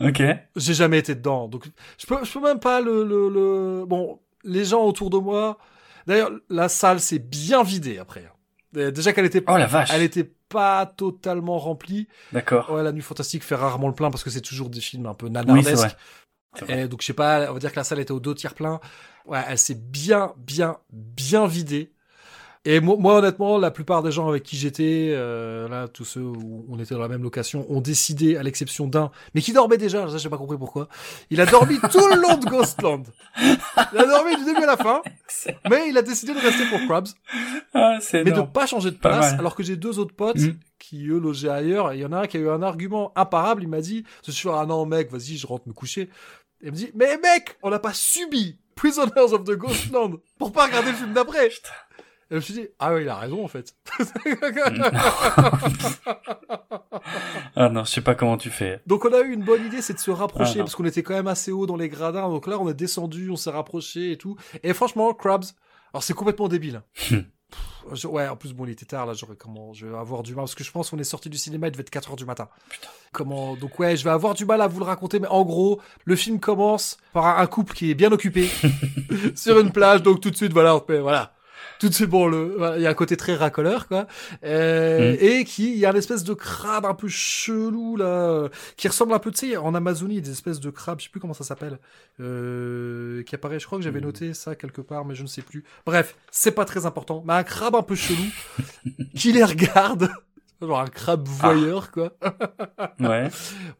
ok 0.00 0.22
J'ai 0.56 0.74
jamais 0.74 0.98
été 0.98 1.14
dedans, 1.14 1.48
donc 1.48 1.64
je 1.98 2.06
peux, 2.06 2.24
je 2.24 2.32
peux 2.32 2.40
même 2.40 2.60
pas 2.60 2.80
le, 2.80 3.04
le, 3.04 3.28
le... 3.28 3.84
Bon, 3.86 4.18
les 4.44 4.64
gens 4.64 4.82
autour 4.84 5.10
de 5.10 5.18
moi. 5.18 5.58
D'ailleurs, 6.06 6.30
la 6.48 6.68
salle 6.68 7.00
s'est 7.00 7.18
bien 7.18 7.62
vidée 7.62 7.98
après. 7.98 8.30
Euh, 8.76 8.90
Déjà 8.90 9.12
qu'elle 9.12 9.26
était, 9.26 9.42
oh 9.48 9.56
la 9.56 9.66
vache 9.66 9.90
elle 9.92 10.02
était 10.02 10.30
pas 10.48 10.86
totalement 10.86 11.58
remplie. 11.58 12.08
d'accord 12.32 12.70
Ouais, 12.70 12.82
la 12.82 12.92
nuit 12.92 13.02
fantastique 13.02 13.42
fait 13.44 13.54
rarement 13.54 13.88
le 13.88 13.94
plein 13.94 14.10
parce 14.10 14.24
que 14.24 14.30
c'est 14.30 14.40
toujours 14.40 14.68
des 14.70 14.80
films 14.80 15.06
un 15.06 15.14
peu 15.14 15.26
oui 15.26 15.32
nanardesques. 15.32 15.96
vrai. 16.66 16.82
Et 16.82 16.88
donc 16.88 17.00
je 17.02 17.06
sais 17.06 17.12
pas, 17.12 17.50
on 17.50 17.54
va 17.54 17.58
dire 17.60 17.70
que 17.70 17.76
la 17.76 17.84
salle 17.84 18.00
était 18.00 18.12
au 18.12 18.20
deux 18.20 18.34
tiers 18.34 18.54
plein. 18.54 18.80
Ouais, 19.26 19.42
elle 19.46 19.58
s'est 19.58 19.74
bien, 19.76 20.32
bien, 20.36 20.78
bien 20.92 21.46
vidée. 21.46 21.92
Et 22.66 22.80
moi, 22.80 22.96
moi, 22.98 23.14
honnêtement, 23.18 23.56
la 23.56 23.70
plupart 23.70 24.02
des 24.02 24.12
gens 24.12 24.28
avec 24.28 24.42
qui 24.42 24.54
j'étais, 24.58 25.12
euh, 25.14 25.66
là, 25.66 25.88
tous 25.88 26.04
ceux 26.04 26.20
où 26.20 26.66
on 26.68 26.78
était 26.78 26.94
dans 26.94 27.00
la 27.00 27.08
même 27.08 27.22
location, 27.22 27.64
ont 27.70 27.80
décidé, 27.80 28.36
à 28.36 28.42
l'exception 28.42 28.86
d'un, 28.86 29.10
mais 29.34 29.40
qui 29.40 29.54
dormait 29.54 29.78
déjà, 29.78 30.06
ça 30.10 30.18
j'ai 30.18 30.28
pas 30.28 30.36
compris 30.36 30.58
pourquoi. 30.58 30.86
Il 31.30 31.40
a 31.40 31.46
dormi 31.46 31.78
tout 31.90 32.06
le 32.06 32.20
long 32.20 32.36
de 32.36 32.44
Ghostland. 32.44 33.04
Il 33.38 33.98
a 33.98 34.04
dormi 34.04 34.36
du 34.36 34.44
début 34.44 34.62
à 34.64 34.66
la 34.66 34.76
fin, 34.76 35.00
mais 35.70 35.88
il 35.88 35.96
a 35.96 36.02
décidé 36.02 36.34
de 36.34 36.38
rester 36.38 36.66
pour 36.66 36.80
Crabs, 36.86 37.08
ah 37.72 37.96
mais 38.12 38.24
de 38.24 38.28
énorme. 38.30 38.52
pas 38.52 38.66
changer 38.66 38.90
de 38.90 38.96
place, 38.96 39.32
alors 39.38 39.54
que 39.54 39.62
j'ai 39.62 39.76
deux 39.76 39.98
autres 39.98 40.14
potes 40.14 40.36
Mm. 40.36 40.56
qui 40.78 41.06
eux 41.08 41.18
logeaient 41.18 41.48
ailleurs. 41.48 41.92
Et 41.92 41.96
il 41.96 42.00
y 42.02 42.04
en 42.04 42.12
a 42.12 42.18
un 42.20 42.26
qui 42.26 42.36
a 42.36 42.40
eu 42.40 42.50
un 42.50 42.62
argument 42.62 43.12
imparable. 43.16 43.62
Il 43.62 43.68
m'a 43.68 43.80
dit, 43.80 44.04
je 44.26 44.30
suis 44.32 44.48
ah 44.50 44.66
non 44.66 44.84
mec, 44.84 45.10
vas-y, 45.10 45.36
je 45.38 45.46
rentre 45.46 45.66
me 45.66 45.72
coucher. 45.72 46.02
Et 46.62 46.66
il 46.66 46.72
me 46.72 46.76
dit, 46.76 46.90
mais 46.94 47.16
mec, 47.18 47.56
on 47.62 47.70
n'a 47.70 47.78
pas 47.78 47.94
subi 47.94 48.58
Prisoners 48.74 49.32
of 49.32 49.44
the 49.44 49.52
Ghostland 49.52 50.18
pour 50.38 50.52
pas 50.52 50.66
regarder 50.66 50.90
le 50.90 50.96
film 50.96 51.12
d'après. 51.14 51.50
Et 52.30 52.34
je 52.34 52.36
me 52.36 52.40
suis 52.40 52.54
dit, 52.54 52.68
ah 52.78 52.94
ouais, 52.94 53.02
il 53.02 53.08
a 53.08 53.16
raison 53.16 53.44
en 53.44 53.48
fait. 53.48 53.74
ah 57.56 57.68
non 57.68 57.84
je 57.84 57.90
sais 57.90 58.00
pas 58.00 58.14
comment 58.14 58.36
tu 58.36 58.50
fais 58.50 58.80
Donc 58.86 59.04
on 59.04 59.12
a 59.12 59.20
eu 59.20 59.32
une 59.32 59.42
bonne 59.44 59.64
idée, 59.66 59.82
c'est 59.82 59.94
de 59.94 59.98
se 59.98 60.10
rapprocher 60.10 60.60
Ah, 60.60 60.62
parce 60.62 60.74
qu'on 60.74 60.84
était 60.84 61.02
quand 61.02 61.14
même 61.14 61.26
assez 61.26 61.50
haut 61.52 61.66
dans 61.66 61.76
les 61.76 61.88
gradins. 61.88 62.28
Donc 62.28 62.46
là, 62.46 62.58
on 62.60 62.68
est 62.68 62.74
descendu, 62.74 63.30
on 63.30 63.36
s'est 63.36 63.50
rapproché 63.50 64.12
et 64.12 64.16
tout. 64.16 64.36
Et 64.62 64.72
franchement, 64.74 65.12
Krabs, 65.14 65.44
alors 65.92 66.02
c'est 66.02 66.14
complètement 66.14 66.48
débile. 66.48 66.82
Hmm. 67.10 67.18
Pff, 67.92 68.04
ouais, 68.04 68.28
en 68.28 68.36
plus 68.36 68.52
bon, 68.52 68.64
il 68.66 68.70
était 68.70 68.86
tard 68.86 69.06
là. 69.06 69.12
J'aurais 69.14 69.34
comment, 69.36 69.72
je 69.72 69.86
vais 69.86 69.96
avoir 69.98 70.22
du 70.22 70.34
mal 70.34 70.42
parce 70.44 70.54
que 70.54 70.62
je 70.62 70.70
pense 70.70 70.90
qu'on 70.90 70.98
est 70.98 71.04
sorti 71.04 71.28
du 71.30 71.38
cinéma, 71.38 71.66
il 71.66 71.72
devait 71.72 71.80
être 71.82 71.90
4 71.90 72.10
heures 72.10 72.16
du 72.16 72.24
matin. 72.26 72.48
Comment 73.12 73.56
donc 73.56 73.78
ouais, 73.80 73.96
je 73.96 74.04
vais 74.04 74.10
avoir 74.10 74.34
du 74.34 74.44
mal 74.44 74.60
à 74.60 74.68
vous 74.68 74.78
le 74.78 74.84
raconter, 74.84 75.18
mais 75.18 75.26
en 75.28 75.44
gros, 75.44 75.80
le 76.04 76.14
film 76.14 76.38
commence 76.38 76.96
par 77.12 77.26
un, 77.26 77.42
un 77.42 77.46
couple 77.48 77.74
qui 77.74 77.90
est 77.90 77.94
bien 77.94 78.12
occupé 78.12 78.48
sur 79.34 79.58
une 79.58 79.72
plage. 79.72 80.02
Donc 80.02 80.20
tout 80.20 80.30
de 80.30 80.36
suite, 80.36 80.52
voilà, 80.52 80.76
on 80.76 80.80
fait- 80.80 81.00
voilà. 81.00 81.32
Tout 81.80 81.88
de 81.88 81.94
suite, 81.94 82.10
bon, 82.10 82.26
le, 82.28 82.56
il 82.76 82.82
y 82.82 82.86
a 82.86 82.90
un 82.90 82.94
côté 82.94 83.16
très 83.16 83.34
racoleur, 83.34 83.88
quoi. 83.88 84.06
Euh, 84.44 85.12
Mm. 85.12 85.16
Et 85.20 85.44
qui, 85.44 85.72
il 85.72 85.78
y 85.78 85.86
a 85.86 85.90
une 85.90 85.96
espèce 85.96 86.24
de 86.24 86.34
crabe 86.34 86.84
un 86.84 86.94
peu 86.94 87.08
chelou, 87.08 87.96
là, 87.96 88.48
qui 88.76 88.86
ressemble 88.86 89.14
un 89.14 89.18
peu, 89.18 89.30
tu 89.30 89.50
sais, 89.50 89.56
en 89.56 89.74
Amazonie, 89.74 90.14
il 90.14 90.16
y 90.18 90.20
a 90.20 90.24
des 90.24 90.30
espèces 90.30 90.60
de 90.60 90.68
crabes, 90.70 90.98
je 91.00 91.04
sais 91.04 91.10
plus 91.10 91.20
comment 91.20 91.32
ça 91.34 91.42
s'appelle, 91.44 91.78
euh, 92.20 93.22
qui 93.22 93.34
apparaît, 93.34 93.58
je 93.58 93.66
crois 93.66 93.78
que 93.78 93.84
j'avais 93.84 94.00
Mm. 94.00 94.04
noté 94.04 94.34
ça 94.34 94.54
quelque 94.54 94.80
part, 94.82 95.04
mais 95.04 95.14
je 95.14 95.22
ne 95.22 95.26
sais 95.28 95.42
plus. 95.42 95.64
Bref, 95.86 96.16
c'est 96.30 96.52
pas 96.52 96.64
très 96.66 96.84
important, 96.86 97.22
mais 97.26 97.32
un 97.32 97.44
crabe 97.44 97.74
un 97.74 97.82
peu 97.82 97.94
chelou, 97.94 98.24
qui 99.16 99.32
les 99.32 99.44
regarde, 99.44 100.10
genre 100.60 100.80
un 100.80 100.86
crabe 100.86 101.26
voyeur, 101.26 101.90
quoi. 101.90 102.12
ouais 103.00 103.28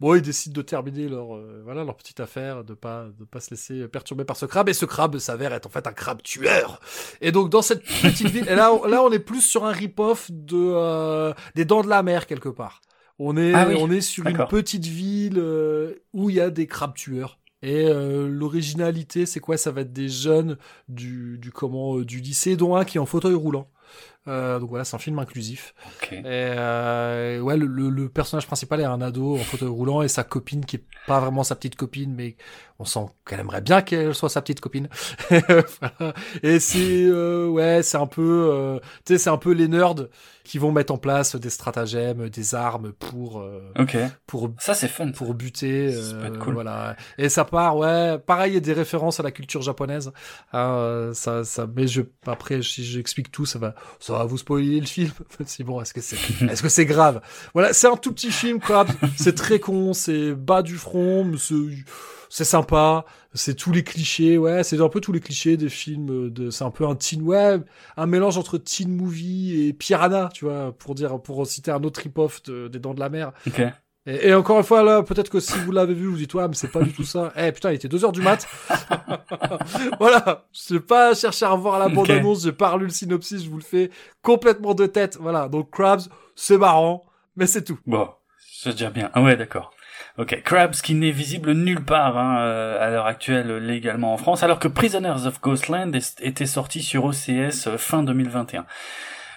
Bon, 0.01 0.15
ils 0.15 0.23
décident 0.23 0.55
de 0.55 0.62
terminer 0.62 1.09
leur, 1.09 1.36
euh, 1.36 1.61
voilà, 1.65 1.85
leur 1.85 1.97
petite 1.97 2.20
affaire, 2.20 2.65
de 2.65 2.74
pas, 2.74 3.07
de 3.19 3.24
pas 3.24 3.40
se 3.40 3.51
laisser 3.51 3.86
perturber 3.89 4.24
par 4.24 4.36
ce 4.36 4.47
crabe, 4.47 4.69
et 4.69 4.73
ce 4.74 4.85
crabe 4.86 5.19
s'avère 5.19 5.52
être 5.52 5.66
en 5.66 5.70
fait 5.70 5.86
un 5.86 5.93
crabe 5.93 6.23
tueur. 6.23 6.81
Et 7.20 7.32
donc, 7.32 7.51
dans 7.51 7.62
cette 7.62 7.82
petite 7.85 8.28
ville, 8.28 8.48
et 8.48 8.55
là, 8.55 8.73
on- 8.73 8.86
là, 8.86 9.02
on 9.02 9.11
est 9.12 9.19
plus 9.19 9.43
sur 9.43 9.65
un 9.65 9.73
rip-off 9.73 10.31
de, 10.31 10.57
euh, 10.57 11.32
des 11.55 11.65
Dents 11.65 11.82
de 11.82 11.89
la 11.89 12.02
Mer, 12.02 12.27
quelque 12.27 12.48
part. 12.48 12.81
On 13.19 13.36
est, 13.36 13.52
Ah 13.52 13.66
oui, 13.69 13.77
on 13.78 13.90
est 13.90 14.01
sur 14.01 14.27
une 14.27 14.47
petite 14.47 14.86
ville 14.86 15.39
euh, 15.39 15.93
où 16.15 16.31
il 16.31 16.36
y 16.36 16.40
a 16.40 16.48
des 16.51 16.66
crabes 16.66 16.94
tueurs. 16.94 17.39
Et 17.62 17.85
euh, 17.86 18.27
l'originalité, 18.27 19.27
c'est 19.27 19.40
quoi? 19.40 19.59
Ça 19.59 19.70
va 19.70 19.82
être 19.82 19.93
des 19.93 20.09
jeunes 20.09 20.57
du, 20.89 21.36
du 21.39 21.51
comment 21.52 21.98
euh, 21.98 22.05
du 22.07 22.20
lycée, 22.20 22.57
dont 22.57 22.74
un 22.77 22.86
qui 22.86 22.97
est 22.97 23.01
en 23.01 23.05
fauteuil 23.05 23.35
roulant. 23.35 23.69
Euh, 24.28 24.59
donc 24.59 24.68
voilà, 24.68 24.84
c'est 24.84 24.94
un 24.97 24.98
film 24.98 25.18
inclusif. 25.18 25.74
ok 26.02 26.12
Et 26.12 26.20
euh, 26.24 27.40
ouais, 27.40 27.56
le, 27.56 27.66
le, 27.66 27.88
le 27.88 28.09
personnage 28.09 28.47
principal 28.47 28.80
est 28.80 28.84
un 28.84 29.01
ado 29.01 29.34
en 29.36 29.38
fauteuil 29.38 29.68
roulant 29.68 30.02
et 30.02 30.09
sa 30.09 30.24
copine 30.24 30.64
qui 30.64 30.76
est 30.76 30.84
pas 31.06 31.20
vraiment 31.20 31.42
sa 31.42 31.56
petite 31.56 31.76
copine, 31.76 32.14
mais 32.14 32.36
on 32.78 32.84
sent 32.84 33.06
qu'elle 33.26 33.40
aimerait 33.40 33.60
bien 33.60 33.82
qu'elle 33.82 34.14
soit 34.14 34.28
sa 34.28 34.40
petite 34.42 34.60
copine. 34.60 34.88
Voilà. 35.30 36.14
Et 36.42 36.60
c'est 36.60 37.05
euh, 37.05 37.48
ouais, 37.48 37.82
c'est 37.82 37.97
un 37.98 38.06
peu, 38.06 38.51
euh, 38.52 38.78
tu 39.05 39.14
sais, 39.14 39.18
c'est 39.18 39.30
un 39.30 39.36
peu 39.38 39.52
les 39.52 39.68
nerds 39.68 40.06
qui 40.44 40.59
vont 40.59 40.72
mettre 40.72 40.92
en 40.92 40.98
place 40.98 41.36
des 41.36 41.51
stratagèmes, 41.51 42.28
des 42.28 42.55
armes 42.55 42.92
pour 42.92 43.40
euh, 43.40 43.72
ok 43.78 43.97
pour 44.26 44.51
ça 44.59 44.74
c'est 44.74 44.88
fun 44.88 45.10
pour 45.12 45.34
buter. 45.34 45.92
Euh, 45.94 46.36
cool. 46.38 46.55
Voilà. 46.55 46.97
Et 47.18 47.28
ça 47.28 47.44
part, 47.44 47.76
ouais. 47.76 48.18
Pareil, 48.18 48.52
il 48.52 48.55
y 48.55 48.56
a 48.56 48.60
des 48.60 48.72
références 48.72 49.20
à 49.20 49.22
la 49.22 49.30
culture 49.30 49.62
japonaise. 49.62 50.12
Hein, 50.52 51.10
ça, 51.14 51.44
ça. 51.44 51.66
Mais 51.74 51.86
je, 51.86 52.02
après, 52.26 52.62
si 52.62 52.84
j'explique 52.84 53.30
tout, 53.30 53.47
ça 53.47 53.59
va, 53.59 53.74
ça 54.01 54.10
va 54.19 54.24
vous 54.24 54.39
spoiler 54.39 54.81
le 54.81 54.87
film. 54.87 55.11
si 55.47 55.65
bon, 55.65 55.81
est-ce 55.81 55.95
que 55.95 56.01
c'est, 56.69 56.87
grave? 56.87 57.20
Voilà, 57.55 57.73
c'est 57.73 57.87
un 57.87 57.97
tout 57.97 58.12
petit 58.12 58.31
film, 58.31 58.61
quoi. 58.61 58.87
c'est 59.16 59.35
très 59.35 59.59
con, 59.59 59.93
c'est 59.93 60.32
bas 60.35 60.62
du 60.62 60.77
front, 60.77 61.31
c'est, 62.28 62.45
sympa. 62.45 63.05
C'est 63.35 63.55
tous 63.55 63.73
les 63.73 63.85
clichés, 63.85 64.39
ouais. 64.39 64.65
C'est 64.65 64.81
un 64.81 64.89
peu 64.89 65.01
tous 65.01 65.12
les 65.12 65.20
clichés 65.20 65.57
des 65.57 65.69
films. 65.69 66.31
De, 66.31 66.51
c'est 66.51 66.65
un 66.65 66.70
peu 66.70 66.87
un 66.87 66.97
teen, 66.97 67.23
ouais, 67.23 67.59
un 67.97 68.07
mélange 68.07 68.39
entre 68.39 68.59
teen 68.59 68.89
movie 68.95 69.66
et 69.69 69.73
Piranha, 69.73 70.31
tu 70.32 70.45
vois, 70.45 70.73
pour 70.77 70.95
dire, 70.95 71.20
pour 71.20 71.47
citer 71.47 71.70
un 71.70 71.82
autre 71.85 72.01
rip-off 72.01 72.43
de- 72.45 72.69
des 72.69 72.78
Dents 72.78 72.95
de 72.95 73.01
la 73.01 73.09
Mer. 73.09 73.32
ok 73.47 73.62
Et, 74.06 74.28
et 74.28 74.35
encore 74.35 74.59
une 74.59 74.64
fois, 74.64 74.82
là, 74.82 75.02
peut-être 75.02 75.28
que 75.31 75.40
si 75.40 75.59
vous 75.59 75.72
l'avez 75.72 75.94
vu, 75.94 76.06
vous 76.06 76.16
dites, 76.16 76.32
ouais, 76.35 76.48
mais 76.48 76.55
c'est 76.55 76.72
pas 76.72 76.81
du 76.82 76.93
tout 76.93 77.05
ça. 77.05 77.32
Eh, 77.36 77.52
putain, 77.52 77.70
il 77.70 77.74
était 77.74 77.89
2 77.89 78.05
heures 78.05 78.12
du 78.12 78.22
mat. 78.22 78.47
voilà. 80.01 80.47
Je 80.52 80.74
vais 80.74 80.81
pas 80.81 81.14
chercher 81.14 81.44
à 81.44 81.51
revoir 81.51 81.78
la 81.78 81.86
Ok. 81.86 81.94
bande-annonce, 81.94 82.44
j'ai 82.44 82.52
pas 82.52 82.70
relu 82.70 82.86
le 82.86 82.90
synopsis, 82.90 83.44
je 83.44 83.51
vous 83.51 83.59
le 83.59 83.62
fais 83.62 83.90
complètement 84.22 84.74
de 84.74 84.86
tête. 84.86 85.18
Voilà. 85.20 85.48
Donc, 85.48 85.70
Krabs, 85.70 86.02
c'est 86.35 86.59
marrant, 86.59 87.05
mais 87.36 87.47
c'est 87.47 87.62
tout. 87.64 87.78
Bon, 87.86 88.09
c'est 88.39 88.70
déjà 88.72 88.90
bien. 88.90 89.10
Ah 89.14 89.22
ouais, 89.22 89.36
d'accord. 89.36 89.70
Ok, 90.18 90.43
Krabs 90.44 90.74
qui 90.82 90.94
n'est 90.94 91.10
visible 91.10 91.52
nulle 91.52 91.85
part 91.85 92.16
hein, 92.18 92.40
euh, 92.40 92.85
à 92.85 92.90
l'heure 92.90 93.06
actuelle 93.06 93.51
euh, 93.51 93.59
légalement 93.60 94.12
en 94.12 94.16
France, 94.16 94.43
alors 94.43 94.59
que 94.59 94.68
Prisoners 94.68 95.27
of 95.27 95.40
Ghostland 95.40 95.93
était 96.20 96.47
sorti 96.47 96.82
sur 96.82 97.05
OCS 97.05 97.66
euh, 97.66 97.77
fin 97.78 98.02
2021. 98.02 98.64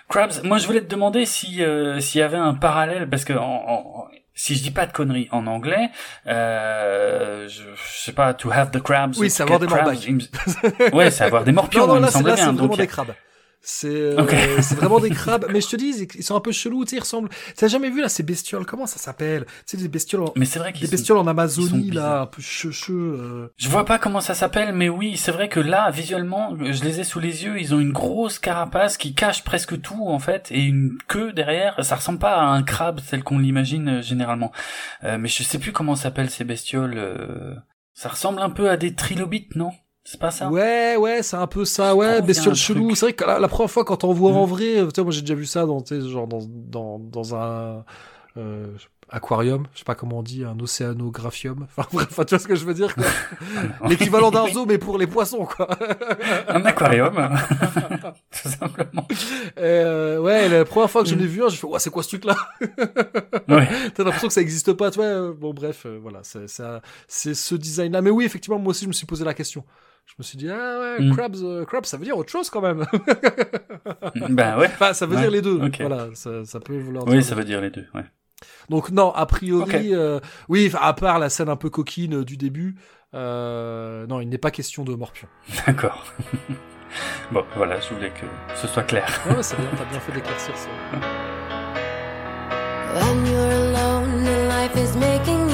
Krabs, 0.10 0.42
moi 0.44 0.58
je 0.58 0.66
voulais 0.66 0.82
te 0.82 0.88
demander 0.90 1.26
si 1.26 1.62
s'il 2.00 2.20
y 2.20 2.22
avait 2.22 2.38
un 2.38 2.54
parallèle 2.54 3.10
parce 3.10 3.24
que 3.24 3.34
en, 3.34 4.08
si 4.36 4.56
je 4.56 4.64
dis 4.64 4.72
pas 4.72 4.86
de 4.86 4.92
conneries 4.92 5.28
en 5.32 5.48
anglais, 5.48 5.90
euh, 6.28 7.48
je, 7.48 7.62
je, 7.62 8.04
sais 8.04 8.12
pas, 8.12 8.34
to 8.34 8.52
have 8.52 8.72
the 8.72 8.82
crabs. 8.82 9.16
Oui, 9.18 9.30
c'est 9.30 9.44
avoir 9.44 9.60
des 9.60 9.68
morbacs. 9.68 10.08
ouais, 10.94 11.12
c'est 11.12 11.24
avoir 11.24 11.44
des 11.44 11.52
morpions, 11.52 11.82
non, 11.88 11.94
non, 11.94 12.00
il 12.00 12.02
là, 12.02 12.08
me 12.08 12.12
semble 12.12 12.34
bien. 12.36 12.54
donc- 12.54 12.78
des 12.78 12.88
crabes. 12.88 13.14
C'est 13.66 13.88
euh, 13.88 14.18
c'est 14.62 14.76
vraiment 14.76 15.00
des 15.00 15.10
crabes, 15.10 15.46
mais 15.50 15.62
je 15.62 15.70
te 15.70 15.78
dis, 15.78 16.06
ils 16.16 16.24
sont 16.24 16.36
un 16.36 16.42
peu 16.42 16.52
chelous, 16.52 16.84
tu 16.84 16.90
sais, 16.92 16.96
ils 16.98 17.00
ressemblent. 17.00 17.30
T'as 17.56 17.68
jamais 17.70 17.90
vu 17.90 18.02
là 18.02 18.10
ces 18.10 18.22
bestioles 18.22 18.66
Comment 18.66 18.88
ça 18.88 18.98
s'appelle? 19.00 19.46
Tu 19.66 19.78
sais, 19.78 19.78
des 19.78 19.88
bestioles, 19.88 20.24
en... 20.24 20.34
Mais 20.36 20.44
c'est 20.44 20.60
vrai 20.60 20.74
qu'ils 20.74 20.82
des 20.82 20.88
sont- 20.88 20.92
bestioles 20.92 21.18
en 21.20 21.28
Amazonie 21.28 21.90
là, 21.90 22.22
un 22.22 22.26
peu 22.26 22.42
checheux. 22.42 22.94
Euh... 23.20 23.48
Je 23.56 23.70
vois 23.70 23.86
pas 23.86 24.00
comment 24.00 24.20
ça 24.20 24.36
s'appelle, 24.36 24.74
mais 24.74 24.90
oui, 24.90 25.16
c'est 25.16 25.32
vrai 25.32 25.48
que 25.48 25.62
là, 25.62 25.90
visuellement, 25.92 26.58
je 26.60 26.84
les 26.84 27.00
ai 27.00 27.04
sous 27.06 27.22
les 27.22 27.46
yeux, 27.46 27.58
ils 27.58 27.74
ont 27.74 27.80
une 27.80 27.94
grosse 27.94 28.38
carapace 28.38 28.98
qui 28.98 29.14
cache 29.16 29.46
presque 29.46 29.80
tout, 29.82 30.08
en 30.10 30.20
fait, 30.20 30.52
et 30.52 30.60
une 30.62 30.98
queue 31.08 31.32
derrière. 31.32 31.82
Ça 31.86 31.96
ressemble 31.96 32.20
pas 32.20 32.36
à 32.36 32.44
un 32.44 32.64
crabe 32.64 33.00
tel 33.10 33.24
qu'on 33.24 33.40
l'imagine 33.40 33.88
euh, 33.88 34.02
généralement. 34.02 34.52
Euh, 35.06 35.18
mais 35.18 35.30
je 35.30 35.42
sais 35.42 35.58
plus 35.58 35.72
comment 35.72 35.96
s'appellent 35.96 36.30
ces 36.30 36.44
bestioles. 36.44 36.96
euh, 36.98 37.56
Ça 37.94 38.10
ressemble 38.10 38.42
un 38.42 38.50
peu 38.50 38.70
à 38.70 38.76
des 38.76 38.94
trilobites, 38.94 39.56
non? 39.56 39.72
C'est 40.06 40.20
pas 40.20 40.32
ça? 40.32 40.50
Ouais, 40.50 40.98
ouais, 40.98 41.24
c'est 41.24 41.38
un 41.38 41.48
peu 41.48 41.64
ça, 41.66 41.96
ouais, 41.96 42.20
un 42.22 42.54
chelou. 42.54 42.88
truc. 42.88 42.98
C'est 42.98 43.06
vrai 43.06 43.14
que 43.14 43.24
la, 43.24 43.40
la 43.40 43.48
première 43.48 43.72
fois 43.72 43.86
quand 43.86 44.04
on 44.04 44.12
voit 44.14 44.32
en 44.32 44.44
Mhm. 44.46 44.50
vrai, 44.50 44.78
euh, 44.80 44.88
tu 44.88 44.96
sais, 44.96 45.02
moi 45.04 45.12
j'ai 45.12 45.22
déjà 45.22 45.34
vu 45.36 45.46
ça 45.46 45.66
dans, 45.66 45.84
genre 45.86 46.28
dans, 46.28 46.42
dans, 46.46 47.00
dans 47.00 47.36
un 47.36 47.86
euh, 48.36 48.68
aquarium, 49.10 49.66
je 49.74 49.80
sais 49.80 49.86
pas 49.86 49.96
comment 49.96 50.20
on 50.20 50.24
dit, 50.24 50.44
un 50.44 50.60
océanographium. 50.60 51.68
Enfin 51.78 51.88
bref, 51.94 52.10
tu 52.10 52.16
vois 52.36 52.40
ce 52.40 52.48
que 52.48 52.56
je 52.56 52.66
veux 52.66 52.74
dire. 52.74 52.94
L'équivalent 53.88 54.30
d'un 54.30 54.48
zoo, 54.50 54.66
mais 54.66 54.78
pour 54.78 54.98
les 54.98 55.08
poissons, 55.08 55.46
quoi. 55.46 55.70
Un 56.50 56.66
aquarium, 56.66 57.14
tout 58.44 58.50
simplement. 58.50 59.08
Euh, 59.58 60.18
ouais, 60.20 60.50
la 60.50 60.66
première 60.66 60.90
fois 60.90 61.04
que 61.04 61.10
je 61.10 61.16
Mhm. 61.16 61.22
l'ai 61.22 61.28
vu, 61.28 61.42
je 61.50 61.56
fais, 61.56 61.68
ouais, 61.68 61.80
c'est 61.80 61.90
quoi 61.92 62.04
ce 62.04 62.10
truc-là? 62.10 62.36
Ouais. 63.48 63.68
T'as 63.96 64.04
l'impression 64.04 64.28
que 64.28 64.34
ça 64.34 64.42
existe 64.42 64.74
pas, 64.74 64.92
tu 64.92 64.98
vois. 65.00 65.32
Bon, 65.32 65.54
bref, 65.54 65.84
euh, 65.86 65.98
voilà, 66.02 66.20
c'est 66.24 67.34
ce 67.34 67.56
design-là. 67.56 68.02
Mais 68.02 68.10
oui, 68.10 68.26
effectivement, 68.26 68.60
moi 68.60 68.72
aussi, 68.72 68.84
je 68.84 68.90
me 68.90 68.94
suis 68.94 69.06
posé 69.06 69.24
la 69.24 69.34
question. 69.34 69.64
Je 70.06 70.14
me 70.20 70.24
suis 70.24 70.38
dit, 70.38 70.50
ah 70.50 70.80
ouais, 70.80 71.06
Mm. 71.06 71.16
crabs, 71.16 71.36
euh, 71.44 71.66
crabs, 71.66 71.86
ça 71.86 71.98
veut 71.98 72.06
dire 72.06 72.18
autre 72.18 72.32
chose 72.32 72.50
quand 72.50 72.62
même. 72.62 72.86
ben 74.30 74.58
ouais. 74.60 74.68
enfin, 74.68 74.94
ça 74.94 75.06
veut 75.06 75.16
Ouais, 75.16 75.22
dire 75.22 75.32
les 75.32 75.42
deux. 75.42 75.60
ok. 75.60 75.78
Voilà, 75.80 76.08
ça, 76.14 76.46
ça 76.46 76.60
peut 76.60 76.78
vouloir 76.78 77.06
dire. 77.06 77.16
Oui, 77.16 77.24
ça 77.24 77.36
veut 77.36 77.44
dire 77.46 77.62
les 77.62 77.70
deux, 77.72 77.86
ouais. 77.96 78.04
Donc 78.70 78.92
non, 78.92 79.12
a 79.14 79.26
priori, 79.26 79.94
euh, 79.96 80.20
oui, 80.50 80.72
à 80.80 80.94
part 80.94 81.18
la 81.20 81.30
scène 81.30 81.50
un 81.50 81.56
peu 81.56 81.70
coquine 81.70 82.16
euh, 82.22 82.26
du 82.26 82.36
début, 82.38 82.76
euh, 83.16 84.06
non, 84.08 84.20
il 84.20 84.28
n'est 84.30 84.38
pas 84.38 84.52
question 84.52 84.84
de 84.84 84.94
morpion. 84.94 85.28
D'accord. 85.66 86.06
bon, 87.32 87.44
voilà, 87.56 87.80
je 87.80 87.94
voulais 87.94 88.10
que 88.12 88.26
ce 88.56 88.68
soit 88.68 88.84
clair. 88.84 89.08
Ouais, 89.28 89.38
ouais, 89.38 89.44
c'est 89.44 89.56
bien, 89.58 89.70
t'as 89.78 89.86
bien 89.86 90.00
fait 90.00 90.12
d'éclaircir 90.12 90.56
ça. 90.58 90.70
When 92.96 93.26
you're 93.26 93.52
alone 93.52 94.28
and 94.28 94.48
life 94.50 94.76
is 94.76 94.96
making 94.98 95.50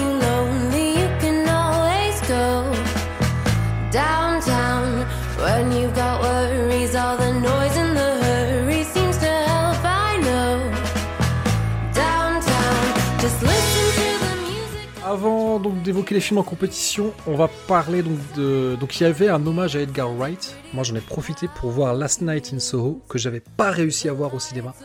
d'évoquer 15.90 16.14
les 16.14 16.22
films 16.22 16.38
en 16.38 16.44
compétition, 16.44 17.12
on 17.26 17.36
va 17.36 17.50
parler 17.68 18.04
donc 18.04 18.18
de 18.36 18.78
donc 18.80 19.00
il 19.00 19.04
y 19.04 19.06
avait 19.08 19.28
un 19.28 19.44
hommage 19.48 19.76
à 19.76 19.80
Edgar 19.80 20.14
Wright. 20.14 20.56
Moi 20.76 20.84
j'en 20.84 20.94
ai 20.94 21.02
profité 21.02 21.48
pour 21.56 21.72
voir 21.72 21.96
Last 21.96 22.22
Night 22.22 22.52
in 22.54 22.60
Soho 22.60 23.02
que 23.10 23.18
j'avais 23.18 23.42
pas 23.58 23.72
réussi 23.72 24.08
à 24.08 24.14
voir 24.14 24.36
au 24.36 24.40
cinéma. 24.40 24.76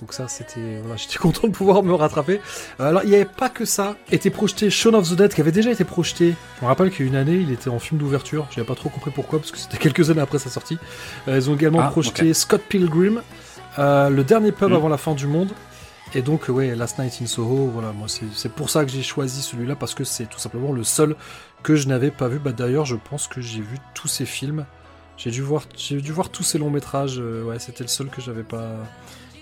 Donc 0.00 0.12
ça 0.12 0.26
c'était 0.26 0.80
voilà, 0.82 0.96
j'étais 1.00 1.18
content 1.18 1.46
de 1.46 1.52
pouvoir 1.52 1.84
me 1.84 1.94
rattraper. 1.94 2.40
Alors 2.80 3.02
il 3.04 3.10
n'y 3.10 3.14
avait 3.14 3.26
pas 3.26 3.48
que 3.48 3.64
ça, 3.64 3.94
était 4.10 4.30
projeté 4.30 4.70
Shaun 4.70 4.94
of 4.94 5.08
the 5.08 5.14
Dead 5.14 5.32
qui 5.32 5.40
avait 5.40 5.52
déjà 5.52 5.70
été 5.70 5.84
projeté. 5.84 6.34
Je 6.58 6.64
me 6.64 6.68
rappelle 6.68 6.90
qu'il 6.90 7.06
y 7.06 7.08
a 7.08 7.12
une 7.12 7.16
année, 7.16 7.36
il 7.36 7.52
était 7.52 7.70
en 7.70 7.78
film 7.78 8.00
d'ouverture. 8.00 8.48
J'avais 8.50 8.66
pas 8.66 8.74
trop 8.74 8.88
compris 8.88 9.12
pourquoi 9.14 9.38
parce 9.38 9.52
que 9.52 9.58
c'était 9.58 9.78
quelques 9.84 10.10
années 10.10 10.20
après 10.20 10.40
sa 10.40 10.50
sortie. 10.50 10.78
Euh, 11.28 11.36
ils 11.36 11.48
ont 11.48 11.54
également 11.54 11.78
Ah, 11.80 11.90
projeté 11.90 12.34
Scott 12.34 12.62
Pilgrim, 12.68 13.22
euh, 13.78 14.08
le 14.10 14.24
dernier 14.24 14.50
pub 14.50 14.70
Mm. 14.70 14.74
avant 14.74 14.88
la 14.88 14.98
fin 14.98 15.14
du 15.14 15.28
monde. 15.28 15.50
Et 16.14 16.22
donc, 16.22 16.48
ouais, 16.48 16.74
Last 16.74 16.98
Night 16.98 17.18
in 17.22 17.26
Soho, 17.26 17.68
voilà, 17.68 17.92
moi, 17.92 18.08
c'est 18.08 18.52
pour 18.52 18.68
ça 18.68 18.84
que 18.84 18.90
j'ai 18.90 19.02
choisi 19.02 19.42
celui-là, 19.42 19.76
parce 19.76 19.94
que 19.94 20.02
c'est 20.02 20.26
tout 20.26 20.40
simplement 20.40 20.72
le 20.72 20.82
seul 20.82 21.14
que 21.62 21.76
je 21.76 21.86
n'avais 21.86 22.10
pas 22.10 22.26
vu. 22.26 22.40
Bah, 22.40 22.52
d'ailleurs, 22.52 22.84
je 22.84 22.96
pense 22.96 23.28
que 23.28 23.40
j'ai 23.40 23.60
vu 23.60 23.78
tous 23.94 24.08
ces 24.08 24.26
films. 24.26 24.66
J'ai 25.16 25.30
dû 25.30 25.42
voir, 25.42 25.64
j'ai 25.76 26.00
dû 26.00 26.10
voir 26.12 26.30
tous 26.30 26.42
ces 26.42 26.58
longs 26.58 26.70
métrages. 26.70 27.20
euh, 27.20 27.44
ouais, 27.44 27.58
c'était 27.60 27.84
le 27.84 27.88
seul 27.88 28.08
que 28.08 28.20
j'avais 28.20 28.42
pas, 28.42 28.70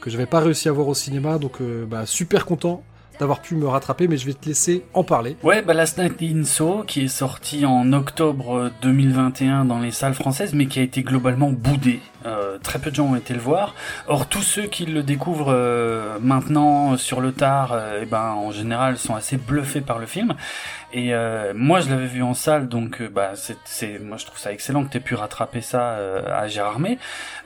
que 0.01 0.11
j'avais 0.11 0.27
pas 0.27 0.41
réussi 0.41 0.69
à 0.69 0.73
voir 0.73 0.89
au 0.89 0.95
cinéma. 0.95 1.39
Donc, 1.39 1.61
euh, 1.61 1.87
bah, 1.87 2.05
super 2.05 2.45
content 2.45 2.83
d'avoir 3.19 3.41
pu 3.41 3.55
me 3.55 3.67
rattraper, 3.67 4.09
mais 4.09 4.17
je 4.17 4.27
vais 4.27 4.35
te 4.35 4.47
laisser 4.47 4.85
en 4.95 5.05
parler. 5.05 5.37
Ouais, 5.43 5.63
bah 5.63 5.75
Last 5.75 5.99
Night 5.99 6.21
in 6.23 6.45
Soho, 6.45 6.85
qui 6.85 7.05
est 7.05 7.09
sorti 7.09 7.67
en 7.67 7.93
octobre 7.93 8.71
2021 8.83 9.65
dans 9.65 9.79
les 9.79 9.91
salles 9.91 10.15
françaises, 10.15 10.55
mais 10.55 10.67
qui 10.67 10.79
a 10.79 10.83
été 10.83 11.03
globalement 11.03 11.51
boudé. 11.51 12.01
Euh, 12.27 12.59
très 12.59 12.79
peu 12.79 12.91
de 12.91 12.97
gens 12.97 13.07
ont 13.07 13.17
été 13.17 13.33
le 13.33 13.41
voir. 13.41 13.75
Or, 14.09 14.27
tous 14.27 14.43
ceux 14.43 14.67
qui 14.67 14.87
le 14.87 15.03
découvrent 15.03 15.53
euh, 15.53 16.19
maintenant 16.21 16.93
euh, 16.93 16.97
sur 16.97 17.21
le 17.21 17.33
tard, 17.33 17.71
euh, 17.73 18.01
eh 18.03 18.07
ben, 18.07 18.33
en 18.33 18.51
général, 18.51 18.99
sont 18.99 19.15
assez 19.15 19.37
bluffés 19.37 19.81
par 19.81 19.99
le 19.99 20.07
film. 20.07 20.35
Et 20.93 21.13
euh, 21.15 21.53
moi, 21.55 21.81
je 21.81 21.91
l'avais 21.91 22.07
vu 22.07 22.23
en 22.23 22.33
salle, 22.35 22.69
donc 22.69 23.01
euh, 23.03 23.09
bah, 23.09 23.33
c'est, 23.35 23.59
c'est, 23.65 23.99
moi, 23.99 24.17
je 24.17 24.25
trouve 24.27 24.39
ça 24.39 24.53
excellent 24.53 24.85
que 24.85 24.91
tu 24.91 24.97
aies 24.97 25.01
pu 25.01 25.15
rattraper 25.15 25.61
ça 25.61 25.91
euh, 25.93 26.23
à 26.35 26.49
Gérardmer, 26.49 26.99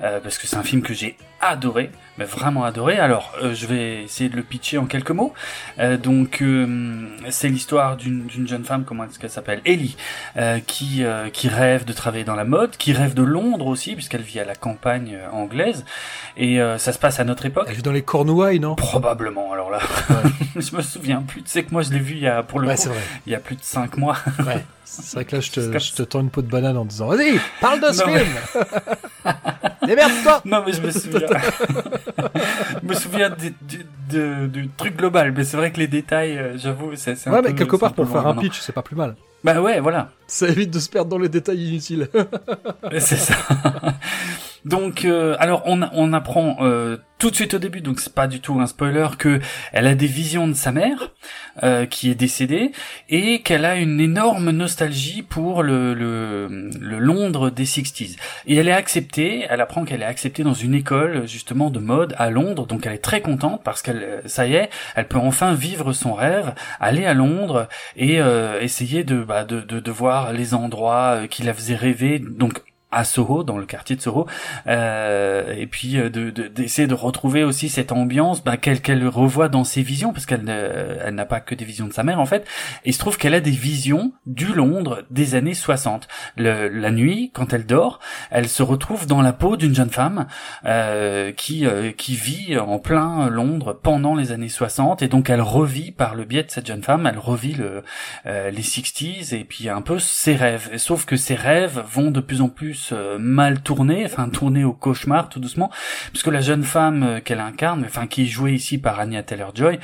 euh, 0.02 0.20
parce 0.20 0.39
que 0.39 0.47
c'est 0.47 0.56
un 0.56 0.62
film 0.62 0.82
que 0.82 0.94
j'ai 0.94 1.16
adoré, 1.40 1.90
mais 2.19 2.24
vraiment 2.24 2.62
adoré. 2.62 2.98
Alors, 3.01 3.32
euh, 3.43 3.52
je 3.52 3.66
vais 3.66 4.05
essayer 4.05 4.31
de 4.31 4.36
le 4.36 4.44
pitcher 4.44 4.78
en 4.78 4.86
quelques 4.86 5.10
mots. 5.10 5.35
Euh, 5.81 5.97
donc, 5.97 6.40
euh, 6.40 7.09
c'est 7.31 7.48
l'histoire 7.48 7.97
d'une, 7.97 8.27
d'une 8.27 8.47
jeune 8.47 8.64
femme, 8.64 8.85
comment 8.85 9.02
est-ce 9.06 9.19
qu'elle 9.19 9.28
s'appelle 9.28 9.60
Ellie, 9.64 9.97
euh, 10.36 10.60
qui, 10.64 11.02
euh, 11.02 11.31
qui 11.31 11.48
rêve 11.48 11.85
de 11.85 11.93
travailler 11.93 12.23
dans 12.23 12.36
la 12.36 12.44
mode, 12.44 12.77
qui 12.77 12.93
rêve 12.93 13.14
de 13.14 13.24
Londres 13.24 13.66
aussi, 13.66 13.94
puisqu'elle 13.97 14.23
vit 14.23 14.39
à 14.39 14.44
la 14.44 14.55
campagne 14.55 15.19
anglaise, 15.32 15.85
et 16.36 16.60
euh, 16.60 16.78
ça 16.78 16.93
se 16.93 16.98
passe 17.01 17.19
à 17.19 17.24
notre 17.24 17.44
époque. 17.44 17.66
Elle 17.69 17.74
vit 17.74 17.82
dans 17.82 17.90
les 17.90 18.02
Cornouailles, 18.02 18.60
non? 18.60 18.77
Probablement, 18.77 19.52
alors 19.52 19.73
là, 19.73 19.81
je 20.56 20.77
me 20.77 20.82
souviens 20.82 21.23
plus. 21.23 21.43
Tu 21.43 21.51
sais 21.51 21.64
que 21.64 21.73
moi, 21.73 21.82
je 21.82 21.90
l'ai 21.90 21.98
vu 21.98 22.14
il 22.14 22.20
y 22.23 22.28
a, 22.28 22.44
pour 22.44 22.60
le 22.60 22.69
Ouais, 22.69 22.77
coup, 22.77 22.82
c'est 22.82 22.89
vrai. 22.90 23.01
il 23.27 23.31
y 23.32 23.36
a 23.36 23.40
plus 23.40 23.56
de 23.56 23.62
5 23.62 23.96
mois. 23.96 24.16
Ouais. 24.46 24.64
C'est 24.84 25.14
vrai 25.14 25.24
que 25.24 25.36
là, 25.36 25.40
je 25.40 25.50
te, 25.50 25.60
je 25.78 25.92
te 25.94 26.02
tends 26.02 26.20
une 26.20 26.28
peau 26.30 26.42
de 26.42 26.48
banane 26.50 26.76
en 26.76 26.84
disant 26.84 27.06
Vas-y, 27.09 27.40
parle 27.60 27.80
de 27.80 27.92
ce 27.92 28.02
Non, 28.04 28.12
mais- 28.12 28.24
film 28.24 28.36
Démerde-toi 29.86 30.42
Non, 30.44 30.62
mais 30.66 30.72
je 30.72 30.80
me 30.82 30.90
souviens. 30.90 31.20
je 32.82 32.86
me 32.88 32.94
souviens 32.94 33.30
du, 33.30 33.54
du, 33.62 33.86
de- 34.10 34.46
du 34.46 34.68
truc 34.68 34.96
global, 34.96 35.32
mais 35.36 35.44
c'est 35.44 35.56
vrai 35.56 35.72
que 35.72 35.78
les 35.78 35.88
détails, 35.88 36.36
euh, 36.38 36.59
j'avoue, 36.59 36.92
c'est, 36.94 37.12
un 37.26 37.32
Ouais, 37.32 37.42
peu. 37.42 37.48
mais 37.48 37.54
quelque 37.54 37.76
part, 37.76 37.94
pour 37.94 38.09
faire 38.09 38.26
un 38.26 38.34
pitch, 38.34 38.60
c'est 38.60 38.72
pas 38.72 38.82
plus 38.82 38.96
mal. 38.96 39.16
Bah 39.44 39.60
ouais, 39.60 39.80
voilà. 39.80 40.10
Ça 40.26 40.46
évite 40.48 40.70
de 40.70 40.78
se 40.78 40.88
perdre 40.88 41.10
dans 41.10 41.18
les 41.18 41.28
détails 41.28 41.59
inutiles. 41.68 42.09
C'est 43.00 43.16
ça. 43.16 43.34
Donc, 44.64 45.05
euh, 45.05 45.36
alors 45.39 45.62
on, 45.66 45.82
on 45.93 46.12
apprend 46.12 46.56
euh, 46.60 46.98
tout 47.22 47.30
de 47.30 47.36
suite 47.36 47.55
au 47.55 47.60
début, 47.60 47.82
donc 47.82 48.01
c'est 48.01 48.12
pas 48.12 48.26
du 48.26 48.40
tout 48.40 48.59
un 48.59 48.66
spoiler, 48.66 49.06
que 49.16 49.39
elle 49.72 49.86
a 49.86 49.94
des 49.94 50.09
visions 50.09 50.48
de 50.48 50.55
sa 50.55 50.72
mère 50.72 51.12
euh, 51.62 51.86
qui 51.86 52.10
est 52.10 52.16
décédée 52.16 52.72
et 53.09 53.43
qu'elle 53.43 53.64
a 53.64 53.76
une 53.76 54.01
énorme 54.01 54.51
nostalgie 54.51 55.22
pour 55.22 55.62
le, 55.62 55.94
le, 55.94 56.48
Londres 56.98 57.51
des 57.51 57.64
60s. 57.64 58.16
Et 58.48 58.56
elle 58.56 58.66
est 58.66 58.72
acceptée, 58.72 59.47
elle 59.48 59.60
apprend 59.60 59.84
qu'elle 59.84 60.02
est 60.02 60.05
acceptée 60.05 60.43
dans 60.43 60.52
une 60.52 60.74
école 60.74 61.28
justement 61.28 61.70
de 61.70 61.78
mode 61.78 62.16
à 62.18 62.28
Londres, 62.28 62.66
donc 62.66 62.86
elle 62.86 62.94
est 62.94 62.98
très 62.98 63.20
contente 63.20 63.62
parce 63.62 63.82
qu'elle, 63.82 64.02
euh, 64.02 64.20
ça 64.26 64.48
y 64.48 64.55
est, 64.55 64.68
elle 64.97 65.06
peut 65.06 65.18
enfin 65.18 65.55
vivre 65.55 65.93
son 65.93 66.14
rêve, 66.14 66.55
aller 66.80 67.06
à 67.06 67.14
Londres 67.14 67.68
et 67.94 68.20
euh, 68.20 68.60
essayer 68.60 69.05
de, 69.05 69.22
bah, 69.22 69.44
de, 69.44 69.60
de, 69.60 69.78
de 69.78 69.90
voir 69.93 70.32
les 70.32 70.55
endroits 70.55 71.28
qui 71.30 71.44
la 71.44 71.55
faisaient 71.55 71.76
rêver, 71.76 72.18
donc 72.18 72.62
à 72.93 73.05
Soho, 73.05 73.43
dans 73.43 73.59
le 73.59 73.66
quartier 73.66 73.97
de 73.97 74.01
Soho, 74.01 74.27
euh, 74.66 75.55
et 75.56 75.66
puis 75.66 75.97
euh, 75.98 76.10
de 76.10 76.31
de- 76.31 76.48
d'essayer 76.48 76.86
de, 76.86 76.94
retrouver 76.94 77.43
aussi 77.43 77.69
cette 77.69 77.90
ambiance 77.93 78.44
bah, 78.44 78.56
qu'elle 78.56 78.81
qu'elle 78.81 79.06
revoit 79.09 79.48
dans 79.48 79.64
ses 79.64 79.82
visions, 79.82 80.12
parce 80.12 80.27
qu'elle 80.27 80.48
elle 80.48 81.14
n'a 81.14 81.24
pas 81.24 81.40
que 81.40 81.55
des 81.55 81.64
visions 81.64 81.86
de 81.86 81.93
sa 81.93 82.02
mère 82.02 82.20
en 82.20 82.27
fait. 82.27 82.47
Et 82.85 82.90
il 82.90 82.93
se 82.93 82.98
trouve 82.98 83.16
qu'elle 83.19 83.35
a 83.35 83.40
des 83.40 83.51
visions 83.51 84.12
du 84.27 84.52
Londres 84.52 85.02
des 85.10 85.35
années 85.35 85.55
60. 85.55 86.06
Le, 86.36 86.69
la 86.69 86.90
nuit, 86.90 87.31
quand 87.32 87.52
elle 87.52 87.66
dort, 87.66 87.98
elle 88.31 88.48
se 88.48 88.62
retrouve 88.62 89.06
dans 89.06 89.23
la 89.23 89.32
peau 89.32 89.56
d'une 89.56 89.74
jeune 89.74 89.90
femme 89.90 90.27
euh, 90.66 91.32
qui 91.32 91.66
euh, 91.66 91.93
qui 91.93 92.14
vit 92.14 92.59
en 92.59 92.78
plein 92.78 93.28
Londres 93.31 93.78
pendant 93.82 94.14
les 94.14 94.32
années 94.32 94.48
60, 94.48 95.02
et 95.02 95.09
donc 95.09 95.31
elle 95.31 95.40
revit 95.40 95.93
par 95.93 96.14
le 96.14 96.24
biais 96.24 96.43
de 96.43 96.51
cette 96.51 96.66
jeune 96.66 96.82
femme, 96.82 97.06
elle 97.06 97.19
revit 97.19 97.55
le, 97.55 97.82
euh, 98.27 98.51
les 98.51 98.62
60s 98.62 99.35
et 99.35 99.44
puis 99.44 99.69
un 99.69 99.81
peu 99.82 99.98
ses 99.98 100.36
rêves. 100.36 100.77
Sauf 100.77 101.05
que 101.05 101.16
ses 101.16 101.35
rêves 101.35 101.82
vont 101.90 102.10
de 102.10 102.20
plus 102.20 102.40
en 102.43 102.48
plus 102.48 102.81
euh, 102.92 103.18
mal 103.18 103.62
tourné, 103.62 104.04
enfin 104.04 104.28
tourné 104.28 104.64
au 104.64 104.72
cauchemar 104.72 105.28
tout 105.28 105.38
doucement, 105.38 105.70
puisque 106.10 106.26
la 106.26 106.40
jeune 106.40 106.64
femme 106.64 107.02
euh, 107.02 107.20
qu'elle 107.20 107.40
incarne, 107.40 107.84
enfin 107.84 108.06
qui 108.06 108.22
est 108.22 108.26
jouée 108.26 108.54
ici 108.54 108.78
par 108.78 108.98
Anya 108.98 109.22
Taylor-Joy, 109.22 109.78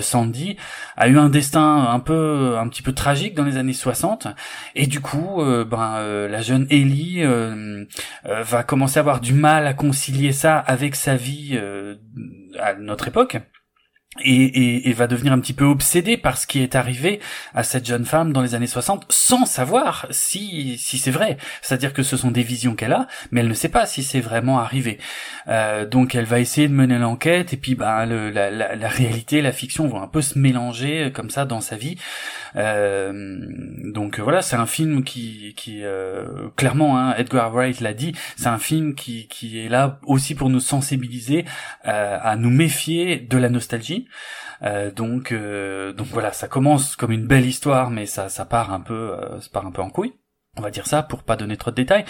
Sandy, 0.00 0.56
a 0.96 1.08
eu 1.08 1.18
un 1.18 1.28
destin 1.28 1.88
un 1.90 2.00
peu, 2.00 2.56
un 2.58 2.68
petit 2.68 2.82
peu 2.82 2.92
tragique 2.92 3.34
dans 3.34 3.44
les 3.44 3.56
années 3.56 3.72
60, 3.72 4.28
et 4.74 4.86
du 4.86 5.00
coup, 5.00 5.42
ben 5.42 6.26
la 6.28 6.42
jeune 6.42 6.66
Ellie 6.70 7.24
va 8.24 8.62
commencer 8.62 8.98
à 8.98 9.00
avoir 9.00 9.20
du 9.20 9.32
mal 9.32 9.66
à 9.66 9.74
concilier 9.74 10.32
ça 10.32 10.58
avec 10.58 10.96
sa 10.96 11.16
vie 11.16 11.58
à 12.58 12.74
notre 12.74 13.08
époque 13.08 13.38
et, 14.20 14.44
et, 14.44 14.90
et, 14.90 14.92
va 14.92 15.06
devenir 15.06 15.32
un 15.32 15.40
petit 15.40 15.54
peu 15.54 15.64
obsédé 15.64 16.18
par 16.18 16.36
ce 16.36 16.46
qui 16.46 16.62
est 16.62 16.74
arrivé 16.74 17.18
à 17.54 17.62
cette 17.62 17.86
jeune 17.86 18.04
femme 18.04 18.32
dans 18.32 18.42
les 18.42 18.54
années 18.54 18.66
60 18.66 19.06
sans 19.08 19.46
savoir 19.46 20.06
si 20.10 20.76
si 20.78 20.98
c'est 20.98 21.10
vrai. 21.10 21.38
C'est-à-dire 21.62 21.94
que 21.94 22.02
ce 22.02 22.18
sont 22.18 22.30
des 22.30 22.42
visions 22.42 22.74
qu'elle 22.74 22.92
a, 22.92 23.06
mais 23.30 23.40
elle 23.40 23.48
ne 23.48 23.54
sait 23.54 23.70
pas 23.70 23.86
si 23.86 24.02
c'est 24.02 24.20
vraiment 24.20 24.58
arrivé. 24.58 24.98
Euh, 25.48 25.86
donc 25.86 26.14
elle 26.14 26.26
va 26.26 26.40
essayer 26.40 26.68
de 26.68 26.74
mener 26.74 26.98
l'enquête 26.98 27.54
et 27.54 27.56
puis 27.56 27.74
bah 27.74 28.04
la, 28.04 28.50
la, 28.50 28.76
la, 28.76 28.88
réalité, 28.88 29.40
la 29.40 29.52
fiction 29.52 29.86
vont 29.88 30.02
un 30.02 30.08
peu 30.08 30.20
se 30.20 30.38
mélanger 30.38 31.04
euh, 31.04 31.10
comme 31.10 31.30
ça 31.30 31.46
dans 31.46 31.62
sa 31.62 31.76
vie. 31.76 31.96
Euh, 32.56 33.38
donc 33.92 34.20
voilà, 34.20 34.42
c'est 34.42 34.56
un 34.56 34.66
film 34.66 35.04
qui 35.04 35.54
qui 35.56 35.80
euh, 35.82 36.48
clairement 36.56 36.98
hein, 36.98 37.14
Edgar 37.16 37.50
Wright 37.52 37.80
l'a 37.80 37.94
dit, 37.94 38.12
c'est 38.36 38.48
un 38.48 38.58
film 38.58 38.94
qui 38.94 39.26
qui 39.28 39.58
est 39.58 39.68
là 39.68 39.98
aussi 40.04 40.34
pour 40.34 40.50
nous 40.50 40.60
sensibiliser 40.60 41.44
euh, 41.86 42.18
à 42.20 42.36
nous 42.36 42.50
méfier 42.50 43.16
de 43.18 43.38
la 43.38 43.48
nostalgie 43.48 44.01
euh, 44.62 44.90
donc, 44.90 45.32
euh, 45.32 45.92
donc 45.92 46.06
voilà, 46.08 46.32
ça 46.32 46.48
commence 46.48 46.96
comme 46.96 47.12
une 47.12 47.26
belle 47.26 47.46
histoire, 47.46 47.90
mais 47.90 48.06
ça, 48.06 48.28
ça 48.28 48.44
part 48.44 48.72
un 48.72 48.80
peu, 48.80 49.12
euh, 49.12 49.40
ça 49.40 49.48
part 49.52 49.66
un 49.66 49.70
peu 49.70 49.82
en 49.82 49.90
couille 49.90 50.14
on 50.58 50.60
va 50.60 50.70
dire 50.70 50.86
ça 50.86 51.02
pour 51.02 51.22
pas 51.22 51.36
donner 51.36 51.56
trop 51.56 51.70
de 51.70 51.76
détails. 51.76 52.04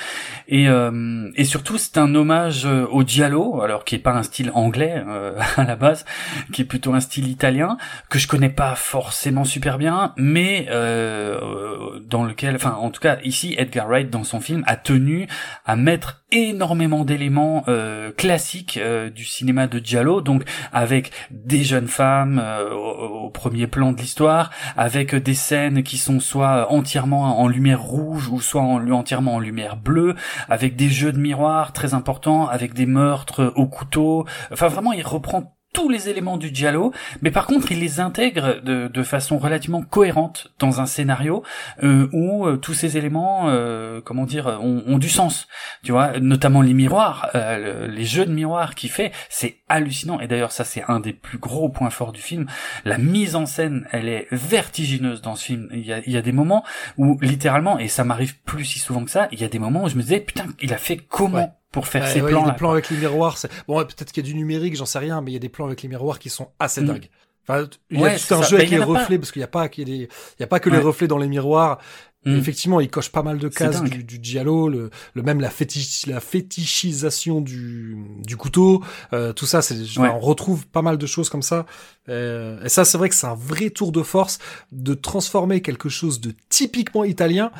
Et 0.48 0.68
euh, 0.68 1.30
et 1.36 1.44
surtout 1.44 1.78
c'est 1.78 1.96
un 1.96 2.12
hommage 2.12 2.66
euh, 2.66 2.88
au 2.90 3.04
giallo 3.04 3.62
alors 3.62 3.84
qui 3.84 3.94
est 3.94 4.00
pas 4.00 4.14
un 4.14 4.24
style 4.24 4.50
anglais 4.52 5.00
euh, 5.06 5.38
à 5.56 5.62
la 5.62 5.76
base 5.76 6.04
qui 6.52 6.62
est 6.62 6.64
plutôt 6.64 6.92
un 6.92 6.98
style 6.98 7.28
italien 7.28 7.76
que 8.10 8.18
je 8.18 8.26
connais 8.26 8.48
pas 8.48 8.74
forcément 8.74 9.44
super 9.44 9.78
bien 9.78 10.12
mais 10.16 10.66
euh, 10.70 12.00
dans 12.04 12.24
lequel 12.24 12.56
enfin 12.56 12.72
en 12.72 12.90
tout 12.90 13.00
cas 13.00 13.18
ici 13.22 13.54
Edgar 13.58 13.86
Wright 13.86 14.10
dans 14.10 14.24
son 14.24 14.40
film 14.40 14.64
a 14.66 14.74
tenu 14.74 15.28
à 15.64 15.76
mettre 15.76 16.24
énormément 16.32 17.04
d'éléments 17.04 17.62
euh, 17.68 18.10
classiques 18.10 18.80
du 19.14 19.24
cinéma 19.24 19.66
de 19.66 19.78
giallo. 19.78 20.22
Donc 20.22 20.44
avec 20.72 21.12
des 21.30 21.62
jeunes 21.62 21.88
femmes 21.88 22.42
au, 22.72 23.26
au, 23.26 23.30
premier 23.30 23.66
plan 23.66 23.92
de 23.92 23.98
l'histoire 23.98 24.50
avec 24.76 25.14
des 25.14 25.34
scènes 25.34 25.82
qui 25.82 25.98
sont 25.98 26.20
soit 26.20 26.72
entièrement 26.72 27.38
en 27.40 27.48
lumière 27.48 27.82
rouge 27.82 28.31
soit 28.40 28.62
en, 28.62 28.90
entièrement 28.90 29.34
en 29.34 29.38
lumière 29.38 29.76
bleue, 29.76 30.14
avec 30.48 30.76
des 30.76 30.88
jeux 30.88 31.12
de 31.12 31.18
miroirs 31.18 31.72
très 31.72 31.94
importants, 31.94 32.48
avec 32.48 32.74
des 32.74 32.86
meurtres 32.86 33.52
au 33.56 33.66
couteau. 33.66 34.26
Enfin 34.52 34.68
vraiment, 34.68 34.92
il 34.92 35.04
reprend 35.04 35.56
tous 35.72 35.88
les 35.88 36.08
éléments 36.08 36.36
du 36.36 36.54
giallo, 36.54 36.92
mais 37.22 37.30
par 37.30 37.46
contre 37.46 37.72
il 37.72 37.80
les 37.80 38.00
intègre 38.00 38.60
de, 38.62 38.88
de 38.88 39.02
façon 39.02 39.38
relativement 39.38 39.82
cohérente 39.82 40.52
dans 40.58 40.80
un 40.80 40.86
scénario 40.86 41.42
euh, 41.82 42.08
où 42.12 42.46
euh, 42.46 42.56
tous 42.56 42.74
ces 42.74 42.98
éléments, 42.98 43.48
euh, 43.48 44.00
comment 44.04 44.26
dire, 44.26 44.46
ont, 44.62 44.82
ont, 44.86 44.98
du 44.98 45.08
sens. 45.08 45.48
Tu 45.82 45.92
vois, 45.92 46.20
notamment 46.20 46.60
les 46.60 46.74
miroirs, 46.74 47.30
euh, 47.34 47.86
les 47.88 48.04
jeux 48.04 48.26
de 48.26 48.32
miroirs 48.32 48.74
qu'il 48.74 48.90
fait, 48.90 49.12
c'est 49.28 49.58
hallucinant. 49.68 50.20
Et 50.20 50.26
d'ailleurs 50.26 50.52
ça 50.52 50.64
c'est 50.64 50.84
un 50.88 51.00
des 51.00 51.12
plus 51.12 51.38
gros 51.38 51.68
points 51.68 51.90
forts 51.90 52.12
du 52.12 52.20
film. 52.20 52.46
La 52.84 52.98
mise 52.98 53.34
en 53.34 53.46
scène, 53.46 53.86
elle 53.92 54.08
est 54.08 54.26
vertigineuse 54.30 55.22
dans 55.22 55.36
ce 55.36 55.44
film. 55.46 55.68
Il 55.72 55.86
y 55.86 55.92
a, 55.92 56.00
il 56.06 56.12
y 56.12 56.16
a 56.16 56.22
des 56.22 56.32
moments 56.32 56.64
où 56.98 57.18
littéralement, 57.20 57.78
et 57.78 57.88
ça 57.88 58.04
m'arrive 58.04 58.38
plus 58.42 58.64
si 58.64 58.78
souvent 58.78 59.04
que 59.04 59.10
ça, 59.10 59.28
il 59.32 59.40
y 59.40 59.44
a 59.44 59.48
des 59.48 59.58
moments 59.58 59.84
où 59.84 59.88
je 59.88 59.96
me 59.96 60.02
disais 60.02 60.20
putain, 60.20 60.46
il 60.60 60.72
a 60.74 60.78
fait 60.78 60.98
comment 60.98 61.61
pour 61.72 61.88
faire 61.88 62.06
ces 62.06 62.20
plans. 62.20 62.28
Il 62.28 62.46
y 62.46 62.48
a 62.48 62.52
des 62.52 62.56
plans 62.56 62.70
avec 62.70 62.90
les 62.90 62.96
miroirs. 62.98 63.36
Bon, 63.66 63.78
peut-être 63.78 64.12
qu'il 64.12 64.24
y 64.24 64.28
a 64.28 64.30
du 64.30 64.36
numérique, 64.36 64.76
j'en 64.76 64.86
sais 64.86 64.98
rien, 64.98 65.20
mais 65.20 65.32
il 65.32 65.34
y 65.34 65.38
a 65.38 65.40
des 65.40 65.48
plans 65.48 65.66
avec 65.66 65.82
les 65.82 65.88
miroirs 65.88 66.18
qui 66.18 66.30
sont 66.30 66.50
assez 66.60 66.82
mm. 66.82 66.86
dingues. 66.86 67.08
Enfin, 67.48 67.66
il 67.90 67.98
y 67.98 68.04
a 68.04 68.18
tout 68.18 68.34
un 68.34 68.42
jeu 68.42 68.58
avec 68.58 68.70
les 68.70 68.78
reflets, 68.78 69.18
parce 69.18 69.32
qu'il 69.32 69.40
n'y 69.40 69.44
a 69.44 69.48
pas, 69.48 69.68
qu'il 69.68 69.88
y, 69.88 70.08
a 70.40 70.46
pas 70.46 70.60
que 70.60 70.70
les 70.70 70.78
reflets 70.78 71.08
dans 71.08 71.18
les 71.18 71.26
miroirs. 71.26 71.78
Mm. 72.24 72.36
Effectivement, 72.36 72.80
il 72.80 72.88
coche 72.88 73.10
pas 73.10 73.24
mal 73.24 73.38
de 73.38 73.48
cases 73.48 73.82
du, 73.82 74.04
du 74.04 74.20
giallo, 74.22 74.68
le, 74.68 74.90
le 75.14 75.22
même 75.22 75.40
la, 75.40 75.50
fétiche, 75.50 76.06
la 76.06 76.20
fétichisation 76.20 77.40
du, 77.40 77.96
du 78.24 78.36
couteau, 78.36 78.84
euh, 79.12 79.32
tout 79.32 79.46
ça, 79.46 79.60
c'est, 79.60 79.74
on 79.98 80.20
retrouve 80.20 80.68
pas 80.68 80.82
mal 80.82 80.98
de 80.98 81.06
choses 81.06 81.28
comme 81.28 81.42
ça. 81.42 81.66
Euh, 82.08 82.62
et 82.62 82.68
ça, 82.68 82.84
c'est 82.84 82.96
vrai 82.96 83.08
que 83.08 83.16
c'est 83.16 83.26
un 83.26 83.34
vrai 83.34 83.70
tour 83.70 83.90
de 83.90 84.02
force 84.02 84.38
de 84.70 84.94
transformer 84.94 85.62
quelque 85.62 85.88
chose 85.88 86.20
de 86.20 86.32
typiquement 86.48 87.02
italien 87.02 87.50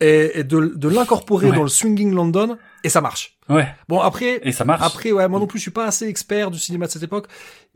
et, 0.00 0.44
de, 0.44 0.72
de 0.76 0.88
l'incorporer 0.88 1.50
dans 1.50 1.62
le 1.62 1.68
swinging 1.68 2.14
London 2.14 2.58
et 2.84 2.88
ça 2.88 3.00
marche. 3.00 3.36
Ouais. 3.48 3.68
Bon 3.88 4.00
après 4.00 4.40
et 4.42 4.52
ça 4.52 4.64
marche. 4.64 4.82
Après 4.84 5.12
ouais, 5.12 5.28
moi 5.28 5.40
non 5.40 5.46
plus 5.46 5.58
je 5.58 5.62
suis 5.62 5.70
pas 5.70 5.86
assez 5.86 6.06
expert 6.06 6.50
du 6.50 6.58
cinéma 6.58 6.86
de 6.86 6.90
cette 6.90 7.02
époque. 7.02 7.28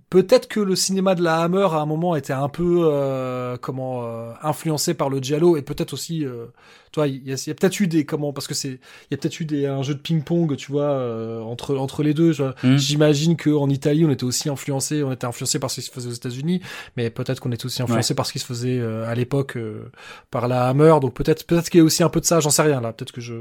Peut-être 0.09 0.47
que 0.47 0.61
le 0.61 0.77
cinéma 0.77 1.17
de 1.17 1.23
la 1.23 1.41
Hammer 1.43 1.67
à 1.73 1.79
un 1.79 1.87
moment 1.87 2.15
était 2.15 2.33
un 2.33 2.49
peu 2.49 2.83
euh, 2.85 3.57
comment 3.57 4.05
euh, 4.05 4.31
influencé 4.41 4.95
par 4.95 5.11
le 5.11 5.19
giallo 5.19 5.57
et 5.57 5.63
peut-être 5.63 5.95
aussi 5.95 6.25
euh, 6.25 6.47
toi 6.93 7.09
il 7.09 7.27
y 7.27 7.33
a, 7.33 7.35
a 7.35 7.55
peut-être 7.55 7.81
eu 7.81 7.89
des 7.89 8.05
comment 8.05 8.33
parce 8.33 8.47
que 8.47 8.55
c'est 8.55 8.69
il 8.69 9.09
y 9.11 9.15
a 9.15 9.17
peut-être 9.17 9.41
eu 9.41 9.45
des 9.45 9.67
un 9.67 9.83
jeu 9.83 9.95
de 9.95 9.99
ping-pong 9.99 10.55
tu 10.55 10.71
vois 10.71 10.85
euh, 10.85 11.41
entre 11.41 11.77
entre 11.77 12.05
les 12.05 12.15
deux 12.15 12.35
mm. 12.63 12.77
j'imagine 12.77 13.35
que 13.35 13.51
en 13.51 13.69
Italie 13.69 14.05
on 14.05 14.11
était 14.11 14.23
aussi 14.23 14.49
influencé 14.49 15.03
on 15.03 15.11
était 15.11 15.27
influencé 15.27 15.59
par 15.59 15.73
ce 15.73 15.81
qui 15.81 15.87
se 15.89 15.91
faisait 15.91 16.09
aux 16.09 16.13
États-Unis 16.13 16.63
mais 16.97 17.11
peut-être 17.11 17.41
qu'on 17.41 17.51
était 17.51 17.67
aussi 17.67 17.83
influencé 17.83 18.15
par 18.15 18.27
ce 18.27 18.33
qui 18.33 18.39
se 18.39 18.47
faisait 18.47 18.81
à 18.81 19.15
l'époque 19.17 19.59
par 20.31 20.47
la 20.47 20.69
Hammer 20.69 20.99
donc 21.01 21.15
peut-être 21.15 21.45
peut-être 21.49 21.69
qu'il 21.69 21.79
y 21.79 21.83
a 21.83 21.85
aussi 21.85 22.05
un 22.05 22.11
peu 22.11 22.21
de 22.21 22.27
ça 22.27 22.39
j'en 22.39 22.51
sais 22.51 22.63
rien 22.63 22.81
là 22.81 22.93
peut-être 22.93 23.11
que 23.11 23.21
je 23.21 23.35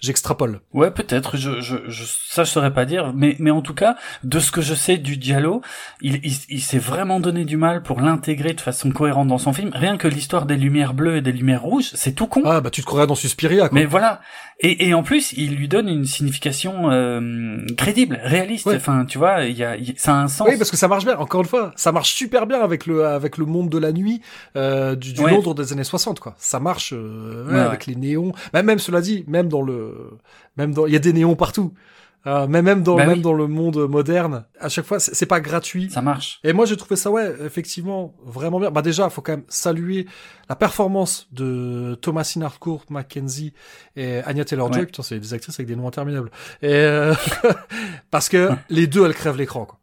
j'extrapole. 0.00 0.60
Ouais, 0.72 0.90
peut-être. 0.90 1.36
Je, 1.36 1.60
je, 1.60 1.76
je, 1.88 2.04
ça, 2.04 2.44
je 2.44 2.50
saurais 2.50 2.72
pas 2.72 2.84
dire. 2.84 3.12
Mais, 3.14 3.36
mais 3.38 3.50
en 3.50 3.62
tout 3.62 3.74
cas, 3.74 3.96
de 4.24 4.38
ce 4.38 4.50
que 4.50 4.60
je 4.60 4.74
sais 4.74 4.96
du 4.96 5.16
Diallo, 5.16 5.62
il, 6.00 6.20
il, 6.24 6.36
il 6.48 6.60
s'est 6.60 6.78
vraiment 6.78 7.20
donné 7.20 7.44
du 7.44 7.56
mal 7.56 7.82
pour 7.82 8.00
l'intégrer 8.00 8.52
de 8.52 8.60
façon 8.60 8.90
cohérente 8.90 9.28
dans 9.28 9.38
son 9.38 9.52
film. 9.52 9.70
Rien 9.74 9.96
que 9.96 10.08
l'histoire 10.08 10.46
des 10.46 10.56
lumières 10.56 10.94
bleues 10.94 11.16
et 11.16 11.22
des 11.22 11.32
lumières 11.32 11.62
rouges, 11.62 11.90
c'est 11.94 12.12
tout 12.12 12.26
con. 12.26 12.42
Ah, 12.44 12.60
bah 12.60 12.70
tu 12.70 12.80
te 12.80 12.86
croirais 12.86 13.06
dans 13.06 13.14
Suspiria, 13.14 13.68
quoi. 13.68 13.78
Mais 13.78 13.84
voilà. 13.84 14.20
Et, 14.62 14.88
et 14.88 14.94
en 14.94 15.02
plus, 15.02 15.32
il 15.32 15.56
lui 15.56 15.68
donne 15.68 15.88
une 15.88 16.04
signification 16.04 16.90
euh, 16.90 17.58
crédible, 17.78 18.20
réaliste. 18.22 18.68
Enfin, 18.68 19.06
tu 19.06 19.16
vois, 19.16 19.44
il 19.44 19.56
y 19.56 19.64
a, 19.64 19.76
ça 19.96 20.14
a 20.14 20.18
un 20.18 20.28
sens. 20.28 20.46
Oui, 20.48 20.58
parce 20.58 20.70
que 20.70 20.76
ça 20.76 20.86
marche 20.86 21.04
bien. 21.06 21.16
Encore 21.16 21.40
une 21.40 21.46
fois, 21.46 21.72
ça 21.76 21.92
marche 21.92 22.12
super 22.12 22.46
bien 22.46 22.60
avec 22.60 22.84
le 22.86 23.06
avec 23.06 23.38
le 23.38 23.46
monde 23.46 23.70
de 23.70 23.78
la 23.78 23.92
nuit 23.92 24.20
euh, 24.56 24.94
du, 24.96 25.14
du 25.14 25.26
Londres 25.26 25.54
des 25.54 25.72
années 25.72 25.84
60, 25.84 26.20
quoi. 26.20 26.34
Ça 26.38 26.60
marche 26.60 26.92
euh, 26.94 27.66
avec 27.66 27.86
les 27.86 27.96
néons. 27.96 28.32
Même, 28.52 28.66
même 28.66 28.78
cela 28.78 29.00
dit, 29.00 29.24
même 29.28 29.48
dans 29.48 29.62
le 29.62 29.89
même 30.56 30.72
dans, 30.72 30.86
il 30.86 30.92
y 30.92 30.96
a 30.96 31.00
des 31.00 31.12
néons 31.12 31.36
partout. 31.36 31.72
Euh, 32.26 32.46
mais 32.46 32.60
même 32.60 32.82
dans, 32.82 32.96
bah 32.96 33.06
même 33.06 33.22
dans 33.22 33.32
le 33.32 33.46
monde 33.46 33.88
moderne, 33.88 34.44
à 34.58 34.68
chaque 34.68 34.84
fois, 34.84 35.00
c'est 35.00 35.26
pas 35.26 35.40
gratuit. 35.40 35.90
Ça 35.90 36.02
marche. 36.02 36.38
Et 36.44 36.52
moi, 36.52 36.66
j'ai 36.66 36.76
trouvé 36.76 36.96
ça, 36.96 37.10
ouais, 37.10 37.34
effectivement, 37.44 38.14
vraiment 38.22 38.60
bien. 38.60 38.70
Bah, 38.70 38.82
déjà, 38.82 39.08
faut 39.08 39.22
quand 39.22 39.32
même 39.32 39.44
saluer 39.48 40.06
la 40.48 40.54
performance 40.54 41.28
de 41.32 41.98
Thomasine 42.02 42.42
Harcourt, 42.42 42.84
Mackenzie 42.90 43.54
et 43.96 44.18
Anya 44.26 44.44
Taylor-Joy. 44.44 44.86
Putain, 44.86 45.02
c'est 45.02 45.18
des 45.18 45.32
actrices 45.32 45.58
avec 45.58 45.66
des 45.66 45.76
noms 45.76 45.88
interminables. 45.88 46.30
Et, 46.60 46.68
euh, 46.74 47.14
parce 48.10 48.28
que 48.28 48.50
les 48.68 48.86
deux, 48.86 49.06
elles 49.06 49.14
crèvent 49.14 49.38
l'écran, 49.38 49.64
quoi. 49.64 49.79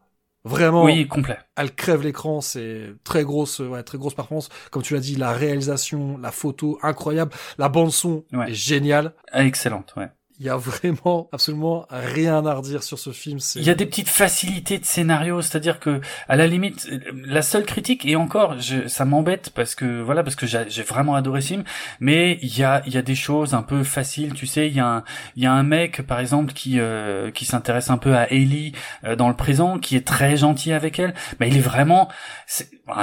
Vraiment. 0.47 0.83
Oui, 0.83 1.07
complet. 1.07 1.37
Elle 1.55 1.73
crève 1.73 2.01
l'écran, 2.01 2.41
c'est 2.41 2.95
très 3.03 3.23
grosse, 3.23 3.59
ouais, 3.59 3.83
très 3.83 3.97
grosse 3.97 4.13
performance. 4.13 4.49
Comme 4.71 4.83
tu 4.83 4.93
l'as 4.93 4.99
dit, 4.99 5.15
la 5.15 5.31
réalisation, 5.31 6.17
la 6.17 6.31
photo, 6.31 6.79
incroyable. 6.81 7.31
La 7.57 7.69
bande 7.69 7.91
son 7.91 8.23
est 8.47 8.53
géniale. 8.53 9.13
Excellente, 9.33 9.93
ouais 9.97 10.09
il 10.39 10.45
y 10.45 10.49
a 10.49 10.57
vraiment 10.57 11.29
absolument 11.31 11.87
rien 11.89 12.45
à 12.45 12.53
redire 12.53 12.83
sur 12.83 12.99
ce 12.99 13.11
film. 13.11 13.39
Il 13.55 13.63
y 13.63 13.69
a 13.71 13.75
des 13.75 13.87
petites 13.87 14.09
facilités 14.09 14.77
de 14.77 14.85
scénario, 14.85 15.41
c'est-à-dire 15.41 15.79
que 15.79 15.99
à 16.27 16.35
la 16.35 16.45
limite, 16.45 16.87
la 17.13 17.41
seule 17.41 17.65
critique 17.65 18.05
et 18.05 18.15
encore, 18.15 18.59
je, 18.59 18.87
ça 18.87 19.05
m'embête 19.05 19.49
parce 19.49 19.73
que 19.73 20.01
voilà, 20.01 20.23
parce 20.23 20.35
que 20.35 20.45
j'ai 20.45 20.83
vraiment 20.83 21.15
adoré 21.15 21.41
ce 21.41 21.47
film, 21.47 21.63
mais 21.99 22.37
il 22.43 22.55
y 22.57 22.63
a 22.63 22.83
il 22.85 22.93
y 22.93 22.97
a 22.97 23.01
des 23.01 23.15
choses 23.15 23.55
un 23.55 23.63
peu 23.63 23.83
faciles, 23.83 24.33
tu 24.33 24.45
sais, 24.45 24.67
il 24.67 24.75
y 24.75 24.79
a 24.79 24.87
un 24.87 25.03
il 25.35 25.43
y 25.43 25.47
a 25.47 25.51
un 25.51 25.63
mec 25.63 26.03
par 26.03 26.19
exemple 26.19 26.53
qui 26.53 26.79
euh, 26.79 27.31
qui 27.31 27.45
s'intéresse 27.45 27.89
un 27.89 27.97
peu 27.97 28.15
à 28.15 28.31
Ellie 28.31 28.73
euh, 29.05 29.15
dans 29.15 29.29
le 29.29 29.35
présent, 29.35 29.79
qui 29.79 29.95
est 29.95 30.05
très 30.05 30.37
gentil 30.37 30.71
avec 30.71 30.99
elle, 30.99 31.15
mais 31.39 31.47
il 31.47 31.57
est 31.57 31.61
vraiment 31.61 32.09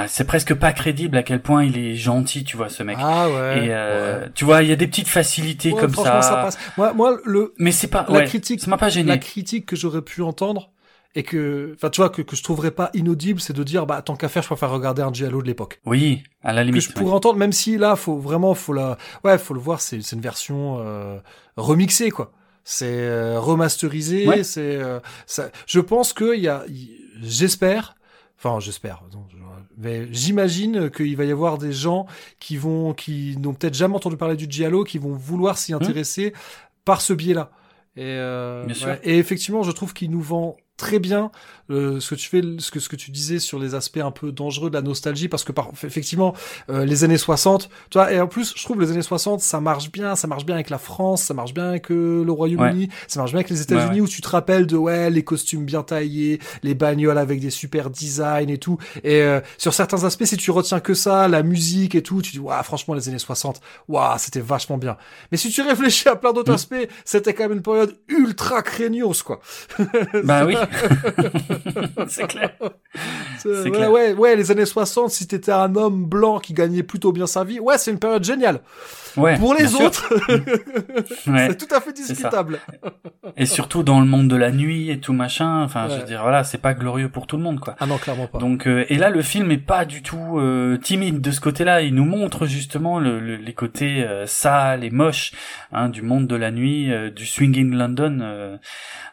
c'est 0.07 0.25
presque 0.25 0.53
pas 0.53 0.73
crédible 0.73 1.17
à 1.17 1.23
quel 1.23 1.41
point 1.41 1.63
il 1.63 1.77
est 1.77 1.95
gentil, 1.95 2.43
tu 2.43 2.57
vois, 2.57 2.69
ce 2.69 2.83
mec. 2.83 2.97
Ah 2.99 3.29
ouais. 3.29 3.65
Et 3.65 3.69
euh, 3.69 4.27
tu 4.33 4.45
vois, 4.45 4.63
il 4.63 4.69
y 4.69 4.71
a 4.71 4.75
des 4.75 4.87
petites 4.87 5.07
facilités 5.07 5.71
comme 5.71 5.93
ça. 5.93 6.21
ça 6.21 6.35
passe. 6.37 6.57
Moi, 6.77 6.93
moi, 6.93 7.17
le. 7.23 7.53
Mais 7.57 7.71
c'est 7.71 7.87
pas. 7.87 8.05
La 8.09 8.23
critique. 8.23 8.61
Ça 8.61 8.69
m'a 8.69 8.77
pas 8.77 8.89
gêné. 8.89 9.09
La 9.09 9.17
critique 9.17 9.65
que 9.65 9.75
j'aurais 9.75 10.01
pu 10.01 10.21
entendre 10.21 10.71
et 11.15 11.23
que, 11.23 11.71
enfin, 11.75 11.89
tu 11.89 12.01
vois, 12.01 12.09
que, 12.09 12.21
que 12.21 12.35
je 12.35 12.43
trouverais 12.43 12.71
pas 12.71 12.89
inaudible, 12.93 13.39
c'est 13.39 13.53
de 13.53 13.63
dire, 13.63 13.85
bah, 13.85 14.01
tant 14.01 14.17
qu'à 14.17 14.27
faire, 14.27 14.43
je 14.43 14.49
préfère 14.49 14.69
regarder 14.69 15.01
un 15.01 15.13
giallo 15.13 15.41
de 15.41 15.47
l'époque. 15.47 15.79
Oui, 15.85 16.23
à 16.43 16.51
la 16.51 16.63
limite. 16.63 16.83
Que 16.83 16.89
je 16.89 16.93
pourrais 16.93 17.13
entendre, 17.13 17.37
même 17.37 17.53
si 17.53 17.77
là, 17.77 17.95
faut 17.95 18.17
vraiment, 18.17 18.53
faut 18.53 18.73
la, 18.73 18.97
ouais, 19.23 19.37
faut 19.37 19.53
le 19.53 19.61
voir, 19.61 19.79
c'est, 19.79 20.01
c'est 20.01 20.17
une 20.17 20.21
version 20.21 20.77
euh, 20.79 21.17
remixée, 21.55 22.11
quoi. 22.11 22.33
C'est 22.65 22.85
euh, 22.87 23.39
remasterisé, 23.39 24.43
c'est, 24.43 24.75
euh, 24.75 24.99
ça. 25.25 25.51
Je 25.67 25.79
pense 25.79 26.11
que 26.13 26.35
il 26.35 26.41
y 26.41 26.47
a, 26.47 26.65
j'espère 27.21 27.95
Enfin, 28.37 28.59
j'espère. 28.59 29.01
Mais 29.77 30.07
j'imagine 30.11 30.89
qu'il 30.89 31.15
va 31.17 31.25
y 31.25 31.31
avoir 31.31 31.57
des 31.57 31.73
gens 31.73 32.05
qui 32.39 32.57
vont, 32.57 32.93
qui 32.93 33.37
n'ont 33.37 33.53
peut-être 33.53 33.73
jamais 33.73 33.95
entendu 33.95 34.17
parler 34.17 34.35
du 34.35 34.47
Giallo, 34.49 34.83
qui 34.83 34.97
vont 34.97 35.13
vouloir 35.13 35.57
s'y 35.57 35.73
hmm. 35.73 35.77
intéresser 35.77 36.33
par 36.85 37.01
ce 37.01 37.13
biais-là. 37.13 37.51
Et, 37.97 38.03
euh, 38.03 38.65
ouais. 38.65 38.99
et 39.03 39.17
effectivement, 39.17 39.63
je 39.63 39.71
trouve 39.71 39.93
qu'il 39.93 40.11
nous 40.11 40.21
vend 40.21 40.57
très 40.77 40.99
bien 40.99 41.31
euh, 41.71 41.99
ce 41.99 42.11
que 42.11 42.15
tu 42.15 42.29
fais, 42.29 42.41
ce 42.59 42.69
que 42.71 42.79
ce 42.79 42.89
que 42.89 42.95
tu 42.95 43.11
disais 43.11 43.39
sur 43.39 43.57
les 43.59 43.73
aspects 43.75 43.97
un 43.97 44.11
peu 44.11 44.31
dangereux 44.31 44.69
de 44.69 44.75
la 44.75 44.81
nostalgie, 44.81 45.27
parce 45.27 45.43
que 45.43 45.51
par, 45.51 45.69
effectivement, 45.83 46.33
euh, 46.69 46.85
les 46.85 47.03
années 47.03 47.17
60, 47.17 47.69
tu 47.89 47.97
vois, 47.97 48.11
et 48.11 48.19
en 48.21 48.27
plus, 48.27 48.53
je 48.55 48.63
trouve 48.63 48.79
les 48.81 48.91
années 48.91 49.01
60, 49.01 49.41
ça 49.41 49.59
marche 49.61 49.91
bien, 49.91 50.15
ça 50.15 50.27
marche 50.27 50.45
bien 50.45 50.55
avec 50.55 50.69
la 50.69 50.77
France, 50.77 51.23
ça 51.23 51.33
marche 51.33 51.53
bien 51.53 51.65
avec 51.69 51.91
euh, 51.91 52.23
le 52.23 52.31
Royaume-Uni, 52.31 52.89
ça 53.07 53.19
marche 53.19 53.31
bien 53.31 53.39
avec 53.39 53.49
les 53.49 53.61
États-Unis, 53.61 53.85
Ouais, 53.89 53.95
ouais. 53.95 54.01
où 54.01 54.07
tu 54.07 54.21
te 54.21 54.27
rappelles 54.29 54.67
de 54.67 54.77
ouais 54.77 55.09
les 55.09 55.23
costumes 55.23 55.65
bien 55.65 55.83
taillés, 55.83 56.39
les 56.63 56.73
bagnoles 56.75 57.17
avec 57.17 57.39
des 57.39 57.49
super 57.49 57.89
designs 57.89 58.49
et 58.49 58.57
tout. 58.57 58.77
Et 59.03 59.21
euh, 59.21 59.39
sur 59.57 59.73
certains 59.73 60.03
aspects, 60.03 60.25
si 60.25 60.37
tu 60.37 60.51
retiens 60.51 60.79
que 60.79 60.93
ça, 60.93 61.27
la 61.27 61.43
musique 61.43 61.95
et 61.95 62.03
tout, 62.03 62.21
tu 62.21 62.31
dis 62.31 62.39
waouh, 62.39 62.63
franchement, 62.63 62.93
les 62.93 63.09
années 63.09 63.19
60, 63.19 63.59
waouh, 63.87 64.17
c'était 64.17 64.39
vachement 64.39 64.77
bien. 64.77 64.97
Mais 65.31 65.37
si 65.37 65.49
tu 65.49 65.61
réfléchis 65.61 66.07
à 66.09 66.15
plein 66.15 66.31
d'autres 66.33 66.51
Mm. 66.51 66.55
aspects, 66.55 66.87
c'était 67.05 67.33
quand 67.33 67.43
même 67.43 67.53
une 67.57 67.61
période 67.63 67.95
ultra 68.07 68.61
craignos, 68.61 69.23
quoi. 69.23 69.39
Bah 70.23 70.45
oui. 70.47 70.55
c'est 72.07 72.27
clair. 72.27 72.51
Ouais, 73.45 73.71
clair. 73.71 73.91
ouais, 73.91 74.13
ouais, 74.13 74.35
les 74.35 74.51
années 74.51 74.65
60, 74.65 75.11
si 75.11 75.27
t'étais 75.27 75.51
un 75.51 75.75
homme 75.75 76.05
blanc 76.05 76.39
qui 76.39 76.53
gagnait 76.53 76.83
plutôt 76.83 77.11
bien 77.11 77.27
sa 77.27 77.43
vie, 77.43 77.59
ouais, 77.59 77.77
c'est 77.77 77.91
une 77.91 77.99
période 77.99 78.23
géniale. 78.23 78.61
Ouais. 79.17 79.37
Pour 79.37 79.53
les 79.53 79.75
autres, 79.75 80.13
Ouais. 81.27 81.47
c'est 81.49 81.57
tout 81.57 81.73
à 81.73 81.79
fait 81.81 81.93
discutable. 81.93 82.59
Et 83.37 83.45
surtout 83.45 83.83
dans 83.83 83.99
le 83.99 84.05
monde 84.05 84.27
de 84.27 84.35
la 84.35 84.51
nuit 84.51 84.89
et 84.89 84.99
tout 84.99 85.13
machin. 85.13 85.61
Enfin, 85.63 85.87
je 85.89 85.95
veux 85.97 86.03
dire, 86.05 86.21
voilà, 86.21 86.43
c'est 86.43 86.57
pas 86.57 86.73
glorieux 86.73 87.09
pour 87.09 87.27
tout 87.27 87.37
le 87.37 87.43
monde, 87.43 87.59
quoi. 87.59 87.75
Ah 87.79 87.85
non, 87.85 87.97
clairement 87.97 88.27
pas. 88.27 88.39
Donc 88.39 88.67
euh, 88.67 88.85
et 88.89 88.97
là 88.97 89.09
le 89.09 89.21
film 89.21 89.51
est 89.51 89.57
pas 89.57 89.85
du 89.85 90.01
tout 90.03 90.37
euh, 90.39 90.77
timide 90.77 91.21
de 91.21 91.31
ce 91.31 91.39
côté-là. 91.41 91.81
Il 91.81 91.95
nous 91.95 92.05
montre 92.05 92.45
justement 92.45 92.99
le, 92.99 93.19
le- 93.19 93.35
les 93.37 93.53
côtés 93.53 94.03
euh, 94.03 94.25
sales 94.25 94.83
et 94.83 94.89
moches 94.89 95.31
hein, 95.71 95.89
du 95.89 96.01
monde 96.01 96.27
de 96.27 96.35
la 96.35 96.51
nuit, 96.51 96.91
euh, 96.91 97.09
du 97.09 97.25
swinging 97.25 97.73
London. 97.73 98.19
euh, 98.21 98.57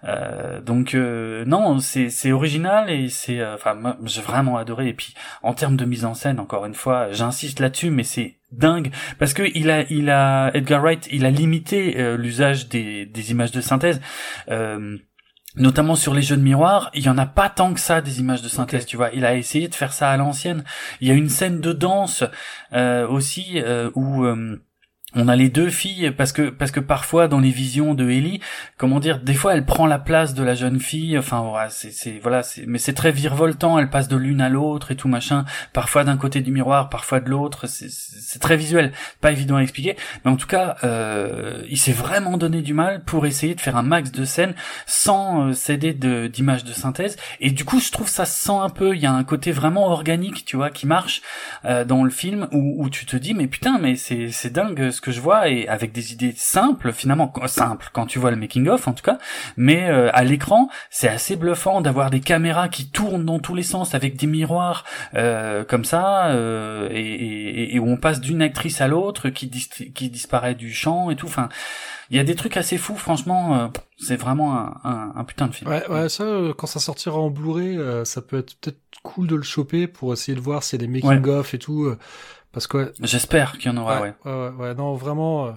euh, 0.05 0.61
donc 0.61 0.95
euh, 0.95 1.45
non, 1.47 1.79
c'est 1.79 2.11
c'est 2.11 2.33
original 2.33 2.91
et 2.91 3.09
c'est 3.09 3.45
enfin 3.47 3.97
j'ai 4.05 4.21
vraiment 4.23 4.57
adoré. 4.57 4.89
Et 4.89 4.95
puis 4.95 5.15
en 5.43 5.55
termes 5.55 5.77
de 5.77 5.85
mise 5.85 6.05
en 6.05 6.15
scène, 6.15 6.41
encore 6.41 6.67
une 6.67 6.75
fois, 6.75 7.13
j'insiste 7.13 7.61
là-dessus, 7.61 7.91
mais 7.91 8.03
c'est 8.05 8.37
dingue 8.53 8.91
parce 9.19 9.35
que 9.35 9.43
il 9.55 9.71
a 9.71 9.85
il 9.91 10.11
a 10.11 10.51
Edgar 10.55 10.83
Wright, 10.83 11.09
il 11.11 11.27
a 11.27 11.31
limité 11.31 11.99
euh, 11.99 12.17
l'usage 12.17 12.69
des 12.69 13.07
des 13.07 13.31
images 13.31 13.53
de 13.53 13.61
synthèse. 13.61 14.01
Euh, 14.49 14.99
notamment 15.57 15.97
sur 15.97 16.15
les 16.15 16.23
jeux 16.23 16.37
de 16.37 16.43
miroir, 16.43 16.91
il 16.95 17.03
y 17.03 17.09
en 17.09 17.19
a 17.19 17.27
pas 17.27 17.49
tant 17.49 17.75
que 17.75 17.81
ça 17.81 18.01
des 18.01 18.21
images 18.21 18.43
de 18.43 18.49
synthèse, 18.49 18.87
tu 18.87 18.97
vois. 18.97 19.11
Il 19.13 19.25
a 19.25 19.35
essayé 19.35 19.69
de 19.69 19.75
faire 19.75 19.93
ça 19.93 20.11
à 20.11 20.17
l'ancienne. 20.17 20.65
Il 21.01 21.09
y 21.09 21.11
a 21.11 21.15
une 21.15 21.29
scène 21.29 21.61
de 21.61 21.73
danse 21.73 22.25
euh, 22.73 23.07
aussi 23.07 23.61
euh, 23.61 23.91
où 23.95 24.25
euh, 24.25 24.63
on 25.15 25.29
a 25.29 25.37
les 25.37 25.49
deux 25.51 25.69
filles 25.69 26.11
parce 26.17 26.33
que 26.33 26.49
parce 26.49 26.71
que 26.71 26.81
parfois 26.81 27.29
dans 27.29 27.41
les 27.41 27.51
visions 27.51 27.95
de 27.95 28.09
Ellie, 28.09 28.41
comment 28.79 29.01
dire, 29.01 29.21
des 29.21 29.35
fois 29.35 29.55
elle 29.55 29.67
prend 29.67 29.87
la 29.87 29.99
place 29.99 30.35
de 30.35 30.43
la 30.43 30.55
jeune 30.55 30.81
fille. 30.81 31.19
Enfin 31.19 31.43
voilà, 31.43 31.69
c'est 31.71 32.19
voilà, 32.23 32.43
mais 32.67 32.79
c'est 32.79 32.95
très 32.95 33.13
virevoltant. 33.13 33.79
Elle 33.79 33.91
passe 33.91 34.09
de 34.09 34.17
l'une 34.17 34.41
à 34.41 34.49
l'autre 34.49 34.91
et 34.91 34.97
tout 34.97 35.09
machin. 35.09 35.45
Parfois 35.73 36.05
d'un 36.05 36.17
côté 36.17 36.41
du 36.41 36.51
miroir, 36.51 36.89
parfois 36.89 37.21
de 37.21 37.29
l'autre. 37.29 37.67
C'est 37.67 38.39
très 38.39 38.57
visuel, 38.57 38.93
pas 39.21 39.33
évident 39.33 39.57
à 39.57 39.63
expliquer. 39.63 39.97
Mais 40.25 40.31
en 40.31 40.37
tout 40.37 40.47
cas, 40.47 40.77
euh, 40.85 41.63
il 41.69 41.79
s'est 41.79 41.93
vraiment 41.93 42.39
donné 42.39 42.63
du 42.63 42.73
mal 42.73 43.05
pour 43.05 43.27
essayer 43.27 43.55
de 43.55 43.61
faire 43.61 43.77
un 43.77 43.83
max 43.83 44.13
de 44.13 44.25
scènes 44.25 44.55
sans 44.87 45.49
euh, 45.49 45.53
céder 45.53 45.93
de 45.93 46.27
d'images 46.27 46.65
de 46.65 46.73
synthèse. 46.73 47.17
Et 47.41 47.51
du 47.51 47.65
coup, 47.65 47.81
je 47.81 47.91
trouve 47.91 48.09
ça 48.09 48.25
se 48.25 48.45
sent 48.45 48.53
un 48.59 48.71
peu. 48.71 48.95
Il 48.95 49.03
y 49.03 49.07
a 49.07 49.13
un 49.13 49.25
côté 49.25 49.53
vraiment 49.53 49.89
organique, 49.89 50.45
tu 50.47 50.57
vois, 50.57 50.71
qui 50.71 50.87
marche 50.87 51.21
euh, 51.67 51.85
dans 51.85 52.03
le 52.03 52.11
film 52.11 52.49
où, 52.53 52.83
où 52.83 52.89
tu 52.89 53.05
te 53.05 53.17
dis 53.17 53.35
mais 53.35 53.47
putain, 53.47 53.79
mais 53.79 53.97
c'est 53.97 54.31
c'est 54.31 54.51
dingue 54.51 54.91
que 55.03 55.11
je 55.13 55.21
vois 55.21 55.49
et 55.49 55.69
avec 55.69 55.93
des 55.93 56.13
idées 56.13 56.33
simples 56.37 56.93
finalement 56.93 57.33
simples 57.47 57.91
quand 57.93 58.07
tu 58.07 58.19
vois 58.19 58.31
le 58.31 58.37
making 58.37 58.69
of 58.69 58.89
en 58.89 58.93
tout 58.93 59.03
cas. 59.03 59.19
Mais 59.57 59.91
euh, 59.91 60.11
à 60.15 60.25
l'écran, 60.25 60.69
c'est 60.91 61.09
assez 61.09 61.37
bluffant 61.37 61.81
d'avoir 61.83 62.09
des 62.09 62.21
caméras 62.21 62.69
qui 62.69 62.89
tournent 62.89 63.27
dans 63.27 63.41
tous 63.41 63.55
les 63.55 63.65
sens 63.65 63.95
avec 63.95 64.17
des 64.17 64.27
miroirs 64.27 64.85
euh, 65.15 65.65
comme 65.65 65.85
ça 65.85 66.29
euh, 66.29 66.89
et, 66.93 67.01
et, 67.01 67.75
et 67.75 67.79
où 67.79 67.89
on 67.89 67.97
passe 67.97 68.21
d'une 68.21 68.41
actrice 68.41 68.81
à 68.81 68.89
l'autre 68.89 69.29
qui 69.29 69.49
dis- 69.49 69.69
qui 69.95 70.09
disparaît 70.09 70.55
du 70.55 70.73
champ 70.73 71.11
et 71.11 71.17
tout. 71.17 71.27
Enfin, 71.27 71.49
il 72.11 72.17
y 72.17 72.21
a 72.21 72.25
des 72.25 72.35
trucs 72.37 72.57
assez 72.57 72.79
fous. 72.79 72.97
Franchement, 72.97 73.59
euh, 73.59 73.69
c'est 73.99 74.17
vraiment 74.17 74.57
un, 74.57 74.77
un, 74.85 75.13
un 75.17 75.25
putain 75.25 75.49
de 75.49 75.55
film. 75.55 75.71
Ouais, 75.71 75.85
ouais, 75.89 76.09
ça, 76.09 76.23
euh, 76.25 76.55
quand 76.57 76.67
ça 76.69 76.79
sortira 76.79 77.19
en 77.19 77.31
Blu-ray, 77.31 77.77
euh, 77.77 78.05
ça 78.05 78.23
peut 78.23 78.39
être 78.39 78.55
peut-être 78.61 78.79
cool 79.03 79.27
de 79.27 79.35
le 79.35 79.43
choper 79.43 79.89
pour 79.89 80.13
essayer 80.13 80.37
de 80.37 80.41
voir 80.41 80.63
s'il 80.63 80.81
y 80.81 80.85
a 80.85 80.87
des 80.87 80.93
making-of 80.93 81.55
et 81.55 81.59
tout. 81.59 81.93
Parce 82.53 82.67
que, 82.67 82.79
ouais, 82.79 82.93
J'espère 83.01 83.59
qu'il 83.59 83.71
y 83.71 83.75
en 83.75 83.77
aura. 83.79 84.01
Ouais. 84.03 84.15
ouais, 84.25 84.33
ouais, 84.33 84.49
ouais, 84.59 84.75
non, 84.75 84.95
vraiment, 84.95 85.47
euh, 85.47 85.53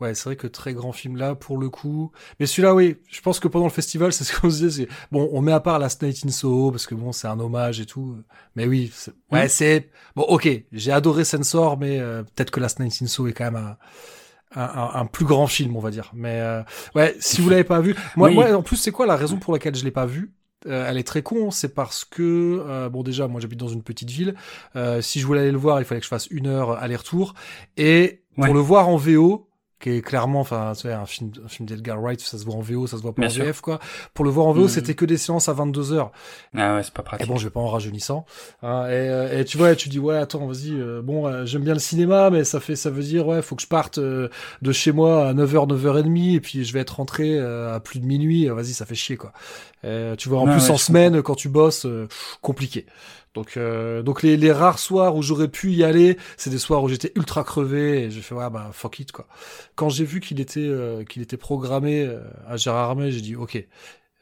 ouais, 0.00 0.14
c'est 0.14 0.24
vrai 0.24 0.36
que 0.36 0.46
très 0.46 0.74
grand 0.74 0.92
film 0.92 1.16
là, 1.16 1.34
pour 1.34 1.58
le 1.58 1.70
coup. 1.70 2.12
Mais 2.38 2.46
celui-là, 2.46 2.74
oui, 2.74 2.96
je 3.10 3.20
pense 3.20 3.40
que 3.40 3.48
pendant 3.48 3.64
le 3.66 3.70
festival, 3.70 4.12
c'est 4.14 4.24
ce 4.24 4.38
qu'on 4.38 4.50
se 4.50 4.64
disait, 4.64 4.88
bon, 5.10 5.28
on 5.32 5.40
met 5.40 5.52
à 5.52 5.60
part 5.60 5.78
la 5.78 5.88
Night 6.02 6.24
in 6.24 6.30
Soho, 6.30 6.70
parce 6.70 6.86
que 6.86 6.94
bon, 6.94 7.12
c'est 7.12 7.26
un 7.28 7.40
hommage 7.40 7.80
et 7.80 7.86
tout. 7.86 8.16
Mais 8.56 8.66
oui, 8.66 8.90
c'est- 8.94 9.12
ouais, 9.32 9.48
c'est, 9.48 9.90
bon, 10.16 10.22
ok, 10.22 10.48
j'ai 10.72 10.92
adoré 10.92 11.24
Sensor, 11.24 11.78
mais 11.78 11.98
euh, 12.00 12.22
peut-être 12.22 12.50
que 12.50 12.60
la 12.60 12.68
Night 12.78 13.00
in 13.02 13.06
Soho 13.06 13.26
est 13.28 13.32
quand 13.32 13.50
même 13.50 13.56
un, 13.56 13.76
un, 14.56 14.62
un- 14.64 14.90
un 15.00 15.06
plus 15.06 15.24
grand 15.24 15.46
film, 15.46 15.76
on 15.76 15.80
va 15.80 15.90
dire. 15.90 16.10
Mais 16.14 16.40
euh, 16.40 16.62
ouais, 16.94 17.16
si 17.20 17.40
vous 17.40 17.48
l'avez 17.50 17.64
pas 17.64 17.80
vu, 17.80 17.94
moi, 18.16 18.28
Oui. 18.28 18.34
moi, 18.34 18.52
en 18.54 18.62
plus, 18.62 18.76
c'est 18.76 18.92
quoi 18.92 19.06
la 19.06 19.16
raison 19.16 19.36
pour 19.38 19.52
laquelle 19.52 19.74
je 19.74 19.84
l'ai 19.84 19.90
pas 19.90 20.06
vu? 20.06 20.32
Euh, 20.66 20.86
Elle 20.88 20.98
est 20.98 21.06
très 21.06 21.22
con, 21.22 21.50
c'est 21.50 21.74
parce 21.74 22.04
que 22.04 22.64
euh, 22.66 22.88
bon, 22.88 23.02
déjà, 23.02 23.28
moi, 23.28 23.40
j'habite 23.40 23.60
dans 23.60 23.68
une 23.68 23.82
petite 23.82 24.10
ville. 24.10 24.34
Euh, 24.76 25.00
si 25.00 25.20
je 25.20 25.26
voulais 25.26 25.40
aller 25.40 25.52
le 25.52 25.58
voir, 25.58 25.80
il 25.80 25.84
fallait 25.84 26.00
que 26.00 26.04
je 26.04 26.08
fasse 26.10 26.26
une 26.28 26.46
heure 26.46 26.72
aller-retour, 26.72 27.34
et 27.76 28.22
pour 28.36 28.52
le 28.52 28.60
voir 28.60 28.88
en 28.88 28.96
VO 28.96 29.48
qui 29.84 29.90
est 29.90 30.00
clairement, 30.02 30.40
enfin, 30.40 30.72
sais, 30.74 30.92
un 30.92 31.04
film, 31.04 31.30
un 31.44 31.48
film 31.48 31.68
d'Edgar 31.68 32.00
Wright, 32.00 32.18
ça 32.20 32.38
se 32.38 32.44
voit 32.44 32.54
en 32.54 32.60
VO, 32.60 32.86
ça 32.86 32.96
se 32.96 33.02
voit 33.02 33.14
pas 33.14 33.20
Bien 33.20 33.28
en 33.28 33.32
sûr. 33.32 33.44
VF, 33.44 33.60
quoi. 33.60 33.78
Pour 34.14 34.24
le 34.24 34.30
voir 34.30 34.46
en 34.46 34.52
VO, 34.52 34.62
Mhm. 34.62 34.68
c'était 34.68 34.94
que 34.94 35.04
des 35.04 35.18
séances 35.18 35.48
à 35.48 35.52
22 35.52 35.92
heures. 35.92 36.10
Ah 36.56 36.76
ouais, 36.76 36.82
c'est 36.82 36.92
pas 36.94 37.02
Et 37.02 37.04
pratique. 37.04 37.28
bon, 37.28 37.36
je 37.36 37.44
vais 37.44 37.50
pas 37.50 37.60
en 37.60 37.68
rajeunissant. 37.68 38.24
Hein, 38.62 38.86
et, 38.86 38.92
euh, 38.92 39.40
et 39.40 39.44
tu 39.44 39.58
vois, 39.58 39.74
tu 39.76 39.88
dis 39.90 39.98
ouais, 39.98 40.16
attends, 40.16 40.46
vas-y. 40.46 40.72
euh, 40.72 41.02
bon, 41.02 41.26
euh, 41.28 41.44
j'aime 41.44 41.62
bien 41.62 41.74
le 41.74 41.78
cinéma, 41.80 42.30
mais 42.30 42.44
ça 42.44 42.60
fait, 42.60 42.76
ça 42.76 42.88
veut 42.90 43.02
dire 43.02 43.26
ouais, 43.26 43.42
faut 43.42 43.54
que 43.56 43.62
je 43.62 43.66
parte 43.68 43.98
euh, 43.98 44.28
de 44.62 44.72
chez 44.72 44.92
moi 44.92 45.28
à 45.28 45.34
9h, 45.34 45.66
9h30, 45.68 46.34
et 46.36 46.40
puis 46.40 46.64
je 46.64 46.72
vais 46.72 46.80
être 46.80 46.96
rentré 46.96 47.38
à 47.38 47.78
plus 47.80 48.00
de 48.00 48.06
minuit. 48.06 48.46
Vas-y, 48.48 48.72
ça 48.72 48.86
fait 48.86 48.94
chier 48.94 49.16
quoi. 49.16 49.32
Tu 49.82 50.28
vois, 50.30 50.38
en 50.40 50.46
plus 50.46 50.64
ouais, 50.64 50.70
en 50.70 50.78
semaine, 50.78 51.20
quand 51.22 51.34
tu 51.34 51.48
bosses, 51.50 51.86
compliqué. 52.40 52.86
Donc, 53.34 53.56
euh, 53.56 54.02
donc 54.02 54.22
les, 54.22 54.36
les 54.36 54.52
rares 54.52 54.78
soirs 54.78 55.16
où 55.16 55.22
j'aurais 55.22 55.48
pu 55.48 55.72
y 55.72 55.82
aller, 55.82 56.16
c'est 56.36 56.50
des 56.50 56.58
soirs 56.58 56.82
où 56.82 56.88
j'étais 56.88 57.12
ultra 57.16 57.42
crevé 57.42 58.04
et 58.04 58.10
j'ai 58.10 58.20
fait 58.20 58.34
ouais 58.34 58.48
bah 58.48 58.70
fuck 58.72 59.00
it 59.00 59.10
quoi. 59.10 59.26
Quand 59.74 59.88
j'ai 59.88 60.04
vu 60.04 60.20
qu'il 60.20 60.40
était 60.40 60.60
euh, 60.60 61.04
qu'il 61.04 61.20
était 61.20 61.36
programmé 61.36 62.02
euh, 62.02 62.20
à 62.48 62.56
Gérard 62.56 62.90
Armé, 62.90 63.10
j'ai 63.10 63.20
dit 63.20 63.36
ok. 63.36 63.66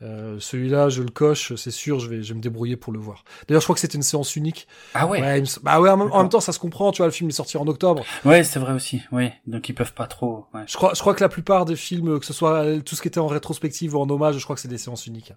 Euh, 0.02 0.38
celui-là, 0.40 0.88
je 0.88 1.00
le 1.00 1.10
coche, 1.10 1.54
c'est 1.54 1.70
sûr, 1.70 2.00
je 2.00 2.08
vais, 2.08 2.22
je 2.24 2.30
vais 2.30 2.36
me 2.36 2.42
débrouiller 2.42 2.76
pour 2.76 2.92
le 2.92 2.98
voir. 2.98 3.24
D'ailleurs, 3.46 3.60
je 3.60 3.66
crois 3.66 3.74
que 3.74 3.80
c'était 3.80 3.96
une 3.96 4.02
séance 4.02 4.34
unique. 4.34 4.66
Ah 4.94 5.06
ouais. 5.06 5.20
Me 5.20 5.62
bah 5.62 5.80
ouais, 5.80 5.90
en 5.90 5.96
même, 5.96 6.10
en 6.10 6.18
même 6.22 6.28
temps, 6.28 6.40
ça 6.40 6.52
se 6.52 6.58
comprend, 6.58 6.90
tu 6.90 6.98
vois, 6.98 7.06
le 7.06 7.12
film 7.12 7.30
est 7.30 7.34
sorti 7.34 7.56
en 7.56 7.66
octobre. 7.68 8.04
Ouais, 8.24 8.42
c'est 8.42 8.58
vrai 8.58 8.72
aussi. 8.72 9.00
Oui, 9.12 9.30
donc 9.46 9.68
ils 9.68 9.74
peuvent 9.74 9.92
pas 9.92 10.08
trop. 10.08 10.46
Ouais. 10.54 10.62
Je 10.66 10.74
crois, 10.76 10.92
je 10.94 11.00
crois 11.00 11.14
que 11.14 11.22
la 11.22 11.28
plupart 11.28 11.66
des 11.66 11.76
films, 11.76 12.18
que 12.18 12.26
ce 12.26 12.32
soit 12.32 12.64
euh, 12.64 12.80
tout 12.80 12.96
ce 12.96 13.02
qui 13.02 13.08
était 13.08 13.20
en 13.20 13.28
rétrospective 13.28 13.94
ou 13.94 14.00
en 14.00 14.10
hommage, 14.10 14.36
je 14.38 14.42
crois 14.42 14.56
que 14.56 14.62
c'est 14.62 14.66
des 14.66 14.78
séances 14.78 15.06
uniques. 15.06 15.34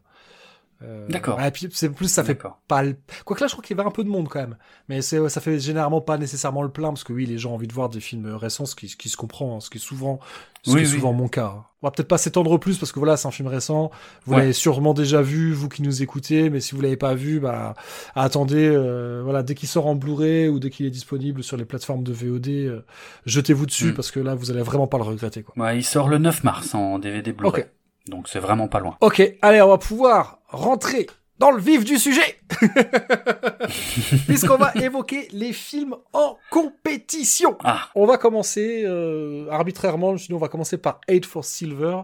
Euh, 0.84 1.08
D'accord. 1.08 1.38
ouais, 1.38 1.50
puis 1.52 1.68
c'est 1.72 1.90
plus, 1.90 2.08
ça 2.10 2.24
fait 2.24 2.38
pas 2.68 2.84
le... 2.84 2.96
Quoique 3.24 3.42
là, 3.42 3.48
je 3.48 3.54
crois 3.54 3.64
qu'il 3.64 3.76
y 3.76 3.80
avait 3.80 3.88
un 3.88 3.92
peu 3.92 4.04
de 4.04 4.10
monde 4.10 4.28
quand 4.28 4.40
même. 4.40 4.58
Mais 4.90 5.02
c'est, 5.02 5.30
ça 5.30 5.40
fait 5.42 5.58
généralement 5.60 6.02
pas 6.02 6.18
nécessairement 6.18 6.62
le 6.64 6.70
plein, 6.70 6.90
parce 6.90 7.04
que 7.06 7.14
oui, 7.14 7.26
les 7.26 7.38
gens 7.38 7.52
ont 7.52 7.56
envie 7.56 7.68
de 7.68 7.74
voir 7.74 7.90
des 7.90 8.02
films 8.02 8.28
récents, 8.36 8.66
ce 8.66 8.76
qui, 8.76 8.90
ce 8.90 8.98
qui 8.98 9.08
se 9.10 9.16
comprend, 9.18 9.56
hein, 9.56 9.60
ce 9.62 9.70
qui 9.70 9.78
est 9.78 9.82
souvent, 9.82 10.20
ce 10.64 10.72
Oui, 10.72 10.78
qui 10.78 10.84
est 10.84 10.88
oui. 10.92 10.96
souvent 10.96 11.14
mon 11.14 11.28
cas. 11.30 11.46
hein. 11.58 11.64
On 11.82 11.88
va 11.88 11.92
peut-être 11.92 12.08
pas 12.08 12.18
s'étendre 12.18 12.58
plus, 12.60 12.78
parce 12.80 12.92
que 12.92 13.00
voilà, 13.00 13.16
c'est 13.16 13.28
un 13.28 13.32
film 13.32 13.48
récent. 13.48 13.90
Vous 14.26 14.34
Ouais. 14.34 14.40
l'avez 14.40 14.54
sûrement 14.54 14.94
déjà 14.94 15.22
vu, 15.22 15.54
vous 15.54 15.70
qui 15.70 15.82
nous 15.84 16.02
écoutez, 16.02 16.50
mais 16.50 16.60
si 16.60 16.74
vous 16.76 16.82
l'avez 16.82 16.98
pas 16.98 17.14
vu, 17.14 17.40
bah, 17.40 17.76
attendez, 18.16 18.68
euh, 18.68 19.22
voilà, 19.24 19.44
dès 19.44 19.56
qu'il 19.56 19.70
sort 19.70 19.86
en 19.88 19.96
Blu-ray 19.96 20.48
ou 20.50 20.60
dès 20.60 20.70
qu'il 20.72 20.86
est 20.86 20.92
disponible 20.92 21.44
sur 21.44 21.58
les 21.58 21.66
plateformes 21.66 22.04
de 22.04 22.12
VOD, 22.12 22.48
euh, 22.50 22.82
jetez-vous 23.26 23.66
dessus, 23.66 23.92
Mm. 23.92 23.94
parce 23.94 24.12
que 24.12 24.20
là, 24.20 24.36
vous 24.36 24.52
allez 24.52 24.62
vraiment 24.62 24.88
pas 24.88 24.98
le 24.98 25.04
regretter, 25.04 25.44
quoi. 25.44 25.54
Ouais, 25.64 25.78
il 25.78 25.84
sort 25.84 26.10
le 26.10 26.18
9 26.18 26.44
mars 26.44 26.74
en 26.76 27.00
DVD 27.00 27.32
Blu-ray. 27.34 27.62
Ok. 27.64 27.70
Donc 28.08 28.28
c'est 28.28 28.40
vraiment 28.40 28.68
pas 28.68 28.80
loin. 28.80 28.98
Ok, 29.02 29.22
allez, 29.42 29.62
on 29.62 29.70
va 29.70 29.78
pouvoir 29.78 30.40
rentrer 30.48 31.08
dans 31.38 31.52
le 31.52 31.60
vif 31.60 31.84
du 31.84 31.98
sujet 31.98 32.40
Puisqu'on 34.28 34.58
va 34.58 34.72
évoquer 34.76 35.28
les 35.32 35.54
films 35.54 35.96
en 36.14 36.38
compétition. 36.50 37.58
Ah, 37.64 37.90
On 37.96 38.06
va 38.06 38.18
commencer 38.18 38.84
euh, 38.86 39.50
arbitrairement, 39.50 40.14
dit, 40.14 40.34
on 40.34 40.38
va 40.38 40.48
commencer 40.48 40.78
par 40.78 41.02
Eight 41.08 41.26
for 41.26 41.44
Silver, 41.44 42.02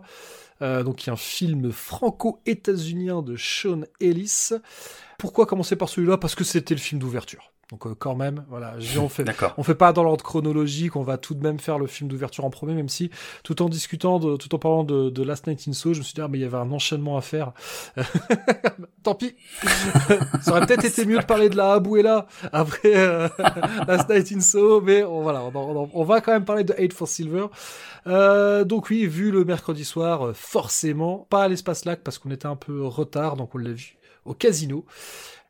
euh, 0.61 0.83
donc 0.83 0.97
qui 0.97 1.09
est 1.09 1.13
un 1.13 1.17
film 1.17 1.71
franco-états-unien 1.71 3.21
de 3.21 3.35
Sean 3.37 3.81
Ellis. 3.99 4.49
Pourquoi 5.17 5.45
commencer 5.45 5.75
par 5.75 5.87
celui-là? 5.87 6.17
Parce 6.17 6.35
que 6.35 6.43
c'était 6.43 6.73
le 6.73 6.79
film 6.79 6.99
d'ouverture. 6.99 7.50
Donc 7.71 7.87
euh, 7.87 7.95
quand 7.97 8.15
même, 8.15 8.43
voilà, 8.49 8.75
on 8.99 9.07
fait, 9.09 9.23
on 9.57 9.63
fait 9.63 9.75
pas 9.75 9.93
dans 9.93 10.03
l'ordre 10.03 10.23
chronologique, 10.25 10.95
on 10.97 11.03
va 11.03 11.17
tout 11.17 11.33
de 11.33 11.41
même 11.41 11.57
faire 11.59 11.79
le 11.79 11.87
film 11.87 12.09
d'ouverture 12.09 12.43
en 12.43 12.49
premier, 12.49 12.73
même 12.73 12.89
si 12.89 13.09
tout 13.43 13.61
en 13.61 13.69
discutant, 13.69 14.19
de, 14.19 14.35
tout 14.35 14.53
en 14.53 14.59
parlant 14.59 14.83
de, 14.83 15.09
de 15.09 15.23
Last 15.23 15.47
Night 15.47 15.65
in 15.67 15.73
Soho, 15.73 15.93
je 15.93 15.99
me 15.99 16.03
suis 16.03 16.13
dit 16.13 16.21
ah 16.21 16.27
mais 16.27 16.37
il 16.37 16.41
y 16.41 16.45
avait 16.45 16.57
un 16.57 16.71
enchaînement 16.71 17.17
à 17.17 17.21
faire. 17.21 17.53
Tant 19.03 19.15
pis. 19.15 19.35
Ça 20.41 20.51
aurait 20.51 20.65
peut-être 20.65 20.85
été 20.85 21.05
mieux 21.05 21.17
de 21.19 21.23
parler 21.25 21.49
de 21.49 21.55
la 21.57 21.73
Abuela 21.73 22.27
après 22.51 22.95
euh, 22.95 23.27
Last 23.87 24.09
Night 24.09 24.31
in 24.31 24.41
Soho, 24.41 24.81
mais 24.81 25.03
on, 25.03 25.21
voilà, 25.21 25.43
on, 25.43 25.51
on- 25.55 25.89
on 25.93 26.03
va 26.03 26.21
quand 26.21 26.31
même 26.33 26.45
parler 26.45 26.63
de 26.63 26.73
Hate 26.73 26.93
for 26.93 27.07
Silver. 27.07 27.45
Euh, 28.07 28.63
donc 28.63 28.89
oui, 28.89 29.05
vu 29.07 29.31
le 29.31 29.45
mercredi 29.45 29.85
soir, 29.85 30.27
euh, 30.27 30.33
forcément, 30.33 31.25
pas 31.29 31.43
à 31.43 31.47
l'espace 31.47 31.85
lac 31.85 32.01
parce 32.03 32.17
qu'on 32.19 32.31
était 32.31 32.47
un 32.47 32.55
peu 32.55 32.83
retard, 32.85 33.37
donc 33.37 33.55
on 33.55 33.59
l'a 33.59 33.71
vu 33.71 33.97
au 34.25 34.33
casino. 34.33 34.85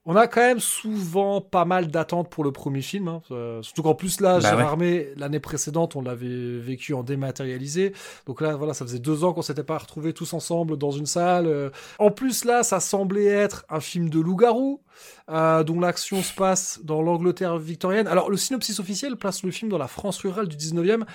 On 0.06 0.16
a 0.16 0.26
quand 0.28 0.42
même 0.42 0.60
souvent 0.60 1.42
pas 1.42 1.64
mal 1.64 1.88
d'attentes 1.92 2.28
pour 2.32 2.44
le 2.44 2.52
premier 2.52 2.82
film, 2.82 3.08
hein. 3.08 3.22
Euh, 3.30 3.62
surtout 3.62 3.84
qu'en 3.84 3.94
plus 3.94 4.20
là, 4.20 4.40
Bah 4.40 4.76
ouais. 4.76 5.14
L'année 5.16 5.40
précédente, 5.40 5.96
on 5.96 6.02
l'avait 6.02 6.58
vécu 6.58 6.96
en 6.96 7.04
dématérialisé, 7.04 7.94
donc 8.26 8.42
là, 8.42 8.56
voilà, 8.56 8.74
ça 8.74 8.84
faisait 8.84 8.98
deux 8.98 9.24
ans 9.24 9.32
qu'on 9.32 9.44
s'était 9.44 9.64
pas 9.64 9.78
retrouvés 9.78 10.14
tous 10.14 10.34
ensemble 10.34 10.76
dans 10.78 10.90
une 10.90 11.06
salle. 11.06 11.46
Euh, 11.46 11.70
En 12.00 12.10
plus 12.10 12.46
là, 12.46 12.64
ça 12.64 12.80
semblait 12.80 13.26
être 13.28 13.64
un 13.70 13.80
film 13.80 14.10
de 14.10 14.20
loup-garou, 14.20 14.82
euh, 15.30 15.64
dont 15.64 15.80
l'action 15.80 16.24
se 16.24 16.34
passe 16.34 16.80
dans 16.84 17.04
l'Angleterre 17.04 17.60
victorienne. 17.60 18.08
Alors 18.08 18.32
le 18.32 18.38
synopsis 18.38 18.80
officiel 18.80 19.18
place 19.18 19.44
le 19.44 19.52
film 19.52 19.70
dans 19.70 19.78
la 19.78 19.88
France 19.88 20.18
rurale 20.18 20.48
du 20.48 20.56
19e. 20.56 21.06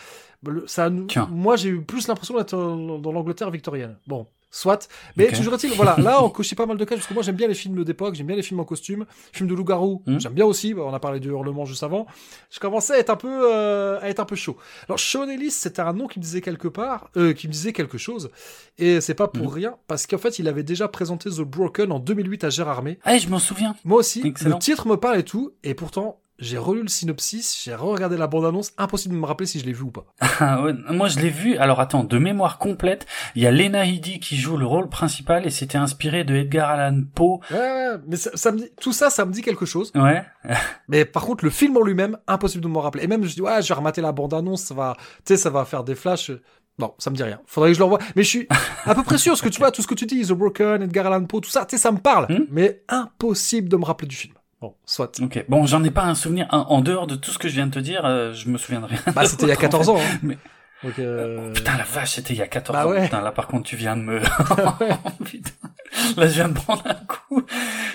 Le- 0.46 0.64
Ça, 0.68 0.90
nous- 0.90 1.06
Tiens. 1.06 1.28
moi 1.32 1.56
j'ai 1.56 1.70
eu 1.70 1.82
plus 1.82 2.06
l'impression 2.06 2.36
d'être 2.36 2.54
dans 2.56 3.10
l'Angleterre 3.12 3.50
victorienne. 3.50 3.96
Bon, 4.06 4.28
soit. 4.50 4.88
Mais 5.16 5.30
toujours 5.32 5.54
est-il, 5.54 5.72
voilà, 5.72 5.96
là 5.98 6.22
on 6.22 6.30
cochait 6.30 6.56
pas 6.56 6.66
mal 6.66 6.76
de 6.76 6.84
cases 6.84 6.98
parce 6.98 7.08
que 7.08 7.14
moi 7.14 7.22
j'aime 7.22 7.36
bien 7.36 7.48
les 7.48 7.54
films 7.54 7.84
d'époque, 7.84 8.14
j'aime 8.14 8.26
bien 8.26 8.36
les 8.36 8.42
films 8.42 8.60
en 8.60 8.64
costume, 8.64 9.04
films 9.32 9.48
de 9.48 9.54
loup-garou, 9.54 10.02
Hmm. 10.06 10.18
j'aime 10.18 10.32
bien 10.34 10.44
aussi. 10.46 10.74
on 10.76 10.92
a 10.94 11.00
parlé 11.00 11.20
de 11.20 11.28
Hurlement 11.30 11.64
juste 11.64 11.82
avant. 11.82 12.06
Je 12.50 12.58
commençais 12.60 12.94
à 12.94 12.98
être 12.98 13.10
un 13.10 13.16
peu, 13.16 13.28
euh, 13.52 13.98
à 14.00 14.08
être 14.08 14.20
un 14.20 14.24
peu 14.24 14.36
chaud. 14.36 14.56
Alors 14.88 14.98
Sean 15.00 15.28
Ellis, 15.28 15.50
c'était 15.50 15.82
un 15.82 15.92
nom 15.92 16.06
qui 16.06 16.18
me 16.18 16.24
disait 16.24 16.40
quelque 16.40 16.68
part, 16.68 17.10
euh, 17.16 17.32
qui 17.32 17.48
me 17.48 17.52
disait 17.52 17.72
quelque 17.72 17.98
chose, 17.98 18.30
et 18.78 19.00
c'est 19.00 19.14
pas 19.14 19.28
pour 19.28 19.50
Hmm. 19.50 19.54
rien 19.54 19.76
parce 19.88 20.06
qu'en 20.06 20.18
fait 20.18 20.38
il 20.38 20.48
avait 20.48 20.62
déjà 20.62 20.88
présenté 20.88 21.28
The 21.30 21.40
Broken 21.42 21.92
en 21.92 21.98
2008 21.98 22.44
à 22.44 22.50
Gérard 22.50 22.76
Armé. 22.78 22.98
Ah, 23.04 23.18
je 23.18 23.28
m'en 23.28 23.38
souviens. 23.38 23.74
Moi 23.84 23.98
aussi, 24.00 24.22
Excellent. 24.24 24.56
le 24.56 24.60
titre 24.62 24.86
me 24.88 24.96
parle 24.96 25.18
et 25.18 25.24
tout, 25.24 25.52
et 25.64 25.74
pourtant. 25.74 26.20
J'ai 26.38 26.58
relu 26.58 26.82
le 26.82 26.88
synopsis, 26.88 27.58
j'ai 27.64 27.74
regardé 27.74 28.18
la 28.18 28.26
bande-annonce, 28.26 28.72
impossible 28.76 29.14
de 29.14 29.20
me 29.20 29.24
rappeler 29.24 29.46
si 29.46 29.58
je 29.58 29.64
l'ai 29.64 29.72
vu 29.72 29.82
ou 29.82 29.90
pas. 29.90 30.04
Ah, 30.38 30.60
moi, 30.90 31.08
je 31.08 31.18
l'ai 31.18 31.30
vu. 31.30 31.56
Alors, 31.56 31.80
attends, 31.80 32.04
de 32.04 32.18
mémoire 32.18 32.58
complète, 32.58 33.06
il 33.34 33.42
y 33.42 33.46
a 33.46 33.50
Lena 33.50 33.86
Headey 33.86 34.18
qui 34.18 34.36
joue 34.36 34.58
le 34.58 34.66
rôle 34.66 34.90
principal 34.90 35.46
et 35.46 35.50
c'était 35.50 35.78
inspiré 35.78 36.24
de 36.24 36.34
Edgar 36.34 36.68
Allan 36.68 37.02
Poe. 37.14 37.40
Ouais, 37.50 37.56
ouais, 37.56 37.96
mais 38.06 38.16
ça, 38.16 38.30
ça 38.34 38.52
me 38.52 38.58
dit, 38.58 38.68
tout 38.78 38.92
ça, 38.92 39.08
ça 39.08 39.24
me 39.24 39.32
dit 39.32 39.40
quelque 39.40 39.64
chose. 39.64 39.92
Ouais. 39.94 40.22
Mais 40.88 41.06
par 41.06 41.24
contre, 41.24 41.44
le 41.44 41.50
film 41.50 41.76
en 41.78 41.82
lui-même, 41.82 42.18
impossible 42.26 42.62
de 42.62 42.68
m'en 42.68 42.80
rappeler. 42.80 43.04
Et 43.04 43.06
même, 43.06 43.24
je 43.24 43.34
dis, 43.34 43.40
ouais, 43.40 43.62
je 43.62 43.68
vais 43.68 43.74
remater 43.74 44.02
la 44.02 44.12
bande-annonce, 44.12 44.62
ça 44.62 44.74
va, 44.74 44.94
tu 44.98 45.04
sais, 45.24 45.36
ça 45.38 45.48
va 45.48 45.64
faire 45.64 45.84
des 45.84 45.94
flashs. 45.94 46.30
Non, 46.78 46.94
ça 46.98 47.08
me 47.08 47.16
dit 47.16 47.22
rien. 47.22 47.40
Faudrait 47.46 47.70
que 47.70 47.74
je 47.74 47.78
le 47.78 47.84
revoie. 47.84 48.00
Mais 48.14 48.22
je 48.22 48.28
suis 48.28 48.48
à 48.84 48.94
peu 48.94 49.02
près 49.02 49.16
sûr, 49.16 49.32
parce 49.32 49.40
que 49.40 49.48
tu 49.48 49.58
vois, 49.60 49.70
tout 49.70 49.80
ce 49.80 49.86
que 49.86 49.94
tu 49.94 50.04
dis, 50.04 50.22
The 50.22 50.32
Broken, 50.32 50.82
Edgar 50.82 51.06
Allan 51.06 51.24
Poe, 51.24 51.40
tout 51.40 51.50
ça, 51.50 51.64
tu 51.64 51.76
sais, 51.76 51.82
ça 51.82 51.90
me 51.92 51.98
parle. 51.98 52.26
Hmm. 52.30 52.44
Mais 52.50 52.82
impossible 52.88 53.68
de 53.68 53.76
me 53.76 53.84
rappeler 53.84 54.08
du 54.08 54.16
film. 54.16 54.34
Bon, 54.68 54.74
soit. 54.84 55.20
Ok. 55.20 55.44
Bon, 55.48 55.66
j'en 55.66 55.82
ai 55.84 55.90
pas 55.90 56.04
un 56.04 56.14
souvenir. 56.14 56.46
En 56.50 56.80
dehors 56.80 57.06
de 57.06 57.14
tout 57.16 57.30
ce 57.30 57.38
que 57.38 57.48
je 57.48 57.54
viens 57.54 57.66
de 57.66 57.72
te 57.72 57.78
dire, 57.78 58.04
euh, 58.04 58.32
je 58.32 58.48
me 58.48 58.58
souviens 58.58 58.80
de 58.80 58.86
rien. 58.86 58.98
Bah, 59.14 59.24
c'était 59.24 59.44
il 59.46 59.48
y 59.48 59.52
a 59.52 59.54
d'autre, 59.54 59.66
en 59.66 59.82
14 59.82 59.86
fait. 59.86 59.92
ans. 59.92 59.98
Hein. 60.00 60.18
Mais- 60.22 60.38
Donc, 60.84 60.98
euh... 60.98 61.52
Putain, 61.54 61.76
la 61.78 61.84
vache, 61.84 62.12
c'était 62.16 62.34
il 62.34 62.38
y 62.38 62.42
a 62.42 62.46
14 62.48 62.76
Bah 62.76 62.86
ans. 62.86 62.90
ouais. 62.90 63.04
Putain, 63.04 63.20
là, 63.22 63.32
par 63.32 63.46
contre, 63.46 63.64
tu 63.64 63.76
viens 63.76 63.96
de 63.96 64.02
me... 64.02 64.20
Putain. 65.24 65.50
Là, 66.18 66.26
je 66.28 66.34
viens 66.34 66.48
de 66.48 66.54
prendre 66.54 66.82
un 66.84 66.94
coup. 66.94 67.42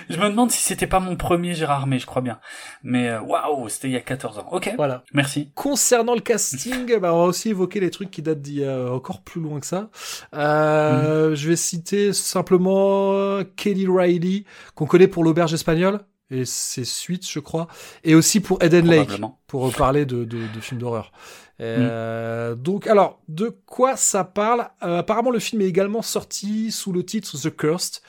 Je 0.10 0.18
me 0.18 0.30
demande 0.30 0.49
si 0.49 0.61
c'était 0.64 0.88
pas 0.88 0.99
mon 0.99 1.15
premier 1.15 1.53
Gérard 1.53 1.81
Armé, 1.81 1.99
je 1.99 2.06
crois 2.07 2.22
bien. 2.23 2.39
Mais, 2.84 3.10
euh, 3.10 3.22
waouh, 3.22 3.69
c'était 3.69 3.88
il 3.89 3.93
y 3.93 3.98
a 3.98 4.02
14 4.02 4.39
ans. 4.39 4.48
Ok. 4.52 4.73
Voilà. 4.76 5.03
Merci. 5.14 5.52
Concernant 5.56 6.15
le 6.15 6.22
casting, 6.22 6.98
bah, 6.99 7.14
on 7.14 7.19
va 7.19 7.23
aussi 7.26 7.49
évoquer 7.49 7.80
les 7.80 7.91
trucs 7.91 8.10
qui 8.10 8.22
datent 8.23 8.41
d'il 8.41 8.60
y 8.61 8.65
a 8.65 8.91
encore 8.91 9.22
plus 9.22 9.41
loin 9.41 9.60
que 9.60 9.65
ça. 9.68 9.89
Euh, 10.34 11.35
Je 11.35 11.49
vais 11.49 11.56
citer 11.56 12.14
simplement 12.14 13.11
euh, 13.14 13.43
Kelly 13.56 13.85
Riley, 13.88 14.45
qu'on 14.76 14.85
connaît 14.88 15.07
pour 15.07 15.23
l'auberge 15.23 15.53
espagnole, 15.53 15.99
et 16.32 16.45
ses 16.45 16.86
suites, 16.86 17.30
je 17.30 17.40
crois, 17.40 17.68
et 18.03 18.16
aussi 18.16 18.40
pour 18.40 18.64
Eden 18.64 18.88
Lake, 18.88 19.22
pour 19.48 19.72
parler 19.74 20.06
de, 20.06 20.24
de, 20.24 20.40
de 20.53 20.60
films 20.60 20.80
d'horreur. 20.80 21.12
Euh, 21.60 22.56
Donc, 22.56 22.88
alors, 22.88 23.20
de 23.28 23.49
quoi 23.66 23.95
ça 23.95 24.24
parle? 24.24 24.68
Euh, 24.84 24.99
Apparemment, 24.99 25.30
le 25.32 25.40
film 25.40 25.62
est 25.62 25.68
également 25.68 26.02
sorti 26.02 26.72
sous 26.72 26.91
le 26.91 27.06
titre 27.06 27.38
The 27.38 27.56
Cursed, 27.56 28.02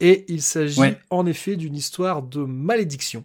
et 0.00 0.24
il 0.28 0.42
s'agit 0.42 0.80
Ouais. 0.80 0.98
en 1.10 1.24
effet 1.26 1.56
d'une 1.56 1.74
histoire 1.76 2.22
de 2.22 2.40
malédiction. 2.40 3.24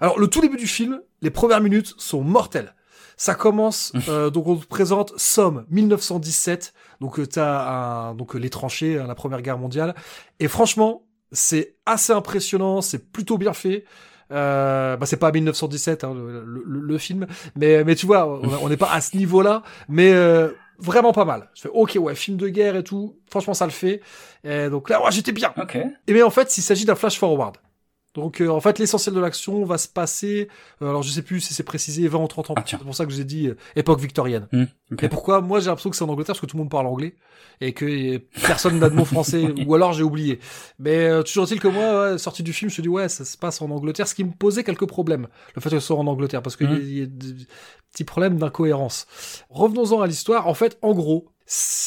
Alors, 0.00 0.18
le 0.18 0.26
tout 0.26 0.40
début 0.40 0.56
du 0.56 0.66
film, 0.66 1.00
les 1.20 1.30
premières 1.30 1.60
minutes 1.60 1.94
sont 1.98 2.22
mortelles. 2.22 2.74
Ça 3.18 3.34
commence, 3.36 3.92
euh, 4.08 4.30
donc 4.30 4.48
on 4.48 4.56
te 4.56 4.66
présente 4.66 5.12
Somme 5.16 5.64
1917, 5.70 6.72
donc 7.00 7.20
t'as 7.28 7.68
un, 8.08 8.14
donc 8.14 8.34
les 8.34 8.50
tranchées, 8.50 8.98
hein, 8.98 9.06
la 9.06 9.14
Première 9.14 9.42
Guerre 9.42 9.58
mondiale, 9.58 9.94
et 10.40 10.48
franchement, 10.48 11.04
c'est 11.32 11.76
assez 11.86 12.12
impressionnant, 12.12 12.80
c'est 12.80 13.10
plutôt 13.12 13.38
bien 13.38 13.52
fait. 13.52 13.84
Euh, 14.30 14.96
bah 14.96 15.04
c'est 15.04 15.18
pas 15.18 15.30
1917 15.30 16.04
hein, 16.04 16.14
le, 16.14 16.42
le- 16.44 16.80
le 16.80 16.98
film, 16.98 17.26
mais 17.56 17.84
mais 17.84 17.94
tu 17.94 18.06
vois, 18.06 18.26
on 18.62 18.68
n'est 18.68 18.78
pas 18.78 18.90
à 18.90 19.00
ce 19.02 19.16
niveau-là, 19.16 19.62
mais 19.88 20.12
euh, 20.14 20.48
vraiment 20.78 21.12
pas 21.12 21.26
mal. 21.26 21.50
Je 21.54 21.62
fais 21.62 21.68
ok 21.68 21.98
ouais, 22.00 22.14
film 22.14 22.38
de 22.38 22.48
guerre 22.48 22.76
et 22.76 22.84
tout, 22.84 23.18
franchement 23.30 23.52
ça 23.54 23.66
le 23.66 23.72
fait. 23.72 24.00
Et 24.44 24.70
donc 24.70 24.88
là, 24.88 25.04
ouais, 25.04 25.10
j'étais 25.12 25.32
bien. 25.32 25.52
Ok. 25.60 25.76
Et 25.76 26.12
mais 26.14 26.22
en 26.22 26.30
fait, 26.30 26.56
il 26.56 26.62
s'agit 26.62 26.86
d'un 26.86 26.94
flash 26.94 27.18
forward. 27.18 27.56
Donc 28.14 28.40
euh, 28.42 28.48
en 28.48 28.60
fait, 28.60 28.78
l'essentiel 28.78 29.14
de 29.14 29.20
l'action 29.20 29.64
va 29.64 29.78
se 29.78 29.88
passer. 29.88 30.48
euh, 30.82 30.88
alors 30.90 31.02
je 31.02 31.10
sais 31.10 31.22
plus 31.22 31.40
si 31.40 31.54
c'est 31.54 31.62
précisé 31.62 32.06
20 32.08 32.18
ou 32.22 32.26
30 32.28 32.50
ans. 32.50 32.54
Ah, 32.58 32.62
c'est 32.66 32.78
pour 32.78 32.94
ça 32.94 33.06
que 33.06 33.10
je 33.10 33.16
vous 33.16 33.22
ai 33.22 33.24
dit 33.24 33.48
euh, 33.48 33.56
époque 33.74 34.00
victorienne. 34.00 34.48
Hmm. 34.52 34.64
Et 35.00 35.08
pourquoi? 35.08 35.40
Moi, 35.40 35.60
j'ai 35.60 35.66
l'impression 35.66 35.88
que 35.88 35.96
c'est 35.96 36.04
en 36.04 36.08
Angleterre 36.10 36.34
parce 36.34 36.40
que 36.40 36.46
tout 36.46 36.56
le 36.58 36.62
monde 36.62 36.70
parle 36.70 36.86
anglais 36.86 37.14
et 37.62 37.72
que 37.72 38.18
personne 38.46 38.78
n'a 38.78 38.90
de 38.90 38.94
mot 38.94 39.06
français 39.06 39.48
ou 39.66 39.74
alors 39.74 39.94
j'ai 39.94 40.02
oublié. 40.02 40.40
Mais 40.78 41.06
euh, 41.06 41.22
toujours 41.22 41.44
est-il 41.44 41.60
que 41.60 41.68
moi, 41.68 42.12
ouais, 42.12 42.18
sorti 42.18 42.42
du 42.42 42.52
film, 42.52 42.68
je 42.68 42.72
me 42.72 42.74
suis 42.74 42.82
dit 42.82 42.88
ouais, 42.90 43.08
ça 43.08 43.24
se 43.24 43.38
passe 43.38 43.62
en 43.62 43.70
Angleterre, 43.70 44.06
ce 44.06 44.14
qui 44.14 44.24
me 44.24 44.32
posait 44.32 44.64
quelques 44.64 44.86
problèmes. 44.86 45.28
Le 45.54 45.62
fait 45.62 45.70
que 45.70 45.78
ce 45.80 45.86
soit 45.86 45.96
en 45.96 46.06
Angleterre 46.06 46.42
parce 46.42 46.56
qu'il 46.56 46.68
Mhm. 46.68 46.82
y, 46.82 46.98
y 46.98 47.02
a 47.02 47.06
des 47.06 47.34
petits 47.92 48.04
problèmes 48.04 48.36
d'incohérence. 48.38 49.06
Revenons-en 49.48 50.02
à 50.02 50.06
l'histoire. 50.06 50.46
En 50.48 50.54
fait, 50.54 50.76
en 50.82 50.92
gros, 50.92 51.28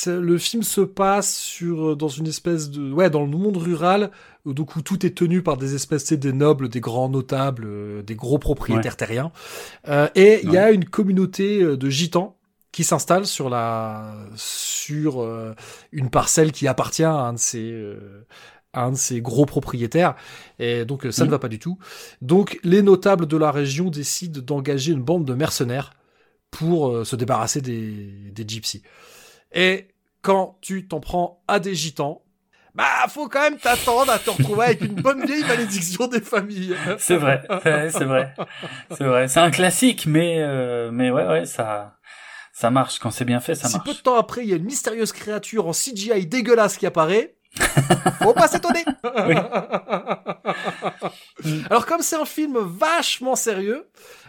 le 0.08 0.38
film 0.38 0.64
se 0.64 0.82
passe 0.82 1.36
sur 1.36 1.92
euh, 1.92 1.96
dans 1.96 2.08
une 2.08 2.28
espèce 2.28 2.70
de 2.70 2.92
ouais 2.92 3.10
dans 3.10 3.22
le 3.22 3.28
monde 3.28 3.58
rural 3.58 4.12
euh, 4.46 4.54
donc 4.54 4.76
où 4.76 4.82
tout 4.82 5.06
est 5.06 5.16
tenu 5.18 5.42
par 5.42 5.58
des 5.58 5.76
espèces 5.76 6.14
des 6.14 6.34
nobles 6.34 6.70
des 6.70 6.80
grands 6.80 7.10
notables 7.10 7.66
euh, 7.66 8.02
des 8.04 8.16
gros 8.16 8.38
propriétaires 8.38 8.98
terriens. 8.98 9.32
Euh, 9.88 10.08
et 10.16 10.42
il 10.44 10.52
y 10.52 10.58
a 10.58 10.72
une 10.72 10.86
communauté 10.86 11.64
de 11.64 11.90
gitans 11.90 12.38
qui 12.72 12.84
s'installe 12.84 13.26
sur 13.26 13.50
la 13.50 14.16
sur 14.36 15.22
euh, 15.22 15.56
une 15.92 16.10
parcelle 16.10 16.52
qui 16.52 16.68
appartient 16.68 17.04
à 17.04 17.14
un 17.14 17.34
de 17.34 17.40
ces 17.40 17.96
à 18.74 18.84
un 18.84 18.92
de 18.92 19.20
gros 19.20 19.46
propriétaires. 19.46 20.16
Et 20.60 20.86
donc 20.86 21.08
ça 21.10 21.26
ne 21.26 21.30
va 21.30 21.40
pas 21.40 21.48
du 21.48 21.60
tout. 21.60 21.80
Donc 22.22 22.60
les 22.64 22.82
notables 22.82 23.26
de 23.26 23.38
la 23.38 23.52
région 23.52 23.90
décident 23.90 24.42
d'engager 24.42 24.92
une 24.92 25.02
bande 25.02 25.26
de 25.26 25.34
mercenaires 25.34 25.92
pour 26.52 26.90
euh, 26.90 27.04
se 27.04 27.16
débarrasser 27.16 27.62
des, 27.62 28.32
des 28.32 28.48
gypsies 28.48 28.82
et 29.51 29.88
quand 30.22 30.57
tu 30.61 30.88
t'en 30.88 30.99
prends 30.99 31.43
à 31.47 31.59
des 31.59 31.76
gitans 31.76 32.22
bah 32.73 32.84
faut 33.07 33.30
quand 33.30 33.41
même 33.41 33.57
t'attendre 33.57 34.11
à 34.11 34.19
te 34.19 34.30
retrouver 34.30 34.65
avec 34.65 34.81
une 34.81 34.95
bonne 34.95 35.26
vieille 35.26 35.45
malédiction 35.45 36.07
des 36.07 36.19
familles 36.19 36.76
C'est 36.97 37.15
vrai, 37.15 37.41
c'est 37.63 38.03
vrai, 38.03 38.34
c'est 38.91 39.05
vrai. 39.05 39.27
C'est 39.30 39.39
un 39.39 39.51
classique, 39.51 40.05
mais 40.07 40.39
euh, 40.39 40.91
mais 40.91 41.09
ouais, 41.09 41.26
ouais, 41.26 41.45
ça 41.45 41.95
ça 42.51 42.72
marche 42.72 42.99
quand 42.99 43.11
c'est 43.11 43.23
bien 43.23 43.39
fait, 43.39 43.55
ça 43.55 43.69
si 43.69 43.77
peu 43.80 43.85
de 43.85 43.89
marche. 43.89 44.03
temps 44.03 44.17
après, 44.17 44.43
il 44.43 44.49
y 44.49 44.53
a 44.53 44.57
une 44.57 44.65
mystérieuse 44.65 45.13
créature 45.13 45.67
en 45.67 45.72
CGI 45.72 46.26
dégueulasse 46.26 46.76
qui 46.77 46.85
apparaît, 46.85 47.38
faut 48.22 48.34
pas 48.34 48.49
s'étonner. 48.49 48.84
Alors 51.69 51.85
comme 51.85 52.01
c'est 52.01 52.15
un 52.15 52.26
film 52.26 52.57
vachement 52.57 53.35
sérieux 53.35 53.88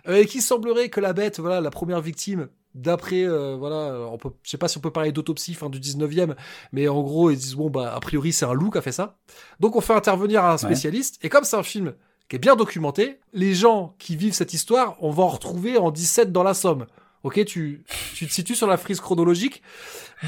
euh, 0.09 0.17
et 0.17 0.27
qui 0.27 0.41
semblerait 0.41 0.89
que 0.89 1.01
la 1.01 1.13
bête, 1.13 1.41
voilà, 1.41 1.61
la 1.61 1.71
première 1.71 2.01
victime, 2.01 2.49
d'après, 2.77 3.25
euh, 3.25 3.57
voilà, 3.57 3.99
on 4.11 4.19
peut, 4.19 4.31
je 4.43 4.51
sais 4.51 4.59
pas 4.59 4.69
si 4.69 4.79
on 4.79 4.81
peut 4.81 4.91
parler 4.93 5.13
d'autopsie 5.13 5.55
fin 5.55 5.69
du 5.71 5.81
19e, 5.81 6.35
mais 6.73 6.87
en 6.89 7.03
gros 7.03 7.31
ils 7.31 7.37
disent 7.37 7.55
bon 7.55 7.71
bah 7.71 7.95
a 7.95 8.01
priori 8.01 8.33
c'est 8.33 8.45
un 8.45 8.53
loup 8.53 8.71
qui 8.71 8.79
a 8.79 8.83
fait 8.83 8.93
ça. 8.93 9.17
Donc 9.61 9.75
on 9.77 9.81
fait 9.81 9.95
intervenir 9.95 10.45
un 10.45 10.57
spécialiste 10.59 11.19
et 11.25 11.29
comme 11.29 11.45
c'est 11.45 11.57
un 11.57 11.63
film 11.63 11.95
qui 12.29 12.37
est 12.37 12.41
bien 12.41 12.57
documenté, 12.57 13.21
les 13.33 13.55
gens 13.55 13.95
qui 13.99 14.17
vivent 14.17 14.35
cette 14.35 14.53
histoire, 14.53 14.97
on 15.01 15.11
va 15.11 15.23
en 15.23 15.29
retrouver 15.29 15.79
en 15.79 15.91
17 15.91 16.33
dans 16.33 16.43
la 16.43 16.55
Somme. 16.55 16.87
Ok, 17.23 17.45
tu, 17.45 17.85
tu 18.15 18.27
te 18.27 18.33
situes 18.33 18.55
sur 18.55 18.67
la 18.67 18.77
frise 18.77 19.01
chronologique. 19.01 19.63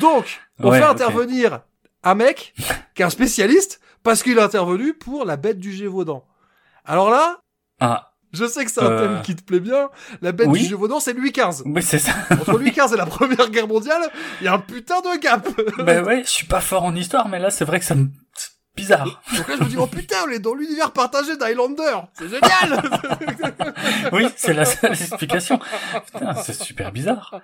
Donc, 0.00 0.40
on 0.60 0.70
Ouais, 0.70 0.78
fait 0.78 0.84
intervenir 0.84 1.60
un 2.02 2.14
mec 2.14 2.54
qui 2.94 3.02
est 3.02 3.04
un 3.04 3.10
spécialiste 3.10 3.80
parce 4.02 4.22
qu'il 4.22 4.38
est 4.38 4.42
intervenu 4.42 4.94
pour 4.94 5.24
la 5.24 5.36
bête 5.36 5.58
du 5.58 5.72
Gévaudan. 5.72 6.24
Alors 6.84 7.10
là, 7.10 7.40
Ah, 7.80 8.07
je 8.32 8.44
sais 8.46 8.64
que 8.64 8.70
c'est 8.70 8.80
un 8.82 8.86
Euh. 8.90 9.00
thème 9.14 9.22
qui 9.22 9.34
te 9.36 9.42
plaît 9.42 9.60
bien. 9.60 9.88
La 10.22 10.32
bête 10.32 10.48
Oui. 10.48 10.60
du 10.62 10.68
Gévaudan, 10.68 11.00
c'est 11.00 11.12
Louis 11.12 11.32
XV. 11.32 11.62
oui, 11.66 11.82
c'est 11.82 11.98
ça. 11.98 12.12
Entre 12.30 12.52
Louis 12.58 12.70
XV 12.72 12.94
et 12.94 12.96
la 12.96 13.06
Première 13.06 13.50
Guerre 13.50 13.68
mondiale, 13.68 14.02
il 14.40 14.44
y 14.44 14.48
a 14.48 14.54
un 14.54 14.58
putain 14.58 15.00
de 15.00 15.18
gap. 15.20 15.48
ben 15.84 16.04
ouais, 16.04 16.22
je 16.24 16.30
suis 16.30 16.46
pas 16.46 16.60
fort 16.60 16.84
en 16.84 16.94
histoire, 16.94 17.28
mais 17.28 17.38
là, 17.38 17.50
c'est 17.50 17.64
vrai 17.64 17.78
que 17.78 17.84
ça 17.86 17.94
me 17.94 18.08
bizarre. 18.78 19.20
Donc 19.36 19.48
là, 19.48 19.56
je 19.58 19.64
me 19.64 19.68
dis, 19.68 19.76
oh 19.76 19.86
putain, 19.86 20.16
on 20.26 20.30
est 20.30 20.38
dans 20.38 20.54
l'univers 20.54 20.92
partagé 20.92 21.36
d'Highlander. 21.36 21.96
C'est 22.14 22.28
génial! 22.28 22.82
Oui, 24.12 24.26
c'est 24.36 24.52
la 24.54 24.64
seule 24.64 24.92
explication. 24.92 25.58
Putain, 26.12 26.34
c'est 26.42 26.54
super 26.54 26.92
bizarre. 26.92 27.40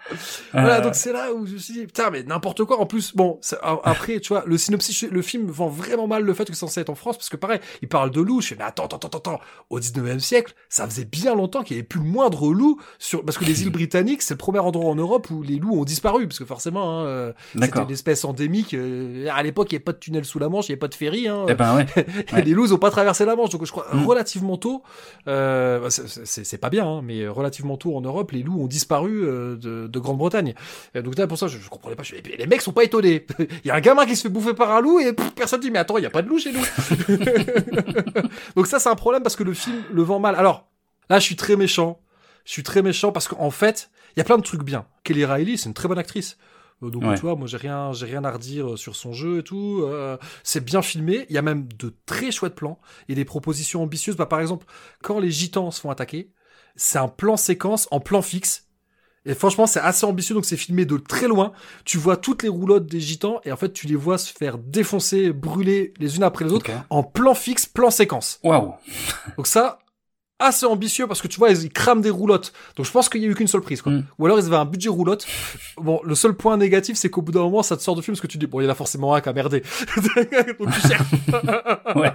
Voilà, 0.52 0.76
Euh, 0.78 0.80
donc 0.80 0.94
c'est 0.94 1.12
là 1.12 1.32
où 1.32 1.46
je 1.46 1.54
me 1.54 1.58
suis 1.58 1.74
dit, 1.74 1.86
putain, 1.86 2.10
mais 2.10 2.22
n'importe 2.22 2.64
quoi. 2.64 2.80
En 2.80 2.86
plus, 2.86 3.14
bon, 3.14 3.38
après, 3.84 4.20
tu 4.20 4.28
vois, 4.28 4.42
le 4.46 4.56
synopsis, 4.58 5.02
le 5.02 5.22
film 5.22 5.46
vend 5.50 5.68
vraiment 5.68 6.06
mal 6.06 6.22
le 6.22 6.34
fait 6.34 6.44
que 6.44 6.52
c'est 6.54 6.60
censé 6.60 6.80
être 6.80 6.90
en 6.90 6.94
France, 6.94 7.16
parce 7.16 7.28
que 7.28 7.36
pareil, 7.36 7.60
il 7.82 7.88
parle 7.88 8.10
de 8.10 8.20
loups. 8.20 8.40
Je 8.40 8.48
fais, 8.48 8.56
mais 8.56 8.64
attends, 8.64 8.84
attends, 8.86 8.96
attends, 8.96 9.18
attends. 9.18 9.40
Au 9.70 9.78
19e 9.80 10.18
siècle, 10.18 10.54
ça 10.68 10.86
faisait 10.86 11.04
bien 11.04 11.34
longtemps 11.34 11.62
qu'il 11.62 11.76
n'y 11.76 11.80
avait 11.80 11.86
plus 11.88 12.00
le 12.00 12.06
moindre 12.06 12.52
loup 12.52 12.80
sur, 12.98 13.24
parce 13.24 13.38
que 13.38 13.44
les 13.44 13.62
îles 13.62 13.70
britanniques, 13.70 14.22
c'est 14.22 14.34
le 14.34 14.38
premier 14.38 14.58
endroit 14.60 14.90
en 14.90 14.94
Europe 14.94 15.30
où 15.30 15.42
les 15.42 15.56
loups 15.58 15.78
ont 15.80 15.84
disparu, 15.84 16.26
parce 16.26 16.38
que 16.38 16.44
forcément, 16.44 17.00
hein, 17.00 17.06
euh, 17.06 17.32
c'était 17.60 17.80
une 17.80 17.90
espèce 17.90 18.24
endémique. 18.24 18.74
euh, 18.74 19.28
à 19.32 19.42
l'époque, 19.42 19.68
il 19.70 19.74
n'y 19.74 19.76
avait 19.76 19.84
pas 19.84 19.92
de 19.92 19.98
tunnel 19.98 20.24
sous 20.24 20.38
la 20.38 20.48
Manche, 20.48 20.68
il 20.68 20.72
n'y 20.72 20.74
avait 20.74 20.80
pas 20.80 20.88
de 20.88 20.94
ferry, 20.94 21.23
hein. 21.28 21.46
Eh 21.48 21.54
ben 21.54 21.76
ouais. 21.76 21.86
Les 22.44 22.52
loups 22.52 22.72
ont 22.72 22.78
pas 22.78 22.90
traversé 22.90 23.24
la 23.24 23.36
Manche, 23.36 23.50
donc 23.50 23.64
je 23.64 23.70
crois 23.70 23.86
Mm. 23.92 24.06
relativement 24.06 24.56
tôt, 24.56 24.82
euh, 25.28 25.80
bah, 25.80 25.90
c'est- 25.90 26.58
pas 26.58 26.70
bien, 26.70 26.86
hein, 26.86 27.00
mais 27.02 27.26
relativement 27.28 27.76
tôt 27.76 27.96
en 27.96 28.00
Europe, 28.00 28.30
les 28.32 28.42
loups 28.42 28.62
ont 28.62 28.66
disparu 28.66 29.24
euh, 29.24 29.56
de, 29.56 29.86
de 29.86 29.98
Grande-Bretagne. 29.98 30.54
Et 30.94 31.02
Donc 31.02 31.18
là, 31.18 31.26
pour 31.26 31.36
ça, 31.38 31.46
je, 31.48 31.58
je 31.58 31.68
comprenais 31.68 31.96
pas. 31.96 32.02
Je 32.02 32.14
les 32.14 32.46
mecs 32.46 32.62
sont 32.62 32.72
pas 32.72 32.84
étonnés. 32.84 33.26
Il 33.40 33.68
y 33.68 33.70
a 33.70 33.74
un 33.74 33.80
gamin 33.80 34.06
qui 34.06 34.16
se 34.16 34.22
fait 34.22 34.28
bouffer 34.28 34.54
par 34.54 34.70
un 34.72 34.80
loup 34.80 35.00
et 35.00 35.12
pff, 35.12 35.34
personne 35.34 35.60
dit 35.60 35.70
mais 35.70 35.78
attends, 35.78 35.98
il 35.98 36.02
y 36.04 36.06
a 36.06 36.10
pas 36.10 36.22
de 36.22 36.28
loup 36.28 36.38
chez 36.38 36.52
nous. 36.52 36.60
donc 38.56 38.66
ça, 38.66 38.78
c'est 38.78 38.88
un 38.88 38.94
problème 38.94 39.22
parce 39.22 39.36
que 39.36 39.42
le 39.44 39.54
film 39.54 39.82
le 39.92 40.02
vend 40.02 40.18
mal. 40.18 40.34
Alors 40.36 40.66
là, 41.10 41.18
je 41.18 41.24
suis 41.24 41.36
très 41.36 41.56
méchant. 41.56 42.00
Je 42.44 42.52
suis 42.52 42.62
très 42.62 42.82
méchant 42.82 43.10
parce 43.12 43.28
qu'en 43.28 43.50
fait, 43.50 43.90
il 44.14 44.18
y 44.18 44.20
a 44.20 44.24
plein 44.24 44.36
de 44.36 44.42
trucs 44.42 44.62
bien. 44.62 44.86
Kelly 45.02 45.24
Riley, 45.24 45.56
c'est 45.56 45.68
une 45.68 45.74
très 45.74 45.88
bonne 45.88 45.98
actrice. 45.98 46.36
Euh, 46.82 46.90
Donc 46.90 47.02
Ouais. 47.04 47.14
tu 47.14 47.20
vois, 47.22 47.36
moi 47.36 47.46
j'ai 47.46 47.56
rien, 47.56 47.92
j'ai 47.92 48.06
rien 48.06 48.24
à 48.24 48.30
redire 48.30 48.72
euh, 48.72 48.76
sur 48.76 48.96
son 48.96 49.12
jeu 49.12 49.38
et 49.38 49.42
tout. 49.42 49.82
Euh, 49.84 50.16
c'est 50.42 50.64
bien 50.64 50.82
filmé. 50.82 51.26
Il 51.28 51.34
y 51.34 51.38
a 51.38 51.42
même 51.42 51.68
de 51.78 51.94
très 52.06 52.30
chouettes 52.30 52.54
plans 52.54 52.80
et 53.08 53.14
des 53.14 53.24
propositions 53.24 53.82
ambitieuses. 53.82 54.16
Bah 54.16 54.26
par 54.26 54.40
exemple, 54.40 54.66
quand 55.02 55.18
les 55.20 55.30
gitans 55.30 55.70
se 55.70 55.80
font 55.80 55.90
attaquer, 55.90 56.30
c'est 56.76 56.98
un 56.98 57.08
plan 57.08 57.36
séquence 57.36 57.86
en 57.90 58.00
plan 58.00 58.22
fixe. 58.22 58.62
Et 59.26 59.32
franchement, 59.34 59.66
c'est 59.66 59.80
assez 59.80 60.04
ambitieux, 60.04 60.34
donc 60.34 60.44
c'est 60.44 60.58
filmé 60.58 60.84
de 60.84 60.98
très 60.98 61.28
loin. 61.28 61.52
Tu 61.86 61.96
vois 61.96 62.18
toutes 62.18 62.42
les 62.42 62.50
roulottes 62.50 62.84
des 62.84 63.00
gitans 63.00 63.40
et 63.44 63.52
en 63.52 63.56
fait, 63.56 63.72
tu 63.72 63.86
les 63.86 63.94
vois 63.94 64.18
se 64.18 64.30
faire 64.30 64.58
défoncer, 64.58 65.32
brûler 65.32 65.94
les 65.98 66.16
unes 66.16 66.24
après 66.24 66.44
les 66.44 66.52
autres 66.52 66.70
en 66.90 67.02
plan 67.02 67.32
fixe, 67.34 67.64
plan 67.64 67.90
séquence. 67.90 68.38
Waouh. 68.42 68.74
Donc 69.38 69.46
ça, 69.46 69.78
assez 70.44 70.66
ambitieux 70.66 71.06
parce 71.06 71.20
que 71.22 71.28
tu 71.28 71.38
vois, 71.38 71.50
ils, 71.50 71.62
ils 71.64 71.70
crament 71.72 72.00
des 72.00 72.10
roulottes. 72.10 72.52
Donc 72.76 72.86
je 72.86 72.90
pense 72.90 73.08
qu'il 73.08 73.22
y 73.22 73.24
a 73.24 73.28
eu 73.28 73.34
qu'une 73.34 73.46
seule 73.48 73.60
prise, 73.60 73.82
quoi. 73.82 73.92
Mm. 73.92 74.04
Ou 74.18 74.26
alors 74.26 74.38
ils 74.38 74.46
avaient 74.46 74.56
un 74.56 74.64
budget 74.64 74.88
roulotte. 74.88 75.26
Bon, 75.78 76.00
le 76.04 76.14
seul 76.14 76.34
point 76.34 76.56
négatif, 76.56 76.96
c'est 76.96 77.10
qu'au 77.10 77.22
bout 77.22 77.32
d'un 77.32 77.42
moment, 77.42 77.62
ça 77.62 77.76
te 77.76 77.82
sort 77.82 77.96
de 77.96 78.02
film 78.02 78.14
parce 78.14 78.20
que 78.22 78.26
tu 78.26 78.38
dis, 78.38 78.46
bon, 78.46 78.60
il 78.60 78.64
y 78.64 78.66
en 78.66 78.70
a 78.70 78.74
forcément 78.74 79.14
un 79.14 79.20
qui 79.20 79.28
a 79.28 79.32
merdé. 79.32 79.62
Donc 80.58 80.70
tu 80.72 80.80
cherches. 80.88 81.08
Ouais. 81.96 82.12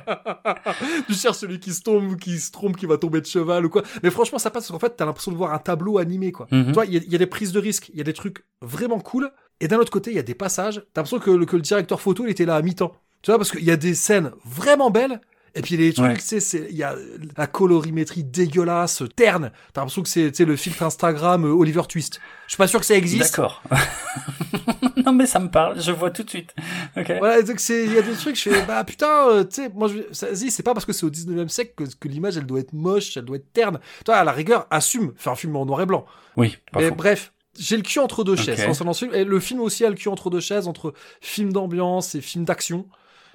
tu 1.07 1.13
cherches 1.13 1.37
celui 1.37 1.59
qui 1.59 1.73
se 1.73 1.81
tombe 1.81 2.11
ou 2.11 2.15
qui 2.17 2.37
se 2.39 2.51
trompe, 2.51 2.75
qui 2.77 2.85
va 2.85 2.97
tomber 2.97 3.21
de 3.21 3.25
cheval 3.25 3.65
ou 3.65 3.69
quoi. 3.69 3.83
Mais 4.03 4.09
franchement, 4.09 4.39
ça 4.39 4.49
passe 4.49 4.67
parce 4.67 4.71
qu'en 4.71 4.79
fait, 4.87 4.95
t'as 4.95 5.05
l'impression 5.05 5.31
de 5.31 5.37
voir 5.37 5.53
un 5.53 5.59
tableau 5.59 5.97
animé, 5.99 6.31
quoi. 6.31 6.47
Mhm. 6.51 6.65
Tu 6.67 6.71
vois, 6.73 6.85
il 6.85 6.93
y, 6.93 6.97
a- 6.97 7.01
il 7.05 7.11
y 7.11 7.15
a 7.15 7.17
des 7.17 7.25
prises 7.27 7.51
de 7.51 7.59
risque, 7.59 7.89
il 7.89 7.97
y 7.97 8.01
a 8.01 8.03
des 8.03 8.13
trucs 8.13 8.43
vraiment 8.61 8.99
cool. 8.99 9.31
Et 9.61 9.67
d'un 9.67 9.77
autre 9.77 9.91
côté, 9.91 10.11
il 10.11 10.15
y 10.15 10.19
a 10.19 10.23
des 10.23 10.35
passages. 10.35 10.83
T'as 10.93 11.01
l'impression 11.01 11.19
que, 11.19 11.45
que 11.45 11.55
le 11.55 11.61
directeur 11.61 12.01
photo, 12.01 12.23
il 12.25 12.29
était 12.31 12.45
là 12.45 12.55
à 12.55 12.61
mi-temps. 12.61 12.93
Tu 13.21 13.31
vois, 13.31 13.37
parce 13.37 13.51
qu'il 13.51 13.63
y 13.63 13.71
a 13.71 13.77
des 13.77 13.93
scènes 13.95 14.31
vraiment 14.45 14.89
belles. 14.89 15.19
Et 15.59 15.61
puis 15.61 15.75
les 15.77 15.93
trucs, 15.93 16.05
Ouais. 16.07 16.17
tu 16.17 16.39
sais, 16.39 16.67
il 16.69 16.75
y 16.77 16.83
a 16.83 16.95
la 17.37 17.47
colorimétrie 17.47 18.23
dégueulasse, 18.23 19.03
terne. 19.15 19.51
T'as 19.73 19.81
l'impression 19.81 20.01
que 20.03 20.07
c'est 20.09 20.39
le 20.45 20.55
filtre 20.55 20.83
Instagram 20.83 21.45
euh, 21.45 21.51
Oliver 21.51 21.81
Twist. 21.87 22.21
Je 22.47 22.53
suis 22.53 22.57
pas 22.57 22.67
sûr 22.67 22.79
que 22.79 22.85
ça 22.85 22.95
existe. 22.95 23.35
D'accord. 23.35 23.61
non 25.05 25.11
mais 25.11 25.25
ça 25.25 25.39
me 25.39 25.49
parle, 25.49 25.81
je 25.81 25.91
vois 25.91 26.11
tout 26.11 26.23
de 26.23 26.29
suite. 26.29 26.53
Ok. 26.97 27.11
Voilà, 27.19 27.41
donc 27.41 27.59
c'est, 27.59 27.83
il 27.85 27.93
y 27.93 27.97
a 27.97 28.01
des 28.01 28.13
trucs, 28.13 28.35
je 28.37 28.49
fais, 28.49 28.65
bah 28.65 28.83
putain, 28.83 29.27
euh, 29.29 29.43
tu 29.43 29.63
sais, 29.63 29.69
moi, 29.73 29.89
je, 29.89 30.25
vas-y, 30.25 30.49
c'est 30.49 30.63
pas 30.63 30.73
parce 30.73 30.85
que 30.85 30.93
c'est 30.93 31.05
au 31.05 31.09
19e 31.11 31.49
siècle 31.49 31.73
que, 31.75 31.83
que 31.83 32.07
l'image, 32.07 32.37
elle 32.37 32.45
doit 32.45 32.59
être 32.61 32.73
moche, 32.73 33.17
elle 33.17 33.25
doit 33.25 33.37
être 33.37 33.51
terne. 33.53 33.79
Toi, 34.05 34.15
à 34.15 34.23
la 34.23 34.31
rigueur, 34.31 34.65
assume, 34.71 35.13
fais 35.17 35.29
un 35.29 35.35
film 35.35 35.55
en 35.55 35.65
noir 35.65 35.81
et 35.81 35.85
blanc. 35.85 36.05
Oui, 36.37 36.57
pas 36.71 36.79
Mais 36.79 36.91
bref, 36.91 37.33
j'ai 37.57 37.75
le 37.75 37.83
cul 37.83 37.99
entre 37.99 38.23
deux 38.23 38.35
chaises. 38.37 38.63
concernant 38.63 38.93
ce 38.93 39.05
film. 39.05 39.13
Et 39.15 39.25
le 39.25 39.39
film 39.39 39.59
aussi 39.59 39.83
a 39.83 39.89
le 39.89 39.95
cul 39.95 40.07
entre 40.07 40.29
deux 40.29 40.39
chaises, 40.39 40.67
entre 40.67 40.93
film 41.19 41.51
d'ambiance 41.51 42.15
et 42.15 42.21
film 42.21 42.45
d'action. 42.45 42.87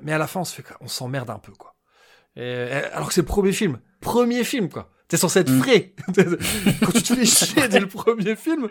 Mais 0.02 0.12
à 0.12 0.18
la 0.18 0.26
fin, 0.26 0.40
on 0.40 0.44
se 0.44 0.55
fait, 0.55 0.64
on 0.80 0.88
s'emmerde 0.88 1.30
un 1.30 1.38
peu, 1.38 1.52
quoi. 1.52 1.73
Et- 2.36 2.43
et- 2.43 2.73
alors 2.93 3.09
que 3.09 3.15
c'est 3.15 3.20
le 3.23 3.27
premier 3.27 3.52
film. 3.52 3.78
Premier 4.01 4.44
film, 4.44 4.69
quoi. 4.69 4.90
T'es 5.09 5.16
censé 5.16 5.40
être 5.40 5.51
Mm. 5.51 5.61
frais. 5.62 5.94
Quand 6.81 6.93
tu 6.93 7.02
te 7.02 7.15
fais 7.15 7.24
chier 7.27 7.69
dès 7.69 7.81
le 7.81 7.86
premier 7.89 8.36
film, 8.36 8.69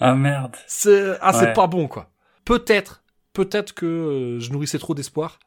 Ah 0.00 0.14
merde. 0.14 0.54
c'est, 0.66 1.16
ah, 1.20 1.32
c'est 1.32 1.46
Ouais. 1.46 1.52
pas 1.52 1.66
bon, 1.66 1.88
quoi. 1.88 2.10
Peut-être, 2.44 3.02
peut-être 3.32 3.72
que 3.74 3.86
euh, 3.86 4.40
je 4.40 4.50
nourrissais 4.52 4.78
trop 4.78 4.94
d'espoir. 4.94 5.38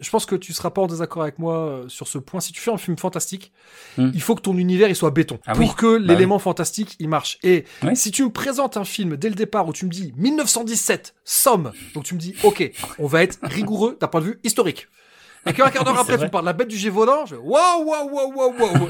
Je 0.00 0.10
pense 0.10 0.26
que 0.26 0.34
tu 0.34 0.52
seras 0.52 0.70
pas 0.70 0.82
en 0.82 0.86
désaccord 0.88 1.22
avec 1.22 1.38
moi 1.38 1.58
euh, 1.58 1.88
sur 1.88 2.08
ce 2.08 2.18
point. 2.18 2.40
Si 2.40 2.52
tu 2.52 2.60
fais 2.60 2.72
un 2.72 2.76
film 2.78 2.96
fantastique, 2.96 3.52
Mm. 3.98 4.10
il 4.14 4.22
faut 4.22 4.34
que 4.34 4.40
ton 4.40 4.56
univers 4.56 4.88
il 4.88 4.96
soit 4.96 5.10
béton 5.12 5.38
Ah 5.46 5.52
pour 5.52 5.60
oui. 5.68 5.74
que 5.76 5.98
Bah 5.98 6.12
l'élément 6.14 6.38
fantastique 6.40 6.96
il 6.98 7.08
marche. 7.08 7.38
Et 7.44 7.64
Oui. 7.84 7.94
si 7.94 8.10
tu 8.10 8.24
me 8.24 8.30
présentes 8.30 8.76
un 8.76 8.84
film 8.84 9.16
dès 9.16 9.28
le 9.28 9.34
départ 9.36 9.68
où 9.68 9.72
tu 9.72 9.84
me 9.84 9.90
dis 9.90 10.12
1917, 10.16 11.14
Somme, 11.24 11.72
donc 11.94 12.04
tu 12.04 12.14
me 12.14 12.18
dis 12.18 12.34
ok, 12.42 12.72
on 12.98 13.06
va 13.06 13.22
être 13.22 13.38
rigoureux 13.42 13.96
d'un 14.00 14.08
point 14.08 14.20
de 14.22 14.26
vue 14.26 14.40
historique. 14.42 14.88
Et 15.44 15.52
qu'un 15.52 15.68
quart 15.70 15.84
d'heure 15.84 15.98
après 15.98 16.16
tu 16.18 16.24
me 16.24 16.28
parles 16.30 16.44
de 16.44 16.46
la 16.46 16.52
bête 16.52 16.68
du 16.68 16.76
Gévaudan, 16.76 17.26
je 17.26 17.34
fais 17.34 17.40
waouh 17.40 17.84
waouh 17.84 18.08
waouh 18.10 18.32
waouh 18.36 18.54
waouh. 18.60 18.88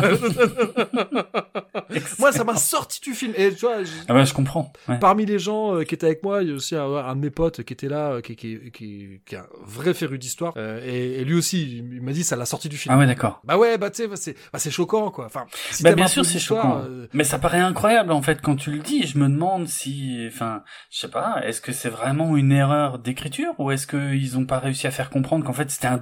Moi 2.19 2.33
ça 2.33 2.45
m'a 2.45 2.57
sorti 2.57 3.01
du 3.01 3.15
film. 3.15 3.33
Et 3.37 3.53
tu 3.55 3.61
vois, 3.66 3.83
je- 3.85 3.91
Ah 4.09 4.15
bah 4.15 4.24
je 4.24 4.35
comprends. 4.35 4.73
Ouais. 4.89 4.99
Parmi 4.99 5.24
les 5.27 5.39
gens 5.39 5.77
euh, 5.77 5.85
qui 5.85 5.95
étaient 5.95 6.07
avec 6.07 6.23
moi, 6.23 6.43
il 6.43 6.49
y 6.51 6.53
a 6.53 6.55
aussi 6.55 6.77
un, 6.77 6.85
un 6.95 7.16
de 7.16 7.20
mes 7.20 7.31
potes 7.31 7.62
qui 7.62 7.73
était 7.73 7.89
là, 7.89 8.12
euh, 8.12 8.20
qui, 8.20 8.37
qui, 8.37 8.70
qui, 8.73 9.20
qui 9.27 9.35
est 9.35 9.39
un 9.39 9.47
vrai 9.65 9.95
féru 9.95 10.19
d'histoire. 10.19 10.53
Euh, 10.57 10.81
et, 10.85 11.20
et 11.20 11.24
lui 11.24 11.35
aussi, 11.35 11.79
il 11.79 12.03
m'a 12.03 12.12
dit 12.12 12.24
ça 12.24 12.37
l'a 12.37 12.45
sorti 12.47 12.69
du 12.69 12.77
film. 12.77 12.95
Ah 12.95 12.99
ouais 12.99 13.07
d'accord. 13.07 13.41
Bah 13.45 13.57
ouais, 13.57 13.79
bah 13.79 13.91
tu 13.91 13.97
sais, 14.03 14.09
bah, 14.09 14.16
c'est 14.16 14.35
bah, 14.53 14.59
c'est 14.59 14.70
choquant 14.70 15.11
quoi. 15.11 15.27
Enfin, 15.27 15.45
si 15.70 15.83
bah 15.83 15.95
bien 15.95 16.07
sûr 16.07 16.24
c'est 16.24 16.39
choquant. 16.39 16.83
euh, 16.85 17.07
Mais 17.12 17.24
ça 17.24 17.39
paraît 17.39 17.61
incroyable 17.61 18.12
en 18.12 18.23
fait 18.23 18.41
quand 18.43 18.57
tu 18.57 18.70
le 18.73 18.79
dis. 18.81 19.07
Je 19.07 19.19
me 19.19 19.29
demande 19.29 19.69
si, 19.69 20.24
enfin, 20.29 20.62
je 20.91 20.99
sais 20.99 21.09
pas, 21.09 21.41
est-ce 21.45 21.61
que 21.61 21.73
c'est 21.73 21.89
vraiment 21.89 22.37
une 22.37 22.53
erreur 22.53 22.99
d'écriture 22.99 23.55
ou 23.59 23.70
est-ce 23.70 23.87
qu'ils 23.87 24.37
ont 24.39 24.45
pas 24.47 24.59
réussi 24.59 24.87
à 24.87 24.91
faire 24.91 25.11
comprendre 25.11 25.45
qu'en 25.45 25.53
fait 25.53 25.70
c'était 25.70 25.87
un 25.89 25.97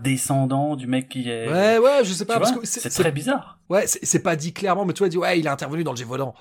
descendant 0.46 0.76
du 0.76 0.86
mec 0.86 1.08
qui 1.08 1.28
est. 1.30 1.48
Ouais, 1.48 1.78
ouais, 1.78 2.04
je 2.04 2.12
sais 2.12 2.24
pas, 2.24 2.38
parce 2.38 2.52
vois, 2.52 2.62
que 2.62 2.66
c'est 2.66 2.88
très 2.88 3.12
bizarre. 3.12 3.58
ouais, 3.68 3.84
c'est 3.86 4.22
pas 4.22 4.36
dit 4.36 4.52
clairement, 4.52 4.84
mais 4.84 4.92
tu 4.92 4.98
vois, 4.98 5.08
il 5.08 5.10
dit 5.10 5.18
ouais, 5.18 5.38
il 5.38 5.48
a 5.48 5.52
intervenu 5.52 5.84
dans 5.84 5.92
le 5.92 5.96
Gévaudan. 5.96 6.34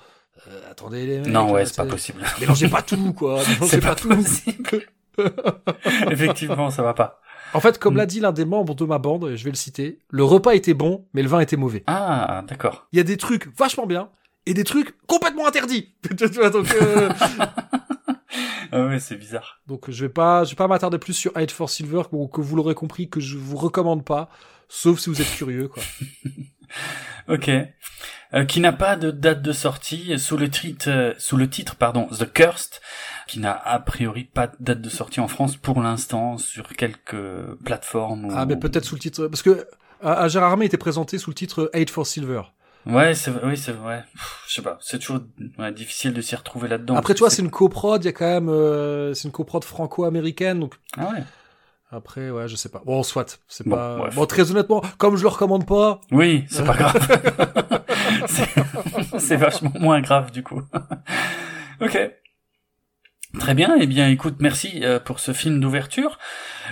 Euh, 0.48 0.70
attendez 0.70 1.06
les 1.06 1.18
mecs. 1.18 1.26
Non 1.26 1.50
ouais 1.52 1.66
c'est 1.66 1.76
pas 1.76 1.84
possible. 1.84 2.22
Mélangez 2.40 2.68
pas 2.68 2.82
tout 2.82 3.12
quoi. 3.12 3.40
Mélangez 3.48 3.66
C'est 3.66 3.80
pas, 3.80 3.88
pas 3.88 3.94
tout. 3.96 4.10
Effectivement 6.10 6.70
ça 6.70 6.82
va 6.82 6.94
pas. 6.94 7.20
En 7.52 7.60
fait, 7.60 7.78
comme 7.78 7.94
Mm. 7.94 7.98
l'a 7.98 8.06
dit 8.06 8.20
l'un 8.20 8.32
des 8.32 8.44
membres 8.44 8.74
de 8.74 8.84
ma 8.84 8.98
bande, 8.98 9.28
et 9.28 9.36
je 9.36 9.44
vais 9.44 9.50
le 9.50 9.56
citer, 9.56 9.98
le 10.08 10.22
repas 10.24 10.52
était 10.54 10.72
bon, 10.72 11.06
mais 11.14 11.22
le 11.22 11.28
vin 11.28 11.40
était 11.40 11.56
mauvais. 11.56 11.82
Ah 11.88 12.42
d'accord. 12.46 12.86
Il 12.92 12.96
y 12.96 13.00
a 13.00 13.04
des 13.04 13.16
trucs 13.16 13.48
vachement 13.58 13.86
bien 13.86 14.08
et 14.46 14.54
des 14.54 14.64
trucs 14.64 14.94
complètement 15.06 15.46
interdits. 15.46 15.92
tu 16.16 16.26
vois, 16.28 16.50
donc. 16.50 16.72
euh, 16.80 17.10
Ah 18.72 18.84
ouais 18.86 19.00
c'est 19.00 19.16
bizarre. 19.16 19.60
Donc 19.66 19.90
je 19.90 20.04
vais 20.04 20.12
pas, 20.12 20.44
je 20.44 20.50
vais 20.50 20.56
pas 20.56 20.68
m'attarder 20.68 20.98
plus 20.98 21.14
sur 21.14 21.32
Hide 21.38 21.50
for 21.50 21.68
Silver, 21.70 22.02
que, 22.10 22.30
que 22.32 22.40
vous 22.40 22.56
l'aurez 22.56 22.74
compris, 22.74 23.08
que 23.08 23.20
je 23.20 23.36
vous 23.36 23.56
recommande 23.56 24.04
pas, 24.04 24.28
sauf 24.68 24.98
si 25.00 25.10
vous 25.10 25.20
êtes 25.20 25.30
curieux, 25.34 25.68
quoi. 25.68 25.82
Ok. 27.28 27.50
Euh, 28.32 28.44
qui 28.44 28.60
n'a 28.60 28.72
pas 28.72 28.94
de 28.96 29.10
date 29.10 29.42
de 29.42 29.52
sortie 29.52 30.16
sous 30.20 30.36
le 30.36 30.48
titre, 30.48 30.88
euh, 30.88 31.14
sous 31.18 31.36
le 31.36 31.50
titre 31.50 31.74
pardon, 31.74 32.06
The 32.06 32.32
Cursed, 32.32 32.74
qui 33.26 33.40
n'a 33.40 33.52
a 33.52 33.78
priori 33.80 34.24
pas 34.24 34.46
de 34.46 34.54
date 34.60 34.80
de 34.80 34.88
sortie 34.88 35.18
en 35.20 35.26
France 35.26 35.56
pour 35.56 35.82
l'instant 35.82 36.38
sur 36.38 36.68
quelques 36.68 37.16
plateformes. 37.64 38.26
ou- 38.26 38.32
Ah, 38.34 38.46
mais 38.46 38.56
peut-être 38.56 38.84
sous 38.84 38.94
le 38.94 39.00
titre, 39.00 39.26
parce 39.26 39.42
que 39.42 39.66
à, 40.00 40.12
à 40.22 40.28
Gérard 40.28 40.52
Armé 40.52 40.66
était 40.66 40.76
présenté 40.78 41.18
sous 41.18 41.30
le 41.30 41.34
titre 41.34 41.70
Hide 41.74 41.90
for 41.90 42.06
Silver. 42.06 42.42
Ouais, 42.86 43.14
c'est 43.14 43.30
oui, 43.44 43.56
c'est 43.56 43.72
vrai. 43.72 44.04
Je 44.48 44.54
sais 44.54 44.62
pas, 44.62 44.78
c'est 44.80 44.98
toujours 44.98 45.20
ouais, 45.58 45.70
difficile 45.72 46.12
de 46.14 46.20
s'y 46.22 46.34
retrouver 46.34 46.66
là-dedans. 46.68 46.94
Après, 46.96 47.12
parce 47.12 47.16
tu 47.16 47.20
vois, 47.20 47.28
que 47.28 47.34
c'est 47.34 47.42
une 47.42 47.50
coprod, 47.50 48.02
il 48.02 48.06
y 48.06 48.08
a 48.08 48.12
quand 48.12 48.26
même, 48.26 48.48
euh, 48.48 49.12
c'est 49.14 49.24
une 49.28 49.32
coprod 49.32 49.62
franco-américaine, 49.64 50.60
donc 50.60 50.74
Ah 50.96 51.10
ouais. 51.10 51.22
après, 51.90 52.30
ouais, 52.30 52.48
je 52.48 52.56
sais 52.56 52.70
pas. 52.70 52.80
Bon, 52.86 53.02
soit, 53.02 53.38
c'est 53.48 53.66
Bon, 53.68 53.76
pas. 53.76 53.96
bref. 53.98 54.14
Bon, 54.14 54.24
très 54.26 54.50
honnêtement, 54.50 54.82
comme 54.96 55.16
je 55.16 55.22
le 55.22 55.28
recommande 55.28 55.66
pas, 55.66 56.00
Oui, 56.10 56.44
c'est 56.48 56.64
pas 56.64 56.74
grave. 56.74 56.96
C'est- 58.26 59.18
c'est 59.18 59.36
vachement 59.36 59.72
moins 59.78 60.00
grave 60.00 60.30
du 60.32 60.42
coup. 60.42 60.62
ok. 61.80 62.10
Très 63.38 63.54
bien. 63.54 63.76
Eh 63.80 63.86
bien, 63.86 64.08
écoute, 64.08 64.36
merci 64.40 64.80
euh, 64.84 64.98
pour 64.98 65.20
ce 65.20 65.32
film 65.32 65.60
d'ouverture. 65.60 66.18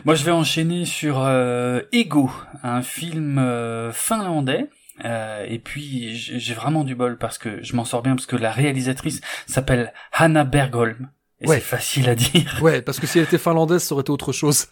Moi, 0.05 0.14
je 0.16 0.24
vais 0.24 0.32
enchaîner 0.32 0.85
sur 0.85 1.20
euh, 1.20 1.80
Ego, 1.93 2.30
un 2.64 2.82
film 2.82 3.39
euh, 3.39 3.93
finlandais. 3.93 4.68
Euh, 5.05 5.45
et 5.49 5.59
puis 5.59 6.15
j'ai 6.16 6.55
vraiment 6.55 6.85
du 6.85 6.95
bol 6.95 7.19
parce 7.19 7.39
que 7.39 7.62
je 7.62 7.75
m'en 7.77 7.85
sors 7.85 8.03
bien 8.03 8.16
parce 8.16 8.27
que 8.27 8.37
la 8.37 8.51
réalisatrice 8.51 9.20
s'appelle 9.47 9.93
Hanna 10.12 10.45
Bergholm. 10.45 11.11
Et 11.41 11.47
Ouais. 11.47 11.57
c'est 11.57 11.61
facile 11.62 12.09
à 12.09 12.16
dire. 12.16 12.59
ouais, 12.62 12.83
parce 12.83 12.99
que 12.99 13.07
si 13.07 13.19
elle 13.19 13.25
était 13.25 13.39
finlandaise, 13.39 13.85
ça 13.85 13.95
aurait 13.95 14.01
été 14.03 14.11
autre 14.11 14.33
chose. 14.33 14.66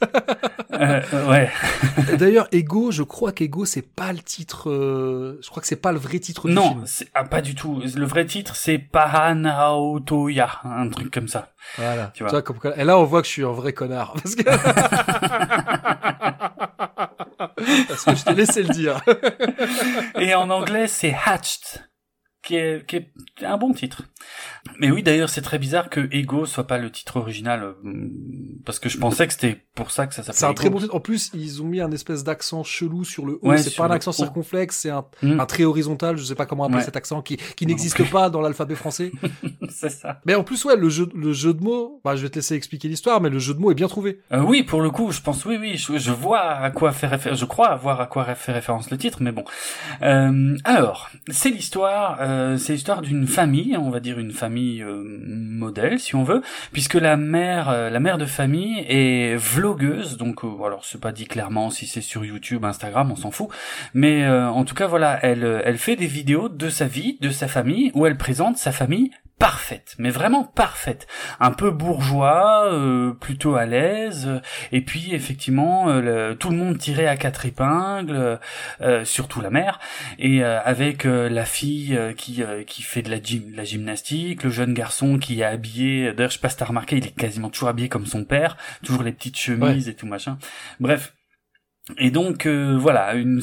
Euh, 0.72 1.00
euh, 1.14 1.30
ouais. 1.30 1.48
Et 2.12 2.16
D'ailleurs, 2.16 2.48
Ego, 2.50 2.90
je 2.90 3.04
crois 3.04 3.30
qu'Ego, 3.30 3.64
c'est 3.64 3.82
pas 3.82 4.12
le 4.12 4.18
titre, 4.18 4.68
euh, 4.68 5.38
je 5.44 5.48
crois 5.48 5.60
que 5.60 5.68
c'est 5.68 5.76
pas 5.76 5.92
le 5.92 5.98
vrai 5.98 6.18
titre 6.18 6.48
du 6.48 6.54
Non, 6.54 6.70
film. 6.70 6.82
c'est 6.86 7.06
ah, 7.14 7.22
pas 7.22 7.40
du 7.40 7.54
tout. 7.54 7.80
Le 7.94 8.04
vrai 8.04 8.26
titre 8.26 8.56
c'est 8.56 8.78
Pahanautoya, 8.78 10.50
un 10.64 10.88
truc 10.88 11.12
comme 11.14 11.28
ça. 11.28 11.52
Voilà. 11.78 12.10
Tu 12.14 12.24
vois. 12.24 12.42
comme 12.42 12.58
Et 12.76 12.82
là, 12.82 12.98
on 12.98 13.04
voit 13.04 13.22
que 13.22 13.28
je 13.28 13.32
suis 13.32 13.44
un 13.44 13.52
vrai 13.52 13.72
connard. 13.72 14.14
Parce 14.14 14.34
que... 14.34 14.42
Parce 17.36 18.04
que 18.04 18.14
je 18.14 18.24
t'ai 18.24 18.34
laissé 18.34 18.62
le 18.62 18.68
dire. 18.70 19.00
Et 20.18 20.34
en 20.34 20.50
anglais, 20.50 20.86
c'est 20.86 21.16
Hatched, 21.24 21.88
qui 22.46 22.54
est, 22.56 22.86
qui 22.86 22.96
est 22.96 23.10
un 23.42 23.56
bon 23.58 23.72
titre. 23.72 24.02
Mais 24.78 24.90
oui, 24.90 25.02
d'ailleurs, 25.02 25.28
c'est 25.28 25.42
très 25.42 25.58
bizarre 25.58 25.90
que 25.90 26.08
Ego 26.12 26.46
soit 26.46 26.66
pas 26.66 26.78
le 26.78 26.90
titre 26.90 27.16
original, 27.18 27.62
euh, 27.62 27.74
parce 28.64 28.78
que 28.78 28.88
je 28.88 28.98
pensais 28.98 29.26
que 29.26 29.32
c'était 29.32 29.58
pour 29.74 29.90
ça 29.90 30.06
que 30.06 30.14
ça 30.14 30.22
s'appelait. 30.22 30.38
C'est 30.38 30.46
un 30.46 30.54
très 30.54 30.70
bon 30.70 30.78
titre. 30.78 30.94
En 30.94 31.00
plus, 31.00 31.30
ils 31.34 31.60
ont 31.62 31.66
mis 31.66 31.80
un 31.80 31.90
espèce 31.90 32.24
d'accent 32.24 32.62
chelou 32.64 33.04
sur 33.04 33.26
le 33.26 33.34
haut. 33.42 33.48
Ouais, 33.50 33.58
c'est 33.58 33.74
pas 33.74 33.86
un 33.86 33.90
accent 33.90 34.12
circonflexe, 34.12 34.76
c'est 34.78 34.90
un, 34.90 35.04
Mm. 35.22 35.40
un 35.40 35.46
trait 35.46 35.64
horizontal. 35.64 36.16
Je 36.16 36.24
sais 36.24 36.34
pas 36.34 36.46
comment 36.46 36.64
appeler 36.64 36.78
Ouais. 36.78 36.84
cet 36.84 36.96
accent 36.96 37.20
qui, 37.22 37.36
n'existe 37.62 38.08
pas 38.10 38.30
dans 38.30 38.40
l'alphabet 38.40 38.74
français. 38.76 39.10
c'est 39.70 39.90
ça. 39.90 40.20
mais 40.24 40.34
en 40.34 40.44
plus, 40.44 40.64
ouais, 40.64 40.76
le 40.76 40.88
jeu, 40.88 41.08
le 41.14 41.32
jeu 41.32 41.52
de 41.52 41.62
mots, 41.62 42.00
bah, 42.04 42.14
je 42.16 42.22
vais 42.22 42.28
te 42.28 42.36
laisser 42.36 42.54
expliquer 42.54 42.88
l'histoire, 42.88 43.20
mais 43.20 43.30
le 43.30 43.38
jeu 43.38 43.54
de 43.54 43.58
mots 43.58 43.70
est 43.70 43.74
bien 43.74 43.88
trouvé. 43.88 44.20
Euh, 44.32 44.40
oui, 44.40 44.62
pour 44.62 44.82
le 44.82 44.90
coup, 44.90 45.10
je 45.10 45.20
pense, 45.20 45.44
oui, 45.44 45.56
oui, 45.60 45.76
je, 45.76 45.98
je 45.98 46.10
vois 46.12 46.40
à 46.42 46.70
quoi 46.70 46.90
référence, 46.90 47.38
je 47.38 47.44
crois 47.44 47.74
voir 47.76 48.00
à 48.00 48.06
quoi 48.06 48.24
fait 48.34 48.52
référence 48.52 48.90
le 48.90 48.98
titre, 48.98 49.18
mais 49.20 49.32
bon. 49.32 49.44
Euh, 50.02 50.56
alors, 50.64 51.10
c'est 51.30 51.50
l'histoire, 51.50 52.18
euh, 52.20 52.35
c'est 52.58 52.74
l'histoire 52.74 53.02
d'une 53.02 53.26
famille, 53.26 53.76
on 53.76 53.90
va 53.90 54.00
dire 54.00 54.18
une 54.18 54.32
famille 54.32 54.82
euh, 54.82 55.02
modèle, 55.04 55.98
si 55.98 56.14
on 56.14 56.24
veut, 56.24 56.42
puisque 56.72 56.94
la 56.94 57.16
mère, 57.16 57.68
euh, 57.68 57.90
la 57.90 58.00
mère 58.00 58.18
de 58.18 58.26
famille 58.26 58.84
est 58.88 59.36
vlogueuse, 59.36 60.16
donc 60.16 60.44
euh, 60.44 60.64
alors 60.64 60.84
c'est 60.84 61.00
pas 61.00 61.12
dit 61.12 61.26
clairement 61.26 61.70
si 61.70 61.86
c'est 61.86 62.00
sur 62.00 62.24
YouTube, 62.24 62.64
Instagram, 62.64 63.10
on 63.10 63.16
s'en 63.16 63.30
fout, 63.30 63.48
mais 63.94 64.24
euh, 64.24 64.48
en 64.48 64.64
tout 64.64 64.74
cas 64.74 64.86
voilà, 64.86 65.18
elle, 65.22 65.44
euh, 65.44 65.62
elle 65.64 65.78
fait 65.78 65.96
des 65.96 66.06
vidéos 66.06 66.48
de 66.48 66.68
sa 66.68 66.86
vie, 66.86 67.18
de 67.20 67.30
sa 67.30 67.48
famille, 67.48 67.90
où 67.94 68.06
elle 68.06 68.16
présente 68.16 68.56
sa 68.56 68.72
famille 68.72 69.10
parfaite, 69.38 69.94
mais 69.98 70.08
vraiment 70.08 70.44
parfaite, 70.44 71.06
un 71.40 71.50
peu 71.50 71.70
bourgeois, 71.70 72.72
euh, 72.72 73.12
plutôt 73.12 73.56
à 73.56 73.66
l'aise, 73.66 74.26
euh, 74.28 74.40
et 74.72 74.80
puis 74.80 75.14
effectivement 75.14 75.90
euh, 75.90 76.34
tout 76.34 76.48
le 76.48 76.56
monde 76.56 76.78
tiré 76.78 77.06
à 77.06 77.16
quatre 77.16 77.44
épingles, 77.44 78.38
euh, 78.80 79.04
surtout 79.04 79.42
la 79.42 79.50
mère, 79.50 79.78
et 80.18 80.42
euh, 80.42 80.58
avec 80.64 81.04
euh, 81.04 81.28
la 81.28 81.44
fille 81.44 81.94
euh, 81.94 82.14
qui 82.26 82.42
euh, 82.42 82.64
qui 82.64 82.82
fait 82.82 83.02
de 83.02 83.10
la, 83.10 83.18
gym- 83.20 83.54
la 83.54 83.64
gymnastique, 83.64 84.42
le 84.42 84.50
jeune 84.50 84.74
garçon 84.74 85.18
qui 85.18 85.40
est 85.40 85.44
habillé, 85.44 86.12
d'ailleurs 86.12 86.30
je 86.30 86.34
sais 86.36 86.40
pas 86.40 86.48
si 86.48 86.56
t'as 86.56 86.64
remarqué, 86.64 86.96
il 86.96 87.06
est 87.06 87.14
quasiment 87.16 87.50
toujours 87.50 87.68
habillé 87.68 87.88
comme 87.88 88.06
son 88.06 88.24
père, 88.24 88.56
toujours 88.84 89.02
les 89.04 89.12
petites 89.12 89.36
chemises 89.38 89.88
et 89.88 89.94
tout 89.94 90.06
machin, 90.06 90.38
bref. 90.80 91.14
Et 91.98 92.10
donc 92.10 92.46
euh, 92.46 92.76
voilà 92.76 93.14
une, 93.14 93.40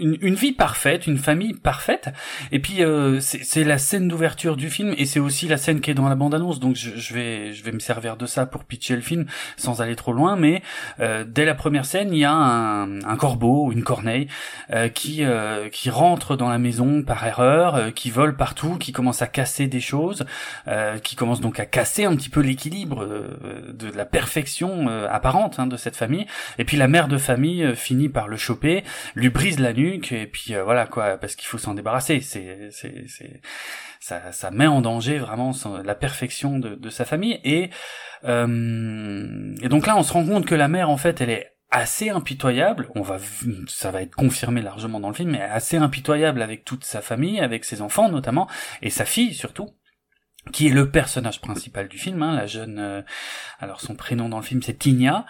une 0.00 0.16
une 0.20 0.34
vie 0.36 0.52
parfaite, 0.52 1.08
une 1.08 1.18
famille 1.18 1.54
parfaite. 1.54 2.10
Et 2.52 2.60
puis 2.60 2.84
euh, 2.84 3.18
c'est 3.20 3.64
la 3.64 3.78
scène 3.78 4.06
d'ouverture 4.06 4.56
du 4.56 4.70
film 4.70 4.94
et 4.96 5.06
c'est 5.06 5.18
aussi 5.18 5.48
la 5.48 5.56
scène 5.56 5.80
qui 5.80 5.90
est 5.90 5.94
dans 5.94 6.08
la 6.08 6.14
bande 6.14 6.32
annonce. 6.32 6.60
Donc 6.60 6.76
je, 6.76 6.90
je 6.94 7.14
vais 7.14 7.52
je 7.52 7.64
vais 7.64 7.72
me 7.72 7.80
servir 7.80 8.16
de 8.16 8.26
ça 8.26 8.46
pour 8.46 8.62
pitcher 8.62 8.94
le 8.94 9.02
film 9.02 9.26
sans 9.56 9.82
aller 9.82 9.96
trop 9.96 10.12
loin. 10.12 10.36
Mais 10.36 10.62
euh, 11.00 11.24
dès 11.26 11.44
la 11.44 11.56
première 11.56 11.84
scène, 11.84 12.12
il 12.12 12.20
y 12.20 12.24
a 12.24 12.32
un, 12.32 13.02
un 13.02 13.16
corbeau, 13.16 13.72
une 13.72 13.82
corneille 13.82 14.28
euh, 14.72 14.88
qui 14.88 15.24
euh, 15.24 15.68
qui 15.68 15.90
rentre 15.90 16.36
dans 16.36 16.48
la 16.48 16.58
maison 16.58 17.02
par 17.02 17.26
erreur, 17.26 17.74
euh, 17.74 17.90
qui 17.90 18.10
vole 18.10 18.36
partout, 18.36 18.76
qui 18.76 18.92
commence 18.92 19.20
à 19.20 19.26
casser 19.26 19.66
des 19.66 19.80
choses, 19.80 20.24
qui 21.02 21.16
commence 21.16 21.40
donc 21.40 21.58
à 21.58 21.66
casser 21.66 22.04
un 22.04 22.14
petit 22.14 22.28
peu 22.28 22.40
l'équilibre 22.40 23.02
euh, 23.02 23.72
de 23.72 23.90
la 23.90 24.04
perfection 24.04 24.86
apparente 25.10 25.58
hein, 25.58 25.66
de 25.66 25.76
cette 25.76 25.96
famille. 25.96 26.26
Et 26.58 26.64
puis 26.64 26.76
la 26.76 26.86
mère 26.86 27.08
de 27.08 27.18
famille 27.18 27.74
finit 27.80 28.08
par 28.08 28.28
le 28.28 28.36
choper, 28.36 28.84
lui 29.14 29.30
brise 29.30 29.58
la 29.58 29.72
nuque 29.72 30.12
et 30.12 30.26
puis 30.26 30.54
euh, 30.54 30.62
voilà 30.64 30.86
quoi, 30.86 31.16
parce 31.16 31.34
qu'il 31.34 31.48
faut 31.48 31.58
s'en 31.58 31.74
débarrasser. 31.74 32.20
C'est 32.20 32.68
c'est 32.70 33.04
c'est 33.06 33.40
ça 34.00 34.32
ça 34.32 34.50
met 34.50 34.66
en 34.66 34.80
danger 34.80 35.18
vraiment 35.18 35.52
la 35.84 35.94
perfection 35.94 36.58
de, 36.58 36.74
de 36.74 36.90
sa 36.90 37.04
famille. 37.04 37.40
Et 37.44 37.70
euh, 38.24 39.54
et 39.62 39.68
donc 39.68 39.86
là 39.86 39.96
on 39.96 40.02
se 40.02 40.12
rend 40.12 40.24
compte 40.24 40.46
que 40.46 40.54
la 40.54 40.68
mère 40.68 40.90
en 40.90 40.96
fait 40.96 41.20
elle 41.20 41.30
est 41.30 41.56
assez 41.70 42.10
impitoyable, 42.10 42.88
on 42.96 43.02
va 43.02 43.18
ça 43.68 43.90
va 43.92 44.02
être 44.02 44.16
confirmé 44.16 44.60
largement 44.60 44.98
dans 44.98 45.08
le 45.08 45.14
film 45.14 45.30
mais 45.30 45.40
assez 45.40 45.76
impitoyable 45.76 46.42
avec 46.42 46.64
toute 46.64 46.84
sa 46.84 47.00
famille, 47.00 47.40
avec 47.40 47.64
ses 47.64 47.80
enfants 47.80 48.08
notamment 48.08 48.48
et 48.82 48.90
sa 48.90 49.04
fille 49.04 49.34
surtout 49.34 49.68
qui 50.52 50.68
est 50.68 50.70
le 50.70 50.90
personnage 50.90 51.40
principal 51.40 51.86
du 51.88 51.98
film, 51.98 52.22
hein, 52.22 52.34
la 52.34 52.46
jeune. 52.46 52.78
euh, 52.78 53.02
alors 53.60 53.80
son 53.82 53.94
prénom 53.94 54.30
dans 54.30 54.38
le 54.38 54.42
film 54.42 54.62
c'est 54.62 54.78
Tinia, 54.78 55.26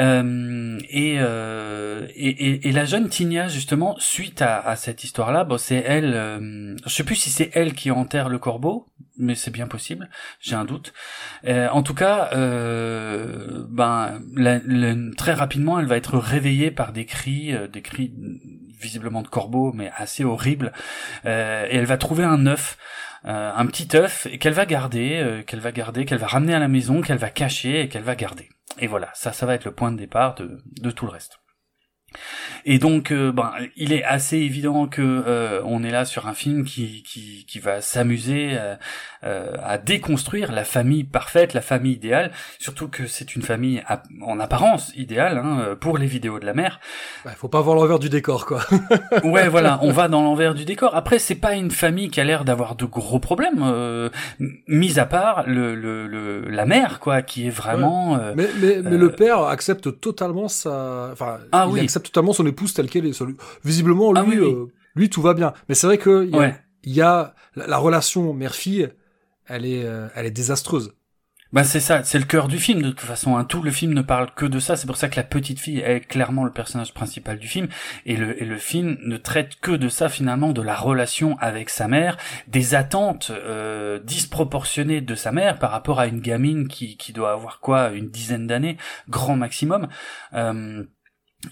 euh, 0.00 0.78
et, 0.90 1.16
euh, 1.20 2.06
et, 2.16 2.28
et, 2.28 2.68
et 2.68 2.72
la 2.72 2.84
jeune 2.84 3.08
Tinia 3.08 3.46
justement 3.46 3.94
suite 4.00 4.42
à, 4.42 4.58
à 4.58 4.74
cette 4.74 5.04
histoire-là, 5.04 5.44
bon 5.44 5.58
c'est 5.58 5.76
elle. 5.86 6.12
euh, 6.14 6.76
je 6.84 6.90
sais 6.90 7.04
plus 7.04 7.14
si 7.14 7.30
c'est 7.30 7.50
elle 7.54 7.72
qui 7.72 7.92
enterre 7.92 8.28
le 8.28 8.38
corbeau, 8.40 8.88
mais 9.16 9.36
c'est 9.36 9.52
bien 9.52 9.68
possible. 9.68 10.10
J'ai 10.40 10.56
un 10.56 10.64
doute. 10.64 10.92
Euh, 11.46 11.68
en 11.70 11.82
tout 11.84 11.94
cas, 11.94 12.30
euh, 12.32 13.64
ben 13.70 14.20
la- 14.36 14.60
la- 14.66 14.94
très 15.16 15.34
rapidement 15.34 15.78
elle 15.78 15.86
va 15.86 15.96
être 15.96 16.18
réveillée 16.18 16.72
par 16.72 16.92
des 16.92 17.04
cris, 17.06 17.54
des 17.72 17.82
cris 17.82 18.12
visiblement 18.80 19.22
de 19.22 19.28
corbeau, 19.28 19.72
mais 19.72 19.90
assez 19.96 20.24
horribles, 20.24 20.72
et 21.24 21.28
elle 21.28 21.86
va 21.86 21.96
trouver 21.96 22.24
un 22.24 22.46
œuf 22.46 22.76
euh, 23.28 23.52
un 23.54 23.66
petit 23.66 23.96
œuf 23.96 24.26
qu'elle 24.40 24.54
va 24.54 24.66
garder, 24.66 25.20
euh, 25.22 25.42
qu'elle 25.42 25.60
va 25.60 25.72
garder, 25.72 26.04
qu'elle 26.04 26.18
va 26.18 26.26
ramener 26.26 26.54
à 26.54 26.58
la 26.58 26.68
maison, 26.68 27.00
qu'elle 27.00 27.18
va 27.18 27.30
cacher 27.30 27.82
et 27.82 27.88
qu'elle 27.88 28.02
va 28.02 28.14
garder. 28.14 28.48
Et 28.78 28.86
voilà, 28.86 29.10
ça, 29.14 29.32
ça 29.32 29.46
va 29.46 29.54
être 29.54 29.64
le 29.64 29.72
point 29.72 29.92
de 29.92 29.98
départ 29.98 30.34
de 30.34 30.90
tout 30.90 31.06
le 31.06 31.12
reste. 31.12 31.40
Et 32.64 32.78
donc, 32.78 33.12
euh, 33.12 33.32
ben, 33.32 33.52
il 33.76 33.92
est 33.92 34.02
assez 34.04 34.36
évident 34.38 34.86
que 34.86 35.02
euh, 35.02 35.60
on 35.64 35.82
est 35.82 35.90
là 35.90 36.04
sur 36.04 36.26
un 36.26 36.34
film 36.34 36.64
qui 36.64 37.02
qui, 37.02 37.44
qui 37.46 37.58
va 37.60 37.80
s'amuser 37.80 38.50
euh, 38.52 38.74
euh, 39.24 39.54
à 39.62 39.78
déconstruire 39.78 40.52
la 40.52 40.64
famille 40.64 41.04
parfaite, 41.04 41.54
la 41.54 41.60
famille 41.60 41.92
idéale. 41.92 42.30
Surtout 42.58 42.88
que 42.88 43.06
c'est 43.06 43.34
une 43.36 43.42
famille 43.42 43.82
à- 43.86 44.02
en 44.22 44.40
apparence 44.40 44.92
idéale 44.96 45.38
hein, 45.38 45.76
pour 45.80 45.98
les 45.98 46.06
vidéos 46.06 46.38
de 46.38 46.46
la 46.46 46.54
mère. 46.54 46.80
Ouais, 47.24 47.32
faut 47.36 47.48
pas 47.48 47.60
voir 47.60 47.76
l'envers 47.76 47.98
du 47.98 48.08
décor, 48.08 48.46
quoi. 48.46 48.60
Ouais, 49.24 49.48
voilà, 49.48 49.78
on 49.82 49.92
va 49.92 50.08
dans 50.08 50.22
l'envers 50.22 50.54
du 50.54 50.64
décor. 50.64 50.94
Après, 50.94 51.18
c'est 51.18 51.34
pas 51.34 51.54
une 51.54 51.70
famille 51.70 52.10
qui 52.10 52.20
a 52.20 52.24
l'air 52.24 52.44
d'avoir 52.44 52.74
de 52.74 52.84
gros 52.84 53.18
problèmes, 53.20 53.62
euh, 53.62 54.08
mis 54.66 54.98
à 54.98 55.06
part 55.06 55.44
le, 55.46 55.74
le, 55.74 56.06
le 56.06 56.48
la 56.48 56.66
mère, 56.66 57.00
quoi, 57.00 57.22
qui 57.22 57.46
est 57.46 57.50
vraiment. 57.50 58.16
euh, 58.18 58.32
Mais, 58.36 58.48
mais, 58.60 58.76
mais 58.82 58.96
le 58.96 59.10
père 59.10 59.42
accepte 59.42 60.00
totalement 60.00 60.48
sa, 60.48 61.10
enfin, 61.12 61.38
Ah 61.52 61.64
il 61.68 61.72
oui. 61.74 61.80
accepte 61.80 61.97
totalement 62.00 62.32
son 62.32 62.46
épouse 62.46 62.74
telle 62.74 62.88
qu'elle 62.88 63.06
est. 63.06 63.22
Visiblement, 63.64 64.12
lui, 64.12 64.20
Ah 64.20 64.24
oui, 64.28 64.38
oui. 64.38 64.46
euh, 64.52 64.66
lui, 64.94 65.10
tout 65.10 65.22
va 65.22 65.34
bien. 65.34 65.52
Mais 65.68 65.74
c'est 65.74 65.86
vrai 65.86 65.98
que 65.98 66.24
il 66.24 66.30
y 66.30 66.34
a, 66.36 66.38
Ouais. 66.38 66.54
il 66.84 66.92
y 66.92 67.02
a 67.02 67.34
la, 67.56 67.66
la 67.66 67.76
relation 67.78 68.32
mère-fille, 68.34 68.88
elle 69.46 69.64
est, 69.66 69.84
euh, 69.84 70.08
elle 70.14 70.26
est 70.26 70.30
désastreuse. 70.30 70.92
Bah 71.50 71.64
c'est 71.64 71.80
ça, 71.80 72.04
c'est 72.04 72.18
le 72.18 72.26
cœur 72.26 72.46
du 72.46 72.58
film 72.58 72.82
de 72.82 72.90
toute 72.90 73.00
façon. 73.00 73.38
Hein. 73.38 73.44
Tout 73.44 73.62
le 73.62 73.70
film 73.70 73.94
ne 73.94 74.02
parle 74.02 74.28
que 74.34 74.44
de 74.44 74.58
ça. 74.60 74.76
C'est 74.76 74.86
pour 74.86 74.98
ça 74.98 75.08
que 75.08 75.16
la 75.16 75.22
petite 75.22 75.58
fille 75.58 75.78
est 75.78 76.00
clairement 76.00 76.44
le 76.44 76.52
personnage 76.52 76.92
principal 76.92 77.38
du 77.38 77.48
film. 77.48 77.68
Et 78.04 78.18
le, 78.18 78.38
et 78.42 78.44
le 78.44 78.58
film 78.58 78.98
ne 79.02 79.16
traite 79.16 79.58
que 79.62 79.70
de 79.70 79.88
ça 79.88 80.10
finalement, 80.10 80.52
de 80.52 80.60
la 80.60 80.76
relation 80.76 81.38
avec 81.38 81.70
sa 81.70 81.88
mère, 81.88 82.18
des 82.48 82.74
attentes 82.74 83.30
euh, 83.30 83.98
disproportionnées 84.00 85.00
de 85.00 85.14
sa 85.14 85.32
mère 85.32 85.58
par 85.58 85.70
rapport 85.70 86.00
à 86.00 86.06
une 86.06 86.20
gamine 86.20 86.68
qui, 86.68 86.98
qui 86.98 87.14
doit 87.14 87.32
avoir 87.32 87.60
quoi, 87.60 87.92
une 87.92 88.10
dizaine 88.10 88.46
d'années, 88.46 88.76
grand 89.08 89.36
maximum. 89.36 89.88
Euh, 90.34 90.84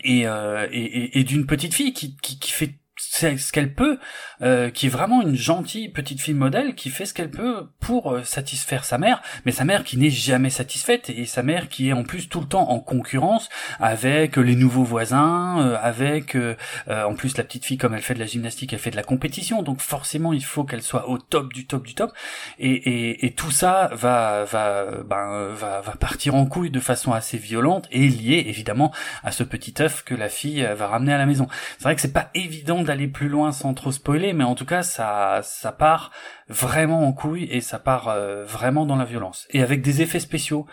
et, 0.05 0.27
euh, 0.27 0.67
et, 0.73 0.85
et- 0.85 1.19
et 1.21 1.25
d'une 1.25 1.47
petite 1.47 1.75
fille 1.75 1.93
qui, 1.93 2.17
qui, 2.17 2.39
qui 2.39 2.51
fait 2.53 2.79
ce 2.97 3.53
qu'elle 3.53 3.75
peut, 3.75 3.99
euh, 4.43 4.71
qui 4.71 4.87
est 4.87 4.91
vraiment 4.91 5.23
une 5.23 5.35
gentille 5.35 5.89
petite 5.89 6.21
fille 6.21 6.35
modèle, 6.35 6.75
qui 6.75 6.91
fait 6.91 7.07
ce 7.07 7.15
qu'elle 7.15 7.31
peut 7.31 7.69
pour 7.81 8.13
euh, 8.13 8.23
satisfaire 8.25 8.85
sa 8.85 8.99
mère, 8.99 9.23
mais 9.45 9.53
sa 9.53 9.65
mère 9.65 9.85
qui 9.85 9.97
n'est 9.97 10.11
jamais 10.11 10.51
satisfaite, 10.51 11.11
et 11.11 11.27
sa 11.27 11.43
mère 11.43 11.69
qui 11.69 11.89
est 11.89 11.93
en 11.93 12.05
plus 12.05 12.29
tout 12.29 12.41
le 12.41 12.47
temps 12.47 12.71
en 12.71 12.81
concurrence 12.81 13.49
avec 13.81 14.37
les 14.37 14.57
nouveaux 14.57 14.85
voisins, 14.85 15.61
euh, 15.61 15.77
avec 15.81 16.35
euh, 16.37 16.57
euh, 16.89 17.05
en 17.05 17.15
plus 17.15 17.37
la 17.37 17.45
petite 17.45 17.65
fille 17.65 17.79
comme 17.79 17.95
elle 17.95 18.03
fait 18.03 18.15
de 18.15 18.21
la 18.21 18.27
gymnastique, 18.27 18.73
elle 18.73 18.79
fait 18.79 18.91
de 18.91 18.97
la 18.97 19.03
compétition, 19.03 19.63
donc 19.63 19.81
forcément 19.81 20.33
il 20.33 20.45
faut 20.45 20.65
qu'elle 20.65 20.83
soit 20.83 21.09
au 21.09 21.19
top 21.19 21.53
du 21.53 21.67
top 21.67 21.87
du 21.87 21.95
top, 21.95 22.13
et, 22.59 22.71
et, 22.71 23.27
et 23.27 23.33
tout 23.33 23.51
ça 23.51 23.91
va 23.93 24.45
va 24.45 25.03
ben 25.05 25.33
euh, 25.33 25.55
va 25.55 25.81
va 25.81 25.93
partir 25.93 26.35
en 26.35 26.47
couille 26.47 26.71
de 26.71 26.81
façon 26.81 27.13
assez 27.13 27.39
violente 27.39 27.89
et 27.91 28.09
lié 28.09 28.45
évidemment 28.47 28.93
à 29.23 29.33
ce 29.33 29.43
petit 29.43 29.75
œuf 29.81 30.03
que 30.05 30.15
la 30.15 30.29
fille 30.29 30.65
euh, 30.65 30.75
va 30.75 30.89
ramener 30.89 31.13
à 31.13 31.19
la 31.19 31.27
maison. 31.27 31.49
C'est 31.79 31.85
vrai 31.85 31.95
que 31.95 32.01
c'est 32.01 32.13
pas 32.13 32.31
évident 32.35 32.83
d'aller 32.87 33.09
plus 33.09 33.29
loin 33.29 33.53
sans 33.53 33.75
trop 33.75 33.93
spoiler, 33.93 34.33
mais 34.33 34.45
en 34.45 34.55
tout 34.55 34.65
cas 34.65 34.83
ça 34.83 35.41
ça 35.43 35.73
part 35.73 36.11
vraiment 36.49 37.07
en 37.07 37.13
couille 37.13 37.45
et 37.51 37.61
ça 37.61 37.79
part 37.79 38.09
euh, 38.09 38.45
vraiment 38.47 38.87
dans 38.87 38.97
la 38.97 39.05
violence 39.05 39.47
et 39.51 39.63
avec 39.63 39.83
des 39.83 40.01
effets 40.01 40.21
spéciaux 40.21 40.67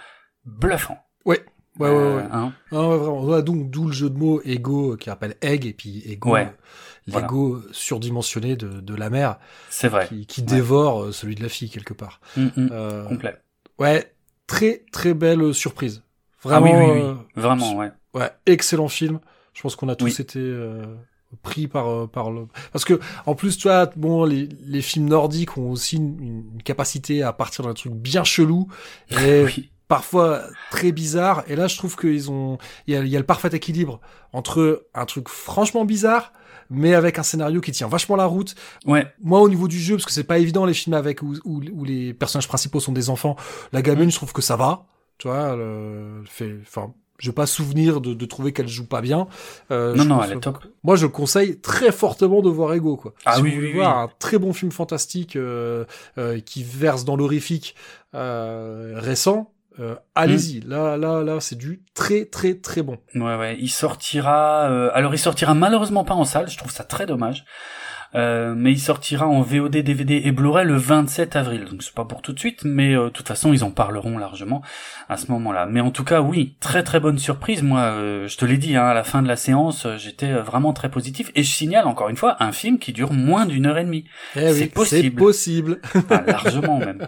bluffants. 0.46 1.00
Ouais, 1.26 1.44
ouais, 1.80 1.90
Euh, 1.90 2.18
ouais. 2.18 2.24
hein. 2.32 2.54
Ah 2.72 2.88
ouais, 2.88 2.98
vraiment. 2.98 3.24
Ouais, 3.26 3.44
donc, 3.44 3.70
d'où 3.70 3.88
le 3.88 3.94
jeu 3.94 4.10
de 4.10 4.18
mots 4.18 4.42
ego 4.46 4.94
euh, 4.94 4.98
qui 4.98 5.10
rappelle 5.10 5.36
egg 5.42 5.66
et 5.66 5.74
puis 5.74 6.02
ego, 6.06 6.32
Ouais. 6.32 6.46
euh, 6.48 6.52
l'ego 7.20 7.62
surdimensionné 7.72 8.56
de, 8.56 8.80
de 8.82 8.96
la 8.96 9.10
mère 9.10 9.38
c'est 9.70 9.88
vrai. 9.90 10.08
qui, 10.08 10.26
qui 10.26 10.42
dévore 10.44 11.04
euh, 11.06 11.12
celui 11.12 11.36
de 11.36 11.42
la 11.44 11.50
fille 11.50 11.70
quelque 11.70 11.94
part. 11.94 12.20
Mm, 12.38 12.42
mm, 12.56 12.70
Euh, 12.72 13.06
complet. 13.08 13.38
ouais, 13.80 14.14
très 14.48 14.86
très 14.92 15.14
belle 15.14 15.54
surprise. 15.54 16.04
Ah 16.46 16.50
Vraiment, 16.50 16.74
oui, 16.74 16.92
oui, 16.92 16.92
oui. 16.92 17.02
euh, 17.02 17.16
Vraiment, 17.42 17.76
ouais. 17.78 17.92
ouais, 18.14 18.30
excellent 18.46 18.90
film. 18.90 19.20
Je 19.54 19.62
pense 19.62 19.76
qu'on 19.78 19.88
a 19.88 19.96
tous 19.96 20.06
Oui. 20.06 20.16
été 20.20 20.40
euh, 20.40 20.84
pris 21.42 21.68
par 21.68 21.88
euh, 21.90 22.08
par 22.08 22.32
le 22.32 22.48
parce 22.72 22.86
que 22.86 23.00
en 23.26 23.36
plus 23.36 23.58
tu 23.58 23.68
vois 23.68 23.88
bon 23.96 24.24
les 24.26 24.50
les 24.66 24.82
films 24.82 25.08
nordiques 25.10 25.58
ont 25.58 25.72
aussi 25.72 25.98
une, 25.98 26.22
une 26.54 26.64
capacité 26.64 27.24
à 27.24 27.34
partir 27.34 27.66
d'un 27.66 27.74
truc 27.74 27.94
bien 27.94 28.24
chelou 28.24 28.68
et 29.10 29.44
Oui. 29.44 29.70
parfois 29.88 30.42
très 30.72 30.92
bizarres. 30.92 31.44
Et 31.48 31.56
là, 31.56 31.68
je 31.68 31.78
trouve 31.78 31.96
qu'ils 31.96 32.32
ont, 32.32 32.58
il 32.88 32.94
y 32.94 32.98
a, 32.98 33.02
il 33.02 33.08
y 33.10 33.16
a 33.16 33.20
le 33.20 33.26
parfait 33.26 33.50
équilibre 33.54 34.00
entre 34.32 34.88
un 34.94 35.06
truc 35.06 35.30
franchement 35.30 35.86
bizarre, 35.86 36.34
mais 36.70 36.96
avec 36.96 37.20
un 37.20 37.24
scénario 37.24 37.62
qui 37.62 37.72
tient 37.72 37.88
vachement 37.88 38.16
la 38.16 38.26
route. 38.26 38.56
Ouais. 38.86 39.06
Moi, 39.22 39.40
au 39.42 39.50
niveau 39.50 39.68
du 39.68 39.80
jeu, 39.80 39.96
parce 39.96 40.06
que 40.06 40.12
c'est 40.12 40.24
pas 40.24 40.40
évident 40.40 40.66
les 40.66 40.74
films 40.74 40.96
avec 40.96 41.22
où, 41.22 41.36
où, 41.46 41.62
où 41.74 41.84
les 41.84 42.14
personnages 42.14 42.48
principaux 42.48 42.80
sont 42.80 42.94
des 42.94 43.10
enfants, 43.10 43.36
la 43.72 43.82
gamine, 43.82 44.10
je 44.10 44.16
trouve 44.16 44.34
que 44.34 44.42
ça 44.42 44.56
va. 44.56 44.86
Tu 45.20 45.28
vois, 45.28 45.56
le 45.56 46.24
fait, 46.26 46.56
enfin, 46.62 46.94
j'ai 47.20 47.32
pas 47.32 47.46
souvenir 47.46 48.02
de, 48.02 48.14
de 48.14 48.26
trouver 48.26 48.52
qu'elle 48.54 48.68
joue 48.68 48.86
pas 48.88 49.02
bien. 49.02 49.28
Euh, 49.72 49.94
Non, 49.96 50.04
je 50.04 50.08
non, 50.10 50.16
pense 50.18 50.26
elle 50.30 50.38
est 50.38 50.42
top. 50.42 50.58
Moi, 50.84 50.96
je 50.96 51.08
conseille 51.08 51.60
très 51.60 51.92
fortement 51.92 52.42
de 52.42 52.50
voir 52.50 52.74
Ego, 52.74 52.98
quoi. 52.98 53.14
Ah 53.26 53.36
si 53.36 53.42
oui, 53.42 53.50
vous 53.52 53.56
voulez 53.56 53.68
oui, 53.70 53.74
voir 53.76 53.98
oui. 53.98 54.04
un 54.04 54.12
très 54.20 54.38
bon 54.38 54.52
film 54.52 54.72
fantastique 54.72 55.36
euh, 55.36 55.86
euh, 56.18 56.40
qui 56.40 56.64
verse 56.64 57.06
dans 57.06 57.16
l'horrifique 57.16 57.76
euh, 58.16 58.94
récent, 58.98 59.52
euh, 59.80 59.96
allez-y. 60.16 60.60
Mm. 60.66 60.70
Là, 60.70 60.98
là, 60.98 61.24
là, 61.24 61.40
c'est 61.40 61.58
du 61.58 61.82
très, 61.94 62.26
très, 62.26 62.56
très 62.56 62.82
bon. 62.82 62.98
Ouais, 63.16 63.38
ouais. 63.38 63.58
Il 63.60 63.70
sortira. 63.70 64.70
euh, 64.70 64.92
Alors, 64.94 65.14
il 65.16 65.20
sortira 65.20 65.54
malheureusement 65.54 66.04
pas 66.04 66.14
en 66.16 66.26
salle. 66.26 66.50
Je 66.50 66.58
trouve 66.58 66.72
ça 66.72 66.84
très 66.84 67.06
dommage. 67.06 67.46
Euh, 68.16 68.54
mais 68.56 68.72
il 68.72 68.80
sortira 68.80 69.28
en 69.28 69.42
VOD, 69.42 69.78
DVD 69.78 70.22
et 70.26 70.32
Blu-ray 70.32 70.66
le 70.66 70.76
27 70.76 71.36
avril. 71.36 71.66
Donc 71.66 71.84
c'est 71.84 71.94
pas 71.94 72.06
pour 72.06 72.22
tout 72.22 72.34
de 72.34 72.40
suite, 72.40 72.64
mais 72.64 72.96
euh, 72.96 73.06
de 73.06 73.10
toute 73.10 73.28
façon 73.28 73.54
ils 73.54 73.64
en 73.64 73.72
parleront 73.72 74.18
largement 74.18 74.62
à 75.10 75.18
ce 75.18 75.32
moment-là. 75.32 75.66
Mais 75.66 75.82
en 75.82 75.92
tout 75.92 76.04
cas, 76.04 76.22
oui, 76.22 76.56
très 76.60 76.84
très 76.84 77.00
bonne 77.00 77.18
surprise. 77.18 77.64
Moi, 77.64 77.80
euh, 77.82 78.28
je 78.28 78.38
te 78.38 78.46
l'ai 78.46 78.58
dit, 78.58 78.76
hein, 78.76 78.86
à 78.86 78.94
la 78.94 79.04
fin 79.04 79.22
de 79.22 79.28
la 79.28 79.36
séance, 79.36 79.86
euh, 79.86 79.98
j'étais 79.98 80.32
vraiment 80.34 80.74
très 80.74 80.90
positif. 80.90 81.32
Et 81.36 81.44
je 81.44 81.52
signale 81.52 81.88
encore 81.88 82.10
une 82.10 82.18
fois 82.18 82.38
un 82.40 82.52
film 82.52 82.80
qui 82.80 82.94
dure 82.94 83.14
moins 83.14 83.46
d'une 83.46 83.66
heure 83.66 83.78
et 83.78 83.84
demie. 83.84 84.06
Eh 84.36 84.52
C'est 84.52 84.64
oui, 84.64 84.66
possible. 84.68 85.04
C'est 85.04 85.10
possible. 85.12 85.82
Ah, 86.10 86.24
largement 86.28 86.78
même. 86.78 87.08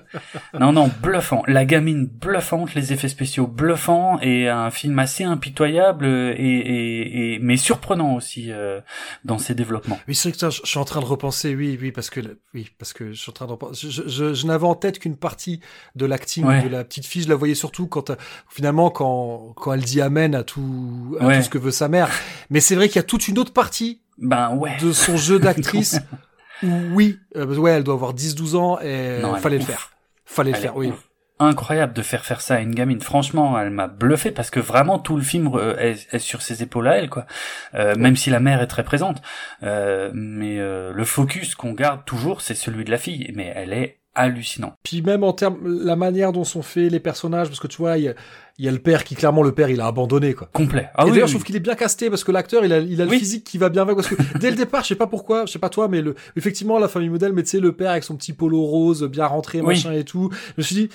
Non, 0.59 0.71
non, 0.71 0.89
bluffant. 1.01 1.43
La 1.47 1.65
gamine 1.65 2.05
bluffante, 2.05 2.73
les 2.75 2.93
effets 2.93 3.07
spéciaux 3.07 3.47
bluffants 3.47 4.19
et 4.21 4.47
un 4.49 4.71
film 4.71 4.97
assez 4.99 5.23
impitoyable 5.23 6.05
et, 6.05 6.39
et, 6.39 7.33
et 7.35 7.39
mais 7.39 7.57
surprenant 7.57 8.15
aussi 8.15 8.51
euh, 8.51 8.79
dans 9.23 9.37
ses 9.37 9.55
développements. 9.55 9.99
Oui, 10.07 10.15
c'est 10.15 10.31
que 10.31 10.37
ça, 10.37 10.49
je 10.49 10.61
suis 10.63 10.79
en 10.79 10.85
train 10.85 10.94
de 11.01 11.05
repenser, 11.05 11.55
oui, 11.55 11.77
oui, 11.81 11.91
parce 11.91 12.09
que, 12.09 12.19
oui, 12.53 12.69
parce 12.77 12.93
que 12.93 13.11
je 13.11 13.19
suis 13.21 13.29
en 13.29 13.33
train 13.33 13.45
de 13.45 13.51
repenser. 13.51 13.89
Je, 13.89 14.03
je, 14.07 14.33
je 14.33 14.47
n'avais 14.47 14.65
en 14.65 14.75
tête 14.75 14.99
qu'une 14.99 15.15
partie 15.17 15.59
de 15.95 16.05
l'acting 16.05 16.45
Ouais. 16.45 16.61
de 16.63 16.67
la 16.69 16.83
petite 16.83 17.05
fille. 17.05 17.23
Je 17.23 17.29
la 17.29 17.35
voyais 17.35 17.55
surtout 17.55 17.87
quand, 17.87 18.09
euh, 18.09 18.15
finalement, 18.49 18.89
quand, 18.89 19.53
quand 19.55 19.73
elle 19.73 19.83
dit 19.83 20.01
amen 20.01 20.35
à 20.35 20.43
tout, 20.43 21.17
à 21.19 21.25
Ouais. 21.27 21.37
tout 21.37 21.43
ce 21.45 21.49
que 21.49 21.57
veut 21.57 21.71
sa 21.71 21.87
mère. 21.87 22.09
Mais 22.49 22.59
c'est 22.59 22.75
vrai 22.75 22.87
qu'il 22.87 22.97
y 22.97 22.99
a 22.99 23.03
toute 23.03 23.27
une 23.27 23.37
autre 23.39 23.53
partie 23.53 24.01
Ben 24.17 24.55
ouais. 24.55 24.75
de 24.81 24.91
son 24.91 25.17
jeu 25.17 25.39
d'actrice 25.39 25.99
où, 26.63 26.67
oui, 26.93 27.19
euh, 27.35 27.45
ouais, 27.57 27.71
elle 27.71 27.83
doit 27.83 27.95
avoir 27.95 28.13
10-12 28.13 28.55
ans 28.55 28.79
et 28.79 29.19
Non, 29.21 29.35
fallait 29.35 29.57
le 29.59 29.65
faire. 29.65 29.91
Fallait 30.25 30.51
le 30.51 30.57
faire, 30.57 30.75
oui. 30.75 30.87
ouf. 30.89 31.07
Incroyable 31.37 31.91
de 31.93 32.01
faire 32.01 32.23
faire 32.23 32.39
ça 32.39 32.55
à 32.55 32.59
une 32.59 32.73
gamine. 32.73 33.01
Franchement, 33.01 33.59
elle 33.59 33.69
m'a 33.69 33.87
bluffé 33.87 34.31
parce 34.31 34.49
que 34.49 34.61
vraiment 34.61 34.99
tout 34.99 35.17
le 35.17 35.21
film 35.21 35.51
euh, 35.55 35.75
est, 35.77 36.07
est 36.13 36.19
sur 36.19 36.41
ses 36.41 36.63
épaules 36.63 36.87
à 36.87 36.97
elle, 36.97 37.09
quoi. 37.09 37.25
Euh, 37.73 37.95
Même 37.97 38.15
si 38.15 38.29
la 38.29 38.39
mère 38.39 38.61
est 38.61 38.67
très 38.67 38.83
présente, 38.83 39.21
Euh, 39.63 40.11
mais 40.13 40.59
euh, 40.59 40.93
le 40.93 41.03
focus 41.05 41.55
qu'on 41.55 41.73
garde 41.73 42.05
toujours, 42.05 42.39
c'est 42.41 42.55
celui 42.55 42.85
de 42.85 42.91
la 42.91 42.97
fille. 42.97 43.31
Mais 43.35 43.51
elle 43.53 43.73
est 43.73 43.99
hallucinante. 44.17 44.75
Puis 44.83 45.01
même 45.01 45.25
en 45.25 45.33
termes, 45.33 45.57
la 45.83 45.97
manière 45.97 46.31
dont 46.31 46.45
sont 46.45 46.61
faits 46.61 46.89
les 46.89 47.01
personnages, 47.01 47.47
parce 47.49 47.59
que 47.59 47.67
tu 47.67 47.77
vois, 47.77 47.97
il 47.97 48.05
y 48.05 48.63
y 48.63 48.69
a 48.69 48.71
le 48.71 48.79
père 48.79 49.03
qui, 49.03 49.13
clairement, 49.15 49.43
le 49.43 49.51
père, 49.51 49.69
il 49.69 49.81
a 49.81 49.87
abandonné, 49.87 50.33
quoi. 50.33 50.49
Complet. 50.53 50.87
Ah 50.95 51.01
et 51.01 51.05
oui, 51.07 51.11
d'ailleurs, 51.11 51.25
oui. 51.25 51.31
je 51.31 51.33
trouve 51.35 51.43
qu'il 51.43 51.57
est 51.57 51.59
bien 51.59 51.75
casté 51.75 52.09
parce 52.09 52.23
que 52.23 52.31
l'acteur, 52.31 52.63
il 52.63 52.71
a, 52.71 52.77
il 52.79 53.01
a 53.01 53.03
le 53.03 53.11
physique 53.11 53.43
qui 53.43 53.57
va 53.57 53.67
bien 53.67 53.81
avec. 53.81 53.97
Parce 53.97 54.07
que 54.07 54.15
dès 54.39 54.51
le 54.51 54.55
départ, 54.55 54.83
je 54.83 54.87
sais 54.87 54.95
pas 54.95 55.07
pourquoi, 55.07 55.45
je 55.45 55.51
sais 55.51 55.59
pas 55.59 55.67
toi, 55.67 55.89
mais 55.89 56.01
le, 56.01 56.15
effectivement, 56.37 56.79
la 56.79 56.87
famille 56.87 57.09
modèle, 57.09 57.33
mais 57.33 57.43
tu 57.43 57.49
sais, 57.49 57.59
le 57.59 57.73
père 57.73 57.91
avec 57.91 58.05
son 58.05 58.15
petit 58.15 58.31
polo 58.31 58.61
rose, 58.61 59.03
bien 59.03 59.25
rentré, 59.25 59.61
machin 59.61 59.91
et 59.91 60.05
tout. 60.05 60.29
Je 60.31 60.53
me 60.59 60.63
suis 60.63 60.75
dit, 60.75 60.89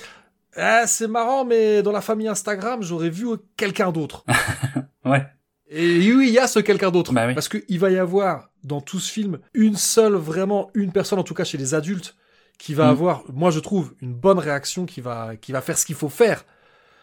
ah, 0.56 0.86
c'est 0.86 1.08
marrant, 1.08 1.44
mais 1.44 1.82
dans 1.82 1.92
la 1.92 2.00
famille 2.00 2.28
Instagram, 2.28 2.82
j'aurais 2.82 3.10
vu 3.10 3.26
quelqu'un 3.56 3.92
d'autre. 3.92 4.24
Ouais. 5.04 5.26
Et 5.70 6.12
oui, 6.12 6.26
il 6.28 6.34
y 6.34 6.38
a 6.38 6.46
ce 6.46 6.58
quelqu'un 6.58 6.90
d'autre. 6.90 7.12
Bah 7.12 7.26
oui. 7.26 7.32
Parce 7.34 7.48
qu'il 7.48 7.78
va 7.78 7.90
y 7.90 7.96
avoir, 7.98 8.50
dans 8.64 8.80
tout 8.82 8.98
ce 9.00 9.10
film, 9.10 9.38
une 9.54 9.76
seule, 9.76 10.12
vraiment, 10.14 10.70
une 10.74 10.92
personne, 10.92 11.18
en 11.18 11.22
tout 11.22 11.32
cas 11.32 11.44
chez 11.44 11.56
les 11.58 11.72
adultes, 11.74 12.16
qui 12.58 12.74
va 12.74 12.86
Mm. 12.86 12.90
avoir, 12.90 13.22
moi 13.32 13.50
je 13.50 13.60
trouve, 13.60 13.94
une 14.02 14.12
bonne 14.12 14.38
réaction, 14.38 14.84
qui 14.84 15.00
va, 15.00 15.36
qui 15.40 15.52
va 15.52 15.60
faire 15.62 15.78
ce 15.78 15.86
qu'il 15.86 15.94
faut 15.94 16.08
faire 16.10 16.44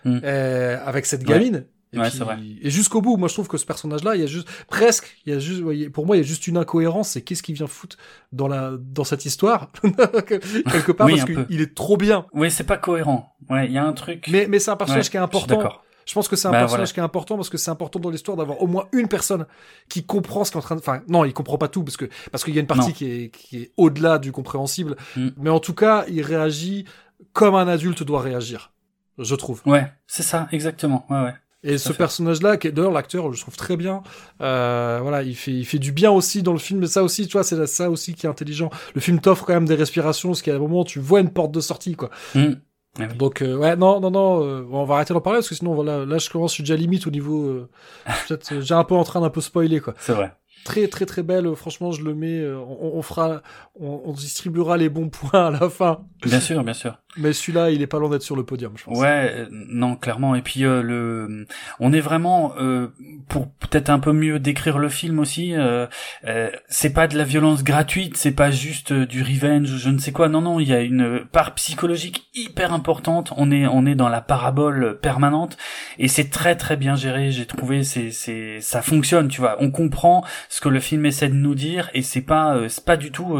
Mm. 0.05 0.19
euh, 0.23 0.77
avec 0.85 1.05
cette 1.07 1.27
Ouais. 1.27 1.65
Et, 1.93 1.97
Ouais, 1.99 2.09
puis- 2.09 2.17
c'est 2.17 2.23
vrai. 2.25 2.37
et 2.61 2.69
jusqu'au 2.69 3.01
bout, 3.01 3.15
moi 3.15 3.29
je 3.29 3.33
trouve 3.33 3.47
que 3.47 3.57
ce 3.57 3.65
personnage-là, 3.65 4.15
il 4.15 4.21
y 4.21 4.23
a 4.23 4.27
juste, 4.27 4.47
presque, 4.67 5.17
il 5.25 5.31
y 5.33 5.35
a 5.35 5.39
juste, 5.39 5.61
voyez, 5.61 5.89
pour 5.89 6.05
moi, 6.05 6.17
il 6.17 6.19
y 6.19 6.23
a 6.23 6.25
juste 6.27 6.45
une 6.47 6.57
incohérence, 6.57 7.09
c'est 7.09 7.21
qu'est-ce 7.21 7.41
qu'il 7.41 7.55
vient 7.55 7.67
foutre 7.67 7.95
dans 8.33 8.47
la, 8.49 8.71
dans 8.77 9.05
cette 9.05 9.25
histoire, 9.25 9.71
quelque 10.27 10.91
part, 10.91 11.07
Oui, 11.07 11.17
parce 11.19 11.45
qu'il 11.47 11.61
est 11.61 11.73
trop 11.75 11.97
bien. 11.97 12.25
Oui, 12.33 12.51
c'est 12.51 12.65
pas 12.65 12.77
cohérent. 12.77 13.35
Ouais, 13.49 13.67
il 13.67 13.71
y 13.71 13.77
a 13.77 13.85
un 13.85 13.93
truc. 13.93 14.27
Mais, 14.29 14.47
mais 14.49 14.59
c'est 14.59 14.71
un 14.71 14.75
personnage 14.75 15.05
Ouais, 15.05 15.09
qui 15.11 15.17
est 15.17 15.19
je 15.19 15.23
important. 15.23 15.57
D'accord. 15.57 15.83
Je 16.05 16.13
pense 16.13 16.29
que 16.29 16.37
c'est 16.37 16.47
un 16.47 16.51
Bah, 16.51 16.59
personnage 16.59 16.79
voilà. 16.87 16.93
qui 16.93 16.99
est 17.01 17.03
important 17.03 17.35
parce 17.35 17.49
que 17.49 17.57
c'est 17.57 17.69
important 17.71 17.99
dans 17.99 18.09
l'histoire 18.09 18.37
d'avoir 18.37 18.61
au 18.61 18.67
moins 18.67 18.85
une 18.93 19.09
personne 19.09 19.45
qui 19.89 20.05
comprend 20.05 20.45
ce 20.45 20.51
qu'est 20.51 20.57
en 20.57 20.61
train 20.61 20.75
de. 20.75 20.79
Enfin, 20.79 21.01
non, 21.09 21.25
il 21.25 21.33
comprend 21.33 21.57
pas 21.57 21.67
tout 21.67 21.83
parce 21.83 21.97
que 21.97 22.05
parce 22.31 22.45
qu'il 22.45 22.53
y 22.55 22.57
a 22.57 22.61
une 22.61 22.67
partie 22.67 22.87
Non. 22.89 22.93
qui 22.93 23.05
est 23.11 23.29
qui 23.29 23.57
est 23.57 23.71
au-delà 23.75 24.17
du 24.17 24.31
compréhensible. 24.31 24.95
Mm. 25.17 25.27
Mais 25.35 25.49
en 25.49 25.59
tout 25.59 25.73
cas, 25.73 26.05
il 26.07 26.21
réagit 26.21 26.85
comme 27.33 27.55
un 27.55 27.67
adulte 27.67 28.03
doit 28.03 28.21
réagir, 28.21 28.71
je 29.17 29.35
trouve. 29.35 29.61
Ouais, 29.65 29.91
c'est 30.07 30.23
ça, 30.23 30.47
exactement. 30.53 31.05
Ouais, 31.09 31.21
ouais. 31.23 31.33
Et 31.67 31.77
ce 31.77 31.91
personnage-là, 31.93 32.57
qui 32.57 32.67
est 32.67 32.71
d'ailleurs 32.71 32.91
l'acteur, 32.91 33.31
je 33.33 33.41
trouve 33.41 33.55
très 33.57 33.77
bien. 33.77 34.01
Euh, 34.41 34.99
voilà, 35.01 35.21
il 35.23 35.35
fait 35.35 35.51
il 35.51 35.65
fait 35.65 35.79
du 35.79 35.91
bien 35.91 36.11
aussi 36.11 36.41
dans 36.43 36.53
le 36.53 36.59
film. 36.59 36.83
Et 36.83 36.87
ça 36.87 37.03
aussi, 37.03 37.27
tu 37.27 37.33
vois, 37.33 37.43
c'est 37.43 37.65
ça 37.67 37.89
aussi 37.89 38.13
qui 38.13 38.25
est 38.25 38.29
intelligent. 38.29 38.69
Le 38.95 39.01
film 39.01 39.19
t'offre 39.19 39.45
quand 39.45 39.53
même 39.53 39.65
des 39.65 39.75
respirations, 39.75 40.29
parce 40.29 40.41
qu'à 40.41 40.55
un 40.55 40.59
moment, 40.59 40.83
tu 40.83 40.99
vois 40.99 41.19
une 41.19 41.29
porte 41.31 41.51
de 41.51 41.59
sortie, 41.59 41.95
quoi. 41.95 42.09
Hmm. 42.33 42.53
Ah 42.99 43.03
oui. 43.11 43.15
Donc 43.17 43.43
euh, 43.43 43.55
ouais 43.55 43.75
non 43.75 43.99
non 43.99 44.09
non 44.09 44.43
euh, 44.43 44.65
on 44.71 44.83
va 44.83 44.95
arrêter 44.95 45.13
d'en 45.13 45.21
parler 45.21 45.37
parce 45.37 45.49
que 45.49 45.53
sinon 45.53 45.75
voilà 45.75 46.03
là 46.03 46.17
je 46.17 46.31
commence 46.31 46.49
je 46.49 46.55
suis 46.55 46.63
déjà 46.63 46.75
limite 46.75 47.05
au 47.05 47.11
niveau 47.11 47.45
euh, 47.45 47.69
peut-être 48.27 48.53
euh, 48.53 48.61
j'ai 48.61 48.73
un 48.73 48.83
peu 48.83 48.95
en 48.95 49.03
train 49.03 49.21
d'un 49.21 49.29
peu 49.29 49.39
spoiler 49.39 49.79
quoi 49.81 49.93
C'est 49.99 50.13
vrai. 50.13 50.33
très 50.65 50.87
très 50.87 51.05
très 51.05 51.21
belle 51.21 51.45
euh, 51.45 51.53
franchement 51.53 51.91
je 51.91 52.01
le 52.01 52.15
mets 52.15 52.43
on, 52.43 52.95
on 52.97 53.01
fera 53.03 53.43
on, 53.79 54.01
on 54.05 54.13
distribuera 54.13 54.77
les 54.77 54.89
bons 54.89 55.09
points 55.09 55.45
à 55.45 55.51
la 55.51 55.69
fin 55.69 56.05
Bien 56.23 56.39
sûr, 56.39 56.63
bien 56.63 56.73
sûr. 56.73 56.97
Mais 57.17 57.33
celui-là 57.33 57.71
il 57.71 57.81
est 57.81 57.87
pas 57.87 57.99
loin 57.99 58.09
d'être 58.09 58.23
sur 58.23 58.35
le 58.35 58.43
podium 58.43 58.73
je 58.75 58.83
pense 58.83 58.97
Ouais, 58.97 59.31
euh, 59.33 59.45
non, 59.51 59.95
clairement. 59.95 60.35
Et 60.35 60.41
puis 60.41 60.65
euh, 60.65 60.81
le, 60.81 61.45
on 61.79 61.93
est 61.93 61.99
vraiment 61.99 62.53
euh, 62.59 62.87
pour 63.27 63.49
peut-être 63.49 63.89
un 63.89 63.99
peu 63.99 64.13
mieux 64.13 64.39
décrire 64.39 64.77
le 64.77 64.89
film 64.89 65.19
aussi. 65.19 65.53
Euh, 65.53 65.87
euh, 66.25 66.49
c'est 66.69 66.93
pas 66.93 67.07
de 67.07 67.17
la 67.17 67.23
violence 67.23 67.63
gratuite, 67.63 68.17
c'est 68.17 68.31
pas 68.31 68.51
juste 68.51 68.93
du 68.93 69.21
revenge, 69.21 69.67
je 69.67 69.89
ne 69.89 69.97
sais 69.97 70.11
quoi. 70.11 70.29
Non, 70.29 70.41
non, 70.41 70.59
il 70.59 70.67
y 70.67 70.73
a 70.73 70.81
une 70.81 71.25
part 71.31 71.53
psychologique 71.55 72.27
hyper 72.33 72.73
importante. 72.73 73.33
On 73.37 73.51
est, 73.51 73.67
on 73.67 73.85
est 73.85 73.95
dans 73.95 74.09
la 74.09 74.21
parabole 74.21 74.99
permanente 74.99 75.57
et 75.99 76.07
c'est 76.07 76.29
très 76.29 76.55
très 76.55 76.77
bien 76.77 76.95
géré. 76.95 77.31
J'ai 77.31 77.45
trouvé, 77.45 77.83
c'est, 77.83 78.11
c'est, 78.11 78.59
ça 78.61 78.81
fonctionne. 78.81 79.27
Tu 79.27 79.41
vois, 79.41 79.57
on 79.59 79.71
comprend 79.71 80.23
ce 80.49 80.61
que 80.61 80.69
le 80.69 80.79
film 80.79 81.05
essaie 81.05 81.29
de 81.29 81.33
nous 81.33 81.55
dire 81.55 81.89
et 81.93 82.01
c'est 82.01 82.21
pas, 82.21 82.57
c'est 82.69 82.85
pas 82.85 82.97
du 82.97 83.11
tout 83.11 83.37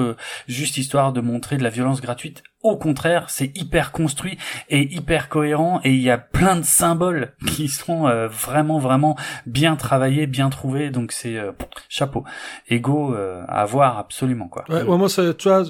juste 0.48 0.78
histoire 0.78 1.14
de 1.14 1.22
montrer 1.22 1.58
de 1.58 1.64
la 1.64 1.70
violence 1.70 2.02
gratuite. 2.02 2.44
Au 2.68 2.78
contraire, 2.78 3.26
c'est 3.30 3.52
hyper 3.58 3.92
construit 3.92 4.38
et 4.70 4.82
hyper 4.94 5.30
cohérent 5.30 5.80
et 5.84 5.92
il 5.92 6.02
y 6.02 6.10
a 6.10 6.18
plein 6.18 6.56
de 6.56 6.64
symboles 6.64 7.34
qui 7.48 7.68
sont 7.68 8.08
euh, 8.08 8.28
vraiment 8.28 8.80
vraiment 8.80 9.16
bien 9.46 9.76
travaillés, 9.76 10.28
bien 10.28 10.50
trouvés. 10.50 10.90
Donc 10.90 11.12
c'est 11.12 11.38
euh, 11.38 11.52
chapeau. 11.90 12.24
Ego 12.70 13.14
euh, 13.16 13.44
à 13.48 13.66
voir 13.66 13.98
absolument 13.98 14.48
quoi. 14.48 14.66
Ouais, 14.70 14.84
ouais, 14.84 14.98
moi, 14.98 15.08
tu 15.10 15.50
vois, 15.50 15.64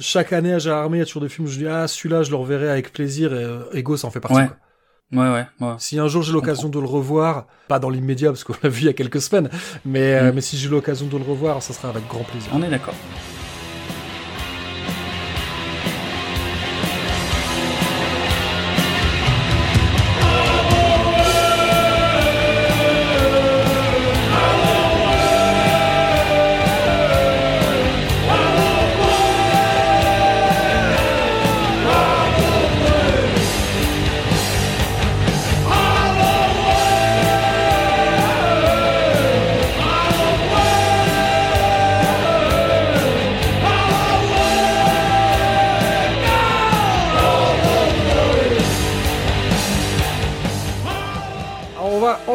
chaque 0.00 0.32
année 0.32 0.54
à 0.54 0.58
Gérardmer, 0.58 0.98
il 0.98 1.00
y 1.00 1.02
a 1.02 1.06
toujours 1.06 1.22
des 1.22 1.28
films 1.28 1.46
où 1.46 1.50
je 1.50 1.58
dis, 1.58 1.66
ah, 1.66 1.86
celui-là, 1.88 2.22
je 2.22 2.30
le 2.30 2.36
reverrai 2.36 2.70
avec 2.70 2.92
plaisir, 2.92 3.34
et 3.34 3.78
Ego, 3.78 3.96
ça 3.96 4.06
en 4.06 4.10
fait 4.10 4.20
partie. 4.20 4.36
Ouais. 4.38 4.46
quoi. 4.46 4.56
Ouais 5.12 5.28
ouais. 5.28 5.46
ouais. 5.60 5.74
Si 5.78 5.98
un 5.98 6.06
jour 6.06 6.22
j'ai 6.22 6.32
l'occasion 6.32 6.68
de 6.68 6.78
le 6.78 6.86
revoir, 6.86 7.46
pas 7.66 7.80
dans 7.80 7.90
l'immédiat, 7.90 8.28
parce 8.30 8.44
qu'on 8.44 8.54
l'a 8.62 8.68
vu 8.68 8.82
il 8.82 8.86
y 8.86 8.88
a 8.88 8.92
quelques 8.92 9.20
semaines, 9.20 9.50
mais, 9.84 10.22
Mm. 10.22 10.34
mais 10.34 10.40
si 10.40 10.56
j'ai 10.56 10.68
l'occasion 10.68 11.06
de 11.06 11.16
le 11.18 11.24
revoir, 11.24 11.62
ça 11.62 11.72
sera 11.72 11.88
avec 11.88 12.06
grand 12.06 12.22
plaisir. 12.24 12.50
On 12.54 12.62
est 12.62 12.70
d'accord. 12.70 12.94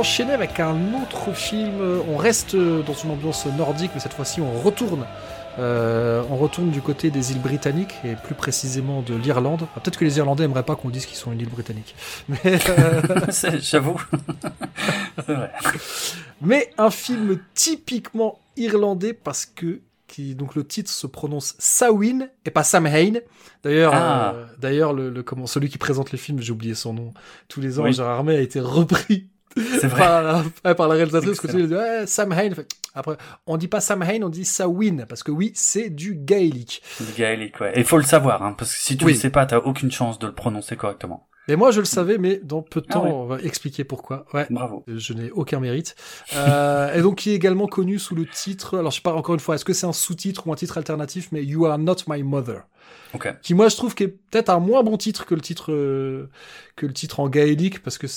Enchaîner 0.05 0.33
avec 0.33 0.59
un 0.59 0.77
autre 1.01 1.33
film. 1.33 1.71
On 2.07 2.15
reste 2.15 2.55
dans 2.55 2.93
une 2.93 3.09
ambiance 3.11 3.47
nordique, 3.47 3.89
mais 3.95 3.99
cette 3.99 4.13
fois-ci, 4.13 4.39
on 4.39 4.59
retourne 4.61 5.05
Euh, 5.57 6.21
on 6.29 6.35
retourne 6.35 6.69
du 6.69 6.81
côté 6.81 7.09
des 7.11 7.31
îles 7.31 7.41
britanniques 7.41 7.93
et 8.03 8.15
plus 8.15 8.35
précisément 8.35 9.01
de 9.01 9.15
l'Irlande. 9.15 9.61
Ah, 9.73 9.79
Peut-être 9.79 9.97
que 9.97 10.03
les 10.03 10.17
Irlandais 10.17 10.43
aimeraient 10.43 10.63
pas 10.63 10.75
qu'on 10.75 10.89
dise 10.89 11.05
qu'ils 11.05 11.15
sont 11.15 11.31
une 11.31 11.39
île 11.39 11.47
britannique. 11.49 11.95
Mais, 12.27 12.59
euh, 12.69 13.01
J'avoue. 13.61 13.99
Mais 16.41 16.69
un 16.77 16.89
film 16.91 17.39
typiquement 17.53 18.37
irlandais 18.57 19.13
parce 19.13 19.45
que 19.45 19.79
qui 20.07 20.35
donc 20.35 20.55
le 20.55 20.65
titre 20.67 20.91
se 20.91 21.07
prononce 21.07 21.55
Samhain 21.57 22.27
et 22.45 22.51
pas 22.51 22.63
Samhain. 22.65 23.13
D'ailleurs, 23.63 23.93
Ah. 23.95 24.33
euh, 24.35 24.45
d'ailleurs 24.59 24.91
le, 24.93 25.09
le- 25.09 25.23
comment 25.23 25.47
celui 25.47 25.69
qui 25.69 25.77
présente 25.77 26.11
les 26.11 26.17
films, 26.17 26.41
j'ai 26.41 26.51
oublié 26.51 26.75
son 26.75 26.93
nom. 26.93 27.13
Tous 27.47 27.61
les 27.61 27.79
ans, 27.79 27.83
Oui. 27.83 27.93
Gérard 27.93 28.17
Armé 28.17 28.35
a 28.35 28.41
été 28.41 28.59
repris 28.59 29.29
C'est 29.57 29.87
vrai. 29.87 29.99
par, 29.99 30.21
la, 30.23 30.43
ouais, 30.65 30.75
par 30.75 30.87
la 30.87 30.95
réalisatrice. 30.95 31.39
que 31.39 31.47
tu 31.47 31.65
dis, 31.67 31.73
ouais, 31.73 32.05
Samhain. 32.07 32.53
Fait, 32.53 32.67
Après, 32.93 33.15
on 33.47 33.57
dit 33.57 33.67
pas 33.67 33.79
Samhain, 33.79 34.21
on 34.23 34.29
dit 34.29 34.45
Samhain 34.45 35.05
parce 35.07 35.23
que 35.23 35.31
oui, 35.31 35.51
c'est 35.55 35.89
du 35.89 36.15
gaélique. 36.15 36.81
Le 36.99 37.17
gaélique, 37.17 37.59
ouais. 37.61 37.71
Et 37.75 37.79
il 37.79 37.85
faut 37.85 37.97
le 37.97 38.03
savoir, 38.03 38.43
hein, 38.43 38.53
parce 38.57 38.73
que 38.73 38.79
si 38.81 38.97
tu 38.97 39.05
Oui. 39.05 39.13
le 39.13 39.17
sais 39.19 39.29
pas, 39.29 39.45
t'as 39.45 39.57
aucune 39.59 39.91
chance 39.91 40.19
de 40.19 40.27
le 40.27 40.33
prononcer 40.33 40.75
correctement. 40.75 41.27
Et 41.47 41.55
moi, 41.55 41.71
je 41.71 41.79
le 41.79 41.85
savais, 41.85 42.17
mais 42.17 42.39
dans 42.43 42.61
peu 42.61 42.81
de 42.81 42.87
Ah 42.89 42.93
temps, 42.93 43.03
ouais. 43.05 43.11
on 43.11 43.25
va 43.25 43.39
expliquer 43.41 43.83
pourquoi. 43.83 44.25
Ouais. 44.33 44.47
Bravo. 44.49 44.83
Je 44.87 45.13
n'ai 45.13 45.29
aucun 45.31 45.59
mérite. 45.59 45.95
Euh, 46.35 46.93
et 46.93 47.01
donc, 47.01 47.17
qui 47.17 47.31
est 47.31 47.35
également 47.35 47.67
connu 47.67 47.99
sous 47.99 48.15
le 48.15 48.25
titre. 48.25 48.77
Alors, 48.79 48.91
je 48.91 48.95
sais 48.97 49.01
pas 49.01 49.13
encore 49.13 49.35
une 49.35 49.39
fois, 49.41 49.55
est-ce 49.55 49.65
que 49.65 49.73
c'est 49.73 49.85
un 49.85 49.93
sous-titre 49.93 50.47
ou 50.47 50.53
un 50.53 50.55
titre 50.55 50.77
alternatif, 50.77 51.29
mais 51.31 51.43
You 51.43 51.65
Are 51.65 51.77
Not 51.77 51.97
My 52.07 52.23
Mother? 52.23 52.63
Ok. 53.13 53.33
Qui, 53.41 53.53
moi, 53.53 53.69
je 53.69 53.75
trouve 53.75 53.93
qu'est 53.95 54.07
peut-être 54.07 54.49
un 54.49 54.59
moins 54.59 54.83
bon 54.83 54.97
titre 54.97 55.25
que 55.25 55.35
le 55.35 55.41
titre 55.41 55.71
euh, 55.71 56.29
que 56.75 56.85
le 56.85 56.93
titre 56.93 57.19
en 57.19 57.29
gaélique, 57.29 57.81
parce 57.83 57.97
que 57.97 58.07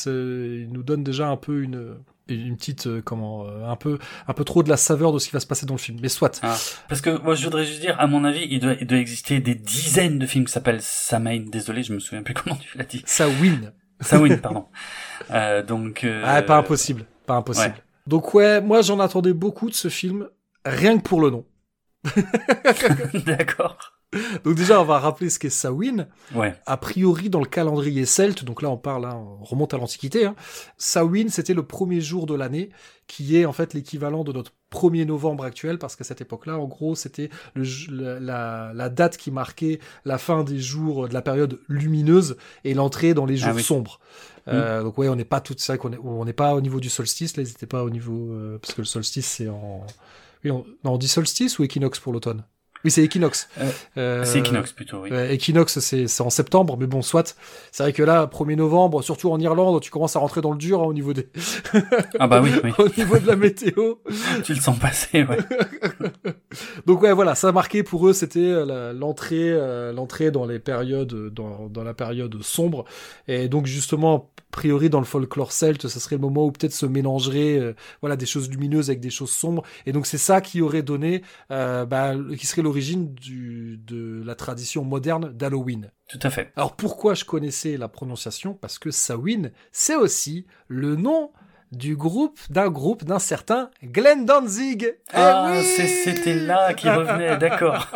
il 0.64 0.72
nous 0.72 0.82
donne 0.82 1.04
déjà 1.04 1.28
un 1.28 1.36
peu 1.36 1.62
une 1.62 1.96
une 2.28 2.56
petite 2.56 2.86
euh, 2.86 3.02
comment 3.02 3.46
euh, 3.46 3.64
un 3.66 3.76
peu 3.76 3.98
un 4.26 4.32
peu 4.34 4.44
trop 4.44 4.62
de 4.62 4.68
la 4.68 4.76
saveur 4.76 5.12
de 5.12 5.18
ce 5.18 5.26
qui 5.28 5.32
va 5.32 5.40
se 5.40 5.46
passer 5.46 5.66
dans 5.66 5.74
le 5.74 5.78
film. 5.78 5.98
Mais 6.02 6.08
soit. 6.08 6.38
Ah. 6.42 6.56
Parce 6.88 7.00
que 7.00 7.10
moi, 7.22 7.34
je 7.34 7.44
voudrais 7.44 7.64
juste 7.64 7.80
dire, 7.80 7.96
à 7.98 8.06
mon 8.06 8.24
avis, 8.24 8.46
il 8.50 8.60
doit, 8.60 8.74
il 8.80 8.86
doit 8.86 8.98
exister 8.98 9.40
des 9.40 9.54
dizaines 9.54 10.18
de 10.18 10.26
films 10.26 10.44
qui 10.44 10.52
s'appellent 10.52 10.82
Samhain. 10.82 11.44
Désolé, 11.48 11.82
je 11.82 11.92
me 11.92 11.98
souviens 11.98 12.22
plus 12.22 12.34
comment 12.34 12.56
tu 12.56 12.76
l'as 12.78 12.84
dit. 12.84 13.02
Ça 13.06 13.28
win. 13.28 13.72
Samhain, 14.00 14.36
pardon. 14.42 14.66
Euh, 15.30 15.62
donc. 15.62 16.04
euh, 16.04 16.22
Ah, 16.24 16.42
pas 16.42 16.56
impossible. 16.56 17.04
Pas 17.26 17.34
impossible. 17.34 17.74
ouais. 17.74 17.82
Donc 18.06 18.32
ouais, 18.34 18.60
moi 18.62 18.80
j'en 18.82 19.00
attendais 19.00 19.32
beaucoup 19.34 19.68
de 19.68 19.74
ce 19.74 19.88
film, 19.88 20.28
rien 20.64 20.96
que 20.96 21.02
pour 21.02 21.20
le 21.20 21.28
nom. 21.30 21.44
D'accord. 23.26 23.76
Donc 24.44 24.54
déjà, 24.54 24.80
on 24.80 24.84
va 24.84 24.98
rappeler 24.98 25.28
ce 25.28 25.38
qu'est 25.38 25.50
Samhain. 25.50 26.06
Ouais. 26.34 26.54
A 26.66 26.76
priori, 26.78 27.28
dans 27.28 27.40
le 27.40 27.46
calendrier 27.46 28.06
celte, 28.06 28.44
donc 28.44 28.62
là 28.62 28.70
on 28.70 28.78
parle, 28.78 29.04
hein, 29.04 29.22
on 29.40 29.44
remonte 29.44 29.74
à 29.74 29.76
l'Antiquité, 29.76 30.24
hein, 30.24 30.34
Samhain 30.78 31.28
c'était 31.28 31.52
le 31.54 31.62
premier 31.62 32.00
jour 32.00 32.24
de 32.26 32.34
l'année, 32.34 32.70
qui 33.06 33.36
est 33.36 33.44
en 33.44 33.52
fait 33.52 33.74
l'équivalent 33.74 34.24
de 34.24 34.32
notre 34.32 34.52
1er 34.72 35.04
novembre 35.06 35.44
actuel, 35.44 35.78
parce 35.78 35.94
qu'à 35.96 36.04
cette 36.04 36.20
époque-là, 36.22 36.58
en 36.58 36.66
gros, 36.66 36.94
c'était 36.94 37.28
la, 37.54 38.72
la- 38.74 38.88
date 38.88 39.16
qui 39.16 39.30
marquait 39.30 39.78
la 40.04 40.18
fin 40.18 40.44
des 40.44 40.58
jours 40.58 41.08
de 41.08 41.14
la 41.14 41.22
période 41.22 41.60
lumineuse 41.68 42.36
et 42.64 42.74
l'entrée 42.74 43.14
dans 43.14 43.26
les 43.26 43.36
jours 43.36 43.50
Ah 43.52 43.56
oui. 43.56 43.62
sombres. 43.62 44.00
Euh, 44.48 44.82
donc 44.82 44.96
ouais, 44.96 45.08
on 45.10 45.16
n'est 45.16 45.26
pas 45.26 45.40
tout 45.42 45.54
ça, 45.58 45.76
qu'on 45.76 45.92
on 46.02 46.24
n'est 46.24 46.32
pas 46.32 46.54
au 46.54 46.62
niveau 46.62 46.80
du 46.80 46.88
solstice, 46.88 47.36
là, 47.36 47.42
ils 47.42 47.48
n'étaient 47.48 47.66
pas 47.66 47.84
au 47.84 47.90
niveau, 47.90 48.32
euh, 48.32 48.58
parce 48.58 48.72
que 48.72 48.80
le 48.80 48.86
solstice 48.86 49.26
c'est 49.26 49.48
en, 49.48 49.86
oui, 50.44 50.50
on, 50.50 50.64
non, 50.84 50.92
on 50.94 50.96
dit 50.98 51.08
solstice 51.08 51.58
ou 51.58 51.64
équinoxe 51.64 51.98
pour 51.98 52.14
l'automne? 52.14 52.44
Oui, 52.84 52.90
c'est 52.90 53.02
équinoxe. 53.02 53.48
Euh, 53.60 53.70
Euh, 53.96 54.24
C'est 54.24 54.38
Equinox 54.38 54.72
plutôt, 54.72 54.98
oui. 55.02 55.10
Ouais, 55.10 55.34
Equinox, 55.34 55.80
c'est 55.80 56.20
en 56.20 56.30
septembre, 56.30 56.76
mais 56.78 56.86
bon, 56.86 57.02
soit. 57.02 57.36
C'est 57.72 57.82
vrai 57.82 57.92
que 57.92 58.02
là, 58.02 58.26
1er 58.26 58.54
novembre, 58.56 59.02
surtout 59.02 59.30
en 59.30 59.40
Irlande, 59.40 59.80
tu 59.80 59.90
commences 59.90 60.14
à 60.16 60.20
rentrer 60.20 60.40
dans 60.40 60.52
le 60.52 60.58
dur 60.58 60.80
hein, 60.82 60.86
au 60.86 60.92
niveau 60.94 61.12
des, 61.12 61.28
Ah 62.18 62.28
bah 62.28 62.40
oui, 62.42 62.50
oui. 62.62 62.70
au 62.78 62.88
niveau 62.96 63.18
de 63.18 63.26
la 63.26 63.36
météo. 63.36 63.94
tu 64.44 64.54
le 64.54 64.60
sens 64.60 64.78
passer, 64.78 65.24
ouais. 65.24 65.38
Donc 66.86 67.02
ouais, 67.02 67.12
voilà, 67.12 67.34
ça 67.34 67.48
a 67.48 67.52
marqué 67.52 67.82
pour 67.82 68.06
eux, 68.08 68.12
c'était 68.12 68.38
euh, 68.40 68.92
l'entrée, 68.92 69.52
l'entrée 69.92 70.30
dans 70.30 70.46
les 70.46 70.58
périodes, 70.58 71.32
dans, 71.32 71.68
dans 71.68 71.82
la 71.84 71.94
période 71.94 72.40
sombre. 72.42 72.84
Et 73.26 73.48
donc 73.48 73.66
justement, 73.66 74.30
a 74.48 74.56
priori 74.56 74.88
dans 74.88 74.98
le 74.98 75.04
folklore 75.04 75.52
celte, 75.52 75.88
ce 75.88 76.00
serait 76.00 76.16
le 76.16 76.22
moment 76.22 76.46
où 76.46 76.52
peut-être 76.52 76.72
se 76.72 76.86
mélangeraient, 76.86 77.58
euh, 77.58 77.74
voilà, 78.00 78.16
des 78.16 78.26
choses 78.26 78.48
lumineuses 78.48 78.88
avec 78.88 79.00
des 79.00 79.10
choses 79.10 79.30
sombres. 79.30 79.62
Et 79.84 79.92
donc 79.92 80.06
c'est 80.06 80.18
ça 80.18 80.40
qui 80.40 80.62
aurait 80.62 80.82
donné, 80.82 81.22
euh, 81.50 81.84
bah, 81.84 82.14
qui 82.36 82.46
serait 82.46 82.62
l'origine 82.62 83.14
de 83.14 84.22
la 84.24 84.34
tradition 84.34 84.84
moderne 84.84 85.32
d'Halloween. 85.32 85.90
Tout 86.08 86.18
à 86.22 86.30
fait. 86.30 86.50
Alors 86.56 86.76
pourquoi 86.76 87.14
je 87.14 87.24
connaissais 87.24 87.76
la 87.76 87.88
prononciation? 87.88 88.54
Parce 88.54 88.78
que 88.78 88.90
Samhain, 88.90 89.50
c'est 89.72 89.96
aussi 89.96 90.46
le 90.66 90.96
nom 90.96 91.30
du 91.72 91.96
groupe 91.96 92.38
d'un 92.50 92.68
groupe 92.68 93.04
d'un 93.04 93.18
certain 93.18 93.70
Glenn 93.82 94.24
Danzig. 94.24 94.84
Eh 94.84 94.94
Ah, 95.12 95.50
oui 95.52 95.62
c'était 95.64 96.34
là 96.34 96.74
qui 96.74 96.88
revenait, 96.88 97.36
d'accord. 97.36 97.88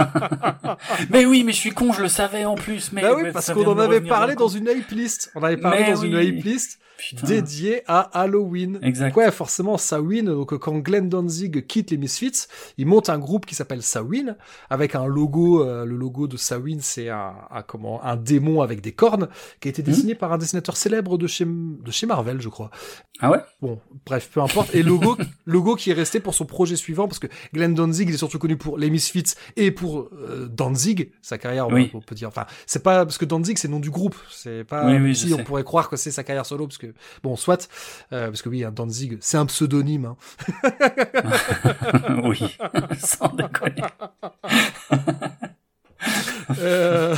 mais 1.11 1.25
oui, 1.25 1.45
mais 1.45 1.53
je 1.53 1.59
suis 1.59 1.71
con, 1.71 1.93
je 1.93 2.03
le 2.03 2.09
savais 2.09 2.45
en 2.45 2.55
plus. 2.55 2.93
Mais 2.93 3.03
Bah 3.03 3.15
oui, 3.17 3.31
parce 3.33 3.53
qu'on 3.53 3.67
en 3.67 3.79
avait 3.79 4.01
parlé 4.01 4.35
dans 4.35 4.49
une 4.49 4.69
hype 4.69 4.91
list. 4.91 5.33
On 5.35 5.43
avait 5.43 5.57
parlé 5.57 5.85
Mais 5.85 5.93
dans 5.93 6.01
une 6.03 6.19
hype 6.19 6.45
list 6.45 6.79
Putain. 6.99 7.27
dédiée 7.27 7.83
à 7.87 8.01
Halloween. 8.21 8.79
Exact. 8.83 9.17
Ouais, 9.17 9.31
forcément, 9.33 9.77
Samhain, 9.77 10.23
donc 10.25 10.57
quand 10.59 10.79
Glenn 10.79 11.09
Danzig 11.09 11.67
quitte 11.67 11.91
les 11.91 11.97
Misfits, 11.97 12.47
il 12.79 12.87
monte 12.87 13.09
un 13.09 13.19
groupe 13.19 13.45
qui 13.47 13.55
s'appelle 13.55 13.83
Samhain, 13.83 14.37
avec 14.71 14.95
un 14.95 15.07
logo, 15.07 15.65
euh, 15.67 15.85
le 15.85 15.97
logo 15.97 16.29
de 16.29 16.37
Samhain, 16.37 16.79
c'est 16.81 17.09
un, 17.09 17.35
un, 17.51 17.63
comment, 17.63 18.03
un 18.05 18.17
démon 18.17 18.61
avec 18.63 18.81
des 18.81 18.93
cornes, 18.93 19.29
qui 19.61 19.69
a 19.69 19.71
été 19.71 19.83
dessiné 19.83 20.15
par 20.15 20.33
un 20.33 20.39
dessinateur 20.39 20.77
célèbre 20.77 21.19
de 21.19 21.27
chez, 21.27 21.45
de 21.47 21.91
chez 21.91 22.07
Marvel, 22.07 22.41
je 22.41 22.49
crois. 22.49 22.71
Ah 23.21 23.31
ouais? 23.31 23.39
Bon, 23.61 23.81
bref, 24.07 24.31
peu 24.33 24.41
importe. 24.41 24.75
Et 24.75 24.83
logo, 24.83 25.17
logo 25.47 25.75
qui 25.77 25.91
est 25.91 25.95
resté 25.95 26.21
pour 26.21 26.35
son 26.35 26.45
projet 26.45 26.77
suivant, 26.77 27.09
parce 27.09 27.19
que 27.19 27.27
Glenn 27.53 27.75
Danzig, 27.75 28.09
il 28.09 28.15
est 28.15 28.19
surtout 28.19 28.39
connu 28.39 28.57
pour 28.57 28.79
les 28.79 28.91
Misfits 28.91 29.35
et 29.57 29.71
pour 29.71 30.09
euh, 30.13 30.49
Danzig, 30.51 31.13
sa 31.21 31.39
carrière, 31.39 31.69
on- 31.69 31.73
Oui. 31.75 31.91
on 31.95 32.01
peut 32.01 32.15
dire. 32.15 32.29
Enfin, 32.29 32.47
c'est 32.67 32.83
pas 32.83 33.05
parce 33.05 33.19
que 33.19 33.25
Danzig, 33.25 33.59
c'est 33.59 33.69
le 33.69 33.75
nom 33.75 33.81
du 33.81 33.91
groupe. 33.91 34.17
C'est 34.31 34.65
pas. 34.65 34.87
Oui, 34.87 34.97
oui, 34.99 35.15
je 35.15 35.27
si 35.27 35.35
on 35.35 35.39
sais. 35.39 35.45
pourrait 35.45 35.65
croire 35.65 35.89
que 35.89 35.97
c'est 35.97 36.11
sa 36.11 36.25
carrière 36.25 36.47
solo, 36.47 36.67
parce 36.67 36.79
que 36.79 36.82
bon, 37.23 37.37
soit, 37.37 37.69
euh, 38.13 38.27
parce 38.27 38.43
que 38.43 38.49
oui, 38.49 38.65
hein, 38.65 38.73
Danzig, 38.73 39.19
c'est 39.21 39.37
un 39.37 39.47
pseudonyme. 39.47 40.05
Hein. 40.07 40.17
Oui, 42.25 42.57
sans 42.99 43.29
déconner. 43.35 43.83
Euh, 46.59 47.15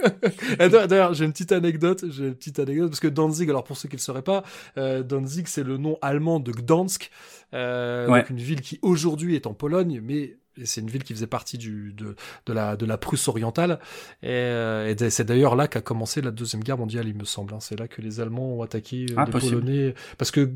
d'ailleurs- 0.58 0.88
D'ailleurs, 0.88 1.14
j'ai 1.14 1.24
une 1.24 1.32
petite 1.32 1.52
anecdote, 1.52 2.04
j'ai 2.10 2.26
une 2.28 2.34
petite 2.34 2.58
anecdote 2.58 2.90
parce 2.90 3.00
que 3.00 3.06
Danzig, 3.08 3.48
alors 3.48 3.64
pour 3.64 3.76
ceux 3.76 3.88
qui 3.88 3.94
ne 3.94 4.00
le 4.00 4.02
sauraient 4.02 4.22
pas, 4.22 4.42
euh, 4.78 5.02
Danzig 5.02 5.46
c'est 5.46 5.62
le 5.62 5.76
nom 5.76 5.96
allemand 6.02 6.40
de 6.40 6.50
Gdansk, 6.52 7.10
euh, 7.54 8.08
Ouais. 8.08 8.20
donc 8.20 8.30
une 8.30 8.38
ville 8.38 8.60
qui 8.60 8.78
aujourd'hui 8.82 9.36
est 9.36 9.46
en 9.46 9.54
Pologne, 9.54 10.00
mais 10.02 10.36
c'est 10.64 10.80
une 10.80 10.90
ville 10.90 11.04
qui 11.04 11.12
faisait 11.14 11.26
partie 11.26 11.58
du, 11.58 11.92
de, 11.92 12.16
de, 12.46 12.52
la, 12.52 12.76
de 12.76 12.86
la 12.86 12.98
Prusse 12.98 13.28
orientale. 13.28 13.78
Et, 14.22 14.28
euh, 14.30 14.94
et 14.98 15.10
c'est 15.10 15.24
d'ailleurs 15.24 15.56
là 15.56 15.68
qu'a 15.68 15.80
commencé 15.80 16.20
la 16.22 16.30
deuxième 16.30 16.62
guerre 16.62 16.78
mondiale, 16.78 17.06
il 17.08 17.14
me 17.16 17.24
semble. 17.24 17.54
hein. 17.54 17.58
C'est 17.60 17.78
là 17.78 17.88
que 17.88 18.00
les 18.02 18.20
Allemands 18.20 18.54
ont 18.58 18.62
attaqué 18.62 19.06
euh, 19.10 19.14
Ah, 19.16 19.24
les 19.26 19.32
possible. 19.32 19.60
Polonais, 19.60 19.94
parce 20.18 20.30
que 20.30 20.50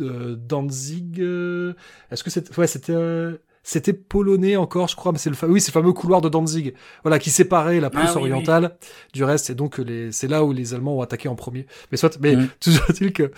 euh, 0.00 0.36
Danzig, 0.36 1.20
euh, 1.20 1.74
est-ce 2.10 2.24
que 2.24 2.30
c'était, 2.30 2.56
ouais, 2.58 2.66
c'était. 2.66 2.92
euh, 2.94 3.36
c'était 3.64 3.92
polonais 3.92 4.56
encore, 4.56 4.88
je 4.88 4.96
crois, 4.96 5.12
mais 5.12 5.18
c'est 5.18 5.30
le, 5.30 5.36
fa- 5.36 5.46
oui, 5.46 5.60
c'est 5.60 5.70
le 5.70 5.80
fameux 5.80 5.92
couloir 5.92 6.20
de 6.20 6.28
Danzig, 6.28 6.74
voilà, 7.04 7.20
qui 7.20 7.30
séparait 7.30 7.78
la 7.78 7.90
Prusse 7.90 8.02
Ah 8.08 8.14
oui, 8.16 8.22
oui. 8.24 8.30
orientale 8.32 8.76
du 9.12 9.22
reste, 9.22 9.50
et 9.50 9.54
donc 9.54 9.78
les, 9.78 10.10
c'est 10.10 10.26
là 10.26 10.42
où 10.44 10.52
les 10.52 10.74
Allemands 10.74 10.96
ont 10.96 11.00
attaqué 11.00 11.28
en 11.28 11.36
premier. 11.36 11.66
Mais 11.92 11.96
soit, 11.96 12.18
mais 12.20 12.34
Mhm. 12.34 12.48
toujours 12.60 12.84
est-il 12.90 13.12
que 13.12 13.30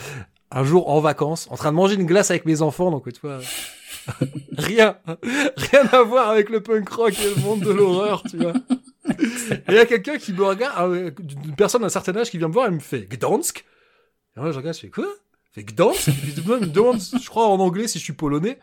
un 0.50 0.65
jour 0.65 0.89
en 0.89 1.00
vacances, 1.00 1.47
en 1.50 1.57
train 1.57 1.73
de 1.73 1.76
manger 1.76 1.97
une 1.97 2.07
glace 2.07 2.31
avec 2.31 2.47
mes 2.47 2.62
enfants, 2.62 2.91
donc 2.91 3.12
tu 3.12 3.20
vois, 3.23 3.41
rien, 4.58 4.97
rien 5.57 5.86
à 5.92 6.02
voir 6.02 6.31
avec 6.31 6.50
le 6.50 6.62
punk 6.62 6.89
rock 6.89 7.15
et 7.18 7.34
le 7.34 7.42
monde 7.42 7.60
de 7.60 7.70
l'horreur, 7.70 8.23
tu 8.28 8.36
vois. 8.39 8.55
Et 9.08 9.60
il 9.68 9.74
y 9.74 9.78
a 9.78 9.86
quelqu'un 9.86 10.18
qui 10.18 10.33
me 10.33 10.44
regarde, 10.44 10.92
euh, 10.92 11.10
une 11.18 11.57
personne 11.57 11.83
d'un 11.83 11.89
certain 11.89 12.16
âge 12.16 12.31
qui 12.31 12.39
vient 12.39 12.49
me 12.49 12.52
voir 12.52 12.68
et 12.68 12.70
me 12.70 12.81
fait 12.81 13.07
Gdansk? 13.10 13.65
Et 14.36 14.41
moi 14.41 14.50
je 14.50 14.57
regarde, 14.57 14.74
je 14.76 14.81
fais 14.83 14.91
quoi? 14.91 15.07
Il 15.07 15.62
fait 15.62 15.65
Gdansk? 15.65 16.08
Il 16.08 16.44
me 16.44 16.66
demande, 16.66 17.00
je 17.00 17.28
crois 17.28 17.47
en 17.47 17.58
anglais 17.60 17.89
si 17.89 17.99
je 17.99 18.05
suis 18.05 18.12
polonais. 18.12 18.58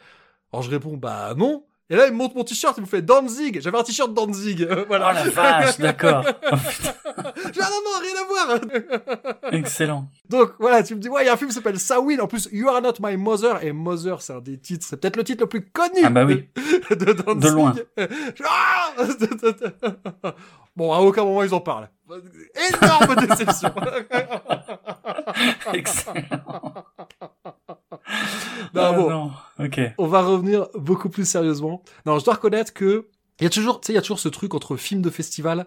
Alors 0.52 0.64
je 0.64 0.70
réponds 0.70 0.98
bah 0.98 1.34
non. 1.38 1.66
Et 1.92 1.96
là 1.96 2.08
il 2.08 2.14
me 2.14 2.18
montre 2.18 2.36
mon 2.36 2.44
t-shirt, 2.44 2.76
il 2.78 2.82
me 2.82 2.88
fait 2.88 3.02
Danzig. 3.04 3.60
J'avais 3.62 3.78
un 3.78 3.84
t-shirt 3.84 4.12
Danzig. 4.14 4.68
Oh 4.72 4.86
voilà. 4.88 5.12
la 5.14 5.30
vache, 5.30 5.78
d'accord. 5.78 6.26
Oh, 6.26 6.32
ah 6.48 7.70
non 7.70 7.82
non 7.86 8.00
rien 8.02 8.16
à 8.22 8.26
voir. 8.28 9.36
Excellent. 9.52 10.08
Donc 10.30 10.54
voilà, 10.60 10.82
tu 10.84 10.96
me 10.96 11.00
dis 11.02 11.10
ouais 11.10 11.24
il 11.24 11.26
y 11.26 11.30
a 11.30 11.34
un 11.34 11.38
film 11.38 11.50
qui 11.50 11.56
s'appelle 11.56 11.78
Samhain. 11.80 12.20
En 12.20 12.28
plus 12.28 12.48
You 12.52 12.70
Are 12.70 12.82
Not 12.82 12.94
My 13.02 13.18
Mother 13.18 13.64
et 13.64 13.74
Mother 13.74 14.22
c'est 14.22 14.34
un 14.34 14.40
des 14.40 14.58
titres, 14.58 14.86
c'est 14.90 14.98
peut-être 15.00 15.18
le 15.18 15.24
titre 15.26 15.44
le 15.44 15.50
plus 15.50 15.70
connu 15.70 16.00
Ah 16.04 16.10
bah 16.10 16.24
oui. 16.26 16.48
de, 16.90 16.96
de 16.96 17.12
Danzig. 17.14 17.40
De 17.42 17.50
loin. 17.50 17.76
Je- 17.98 18.04
Bon 20.76 20.94
à 20.94 21.00
aucun 21.00 21.24
moment 21.26 21.44
ils 21.44 21.54
en 21.54 21.60
parlent. 21.60 21.90
Énorme 22.10 23.16
déception. 23.28 23.74
Excellent. 25.74 26.14
Non, 28.74 28.82
Ah 28.82 28.92
bon. 28.94 29.10
non. 29.10 29.32
On 29.98 30.08
va 30.08 30.22
revenir 30.22 30.68
beaucoup 30.76 31.10
plus 31.10 31.26
sérieusement. 31.30 31.84
Non, 32.06 32.20
je 32.20 32.26
dois 32.26 32.36
reconnaître 32.36 32.74
que 32.74 33.08
il 33.40 33.44
y 33.44 33.48
a 33.48 33.50
toujours, 33.50 33.82
tu 33.82 33.88
sais, 33.88 33.94
il 33.94 33.96
y 33.96 34.00
a 34.00 34.02
toujours 34.02 34.20
ce 34.20 34.30
truc 34.30 34.54
entre 34.54 34.78
film 34.78 35.02
de 35.02 35.10
festival 35.10 35.66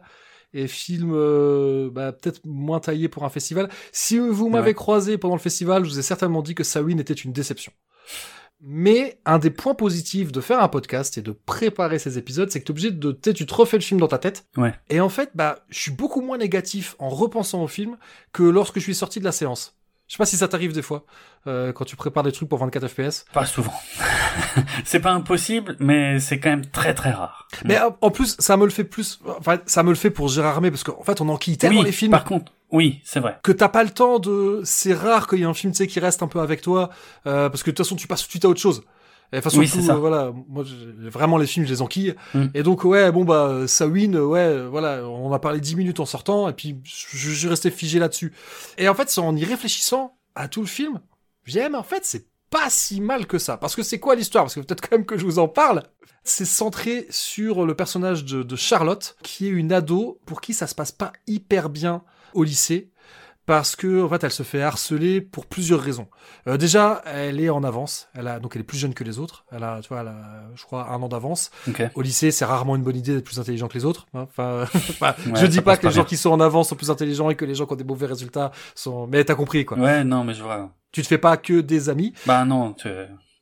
et 0.53 0.69
film 0.69 1.11
euh, 1.15 1.91
bah, 1.93 2.13
peut-être 2.13 2.41
moins 2.45 2.79
taillé 2.81 3.09
pour 3.09 3.25
un 3.25 3.29
festival. 3.29 3.69
Si 3.93 4.19
vous 4.19 4.49
m'avez 4.49 4.69
Ouais. 4.69 4.75
croisé 4.75 5.19
pendant 5.19 5.35
le 5.35 5.41
festival, 5.41 5.85
je 5.85 5.91
vous 5.91 5.99
ai 5.99 6.03
certainement 6.03 6.43
dit 6.43 6.55
que 6.55 6.63
Samhain 6.65 6.99
était 6.99 7.13
une 7.15 7.33
déception. 7.33 7.73
Mais 8.61 9.21
un 9.25 9.39
des 9.39 9.51
points 9.51 9.75
positifs 9.75 10.33
de 10.33 10.41
faire 10.41 10.63
un 10.63 10.69
podcast 10.69 11.19
et 11.19 11.23
de 11.23 11.33
préparer 11.33 11.99
ces 11.99 12.17
épisodes, 12.19 12.51
c'est 12.51 12.61
que 12.61 12.65
t'es 12.65 12.71
obligé 12.71 12.91
de, 12.91 13.13
tu 13.13 13.47
te 13.47 13.55
refais 13.55 13.77
le 13.77 13.83
film 13.83 14.01
dans 14.01 14.09
ta 14.09 14.19
tête. 14.19 14.47
Ouais. 14.57 14.75
Et 14.89 15.01
en 15.01 15.09
fait, 15.09 15.31
bah, 15.35 15.65
je 15.69 15.79
suis 15.79 15.91
beaucoup 15.91 16.23
moins 16.23 16.39
négatif 16.39 16.97
en 16.99 17.09
repensant 17.09 17.63
au 17.63 17.69
film 17.69 17.99
que 18.33 18.43
lorsque 18.43 18.77
je 18.77 18.85
suis 18.85 18.95
sorti 18.95 19.21
de 19.21 19.25
la 19.25 19.33
séance. 19.33 19.77
Je 20.07 20.13
sais 20.15 20.19
pas 20.19 20.27
si 20.27 20.37
ça 20.37 20.49
t'arrive 20.49 20.73
des 20.75 20.83
fois, 20.83 21.05
euh, 21.47 21.73
quand 21.73 21.85
tu 21.87 21.97
prépares 21.97 22.23
des 22.25 22.33
trucs 22.33 22.49
pour 22.49 22.59
24 22.59 22.89
FPS. 22.89 23.25
Pas 23.33 23.47
souvent. 23.47 23.73
c'est 24.85 25.01
pas 25.01 25.13
impossible, 25.13 25.77
mais 25.81 26.21
c'est 26.21 26.39
quand 26.39 26.51
même 26.51 26.67
très 26.67 26.95
très 26.95 27.11
rare. 27.11 27.49
Mais 27.65 27.79
en- 27.81 27.97
en 28.01 28.11
plus, 28.11 28.37
ça 28.39 28.57
me 28.57 28.65
le 28.65 28.71
fait 28.71 28.85
plus, 28.85 29.21
enfin, 29.39 29.59
ça 29.67 29.83
me 29.83 29.89
le 29.91 29.95
fait 29.95 30.11
pour 30.11 30.29
Gérard 30.29 30.55
Armé, 30.57 30.71
parce 30.71 30.85
qu'en 30.85 31.03
fait, 31.03 31.21
on 31.21 31.29
enquille 31.29 31.57
tellement 31.57 31.81
oui, 31.81 31.87
les 31.87 31.93
films. 31.93 32.11
par 32.13 32.25
contre, 32.25 32.53
oui, 32.71 33.01
c'est 33.05 33.21
vrai. 33.21 33.39
que 33.43 33.53
t'as 33.53 33.69
pas 33.69 33.83
le 33.85 33.91
temps 33.91 34.19
de. 34.19 34.61
C'est 34.65 34.93
rare 34.95 35.27
qu'il 35.27 35.39
y 35.39 35.43
ait 35.43 35.47
un 35.47 35.55
film, 35.55 35.73
tu 35.73 35.79
sais, 35.79 35.87
qui 35.87 36.01
reste 36.01 36.23
un 36.23 36.29
peu 36.29 36.41
avec 36.41 36.61
toi, 36.61 36.91
euh, 37.27 37.49
parce 37.49 37.63
que 37.63 37.71
de 37.71 37.77
toute 37.77 37.87
façon, 37.87 37.97
tu 37.97 38.07
passes 38.07 38.21
tout 38.23 38.27
de 38.27 38.31
suite 38.33 38.45
à 38.45 38.49
autre 38.49 38.61
chose. 38.61 38.83
Et 39.35 39.39
de 39.39 39.43
toute 39.43 39.51
façon, 39.51 39.59
Oui, 39.59 39.69
tout, 39.69 39.75
c'est 39.75 39.83
ça. 39.83 39.95
euh, 39.95 39.99
voilà, 39.99 40.33
moi, 40.49 40.65
vraiment, 41.11 41.39
les 41.39 41.47
films, 41.47 41.67
je 41.67 41.71
les 41.71 41.83
enquille. 41.83 42.15
Mm. 42.35 42.45
Et 42.55 42.63
donc, 42.63 42.85
ouais, 42.85 43.11
bon, 43.11 43.25
bah, 43.25 43.67
Sawin, 43.67 44.15
euh, 44.15 44.25
ouais, 44.25 44.39
euh, 44.39 44.69
voilà, 44.71 45.05
on 45.09 45.33
a 45.33 45.41
parlé 45.41 45.59
10 45.59 45.75
minutes 45.75 45.99
en 45.99 46.07
sortant, 46.07 46.49
et 46.49 46.53
puis, 46.53 46.77
je, 46.85 47.31
suis 47.33 47.49
resté 47.49 47.73
figé 47.73 47.99
là-dessus. 47.99 48.33
Et 48.79 48.89
en 48.89 48.95
fait, 48.95 49.13
en 49.19 49.35
y 49.35 49.45
réfléchissant 49.45 50.17
à 50.37 50.47
tout 50.47 50.61
le 50.61 50.69
film, 50.69 51.01
j'aime, 51.45 51.75
en 51.75 51.83
fait, 51.83 52.05
c'est 52.05 52.27
pas 52.49 52.71
si 52.71 53.01
mal 53.01 53.27
que 53.27 53.39
ça. 53.39 53.57
Parce 53.57 53.75
que 53.75 53.83
c'est 53.83 53.99
quoi 53.99 54.15
l'histoire? 54.15 54.45
Parce 54.45 54.55
que 54.55 54.61
peut-être 54.61 54.89
quand 54.89 54.97
même 54.97 55.07
que 55.07 55.19
je 55.19 55.25
vous 55.25 55.41
en 55.41 55.49
parle. 55.49 55.83
C'est 56.23 56.45
centré 56.45 57.07
sur 57.11 57.67
le 57.67 57.75
personnage 57.75 58.25
de, 58.25 58.45
de 58.45 58.57
Charlotte, 58.57 59.17
qui 59.25 59.47
est 59.47 59.51
une 59.51 59.73
ado 59.73 60.21
pour 60.27 60.41
qui 60.41 60.55
ça 60.55 60.69
se 60.69 60.75
passe 60.75 60.93
pas 60.93 61.13
hyper 61.27 61.69
bien 61.69 62.03
au 62.35 62.45
lycée. 62.45 62.93
Parce 63.47 63.77
que 63.77 64.03
en 64.03 64.09
fait, 64.09 64.25
elle 64.25 64.31
se 64.31 64.43
fait 64.43 64.63
harceler 64.63 65.21
pour 65.21 65.45
plusieurs 65.45 65.81
raisons. 65.81 66.09
Euh, 66.49 66.57
déjà, 66.57 67.03
elle 67.05 67.41
est 67.41 67.51
en 67.51 67.63
avance. 67.63 68.09
Elle 68.15 68.27
a 68.29 68.41
donc 68.41 68.57
elle 68.57 68.63
est 68.63 68.65
plus 68.65 68.79
jeune 68.79 68.95
que 68.95 69.05
les 69.05 69.19
autres. 69.19 69.45
Elle 69.53 69.63
a, 69.65 69.81
tu 69.83 69.89
vois, 69.89 70.01
elle 70.01 70.09
a, 70.09 70.45
je 70.55 70.63
crois, 70.65 70.89
un 70.91 71.03
an 71.03 71.09
d'avance. 71.09 71.51
Ok. 71.69 71.83
Au 71.95 72.01
lycée, 72.01 72.31
c'est 72.31 72.47
rarement 72.47 72.75
une 72.75 72.83
bonne 72.83 72.97
idée 72.97 73.15
d'être 73.15 73.25
plus 73.27 73.39
intelligent 73.41 73.69
que 73.69 73.75
les 73.75 73.85
autres. 73.85 74.07
hein. 74.15 74.23
Enfin, 74.31 74.63
enfin, 74.75 75.15
Ouais, 75.27 75.41
je 75.41 75.47
dis 75.47 75.61
pas 75.61 75.77
que 75.77 75.87
les 75.87 75.93
gens 75.93 76.05
qui 76.05 76.17
sont 76.17 76.31
en 76.31 76.41
avance 76.41 76.71
sont 76.71 76.77
plus 76.77 76.91
intelligents 76.91 77.29
et 77.29 77.35
que 77.35 77.45
les 77.45 77.55
gens 77.55 77.67
qui 77.67 77.75
ont 77.75 77.77
des 77.77 77.85
mauvais 77.85 78.07
résultats 78.07 78.51
sont. 78.75 79.07
Mais 79.07 79.23
t'as 79.25 79.35
compris 79.35 79.65
quoi. 79.67 79.77
Ouais, 79.79 80.05
non, 80.05 80.25
mais 80.25 80.33
je 80.35 80.43
vois. 80.43 80.71
Tu 80.93 81.03
te 81.03 81.07
fais 81.07 81.19
pas 81.19 81.37
que 81.37 81.61
des 81.61 81.89
amis. 81.91 82.15
Bah 82.25 82.45
non, 82.47 82.73
tu- 82.73 82.89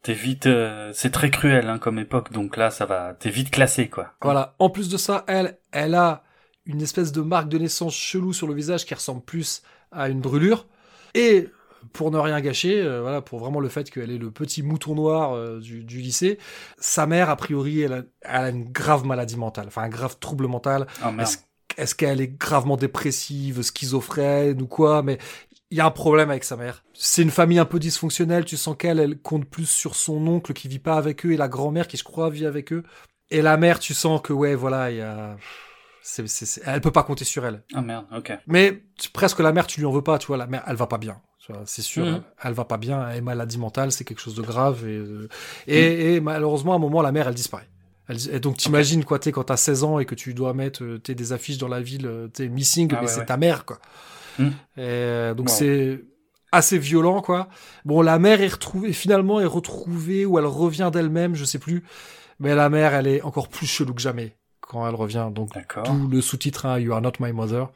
t'es 0.03 0.15
vite, 0.15 0.47
euh, 0.47 0.91
c'est 0.95 1.11
très 1.11 1.31
cruel 1.31 1.69
hein, 1.69 1.79
comme 1.79 2.01
époque, 2.01 2.33
donc 2.33 2.57
là 2.57 2.71
ça 2.73 2.87
va, 2.87 3.15
t'es 3.15 3.31
vite 3.31 3.51
classé 3.53 3.89
quoi. 3.89 4.15
Voilà. 4.21 4.57
En 4.59 4.69
plus 4.69 4.89
de 4.89 4.97
ça, 4.97 5.23
elle, 5.29 5.59
elle 5.71 5.95
a 5.95 6.25
une 6.67 6.81
espèce 6.83 7.13
de 7.13 7.21
marque 7.21 7.49
de 7.49 7.59
naissance 7.59 7.95
chelou 7.95 8.33
sur 8.33 8.49
le 8.49 8.55
visage 8.55 8.85
qui 8.85 8.95
ressemble 8.95 9.21
plus 9.23 9.63
à 9.93 10.09
une 10.09 10.21
brûlure. 10.21 10.67
Et 11.15 11.49
pour 11.93 12.11
ne 12.11 12.19
rien 12.19 12.41
gâcher, 12.41 12.81
euh, 12.81 13.03
voilà, 13.03 13.21
pour 13.21 13.39
vraiment 13.39 13.61
le 13.61 13.69
fait 13.69 13.91
qu'elle 13.91 14.11
est 14.11 14.19
le 14.19 14.31
petit 14.31 14.63
mouton 14.63 14.95
noir 14.95 15.35
euh, 15.35 15.61
du, 15.61 15.85
du 15.85 16.01
lycée, 16.01 16.39
sa 16.79 17.07
mère, 17.07 17.29
a 17.29 17.37
priori, 17.37 17.83
elle 17.83 17.93
a, 17.93 18.03
elle 18.23 18.45
a 18.45 18.49
une 18.49 18.65
grave 18.65 19.05
maladie 19.05 19.37
mentale, 19.37 19.67
enfin 19.69 19.83
un 19.83 19.89
grave 19.89 20.17
trouble 20.19 20.47
mental. 20.47 20.87
Oh. 21.05 21.09
Est-ce 21.21 21.39
est-ce 21.77 21.95
qu'elle 21.95 22.21
est 22.21 22.29
gravement 22.29 22.77
dépressive, 22.77 23.63
schizophrène 23.63 24.61
ou 24.61 24.67
quoi? 24.67 25.03
Mais 25.03 25.19
il 25.71 25.79
y 25.79 25.81
a 25.81 25.87
un 25.87 25.91
problème 25.91 26.31
avec 26.31 26.45
sa 26.45 26.57
mère. 26.57 26.85
C'est 26.93 27.23
une 27.23 27.31
famille 27.31 27.59
un 27.59 27.65
peu 27.65 27.79
dysfonctionnelle. 27.79 28.45
Tu 28.45 28.57
sens 28.57 28.77
qu'elle, 28.79 28.99
elle 28.99 29.19
compte 29.19 29.47
plus 29.47 29.69
sur 29.69 29.95
son 29.95 30.27
oncle 30.27 30.53
qui 30.53 30.69
vit 30.69 30.79
pas 30.79 30.97
avec 30.97 31.25
eux 31.25 31.33
et 31.33 31.37
la 31.37 31.49
grand-mère 31.49 31.89
qui, 31.89 31.97
je 31.97 32.05
crois, 32.05 32.31
vit 32.31 32.47
avec 32.47 32.73
eux. 32.73 32.83
Et 33.31 33.41
la 33.41 33.57
mère, 33.57 33.79
tu 33.79 33.95
sens 33.95 34.21
que 34.21 34.33
ouais, 34.35 34.55
voilà, 34.55 34.91
il 34.91 34.99
y 34.99 35.01
a, 35.01 35.37
c'est, 36.03 36.27
c'est- 36.29 36.63
elle 36.67 36.81
peut 36.81 36.91
pas 36.91 37.03
compter 37.05 37.25
sur 37.25 37.45
elle. 37.47 37.63
Oh 37.77 37.81
merde, 37.81 38.07
ok. 38.17 38.33
Mais 38.47 38.83
presque 39.13 39.41
la 39.41 39.53
mère, 39.53 39.67
tu 39.67 39.81
lui 39.81 39.87
en 39.87 39.93
veux 39.93 40.03
pas, 40.03 40.19
tu 40.19 40.27
vois. 40.27 40.37
La 40.37 40.47
mère, 40.47 40.63
elle 40.67 40.77
va 40.77 40.87
pas 40.87 40.99
bien. 40.99 41.21
C'est 41.65 41.83
sûr, 41.83 42.05
Mhm. 42.07 42.23
elle, 42.45 42.53
va 42.53 42.65
pas 42.65 42.77
bien. 42.77 43.09
Elle 43.09 43.17
est 43.19 43.21
maladie 43.21 43.59
mentale, 43.59 43.91
c'est 43.91 44.05
quelque 44.05 44.21
chose 44.21 44.37
de 44.37 44.43
grave. 44.43 44.87
Et, 44.87 44.97
euh, 44.97 45.29
et 45.67 46.21
malheureusement, 46.21 46.73
à 46.73 46.77
un 46.77 46.79
moment, 46.79 47.03
la 47.03 47.11
mère, 47.11 47.27
elle 47.27 47.35
disparaît. 47.35 47.69
Elle, 48.09 48.17
et 48.35 48.39
donc, 48.41 48.59
t'imagines, 48.59 49.05
quoi, 49.05 49.19
t'es 49.19 49.33
quand 49.33 49.45
t'as 49.45 49.57
16 49.57 49.83
ans 49.85 49.99
et 49.99 50.05
que 50.05 50.15
tu 50.15 50.35
dois 50.35 50.55
mettre 50.55 50.85
euh, 50.85 50.99
t'es 50.99 51.15
des 51.17 51.33
affiches 51.33 51.59
dans 51.59 51.67
la 51.69 51.81
ville, 51.81 52.07
euh, 52.07 52.29
t'es 52.29 52.49
missing, 52.49 52.89
Ah 52.93 52.97
mais 52.97 53.01
ouais, 53.03 53.13
c'est 53.13 53.21
ouais. 53.21 53.27
ta 53.27 53.37
mère, 53.37 53.65
quoi. 53.65 53.81
Mhm. 54.39 54.53
Et, 54.77 55.35
donc, 55.37 55.49
Wow. 55.49 55.55
c'est 55.55 56.05
assez 56.53 56.79
violent, 56.79 57.23
quoi. 57.23 57.49
Bon, 57.85 58.03
la 58.03 58.19
mère 58.21 58.41
est 58.41 58.49
retrouvée, 58.53 58.93
finalement, 58.93 59.41
est 59.41 59.45
retrouvée 59.47 60.25
ou 60.27 60.39
elle 60.39 60.47
revient 60.47 60.91
d'elle-même, 60.93 61.35
je 61.35 61.45
sais 61.45 61.59
plus. 61.59 61.83
Mais 62.39 62.55
la 62.55 62.69
mère, 62.71 62.95
elle 62.95 63.07
est 63.09 63.23
encore 63.23 63.49
plus 63.49 63.67
chelou 63.67 63.95
que 63.95 64.01
jamais 64.03 64.37
quand 64.73 64.89
elle 64.89 64.95
revient. 64.95 65.29
Donc, 65.33 65.53
D'accord. 65.53 65.85
tout 65.85 66.09
le 66.09 66.21
sous-titre 66.21 66.67
hein, 66.67 66.79
You 66.79 66.93
are 66.93 67.03
not 67.03 67.13
my 67.21 67.33
mother. 67.33 67.71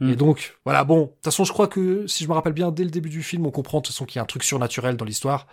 Mm. 0.00 0.10
Et 0.10 0.16
donc, 0.16 0.56
voilà, 0.64 0.84
bon, 0.84 1.02
de 1.02 1.06
toute 1.06 1.24
façon, 1.24 1.44
je 1.44 1.52
crois 1.52 1.68
que, 1.68 2.06
si 2.06 2.24
je 2.24 2.28
me 2.28 2.34
rappelle 2.34 2.54
bien, 2.54 2.70
dès 2.70 2.84
le 2.84 2.90
début 2.90 3.10
du 3.10 3.22
film, 3.22 3.46
on 3.46 3.50
comprend 3.50 3.78
de 3.78 3.84
toute 3.84 3.94
façon 3.94 4.06
qu'il 4.06 4.16
y 4.16 4.20
a 4.20 4.22
un 4.22 4.26
truc 4.26 4.42
surnaturel 4.42 4.96
dans 4.96 5.04
l'histoire. 5.04 5.46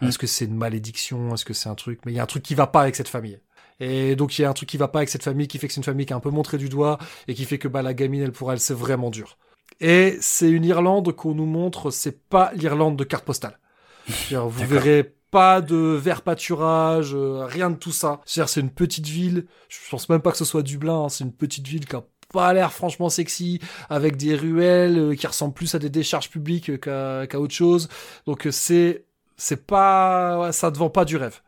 Mm. 0.00 0.08
Est-ce 0.08 0.18
que 0.18 0.26
c'est 0.26 0.46
une 0.46 0.56
malédiction? 0.56 1.34
Est-ce 1.34 1.44
que 1.44 1.52
c'est 1.52 1.68
un 1.68 1.74
truc? 1.74 2.00
Mais 2.06 2.12
il 2.12 2.16
y 2.16 2.18
a 2.18 2.22
un 2.22 2.26
truc 2.26 2.42
qui 2.42 2.54
va 2.54 2.66
pas 2.66 2.82
avec 2.82 2.96
cette 2.96 3.08
famille. 3.08 3.38
Et 3.78 4.16
donc, 4.16 4.38
il 4.38 4.42
y 4.42 4.44
a 4.44 4.50
un 4.50 4.54
truc 4.54 4.68
qui 4.68 4.76
va 4.76 4.88
pas 4.88 5.00
avec 5.00 5.08
cette 5.08 5.22
famille, 5.22 5.48
qui 5.48 5.58
fait 5.58 5.66
que 5.66 5.72
c'est 5.72 5.80
une 5.80 5.84
famille 5.84 6.06
qui 6.06 6.12
est 6.12 6.16
un 6.16 6.20
peu 6.20 6.30
montrée 6.30 6.58
du 6.58 6.68
doigt, 6.68 6.98
et 7.28 7.34
qui 7.34 7.44
fait 7.44 7.58
que 7.58 7.68
bah, 7.68 7.82
la 7.82 7.94
gamine, 7.94 8.22
elle, 8.22 8.32
pour 8.32 8.52
elle, 8.52 8.60
c'est 8.60 8.74
vraiment 8.74 9.10
dur. 9.10 9.38
Et 9.80 10.18
c'est 10.20 10.50
une 10.50 10.64
Irlande 10.64 11.12
qu'on 11.12 11.34
nous 11.34 11.46
montre, 11.46 11.90
c'est 11.90 12.28
pas 12.28 12.52
l'Irlande 12.54 12.96
de 12.96 13.04
carte 13.04 13.24
postale. 13.24 13.58
Vous 14.30 14.66
verrez 14.66 15.14
pas 15.30 15.60
de 15.60 15.76
vert 15.76 16.22
pâturage, 16.22 17.14
euh, 17.14 17.44
rien 17.46 17.70
de 17.70 17.76
tout 17.76 17.92
ça. 17.92 18.20
C'est-à-dire, 18.24 18.48
c'est 18.48 18.60
une 18.60 18.70
petite 18.70 19.06
ville. 19.06 19.46
Je 19.68 19.78
pense 19.90 20.08
même 20.08 20.20
pas 20.20 20.32
que 20.32 20.38
ce 20.38 20.44
soit 20.44 20.62
Dublin. 20.62 21.04
hein, 21.04 21.08
c'est 21.08 21.24
une 21.24 21.32
petite 21.32 21.66
ville 21.66 21.86
qui 21.86 21.96
a 21.96 22.04
pas 22.32 22.52
l'air 22.52 22.72
franchement 22.72 23.08
sexy, 23.08 23.60
avec 23.88 24.16
des 24.16 24.34
ruelles 24.36 24.98
euh, 24.98 25.14
qui 25.14 25.26
ressemblent 25.26 25.54
plus 25.54 25.74
à 25.74 25.78
des 25.78 25.90
décharges 25.90 26.30
publiques 26.30 26.80
qu'à 26.80 27.40
autre 27.40 27.54
chose. 27.54 27.88
Donc 28.26 28.46
euh, 28.46 28.50
c'est 28.52 29.04
c'est 29.36 29.66
pas 29.66 30.50
ça 30.52 30.70
te 30.70 30.78
vend 30.78 30.90
pas 30.90 31.04
du 31.04 31.16
rêve. 31.16 31.40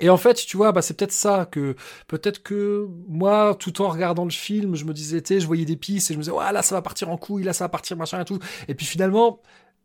Et 0.00 0.10
en 0.10 0.16
fait, 0.16 0.34
tu 0.34 0.56
vois, 0.56 0.72
bah, 0.72 0.82
c'est 0.82 0.94
peut-être 0.96 1.12
ça 1.12 1.46
que 1.46 1.76
peut-être 2.08 2.42
que 2.42 2.88
moi, 3.08 3.54
tout 3.58 3.80
en 3.80 3.88
regardant 3.88 4.24
le 4.24 4.30
film, 4.30 4.74
je 4.74 4.84
me 4.84 4.92
disais, 4.92 5.22
tu 5.22 5.40
je 5.40 5.46
voyais 5.46 5.64
des 5.64 5.76
pistes 5.76 6.10
et 6.10 6.14
je 6.14 6.18
me 6.18 6.24
disais, 6.24 6.34
ouais, 6.34 6.52
là, 6.52 6.62
ça 6.62 6.74
va 6.74 6.82
partir 6.82 7.10
en 7.10 7.16
couille, 7.16 7.44
là, 7.44 7.52
ça 7.52 7.64
va 7.64 7.68
partir 7.68 7.96
machin 7.96 8.20
et 8.20 8.24
tout. 8.24 8.38
Et 8.66 8.74
puis 8.74 8.86
finalement, 8.86 9.40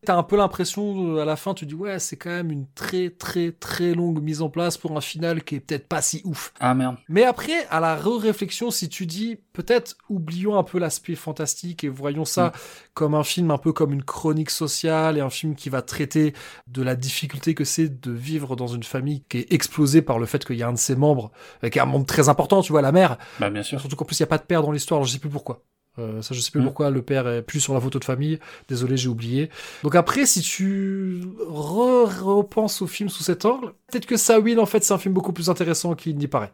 t'as 0.06 0.16
un 0.16 0.24
peu 0.24 0.38
l'impression, 0.38 1.16
euh, 1.16 1.22
à 1.22 1.26
la 1.26 1.36
fin, 1.36 1.54
tu 1.54 1.66
dis, 1.66 1.76
ouais, 1.76 2.00
c'est 2.00 2.18
quand 2.18 2.30
même 2.30 2.52
une 2.52 2.66
très, 2.74 3.10
très, 3.10 3.52
très 3.52 3.94
longue 3.94 4.22
mise 4.22 4.42
en 4.42 4.50
place 4.50 4.78
pour 4.78 4.98
un 4.98 5.02
final 5.02 5.44
qui 5.44 5.56
est 5.56 5.60
peut-être 5.60 5.88
pas 5.88 6.02
si 6.02 6.22
ouf. 6.26 6.54
Ah 6.60 6.74
merde. 6.74 6.98
Mais 7.08 7.24
après, 7.24 7.66
à 7.70 7.80
la 7.80 7.96
réflexion, 7.96 8.72
si 8.72 8.90
tu 8.90 9.06
dis, 9.06 9.38
peut-être 9.54 9.96
oublions 10.10 10.58
un 10.58 10.64
peu 10.64 10.80
l'aspect 10.80 11.16
fantastique 11.16 11.84
et 11.84 11.90
voyons 11.90 12.26
ça 12.26 12.40
Mm. 12.40 12.52
comme 12.94 13.16
un 13.16 13.24
film 13.24 13.52
un 13.52 13.58
peu 13.58 13.74
comme 13.74 13.94
une 13.94 14.04
chronique 14.04 14.50
sociale 14.50 15.18
et 15.18 15.22
un 15.22 15.30
film 15.30 15.56
qui 15.56 15.70
va 15.70 15.82
traiter 15.82 16.34
de 16.68 16.82
la 16.82 16.96
difficulté 16.96 17.54
que 17.54 17.64
c'est 17.64 17.90
de 18.02 18.12
vivre 18.12 18.56
dans 18.56 18.68
une 18.68 18.84
famille 18.84 19.24
qui 19.30 19.40
est 19.40 19.54
explosée 19.54 20.02
par 20.02 20.20
le 20.20 20.26
fait 20.26 20.46
qu'il 20.46 20.58
y 20.58 20.64
a 20.64 20.68
un 20.68 20.74
de 20.74 20.78
ses 20.78 20.96
membres, 20.96 21.32
euh, 21.64 21.70
qui 21.70 21.80
est 21.80 21.82
un 21.82 21.86
membre 21.86 22.06
très 22.06 22.30
important, 22.30 22.62
tu 22.62 22.72
vois, 22.72 22.82
la 22.82 22.92
mère. 22.92 23.18
Bah 23.40 23.50
bien 23.50 23.64
sûr. 23.64 23.80
Surtout 23.80 23.96
qu'en 23.96 24.06
plus, 24.06 24.20
il 24.20 24.24
n'y 24.24 24.26
a 24.26 24.28
pas 24.28 24.38
de 24.38 24.44
père 24.44 24.62
dans 24.62 24.72
l'histoire, 24.72 25.04
je 25.04 25.12
sais 25.12 25.20
plus 25.20 25.30
pourquoi. 25.30 25.64
Euh, 25.98 26.22
ça, 26.22 26.34
je 26.34 26.40
sais 26.40 26.52
plus 26.52 26.62
Mm. 26.62 26.66
pourquoi 26.66 26.90
le 26.92 27.02
père 27.02 27.28
est 27.28 27.42
plus 27.42 27.60
sur 27.60 27.74
la 27.74 27.82
photo 27.82 28.00
de 28.00 28.06
famille. 28.06 28.40
Désolé, 28.68 28.96
j'ai 28.96 29.10
oublié. 29.10 29.50
Donc 29.84 29.96
après, 29.96 30.26
si 30.26 30.42
tu 30.42 31.22
re- 31.50 32.20
repenses 32.22 32.82
au 32.82 32.88
film 32.88 33.10
sous 33.10 33.24
cet 33.24 33.44
angle, 33.46 33.74
peut-être 33.92 34.06
que 34.06 34.16
Sawin, 34.18 34.60
en 34.60 34.66
fait, 34.66 34.84
c'est 34.84 34.94
un 34.94 34.98
film 34.98 35.14
beaucoup 35.14 35.34
plus 35.34 35.50
intéressant 35.50 35.96
qu'il 35.96 36.16
n'y 36.18 36.28
paraît. 36.28 36.52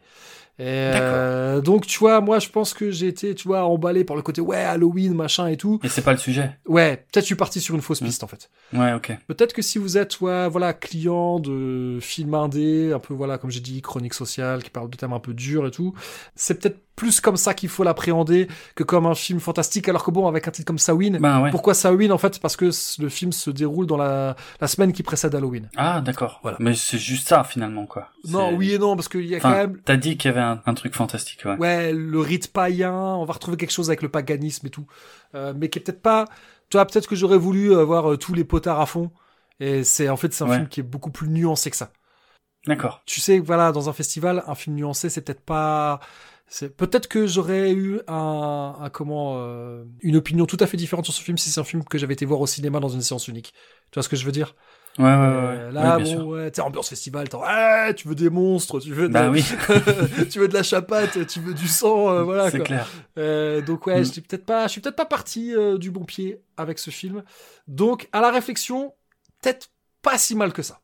Et 0.58 0.64
euh, 0.68 1.60
donc, 1.60 1.86
tu 1.86 2.00
vois, 2.00 2.22
moi, 2.22 2.40
je 2.40 2.48
pense 2.48 2.74
que 2.74 2.90
j'ai 2.90 3.10
été, 3.10 3.36
tu 3.36 3.46
vois, 3.46 3.66
emballé 3.66 4.06
par 4.06 4.16
le 4.16 4.22
côté, 4.22 4.40
ouais, 4.40 4.56
Halloween, 4.64 5.14
machin 5.14 5.48
et 5.48 5.58
tout. 5.58 5.82
Et 5.84 5.90
c'est 5.90 6.02
pas 6.02 6.14
le 6.14 6.18
sujet. 6.18 6.50
Ouais, 6.66 6.96
peut-être 7.12 7.24
je 7.24 7.28
suis 7.28 7.36
parti 7.36 7.60
sur 7.60 7.76
une 7.76 7.82
fausse 7.82 8.02
Mm. 8.02 8.06
piste, 8.06 8.24
en 8.24 8.28
fait. 8.28 8.50
Ouais, 8.72 8.94
ok. 8.94 9.18
Peut-être 9.28 9.52
que 9.52 9.62
si 9.62 9.80
vous 9.80 9.98
êtes, 9.98 10.22
ouais, 10.22 10.48
voilà, 10.48 10.72
client 10.74 11.42
de 11.42 11.98
films 12.02 12.36
indés, 12.36 12.94
un 12.94 13.00
peu, 13.00 13.14
voilà, 13.14 13.38
comme 13.38 13.52
j'ai 13.52 13.60
dit, 13.60 13.82
chronique 13.82 14.14
sociale, 14.14 14.64
qui 14.64 14.70
parle 14.70 14.90
de 14.90 14.96
thèmes 14.96 15.12
un 15.12 15.20
peu 15.20 15.34
durs 15.34 15.68
et 15.68 15.72
tout, 15.72 15.94
c'est 16.36 16.58
peut-être 16.58 16.80
plus 16.96 17.20
comme 17.20 17.36
ça 17.38 17.54
qu'il 17.54 17.68
faut 17.70 17.84
l'appréhender 17.84 18.48
que 18.76 18.84
comme 18.84 19.06
un 19.06 19.16
film 19.16 19.40
fantastique, 19.40 19.90
alors 19.90 20.04
que 20.04 20.12
bon, 20.12 20.28
avec 20.28 20.48
un 20.48 20.52
titre 20.52 20.66
comme 20.68 20.78
Sawin, 20.78 21.18
Bah 21.20 21.42
ouais. 21.42 21.52
pourquoi 21.52 21.74
Sawin, 21.74 22.12
en 22.12 22.18
fait, 22.18 22.40
parce 22.40 22.56
que 22.56 22.70
le 23.02 23.10
film 23.10 23.32
se 23.34 23.50
déroule 23.50 23.86
dans 23.86 23.98
la, 23.98 24.36
la 24.62 24.68
semaine 24.68 24.94
qui 24.94 25.04
précède 25.04 25.36
Halloween. 25.36 25.70
Ah 25.76 26.00
d'accord. 26.02 26.40
Voilà. 26.42 26.58
Mais 26.62 26.74
c'est 26.74 26.98
juste 26.98 27.28
ça 27.28 27.44
finalement 27.44 27.86
quoi. 27.86 28.10
Non, 28.30 28.54
oui 28.56 28.74
et 28.74 28.80
non, 28.80 28.96
parce 28.96 29.10
qu'il 29.10 29.26
y 29.26 29.36
a 29.36 29.40
quand 29.40 29.50
même, 29.52 29.80
t'as 29.84 29.98
dit 29.98 30.18
qu'il 30.18 30.30
y 30.30 30.34
avait 30.34 30.42
un, 30.42 30.62
un 30.66 30.74
truc 30.74 30.96
fantastique, 30.96 31.42
ouais. 31.46 31.58
ouais, 31.58 31.92
le 31.94 32.20
rite 32.20 32.52
païen, 32.54 32.94
on 32.94 33.26
va 33.26 33.34
retrouver 33.34 33.58
quelque 33.58 33.72
chose 33.74 33.90
avec 33.90 34.02
le 34.02 34.10
paganisme 34.10 34.68
et 34.68 34.70
tout, 34.70 34.88
euh, 35.36 35.54
mais 35.56 35.70
qui 35.70 35.80
est 35.80 35.82
peut-être 35.82 36.02
pas, 36.02 36.26
tu 36.70 36.78
vois, 36.78 36.86
peut-être 36.86 37.08
que 37.08 37.16
j'aurais 37.16 37.38
voulu 37.38 37.76
avoir 37.76 38.12
euh, 38.14 38.18
tous 38.18 38.34
les 38.34 38.44
potards 38.46 38.80
à 38.80 38.86
fond, 38.86 39.12
et 39.60 39.84
c'est, 39.84 40.10
en 40.10 40.18
fait, 40.18 40.34
c'est 40.34 40.44
un 40.44 40.48
Ouais. 40.50 40.56
film 40.56 40.68
qui 40.70 40.80
est 40.80 40.84
beaucoup 40.84 41.12
plus 41.12 41.28
nuancé 41.28 41.70
que 41.70 41.78
ça. 41.78 41.92
D'accord. 42.68 43.02
tu 43.06 43.22
sais, 43.22 43.38
voilà, 43.40 43.72
dans 43.72 43.90
un 43.90 43.94
festival, 43.94 44.44
un 44.48 44.56
film 44.56 44.76
nuancé, 44.76 45.10
c'est 45.10 45.22
peut-être 45.22 45.42
pas. 45.44 46.00
Peut-être 46.78 47.08
que 47.08 47.26
j'aurais 47.28 47.72
eu 47.74 48.00
un, 48.08 48.76
un 48.80 48.90
comment 48.90 49.36
euh, 49.40 49.84
une 50.02 50.16
opinion 50.16 50.46
tout 50.46 50.58
à 50.60 50.68
fait 50.68 50.78
différente 50.78 51.06
sur 51.06 51.14
ce 51.14 51.22
film 51.22 51.38
si 51.38 51.50
c'est 51.50 51.60
un 51.60 51.64
film 51.64 51.84
que 51.84 51.98
j'avais 51.98 52.14
été 52.14 52.26
voir 52.26 52.40
au 52.40 52.48
cinéma 52.48 52.80
dans 52.80 52.88
une 52.88 53.02
séance 53.02 53.28
unique. 53.28 53.52
Tu 53.92 53.96
vois 53.96 54.04
ce 54.04 54.10
que 54.10 54.16
je 54.16 54.26
veux 54.26 54.32
dire? 54.32 54.56
Ouais, 54.98 55.04
ouais, 55.06 55.10
ouais. 55.12 55.18
Euh. 55.18 55.72
Là, 55.72 55.98
Ouais, 55.98 56.04
bon, 56.04 56.10
sûr. 56.10 56.28
ouais, 56.28 56.52
sais, 56.54 56.62
ambiance 56.62 56.88
festival, 56.90 57.28
ah, 57.44 57.92
tu 57.94 58.08
veux 58.08 58.16
des 58.16 58.30
monstres, 58.30 58.80
tu 58.80 58.94
veux, 58.94 59.10
de, 59.10 59.14
Bah 59.14 59.30
oui, 59.30 59.44
tu 60.32 60.40
veux 60.40 60.48
de 60.48 60.54
la 60.54 60.64
chapate, 60.64 61.26
tu 61.28 61.40
veux 61.42 61.54
du 61.54 61.68
sang, 61.68 62.10
euh, 62.12 62.24
voilà. 62.24 62.50
c'est 62.52 62.60
clair. 62.60 62.88
Euh, 63.18 63.62
donc 63.62 63.88
ouais, 63.88 64.00
Mm. 64.00 64.06
je 64.06 64.12
suis 64.12 64.22
peut-être 64.22 64.46
pas, 64.46 64.68
je 64.68 64.72
suis 64.74 64.82
peut-être 64.82 64.96
pas 64.96 65.06
parti 65.06 65.54
euh, 65.54 65.78
du 65.78 65.92
bon 65.92 66.06
pied 66.06 66.40
avec 66.58 66.80
ce 66.80 66.92
film. 66.92 67.24
Donc 67.68 68.08
à 68.14 68.22
la 68.22 68.32
réflexion, 68.32 68.94
peut-être 69.42 69.70
pas 70.02 70.18
si 70.18 70.36
mal 70.36 70.54
que 70.54 70.62
ça. 70.62 70.80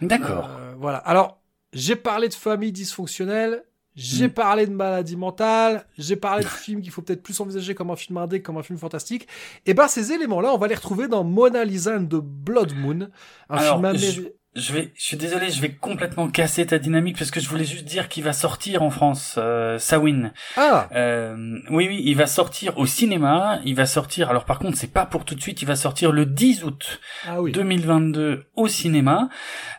D'accord. 0.00 0.48
Voilà. 0.78 0.98
Alors, 0.98 1.40
j'ai 1.72 1.94
parlé 1.96 2.28
de 2.28 2.34
famille 2.34 2.72
dysfonctionnelle, 2.72 3.64
j'ai 3.96 4.28
Mm. 4.28 4.30
parlé 4.30 4.66
de 4.66 4.72
maladie 4.72 5.16
mentale, 5.16 5.86
j'ai 5.98 6.16
parlé 6.16 6.44
de 6.44 6.48
films 6.48 6.82
qu'il 6.82 6.92
faut 6.92 7.02
peut-être 7.02 7.22
plus 7.22 7.40
envisager 7.40 7.74
comme 7.74 7.90
un 7.90 7.96
film 7.96 8.18
indé 8.18 8.40
que 8.40 8.46
comme 8.46 8.58
un 8.58 8.62
film 8.62 8.78
fantastique. 8.78 9.26
Et 9.64 9.74
ben, 9.74 9.88
ces 9.88 10.12
éléments-là, 10.12 10.52
on 10.52 10.58
va 10.58 10.68
les 10.68 10.74
retrouver 10.74 11.08
dans 11.08 11.24
Mona 11.24 11.64
Lisa 11.64 11.96
and 11.96 12.04
the 12.04 12.20
Blood 12.22 12.74
Moon, 12.76 13.08
un 13.50 13.56
Alors, 13.56 13.74
film 13.74 13.84
américain. 13.86 14.22
je, 14.54 14.60
je 14.60 14.72
vais, 14.72 14.90
je 14.94 15.04
suis 15.04 15.16
désolé, 15.18 15.50
je 15.50 15.60
vais 15.60 15.70
complètement 15.74 16.28
casser 16.28 16.64
ta 16.64 16.78
dynamique 16.78 17.18
parce 17.18 17.30
que 17.30 17.40
je 17.40 17.48
voulais 17.48 17.64
juste 17.66 17.84
dire 17.84 18.08
qu'il 18.08 18.24
va 18.24 18.32
sortir 18.32 18.82
en 18.82 18.88
France, 18.90 19.34
euh, 19.36 19.78
Sawin. 19.78 20.32
Ah, 20.56 20.88
Euh, 20.94 21.58
oui, 21.70 21.86
oui, 21.88 22.00
il 22.04 22.16
va 22.16 22.26
sortir 22.26 22.78
au 22.78 22.86
cinéma. 22.86 23.60
Il 23.66 23.74
va 23.74 23.84
sortir. 23.84 24.30
Alors 24.30 24.46
par 24.46 24.58
contre, 24.58 24.78
c'est 24.78 24.92
pas 24.92 25.04
pour 25.04 25.26
tout 25.26 25.34
de 25.34 25.42
suite. 25.42 25.60
Il 25.60 25.66
va 25.68 25.76
sortir 25.76 26.10
le 26.10 26.24
10 26.24 26.64
août 26.64 27.00
ah 27.28 27.42
oui. 27.42 27.52
2022 27.52 28.44
au 28.56 28.66
cinéma 28.68 29.28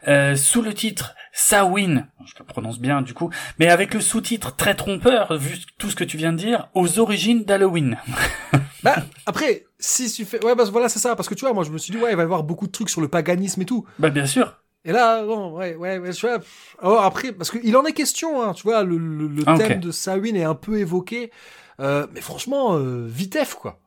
euh, 0.07 0.35
sous 0.35 0.61
le 0.61 0.73
titre 0.75 1.15
Sawin. 1.39 2.07
Je 2.25 2.33
le 2.39 2.45
prononce 2.45 2.79
bien 2.79 3.03
du 3.03 3.13
coup, 3.13 3.29
mais 3.59 3.69
avec 3.69 3.93
le 3.93 4.01
sous-titre 4.01 4.55
très 4.55 4.73
trompeur 4.73 5.37
vu 5.37 5.55
tout 5.77 5.91
ce 5.91 5.95
que 5.95 6.03
tu 6.03 6.17
viens 6.17 6.33
de 6.33 6.37
dire 6.37 6.67
aux 6.73 6.97
origines 6.99 7.43
d'Halloween. 7.43 7.97
Bah, 8.83 8.95
après, 9.25 9.65
si 9.79 10.09
tu 10.11 10.23
fais, 10.23 10.43
ouais, 10.45 10.53
bah 10.53 10.63
voilà, 10.71 10.87
c'est 10.87 10.99
ça, 10.99 11.15
parce 11.15 11.27
que 11.27 11.33
tu 11.33 11.41
vois, 11.45 11.51
moi, 11.53 11.63
je 11.63 11.71
me 11.71 11.79
suis 11.79 11.91
dit, 11.91 11.97
ouais, 11.97 12.11
il 12.11 12.15
va 12.15 12.21
y 12.21 12.25
avoir 12.25 12.43
beaucoup 12.43 12.67
de 12.67 12.71
trucs 12.71 12.89
sur 12.91 13.01
le 13.01 13.07
paganisme 13.07 13.59
et 13.63 13.65
tout. 13.65 13.85
bah 13.97 14.11
bien 14.11 14.27
sûr. 14.27 14.55
Et 14.85 14.91
là, 14.91 15.23
bon, 15.25 15.51
ouais, 15.57 15.75
ouais, 15.75 15.97
ouais, 15.97 16.11
tu 16.13 16.27
vois. 16.27 16.37
Alors 16.81 17.01
après, 17.03 17.31
parce 17.33 17.49
qu'il 17.49 17.75
en 17.75 17.83
est 17.85 17.91
question, 17.93 18.41
hein, 18.41 18.53
tu 18.53 18.61
vois, 18.63 18.83
le, 18.83 18.97
le, 18.97 19.27
le 19.27 19.43
Ah, 19.47 19.57
thème 19.57 19.79
de 19.79 19.91
Sawin 19.91 20.35
est 20.35 20.43
un 20.43 20.53
peu 20.55 20.77
évoqué, 20.79 21.31
euh, 21.79 22.05
mais 22.13 22.21
franchement, 22.21 22.75
euh, 22.77 23.05
vitef, 23.07 23.55
quoi. 23.55 23.79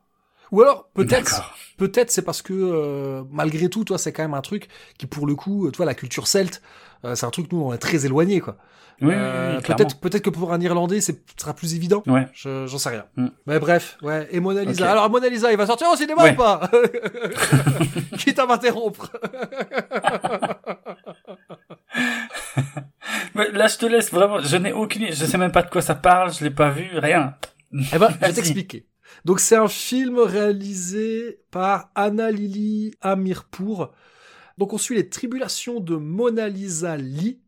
Ou 0.51 0.61
alors, 0.61 0.89
peut-être, 0.93 1.53
peut-être 1.77 2.11
c'est 2.11 2.21
parce 2.23 2.41
que, 2.41 2.53
euh, 2.53 3.23
malgré 3.31 3.69
tout, 3.69 3.85
toi, 3.85 3.97
c'est 3.97 4.11
quand 4.11 4.23
même 4.23 4.33
un 4.33 4.41
truc 4.41 4.67
qui, 4.97 5.05
pour 5.07 5.25
le 5.25 5.35
coup, 5.35 5.69
tu 5.71 5.77
vois, 5.77 5.85
la 5.85 5.95
culture 5.95 6.27
celte, 6.27 6.61
euh, 7.05 7.15
c'est 7.15 7.25
un 7.25 7.29
truc, 7.31 7.51
nous, 7.51 7.61
on 7.61 7.73
est 7.73 7.77
très 7.77 8.05
éloigné, 8.05 8.41
quoi. 8.41 8.57
Oui, 9.03 9.13
Euh, 9.15 9.59
peut-être, 9.61 9.99
peut-être 9.99 10.21
que 10.23 10.29
pour 10.29 10.53
un 10.53 10.61
Irlandais, 10.61 11.01
c'est 11.01 11.13
ce 11.35 11.41
sera 11.41 11.55
plus 11.55 11.73
évident. 11.73 12.03
Ouais. 12.05 12.27
Je- 12.33 12.67
J'en 12.67 12.77
sais 12.77 12.89
rien. 12.89 13.05
Mm. 13.15 13.27
Mais 13.47 13.57
bref, 13.57 13.97
ouais. 14.03 14.27
Et 14.29 14.39
Mona 14.39 14.63
Lisa. 14.63 14.91
Alors 14.91 15.09
Mona 15.09 15.27
Lisa, 15.27 15.49
il 15.51 15.57
va 15.57 15.65
sortir 15.65 15.87
au 15.91 15.95
cinéma 15.95 16.21
Ouais. 16.23 16.33
ou 16.33 16.35
pas? 16.35 16.69
Quitte 18.19 18.37
à 18.37 18.45
m'interrompre. 18.45 19.09
Mais 23.35 23.49
là, 23.51 23.67
je 23.67 23.77
te 23.77 23.85
laisse 23.87 24.11
vraiment. 24.11 24.39
Je 24.39 24.57
n'ai 24.57 24.71
aucune. 24.73 25.07
Je 25.07 25.25
sais 25.25 25.37
même 25.37 25.51
pas 25.51 25.63
de 25.63 25.69
quoi 25.71 25.81
ça 25.81 25.95
parle. 25.95 26.31
Je 26.33 26.43
l'ai 26.43 26.51
pas 26.51 26.69
vu. 26.69 26.89
Rien. 26.93 27.35
Eh 27.93 27.97
ben, 27.97 28.09
je 28.21 28.27
vais 28.27 28.33
t'expliquer. 28.33 28.85
Donc 29.25 29.39
c'est 29.39 29.55
un 29.55 29.67
film 29.67 30.19
réalisé 30.19 31.39
par 31.51 31.89
Anna 31.95 32.31
Lily 32.31 32.93
Amirpour. 33.01 33.91
Donc 34.57 34.73
on 34.73 34.77
suit 34.77 34.95
les 34.95 35.09
tribulations 35.09 35.79
de 35.79 35.95
Mona 35.95 36.49
Lisa 36.49 36.97
Lee, 36.97 37.39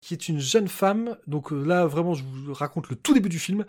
qui 0.00 0.14
est 0.14 0.28
une 0.28 0.40
jeune 0.40 0.68
femme. 0.68 1.16
Donc 1.26 1.52
euh, 1.52 1.62
là 1.64 1.86
vraiment 1.86 2.14
je 2.14 2.24
vous 2.24 2.52
raconte 2.52 2.88
le 2.88 2.96
tout 2.96 3.14
début 3.14 3.28
du 3.28 3.38
film. 3.38 3.64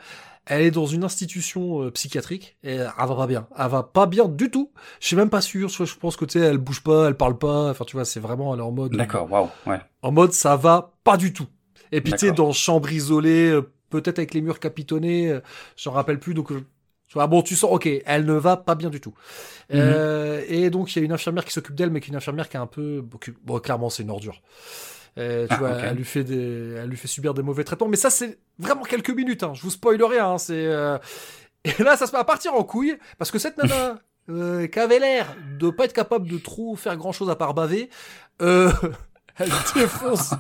Elle 0.46 0.64
est 0.64 0.72
dans 0.72 0.86
une 0.86 1.04
institution 1.04 1.84
euh, 1.84 1.92
psychiatrique 1.92 2.58
et 2.64 2.76
elle 2.76 2.92
va 2.98 3.16
pas 3.16 3.28
bien. 3.28 3.48
Elle 3.58 3.70
va 3.70 3.84
pas 3.84 4.06
bien 4.06 4.28
du 4.28 4.50
tout. 4.50 4.72
Je 5.00 5.08
suis 5.08 5.16
même 5.16 5.30
pas 5.30 5.42
sûr. 5.42 5.70
Je 5.70 5.86
je 5.86 5.96
pense 5.96 6.18
que 6.18 6.26
tu 6.26 6.40
sais, 6.40 6.46
elle 6.46 6.58
bouge 6.58 6.82
pas, 6.82 7.08
elle 7.08 7.16
parle 7.16 7.38
pas. 7.38 7.70
Enfin 7.70 7.86
tu 7.86 7.96
vois, 7.96 8.06
c'est 8.06 8.20
vraiment 8.20 8.54
elle 8.54 8.60
est 8.60 8.64
en 8.64 8.72
mode. 8.72 8.96
D'accord. 8.96 9.32
Waouh. 9.32 9.50
Ouais. 9.66 9.80
En 10.02 10.12
mode 10.12 10.34
ça 10.34 10.56
va 10.56 10.94
pas 11.04 11.18
du 11.18 11.34
tout. 11.34 11.48
Et 11.94 12.02
puis 12.02 12.12
tu 12.14 12.26
sais, 12.26 12.32
dans 12.32 12.52
chambre 12.52 12.92
isolée, 12.92 13.52
euh, 13.52 13.72
peut-être 13.92 14.18
avec 14.18 14.34
les 14.34 14.42
murs 14.42 14.60
capitonnés, 14.60 15.30
euh, 15.30 15.42
j'en 15.78 15.92
rappelle 15.92 16.20
plus. 16.20 16.34
Donc, 16.34 16.52
tu 17.14 17.20
vois, 17.20 17.28
bon, 17.28 17.44
tu 17.44 17.56
sens, 17.56 17.72
ok, 17.72 17.88
elle 18.08 18.26
ne 18.26 18.34
va 18.34 18.58
pas 18.58 18.74
bien 18.74 18.90
du 18.90 19.00
tout. 19.00 19.14
Mhm. 19.70 19.80
Euh, 19.80 20.42
et 20.48 20.72
donc 20.72 20.96
il 20.96 21.00
y 21.00 21.02
a 21.04 21.06
une 21.06 21.12
infirmière 21.12 21.46
qui 21.46 21.54
s'occupe 21.54 21.76
d'elle, 21.76 21.92
mais 21.92 22.00
qui 22.00 22.08
est 22.08 22.10
une 22.10 22.16
infirmière 22.16 22.50
qui 22.50 22.58
est 22.58 22.60
un 22.60 22.66
peu, 22.66 23.06
bon, 23.44 23.60
clairement 23.60 23.92
c'est 23.92 24.02
une 24.02 24.10
ordure. 24.10 24.42
Euh, 25.20 25.46
tu 25.46 25.54
Ah, 25.54 25.58
vois, 25.58 25.70
elle 25.74 25.96
lui 25.96 26.06
fait 26.06 26.24
des, 26.24 26.74
elle 26.74 26.90
lui 26.90 26.98
fait 26.98 27.08
subir 27.08 27.36
des 27.36 27.44
mauvais 27.44 27.64
traitements. 27.64 27.88
Mais 27.88 27.98
ça 27.98 28.10
c'est 28.10 28.40
vraiment 28.58 28.82
quelques 28.82 29.12
minutes. 29.12 29.44
Hein. 29.44 29.54
Je 29.54 29.62
vous 29.62 29.70
spoil 29.70 30.04
rien. 30.04 30.28
Hein, 30.32 30.38
c'est 30.40 30.66
euh, 30.66 30.98
et 31.66 31.84
là 31.84 31.98
ça 31.98 32.08
se 32.08 32.14
met 32.14 32.18
à 32.18 32.24
partir 32.24 32.56
en 32.56 32.64
couille 32.64 32.98
parce 33.20 33.30
que 33.30 33.38
cette 33.38 33.58
nana. 33.58 34.00
Euh, 34.30 34.68
qui 34.68 34.80
avait 34.80 35.00
l'air 35.00 35.36
de 35.60 35.70
pas 35.70 35.84
être 35.84 35.92
capable 35.92 36.30
de 36.30 36.38
trop 36.38 36.78
faire 36.78 36.96
grand 36.96 37.12
chose 37.12 37.30
à 37.30 37.36
part 37.36 37.54
baver, 37.54 37.90
euh, 38.42 38.72
elle 39.38 39.50
défonce, 39.76 40.34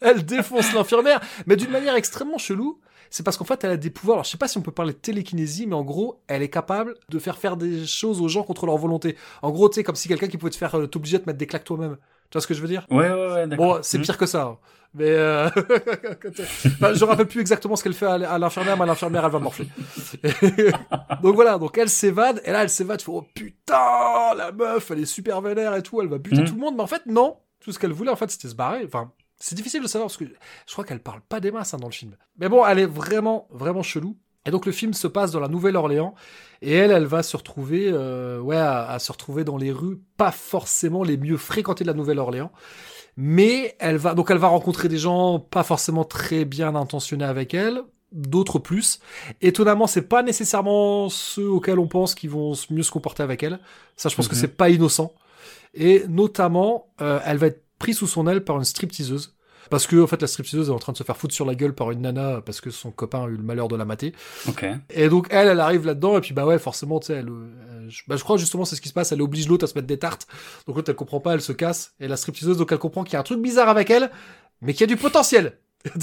elle 0.00 0.24
défonce 0.24 0.72
l'infirmière, 0.72 1.20
mais 1.46 1.54
d'une 1.54 1.70
manière 1.70 1.94
extrêmement 1.94 2.36
chelou. 2.36 2.80
C'est 3.16 3.22
parce 3.22 3.36
qu'en 3.36 3.44
fait, 3.44 3.62
elle 3.62 3.70
a 3.70 3.76
des 3.76 3.90
pouvoirs. 3.90 4.16
Alors, 4.16 4.24
je 4.24 4.30
sais 4.30 4.36
pas 4.38 4.48
si 4.48 4.58
on 4.58 4.62
peut 4.62 4.72
parler 4.72 4.92
de 4.92 4.98
télékinésie, 4.98 5.68
mais 5.68 5.76
en 5.76 5.84
gros, 5.84 6.20
elle 6.26 6.42
est 6.42 6.48
capable 6.50 6.96
de 7.10 7.20
faire 7.20 7.38
faire 7.38 7.56
des 7.56 7.86
choses 7.86 8.20
aux 8.20 8.26
gens 8.26 8.42
contre 8.42 8.66
leur 8.66 8.76
volonté. 8.76 9.16
En 9.40 9.52
gros, 9.52 9.68
tu 9.68 9.76
sais, 9.76 9.84
comme 9.84 9.94
si 9.94 10.08
quelqu'un 10.08 10.26
qui 10.26 10.36
pouvait 10.36 10.50
te 10.50 10.56
faire 10.56 10.74
euh, 10.76 10.88
t'obliger 10.88 11.18
à 11.18 11.20
te 11.20 11.26
mettre 11.26 11.38
des 11.38 11.46
claques 11.46 11.62
toi-même. 11.62 11.96
Tu 12.30 12.32
vois 12.32 12.40
ce 12.40 12.48
que 12.48 12.54
je 12.54 12.60
veux 12.60 12.66
dire? 12.66 12.84
Ouais, 12.90 13.08
ouais, 13.08 13.32
ouais. 13.32 13.46
Bon, 13.56 13.78
c'est 13.82 13.98
Hmm. 13.98 14.02
pire 14.02 14.18
que 14.18 14.26
ça. 14.26 14.42
hein. 14.42 14.58
Mais 14.94 15.10
euh... 15.10 15.46
enfin, 15.46 16.92
je 16.94 17.04
rappelle 17.04 17.28
plus 17.28 17.40
exactement 17.40 17.76
ce 17.76 17.84
qu'elle 17.84 17.94
fait 17.94 18.06
à 18.06 18.14
à 18.14 18.36
l'infirmière, 18.38 18.76
mais 18.76 18.84
l'infirmière, 18.86 19.24
elle 19.24 19.30
va 19.30 19.38
morfler. 19.38 19.68
donc 21.22 21.34
voilà, 21.36 21.56
donc 21.58 21.78
elle 21.78 21.88
s'évade, 21.88 22.40
et 22.44 22.50
là, 22.50 22.62
elle 22.62 22.70
s'évade, 22.70 22.98
tu 22.98 23.04
fais, 23.06 23.12
oh 23.14 23.24
putain, 23.34 24.34
la 24.36 24.50
meuf, 24.52 24.90
elle 24.90 25.00
est 25.00 25.04
super 25.06 25.40
vénère 25.40 25.74
et 25.76 25.82
tout, 25.84 26.00
elle 26.00 26.08
va 26.08 26.18
buter 26.18 26.40
Mhm. 26.40 26.46
tout 26.48 26.54
le 26.54 26.60
monde, 26.60 26.74
mais 26.76 26.82
en 26.82 26.86
fait, 26.88 27.06
non. 27.06 27.36
Tout 27.60 27.72
ce 27.72 27.78
qu'elle 27.78 27.92
voulait, 27.92 28.10
en 28.10 28.16
fait, 28.16 28.30
c'était 28.30 28.48
se 28.48 28.54
barrer. 28.54 28.82
Enfin, 28.84 29.12
c'est 29.38 29.54
difficile 29.54 29.82
de 29.82 29.86
savoir, 29.88 30.06
parce 30.08 30.16
que 30.16 30.24
je 30.24 30.72
crois 30.72 30.84
qu'elle 30.84 31.00
parle 31.00 31.20
pas 31.20 31.40
des 31.40 31.50
masses 31.50 31.74
hein, 31.74 31.78
dans 31.78 31.88
le 31.88 31.92
film. 31.92 32.16
Mais 32.38 32.48
bon, 32.48 32.64
elle 32.66 32.78
est 32.78 32.86
vraiment, 32.86 33.46
vraiment 33.50 33.82
chelou. 33.82 34.16
Et 34.46 34.50
donc 34.50 34.66
le 34.66 34.72
film 34.72 34.92
se 34.92 35.06
passe 35.06 35.32
dans 35.32 35.40
la 35.40 35.48
Nouvelle-Orléans 35.48 36.14
et 36.60 36.72
elle, 36.74 36.90
elle 36.90 37.06
va 37.06 37.22
se 37.22 37.34
retrouver, 37.36 37.88
euh, 37.90 38.38
ouais, 38.40 38.56
à, 38.56 38.86
à 38.90 38.98
se 38.98 39.10
retrouver 39.10 39.42
dans 39.42 39.56
les 39.56 39.72
rues, 39.72 39.98
pas 40.18 40.30
forcément 40.32 41.02
les 41.02 41.16
mieux 41.16 41.38
fréquentées 41.38 41.82
de 41.84 41.88
la 41.88 41.94
Nouvelle-Orléans, 41.94 42.52
mais 43.16 43.74
elle 43.78 43.96
va 43.96 44.14
donc 44.14 44.30
elle 44.30 44.38
va 44.38 44.48
rencontrer 44.48 44.88
des 44.88 44.98
gens 44.98 45.38
pas 45.38 45.62
forcément 45.62 46.04
très 46.04 46.44
bien 46.44 46.74
intentionnés 46.74 47.24
avec 47.24 47.54
elle, 47.54 47.82
d'autres 48.12 48.58
plus. 48.58 49.00
Étonnamment, 49.40 49.86
c'est 49.86 50.02
pas 50.08 50.22
nécessairement 50.22 51.08
ceux 51.08 51.48
auxquels 51.48 51.78
on 51.78 51.88
pense 51.88 52.14
qui 52.14 52.28
vont 52.28 52.52
mieux 52.70 52.82
se 52.82 52.90
comporter 52.90 53.22
avec 53.22 53.42
elle. 53.42 53.58
Ça, 53.96 54.08
je 54.10 54.14
pense 54.16 54.28
que 54.28 54.34
Mhm. 54.34 54.40
c'est 54.42 54.56
pas 54.56 54.68
innocent. 54.68 55.12
Et 55.72 56.04
notamment, 56.08 56.88
euh, 57.00 57.18
elle 57.24 57.38
va 57.38 57.46
être 57.48 57.63
prise 57.84 57.98
sous 57.98 58.06
son 58.06 58.26
aile 58.26 58.42
par 58.42 58.56
une 58.56 58.64
stripteaseuse. 58.64 59.34
Parce 59.70 59.86
que, 59.86 60.02
en 60.02 60.06
fait, 60.06 60.20
la 60.20 60.26
stripteaseuse 60.26 60.68
est 60.68 60.72
en 60.72 60.78
train 60.78 60.92
de 60.92 60.98
se 60.98 61.04
faire 61.04 61.16
foutre 61.16 61.34
sur 61.34 61.44
la 61.44 61.54
gueule 61.54 61.74
par 61.74 61.90
une 61.90 62.02
nana 62.02 62.40
parce 62.44 62.60
que 62.60 62.70
son 62.70 62.90
copain 62.90 63.24
a 63.24 63.28
eu 63.28 63.36
le 63.36 63.42
malheur 63.42 63.68
de 63.68 63.76
la 63.76 63.84
mater. 63.84 64.14
Ok. 64.48 64.64
Et 64.90 65.08
donc, 65.08 65.26
elle, 65.30 65.48
elle 65.48 65.60
arrive 65.60 65.86
là-dedans, 65.86 66.18
et 66.18 66.20
puis, 66.20 66.34
bah 66.34 66.46
ouais, 66.46 66.58
forcément, 66.58 67.00
tu 67.00 67.08
sais, 67.08 67.14
elle, 67.14 67.28
euh, 67.28 67.88
je, 67.88 68.02
bah, 68.06 68.16
je 68.16 68.24
crois 68.24 68.36
justement, 68.36 68.64
c'est 68.64 68.76
ce 68.76 68.80
qui 68.80 68.88
se 68.88 68.94
passe, 68.94 69.12
elle 69.12 69.22
oblige 69.22 69.48
l'autre 69.48 69.64
à 69.64 69.66
se 69.66 69.74
mettre 69.74 69.86
des 69.86 69.98
tartes. 69.98 70.26
Donc, 70.66 70.76
l'autre, 70.76 70.90
elle 70.90 70.96
comprend 70.96 71.20
pas, 71.20 71.34
elle 71.34 71.40
se 71.40 71.52
casse. 71.52 71.94
Et 72.00 72.08
la 72.08 72.16
stripteaseuse, 72.16 72.58
donc, 72.58 72.72
elle 72.72 72.78
comprend 72.78 73.04
qu'il 73.04 73.14
y 73.14 73.16
a 73.16 73.20
un 73.20 73.24
truc 73.24 73.40
bizarre 73.40 73.68
avec 73.68 73.90
elle, 73.90 74.10
mais 74.60 74.72
qu'il 74.72 74.82
y 74.82 74.84
a 74.84 74.94
du 74.94 74.96
potentiel. 74.96 75.58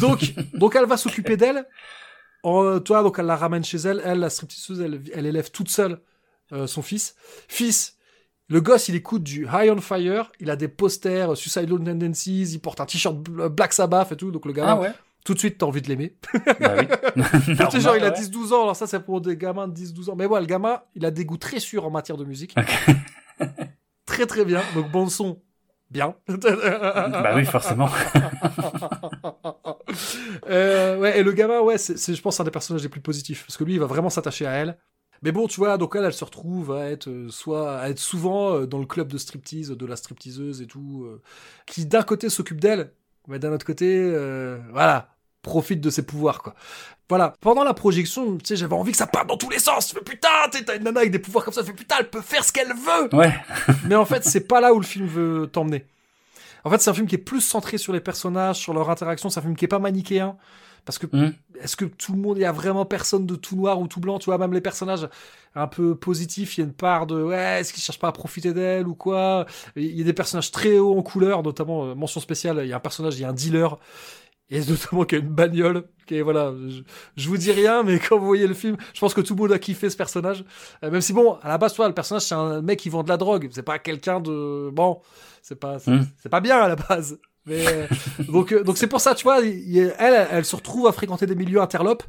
donc, 0.00 0.34
donc, 0.54 0.76
elle 0.76 0.86
va 0.86 0.96
s'occuper 0.96 1.36
d'elle. 1.36 1.66
En, 2.42 2.78
toi, 2.80 3.02
donc, 3.02 3.18
elle 3.18 3.26
la 3.26 3.36
ramène 3.36 3.64
chez 3.64 3.78
elle. 3.78 4.02
Elle, 4.04 4.20
la 4.20 4.30
stripteaseuse, 4.30 4.80
elle, 4.80 5.00
elle 5.12 5.26
élève 5.26 5.50
toute 5.50 5.68
seule 5.68 6.00
euh, 6.52 6.66
son 6.66 6.82
fils. 6.82 7.16
Fils, 7.48 7.95
le 8.48 8.60
gosse, 8.60 8.88
il 8.88 8.94
écoute 8.94 9.22
du 9.22 9.46
High 9.52 9.70
on 9.70 9.80
Fire, 9.80 10.30
il 10.40 10.50
a 10.50 10.56
des 10.56 10.68
posters, 10.68 11.32
euh, 11.32 11.34
Suicidal 11.34 11.68
Tendencies, 11.82 12.52
il 12.52 12.60
porte 12.60 12.80
un 12.80 12.86
t-shirt 12.86 13.16
bl- 13.16 13.48
Black 13.48 13.72
Sabbath 13.72 14.12
et 14.12 14.16
tout, 14.16 14.30
donc 14.30 14.46
le 14.46 14.52
gars, 14.52 14.66
Ah 14.68 14.76
ouais. 14.80 14.92
tout 15.24 15.34
de 15.34 15.38
suite, 15.40 15.58
t'as 15.58 15.66
envie 15.66 15.82
de 15.82 15.88
l'aimer. 15.88 16.16
bah 16.60 16.74
oui. 16.78 16.86
Genre, 17.54 17.70
il 17.74 17.78
a 17.78 17.80
Normal, 17.80 18.02
ouais. 18.12 18.20
10-12 18.20 18.52
ans, 18.54 18.62
alors 18.62 18.76
ça, 18.76 18.86
c'est 18.86 19.00
pour 19.00 19.20
des 19.20 19.36
gamins 19.36 19.66
de 19.68 19.74
10-12 19.74 20.10
ans. 20.10 20.14
Mais 20.16 20.26
ouais, 20.26 20.40
le 20.40 20.46
gamin, 20.46 20.80
il 20.94 21.04
a 21.04 21.10
des 21.10 21.24
goûts 21.24 21.38
très 21.38 21.58
sûrs 21.60 21.84
en 21.84 21.90
matière 21.90 22.16
de 22.16 22.24
musique. 22.24 22.54
très, 24.06 24.26
très 24.26 24.44
bien. 24.44 24.62
Donc, 24.74 24.90
bon 24.92 25.08
son, 25.08 25.40
bien. 25.90 26.14
Bah 26.28 27.32
oui, 27.34 27.44
forcément. 27.44 27.88
Euh, 30.48 30.98
ouais, 30.98 31.18
et 31.18 31.22
le 31.22 31.32
gamin, 31.32 31.60
ouais, 31.60 31.78
c'est, 31.78 32.14
je 32.14 32.22
pense, 32.22 32.38
un 32.40 32.44
des 32.44 32.50
personnages 32.50 32.82
les 32.82 32.88
plus 32.88 33.00
positifs. 33.00 33.44
Parce 33.46 33.56
que 33.56 33.64
lui, 33.64 33.74
il 33.74 33.80
va 33.80 33.86
vraiment 33.86 34.10
s'attacher 34.10 34.46
à 34.46 34.52
elle. 34.52 34.78
Mais 35.26 35.32
bon, 35.32 35.48
tu 35.48 35.56
vois, 35.56 35.76
donc 35.76 35.96
elle, 35.96 36.04
elle 36.04 36.12
se 36.12 36.24
retrouve 36.24 36.70
à 36.70 36.88
être 36.88 37.08
euh, 37.08 37.28
soit 37.30 37.80
à 37.80 37.88
être 37.88 37.98
souvent 37.98 38.52
euh, 38.54 38.66
dans 38.68 38.78
le 38.78 38.86
club 38.86 39.08
de 39.08 39.18
striptease 39.18 39.70
de 39.70 39.84
la 39.84 39.96
stripteaseuse 39.96 40.62
et 40.62 40.68
tout, 40.68 41.02
euh, 41.04 41.20
qui 41.66 41.84
d'un 41.84 42.04
côté 42.04 42.30
s'occupe 42.30 42.60
d'elle, 42.60 42.92
mais 43.26 43.40
d'un 43.40 43.50
autre 43.52 43.66
côté, 43.66 43.86
euh, 43.92 44.56
voilà, 44.70 45.08
profite 45.42 45.80
de 45.80 45.90
ses 45.90 46.06
pouvoirs, 46.06 46.42
quoi. 46.42 46.54
Voilà. 47.08 47.34
Pendant 47.40 47.64
la 47.64 47.74
projection, 47.74 48.36
tu 48.38 48.46
sais, 48.46 48.54
j'avais 48.56 48.76
envie 48.76 48.92
que 48.92 48.98
ça 48.98 49.08
parte 49.08 49.26
dans 49.26 49.36
tous 49.36 49.50
les 49.50 49.58
sens. 49.58 49.88
Je 49.88 49.94
fais 49.98 50.04
putain, 50.04 50.28
t'es- 50.52 50.62
t'as 50.64 50.76
une 50.76 50.84
nana 50.84 51.00
avec 51.00 51.10
des 51.10 51.18
pouvoirs 51.18 51.44
comme 51.44 51.54
ça. 51.54 51.64
Fais 51.64 51.72
putain, 51.72 51.96
elle 51.98 52.08
peut 52.08 52.20
faire 52.20 52.44
ce 52.44 52.52
qu'elle 52.52 52.72
veut. 52.72 53.12
Ouais. 53.12 53.34
Mais 53.88 53.96
en 53.96 54.04
fait, 54.04 54.24
c'est 54.24 54.46
pas 54.46 54.60
là 54.60 54.72
où 54.74 54.78
le 54.78 54.86
film 54.86 55.06
veut 55.08 55.48
t'emmener. 55.52 55.86
En 56.62 56.70
fait, 56.70 56.80
c'est 56.80 56.90
un 56.90 56.94
film 56.94 57.08
qui 57.08 57.16
est 57.16 57.18
plus 57.18 57.40
centré 57.40 57.78
sur 57.78 57.92
les 57.92 58.00
personnages, 58.00 58.58
sur 58.58 58.72
leur 58.74 58.90
interaction. 58.90 59.28
C'est 59.28 59.40
un 59.40 59.42
film 59.42 59.56
qui 59.56 59.64
est 59.64 59.68
pas 59.68 59.80
manichéen. 59.80 60.36
Parce 60.86 60.96
que, 60.98 61.06
Mhm. 61.14 61.34
est-ce 61.60 61.76
que 61.76 61.84
tout 61.84 62.12
le 62.14 62.18
monde, 62.18 62.38
il 62.38 62.42
y 62.42 62.44
a 62.46 62.52
vraiment 62.52 62.86
personne 62.86 63.26
de 63.26 63.34
tout 63.36 63.56
noir 63.56 63.78
ou 63.80 63.88
tout 63.88 64.00
blanc, 64.00 64.18
tu 64.18 64.26
vois, 64.26 64.38
même 64.38 64.54
les 64.54 64.60
personnages 64.62 65.06
un 65.54 65.66
peu 65.66 65.94
positifs, 65.96 66.56
il 66.56 66.60
y 66.60 66.64
a 66.64 66.66
une 66.66 66.72
part 66.74 67.06
de, 67.06 67.22
ouais, 67.22 67.60
est-ce 67.60 67.72
qu'ils 67.74 67.82
cherchent 67.82 67.98
pas 67.98 68.08
à 68.08 68.12
profiter 68.12 68.54
d'elle 68.54 68.86
ou 68.88 68.94
quoi? 68.94 69.44
Il 69.76 69.84
y 69.98 70.00
a 70.00 70.04
des 70.04 70.12
personnages 70.14 70.50
très 70.52 70.78
hauts 70.78 70.96
en 70.98 71.02
couleur, 71.02 71.42
notamment, 71.42 71.86
euh, 71.86 71.94
mention 71.94 72.20
spéciale, 72.20 72.60
il 72.62 72.68
y 72.68 72.72
a 72.72 72.76
un 72.76 72.80
personnage, 72.80 73.16
il 73.16 73.22
y 73.22 73.24
a 73.24 73.28
un 73.28 73.32
dealer. 73.34 73.78
et 74.48 74.60
notamment 74.60 75.04
qui 75.04 75.16
a 75.16 75.18
une 75.18 75.28
bagnole. 75.28 75.84
Qui 76.06 76.18
est, 76.18 76.22
voilà, 76.22 76.52
je, 76.68 76.82
je 77.16 77.28
vous 77.28 77.36
dis 77.36 77.50
rien, 77.50 77.82
mais 77.82 77.98
quand 77.98 78.16
vous 78.16 78.26
voyez 78.26 78.46
le 78.46 78.54
film, 78.54 78.76
je 78.94 79.00
pense 79.00 79.12
que 79.12 79.20
tout 79.20 79.34
le 79.34 79.40
monde 79.42 79.50
a 79.52 79.58
kiffé 79.58 79.90
ce 79.90 79.96
personnage. 79.96 80.44
Euh, 80.84 80.90
même 80.92 81.00
si 81.00 81.12
bon, 81.12 81.32
à 81.42 81.48
la 81.48 81.58
base, 81.58 81.74
toi, 81.74 81.88
le 81.88 81.94
personnage 81.94 82.22
c'est 82.22 82.36
un 82.36 82.62
mec 82.62 82.78
qui 82.78 82.88
vend 82.88 83.02
de 83.02 83.08
la 83.08 83.16
drogue. 83.16 83.48
C'est 83.50 83.64
pas 83.64 83.80
quelqu'un 83.80 84.20
de 84.20 84.70
bon, 84.72 85.00
c'est 85.42 85.58
pas, 85.58 85.80
c'est 85.80 85.90
Mm. 85.90 86.06
c'est 86.22 86.28
pas 86.28 86.40
bien 86.40 86.58
à 86.60 86.68
la 86.68 86.76
base. 86.76 87.18
Mais 87.46 87.64
euh, 87.66 87.86
donc, 88.28 88.52
euh, 88.52 88.62
donc 88.64 88.76
c'est 88.76 88.88
pour 88.88 89.00
ça, 89.00 89.14
tu 89.14 89.22
vois, 89.24 89.40
elle, 89.44 89.94
elle 90.30 90.44
se 90.44 90.56
retrouve 90.56 90.86
à 90.88 90.92
fréquenter 90.92 91.26
des 91.26 91.34
milieux 91.36 91.60
interlopes. 91.60 92.02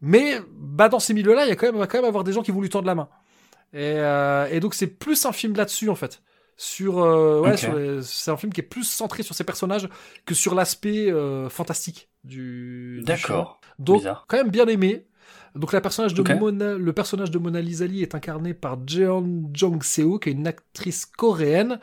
Mais 0.00 0.38
bah 0.56 0.88
dans 0.88 0.98
ces 1.00 1.12
milieux-là, 1.12 1.44
il 1.44 1.48
y 1.48 1.52
a 1.52 1.56
quand 1.56 1.66
même, 1.66 1.76
va 1.76 1.86
quand 1.86 1.98
même 1.98 2.06
avoir 2.08 2.24
des 2.24 2.32
gens 2.32 2.42
qui 2.42 2.52
vont 2.52 2.60
lui 2.62 2.68
tendre 2.70 2.86
la 2.86 2.94
main. 2.94 3.08
Et, 3.72 3.94
euh, 3.96 4.46
et 4.50 4.60
donc 4.60 4.74
c'est 4.74 4.86
plus 4.86 5.26
un 5.26 5.32
film 5.32 5.54
là-dessus 5.54 5.88
en 5.90 5.94
fait. 5.94 6.22
Sur, 6.56 6.98
euh, 6.98 7.40
ouais, 7.40 7.52
Ok. 7.52 7.58
sur 7.58 7.74
les- 7.76 8.02
c'est 8.02 8.30
un 8.30 8.36
film 8.36 8.52
qui 8.52 8.60
est 8.60 8.64
plus 8.64 8.84
centré 8.84 9.22
sur 9.22 9.34
ces 9.34 9.44
personnages 9.44 9.88
que 10.26 10.34
sur 10.34 10.54
l'aspect 10.54 11.10
euh, 11.10 11.48
fantastique 11.48 12.08
du. 12.24 13.02
D'accord. 13.04 13.60
Donc 13.78 13.98
Bizarre. 13.98 14.24
quand 14.28 14.36
même 14.36 14.50
bien 14.50 14.66
aimé. 14.66 15.06
Donc 15.54 15.72
la 15.72 15.80
personnage 15.80 16.14
de. 16.14 16.22
Mona, 16.34 16.74
le 16.74 16.92
personnage 16.92 17.30
de 17.30 17.38
Mona 17.38 17.60
Lisa 17.60 17.86
Lee 17.86 18.02
est 18.02 18.14
incarné 18.14 18.54
par 18.54 18.78
Jeon 18.86 19.50
Jong 19.52 19.82
Seo, 19.82 20.18
qui 20.18 20.28
est 20.28 20.32
une 20.32 20.46
actrice 20.46 21.06
coréenne, 21.06 21.80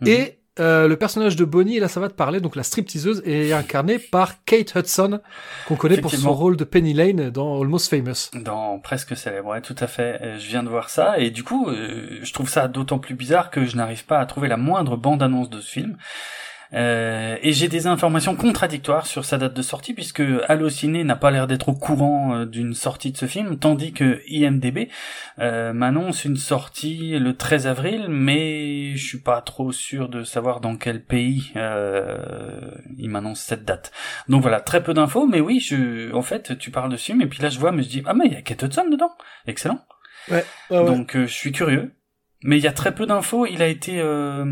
Mhm. 0.00 0.08
et 0.08 0.38
euh, 0.60 0.86
le 0.86 0.96
personnage 0.96 1.36
de 1.36 1.44
Bonnie, 1.44 1.78
et 1.78 1.80
là 1.80 1.88
ça 1.88 1.98
va 2.00 2.08
te 2.08 2.14
parler, 2.14 2.40
donc 2.40 2.56
la 2.56 2.62
stripteaseuse, 2.62 3.22
est 3.24 3.52
incarnée 3.52 3.98
par 3.98 4.44
Kate 4.44 4.74
Hudson, 4.74 5.20
qu'on 5.66 5.76
connaît 5.76 6.00
pour 6.00 6.12
son 6.12 6.34
rôle 6.34 6.56
de 6.56 6.64
Penny 6.64 6.92
Lane 6.92 7.30
dans 7.30 7.60
Almost 7.60 7.88
Famous. 7.88 8.30
Dans 8.34 8.78
Presque 8.78 9.16
Célèbre, 9.16 9.48
ouais, 9.48 9.62
tout 9.62 9.76
à 9.78 9.86
fait. 9.86 10.18
Euh, 10.22 10.38
Je 10.38 10.48
viens 10.48 10.62
de 10.62 10.68
voir 10.68 10.90
ça 10.90 11.18
et 11.18 11.30
du 11.30 11.42
coup, 11.42 11.68
euh, 11.68 12.18
je 12.22 12.32
trouve 12.32 12.48
ça 12.48 12.68
d'autant 12.68 12.98
plus 12.98 13.14
bizarre 13.14 13.50
que 13.50 13.64
je 13.64 13.76
n'arrive 13.76 14.04
pas 14.04 14.18
à 14.18 14.26
trouver 14.26 14.48
la 14.48 14.56
moindre 14.56 14.96
bande-annonce 14.96 15.48
de 15.48 15.60
ce 15.60 15.70
film. 15.70 15.96
Euh, 16.74 17.36
et 17.42 17.52
j'ai 17.52 17.68
des 17.68 17.86
informations 17.86 18.34
contradictoires 18.36 19.06
sur 19.06 19.24
sa 19.24 19.38
date 19.38 19.54
de 19.54 19.62
sortie 19.62 19.94
puisque 19.94 20.22
Allociné 20.48 21.04
n'a 21.04 21.16
pas 21.16 21.30
l'air 21.30 21.46
d'être 21.46 21.68
au 21.68 21.74
courant 21.74 22.34
euh, 22.34 22.46
d'une 22.46 22.74
sortie 22.74 23.12
de 23.12 23.16
ce 23.16 23.26
film, 23.26 23.58
tandis 23.58 23.92
que 23.92 24.22
IMDB 24.28 24.88
euh, 25.38 25.72
m'annonce 25.72 26.24
une 26.24 26.36
sortie 26.36 27.18
le 27.18 27.36
13 27.36 27.66
avril, 27.66 28.06
mais 28.08 28.96
je 28.96 29.06
suis 29.06 29.20
pas 29.20 29.40
trop 29.42 29.72
sûr 29.72 30.08
de 30.08 30.24
savoir 30.24 30.60
dans 30.60 30.76
quel 30.76 31.04
pays 31.04 31.52
euh, 31.56 32.70
il 32.98 33.10
m'annonce 33.10 33.40
cette 33.40 33.64
date. 33.64 33.92
Donc 34.28 34.42
voilà, 34.42 34.60
très 34.60 34.82
peu 34.82 34.94
d'infos, 34.94 35.26
mais 35.26 35.40
oui, 35.40 35.60
je, 35.60 36.12
en 36.14 36.22
fait, 36.22 36.58
tu 36.58 36.70
parles 36.70 36.90
de 36.90 36.96
ce 36.96 37.04
film 37.04 37.20
et 37.22 37.26
puis 37.26 37.42
là 37.42 37.48
je 37.48 37.58
vois, 37.58 37.72
mais 37.72 37.82
je 37.82 37.88
dis 37.88 38.02
ah 38.06 38.14
mais 38.14 38.26
il 38.26 38.32
y 38.32 38.36
a 38.36 38.42
Kate 38.42 38.62
Hudson 38.62 38.88
dedans, 38.90 39.12
excellent. 39.46 39.84
Ouais, 40.30 40.44
ouais, 40.70 40.78
ouais. 40.78 40.84
Donc 40.84 41.16
euh, 41.16 41.26
je 41.26 41.32
suis 41.32 41.52
curieux. 41.52 41.92
Mais 42.44 42.58
il 42.58 42.64
y 42.64 42.66
a 42.66 42.72
très 42.72 42.94
peu 42.94 43.06
d'infos. 43.06 43.46
Il 43.46 43.62
a 43.62 43.66
été 43.68 44.00
euh, 44.00 44.44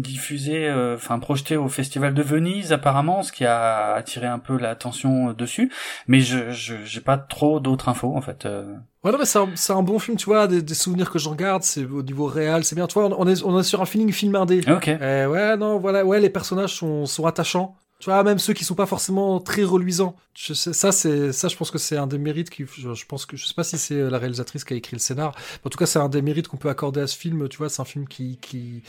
diffusé, 0.00 0.68
euh, 0.68 0.94
enfin 0.96 1.18
projeté 1.18 1.56
au 1.56 1.68
Festival 1.68 2.14
de 2.14 2.22
Venise 2.22 2.72
apparemment, 2.72 3.22
ce 3.22 3.32
qui 3.32 3.44
a 3.44 3.94
attiré 3.94 4.26
un 4.26 4.38
peu 4.38 4.58
l'attention 4.58 5.30
euh, 5.30 5.32
dessus. 5.32 5.72
Mais 6.06 6.20
je 6.20 6.50
je 6.50 6.76
j'ai 6.84 7.00
pas 7.00 7.18
trop 7.18 7.60
d'autres 7.60 7.88
infos 7.88 8.14
en 8.16 8.20
fait. 8.20 8.46
euh. 8.46 8.74
Ouais, 9.04 9.12
non, 9.12 9.18
mais 9.18 9.24
c'est 9.26 9.38
un, 9.38 9.48
c'est 9.54 9.72
un 9.72 9.82
bon 9.82 9.98
film, 10.00 10.16
tu 10.16 10.26
vois, 10.26 10.48
des, 10.48 10.60
des 10.60 10.74
souvenirs 10.74 11.08
que 11.10 11.20
j'en 11.20 11.36
garde, 11.36 11.62
c'est 11.62 11.84
au 11.84 12.02
niveau 12.02 12.26
réel, 12.26 12.64
c'est 12.64 12.74
bien, 12.74 12.88
tu 12.88 12.94
vois, 12.94 13.08
on 13.16 13.28
est, 13.28 13.42
on 13.44 13.56
est 13.58 13.62
sur 13.62 13.80
un 13.80 13.86
feeling 13.86 14.10
film 14.12 14.34
indé. 14.34 14.60
Ok. 14.68 14.88
Euh, 14.88 15.26
ouais, 15.28 15.56
non, 15.56 15.78
voilà, 15.78 16.04
ouais, 16.04 16.18
les 16.18 16.30
personnages 16.30 16.74
sont, 16.74 17.06
sont 17.06 17.24
attachants. 17.24 17.76
Tu 18.00 18.04
vois, 18.10 18.22
même 18.22 18.38
ceux 18.38 18.52
qui 18.52 18.64
sont 18.64 18.76
pas 18.76 18.86
forcément 18.86 19.40
très 19.40 19.64
reluisants. 19.64 20.14
Je 20.32 20.54
sais, 20.54 20.72
ça, 20.72 20.92
c'est, 20.92 21.32
ça, 21.32 21.48
je 21.48 21.56
pense 21.56 21.72
que 21.72 21.78
c'est 21.78 21.96
un 21.96 22.06
des 22.06 22.18
mérites 22.18 22.48
qui, 22.48 22.64
je, 22.64 22.94
je 22.94 23.06
pense 23.06 23.26
que, 23.26 23.36
je 23.36 23.44
sais 23.44 23.54
pas 23.54 23.64
si 23.64 23.76
c'est 23.76 24.08
la 24.08 24.18
réalisatrice 24.18 24.62
qui 24.62 24.72
a 24.72 24.76
écrit 24.76 24.94
le 24.94 25.00
scénar. 25.00 25.34
en 25.64 25.68
tout 25.68 25.76
cas, 25.78 25.86
c'est 25.86 25.98
un 25.98 26.08
des 26.08 26.22
mérites 26.22 26.46
qu'on 26.46 26.58
peut 26.58 26.68
accorder 26.68 27.00
à 27.00 27.08
ce 27.08 27.16
film. 27.16 27.48
Tu 27.48 27.58
vois, 27.58 27.68
c'est 27.68 27.82
un 27.82 27.84
film 27.84 28.06
qui, 28.06 28.38
qui, 28.40 28.84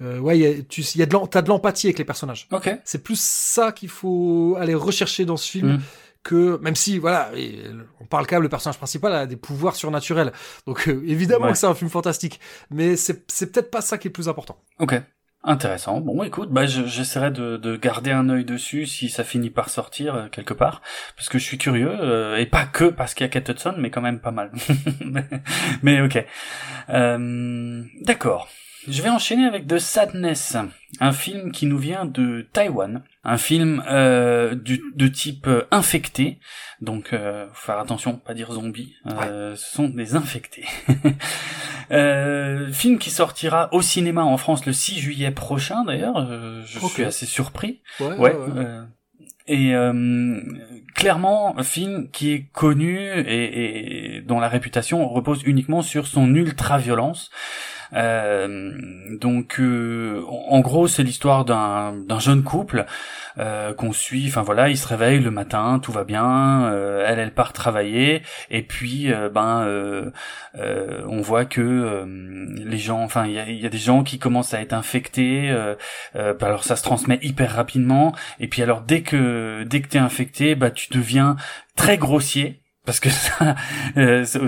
euh, 0.00 0.18
ouais, 0.18 0.38
il 0.38 0.42
y 0.42 0.46
a, 0.46 0.62
tu, 0.62 0.80
y 0.80 1.02
a 1.02 1.06
de 1.06 1.16
t'as 1.26 1.42
de 1.42 1.48
l'empathie 1.48 1.88
avec 1.88 1.98
les 1.98 2.06
personnages. 2.06 2.48
Ok. 2.52 2.70
C'est 2.84 3.02
plus 3.02 3.20
ça 3.20 3.70
qu'il 3.70 3.90
faut 3.90 4.56
aller 4.58 4.74
rechercher 4.74 5.26
dans 5.26 5.36
ce 5.36 5.50
film. 5.50 5.74
Mm. 5.74 5.80
Que 6.22 6.58
même 6.62 6.74
si 6.74 6.96
voilà, 6.98 7.30
et, 7.36 7.60
on 8.00 8.06
parle 8.06 8.26
quand 8.26 8.36
même 8.36 8.42
le 8.44 8.48
personnage 8.48 8.78
principal 8.78 9.12
a 9.12 9.26
des 9.26 9.36
pouvoirs 9.36 9.76
surnaturels, 9.76 10.32
donc 10.66 10.88
euh, 10.88 11.02
évidemment 11.06 11.44
Ouais. 11.44 11.52
que 11.52 11.58
c'est 11.58 11.66
un 11.66 11.74
film 11.74 11.90
fantastique, 11.90 12.40
mais 12.70 12.96
c'est 12.96 13.30
c'est 13.30 13.52
peut-être 13.52 13.70
pas 13.70 13.82
ça 13.82 13.98
qui 13.98 14.08
est 14.08 14.08
le 14.08 14.14
plus 14.14 14.26
important. 14.26 14.58
Ok. 14.78 14.94
Intéressant. 15.46 16.00
Bon, 16.00 16.22
écoute, 16.22 16.48
bah, 16.50 16.64
je- 16.64 16.86
j'essaierai 16.86 17.30
de, 17.30 17.58
de 17.58 17.76
garder 17.76 18.10
un 18.12 18.30
œil 18.30 18.46
dessus 18.46 18.86
si 18.86 19.10
ça 19.10 19.24
finit 19.24 19.50
par 19.50 19.68
sortir 19.68 20.14
euh, 20.14 20.28
quelque 20.28 20.54
part, 20.54 20.80
parce 21.16 21.28
que 21.28 21.38
je 21.38 21.44
suis 21.44 21.58
curieux, 21.58 21.90
euh, 22.00 22.38
et 22.38 22.46
pas 22.46 22.64
que 22.64 22.84
parce 22.86 23.12
qu'il 23.12 23.24
y 23.26 23.28
a 23.28 23.28
Kate 23.28 23.50
Hudson, 23.50 23.74
mais 23.76 23.90
quand 23.90 24.00
même 24.00 24.20
pas 24.20 24.30
mal. 24.30 24.50
mais 25.82 26.00
ok. 26.00 26.24
Euh, 26.88 27.82
D'accord. 28.00 28.48
Je 28.86 29.00
vais 29.02 29.08
enchaîner 29.08 29.44
avec 29.46 29.66
The 29.66 29.78
Sadness, 29.78 30.56
un 31.00 31.12
film 31.12 31.52
qui 31.52 31.66
nous 31.66 31.78
vient 31.78 32.04
de 32.04 32.46
Taïwan, 32.52 33.02
un 33.24 33.38
film 33.38 33.82
euh, 33.88 34.54
du, 34.54 34.82
de 34.94 35.08
type 35.08 35.46
euh, 35.46 35.62
infecté, 35.70 36.38
donc 36.82 37.12
euh, 37.12 37.46
faut 37.54 37.66
faire 37.66 37.78
attention, 37.78 38.16
pas 38.16 38.34
dire 38.34 38.52
zombie, 38.52 38.94
euh, 39.06 39.56
ce 39.56 39.74
sont 39.74 39.88
des 39.88 40.14
infectés. 40.16 40.64
Euh, 41.90 42.72
film 42.72 42.98
qui 42.98 43.10
sortira 43.10 43.68
au 43.74 43.82
cinéma 43.82 44.24
en 44.24 44.38
France 44.38 44.64
le 44.64 44.72
6 44.72 44.98
juillet 45.00 45.30
prochain 45.30 45.84
d'ailleurs, 45.84 46.26
je 46.64 46.78
suis 46.86 47.04
assez 47.04 47.26
surpris. 47.26 47.82
Ouais, 48.00 48.16
Ouais. 48.16 48.32
et 49.46 49.74
euh, 49.74 50.40
clairement, 50.94 51.58
un 51.58 51.62
film 51.62 52.08
qui 52.10 52.32
est 52.32 52.46
connu 52.54 52.98
et, 52.98 54.16
et 54.16 54.20
dont 54.22 54.40
la 54.40 54.48
réputation 54.48 55.06
repose 55.06 55.42
uniquement 55.44 55.82
sur 55.82 56.06
son 56.06 56.34
ultra-violence. 56.34 57.30
Euh, 57.94 58.72
donc, 59.20 59.60
euh, 59.60 60.22
en 60.28 60.60
gros, 60.60 60.88
c'est 60.88 61.02
l'histoire 61.02 61.44
d'un 61.44 62.18
jeune 62.18 62.42
couple 62.42 62.86
euh, 63.38 63.72
qu'on 63.74 63.92
suit. 63.92 64.26
Enfin 64.28 64.42
voilà, 64.42 64.68
il 64.68 64.76
se 64.76 64.86
réveille 64.86 65.20
le 65.20 65.30
matin, 65.30 65.78
tout 65.82 65.92
va 65.92 66.04
bien. 66.04 66.70
elle, 67.06 67.18
elle 67.18 67.32
part 67.32 67.52
travailler, 67.52 68.22
et 68.50 68.62
puis 68.62 69.12
ben, 69.32 70.12
on 70.54 71.20
voit 71.20 71.44
que 71.44 72.04
les 72.56 72.78
gens, 72.78 73.02
enfin, 73.02 73.26
il 73.26 73.32
y 73.32 73.38
a, 73.38 73.50
y 73.50 73.66
a 73.66 73.70
des 73.70 73.78
gens 73.78 74.02
qui 74.02 74.18
commencent 74.18 74.54
à 74.54 74.60
être 74.60 74.72
infectés. 74.72 75.54
alors 76.14 76.64
ça 76.64 76.76
se 76.76 76.82
transmet 76.82 77.18
hyper 77.22 77.54
rapidement. 77.54 78.14
Et 78.40 78.48
puis 78.48 78.62
alors 78.62 78.80
dès 78.82 79.02
que 79.02 79.64
dès 79.64 79.80
que 79.80 79.88
t'es 79.88 79.98
infecté, 79.98 80.54
bah 80.54 80.70
tu 80.70 80.92
deviens 80.92 81.36
très 81.76 81.98
grossier. 81.98 82.63
Parce 82.86 83.00
que 83.00 83.08
ça, 83.10 83.54
euh, 83.96 84.24
ça, 84.26 84.40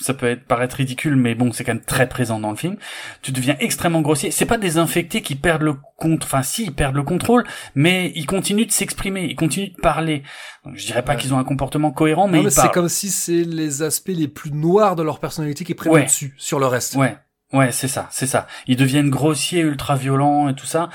ça 0.00 0.14
peut 0.14 0.26
être 0.26 0.44
paraître 0.46 0.76
ridicule, 0.76 1.14
mais 1.16 1.34
bon, 1.34 1.52
c'est 1.52 1.62
quand 1.62 1.74
même 1.74 1.84
très 1.84 2.08
présent 2.08 2.38
dans 2.40 2.50
le 2.50 2.56
film. 2.56 2.76
Tu 3.20 3.32
deviens 3.32 3.56
extrêmement 3.60 4.00
grossier. 4.00 4.30
C'est 4.30 4.46
pas 4.46 4.56
des 4.58 4.78
infectés 4.78 5.20
qui 5.20 5.34
perdent 5.34 5.62
le 5.62 5.74
compte, 5.98 6.24
enfin 6.24 6.42
si, 6.42 6.64
ils 6.64 6.72
perdent 6.74 6.96
le 6.96 7.02
contrôle, 7.02 7.44
mais 7.74 8.10
ils 8.14 8.26
continuent 8.26 8.66
de 8.66 8.72
s'exprimer, 8.72 9.24
ils 9.24 9.36
continuent 9.36 9.72
de 9.74 9.80
parler. 9.80 10.22
Donc, 10.64 10.76
je 10.76 10.86
dirais 10.86 11.02
pas 11.04 11.12
Ouais. 11.12 11.18
qu'ils 11.20 11.34
ont 11.34 11.38
un 11.38 11.44
comportement 11.44 11.90
cohérent, 11.90 12.28
mais 12.28 12.48
c'est 12.50 12.70
comme 12.72 12.88
si 12.88 13.10
c'est 13.10 13.44
les 13.44 13.82
aspects 13.82 14.08
les 14.08 14.28
plus 14.28 14.52
noirs 14.52 14.96
de 14.96 15.02
leur 15.02 15.20
personnalité 15.20 15.64
qui 15.64 15.74
prennent 15.74 15.92
Ouais. 15.92 16.00
le 16.00 16.06
dessus 16.06 16.34
sur 16.38 16.58
le 16.58 16.66
reste. 16.66 16.94
Ouais, 16.96 17.16
ouais, 17.52 17.72
c'est 17.72 17.88
ça, 17.88 18.06
c'est 18.10 18.26
ça. 18.26 18.46
Ils 18.66 18.76
deviennent 18.76 19.10
grossiers, 19.10 19.60
ultra 19.60 19.96
violents 19.96 20.48
et 20.48 20.54
tout 20.54 20.66
ça. 20.66 20.88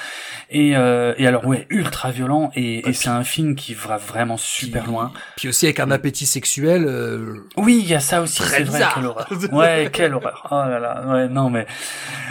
Et, 0.50 0.76
euh, 0.76 1.14
et 1.18 1.27
alors 1.27 1.45
ouais, 1.45 1.66
ultra 1.69 2.11
violents 2.11 2.52
et, 2.56 2.88
et 2.88 2.94
c'est 2.94 3.10
un 3.10 3.24
film 3.24 3.56
qui 3.56 3.74
va 3.74 3.98
vraiment 3.98 4.38
super 4.38 4.84
Puis- 4.84 4.92
loin. 4.92 5.11
Puis 5.36 5.48
aussi 5.50 5.66
avec 5.66 5.80
un 5.80 5.92
appétit 5.92 6.26
sexuel. 6.26 6.86
euh, 6.88 7.45
Oui, 7.58 7.80
il 7.84 7.90
y 7.90 7.95
a 7.95 8.00
ça 8.00 8.22
aussi, 8.22 8.42
c'est 8.44 8.64
vrai, 8.64 8.82
quelle 8.94 9.06
horreur. 9.06 9.27
Ouais, 9.52 9.90
quelle 9.92 10.14
horreur. 10.14 10.48
Oh 10.52 10.56
là 10.56 10.80
là, 10.80 11.03
ouais, 11.08 11.27
non 11.30 11.50
mais 11.50 11.66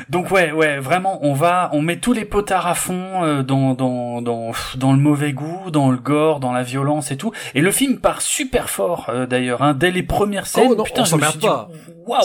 donc 0.08 0.30
ouais, 0.30 0.52
ouais, 0.52 0.78
vraiment, 0.78 1.18
on 1.22 1.32
va, 1.34 1.68
on 1.72 1.82
met 1.82 1.96
tous 1.98 2.12
les 2.12 2.24
potards 2.24 2.66
à 2.66 2.74
fond 2.74 3.24
euh, 3.24 3.42
dans 3.42 3.74
dans 3.74 4.22
dans 4.22 4.52
dans 4.76 4.92
le 4.92 4.98
mauvais 4.98 5.32
goût, 5.32 5.70
dans 5.70 5.90
le 5.90 5.96
gore, 5.98 6.40
dans 6.40 6.52
la 6.52 6.62
violence 6.62 7.10
et 7.10 7.16
tout. 7.16 7.32
Et 7.54 7.60
le 7.60 7.70
film 7.70 7.98
part 7.98 8.22
super 8.22 8.70
fort 8.70 9.06
euh, 9.08 9.26
d'ailleurs, 9.26 9.62
hein, 9.62 9.74
dès 9.74 9.90
les 9.90 10.02
premières 10.02 10.46
scènes. 10.46 10.68
Oh 10.70 10.74
non, 10.76 10.84
putain, 10.84 11.02
on 11.02 11.04
je 11.04 11.16
me 11.16 11.24
suis 11.26 11.38
pas. 11.38 11.68
Waouh. 12.06 12.22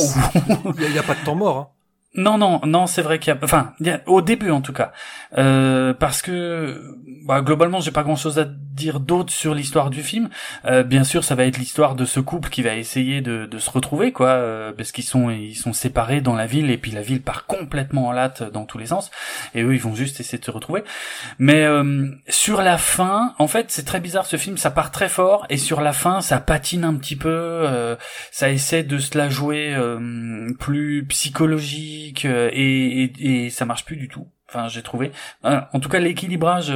Il 0.80 0.92
y, 0.92 0.94
y 0.94 1.00
a 1.00 1.04
pas 1.04 1.16
de 1.16 1.26
temps 1.26 1.36
mort. 1.36 1.58
Hein. 1.58 1.68
Non, 2.14 2.38
non, 2.38 2.60
non, 2.66 2.88
c'est 2.88 3.02
vrai 3.02 3.20
qu'il 3.20 3.34
y 3.34 3.38
a, 3.38 3.40
enfin, 3.42 3.74
au 4.06 4.22
début 4.22 4.52
en 4.52 4.60
tout 4.60 4.74
cas, 4.74 4.92
euh, 5.38 5.94
parce 5.94 6.22
que, 6.22 6.98
bah, 7.26 7.42
globalement, 7.42 7.80
j'ai 7.80 7.92
pas 7.92 8.04
grand-chose 8.04 8.38
à 8.38 8.48
dire 8.74 9.00
d'autre 9.00 9.32
sur 9.32 9.54
l'histoire 9.54 9.90
du 9.90 10.02
film. 10.02 10.30
Euh, 10.66 10.84
bien 10.84 11.04
sûr, 11.04 11.24
ça 11.24 11.36
va 11.36 11.46
être 11.46 11.58
l'histoire 11.58 11.96
de 11.96 12.06
ce 12.06 12.20
couple 12.20 12.50
qui 12.50 12.62
va 12.62 12.76
essayer 12.76 13.22
de, 13.22 13.46
de 13.46 13.60
se 13.60 13.70
retrouver, 13.70 14.12
quoi, 14.12 14.30
euh, 14.30 14.72
parce 14.72 14.92
qu'ils 14.92 15.04
sont, 15.04 15.30
ils 15.30 15.56
sont 15.56 15.74
séparés 15.74 16.22
dans 16.22 16.36
la 16.36 16.46
ville 16.46 16.70
et 16.70 16.78
puis 16.78 16.92
la 16.92 17.02
ville 17.02 17.22
part 17.22 17.46
complètement 17.46 18.08
en 18.08 18.12
latte 18.12 18.44
dans 18.52 18.66
tous 18.66 18.78
les 18.78 18.88
sens, 18.88 19.12
et 19.54 19.62
eux, 19.64 19.74
ils 19.74 19.82
vont 19.82 19.96
juste 19.96 20.20
essayer 20.20 20.38
de 20.40 20.46
se 20.46 20.52
retrouver. 20.52 20.84
Mais 21.40 21.64
euh, 21.64 22.08
sur 22.28 22.62
la 22.62 22.78
fin, 22.78 23.34
en 23.38 23.48
fait, 23.48 23.68
c'est 23.70 23.86
très 23.86 24.00
bizarre 24.00 24.26
ce 24.26 24.38
film, 24.38 24.58
ça 24.58 24.72
part 24.72 24.92
très 24.92 25.10
fort 25.10 25.46
et 25.50 25.58
sur 25.58 25.82
la 25.82 25.94
fin, 25.94 26.22
ça 26.22 26.40
patine 26.40 26.84
un 26.84 26.96
petit 26.96 27.16
peu. 27.16 27.30
euh, 27.30 27.96
ça 28.32 28.50
essaie 28.50 28.84
de 28.84 28.98
se 28.98 29.18
la 29.18 29.30
jouer 29.30 29.74
euh, 29.76 30.54
plus 30.60 31.06
psychologique 31.10 32.26
euh, 32.26 32.50
et, 32.54 33.04
et, 33.04 33.46
et 33.46 33.50
ça 33.50 33.66
marche 33.66 33.86
plus 33.86 33.98
du 33.98 34.08
tout. 34.08 34.28
Enfin, 34.50 34.68
j'ai 34.68 34.82
trouvé. 34.82 35.12
En 35.44 35.80
tout 35.80 35.88
cas, 35.88 36.00
l'équilibrage 36.00 36.74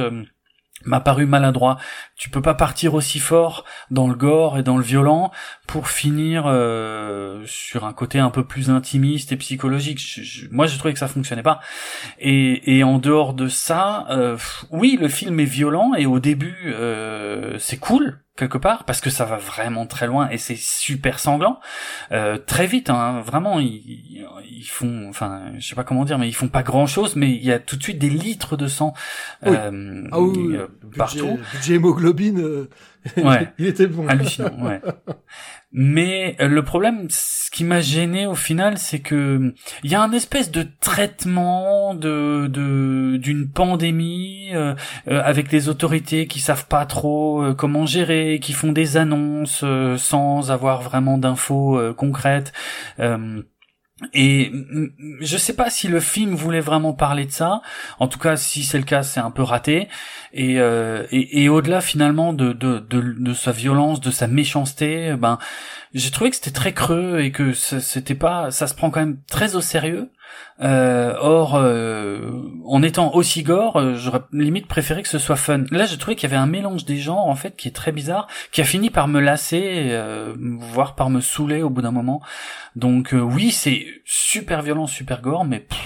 m'a 0.86 1.00
paru 1.00 1.26
maladroit. 1.26 1.76
Tu 2.16 2.30
peux 2.30 2.40
pas 2.42 2.54
partir 2.54 2.94
aussi 2.94 3.18
fort 3.18 3.64
dans 3.90 4.08
le 4.08 4.14
gore 4.14 4.58
et 4.58 4.62
dans 4.62 4.76
le 4.78 4.82
violent 4.82 5.30
pour 5.66 5.88
finir 5.88 6.44
euh, 6.46 7.42
sur 7.46 7.84
un 7.84 7.92
côté 7.92 8.18
un 8.18 8.30
peu 8.30 8.44
plus 8.44 8.70
intimiste 8.70 9.32
et 9.32 9.36
psychologique. 9.36 9.98
Je- 10.00 10.22
je- 10.22 10.46
moi, 10.50 10.66
j'ai 10.66 10.78
trouvé 10.78 10.94
que 10.94 10.98
ça 11.00 11.08
fonctionnait 11.08 11.42
pas. 11.42 11.60
Et, 12.18 12.82
en 12.84 12.98
dehors 12.98 13.34
de 13.34 13.48
ça, 13.48 14.06
euh, 14.10 14.36
oui, 14.70 14.96
le 15.00 15.08
film 15.08 15.40
est 15.40 15.44
violent 15.44 15.92
et 15.94 16.06
au 16.06 16.20
début, 16.20 16.72
euh, 16.74 17.58
c'est 17.58 17.78
cool 17.78 18.20
quelque 18.36 18.58
part 18.58 18.84
parce 18.84 19.00
que 19.00 19.10
ça 19.10 19.24
va 19.24 19.36
vraiment 19.36 19.86
très 19.86 20.06
loin 20.06 20.28
et 20.30 20.38
c'est 20.38 20.56
super 20.56 21.18
sanglant 21.18 21.58
Euh, 22.12 22.36
très 22.38 22.66
vite 22.66 22.90
hein, 22.90 23.20
vraiment 23.24 23.58
ils, 23.60 24.24
ils 24.48 24.68
font 24.68 25.08
enfin 25.08 25.52
je 25.58 25.66
sais 25.66 25.74
pas 25.74 25.84
comment 25.84 26.04
dire 26.04 26.18
mais 26.18 26.28
ils 26.28 26.34
font 26.34 26.48
pas 26.48 26.62
grand 26.62 26.86
chose 26.86 27.16
mais 27.16 27.30
il 27.30 27.44
y 27.44 27.50
a 27.52 27.58
tout 27.58 27.76
de 27.76 27.82
suite 27.82 27.98
des 27.98 28.10
litres 28.10 28.56
de 28.56 28.66
sang 28.68 28.92
Oui. 29.44 29.52
euh, 29.56 30.04
Ah 30.12 30.20
oui, 30.20 30.32
oui, 30.36 30.56
euh, 30.56 30.66
budget, 30.82 30.96
partout 30.98 31.38
budget 31.52 31.74
hémoglobine, 31.74 32.40
euh, 32.40 32.70
Ouais. 33.16 33.52
il 33.58 33.66
était 33.66 33.86
bon. 33.86 34.06
hallucinant 34.08 34.60
ouais 34.64 34.80
mais 35.72 36.36
euh, 36.40 36.48
le 36.48 36.62
problème 36.62 37.06
ce 37.10 37.50
qui 37.50 37.64
m'a 37.64 37.80
gêné 37.80 38.26
au 38.26 38.34
final 38.34 38.78
c'est 38.78 39.00
que 39.00 39.54
il 39.82 39.90
y 39.90 39.94
a 39.94 40.02
un 40.02 40.12
espèce 40.12 40.50
de 40.50 40.66
traitement 40.80 41.94
de 41.94 42.46
de 42.48 43.16
d'une 43.16 43.50
pandémie 43.50 44.50
euh, 44.54 44.74
euh, 45.08 45.20
avec 45.24 45.50
les 45.52 45.68
autorités 45.68 46.26
qui 46.26 46.40
savent 46.40 46.66
pas 46.66 46.86
trop 46.86 47.54
comment 47.54 47.84
gérer 47.86 48.38
qui 48.40 48.52
font 48.52 48.72
des 48.72 48.96
annonces 48.96 49.64
sans 49.96 50.50
avoir 50.50 50.82
vraiment 50.82 51.18
d'infos 51.18 51.94
concrètes 51.94 52.52
et 54.12 54.52
je 55.20 55.36
sais 55.38 55.54
pas 55.54 55.70
si 55.70 55.88
le 55.88 56.00
film 56.00 56.34
voulait 56.34 56.60
vraiment 56.60 56.92
parler 56.92 57.24
de 57.24 57.30
ça. 57.32 57.62
En 57.98 58.08
tout 58.08 58.18
cas, 58.18 58.36
si 58.36 58.62
c'est 58.62 58.76
le 58.76 58.84
cas, 58.84 59.02
c'est 59.02 59.20
un 59.20 59.30
peu 59.30 59.42
raté. 59.42 59.88
Et, 60.34 60.60
euh, 60.60 61.06
et, 61.10 61.48
au-delà 61.48 61.80
finalement 61.80 62.34
de, 62.34 62.52
de, 62.52 62.78
de, 62.78 63.00
de 63.00 63.32
sa 63.32 63.52
violence, 63.52 64.00
de 64.00 64.10
sa 64.10 64.26
méchanceté, 64.26 65.14
ben 65.18 65.38
j'ai 65.94 66.10
trouvé 66.10 66.28
que 66.28 66.36
c'était 66.36 66.50
très 66.50 66.74
creux 66.74 67.20
et 67.20 67.32
que 67.32 67.54
c'était 67.54 68.14
pas, 68.14 68.50
ça 68.50 68.66
se 68.66 68.74
prend 68.74 68.90
quand 68.90 69.00
même 69.00 69.18
très 69.30 69.56
au 69.56 69.62
sérieux. 69.62 70.10
Euh, 70.62 71.14
or, 71.20 71.56
euh, 71.56 72.30
en 72.64 72.82
étant 72.82 73.14
aussi 73.14 73.42
gore, 73.42 73.76
euh, 73.76 73.94
j'aurais 73.94 74.22
limite 74.32 74.66
préféré 74.66 75.02
que 75.02 75.08
ce 75.08 75.18
soit 75.18 75.36
fun. 75.36 75.64
Là, 75.70 75.84
j'ai 75.84 75.98
trouvé 75.98 76.16
qu'il 76.16 76.30
y 76.30 76.32
avait 76.32 76.40
un 76.40 76.46
mélange 76.46 76.84
des 76.84 76.96
genres 76.96 77.26
en 77.26 77.34
fait 77.34 77.56
qui 77.56 77.68
est 77.68 77.72
très 77.72 77.92
bizarre, 77.92 78.26
qui 78.52 78.62
a 78.62 78.64
fini 78.64 78.88
par 78.88 79.06
me 79.06 79.20
lasser, 79.20 79.88
euh, 79.90 80.34
voire 80.38 80.94
par 80.94 81.10
me 81.10 81.20
saouler 81.20 81.62
au 81.62 81.68
bout 81.68 81.82
d'un 81.82 81.90
moment. 81.90 82.22
Donc 82.74 83.12
euh, 83.12 83.20
oui, 83.20 83.50
c'est 83.50 83.86
super 84.04 84.62
violent, 84.62 84.86
super 84.86 85.20
gore, 85.20 85.44
mais 85.44 85.60
pff, 85.60 85.78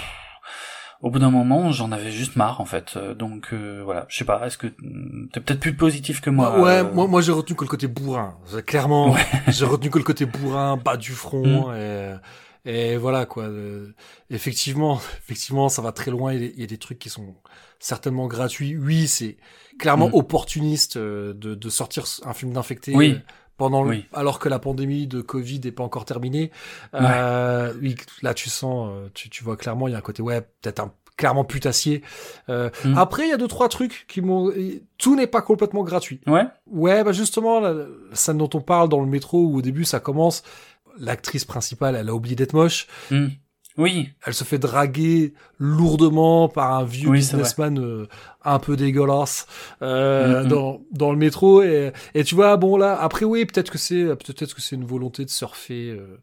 au 1.01 1.09
bout 1.09 1.19
d'un 1.19 1.31
moment, 1.31 1.71
j'en 1.71 1.91
avais 1.91 2.11
juste 2.11 2.35
marre 2.35 2.61
en 2.61 2.65
fait. 2.65 2.93
Euh, 2.95 3.13
Donc 3.13 3.49
euh, 3.53 3.81
voilà, 3.83 4.05
je 4.07 4.17
sais 4.17 4.25
pas, 4.25 4.45
est-ce 4.45 4.57
que 4.57 4.67
mm, 4.67 5.29
t'es 5.33 5.41
peut-être 5.41 5.59
plus 5.59 5.75
positif 5.75 6.21
que 6.21 6.29
moi 6.29 6.61
ouais, 6.61 6.83
moi, 6.83 7.07
moi 7.07 7.21
j'ai 7.21 7.33
retenu 7.33 7.55
que 7.57 7.65
le 7.65 7.69
côté 7.69 7.87
bourrin. 7.87 8.37
Clairement, 8.65 9.15
j'ai 9.47 9.65
retenu 9.65 9.89
que 9.89 9.97
le 9.97 10.03
côté 10.05 10.25
bourrin, 10.25 10.77
bas 10.77 10.95
du 10.95 11.11
front, 11.11 11.73
et, 11.75 12.13
et 12.65 12.97
voilà 12.97 13.25
quoi. 13.25 13.43
Euh, 13.43 13.93
effectivement, 14.29 14.99
effectivement, 15.23 15.69
ça 15.69 15.81
va 15.81 15.91
très 15.91 16.11
loin. 16.11 16.33
Il 16.33 16.41
y, 16.43 16.45
a, 16.45 16.49
il 16.53 16.59
y 16.59 16.63
a 16.63 16.67
des 16.67 16.77
trucs 16.77 16.99
qui 16.99 17.09
sont 17.09 17.35
certainement 17.79 18.27
gratuits. 18.27 18.77
Oui, 18.77 19.07
c'est 19.07 19.37
clairement 19.79 20.09
Mm. 20.09 20.13
opportuniste 20.15 20.97
euh, 20.97 21.33
de, 21.33 21.55
de 21.55 21.69
sortir 21.69 22.05
un 22.25 22.33
film 22.33 22.53
d'infecté. 22.53 22.93
Oui. 22.95 23.13
euh, 23.13 23.19
Pendant 23.57 23.83
le- 23.83 24.01
alors 24.13 24.39
que 24.39 24.49
la 24.49 24.57
pandémie 24.57 25.05
de 25.05 25.21
Covid 25.21 25.59
n'est 25.63 25.71
pas 25.71 25.83
encore 25.83 26.05
terminée, 26.05 26.49
euh, 26.95 27.73
oui, 27.81 27.95
là 28.23 28.33
tu 28.33 28.49
sens, 28.49 28.89
tu, 29.13 29.29
tu 29.29 29.43
vois 29.43 29.55
clairement, 29.57 29.87
il 29.87 29.91
y 29.91 29.93
a 29.93 29.97
un 29.99 30.01
côté 30.01 30.21
ouais, 30.23 30.41
peut-être 30.41 30.79
un 30.79 30.93
clairement 31.17 31.43
putassier. 31.43 32.01
Euh, 32.49 32.71
Mm. 32.85 32.97
Après, 32.97 33.23
il 33.27 33.29
y 33.29 33.33
a 33.33 33.37
deux 33.37 33.47
trois 33.47 33.69
trucs 33.69 34.05
qui 34.07 34.21
m'ont, 34.21 34.51
tout 34.97 35.15
n'est 35.15 35.27
pas 35.27 35.41
complètement 35.43 35.83
gratuit. 35.83 36.21
Ouais. 36.25 36.45
Ouais, 36.65 37.03
bah 37.03 37.11
justement, 37.11 37.59
la, 37.59 37.73
la 37.73 37.85
scène 38.13 38.37
dont 38.39 38.49
on 38.55 38.61
parle 38.61 38.89
dans 38.89 38.99
le 39.01 39.05
métro 39.05 39.43
où 39.45 39.57
au 39.57 39.61
début 39.61 39.85
ça 39.85 39.99
commence, 39.99 40.41
l'actrice 40.99 41.45
principale, 41.45 41.95
elle 41.95 42.09
a 42.09 42.13
oublié 42.13 42.35
d'être 42.35 42.53
moche, 42.53 42.87
Mm. 43.11 43.27
Oui. 43.77 44.09
elle 44.25 44.33
se 44.33 44.43
fait 44.43 44.57
draguer 44.59 45.33
lourdement 45.57 46.49
par 46.49 46.73
un 46.73 46.83
vieux 46.83 47.07
Oui, 47.09 47.19
businessman 47.19 47.79
euh, 47.79 48.05
un 48.43 48.59
peu 48.59 48.75
dégueulasse 48.75 49.47
euh, 49.81 50.43
Mhm. 50.43 50.49
dans 50.49 50.81
dans 50.91 51.11
le 51.11 51.17
métro 51.17 51.61
et 51.63 51.93
et 52.13 52.25
tu 52.25 52.35
vois 52.35 52.57
bon 52.57 52.75
là 52.75 52.99
après 53.01 53.23
oui 53.25 53.45
peut-être 53.45 53.71
que 53.71 53.77
c'est 53.77 54.03
peut-être 54.17 54.53
que 54.53 54.61
c'est 54.61 54.75
une 54.75 54.83
volonté 54.85 55.23
de 55.23 55.29
surfer 55.29 55.91
euh, 55.91 56.17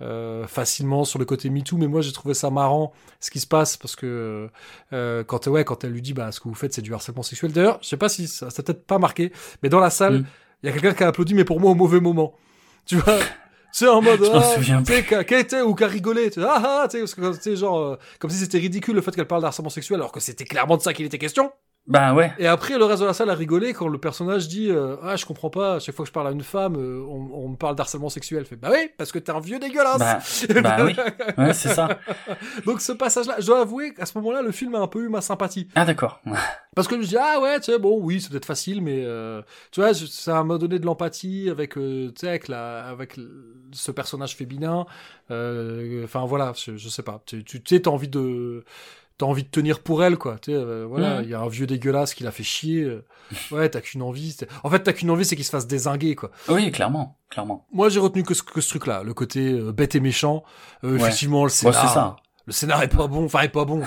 euh, 0.00 0.46
facilement 0.46 1.04
sur 1.04 1.18
le 1.18 1.24
côté 1.24 1.50
MeToo 1.50 1.76
mais 1.76 1.88
moi 1.88 2.02
j'ai 2.02 2.12
trouvé 2.12 2.34
ça 2.34 2.50
marrant 2.50 2.92
ce 3.18 3.32
qui 3.32 3.40
se 3.40 3.48
passe 3.48 3.76
parce 3.76 3.96
que 3.96 4.48
euh, 4.92 5.24
quand 5.24 5.48
ouais 5.48 5.64
quand 5.64 5.82
elle 5.82 5.90
lui 5.90 6.02
dit 6.02 6.12
bah 6.14 6.30
ce 6.30 6.38
que 6.38 6.48
vous 6.48 6.54
faites 6.54 6.72
c'est 6.72 6.82
du 6.82 6.94
harcèlement 6.94 7.24
sexuel 7.24 7.50
d'ailleurs 7.52 7.78
je 7.82 7.88
sais 7.88 7.96
pas 7.96 8.08
si 8.08 8.28
ça 8.28 8.48
ça 8.50 8.62
peut-être 8.62 8.86
pas 8.86 8.98
marqué 9.00 9.32
mais 9.64 9.68
dans 9.68 9.80
la 9.80 9.90
salle 9.90 10.20
Mm. 10.20 10.26
il 10.62 10.66
y 10.66 10.68
a 10.68 10.72
quelqu'un 10.72 10.94
qui 10.94 11.02
a 11.02 11.08
applaudi 11.08 11.34
mais 11.34 11.44
pour 11.44 11.58
moi 11.58 11.72
au 11.72 11.74
mauvais 11.74 12.00
moment 12.00 12.34
tu 12.86 12.96
vois? 12.96 13.18
c'est 13.72 13.88
en 13.88 14.02
mode 14.02 14.20
ah, 14.32 14.42
était 15.40 15.62
ou 15.62 15.74
qui 15.74 15.84
a 15.84 15.88
rigolé 15.88 16.30
tu 16.30 16.40
sais, 16.40 16.46
ah 16.48 16.84
ah 16.84 16.88
tu 16.88 17.04
sais 17.40 17.56
genre 17.56 17.78
euh, 17.78 17.98
comme 18.18 18.30
si 18.30 18.36
c'était 18.36 18.58
ridicule 18.58 18.94
le 18.94 19.00
fait 19.00 19.16
qu'elle 19.16 19.26
parle 19.26 19.42
d'harcèlement 19.42 19.70
sexuel 19.70 19.98
alors 19.98 20.12
que 20.12 20.20
c'était 20.20 20.44
clairement 20.44 20.76
de 20.76 20.82
ça 20.82 20.92
qu'il 20.92 21.06
était 21.06 21.18
question 21.18 21.50
Bah 21.88 22.14
ouais. 22.14 22.32
et 22.38 22.46
après 22.46 22.78
le 22.78 22.84
reste 22.84 23.02
de 23.02 23.06
la 23.08 23.12
salle 23.12 23.28
a 23.28 23.34
rigolé 23.34 23.72
quand 23.72 23.88
le 23.88 23.98
personnage 23.98 24.46
dit 24.46 24.70
euh, 24.70 24.94
ah 25.02 25.16
je 25.16 25.26
comprends 25.26 25.50
pas 25.50 25.74
à 25.74 25.78
chaque 25.80 25.96
fois 25.96 26.04
que 26.04 26.08
je 26.08 26.12
parle 26.12 26.28
à 26.28 26.30
une 26.30 26.42
femme 26.44 26.76
euh, 26.76 27.04
on, 27.08 27.28
on 27.32 27.48
me 27.48 27.56
parle 27.56 27.74
d'harcèlement 27.74 28.08
sexuel 28.08 28.44
fait 28.44 28.54
bah 28.54 28.68
oui 28.70 28.88
parce 28.96 29.10
que 29.10 29.18
t'es 29.18 29.32
un 29.32 29.40
vieux 29.40 29.58
dégueulasse 29.58 29.98
Bah, 29.98 30.60
bah 30.62 30.76
oui. 30.84 30.94
Ouais, 31.38 31.52
c'est 31.52 31.70
ça. 31.70 31.98
donc 32.66 32.80
ce 32.80 32.92
passage 32.92 33.26
là 33.26 33.34
je 33.40 33.46
dois 33.46 33.60
avouer 33.62 33.94
qu'à 33.94 34.06
ce 34.06 34.16
moment 34.16 34.30
là 34.30 34.42
le 34.42 34.52
film 34.52 34.76
a 34.76 34.78
un 34.78 34.86
peu 34.86 35.02
eu 35.04 35.08
ma 35.08 35.20
sympathie 35.20 35.66
Ah 35.74 35.84
d'accord. 35.84 36.20
parce 36.76 36.86
que 36.86 36.94
je 36.94 37.00
me 37.00 37.04
dis 37.04 37.16
ah 37.18 37.40
ouais 37.40 37.58
tu 37.58 37.72
sais 37.72 37.78
bon 37.80 37.98
oui 38.00 38.20
c'est 38.20 38.30
peut-être 38.30 38.46
facile 38.46 38.80
mais 38.80 39.02
euh, 39.04 39.42
tu 39.72 39.80
vois 39.80 39.92
ça 39.92 40.44
m'a 40.44 40.58
donné 40.58 40.78
de 40.78 40.86
l'empathie 40.86 41.48
avec 41.50 41.76
euh, 41.76 42.10
tu 42.10 42.20
sais 42.20 42.28
avec 42.28 42.46
la 42.46 42.84
avec 42.86 43.16
ce 43.72 43.90
personnage 43.90 44.36
féminin 44.36 44.86
Euh, 45.32 46.04
enfin 46.04 46.26
voilà 46.26 46.52
je, 46.54 46.76
je 46.76 46.88
sais 46.88 47.02
pas 47.02 47.22
tu 47.26 47.42
sais 47.66 47.80
t'as 47.80 47.90
envie 47.90 48.08
de 48.08 48.64
t'as 49.18 49.26
envie 49.26 49.42
de 49.44 49.48
tenir 49.48 49.80
pour 49.80 50.02
elle 50.04 50.16
quoi 50.16 50.38
tu 50.40 50.52
euh, 50.52 50.84
voilà 50.88 51.22
il 51.22 51.28
y 51.28 51.34
a 51.34 51.40
un 51.40 51.48
vieux 51.48 51.66
dégueulasse 51.66 52.14
qui 52.14 52.24
l'a 52.24 52.30
fait 52.32 52.42
chier 52.42 52.82
euh, 52.82 53.04
ouais 53.50 53.68
t'as 53.68 53.80
qu'une 53.80 54.02
envie 54.02 54.36
en 54.64 54.70
fait 54.70 54.80
t'as 54.80 54.92
qu'une 54.92 55.10
envie 55.10 55.24
c'est 55.24 55.36
qu'il 55.36 55.44
se 55.44 55.50
fasse 55.50 55.66
désinguer 55.66 56.14
quoi 56.14 56.30
Oui, 56.48 56.70
clairement, 56.72 57.18
clairement. 57.30 57.66
moi 57.72 57.88
j'ai 57.88 58.00
retenu 58.00 58.22
que 58.22 58.34
ce, 58.34 58.42
que 58.42 58.60
ce 58.60 58.68
truc 58.70 58.86
là 58.86 59.02
le 59.02 59.14
côté 59.14 59.52
euh, 59.52 59.72
bête 59.72 59.94
et 59.94 60.00
méchant 60.00 60.42
Euh, 60.84 60.92
Ouais. 60.94 61.00
effectivement 61.02 61.44
le 61.44 61.50
scénar 61.50 61.74
c'est 61.88 61.94
ça. 61.94 62.16
le 62.46 62.52
scénar 62.52 62.82
est 62.82 62.88
pas 62.96 63.06
bon 63.06 63.24
enfin 63.26 63.40
est 63.42 63.48
pas 63.48 63.64
bon 63.64 63.82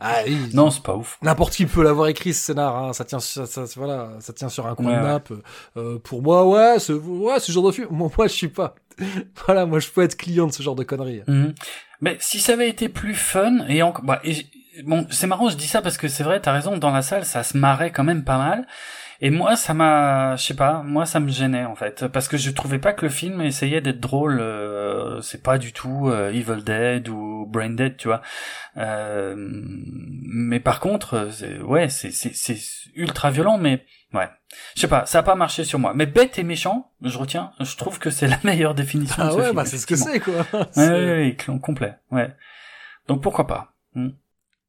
ah, 0.00 0.18
oui, 0.26 0.36
Non, 0.54 0.70
c'est 0.70 0.82
pas 0.82 0.94
ouf. 0.96 1.18
N'importe 1.22 1.54
qui 1.54 1.66
peut 1.66 1.82
l'avoir 1.82 2.08
écrit 2.08 2.32
ce 2.34 2.44
scénar, 2.44 2.76
hein. 2.76 2.92
ça 2.92 3.04
tient, 3.04 3.20
sur- 3.20 3.46
ça, 3.46 3.66
ça- 3.66 3.72
voilà, 3.80 4.10
ça 4.20 4.32
tient 4.32 4.48
sur 4.48 4.66
un 4.66 4.74
coin 4.74 4.86
Ouais, 4.86 4.92
de 4.96 4.98
ouais. 5.00 5.06
nappe. 5.08 5.32
Euh, 5.76 5.98
pour 5.98 6.22
moi, 6.22 6.46
ouais, 6.46 6.78
ce, 6.78 6.92
ouais, 6.92 7.40
ce 7.40 7.50
genre 7.52 7.66
de 7.66 7.72
film, 7.72 7.88
moi, 7.90 8.10
moi, 8.16 8.26
je 8.26 8.32
suis 8.32 8.48
pas. 8.48 8.74
voilà, 9.46 9.66
moi, 9.66 9.78
je 9.78 9.88
peux 9.88 10.02
être 10.02 10.16
client 10.16 10.46
de 10.46 10.52
ce 10.52 10.62
genre 10.62 10.74
de 10.74 10.84
conneries. 10.84 11.22
Mhm. 11.26 11.54
Mais 12.00 12.16
si 12.20 12.40
ça 12.40 12.52
avait 12.54 12.68
été 12.68 12.88
plus 12.88 13.14
fun 13.14 13.66
et 13.68 13.82
encore, 13.82 14.04
bah, 14.04 14.20
et 14.24 14.46
bon, 14.84 15.06
c'est 15.10 15.26
marrant, 15.26 15.48
je 15.48 15.56
dis 15.56 15.68
ça 15.68 15.80
parce 15.82 15.96
que 15.96 16.08
c'est 16.08 16.24
vrai, 16.24 16.40
t'as 16.40 16.52
raison, 16.52 16.76
dans 16.76 16.90
la 16.90 17.02
salle, 17.02 17.24
ça 17.24 17.42
se 17.42 17.56
marrait 17.56 17.90
quand 17.92 18.04
même 18.04 18.24
pas 18.24 18.38
mal. 18.38 18.66
Et 19.24 19.30
moi, 19.30 19.54
ça 19.54 19.72
m'a, 19.72 20.34
je 20.34 20.42
sais 20.42 20.54
pas, 20.56 20.82
moi, 20.82 21.06
ça 21.06 21.20
me 21.20 21.28
gênait 21.28 21.64
en 21.64 21.76
fait, 21.76 22.08
parce 22.08 22.26
que 22.26 22.36
je 22.36 22.50
trouvais 22.50 22.80
pas 22.80 22.92
que 22.92 23.06
le 23.06 23.08
film 23.10 23.40
essayait 23.40 23.80
d'être 23.80 24.00
drôle. 24.00 24.40
euh, 24.40 25.20
c'est 25.20 25.42
pas 25.44 25.58
du 25.58 25.72
tout 25.72 26.08
euh, 26.08 26.32
Evil 26.32 26.62
Dead 26.64 27.08
ou 27.08 27.46
Brain 27.46 27.70
Dead, 27.70 27.96
tu 27.96 28.08
vois. 28.08 28.20
Euh, 28.76 29.34
mais 29.36 30.58
par 30.60 30.80
contre, 30.80 31.28
c'est- 31.32 31.60
ouais, 31.60 31.88
c'est 31.88 32.10
c'est 32.10 32.34
c'est 32.34 32.58
ultra 32.96 33.30
violent, 33.30 33.58
mais 33.58 33.84
ouais, 34.12 34.28
je 34.74 34.80
sais 34.80 34.88
pas, 34.88 35.06
ça 35.06 35.20
a 35.20 35.22
pas 35.22 35.36
marché 35.36 35.62
sur 35.64 35.78
moi. 35.78 35.92
Mais 35.94 36.06
bête 36.06 36.38
et 36.38 36.42
méchant, 36.42 36.90
je 37.02 37.16
retiens, 37.16 37.52
je 37.60 37.76
trouve 37.76 37.98
que 38.00 38.10
c'est 38.10 38.26
la 38.28 38.38
meilleure 38.42 38.74
définition. 38.74 39.22
de 39.22 39.28
Ah 39.28 39.30
ce 39.32 39.36
ouais, 39.36 39.44
film, 39.44 39.56
bah, 39.56 39.64
c'est 39.66 39.78
ce 39.78 39.86
que 39.86 39.94
c'est, 39.96 40.18
quoi. 40.20 40.34
Ouais, 40.76 40.88
ouais, 40.88 41.36
ouais, 41.48 41.58
complet, 41.60 41.94
ouais. 42.10 42.34
Donc 43.08 43.22
pourquoi 43.22 43.46
pas 43.46 43.68
Hmm. 43.94 44.08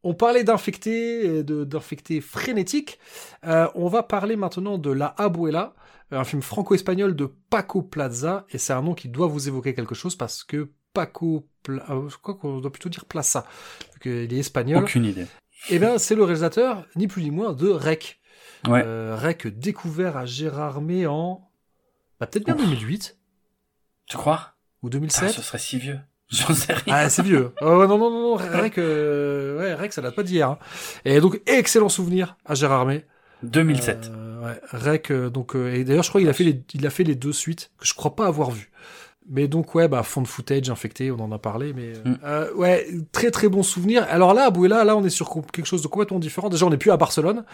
On 0.03 0.13
parlait 0.13 0.43
d'infectés, 0.43 1.43
de, 1.43 1.63
d'infectés 1.63 2.21
frénétiques. 2.21 2.99
Euh, 3.45 3.67
on 3.75 3.87
va 3.87 4.03
parler 4.03 4.35
maintenant 4.35 4.77
de 4.77 4.91
La 4.91 5.07
Abuela, 5.17 5.73
un 6.11 6.23
film 6.23 6.41
franco-espagnol 6.41 7.15
de 7.15 7.25
Paco 7.49 7.81
Plaza, 7.81 8.45
et 8.49 8.57
c'est 8.57 8.73
un 8.73 8.81
nom 8.81 8.93
qui 8.93 9.09
doit 9.09 9.27
vous 9.27 9.47
évoquer 9.47 9.73
quelque 9.73 9.95
chose 9.95 10.15
parce 10.15 10.43
que 10.43 10.69
Paco, 10.93 11.47
Pla... 11.63 11.85
euh, 11.89 12.09
je 12.09 12.17
crois 12.17 12.35
qu'on 12.35 12.59
doit 12.59 12.71
plutôt 12.71 12.89
dire 12.89 13.05
Plaza, 13.05 13.45
vu 13.93 13.99
qu'il 13.99 14.33
est 14.33 14.39
espagnol. 14.39 14.83
Aucune 14.83 15.05
idée. 15.05 15.25
Et 15.69 15.79
ben, 15.79 15.97
c'est 15.97 16.15
le 16.15 16.23
réalisateur, 16.23 16.85
ni 16.95 17.07
plus 17.07 17.23
ni 17.23 17.31
moins, 17.31 17.53
de 17.53 17.69
Rec. 17.69 18.19
Ouais. 18.67 18.83
Euh, 18.85 19.15
Rec 19.17 19.47
découvert 19.47 20.17
à 20.17 20.25
Gérardmer 20.25 21.07
en, 21.07 21.49
bah, 22.19 22.27
peut-être 22.27 22.45
bien 22.45 22.55
Ouf. 22.55 22.61
2008 22.61 23.17
Tu 24.07 24.17
crois? 24.17 24.53
Ou 24.81 24.87
Putain, 24.89 24.99
2007. 24.99 25.29
Ce 25.31 25.41
serait 25.41 25.59
si 25.59 25.79
vieux. 25.79 25.99
J'en 26.29 26.53
sais 26.53 26.73
rien. 26.73 26.95
Ah, 26.95 27.09
c'est 27.09 27.21
vieux. 27.21 27.51
Oh, 27.61 27.85
non, 27.85 27.97
non, 27.97 28.09
non, 28.09 28.21
non, 28.21 28.35
Rec, 28.61 28.77
euh, 28.77 29.59
ouais, 29.59 29.73
Rec, 29.75 29.93
ça 29.93 30.01
date 30.01 30.15
pas 30.15 30.23
d'hier. 30.23 30.49
hein. 30.51 30.57
Et 31.05 31.19
donc, 31.21 31.41
excellent 31.45 31.89
souvenir 31.89 32.37
à 32.45 32.55
Gérardmer. 32.55 33.05
2007. 33.43 34.09
Euh, 34.11 34.41
ouais, 34.45 34.59
Rec, 34.71 35.11
euh, 35.11 35.29
donc, 35.29 35.55
euh, 35.55 35.73
et 35.73 35.83
d'ailleurs, 35.83 36.03
je 36.03 36.09
crois 36.09 36.21
qu'il 36.21 36.29
a 36.29 36.33
fait 36.33 36.45
les, 36.45 36.63
il 36.73 36.87
a 36.87 36.89
fait 36.89 37.03
les 37.03 37.15
deux 37.15 37.33
suites 37.33 37.71
que 37.77 37.85
je 37.85 37.93
crois 37.93 38.15
pas 38.15 38.25
avoir 38.25 38.51
vues. 38.51 38.71
Mais 39.29 39.47
donc 39.47 39.73
ouais, 39.73 39.87
bah 39.87 40.03
fond 40.03 40.21
de 40.21 40.27
footage 40.27 40.69
infecté, 40.69 41.09
on 41.09 41.15
en 41.21 41.31
a 41.31 41.37
parlé, 41.39 41.71
mais 41.71 41.93
euh, 41.95 42.09
Mm. 42.09 42.17
euh, 42.25 42.53
ouais, 42.55 42.87
très 43.13 43.31
très 43.31 43.47
bon 43.47 43.63
souvenir. 43.63 44.05
Alors 44.09 44.33
là, 44.33 44.47
Abuela, 44.47 44.83
là 44.83 44.97
on 44.97 45.03
est 45.05 45.09
sur 45.09 45.29
quelque 45.53 45.65
chose 45.65 45.81
de 45.81 45.87
complètement 45.87 46.19
différent. 46.19 46.49
Déjà, 46.49 46.65
on 46.65 46.69
n'est 46.69 46.77
plus 46.77 46.91
à 46.91 46.97
Barcelone, 46.97 47.45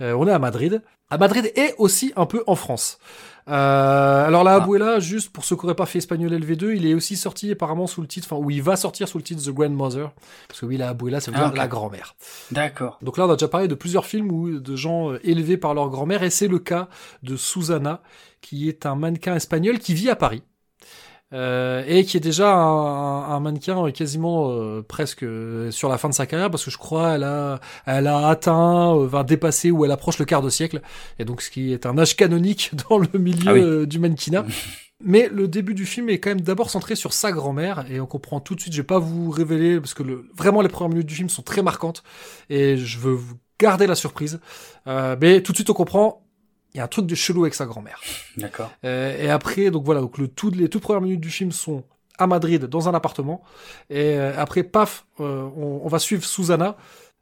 euh, 0.00 0.14
on 0.14 0.26
est 0.26 0.32
à 0.32 0.38
Madrid. 0.38 0.80
À 1.10 1.18
Madrid 1.18 1.52
et 1.54 1.74
aussi 1.76 2.14
un 2.16 2.24
peu 2.24 2.42
en 2.46 2.54
France. 2.54 2.98
Euh, 3.48 4.26
alors 4.26 4.44
là, 4.44 4.52
Ah. 4.52 4.62
Abuela, 4.62 5.00
juste 5.00 5.30
pour 5.30 5.44
ceux 5.44 5.56
qui 5.56 5.62
n'auraient 5.64 5.74
pas 5.74 5.86
fait 5.86 5.98
espagnol 5.98 6.32
LV2, 6.32 6.76
il 6.76 6.86
est 6.86 6.94
aussi 6.94 7.16
sorti 7.16 7.50
apparemment 7.50 7.86
sous 7.86 8.00
le 8.00 8.06
titre, 8.06 8.28
enfin 8.30 8.42
où 8.42 8.50
il 8.50 8.62
va 8.62 8.76
sortir 8.76 9.08
sous 9.08 9.18
le 9.18 9.24
titre 9.24 9.42
The 9.42 9.50
Grandmother, 9.54 10.10
parce 10.48 10.60
que 10.60 10.66
oui, 10.66 10.76
la 10.76 10.90
Abuela, 10.90 11.20
ça 11.20 11.30
veut 11.30 11.38
Ah, 11.40 11.48
dire 11.48 11.56
la 11.56 11.68
grand-mère. 11.68 12.14
D'accord. 12.52 12.98
Donc 13.02 13.16
là, 13.18 13.26
on 13.26 13.30
a 13.30 13.34
déjà 13.36 13.48
parlé 13.48 13.68
de 13.68 13.74
plusieurs 13.74 14.04
films 14.06 14.30
où 14.30 14.58
de 14.60 14.76
gens 14.76 15.12
euh, 15.12 15.20
élevés 15.24 15.56
par 15.56 15.74
leur 15.74 15.88
grand-mère, 15.88 16.22
et 16.22 16.30
c'est 16.30 16.48
le 16.48 16.58
cas 16.58 16.88
de 17.22 17.36
Susana, 17.36 18.02
qui 18.40 18.68
est 18.68 18.86
un 18.86 18.94
mannequin 18.94 19.34
espagnol 19.34 19.78
qui 19.78 19.94
vit 19.94 20.10
à 20.10 20.16
Paris. 20.16 20.42
Euh, 21.34 21.84
et 21.86 22.04
qui 22.06 22.16
est 22.16 22.20
déjà 22.20 22.54
un, 22.54 23.24
un 23.34 23.40
mannequin 23.40 23.90
quasiment 23.90 24.50
euh, 24.50 24.80
presque 24.80 25.24
euh, 25.24 25.70
sur 25.70 25.90
la 25.90 25.98
fin 25.98 26.08
de 26.08 26.14
sa 26.14 26.24
carrière 26.24 26.50
parce 26.50 26.64
que 26.64 26.70
je 26.70 26.78
crois 26.78 27.16
elle 27.16 27.24
a 27.24 27.60
elle 27.84 28.06
a 28.06 28.28
atteint 28.28 28.96
euh, 28.96 29.06
va 29.06 29.24
dépasser 29.24 29.70
ou 29.70 29.84
elle 29.84 29.90
approche 29.90 30.18
le 30.18 30.24
quart 30.24 30.40
de 30.40 30.48
siècle 30.48 30.80
et 31.18 31.26
donc 31.26 31.42
ce 31.42 31.50
qui 31.50 31.74
est 31.74 31.84
un 31.84 31.98
âge 31.98 32.16
canonique 32.16 32.70
dans 32.88 32.96
le 32.96 33.18
milieu 33.18 33.42
Ah 33.46 33.52
oui. 33.52 33.60
euh, 33.60 33.84
du 33.86 33.98
mannequinat 33.98 34.46
mais 35.04 35.28
le 35.30 35.48
début 35.48 35.74
du 35.74 35.84
film 35.84 36.08
est 36.08 36.18
quand 36.18 36.30
même 36.30 36.40
d'abord 36.40 36.70
centré 36.70 36.96
sur 36.96 37.12
sa 37.12 37.30
grand-mère 37.30 37.84
et 37.90 38.00
on 38.00 38.06
comprend 38.06 38.40
tout 38.40 38.54
de 38.54 38.60
suite. 38.60 38.72
Je 38.72 38.80
vais 38.80 38.86
pas 38.86 38.98
vous 38.98 39.30
révéler 39.30 39.78
parce 39.80 39.94
que 39.94 40.02
le, 40.02 40.28
vraiment 40.34 40.60
les 40.62 40.68
premières 40.68 40.88
minutes 40.88 41.06
du 41.06 41.14
film 41.14 41.28
sont 41.28 41.42
très 41.42 41.62
marquantes 41.62 42.02
et 42.50 42.76
je 42.76 42.98
veux 42.98 43.12
vous 43.12 43.34
garder 43.60 43.86
la 43.86 43.94
surprise. 43.94 44.40
Euh, 44.88 45.14
mais 45.20 45.40
tout 45.42 45.52
de 45.52 45.56
suite 45.58 45.70
on 45.70 45.74
comprend. 45.74 46.24
Il 46.78 46.80
y 46.80 46.82
a 46.82 46.84
un 46.84 46.88
truc 46.88 47.06
de 47.06 47.16
chelou 47.16 47.42
avec 47.42 47.54
sa 47.54 47.66
grand-mère. 47.66 48.00
D'accord. 48.36 48.70
Euh, 48.84 49.20
et 49.20 49.28
après, 49.28 49.72
donc 49.72 49.84
voilà, 49.84 50.00
donc 50.00 50.16
le 50.16 50.28
tout, 50.28 50.50
les 50.50 50.68
toutes 50.68 50.82
premières 50.82 51.00
minutes 51.00 51.20
du 51.20 51.28
film 51.28 51.50
sont 51.50 51.82
à 52.18 52.28
Madrid 52.28 52.66
dans 52.66 52.88
un 52.88 52.94
appartement. 52.94 53.42
Et 53.90 54.16
euh, 54.16 54.32
après, 54.40 54.62
paf, 54.62 55.04
euh, 55.18 55.48
on, 55.56 55.80
on 55.82 55.88
va 55.88 55.98
suivre 55.98 56.24
Susanna. 56.24 56.76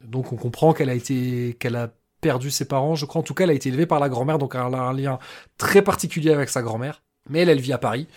Donc 0.04 0.30
on 0.34 0.36
comprend 0.36 0.74
qu'elle 0.74 0.90
a 0.90 0.94
été, 0.94 1.56
qu'elle 1.58 1.76
a 1.76 1.88
perdu 2.20 2.50
ses 2.50 2.66
parents. 2.66 2.96
Je 2.96 3.06
crois 3.06 3.20
en 3.20 3.24
tout 3.24 3.32
cas, 3.32 3.44
elle 3.44 3.50
a 3.50 3.54
été 3.54 3.70
élevée 3.70 3.86
par 3.86 3.98
la 3.98 4.10
grand-mère, 4.10 4.36
donc 4.36 4.54
elle 4.54 4.60
a 4.74 4.82
un 4.82 4.92
lien 4.92 5.18
très 5.56 5.80
particulier 5.80 6.32
avec 6.32 6.50
sa 6.50 6.60
grand-mère. 6.60 7.02
Mais 7.30 7.40
elle, 7.40 7.48
elle 7.48 7.60
vit 7.60 7.72
à 7.72 7.78
Paris. 7.78 8.08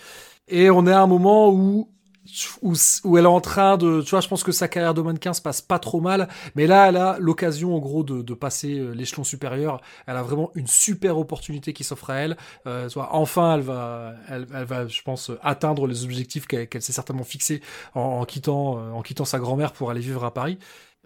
Et 0.49 0.69
on 0.69 0.85
est 0.87 0.91
à 0.91 1.01
un 1.01 1.07
moment 1.07 1.49
où 1.53 1.89
où, 2.61 3.17
elle 3.17 3.25
est 3.25 3.27
en 3.27 3.41
train 3.41 3.77
de, 3.77 4.01
tu 4.01 4.11
vois, 4.11 4.21
je 4.21 4.27
pense 4.27 4.43
que 4.43 4.51
sa 4.51 4.67
carrière 4.67 4.93
de 4.93 5.01
mannequin 5.01 5.33
se 5.33 5.41
passe 5.41 5.61
pas 5.61 5.79
trop 5.79 6.01
mal, 6.01 6.27
mais 6.55 6.67
là, 6.67 6.89
elle 6.89 6.97
a 6.97 7.17
l'occasion, 7.19 7.75
en 7.75 7.79
gros, 7.79 8.03
de, 8.03 8.21
de 8.21 8.33
passer 8.33 8.79
euh, 8.79 8.91
l'échelon 8.91 9.23
supérieur. 9.23 9.81
Elle 10.07 10.15
a 10.15 10.23
vraiment 10.23 10.51
une 10.55 10.67
super 10.67 11.17
opportunité 11.17 11.73
qui 11.73 11.83
s'offre 11.83 12.09
à 12.09 12.15
elle. 12.15 12.37
Euh, 12.67 12.89
vois, 12.93 13.09
enfin, 13.13 13.55
elle 13.55 13.61
va, 13.61 14.13
elle, 14.29 14.45
va, 14.45 14.87
je 14.87 15.01
pense, 15.01 15.31
atteindre 15.41 15.87
les 15.87 16.03
objectifs 16.03 16.47
qu'elle 16.47 16.67
qu'elle 16.67 16.81
s'est 16.81 16.93
certainement 16.93 17.23
fixés 17.23 17.61
en, 17.95 18.01
en 18.01 18.25
quittant, 18.25 18.77
euh, 18.79 18.91
en 18.91 19.01
quittant 19.01 19.25
sa 19.25 19.39
grand-mère 19.39 19.73
pour 19.73 19.91
aller 19.91 20.01
vivre 20.01 20.23
à 20.23 20.33
Paris. 20.33 20.57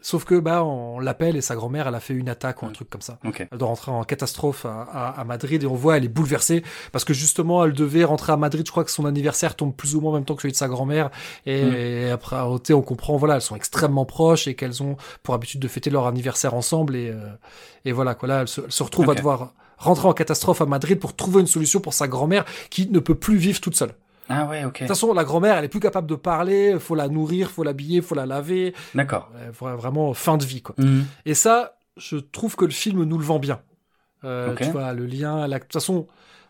Sauf 0.06 0.26
que, 0.26 0.36
bah, 0.38 0.64
on 0.66 1.00
l'appelle 1.00 1.38
et 1.38 1.42
sa 1.42 1.56
grand-mère, 1.56 1.88
elle 1.88 1.96
a 1.96 2.02
fait 2.02 2.14
une 2.14 2.28
attaque 2.28 2.62
ou 2.62 2.66
un 2.66 2.72
truc 2.72 2.90
comme 2.90 3.02
ça. 3.02 3.18
Ok. 3.26 3.48
Elle 3.50 3.58
doit 3.58 3.70
rentrer 3.70 3.90
en 3.90 4.04
catastrophe 4.04 4.66
à, 4.66 4.82
à, 4.92 5.20
à 5.22 5.24
Madrid 5.24 5.64
et 5.64 5.66
on 5.66 5.76
voit 5.76 5.96
elle 5.98 6.04
est 6.04 6.10
bouleversée 6.10 6.62
parce 6.92 7.06
que 7.06 7.14
justement 7.14 7.64
elle 7.64 7.72
devait 7.74 8.04
rentrer 8.04 8.34
à 8.34 8.38
Madrid. 8.38 8.66
Je 8.66 8.72
crois 8.72 8.84
que 8.84 8.92
son 8.92 9.06
anniversaire 9.06 9.56
tombe 9.56 9.74
plus 9.74 9.96
ou 9.96 10.02
moins 10.02 10.12
en 10.12 10.16
même 10.16 10.26
temps 10.26 10.36
que 10.36 10.42
celui 10.42 10.52
de 10.52 10.58
sa 10.58 10.68
grand-mère 10.68 11.10
et, 11.46 11.64
Mm. 11.64 11.74
et 11.76 12.12
après 12.12 12.36
on 12.42 12.82
comprend 12.82 13.16
voilà 13.16 13.36
elles 13.36 13.42
sont 13.42 13.56
extrêmement 13.56 14.04
proches 14.06 14.48
et 14.48 14.56
qu'elles 14.56 14.84
ont 14.84 14.98
pour 15.24 15.34
habitude 15.36 15.62
de 15.62 15.68
fêter 15.70 15.90
leur 15.90 16.06
anniversaire 16.06 16.54
ensemble 16.54 16.96
et 16.98 17.10
euh, 17.10 17.30
et 17.86 17.94
voilà 17.94 18.14
quoi 18.14 18.28
là 18.28 18.42
elle 18.42 18.48
se, 18.50 18.60
elle 18.62 18.72
se 18.72 18.84
retrouve 18.84 19.10
à 19.10 19.16
devoir 19.16 19.54
rentrer 19.78 20.08
en 20.08 20.14
catastrophe 20.14 20.62
à 20.62 20.66
Madrid 20.66 21.00
pour 21.00 21.16
trouver 21.16 21.40
une 21.42 21.48
solution 21.48 21.80
pour 21.80 21.94
sa 21.94 22.08
grand-mère 22.10 22.44
qui 22.70 22.90
ne 22.90 23.00
peut 23.00 23.16
plus 23.16 23.38
vivre 23.38 23.62
toute 23.62 23.76
seule. 23.76 23.94
Ah 24.30 24.46
ouais, 24.48 24.64
ok. 24.66 24.74
De 24.74 24.80
toute 24.80 24.88
façon 24.88 25.14
la 25.14 25.24
grand-mère 25.24 25.58
elle 25.58 25.66
est 25.66 25.70
plus 25.70 25.80
capable 25.80 26.08
de 26.08 26.16
parler, 26.16 26.78
faut 26.80 26.96
la 26.96 27.08
nourrir, 27.10 27.52
faut 27.52 27.64
l'habiller, 27.64 28.02
faut 28.02 28.16
la 28.16 28.26
laver, 28.26 28.74
D'accord. 28.96 29.30
Vra- 29.60 29.76
vraiment 29.76 30.14
fin 30.14 30.38
de 30.38 30.46
vie 30.46 30.62
quoi. 30.62 30.76
Mhm. 30.78 31.06
Et 31.26 31.34
ça, 31.34 31.78
je 31.98 32.18
trouve 32.18 32.56
que 32.56 32.66
le 32.66 32.72
film 32.72 33.04
nous 33.04 33.18
le 33.18 33.26
vend 33.26 33.40
bien. 33.40 33.62
Euh. 34.24 34.56
Tu 34.56 34.70
vois, 34.72 34.94
le 34.94 35.06
lien, 35.06 35.48
la... 35.48 35.58
de 35.60 35.64
toute 35.64 35.74
façon, 35.74 36.08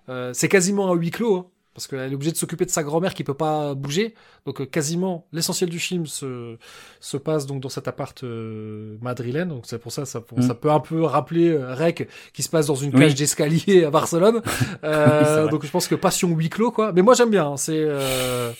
euh, 0.09 0.31
c'est 0.33 0.49
quasiment 0.49 0.91
un 0.91 0.95
huis 0.95 1.11
clos, 1.11 1.37
hein, 1.37 1.45
parce 1.73 1.87
qu'elle 1.87 2.11
est 2.11 2.15
obligée 2.15 2.31
de 2.31 2.37
s'occuper 2.37 2.65
de 2.65 2.69
sa 2.69 2.83
grand-mère 2.83 3.13
qui 3.13 3.23
peut 3.23 3.33
pas 3.33 3.73
bouger. 3.73 4.13
Donc 4.45 4.61
euh, 4.61 4.65
quasiment 4.65 5.25
l'essentiel 5.31 5.69
du 5.69 5.79
film 5.79 6.05
se, 6.05 6.57
se 6.99 7.17
passe 7.17 7.45
donc 7.45 7.61
dans 7.61 7.69
cet 7.69 7.87
appart 7.87 8.23
euh, 8.23 8.97
madrilène. 9.01 9.49
Donc 9.49 9.63
c'est 9.65 9.79
pour 9.79 9.91
ça, 9.91 10.05
ça, 10.05 10.21
Mm. 10.35 10.41
ça 10.41 10.53
peut 10.55 10.71
un 10.71 10.79
peu 10.79 11.03
rappeler 11.03 11.49
euh, 11.49 11.73
Rec 11.73 12.07
qui 12.33 12.43
se 12.43 12.49
passe 12.49 12.67
dans 12.67 12.75
une 12.75 12.93
Oui. 12.95 13.01
cage 13.01 13.15
d'escalier 13.15 13.83
à 13.85 13.89
Barcelone. 13.91 14.41
Euh, 14.83 15.47
donc 15.47 15.65
je 15.65 15.71
pense 15.71 15.87
que 15.87 15.95
passion 15.95 16.29
huis 16.35 16.49
clos 16.49 16.71
quoi. 16.71 16.91
Mais 16.93 17.01
moi 17.01 17.13
j'aime 17.13 17.29
bien. 17.29 17.47
hein, 17.51 17.57
c'est 17.57 17.73
euh... 17.77 18.51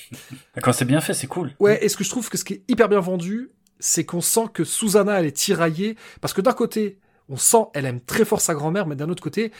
Quand 0.61 0.71
c'est 0.73 0.85
bien 0.85 1.01
fait, 1.01 1.13
c'est 1.13 1.27
cool. 1.27 1.51
Ouais, 1.59 1.83
et 1.83 1.89
ce 1.89 1.97
que 1.97 2.03
je 2.03 2.09
trouve 2.09 2.29
que 2.29 2.37
ce 2.37 2.43
qui 2.43 2.53
est 2.53 2.61
hyper 2.69 2.87
bien 2.89 2.99
vendu, 2.99 3.49
c'est 3.79 4.05
qu'on 4.05 4.21
sent 4.21 4.45
que 4.53 4.63
Susanna, 4.63 5.19
elle 5.19 5.25
est 5.25 5.35
tiraillée, 5.35 5.97
parce 6.21 6.33
que 6.33 6.41
d'un 6.41 6.53
côté, 6.53 6.97
on 7.29 7.35
sent, 7.37 7.65
elle 7.73 7.85
aime 7.85 7.99
très 7.99 8.23
fort 8.25 8.39
sa 8.41 8.53
grand-mère, 8.53 8.87
mais 8.87 8.95
d'un 8.95 9.09
autre 9.09 9.21
côté, 9.23 9.51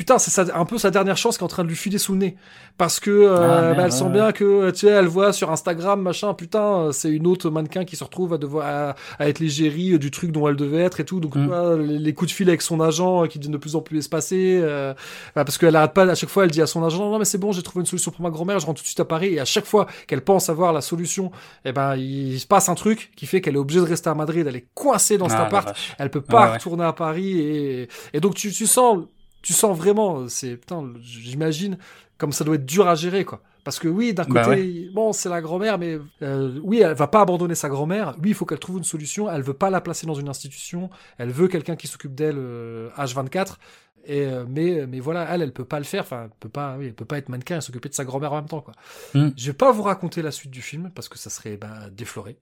putain, 0.00 0.18
c'est 0.18 0.50
un 0.52 0.64
peu 0.64 0.78
sa 0.78 0.90
dernière 0.90 1.18
chance 1.18 1.36
qui 1.36 1.42
est 1.42 1.44
en 1.44 1.48
train 1.48 1.62
de 1.62 1.68
lui 1.68 1.76
filer 1.76 1.98
sous 1.98 2.12
le 2.12 2.18
nez. 2.18 2.36
Parce 2.78 3.00
que 3.00 3.10
euh, 3.10 3.36
Ah, 3.36 3.60
merde, 3.62 3.76
bah, 3.76 3.82
elle 3.84 3.92
sent 3.92 4.08
bien 4.08 4.32
que, 4.32 4.70
tu 4.70 4.78
sais, 4.78 4.86
elle 4.86 5.08
voit 5.08 5.34
sur 5.34 5.50
Instagram, 5.50 6.00
machin, 6.00 6.32
putain, 6.32 6.64
euh, 6.86 6.92
c'est 6.92 7.10
une 7.10 7.26
autre 7.26 7.50
mannequin 7.50 7.84
qui 7.84 7.96
se 7.96 8.04
retrouve 8.04 8.32
à 8.32 8.38
devoir 8.38 8.66
à, 8.66 8.94
à 9.22 9.28
être 9.28 9.40
l'égérie 9.40 9.98
du 9.98 10.10
truc 10.10 10.32
dont 10.32 10.48
elle 10.48 10.56
devait 10.56 10.80
être 10.80 11.00
et 11.00 11.04
tout. 11.04 11.20
Donc, 11.20 11.34
Mm. 11.36 11.82
les, 11.86 11.98
les 11.98 12.14
coups 12.14 12.30
de 12.30 12.34
fil 12.34 12.48
avec 12.48 12.62
son 12.62 12.80
agent 12.80 13.24
euh, 13.24 13.26
qui 13.26 13.38
deviennent 13.38 13.52
de 13.52 13.58
plus 13.58 13.76
en 13.76 13.82
plus 13.82 13.98
espacés. 13.98 14.58
euh, 14.62 14.94
bah, 15.36 15.44
parce 15.44 15.58
qu'elle 15.58 15.76
arrête 15.76 15.92
pas, 15.92 16.04
à 16.10 16.14
chaque 16.14 16.30
fois, 16.30 16.44
elle 16.44 16.50
dit 16.50 16.62
à 16.62 16.66
son 16.66 16.82
agent, 16.82 16.98
non, 17.10 17.18
mais 17.18 17.26
c'est 17.26 17.36
bon, 17.38 17.52
j'ai 17.52 17.62
trouvé 17.62 17.80
une 17.80 17.86
solution 17.86 18.10
pour 18.10 18.22
ma 18.22 18.30
grand-mère, 18.30 18.58
je 18.58 18.64
rentre 18.66 18.78
tout 18.80 18.84
de 18.84 18.88
suite 18.88 19.00
à 19.00 19.04
Paris. 19.04 19.34
Et 19.34 19.40
à 19.40 19.44
chaque 19.44 19.66
fois 19.66 19.86
qu'elle 20.06 20.22
pense 20.22 20.48
avoir 20.48 20.72
la 20.72 20.80
solution, 20.80 21.30
eh 21.66 21.72
ben, 21.72 21.94
il 21.96 22.40
se 22.40 22.46
passe 22.46 22.70
un 22.70 22.74
truc 22.74 23.10
qui 23.16 23.26
fait 23.26 23.42
qu'elle 23.42 23.56
est 23.56 23.58
obligée 23.58 23.80
de 23.80 23.84
rester 23.84 24.08
à 24.08 24.14
Madrid, 24.14 24.46
elle 24.48 24.56
est 24.56 24.66
coincée 24.74 25.18
dans 25.18 25.28
cet 25.28 25.36
Ah, 25.38 25.42
la 25.42 25.46
appart, 25.58 25.76
elle 25.98 26.10
peut 26.10 26.22
pas 26.22 26.44
Ouais, 26.44 26.46
ouais. 26.48 26.52
retourner 26.54 26.84
à 26.84 26.92
Paris 26.94 27.38
et, 27.40 27.88
et 28.14 28.20
donc 28.20 28.34
tu, 28.34 28.50
tu 28.52 28.66
sens, 28.66 29.00
tu 29.42 29.52
sens 29.52 29.76
vraiment, 29.76 30.28
c'est, 30.28 30.56
putain, 30.56 30.92
j'imagine 31.00 31.78
comme 32.18 32.32
ça 32.32 32.44
doit 32.44 32.56
être 32.56 32.66
dur 32.66 32.86
à 32.86 32.94
gérer, 32.94 33.24
quoi. 33.24 33.42
Parce 33.64 33.78
que 33.78 33.88
oui, 33.88 34.14
d'un 34.14 34.24
côté, 34.24 34.86
Bah 34.86 34.92
bon, 34.94 35.12
c'est 35.12 35.28
la 35.28 35.40
grand-mère, 35.40 35.78
mais 35.78 35.98
euh, 36.22 36.58
oui, 36.62 36.80
elle 36.80 36.94
va 36.94 37.06
pas 37.06 37.20
abandonner 37.22 37.54
sa 37.54 37.68
grand-mère. 37.68 38.14
Oui, 38.22 38.30
il 38.30 38.34
faut 38.34 38.46
qu'elle 38.46 38.58
trouve 38.58 38.78
une 38.78 38.84
solution. 38.84 39.30
Elle 39.30 39.42
veut 39.42 39.54
pas 39.54 39.70
la 39.70 39.80
placer 39.80 40.06
dans 40.06 40.14
une 40.14 40.28
institution. 40.28 40.90
Elle 41.18 41.30
veut 41.30 41.48
quelqu'un 41.48 41.76
qui 41.76 41.86
s'occupe 41.86 42.14
d'elle 42.14 42.38
euh, 42.38 42.88
H24. 42.96 43.56
Et 44.06 44.24
euh, 44.26 44.46
mais 44.48 44.86
mais 44.86 44.98
voilà, 44.98 45.26
elle, 45.30 45.42
elle 45.42 45.52
peut 45.52 45.66
pas 45.66 45.78
le 45.78 45.84
faire. 45.84 46.02
Enfin, 46.02 46.24
elle 46.24 46.30
peut 46.40 46.48
pas, 46.48 46.76
oui, 46.78 46.86
elle 46.86 46.94
peut 46.94 47.04
pas 47.04 47.18
être 47.18 47.28
mannequin 47.28 47.58
et 47.58 47.60
s'occuper 47.60 47.90
de 47.90 47.94
sa 47.94 48.04
grand-mère 48.04 48.32
en 48.32 48.36
même 48.36 48.48
temps, 48.48 48.62
quoi. 48.62 48.74
Mm. 49.14 49.28
Je 49.36 49.46
vais 49.46 49.56
pas 49.56 49.72
vous 49.72 49.82
raconter 49.82 50.22
la 50.22 50.30
suite 50.30 50.50
du 50.50 50.62
film 50.62 50.90
parce 50.94 51.08
que 51.08 51.18
ça 51.18 51.28
serait 51.28 51.58
bah, 51.58 51.90
défloré. 51.92 52.38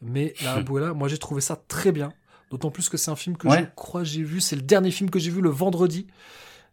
Mais 0.00 0.32
la 0.42 0.52
Abuela, 0.54 0.94
moi 0.94 1.08
j'ai 1.08 1.18
trouvé 1.18 1.42
ça 1.42 1.56
très 1.68 1.92
bien. 1.92 2.12
D'autant 2.50 2.70
plus 2.70 2.88
que 2.88 2.96
c'est 2.96 3.10
un 3.10 3.16
film 3.16 3.36
que 3.36 3.48
Ouais. 3.48 3.60
je 3.60 3.64
crois 3.74 4.04
j'ai 4.04 4.22
vu. 4.22 4.40
C'est 4.40 4.56
le 4.56 4.62
dernier 4.62 4.90
film 4.90 5.10
que 5.10 5.18
j'ai 5.18 5.30
vu 5.30 5.40
le 5.40 5.50
vendredi. 5.50 6.06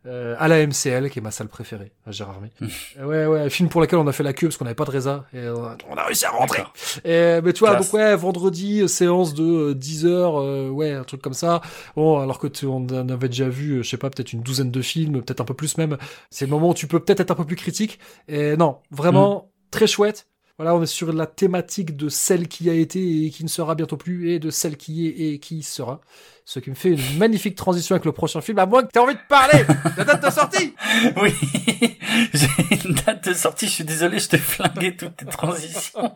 euh, 0.07 0.35
à 0.39 0.47
la 0.47 0.57
MCL, 0.65 1.11
qui 1.11 1.19
est 1.19 1.21
ma 1.21 1.29
salle 1.29 1.47
préférée, 1.47 1.91
à 2.07 2.11
Gérardmer. 2.11 2.49
Euh, 2.97 3.05
ouais, 3.05 3.27
ouais, 3.27 3.49
film 3.51 3.69
pour 3.69 3.81
lequel 3.81 3.99
on 3.99 4.07
a 4.07 4.11
fait 4.11 4.23
la 4.23 4.33
queue 4.33 4.47
parce 4.47 4.57
qu'on 4.57 4.65
n'avait 4.65 4.73
pas 4.73 4.85
de 4.85 4.89
résa. 4.89 5.25
Et 5.31 5.47
on 5.47 5.63
a, 5.63 5.77
on 5.91 5.95
a 5.95 6.03
réussi 6.05 6.25
à 6.25 6.31
rentrer. 6.31 6.63
Et, 7.05 7.39
mais 7.43 7.53
tu 7.53 7.59
vois, 7.59 7.75
Classe. 7.75 7.85
donc 7.91 7.93
ouais, 7.93 8.15
vendredi, 8.15 8.81
euh, 8.81 8.87
séance 8.87 9.35
de 9.35 9.43
euh, 9.43 9.73
10 9.75 10.07
heures, 10.07 10.39
euh, 10.41 10.69
ouais, 10.69 10.91
un 10.93 11.03
truc 11.03 11.21
comme 11.21 11.35
ça. 11.35 11.61
Bon, 11.95 12.17
alors 12.19 12.39
que 12.39 12.47
tu, 12.47 12.65
on 12.65 12.87
avait 13.09 13.29
déjà 13.29 13.47
vu, 13.47 13.73
euh, 13.73 13.83
je 13.83 13.89
sais 13.91 13.97
pas, 13.97 14.09
peut-être 14.09 14.33
une 14.33 14.41
douzaine 14.41 14.71
de 14.71 14.81
films, 14.81 15.21
peut-être 15.21 15.41
un 15.41 15.45
peu 15.45 15.53
plus 15.53 15.77
même. 15.77 15.97
C'est 16.31 16.45
le 16.45 16.49
moment 16.51 16.69
où 16.69 16.73
tu 16.73 16.87
peux 16.87 16.99
peut-être 16.99 17.19
être 17.19 17.29
un 17.31 17.35
peu 17.35 17.45
plus 17.45 17.55
critique. 17.55 17.99
Et 18.27 18.57
non, 18.57 18.79
vraiment, 18.89 19.51
très 19.69 19.85
chouette. 19.85 20.25
Voilà, 20.61 20.75
on 20.75 20.83
est 20.83 20.85
sur 20.85 21.11
la 21.11 21.25
thématique 21.25 21.97
de 21.97 22.07
celle 22.07 22.47
qui 22.47 22.69
a 22.69 22.73
été 22.73 23.25
et 23.25 23.31
qui 23.31 23.43
ne 23.43 23.49
sera 23.49 23.73
bientôt 23.73 23.97
plus, 23.97 24.29
et 24.29 24.37
de 24.37 24.51
celle 24.51 24.77
qui 24.77 25.07
est 25.07 25.33
et 25.33 25.39
qui 25.39 25.63
sera. 25.63 26.01
Ce 26.45 26.59
qui 26.59 26.69
me 26.69 26.75
fait 26.75 26.89
une 26.89 27.17
magnifique 27.17 27.55
transition 27.55 27.95
avec 27.95 28.05
le 28.05 28.11
prochain 28.11 28.41
film, 28.41 28.59
à 28.59 28.67
moins 28.67 28.83
que 28.83 28.91
tu 28.93 28.99
envie 28.99 29.15
de 29.15 29.19
parler 29.27 29.65
La 29.97 30.03
date 30.03 30.23
de 30.23 30.29
sortie 30.29 30.75
Oui, 31.19 31.33
j'ai 32.35 32.47
une 32.85 32.93
date 32.93 33.27
de 33.29 33.33
sortie, 33.33 33.65
je 33.65 33.71
suis 33.71 33.83
désolé, 33.85 34.19
je 34.19 34.29
t'ai 34.29 34.37
flingué 34.37 34.95
toutes 34.95 35.15
tes 35.17 35.25
transitions. 35.25 36.13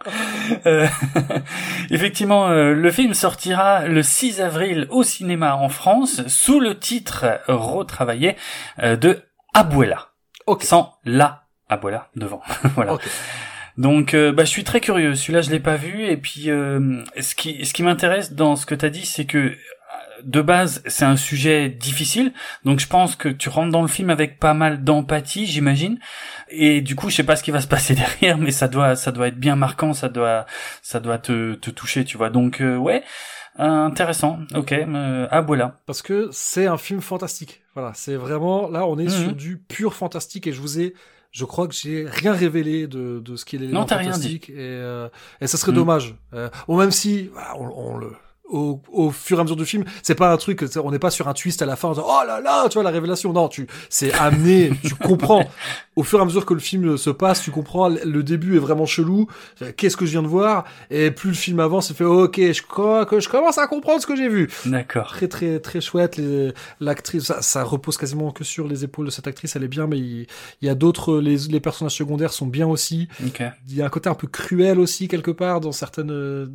Euh, 0.68 0.88
effectivement, 1.90 2.48
euh, 2.50 2.76
le 2.76 2.92
film 2.92 3.16
sortira 3.16 3.88
le 3.88 4.04
6 4.04 4.42
avril 4.42 4.86
au 4.92 5.02
cinéma 5.02 5.56
en 5.56 5.70
France 5.70 6.22
sous 6.28 6.60
le 6.60 6.78
titre 6.78 7.42
retravaillé 7.48 8.36
euh, 8.78 8.96
de 8.96 9.24
Abuela, 9.56 10.10
Ok. 10.46 10.66
sans 10.66 10.94
la 11.04 11.46
Abuela 11.68 12.10
devant. 12.16 12.44
voilà. 12.76 12.94
Ok. 12.94 13.10
Donc, 13.78 14.14
euh, 14.14 14.32
bah, 14.32 14.44
je 14.46 14.50
suis 14.50 14.64
très 14.64 14.80
curieux. 14.80 15.16
Celui-là, 15.16 15.42
je 15.42 15.50
l'ai 15.52 15.60
pas 15.60 15.76
vu. 15.76 16.06
Et 16.06 16.18
puis, 16.18 16.50
euh, 16.50 17.02
ce 17.20 17.36
qui, 17.36 17.66
ce 17.66 17.74
qui 17.74 17.84
m'intéresse 17.84 18.34
dans 18.34 18.56
ce 18.56 18.66
que 18.66 18.76
t'as 18.76 18.90
dit, 18.90 19.06
c'est 19.06 19.26
que 19.26 19.38
euh, 19.38 19.54
de 20.24 20.42
base, 20.42 20.82
c'est 20.88 21.04
un 21.06 21.18
sujet 21.18 21.68
difficile. 21.70 22.32
Donc, 22.64 22.80
je 22.80 22.88
pense 22.88 23.16
que 23.18 23.28
tu 23.28 23.50
rentres 23.50 23.72
dans 23.72 23.82
le 23.82 23.88
film 23.90 24.10
avec 24.10 24.40
pas 24.40 24.54
mal 24.54 24.84
d'empathie, 24.84 25.46
j'imagine. 25.46 26.00
Et 26.50 26.80
du 26.82 26.96
coup, 26.96 27.10
je 27.10 27.16
sais 27.18 27.24
pas 27.24 27.36
ce 27.36 27.44
qui 27.44 27.52
va 27.52 27.60
se 27.60 27.68
passer 27.68 27.96
derrière, 28.22 28.38
mais 28.38 28.52
ça 28.52 28.68
doit, 28.70 28.96
ça 28.96 29.12
doit 29.12 29.28
être 29.28 29.40
bien 29.40 29.58
marquant. 29.58 29.94
Ça 29.94 30.08
doit, 30.08 30.46
ça 30.82 31.00
doit 31.02 31.18
te, 31.18 31.56
te 31.56 31.70
toucher, 31.70 32.06
tu 32.06 32.16
vois. 32.18 32.30
Donc, 32.30 32.62
euh, 32.62 32.78
ouais, 32.78 33.04
euh, 33.60 33.64
intéressant. 33.64 34.40
Ok, 34.56 34.72
euh, 34.72 35.28
ah 35.32 35.42
voilà. 35.42 35.80
parce 35.86 36.02
que 36.02 36.30
c'est 36.32 36.68
un 36.68 36.78
film 36.78 37.02
fantastique. 37.02 37.62
Voilà, 37.74 37.92
c'est 37.94 38.16
vraiment 38.16 38.70
là 38.70 38.86
on 38.86 38.98
est 38.98 39.04
Mhm. 39.04 39.10
sur 39.10 39.34
du 39.34 39.58
pur 39.58 39.94
fantastique 39.94 40.48
et 40.48 40.54
je 40.54 40.62
vous 40.62 40.80
ai 40.80 40.94
je 41.36 41.44
crois 41.44 41.68
que 41.68 41.74
j'ai 41.74 42.06
rien 42.10 42.32
révélé 42.32 42.88
de, 42.88 43.20
de 43.20 43.36
ce 43.36 43.44
qui 43.44 43.58
est 43.58 43.60
l'élément 43.60 43.84
t'as 43.84 43.98
rien 43.98 44.14
fantastique 44.14 44.50
et, 44.50 44.54
euh, 44.58 45.10
et 45.42 45.48
ça 45.48 45.58
serait 45.58 45.74
Mm. 45.74 45.76
dommage. 45.76 46.16
Euh, 46.34 46.50
ou 46.70 46.78
même 46.78 46.92
si 46.92 47.28
voilà, 47.34 47.58
on, 47.60 47.68
on 47.94 47.98
le 47.98 48.12
au, 48.50 48.82
au 48.92 49.12
fur 49.12 49.38
et 49.38 49.42
à 49.42 49.44
mesure 49.44 49.56
du 49.56 49.66
film, 49.66 49.84
c'est 50.04 50.16
pas 50.16 50.32
un 50.32 50.38
truc, 50.38 50.64
c'est- 50.70 50.80
on 50.80 50.92
n'est 50.92 51.00
pas 51.00 51.10
sur 51.12 51.28
un 51.28 51.34
twist 51.34 51.62
à 51.62 51.66
la 51.66 51.76
fin, 51.76 51.88
en 51.90 51.92
disant, 51.94 52.06
oh 52.08 52.26
là 52.28 52.40
là, 52.42 52.68
tu 52.70 52.76
vois 52.76 52.84
la 52.84 52.90
révélation. 52.92 53.34
Non, 53.34 53.48
tu, 53.48 53.68
c'est 53.90 54.14
amené, 54.14 54.72
tu 54.84 54.94
comprends. 54.96 55.46
Au 55.96 56.04
fur 56.04 56.20
et 56.20 56.22
à 56.22 56.26
mesure 56.26 56.46
que 56.46 56.54
le 56.54 56.60
film 56.60 56.98
se 56.98 57.10
passe, 57.10 57.42
tu 57.42 57.52
comprends. 57.52 57.88
Le 57.88 58.22
début 58.22 58.58
est 58.58 58.60
vraiment 58.60 58.86
chelou. 58.86 59.28
Qu'est-ce 59.78 59.96
que 59.96 60.06
je 60.06 60.12
viens 60.12 60.24
de 60.24 60.28
voir? 60.28 60.66
Et 60.92 61.10
plus 61.10 61.30
le 61.30 61.36
film 61.36 61.60
avance, 61.62 61.90
il 61.90 61.96
fait, 61.96 62.04
ok, 62.04 62.36
je 62.38 62.62
crois 62.62 63.06
que 63.06 63.20
je 63.22 63.30
commence 63.30 63.58
à 63.58 63.66
comprendre 63.68 64.02
ce 64.02 64.06
que 64.08 64.16
j'ai 64.16 64.28
vu 64.28 64.50
D'accord. 64.66 65.08
très 65.08 65.28
très 65.30 65.60
très 65.60 65.80
chouette 65.82 66.20
l'actrice 66.80 67.24
ça, 67.24 67.42
ça 67.42 67.64
repose 67.64 67.98
quasiment 67.98 68.32
que 68.32 68.44
sur 68.44 68.68
les 68.68 68.84
épaules 68.84 69.06
de 69.06 69.12
cette 69.12 69.28
actrice 69.28 69.56
elle 69.56 69.64
est 69.64 69.68
bien 69.70 69.88
mais 69.88 69.98
il, 69.98 70.28
il 70.62 70.66
y 70.68 70.70
a 70.70 70.76
d'autres 70.76 71.18
les, 71.20 71.38
les 71.50 71.60
personnages 71.60 71.96
secondaires 71.96 72.34
sont 72.34 72.46
bien 72.48 72.68
aussi 72.68 73.08
Ok. 73.26 73.42
il 73.70 73.76
y 73.76 73.82
a 73.82 73.86
un 73.86 73.90
côté 73.90 74.10
un 74.10 74.14
peu 74.16 74.28
cruel 74.28 74.80
aussi 74.80 75.08
quelque 75.08 75.32
part 75.32 75.62
dans 75.62 75.72
certaines 75.72 76.12
euh, 76.12 76.46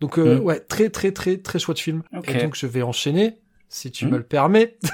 donc 0.00 0.18
euh, 0.18 0.24
Mm. 0.38 0.40
ouais 0.44 0.60
très 0.60 0.88
très 0.88 1.12
très 1.12 1.33
très 1.42 1.58
chouette 1.58 1.78
film 1.78 2.02
et 2.24 2.42
donc 2.42 2.54
je 2.56 2.66
vais 2.66 2.82
enchaîner 2.82 3.38
si 3.68 3.90
tu 3.90 4.06
Mm. 4.06 4.10
me 4.10 4.16
le 4.18 4.24
permets 4.24 4.76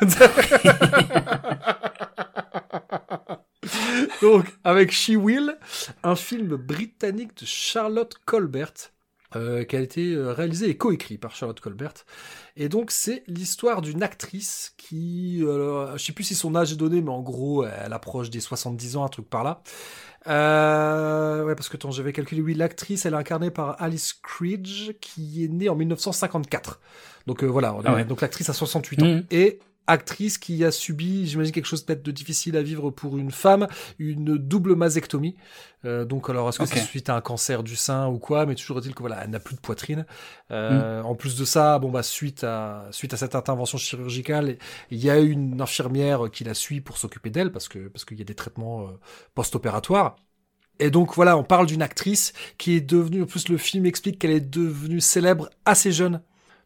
donc 4.23 4.47
avec 4.65 4.91
She 4.93 5.11
Will 5.11 5.57
un 6.03 6.17
film 6.17 6.57
britannique 6.57 7.37
de 7.41 7.47
Charlotte 7.47 8.15
Colbert 8.25 8.73
euh, 9.37 9.65
qui 9.65 9.77
a 9.77 9.81
été 9.81 10.15
euh, 10.15 10.33
réalisé 10.33 10.69
et 10.71 10.77
coécrit 10.77 11.19
par 11.19 11.37
Charlotte 11.37 11.61
Colbert. 11.61 11.93
Et 12.63 12.69
donc 12.69 12.91
c'est 12.91 13.23
l'histoire 13.27 13.81
d'une 13.81 14.03
actrice 14.03 14.75
qui, 14.77 15.43
euh, 15.43 15.97
je 15.97 16.05
sais 16.05 16.13
plus 16.13 16.25
si 16.25 16.35
son 16.35 16.55
âge 16.55 16.73
est 16.73 16.77
donné, 16.77 17.01
mais 17.01 17.09
en 17.11 17.23
gros 17.23 17.65
elle 17.65 17.93
approche 17.95 18.29
des 18.29 18.39
70 18.41 18.97
ans, 18.99 19.05
un 19.05 19.09
truc 19.09 19.29
par 19.31 19.43
là. 19.45 19.63
Euh, 20.27 21.45
ouais, 21.45 21.55
parce 21.55 21.69
que 21.69 21.77
attends, 21.77 21.91
j'avais 21.91 22.13
calculé, 22.13 22.43
oui, 22.43 22.55
l'actrice, 22.55 23.07
elle 23.07 23.15
est 23.15 23.17
incarnée 23.17 23.51
par 23.51 23.81
Alice 23.83 24.13
Cridge, 24.13 24.93
qui 25.01 25.45
est 25.45 25.49
née 25.49 25.69
en 25.69 25.75
1954. 25.75 26.81
Donc 27.27 27.43
euh, 27.43 27.47
voilà, 27.47 27.75
on 27.75 27.81
est- 27.83 27.87
Ah 27.87 27.95
ouais. 27.95 28.05
donc 28.05 28.21
l'actrice 28.21 28.49
a 28.51 28.53
68 28.53 29.03
ans. 29.03 29.07
Mhm. 29.07 29.25
Et 29.31 29.59
actrice 29.91 30.39
qui 30.39 30.65
a 30.65 30.71
subi, 30.71 31.27
j'imagine 31.27 31.53
quelque 31.53 31.67
chose 31.67 31.83
peut-être 31.83 32.03
de 32.03 32.11
difficile 32.11 32.57
à 32.57 32.63
vivre 32.63 32.91
pour 32.91 33.19
une 33.19 33.31
femme, 33.31 33.67
une 33.99 34.37
double 34.37 34.77
mastectomie. 34.77 35.37
Euh, 35.85 36.05
donc 36.05 36.31
alors, 36.31 36.49
est-ce 36.49 36.59
que 36.59 36.67
c'est 36.67 36.81
suite 36.81 37.09
à 37.09 37.17
un 37.17 37.21
cancer 37.21 37.63
du 37.63 37.75
sein 37.75 38.07
ou 38.09 38.19
quoi? 38.19 38.47
Mais 38.47 38.55
toujours 38.55 38.79
est-il 38.79 38.95
que 38.95 39.01
voilà, 39.01 39.23
elle 39.25 39.31
n'a 39.31 39.41
plus 39.41 39.57
de 39.57 39.61
poitrine. 39.61 40.07
Euh, 40.51 41.03
En 41.03 41.15
plus 41.15 41.37
de 41.37 41.45
ça, 41.45 41.79
bon 41.79 41.91
bah 41.91 42.03
suite 42.03 42.45
à 42.45 42.87
suite 42.91 43.15
à 43.15 43.17
cette 43.17 43.35
intervention 43.35 43.79
chirurgicale, 43.79 44.59
il 44.91 44.99
y 44.99 45.11
a 45.11 45.19
une 45.19 45.61
infirmière 45.61 46.31
qui 46.31 46.45
la 46.45 46.55
suit 46.55 46.81
pour 46.81 46.97
s'occuper 46.97 47.31
d'elle 47.31 47.51
parce 47.51 47.69
que 47.69 47.89
parce 47.89 48.05
qu'il 48.05 48.19
y 48.19 48.23
a 48.23 48.25
des 48.25 48.35
traitements 48.35 48.83
euh, 48.83 48.91
post-opératoires. 49.35 50.17
Et 50.79 50.91
donc 50.91 51.15
voilà, 51.15 51.37
on 51.37 51.45
parle 51.45 51.67
d'une 51.67 51.83
actrice 51.83 52.33
qui 52.57 52.75
est 52.75 52.81
devenue, 52.81 53.23
en 53.23 53.27
plus 53.27 53.49
le 53.49 53.59
film 53.59 53.85
explique 53.85 54.19
qu'elle 54.19 54.31
est 54.31 54.41
devenue 54.41 55.01
célèbre 55.01 55.51
assez 55.67 55.93
jeune, 55.93 56.23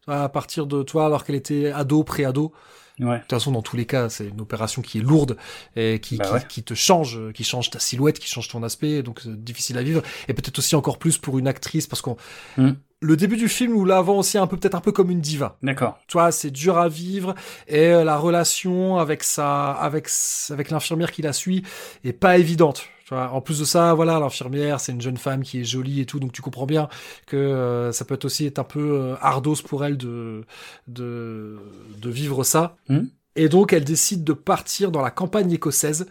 à 0.06 0.28
partir 0.28 0.66
de 0.66 0.82
toi 0.84 1.06
alors 1.06 1.24
qu'elle 1.24 1.34
était 1.36 1.72
ado, 1.72 2.04
pré-ado. 2.04 2.52
Ouais. 3.00 3.16
De 3.16 3.20
toute 3.22 3.30
façon, 3.30 3.50
dans 3.50 3.62
tous 3.62 3.76
les 3.76 3.86
cas, 3.86 4.08
c'est 4.08 4.28
une 4.28 4.40
opération 4.40 4.80
qui 4.80 4.98
est 4.98 5.02
lourde 5.02 5.36
et 5.74 5.98
qui, 6.00 6.16
Bah 6.16 6.24
qui, 6.26 6.32
ouais. 6.34 6.42
qui 6.48 6.62
te 6.62 6.74
change, 6.74 7.18
euh, 7.18 7.32
qui 7.32 7.42
change 7.42 7.70
ta 7.70 7.80
silhouette, 7.80 8.18
qui 8.20 8.28
change 8.28 8.48
ton 8.48 8.62
aspect, 8.62 9.02
donc 9.02 9.20
c'est 9.22 9.42
difficile 9.42 9.78
à 9.78 9.82
vivre. 9.82 10.02
Et 10.28 10.34
peut-être 10.34 10.58
aussi 10.60 10.76
encore 10.76 10.98
plus 10.98 11.18
pour 11.18 11.38
une 11.38 11.48
actrice, 11.48 11.86
parce 11.88 12.02
qu'on 12.02 12.16
Mm. 12.56 12.70
Le 13.04 13.16
début 13.16 13.36
du 13.36 13.48
film 13.48 13.72
nous 13.72 13.84
l'avant 13.84 14.18
aussi 14.18 14.38
un 14.38 14.46
peu 14.46 14.56
peut-être 14.56 14.74
un 14.74 14.80
peu 14.80 14.92
comme 14.92 15.10
une 15.10 15.20
diva. 15.20 15.56
D'accord. 15.62 15.98
Tu 16.08 16.14
vois, 16.14 16.32
c'est 16.32 16.50
dur 16.50 16.78
à 16.78 16.88
vivre 16.88 17.34
et 17.68 17.88
euh, 17.88 18.02
la 18.02 18.16
relation 18.16 18.96
avec 18.96 19.22
sa, 19.22 19.72
avec 19.72 20.08
avec 20.50 20.70
l'infirmière 20.70 21.12
qui 21.12 21.20
la 21.20 21.32
suit 21.32 21.62
est 22.04 22.14
pas 22.14 22.38
évidente. 22.38 22.88
Tu 23.06 23.12
vois, 23.12 23.30
en 23.30 23.42
plus 23.42 23.58
de 23.58 23.64
ça, 23.66 23.92
voilà, 23.92 24.18
l'infirmière, 24.18 24.80
c'est 24.80 24.92
une 24.92 25.02
jeune 25.02 25.18
femme 25.18 25.42
qui 25.42 25.60
est 25.60 25.64
jolie 25.64 26.00
et 26.00 26.06
tout, 26.06 26.18
donc 26.18 26.32
tu 26.32 26.40
comprends 26.40 26.64
bien 26.64 26.88
que 27.26 27.36
euh, 27.36 27.92
ça 27.92 28.06
peut 28.06 28.14
être 28.14 28.24
aussi 28.24 28.46
être 28.46 28.58
un 28.58 28.64
peu 28.64 28.80
euh, 28.80 29.14
ardos 29.20 29.56
pour 29.56 29.84
elle 29.84 29.98
de 29.98 30.44
de 30.88 31.58
de 31.98 32.10
vivre 32.10 32.42
ça. 32.42 32.76
Mhm. 32.88 33.10
Et 33.36 33.50
donc 33.50 33.74
elle 33.74 33.84
décide 33.84 34.24
de 34.24 34.32
partir 34.32 34.90
dans 34.90 35.02
la 35.02 35.10
campagne 35.10 35.52
écossaise 35.52 36.06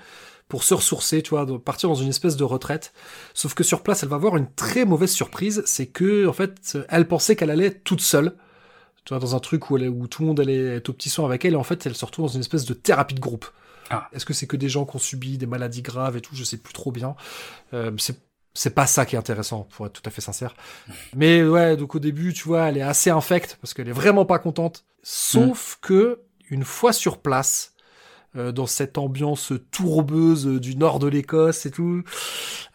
pour 0.53 0.63
se 0.63 0.75
ressourcer, 0.75 1.23
tu 1.23 1.31
vois, 1.31 1.47
de 1.47 1.57
partir 1.57 1.89
dans 1.89 1.95
une 1.95 2.09
espèce 2.09 2.35
de 2.35 2.43
retraite. 2.43 2.93
Sauf 3.33 3.55
que 3.55 3.63
sur 3.63 3.81
place, 3.81 4.03
elle 4.03 4.09
va 4.09 4.17
avoir 4.17 4.37
une 4.37 4.45
très 4.53 4.85
mauvaise 4.85 5.11
surprise, 5.11 5.63
c'est 5.65 5.87
que 5.87 6.27
en 6.27 6.33
fait, 6.33 6.77
elle 6.89 7.07
pensait 7.07 7.35
qu'elle 7.35 7.49
allait 7.49 7.65
être 7.65 7.83
toute 7.83 8.01
seule 8.01 8.35
tu 9.03 9.15
vois, 9.15 9.19
dans 9.19 9.35
un 9.35 9.39
truc 9.39 9.71
où, 9.71 9.77
elle 9.77 9.89
où 9.89 10.05
tout 10.05 10.21
le 10.21 10.27
monde 10.27 10.39
allait 10.39 10.75
être 10.75 10.89
au 10.89 10.93
petit 10.93 11.09
soin 11.09 11.25
avec 11.25 11.43
elle, 11.43 11.53
et 11.53 11.55
en 11.55 11.63
fait, 11.63 11.87
elle 11.87 11.95
se 11.95 12.05
retrouve 12.05 12.27
dans 12.27 12.33
une 12.33 12.41
espèce 12.41 12.65
de 12.65 12.75
thérapie 12.75 13.15
de 13.15 13.19
groupe. 13.19 13.47
Ah. 13.89 14.07
Est-ce 14.13 14.27
que 14.27 14.33
c'est 14.35 14.45
que 14.45 14.55
des 14.55 14.69
gens 14.69 14.85
qui 14.85 14.95
ont 14.95 14.99
subi 14.99 15.39
des 15.39 15.47
maladies 15.47 15.81
graves 15.81 16.17
et 16.17 16.21
tout 16.21 16.35
Je 16.35 16.43
sais 16.43 16.57
plus 16.57 16.73
trop 16.75 16.91
bien. 16.91 17.15
Euh, 17.73 17.89
c'est 17.97 18.21
c'est 18.53 18.75
pas 18.75 18.85
ça 18.85 19.07
qui 19.07 19.15
est 19.15 19.17
intéressant, 19.17 19.67
pour 19.71 19.87
être 19.87 19.93
tout 19.93 20.03
à 20.07 20.11
fait 20.11 20.21
sincère. 20.21 20.53
Mais 21.15 21.43
ouais, 21.43 21.75
donc 21.77 21.95
au 21.95 21.99
début, 21.99 22.31
tu 22.31 22.43
vois, 22.43 22.69
elle 22.69 22.77
est 22.77 22.83
assez 22.83 23.09
infecte 23.09 23.57
parce 23.59 23.73
qu'elle 23.73 23.89
est 23.89 23.91
vraiment 23.93 24.25
pas 24.25 24.37
contente. 24.37 24.85
Sauf 25.01 25.79
que 25.81 26.21
une 26.51 26.63
fois 26.63 26.93
sur 26.93 27.17
place, 27.17 27.72
euh, 28.35 28.51
dans 28.51 28.65
cette 28.67 28.97
ambiance 28.97 29.53
tourbeuse 29.71 30.45
du 30.45 30.75
nord 30.75 30.99
de 30.99 31.07
l'Écosse 31.07 31.65
et 31.65 31.71
tout. 31.71 32.03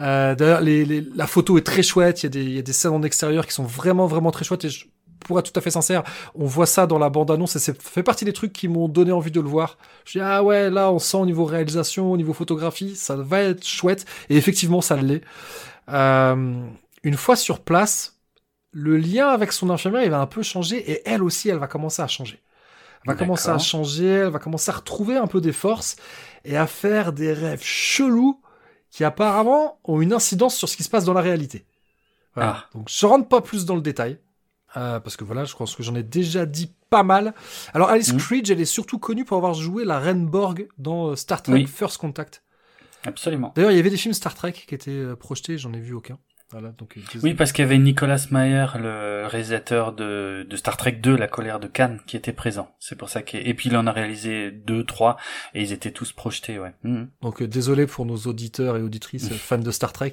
Euh, 0.01 0.35
D'ailleurs, 0.35 0.61
les, 0.61 0.85
les- 0.85 1.07
la 1.15 1.27
photo 1.27 1.59
est 1.59 1.67
très 1.67 1.83
chouette. 1.83 2.23
Il 2.23 2.27
y, 2.27 2.29
a 2.29 2.31
des, 2.31 2.45
il 2.45 2.53
y 2.55 2.59
a 2.59 2.63
des 2.63 2.73
scènes 2.73 2.93
en 2.93 3.03
extérieur 3.03 3.47
qui 3.47 3.53
sont 3.53 3.65
vraiment, 3.65 4.07
vraiment 4.07 4.31
très 4.31 4.45
chouettes. 4.45 4.65
Et 4.65 4.71
je, 4.71 4.87
pour 5.21 5.39
être 5.39 5.53
tout 5.53 5.59
à 5.59 5.63
fait 5.63 5.71
sincère, 5.71 6.05
on 6.35 6.47
voit 6.47 6.67
ça 6.67 6.87
dans 6.87 6.99
la 6.99 7.11
bande-annonce 7.11 7.57
et 7.57 7.59
ça 7.59 7.73
fait 7.79 8.03
partie 8.05 8.25
des 8.25 8.33
trucs 8.33 8.53
qui 8.53 8.69
m'ont 8.69 8.89
donné 8.89 9.13
envie 9.13 9.33
de 9.33 9.41
le 9.41 9.49
voir. 9.49 9.77
Je 10.05 10.13
dis, 10.13 10.21
ah 10.21 10.43
ouais, 10.45 10.71
là, 10.71 10.93
on 10.93 10.99
sent 11.01 11.17
au 11.17 11.27
niveau 11.27 11.45
réalisation, 11.45 12.13
au 12.13 12.17
niveau 12.17 12.33
photographie, 12.33 12.95
ça 12.97 13.17
va 13.17 13.41
être 13.43 13.67
chouette. 13.67 14.07
Et 14.31 14.37
effectivement, 14.37 14.81
ça 14.81 14.97
l'est. 14.97 15.23
Euh, 15.91 16.55
une 17.03 17.17
fois 17.17 17.37
sur 17.37 17.61
place, 17.61 18.19
le 18.73 18.97
lien 18.97 19.29
avec 19.29 19.53
son 19.53 19.71
infirmière, 19.71 20.05
il 20.05 20.11
va 20.11 20.21
un 20.21 20.27
peu 20.27 20.43
changer 20.43 20.79
et 20.91 21.03
elle 21.09 21.23
aussi, 21.23 21.49
elle 21.49 21.59
va 21.59 21.67
commencer 21.69 22.03
à 22.03 22.07
changer. 22.09 22.41
Elle 23.09 23.15
va 23.15 23.19
commencer 23.19 23.49
à 23.51 23.59
changer, 23.59 24.07
elle 24.07 24.29
va 24.31 24.39
commencer 24.39 24.71
à 24.71 24.75
retrouver 24.75 25.17
un 25.17 25.27
peu 25.27 25.41
des 25.41 25.53
forces 25.53 25.97
et 26.45 26.57
à 26.57 26.67
faire 26.67 27.13
des 27.13 27.33
rêves 27.33 27.63
chelous 27.63 28.41
qui 28.91 29.05
apparemment 29.05 29.79
ont 29.85 30.01
une 30.01 30.13
incidence 30.13 30.57
sur 30.57 30.69
ce 30.69 30.77
qui 30.77 30.83
se 30.83 30.91
passe 30.91 31.05
dans 31.05 31.13
la 31.15 31.21
réalité. 31.21 31.67
Voilà. 32.35 32.65
Ah. 32.65 32.69
Donc 32.75 32.89
je 32.91 33.07
rentre 33.07 33.29
pas 33.29 33.41
plus 33.41 33.65
dans 33.65 33.75
le 33.77 33.83
détail. 33.83 34.19
euh, 34.77 35.01
parce 35.01 35.17
que 35.17 35.25
voilà, 35.25 35.45
je 35.45 35.55
pense 35.57 35.75
que 35.75 35.83
j'en 35.83 35.95
ai 35.95 36.03
déjà 36.03 36.45
dit 36.47 36.73
pas 36.91 37.03
mal. 37.03 37.35
Alors 37.75 37.89
Alice 37.91 38.13
Mhm. 38.13 38.19
Cridge, 38.19 38.51
elle 38.51 38.61
est 38.61 38.65
surtout 38.67 38.99
connue 38.99 39.25
pour 39.25 39.37
avoir 39.39 39.55
joué 39.55 39.85
la 39.85 39.99
Reine 39.99 40.27
Borg 40.27 40.69
dans 40.79 41.09
euh, 41.09 41.17
Star 41.17 41.43
Trek 41.43 41.55
Oui. 41.55 41.67
First 41.67 41.97
Contact. 41.99 42.43
Absolument. 43.05 43.53
D'ailleurs, 43.55 43.71
il 43.71 43.77
y 43.77 43.81
avait 43.81 43.91
des 43.91 43.97
films 43.97 44.15
Star 44.15 44.35
Trek 44.35 44.53
qui 44.53 44.75
étaient 44.75 44.91
euh, 44.91 45.17
projetés, 45.17 45.57
j'en 45.59 45.73
ai 45.73 45.81
vu 45.81 45.95
aucun. 45.95 46.19
Voilà, 46.51 46.71
donc 46.71 46.97
euh, 46.97 47.19
Oui, 47.23 47.35
parce 47.35 47.53
qu'il 47.53 47.63
y 47.63 47.67
avait 47.67 47.79
Nicolas 47.79 48.27
Mayer, 48.31 48.67
le 48.79 49.27
réalisateur 49.27 49.93
de, 49.93 50.47
de 50.49 50.57
Star 50.57 50.79
Trek 50.79 50.93
2, 50.93 51.15
La 51.17 51.29
colère 51.29 51.61
de 51.61 51.67
Cannes, 51.67 52.01
qui 52.07 52.17
était 52.17 52.33
présent. 52.33 52.75
C'est 52.79 52.97
pour 52.97 53.11
ça 53.11 53.23
qu'il... 53.23 53.47
Et 53.47 53.53
puis 53.53 53.69
il 53.69 53.77
en 53.77 53.87
a 53.87 53.93
réalisé 53.93 54.51
deux, 54.51 54.83
trois, 54.85 55.19
et 55.53 55.61
ils 55.61 55.73
étaient 55.73 55.91
tous 55.91 56.13
projetés, 56.13 56.59
ouais. 56.59 56.73
Mhm. 56.85 57.09
Donc 57.21 57.43
euh, 57.43 57.47
désolé 57.47 57.87
pour 57.87 58.07
nos 58.07 58.17
auditeurs 58.17 58.77
et 58.77 58.83
auditrices 58.83 59.29
fans 59.35 59.59
de 59.59 59.71
Star 59.71 59.93
Trek. 59.93 60.13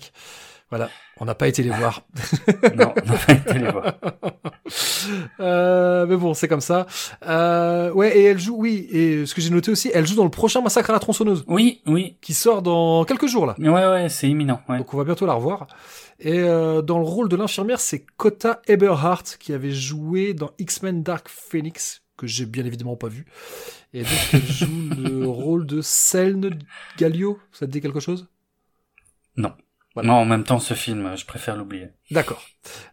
Voilà, 0.69 0.89
on 1.17 1.25
n'a 1.25 1.35
pas 1.35 1.47
été 1.47 1.61
les 1.63 1.69
voir. 1.77 2.01
non, 2.75 2.93
on 3.03 3.05
n'a 3.11 3.17
pas 3.17 3.33
été 3.33 3.53
les 3.59 3.71
voir. 3.71 3.93
Euh, 5.39 6.07
mais 6.07 6.15
bon, 6.17 6.33
c'est 6.33 6.47
comme 6.47 6.61
ça. 6.61 6.87
Euh, 7.27 7.91
ouais, 7.91 8.17
et 8.17 8.23
elle 8.23 8.39
joue, 8.39 8.55
oui, 8.57 8.87
et 8.89 9.27
ce 9.27 9.35
que 9.35 9.41
j'ai 9.41 9.51
noté 9.51 9.69
aussi, 9.69 9.91
elle 9.93 10.07
joue 10.07 10.15
dans 10.15 10.23
le 10.23 10.31
prochain 10.31 10.61
Massacre 10.61 10.89
à 10.89 10.93
la 10.93 10.99
tronçonneuse, 10.99 11.43
Oui, 11.47 11.81
oui. 11.85 12.17
qui 12.21 12.33
sort 12.33 12.63
dans 12.63 13.05
quelques 13.05 13.27
jours 13.27 13.45
là. 13.45 13.53
Ouais, 13.59 13.69
ouais, 13.69 14.09
c'est 14.09 14.27
imminent, 14.27 14.61
ouais. 14.67 14.79
Donc 14.79 14.91
on 14.93 14.97
va 14.97 15.03
bientôt 15.03 15.27
la 15.27 15.33
revoir. 15.33 15.67
Et 16.19 16.39
euh, 16.39 16.81
dans 16.81 16.97
le 16.97 17.05
rôle 17.05 17.29
de 17.29 17.35
l'infirmière, 17.35 17.79
c'est 17.79 18.03
Kota 18.17 18.61
Eberhardt 18.67 19.37
qui 19.39 19.53
avait 19.53 19.71
joué 19.71 20.33
dans 20.33 20.49
X-Men 20.57 21.03
Dark 21.03 21.29
Phoenix, 21.29 22.01
que 22.17 22.25
j'ai 22.25 22.47
bien 22.47 22.65
évidemment 22.65 22.95
pas 22.95 23.07
vu. 23.09 23.25
Et 23.93 24.01
donc 24.01 24.11
elle 24.33 24.47
joue 24.47 24.89
le 24.97 25.27
rôle 25.27 25.67
de 25.67 25.81
Selne 25.81 26.57
Gallio. 26.97 27.37
Ça 27.51 27.67
te 27.67 27.71
dit 27.71 27.81
quelque 27.81 27.99
chose? 27.99 28.27
Voilà. 29.95 30.09
Non, 30.09 30.15
en 30.15 30.25
même 30.25 30.43
temps, 30.43 30.59
ce 30.59 30.73
film, 30.75 31.15
je 31.17 31.25
préfère 31.25 31.55
l'oublier. 31.55 31.87
D'accord. 32.11 32.43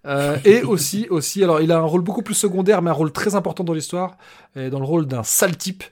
Euh, 0.06 0.38
et 0.44 0.62
aussi, 0.62 1.08
aussi, 1.10 1.42
alors 1.42 1.60
il 1.60 1.70
a 1.72 1.78
un 1.78 1.82
rôle 1.82 2.00
beaucoup 2.02 2.22
plus 2.22 2.34
secondaire, 2.34 2.80
mais 2.80 2.90
un 2.90 2.94
rôle 2.94 3.12
très 3.12 3.34
important 3.34 3.64
dans 3.64 3.72
l'histoire. 3.74 4.16
Et 4.56 4.70
dans 4.70 4.78
le 4.78 4.84
rôle 4.86 5.06
d'un 5.06 5.24
sale 5.24 5.56
type, 5.56 5.82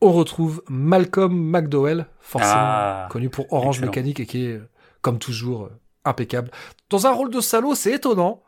on 0.00 0.12
retrouve 0.12 0.62
Malcolm 0.68 1.32
McDowell, 1.34 2.06
forcément 2.20 2.52
Ah, 2.56 3.08
connu 3.10 3.30
pour 3.30 3.52
Orange 3.52 3.76
excellent. 3.78 3.90
Mécanique 3.90 4.20
et 4.20 4.26
qui 4.26 4.46
est, 4.46 4.52
euh, 4.52 4.68
comme 5.02 5.18
toujours, 5.18 5.64
euh, 5.64 5.70
impeccable. 6.04 6.50
Dans 6.88 7.06
un 7.06 7.10
rôle 7.12 7.30
de 7.30 7.40
salaud, 7.40 7.74
c'est 7.74 7.92
étonnant, 7.92 8.42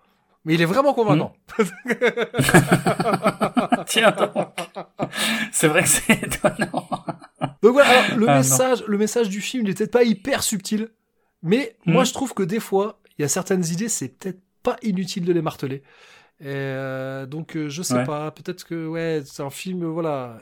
mais 0.44 0.54
il 0.54 0.62
est 0.62 0.66
vraiment 0.66 0.94
convaincant. 0.94 1.32
Tiens 3.86 4.12
donc. 4.12 4.30
C'est 5.52 5.68
vrai 5.68 5.82
que 5.82 5.88
c'est 5.88 6.12
étonnant. 6.22 6.88
Donc 7.62 7.72
voilà, 7.72 7.88
alors, 7.90 8.18
le 8.18 8.28
Ah, 8.28 8.32
non. 8.32 8.38
message, 8.38 8.84
le 8.86 8.98
message 8.98 9.28
du 9.28 9.40
film, 9.40 9.66
il 9.66 9.74
peut-être 9.74 9.90
pas 9.92 10.04
hyper 10.04 10.42
subtil, 10.42 10.90
mais 11.42 11.76
Mhm. 11.86 11.86
moi 11.86 12.04
je 12.04 12.12
trouve 12.12 12.34
que 12.34 12.42
des 12.42 12.60
fois, 12.60 13.00
il 13.18 13.22
y 13.22 13.24
a 13.24 13.28
certaines 13.28 13.64
idées, 13.66 13.88
c'est 13.88 14.08
peut-être 14.08 14.40
pas 14.62 14.76
inutile 14.82 15.24
de 15.24 15.32
les 15.32 15.42
marteler. 15.42 15.82
Et 16.40 16.46
euh, 16.48 17.26
donc 17.26 17.56
euh, 17.56 17.68
je 17.70 17.82
sais 17.82 18.00
Ouais. 18.00 18.06
pas, 18.06 18.30
peut-être 18.32 18.64
que 18.64 18.86
ouais, 18.88 19.22
c'est 19.26 19.42
un 19.42 19.50
film 19.50 19.86
voilà 19.86 20.40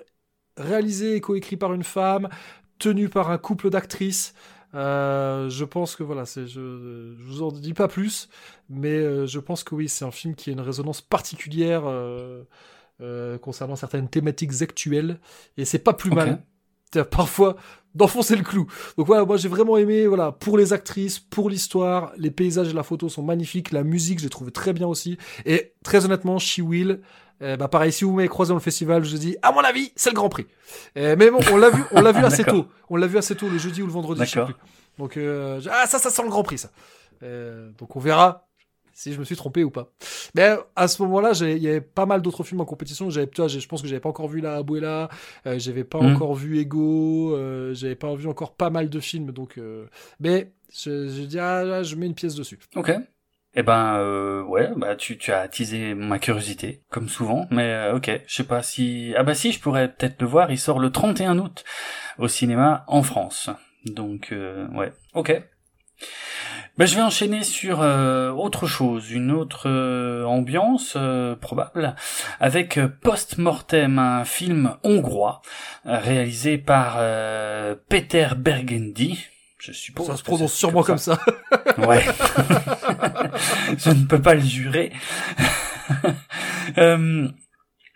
réalisé 0.57 1.17
et 1.17 1.21
coécrit 1.21 1.57
par 1.57 1.75
une 1.75 1.85
femme, 1.85 2.29
tenu 2.79 3.09
par 3.09 3.31
un 3.31 3.39
couple 3.39 3.71
d'actrices. 3.71 4.35
Euh, 4.75 5.49
je 5.51 5.65
pense 5.65 5.97
que 5.97 6.03
voilà, 6.03 6.27
c'est, 6.27 6.47
je, 6.47 7.15
je 7.19 7.23
vous 7.25 7.43
en 7.43 7.53
dis 7.53 7.75
pas 7.75 7.89
plus, 7.89 8.29
mais 8.69 8.91
euh, 8.91 9.27
je 9.27 9.39
pense 9.41 9.65
que 9.65 9.75
oui, 9.75 9.89
c'est 9.89 10.05
un 10.05 10.11
film 10.11 10.35
qui 10.35 10.51
a 10.51 10.53
une 10.53 10.61
résonance 10.61 11.01
particulière 11.01 11.85
euh, 11.87 13.39
concernant 13.39 13.77
certaines 13.77 14.09
thématiques 14.09 14.63
actuelles, 14.63 15.21
et 15.57 15.65
c'est 15.65 15.79
pas 15.81 15.95
plus 15.95 16.11
mal. 16.13 16.43
C'est 16.95 17.11
Parfois 17.11 17.57
d'enfoncer 17.95 18.37
le 18.37 18.43
clou. 18.43 18.67
Donc 18.99 19.07
voilà, 19.07 19.25
moi 19.25 19.37
j'ai 19.37 19.49
vraiment 19.49 19.77
aimé, 19.77 20.07
voilà, 20.07 20.33
pour 20.33 20.59
les 20.59 20.73
actrices, 20.73 21.21
pour 21.21 21.49
l'histoire, 21.49 22.13
les 22.17 22.31
paysages 22.31 22.69
et 22.69 22.73
la 22.73 22.83
photo 22.83 23.09
sont 23.09 23.23
magnifiques, 23.23 23.71
la 23.71 23.85
musique 23.85 24.19
je 24.19 24.25
l'ai 24.25 24.31
trouvé 24.31 24.51
très 24.51 24.73
bien 24.73 24.89
aussi, 24.89 25.17
et 25.47 25.75
très 25.85 26.05
honnêtement, 26.05 26.39
She 26.39 26.59
Will, 26.59 27.01
euh, 27.43 27.57
bah 27.57 27.69
pareil, 27.69 27.93
si 27.93 28.05
vous 28.05 28.13
m'avez 28.13 28.29
croisé 28.29 28.49
dans 28.49 28.57
le 28.57 28.61
festival, 28.61 29.05
je 29.05 29.17
dis, 29.17 29.37
à 29.43 29.53
mon 29.53 29.61
avis, 29.61 29.93
c'est 29.97 30.11
le 30.11 30.15
Grand 30.15 30.29
Prix. 30.29 30.47
Euh, 30.97 31.15
mais 31.19 31.31
bon, 31.31 31.41
on 31.53 31.57
l'a 31.57 31.71
vu, 31.71 31.83
on 31.93 32.01
l'a 32.01 32.13
vu 32.13 32.25
assez 32.25 32.45
tôt. 32.45 32.67
On 32.91 32.97
l'a 32.97 33.07
vu 33.07 33.19
assez 33.19 33.35
tôt, 33.35 33.49
le 33.49 33.59
jeudi 33.59 33.83
ou 33.83 33.87
le 33.87 33.93
vendredi, 33.93 34.25
je 34.25 34.31
sais 34.31 34.45
plus. 34.45 34.55
Donc, 34.99 35.17
euh, 35.17 35.61
ah, 35.71 35.87
ça, 35.87 35.99
ça 35.99 36.11
sent 36.11 36.23
le 36.23 36.31
Grand 36.31 36.43
Prix, 36.43 36.59
ça. 36.59 36.71
Euh, 37.23 37.71
donc, 37.79 37.97
on 37.97 38.01
verra 38.01 38.47
si 38.95 39.13
je 39.13 39.19
me 39.19 39.25
suis 39.25 39.37
trompé 39.37 39.65
ou 39.65 39.71
pas. 39.71 39.91
Mais 40.35 40.57
à 40.77 40.89
ce 40.89 41.03
moment-là, 41.03 41.33
il 41.43 41.59
y 41.63 41.69
avait 41.69 41.81
pas 41.81 42.07
mal 42.07 42.23
d'autres 42.23 42.45
films 42.45 42.61
en 42.61 42.65
compétition. 42.65 43.11
J'avais, 43.11 43.29
je 43.37 43.69
pense 43.69 43.83
que 43.83 43.89
j'avais 43.89 44.01
pas 44.01 44.09
encore 44.09 44.29
vu 44.29 44.41
La 44.41 44.57
Abuela, 44.57 45.09
euh, 45.47 45.59
j'avais 45.59 45.85
pas 45.85 46.01
Mm. 46.01 46.15
encore 46.15 46.35
vu 46.35 46.59
Ego, 46.59 47.35
euh, 47.37 47.75
j'avais 47.75 47.95
pas 47.97 48.15
vu 48.15 48.29
encore 48.29 48.55
pas 48.55 48.71
mal 48.71 48.89
de 48.89 49.01
films. 49.01 49.33
Donc, 49.33 49.59
euh, 49.59 49.87
mais 50.21 50.53
je, 50.73 51.09
je 51.09 51.23
dis, 51.23 51.39
ah, 51.39 51.65
là, 51.65 51.83
je 51.83 51.97
mets 51.97 52.07
une 52.07 52.15
pièce 52.15 52.35
dessus. 52.35 52.59
Ok. 52.77 52.93
Eh 53.57 53.63
ben 53.63 53.99
euh, 54.01 54.43
ouais, 54.43 54.71
bah 54.77 54.97
tu, 54.97 55.17
tu 55.17 55.31
as 55.31 55.39
attisé 55.39 55.95
ma 55.95 56.19
curiosité, 56.19 56.83
comme 56.91 57.09
souvent, 57.09 57.47
mais 57.53 57.71
euh, 57.73 57.95
ok, 57.97 58.11
je 58.27 58.35
sais 58.35 58.43
pas 58.43 58.65
si... 58.65 59.15
Ah 59.17 59.23
bah 59.23 59.35
si, 59.37 59.53
je 59.53 59.61
pourrais 59.61 59.93
peut-être 59.93 60.21
le 60.21 60.27
voir, 60.27 60.51
il 60.51 60.59
sort 60.59 60.81
le 60.81 60.91
31 60.91 61.39
août 61.39 61.63
au 62.19 62.27
cinéma 62.27 62.85
en 62.89 63.05
France. 63.05 63.51
Donc 63.87 64.31
euh, 64.33 64.67
ouais, 64.71 64.93
ok. 65.15 65.41
Ben, 66.77 66.87
je 66.87 66.97
vais 66.97 67.03
enchaîner 67.03 67.45
sur 67.45 67.83
euh, 67.83 68.31
autre 68.33 68.67
chose, 68.67 69.13
une 69.13 69.31
autre 69.31 69.69
euh, 69.71 70.25
ambiance 70.25 70.95
euh, 70.97 71.37
probable, 71.37 71.95
avec 72.41 72.79
euh, 72.79 72.89
Post-Mortem, 72.89 74.01
un 74.01 74.25
film 74.25 74.75
hongrois 74.83 75.41
euh, 75.87 75.99
réalisé 75.99 76.59
par 76.59 76.97
euh, 76.99 77.77
Peter 77.89 78.27
Bergendy. 78.37 79.25
Je 79.59 79.71
suppose. 79.71 80.09
Ça 80.09 80.17
se 80.17 80.25
prononce 80.25 80.53
sûrement 80.53 80.83
comme 80.83 80.99
ça. 80.99 81.19
Ouais. 81.79 82.05
Je 83.79 83.91
ne 83.91 84.05
peux 84.07 84.21
pas 84.21 84.35
le 84.35 84.41
jurer. 84.41 84.93
Euh, 86.79 87.29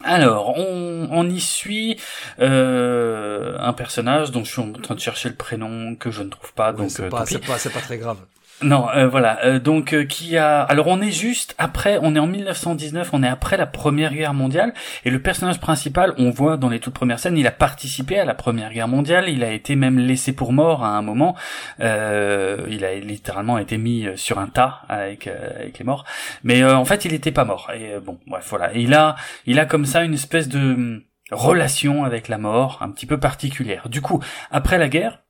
alors, 0.05 0.57
on, 0.59 1.09
on 1.11 1.29
y 1.29 1.41
suit 1.41 1.99
euh, 2.39 3.57
un 3.59 3.73
personnage 3.73 4.31
dont 4.31 4.45
je 4.45 4.53
suis 4.53 4.61
en 4.61 4.73
train 4.73 4.95
de 4.95 5.01
chercher 5.01 5.31
le 5.31 5.35
prénom 5.35 5.97
que 5.97 6.11
je 6.11 6.23
ne 6.23 6.29
trouve 6.29 6.53
pas, 6.53 6.75
donc 6.75 6.91
c'est 6.91 7.05
euh, 7.05 7.09
pas, 7.09 7.25
c'est 7.25 7.39
pas, 7.45 7.57
c'est 7.57 7.73
pas 7.73 7.81
très 7.81 7.97
grave. 7.97 8.19
Non, 8.61 8.89
euh, 8.91 9.07
voilà. 9.07 9.39
euh, 9.45 9.61
donc 9.61 9.93
euh, 9.93 10.05
qui 10.05 10.37
a 10.37 10.63
Alors 10.63 10.89
on 10.89 11.01
est 11.01 11.13
juste 11.13 11.55
après, 11.59 11.99
on 12.03 12.17
est 12.17 12.19
en 12.19 12.27
1919, 12.27 13.11
on 13.13 13.23
est 13.23 13.29
après 13.29 13.57
la 13.57 13.67
Première 13.67 14.13
Guerre 14.13 14.35
mondiale 14.35 14.75
et 15.05 15.11
le 15.11 15.23
personnage 15.23 15.61
principal, 15.61 16.13
on 16.19 16.31
voit 16.31 16.57
dans 16.57 16.69
les 16.69 16.81
toutes 16.81 16.95
premières 16.95 17.21
scènes, 17.21 17.39
il 17.39 17.47
a 17.47 17.53
participé 17.53 18.19
à 18.19 18.25
la 18.25 18.35
Première 18.35 18.73
Guerre 18.73 18.89
mondiale, 18.89 19.29
il 19.29 19.45
a 19.45 19.53
été 19.53 19.77
même 19.77 20.01
laissé 20.01 20.33
pour 20.33 20.53
mort 20.53 20.83
à 20.85 20.89
un 20.89 21.03
moment. 21.03 21.37
Euh, 21.79 22.67
il 22.69 22.85
a 22.85 22.97
littéralement 22.97 23.59
été 23.59 23.79
mis 23.79 24.07
euh, 24.07 24.17
sur 24.17 24.41
un 24.41 24.49
tas 24.49 24.83
avec 24.89 25.29
avec 25.29 25.79
les 25.79 25.85
morts, 25.85 26.05
mais 26.43 26.65
en 26.65 26.85
fait 26.85 27.05
il 27.05 27.15
était 27.15 27.31
pas 27.33 27.45
mort. 27.45 27.71
Et 27.73 28.01
bon, 28.01 28.19
bref, 28.27 28.45
voilà. 28.49 28.73
Il 28.75 28.93
a 28.93 29.15
il 29.47 29.61
a 29.61 29.67
comme 29.67 29.87
ça 29.87 30.03
une 30.03 30.15
espèce 30.15 30.49
de 30.49 30.59
hum, 30.59 31.03
relation 31.31 32.05
avec 32.05 32.27
la 32.27 32.39
mort 32.39 32.79
un 32.81 32.91
petit 32.91 33.07
peu 33.07 33.19
particulière. 33.21 33.89
Du 33.89 34.01
coup, 34.01 34.21
après 34.51 34.79
la 34.79 34.89
guerre, 34.89 35.21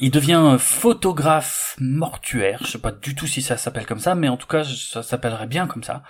il 0.00 0.10
devient 0.10 0.56
photographe 0.58 1.76
mortuaire. 1.78 2.58
Je 2.64 2.72
sais 2.72 2.78
pas 2.78 2.90
du 2.90 3.14
tout 3.14 3.28
si 3.28 3.42
ça 3.42 3.56
s'appelle 3.56 3.86
comme 3.86 4.00
ça, 4.00 4.16
mais 4.16 4.28
en 4.28 4.36
tout 4.36 4.48
cas, 4.48 4.64
ça 4.64 5.04
s'appellerait 5.04 5.46
bien 5.46 5.68
comme 5.68 5.84
ça. 5.84 6.02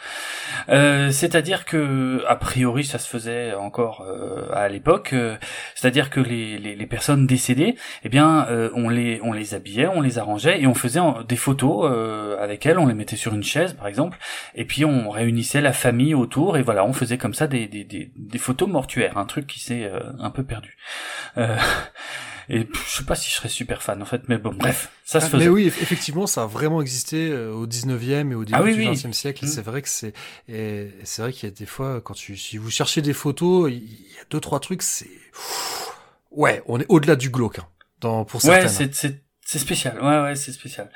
Euh, 0.71 1.11
c'est-à-dire 1.11 1.67
que, 1.67 2.25
a 2.27 2.37
priori, 2.37 2.85
ça 2.85 2.99
se 2.99 3.09
faisait 3.09 3.53
encore 3.55 4.03
euh, 4.03 4.49
à 4.55 4.69
l'époque. 4.69 5.13
euh, 5.13 5.37
c'est-à-dire 5.75 6.09
que 6.09 6.21
les, 6.21 6.59
les, 6.59 6.87
personnes 6.87 7.27
décédées, 7.27 7.77
eh 8.05 8.09
bien, 8.09 8.47
on 8.75 8.89
les 8.89 9.21
on 9.23 9.33
les 9.33 9.55
habillait, 9.55 9.87
on 9.87 10.01
les 10.01 10.19
arrangeait 10.19 10.61
et 10.61 10.67
on 10.67 10.75
faisait 10.75 11.01
des 11.29 11.37
photos 11.37 11.91
avec 12.41 12.65
elles. 12.67 12.79
On 12.79 12.87
les 12.87 12.95
mettait 12.95 13.17
sur 13.17 13.35
une 13.35 13.43
chaise, 13.43 13.75
par 13.75 13.87
exemple, 13.87 14.19
et 14.55 14.65
puis 14.65 14.85
on 14.85 15.11
réunissait 15.11 15.61
la 15.61 15.73
famille 15.73 16.15
autour 16.15 16.57
et 16.57 16.63
voilà, 16.63 16.85
on 16.85 16.93
faisait 16.93 17.19
comme 17.19 17.35
ça 17.35 17.47
des 17.47 17.67
des, 17.67 17.85
des, 17.85 18.39
photos 18.39 18.69
mortuaires, 18.69 19.19
un 19.19 19.25
truc 19.25 19.47
qui 19.47 19.61
s'est 19.61 19.91
un 20.19 20.31
peu 20.31 20.45
perdu. 20.45 20.77
Et 22.49 22.69
je 22.89 22.97
sais 22.99 23.05
pas 23.05 23.15
si 23.15 23.31
je 23.31 23.35
serais 23.37 23.49
super 23.49 23.83
fan 23.83 24.03
en 24.03 24.05
fait, 24.05 24.23
mais 24.29 24.39
bon, 24.39 24.53
bref, 24.55 24.91
ça 25.05 25.21
se 25.21 25.27
Ah, 25.27 25.29
faisait. 25.31 25.45
mais 25.45 25.49
oui, 25.49 25.69
eff- 25.69 25.81
effectivement, 25.83 26.27
ça 26.27 26.43
a 26.43 26.47
vraiment 26.47 26.83
existé 26.83 27.31
euh, 27.31 27.53
au 27.53 27.67
19e 27.67 28.33
et 28.33 28.35
au 28.35 28.45
début 28.45 28.59
Ah 28.59 28.63
oui, 28.63 28.75
du 28.75 28.81
oui. 28.81 28.87
20e 28.95 29.13
siècle. 29.13 29.45
Mm. 29.47 29.49
C'est 29.49 29.63
vrai 29.63 29.83
que 29.83 29.89
c'est, 29.89 30.13
et 30.49 30.91
c'est 31.05 31.23
vrai 31.23 31.33
qu'il 31.33 31.49
y 31.49 31.53
a 31.53 31.55
des 31.55 31.67
fois, 31.67 32.01
quand 32.03 32.15
tu, 32.15 32.37
si 32.37 32.57
vous 32.59 32.71
cherchez 32.71 33.01
des 33.03 33.13
photos, 33.15 33.71
il 33.73 33.83
y 33.85 34.19
a 34.21 34.25
deux, 34.31 34.41
trois 34.41 34.61
trucs, 34.61 34.83
c'est, 34.83 35.09
ouais, 36.31 36.63
on 36.67 36.81
est 36.81 36.87
au-delà 36.89 37.17
du 37.17 37.31
glauque, 37.31 37.59
hein, 37.59 37.67
dans, 38.01 38.25
pour 38.25 38.41
certaines. 38.43 38.65
Ouais, 38.65 38.69
c'est 38.69 38.95
c'est 38.95 39.23
c'est 39.47 39.59
spécial. 39.59 40.01
Ouais, 40.03 40.23
ouais, 40.23 40.37
c'est 40.37 40.53
spécial. 40.53 40.91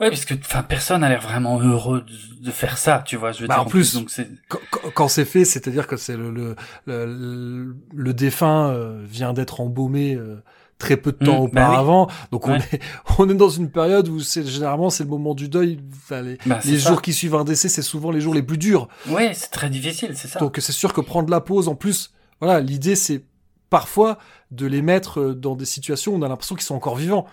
Ouais, 0.00 0.08
parce 0.08 0.24
que 0.24 0.34
enfin 0.34 0.64
personne 0.64 1.04
a 1.04 1.08
l'air 1.08 1.20
vraiment 1.20 1.60
heureux 1.60 2.00
de, 2.02 2.44
de 2.46 2.50
faire 2.50 2.76
ça, 2.78 3.04
tu 3.06 3.16
vois. 3.16 3.30
Je 3.30 3.42
veux 3.42 3.46
Bah, 3.46 3.54
dire 3.56 3.62
en 3.62 3.66
plus- 3.66 3.94
donc 3.94 4.10
c'est 4.10 4.28
Quand, 4.48 4.58
quand- 4.70 4.90
quand 4.92 5.08
c'est 5.08 5.24
fait, 5.24 5.44
c'est-à-dire 5.44 5.86
que 5.86 5.96
c'est 5.96 6.16
le, 6.16 6.30
le, 6.32 6.56
le, 6.86 7.76
le 7.94 8.14
défunt 8.14 8.70
euh, 8.70 9.04
vient 9.06 9.32
d'être 9.32 9.60
embaumé 9.60 10.14
euh, 10.16 10.42
très 10.82 10.96
peu 10.96 11.12
de 11.12 11.24
temps 11.24 11.44
Mm, 11.44 11.50
bah 11.52 11.60
oui. 11.62 11.62
auparavant, 11.62 12.08
donc 12.32 12.48
on 12.48 12.52
Ouais. 12.52 12.58
est 12.72 12.80
on 13.18 13.28
est 13.30 13.34
dans 13.34 13.48
une 13.48 13.70
période 13.70 14.08
où 14.08 14.18
c'est 14.20 14.44
généralement 14.46 14.90
c'est 14.90 15.04
le 15.04 15.10
moment 15.10 15.34
du 15.34 15.48
deuil. 15.48 15.78
Enfin, 15.94 16.22
les 16.22 16.38
bah, 16.44 16.58
les 16.64 16.78
jours 16.78 17.00
qui 17.02 17.12
suivent 17.12 17.36
un 17.36 17.44
décès, 17.44 17.68
c'est 17.68 17.82
souvent 17.82 18.10
les 18.10 18.20
jours 18.20 18.34
les 18.34 18.42
plus 18.42 18.58
durs. 18.58 18.88
Ouais, 19.08 19.32
c'est 19.34 19.50
très 19.50 19.70
difficile, 19.70 20.12
c'est 20.16 20.28
ça. 20.28 20.40
Donc 20.40 20.58
c'est 20.60 20.72
sûr 20.72 20.92
que 20.92 21.00
prendre 21.00 21.30
la 21.30 21.40
pause, 21.40 21.68
en 21.68 21.74
plus, 21.76 22.12
voilà, 22.40 22.60
l'idée 22.60 22.96
c'est 22.96 23.24
parfois 23.70 24.18
de 24.50 24.66
les 24.66 24.82
mettre 24.82 25.20
euh, 25.20 25.34
dans 25.34 25.54
des 25.56 25.64
situations 25.64 26.12
où 26.12 26.16
on 26.18 26.22
a 26.22 26.28
l'impression 26.28 26.54
qu'ils 26.56 26.64
sont 26.64 26.74
encore 26.74 26.96
vivants. 26.96 27.26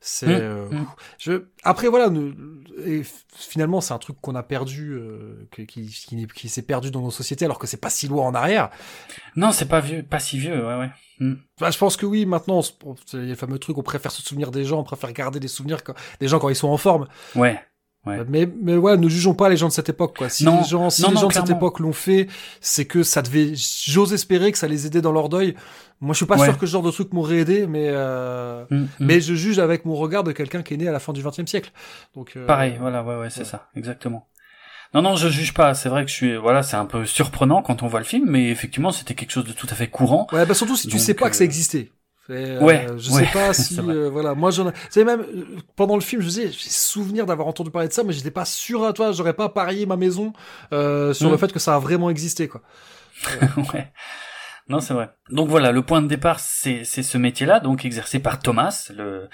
C'est, 0.00 0.26
Mm, 0.26 0.30
euh, 0.30 0.68
mm. 0.70 0.86
je, 1.18 1.32
après 1.64 1.88
voilà, 1.88 2.08
ne- 2.08 2.32
et 2.86 3.02
finalement 3.34 3.80
c'est 3.80 3.92
un 3.94 3.98
truc 3.98 4.16
qu'on 4.20 4.36
a 4.36 4.44
perdu, 4.44 4.92
euh, 4.92 5.48
qui, 5.52 5.66
qui, 5.66 6.26
qui, 6.28 6.48
s'est 6.48 6.62
perdu 6.62 6.90
dans 6.92 7.00
nos 7.00 7.10
sociétés 7.10 7.44
alors 7.46 7.58
que 7.58 7.66
c'est 7.66 7.80
pas 7.80 7.90
si 7.90 8.06
loin 8.06 8.24
en 8.24 8.34
arrière. 8.34 8.70
Non, 9.34 9.50
c'est 9.50 9.66
pas 9.68 9.80
vieux, 9.80 10.04
pas 10.04 10.20
si 10.20 10.38
vieux, 10.38 10.64
ouais, 10.64 10.78
ouais. 10.78 10.90
Mm. 11.18 11.34
Bah, 11.58 11.72
je 11.72 11.78
pense 11.78 11.96
que 11.96 12.06
oui, 12.06 12.26
maintenant, 12.26 12.58
on 12.58 12.62
se- 12.62 12.72
on- 12.84 12.94
il 13.14 13.18
y 13.20 13.22
a 13.22 13.28
le 13.30 13.34
fameux 13.34 13.58
truc, 13.58 13.76
on 13.76 13.82
préfère 13.82 14.12
se 14.12 14.22
souvenir 14.22 14.52
des 14.52 14.64
gens, 14.64 14.78
on 14.78 14.84
préfère 14.84 15.12
garder 15.12 15.40
des 15.40 15.48
souvenirs 15.48 15.78
des 16.20 16.28
gens 16.28 16.38
quand 16.38 16.48
ils 16.48 16.54
sont 16.54 16.68
en 16.68 16.76
forme. 16.76 17.08
Ouais. 17.34 17.60
Ouais. 18.06 18.24
Mais, 18.28 18.48
mais 18.62 18.76
ouais, 18.76 18.96
ne 18.96 19.08
jugeons 19.08 19.34
pas 19.34 19.48
les 19.48 19.56
gens 19.56 19.68
de 19.68 19.72
cette 19.72 19.88
époque, 19.88 20.16
quoi. 20.16 20.28
Si 20.28 20.44
Non, 20.44 20.60
les 20.62 20.66
gens, 20.68 20.88
si 20.88 21.02
non, 21.02 21.08
les 21.08 21.14
non, 21.16 21.20
gens 21.22 21.28
de 21.28 21.32
cette 21.34 21.50
époque 21.50 21.78
l'ont 21.80 21.92
fait, 21.92 22.26
c'est 22.60 22.86
que 22.86 23.02
ça 23.02 23.20
devait, 23.22 23.52
j'ose 23.54 24.12
espérer 24.14 24.50
que 24.52 24.56
ça 24.58 24.68
les 24.68 24.86
aidait 24.86 25.02
dans 25.02 25.12
leur 25.12 25.28
deuil. 25.28 25.54
Moi, 26.00 26.14
je 26.14 26.18
suis 26.18 26.26
pas 26.26 26.36
Ouais. 26.38 26.46
sûr 26.46 26.56
que 26.56 26.64
ce 26.66 26.70
genre 26.72 26.82
de 26.82 26.90
truc 26.92 27.12
m'aurait 27.12 27.38
aidé, 27.38 27.66
mais, 27.66 27.88
euh, 27.90 28.64
Mm, 28.70 28.76
mm. 28.76 28.88
mais 29.00 29.20
je 29.20 29.34
juge 29.34 29.58
avec 29.58 29.84
mon 29.84 29.94
regard 29.96 30.22
de 30.24 30.32
quelqu'un 30.32 30.62
qui 30.62 30.74
est 30.74 30.76
né 30.76 30.88
à 30.88 30.92
la 30.92 31.00
fin 31.00 31.12
du 31.12 31.22
XXe 31.22 31.44
siècle. 31.46 31.70
Donc, 32.14 32.32
euh, 32.36 32.46
Pareil, 32.46 32.76
voilà, 32.80 33.02
ouais, 33.02 33.16
ouais, 33.16 33.30
c'est 33.30 33.40
ouais. 33.40 33.44
ça, 33.44 33.68
exactement. 33.76 34.28
Non, 34.94 35.02
non, 35.02 35.16
je 35.16 35.28
juge 35.28 35.52
pas. 35.52 35.74
C'est 35.74 35.90
vrai 35.90 36.04
que 36.04 36.10
je 36.10 36.14
suis, 36.16 36.36
voilà, 36.36 36.62
c'est 36.62 36.76
un 36.76 36.86
peu 36.86 37.04
surprenant 37.04 37.60
quand 37.62 37.82
on 37.82 37.88
voit 37.88 38.00
le 38.00 38.06
film, 38.06 38.24
mais 38.30 38.48
effectivement, 38.48 38.90
c'était 38.90 39.14
quelque 39.14 39.32
chose 39.32 39.44
de 39.44 39.52
tout 39.52 39.66
à 39.70 39.74
fait 39.74 39.88
courant. 39.88 40.26
Ouais, 40.32 40.46
bah 40.46 40.54
surtout 40.54 40.76
si 40.76 40.86
tu 40.88 40.96
Donc, 40.96 41.00
sais 41.04 41.14
pas 41.14 41.28
que 41.28 41.36
ça 41.36 41.44
euh, 41.44 41.46
C'est, 42.28 42.34
euh, 42.36 42.60
Ouais, 42.60 42.86
je 42.98 43.10
ouais, 43.10 43.24
sais 43.24 43.30
pas 43.32 43.52
c'est 43.54 43.62
si, 43.74 43.80
euh, 43.80 44.10
voilà, 44.10 44.34
moi 44.34 44.50
j'en 44.50 44.70
sais 44.90 45.02
même 45.04 45.20
euh, 45.22 45.44
pendant 45.76 45.94
le 45.94 46.02
film, 46.02 46.20
je 46.20 46.28
disais, 46.28 46.50
j'ai 46.52 46.68
souvenir 46.68 47.24
d'avoir 47.24 47.48
entendu 47.48 47.70
parler 47.70 47.88
de 47.88 47.92
ça, 47.92 48.04
mais 48.04 48.12
j'étais 48.12 48.30
pas 48.30 48.44
sûr 48.44 48.84
à 48.84 48.92
toi, 48.92 49.12
j'aurais 49.12 49.32
pas 49.32 49.48
parié 49.48 49.86
ma 49.86 49.96
maison 49.96 50.32
sur 50.70 51.28
Mm. 51.28 51.30
le 51.30 51.36
fait 51.38 51.52
que 51.52 51.58
ça 51.58 51.74
a 51.74 51.78
vraiment 51.78 52.10
existé, 52.10 52.46
quoi. 52.48 52.60
ouais. 53.74 53.90
Non, 54.68 54.80
c'est 54.80 54.92
vrai. 54.92 55.08
Donc 55.30 55.48
voilà, 55.48 55.72
le 55.72 55.82
point 55.82 56.00
de 56.02 56.08
départ, 56.08 56.40
c'est 56.40 56.84
ce 56.84 57.18
métier-là, 57.18 57.60
donc 57.60 57.84
exercé 57.84 58.18
par 58.18 58.38
Thomas, 58.38 58.90
le 58.96 59.28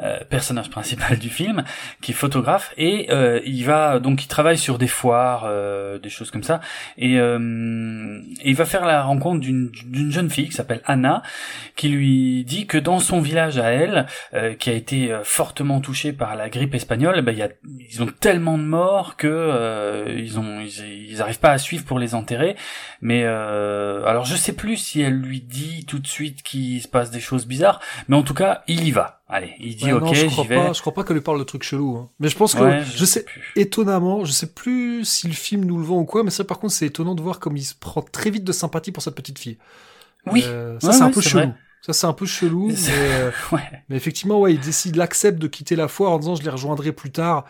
euh, 0.00 0.18
personnage 0.28 0.70
principal 0.70 1.18
du 1.18 1.30
film, 1.30 1.64
qui 2.00 2.12
est 2.12 2.14
photographe, 2.14 2.72
et 2.76 3.06
euh, 3.10 3.40
il 3.44 3.64
va 3.64 4.00
donc 4.00 4.24
il 4.24 4.28
travaille 4.28 4.58
sur 4.58 4.78
des 4.78 4.88
foires, 4.88 5.44
euh, 5.46 5.98
des 5.98 6.10
choses 6.10 6.30
comme 6.30 6.42
ça, 6.42 6.60
et, 6.96 7.18
euh, 7.18 8.20
il 8.44 8.54
va 8.54 8.64
faire 8.64 8.84
la 8.84 9.02
rencontre 9.02 9.40
d'une 9.40 10.10
jeune 10.10 10.30
fille 10.30 10.48
qui 10.48 10.54
s'appelle 10.54 10.80
Anna, 10.84 11.22
qui 11.76 11.88
lui 11.88 12.44
dit 12.44 12.66
que 12.66 12.78
dans 12.78 12.98
son 12.98 13.20
village 13.20 13.58
à 13.58 13.70
elle, 13.70 14.06
euh, 14.34 14.54
qui 14.54 14.70
a 14.70 14.74
été 14.74 15.12
euh, 15.12 15.22
fortement 15.22 15.80
touché 15.80 16.12
par 16.12 16.34
la 16.34 16.48
grippe 16.48 16.74
espagnole, 16.74 17.24
il 17.26 17.38
y 17.38 17.42
a 17.42 17.48
ils 17.90 18.02
ont 18.02 18.06
tellement 18.06 18.58
de 18.58 18.64
morts 18.64 19.16
que 19.16 20.14
ils 20.16 20.38
ont 20.38 20.60
ils, 20.60 21.10
ils 21.10 21.22
arrivent 21.22 21.38
pas 21.38 21.52
à 21.52 21.58
suivre 21.58 21.84
pour 21.84 21.98
les 21.98 22.14
enterrer 22.14 22.56
mais 23.00 23.24
alors 23.24 24.24
je 24.24 24.34
sais 24.34 24.52
plus 24.52 24.67
si 24.76 25.00
elle 25.00 25.14
lui 25.14 25.40
dit 25.40 25.84
tout 25.86 25.98
de 25.98 26.06
suite 26.06 26.42
qu'il 26.42 26.82
se 26.82 26.88
passe 26.88 27.10
des 27.10 27.20
choses 27.20 27.46
bizarres, 27.46 27.80
mais 28.08 28.16
en 28.16 28.22
tout 28.22 28.34
cas 28.34 28.62
il 28.68 28.84
y 28.84 28.90
va. 28.90 29.22
Allez, 29.28 29.54
il 29.60 29.76
dit 29.76 29.86
Ouais, 29.86 29.92
ok, 29.92 30.02
non, 30.02 30.14
je 30.14 30.26
crois 30.26 30.44
vais. 30.44 30.56
pas, 30.56 30.72
je 30.72 30.80
crois 30.80 30.94
pas 30.94 31.04
qu'elle 31.04 31.16
lui 31.16 31.22
parle 31.22 31.38
de 31.38 31.44
trucs 31.44 31.62
chelous, 31.62 31.96
hein. 31.96 32.10
Mais 32.18 32.28
je 32.28 32.36
pense 32.36 32.54
que, 32.54 32.62
Ouais, 32.62 32.82
je 32.84 33.04
sais, 33.04 33.24
plus. 33.24 33.42
étonnamment, 33.56 34.24
je 34.24 34.32
sais 34.32 34.46
plus 34.52 35.04
si 35.04 35.26
le 35.28 35.34
film 35.34 35.64
nous 35.64 35.76
le 35.78 35.84
vend 35.84 35.98
ou 36.00 36.04
quoi, 36.04 36.22
mais 36.24 36.30
ça 36.30 36.44
par 36.44 36.58
contre 36.58 36.72
c'est 36.74 36.86
étonnant 36.86 37.14
de 37.14 37.22
voir 37.22 37.38
comme 37.38 37.56
il 37.56 37.64
se 37.64 37.74
prend 37.74 38.02
très 38.02 38.30
vite 38.30 38.44
de 38.44 38.52
sympathie 38.52 38.92
pour 38.92 39.02
cette 39.02 39.14
petite 39.14 39.38
fille. 39.38 39.58
Oui. 40.26 40.42
Euh, 40.46 40.78
ça 40.80 40.88
Ouais, 40.88 40.92
c'est 40.94 41.02
un 41.02 41.10
peu 41.10 41.20
chelou. 41.20 41.38
vrai. 41.44 41.54
Ça, 41.80 41.92
c'est 41.92 42.06
un 42.08 42.12
peu 42.12 42.26
chelou, 42.26 42.68
mais, 42.68 42.74
euh, 42.90 43.30
Ouais. 43.52 43.60
mais 43.88 43.96
effectivement, 43.96 44.40
ouais, 44.40 44.54
il 44.54 44.60
décide, 44.60 44.96
il 44.96 45.00
accepte 45.00 45.38
de 45.38 45.46
quitter 45.46 45.76
la 45.76 45.86
foire 45.86 46.10
en 46.12 46.18
disant 46.18 46.34
je 46.34 46.42
les 46.42 46.50
rejoindrai 46.50 46.90
plus 46.92 47.12
tard. 47.12 47.44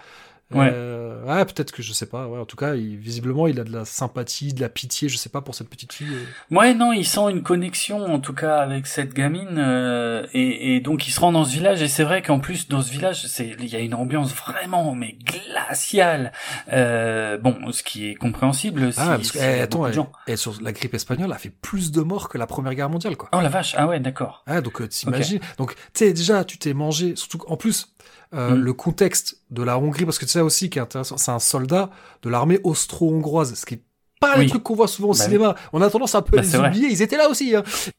Ouais. 0.51 0.71
Euh, 0.73 1.23
ouais, 1.25 1.45
peut-être 1.45 1.73
que 1.73 1.83
je 1.83 1.93
sais 1.93 2.07
pas. 2.07 2.27
Ouais, 2.27 2.39
en 2.39 2.47
tout 2.47 2.57
cas, 2.57 2.75
il- 2.75 2.97
visiblement, 2.97 3.47
il 3.49 3.61
a 3.61 3.65
de 3.65 3.73
la 3.73 3.85
sympathie, 3.85 4.55
de 4.55 4.61
la 4.63 4.71
pitié, 4.71 5.09
je 5.11 5.17
sais 5.19 5.29
pas 5.29 5.43
pour 5.43 5.55
cette 5.55 5.69
petite 5.69 5.93
fille. 5.93 6.09
euh. 6.11 6.57
Ouais, 6.57 6.73
non, 6.73 6.93
il 6.95 7.05
sent 7.05 7.31
une 7.31 7.43
connexion 7.43 8.05
en 8.07 8.19
tout 8.19 8.33
cas 8.33 8.57
avec 8.59 8.87
cette 8.87 9.13
gamine 9.13 9.57
euh, 9.59 10.27
et, 10.33 10.77
et 10.77 10.81
donc 10.81 11.07
il 11.07 11.11
se 11.11 11.21
rend 11.21 11.33
dans 11.33 11.45
ce 11.45 11.53
village 11.53 11.83
et 11.83 11.89
c'est 11.89 12.03
vrai 12.05 12.23
qu'en 12.23 12.39
plus 12.41 12.67
dans 12.69 12.81
ce 12.81 12.91
village, 12.91 13.27
c'est 13.27 13.55
il 13.59 13.67
y 13.67 13.77
a 13.77 13.81
une 13.81 13.93
ambiance 13.95 14.33
vraiment 14.35 14.95
mais 14.95 15.17
glaciale. 15.25 16.33
Euh, 16.73 17.37
bon, 17.39 17.71
ce 17.73 17.83
qui 17.83 18.09
est 18.09 18.15
compréhensible. 18.15 18.93
Si, 18.93 18.99
Ah, 19.03 19.17
parce 19.17 19.33
que, 19.33 19.39
a 19.39 19.57
eh, 19.57 19.61
attends, 19.61 19.87
elle- 19.87 19.95
gens. 19.95 20.11
elle, 20.27 20.39
sur 20.39 20.55
la 20.63 20.73
grippe 20.73 20.95
espagnole 20.95 21.33
a 21.33 21.39
fait 21.39 21.51
plus 21.51 21.93
de 21.93 22.01
morts 22.01 22.29
que 22.29 22.39
la 22.39 22.47
Première 22.47 22.75
Guerre 22.75 22.91
mondiale, 22.91 23.17
quoi. 23.17 23.29
Oh 23.33 23.41
la 23.41 23.49
vache, 23.49 23.75
ah 23.77 23.87
ouais, 23.87 24.01
d'accord. 24.01 24.45
Ah, 24.47 24.61
donc 24.61 24.81
euh, 24.81 24.89
t'imagines. 24.89 25.41
Donc, 25.59 25.75
tu 25.75 25.81
sais, 25.95 26.13
déjà, 26.13 26.45
tu 26.45 26.59
t'es 26.59 26.73
mangé, 26.75 27.17
surtout 27.17 27.41
en 27.49 27.57
plus, 27.57 27.93
euh, 28.35 28.51
Mm. 28.55 28.61
le 28.61 28.73
contexte 28.73 29.39
de 29.51 29.63
la 29.63 29.79
Hongrie, 29.79 30.05
parce 30.05 30.19
que 30.19 30.25
tu 30.27 30.31
sais 30.33 30.41
aussi 30.41 30.69
qui 30.71 30.79
est 30.79 30.83
intéressant, 30.83 31.17
c'est 31.17 31.31
un 31.31 31.39
soldat 31.39 31.91
de 32.23 32.29
l'armée 32.31 32.61
austro-hongroise, 32.65 33.55
ce 33.55 33.65
qui 33.67 33.75
est 33.75 33.83
pas 34.21 34.35
les 34.37 34.43
Oui. 34.43 34.49
trucs 34.49 34.63
qu'on 34.65 34.75
voit 34.75 34.89
souvent 34.89 35.11
au 35.11 35.13
Bah 35.15 35.25
cinéma. 35.25 35.55
On 35.73 35.81
a 35.81 35.89
tendance 35.91 36.15
un 36.15 36.23
peu 36.23 36.37
Bah, 36.37 36.43
à 36.43 36.45
les 36.45 36.49
vrai. 36.59 36.69
oublier, 36.69 36.89
ils 36.91 37.03
étaient 37.03 37.17
là 37.17 37.29
aussi. 37.29 37.55
Hein. 37.55 37.63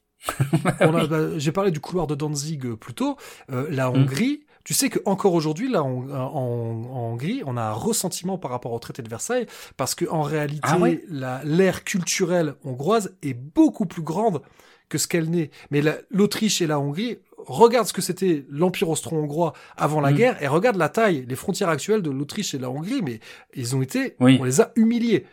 Bah, 0.64 1.38
J'ai 1.38 1.52
parlé 1.52 1.70
du 1.70 1.80
couloir 1.80 2.06
de 2.06 2.14
Danzig 2.14 2.64
euh, 2.66 2.76
plus 2.76 2.94
tôt. 2.94 3.16
Euh, 3.50 3.66
la 3.70 3.90
Hongrie, 3.90 4.44
tu 4.64 4.74
sais 4.74 4.90
que 4.90 4.98
encore 5.06 5.32
aujourd'hui, 5.34 5.70
là, 5.70 5.82
en, 5.82 6.08
en- 6.10 6.12
en 6.12 7.12
Hongrie, 7.12 7.42
on 7.46 7.56
a 7.56 7.62
un 7.62 7.72
ressentiment 7.72 8.36
par 8.38 8.50
rapport 8.50 8.72
au 8.72 8.78
traité 8.78 9.02
de 9.02 9.08
Versailles, 9.08 9.46
parce 9.78 9.94
que 9.94 10.04
en 10.10 10.22
réalité, 10.22 10.60
Ah 10.62 10.78
ouais? 10.78 11.02
la- 11.08 11.40
l'ère 11.44 11.84
culturelle 11.84 12.54
hongroise 12.64 13.16
est 13.22 13.34
beaucoup 13.34 13.86
plus 13.86 14.02
grande 14.02 14.42
que 14.90 14.98
ce 14.98 15.06
qu'elle 15.08 15.30
n'est. 15.30 15.50
Mais 15.70 15.80
la- 15.80 15.96
l'Autriche 16.10 16.60
et 16.60 16.66
la 16.66 16.78
Hongrie, 16.80 17.18
regarde 17.46 17.86
ce 17.86 17.92
que 17.92 18.02
c'était 18.02 18.44
l'Empire 18.50 18.88
austro-hongrois 18.88 19.52
avant 19.76 20.00
la 20.00 20.10
Mm. 20.12 20.14
guerre, 20.16 20.42
et 20.42 20.46
regarde 20.48 20.76
la 20.76 20.88
taille, 20.88 21.24
les 21.28 21.36
frontières 21.36 21.68
actuelles 21.68 22.02
de 22.02 22.10
l'Autriche 22.10 22.54
et 22.54 22.56
de 22.58 22.62
la 22.62 22.70
Hongrie, 22.70 23.02
mais 23.02 23.20
ils 23.54 23.74
ont 23.76 23.82
été, 23.82 24.16
Oui. 24.20 24.38
on 24.40 24.44
les 24.44 24.60
a 24.60 24.72
humiliés. 24.76 25.26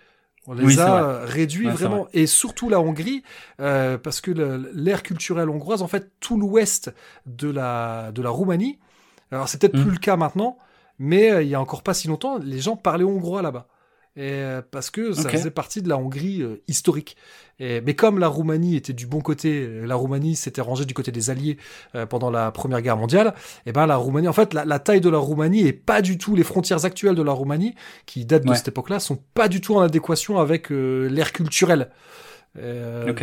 On 0.49 0.53
les 0.53 0.63
Oui, 0.65 0.79
a 0.79 1.01
vrai. 1.01 1.25
réduits 1.25 1.67
Ouais, 1.67 1.73
vraiment. 1.73 2.07
Et 2.13 2.25
surtout 2.25 2.69
la 2.69 2.79
Hongrie, 2.79 3.21
euh, 3.59 3.97
parce 3.97 4.21
que 4.21 4.31
l'ère 4.73 5.03
culturelle 5.03 5.49
hongroise, 5.49 5.81
en 5.81 5.87
fait, 5.89 6.11
tout 6.21 6.37
l'ouest 6.37 6.93
de 7.25 7.49
la, 7.49 8.11
de 8.13 8.21
la 8.21 8.29
Roumanie, 8.29 8.79
alors 9.31 9.49
c'est 9.49 9.59
peut-être 9.59 9.77
Mm. 9.77 9.81
plus 9.81 9.91
le 9.91 9.97
cas 9.97 10.15
maintenant, 10.15 10.57
mais 10.99 11.31
euh, 11.31 11.43
il 11.43 11.49
y 11.49 11.55
a 11.55 11.59
encore 11.61 11.83
pas 11.83 11.93
si 11.93 12.07
longtemps, 12.07 12.37
les 12.37 12.59
gens 12.59 12.77
parlaient 12.77 13.03
hongrois 13.03 13.41
là-bas. 13.41 13.67
Et, 14.17 14.31
euh, 14.33 14.63
parce 14.71 14.89
que 14.89 15.13
ça 15.13 15.29
faisait 15.29 15.51
partie 15.51 15.83
de 15.83 15.89
la 15.89 15.97
Hongrie 15.97 16.41
euh, 16.41 16.59
historique. 16.67 17.15
Et, 17.59 17.81
mais 17.81 17.95
comme 17.95 18.17
la 18.17 18.27
Roumanie 18.27 18.75
était 18.75 18.93
du 18.93 19.05
bon 19.05 19.21
côté, 19.21 19.61
euh, 19.61 19.85
la 19.85 19.93
Roumanie 19.93 20.35
s'était 20.35 20.61
rangée 20.61 20.85
du 20.85 20.95
côté 20.95 21.11
des 21.11 21.29
Alliés 21.29 21.57
euh, 21.93 22.07
pendant 22.07 22.31
la 22.31 22.51
Première 22.51 22.81
Guerre 22.81 22.97
mondiale, 22.97 23.35
et 23.67 23.71
ben 23.71 23.85
la 23.85 23.95
Roumanie, 23.95 24.27
en 24.27 24.33
fait, 24.33 24.55
la, 24.55 24.65
la 24.65 24.79
taille 24.79 25.01
de 25.01 25.09
la 25.09 25.19
Roumanie 25.19 25.67
et 25.67 25.73
pas 25.73 26.01
du 26.01 26.17
tout 26.17 26.35
les 26.35 26.43
frontières 26.43 26.83
actuelles 26.83 27.15
de 27.15 27.21
la 27.21 27.31
Roumanie, 27.31 27.75
qui 28.07 28.25
datent 28.25 28.45
de 28.45 28.55
cette 28.55 28.69
époque-là, 28.69 28.99
sont 28.99 29.19
pas 29.35 29.47
du 29.47 29.61
tout 29.61 29.75
en 29.75 29.81
adéquation 29.81 30.39
avec 30.39 30.69
l'ère 30.71 31.31
culturelle. 31.31 31.91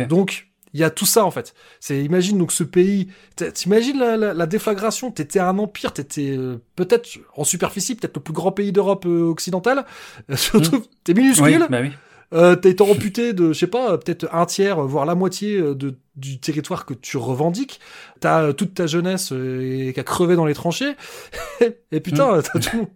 Donc 0.07 0.47
il 0.75 0.79
y 0.79 0.83
a 0.83 0.89
tout 0.89 1.05
ça 1.05 1.23
en 1.23 1.31
fait. 1.31 1.53
C'est 1.79 2.03
imagine 2.03 2.37
donc 2.37 2.51
ce 2.51 2.65
pays. 2.65 3.07
T'imagines 3.53 3.97
la, 3.97 4.17
la, 4.17 4.33
la 4.33 4.45
déflagration. 4.45 5.09
T'étais 5.09 5.39
un 5.39 5.57
empire. 5.57 5.93
T'étais 5.93 6.35
euh, 6.37 6.57
peut-être 6.75 7.07
en 7.37 7.45
superficie, 7.45 7.95
peut-être 7.95 8.17
le 8.17 8.21
plus 8.21 8.33
grand 8.33 8.51
pays 8.51 8.73
d'Europe 8.73 9.05
euh, 9.05 9.23
occidentale. 9.23 9.85
Euh, 10.29 10.35
surtout, 10.35 10.83
t'es 11.05 11.13
minuscule. 11.13 11.61
Oui, 11.61 11.67
bah 11.69 11.79
oui. 11.81 11.91
Euh, 12.33 12.57
t'as 12.57 12.69
été 12.69 12.83
amputé 12.83 13.31
de, 13.31 13.53
je 13.53 13.59
sais 13.59 13.67
pas, 13.67 13.97
peut-être 13.97 14.27
un 14.33 14.45
tiers, 14.45 14.81
voire 14.81 15.05
la 15.05 15.15
moitié 15.15 15.61
de, 15.61 15.95
du 16.17 16.39
territoire 16.39 16.85
que 16.85 16.93
tu 16.93 17.15
revendiques. 17.15 17.79
T'as 18.19 18.51
toute 18.51 18.73
ta 18.73 18.85
jeunesse 18.85 19.31
euh, 19.31 19.93
qui 19.93 19.99
a 19.99 20.03
crevé 20.03 20.35
dans 20.35 20.45
les 20.45 20.55
tranchées. 20.55 20.95
et 21.91 21.99
putain, 22.01 22.41
t'as 22.41 22.59
tout. 22.59 22.89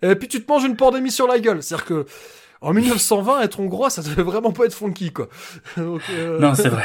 Et 0.00 0.14
puis 0.14 0.28
tu 0.28 0.42
te 0.42 0.50
manges 0.50 0.64
une 0.64 0.76
pandémie 0.76 1.10
sur 1.10 1.26
la 1.26 1.38
gueule. 1.38 1.62
C'est-à-dire 1.62 1.84
que 1.84 2.06
en 2.60 2.72
1920, 2.72 3.42
être 3.42 3.60
hongrois, 3.60 3.90
ça 3.90 4.02
devait 4.02 4.22
vraiment 4.22 4.52
pas 4.52 4.64
être 4.64 4.74
funky, 4.74 5.12
quoi. 5.12 5.28
Donc, 5.76 6.02
euh, 6.10 6.38
Non, 6.40 6.54
c'est 6.54 6.68
vrai. 6.68 6.84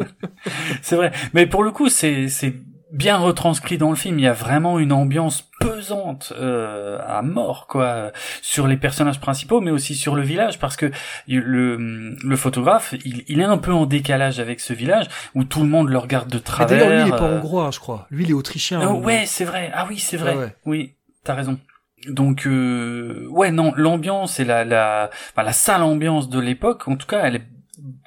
c'est 0.82 0.96
vrai. 0.96 1.12
Mais 1.34 1.46
pour 1.46 1.62
le 1.62 1.70
coup, 1.70 1.88
c'est 1.88 2.28
c'est 2.28 2.54
bien 2.92 3.18
retranscrit 3.18 3.78
dans 3.78 3.90
le 3.90 3.96
film. 3.96 4.18
Il 4.18 4.22
y 4.22 4.26
a 4.26 4.32
vraiment 4.32 4.80
une 4.80 4.92
ambiance 4.92 5.48
pesante 5.60 6.32
euh, 6.36 6.98
à 7.06 7.22
mort, 7.22 7.66
quoi, 7.68 8.10
sur 8.42 8.66
les 8.66 8.76
personnages 8.76 9.20
principaux, 9.20 9.60
mais 9.60 9.70
aussi 9.70 9.94
sur 9.94 10.16
le 10.16 10.22
village, 10.22 10.58
parce 10.58 10.76
que 10.76 10.90
le 11.28 12.16
le 12.16 12.36
photographe, 12.36 12.94
il, 13.04 13.22
il 13.28 13.40
est 13.40 13.44
un 13.44 13.58
peu 13.58 13.72
en 13.72 13.86
décalage 13.86 14.40
avec 14.40 14.58
ce 14.58 14.72
village 14.72 15.06
où 15.36 15.44
tout 15.44 15.60
le 15.60 15.68
monde 15.68 15.88
le 15.88 15.98
regarde 15.98 16.28
de 16.30 16.38
travers. 16.38 16.78
D'ailleurs, 16.80 17.04
lui, 17.04 17.10
il 17.10 17.14
est 17.14 17.18
pas 17.18 17.24
hongrois, 17.24 17.70
je 17.72 17.78
crois. 17.78 18.06
Lui, 18.10 18.24
il 18.24 18.30
est 18.30 18.34
autrichien. 18.34 18.80
euh, 18.80 18.92
ouais, 18.92 19.24
c'est 19.26 19.44
vrai. 19.44 19.70
Ah 19.72 19.86
oui, 19.88 19.98
c'est 19.98 20.16
vrai. 20.16 20.34
Ouais. 20.36 20.56
Oui, 20.66 20.94
t'as 21.22 21.34
raison. 21.34 21.58
Donc 22.06 22.46
euh, 22.46 23.26
ouais, 23.28 23.50
non, 23.50 23.72
l'ambiance 23.76 24.40
et 24.40 24.44
la 24.44 24.64
la 24.64 25.10
la 25.36 25.52
sale 25.52 25.82
ambiance 25.82 26.28
de 26.28 26.38
l'époque, 26.40 26.88
en 26.88 26.96
tout 26.96 27.06
cas, 27.06 27.22
elle 27.24 27.36
est 27.36 27.46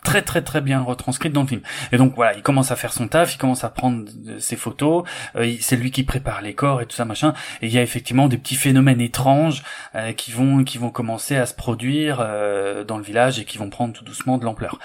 très 0.03 0.22
très 0.22 0.42
très 0.42 0.61
bien 0.61 0.82
retranscrite 0.82 1.34
dans 1.34 1.42
le 1.42 1.48
film. 1.48 1.61
Et 1.92 1.98
donc 1.98 2.16
voilà, 2.16 2.35
il 2.35 2.42
commence 2.42 2.72
à 2.72 2.76
faire 2.76 2.93
son 2.93 3.08
taf, 3.08 3.34
il 3.34 3.38
commence 3.38 3.64
à 3.64 3.69
prendre 3.69 4.06
euh, 4.27 4.40
ses 4.40 4.56
photos, 4.56 5.03
euh, 5.35 5.56
c'est 5.60 5.76
lui 5.76 5.92
qui 5.92 6.03
prépare 6.03 6.42
les 6.42 6.53
corps 6.53 6.82
et 6.82 6.85
tout 6.85 6.95
ça 6.95 7.06
machin. 7.06 7.34
Et 7.61 7.68
il 7.68 7.74
y 7.74 7.77
a 7.77 7.82
effectivement 7.82 8.27
des 8.27 8.38
petits 8.38 8.56
phénomènes 8.56 9.02
étranges 9.02 9.64
euh, 9.95 10.11
qui 10.14 10.32
vont 10.32 10.64
qui 10.64 10.77
vont 10.77 10.90
commencer 10.90 11.35
à 11.35 11.45
se 11.45 11.53
produire 11.53 12.18
euh, 12.19 12.84
dans 12.84 12.98
le 12.98 13.03
village 13.03 13.40
et 13.40 13.45
qui 13.45 13.58
vont 13.58 13.69
prendre 13.69 13.93
tout 13.93 14.03
doucement 14.03 14.38
de 14.38 14.45
l'ampleur. 14.45 14.80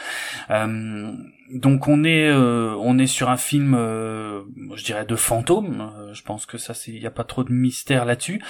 Euh, 0.50 1.12
donc 1.52 1.89
on 1.89 2.05
est 2.05 2.28
euh, 2.28 2.76
on 2.81 2.99
est 2.99 3.07
sur 3.07 3.31
un 3.31 3.36
film 3.36 3.75
je 3.75 4.84
dirais 4.84 5.07
de 5.07 5.17
fantôme 5.17 5.91
je 6.12 6.23
pense 6.23 6.44
que 6.44 6.58
ça 6.58 6.75
c'est 6.75 6.91
il 6.91 7.02
y 7.02 7.07
a 7.07 7.10
pas 7.10 7.25
trop 7.25 7.42
de 7.42 7.52
mystère 7.52 8.05
là-dessus 8.05 8.42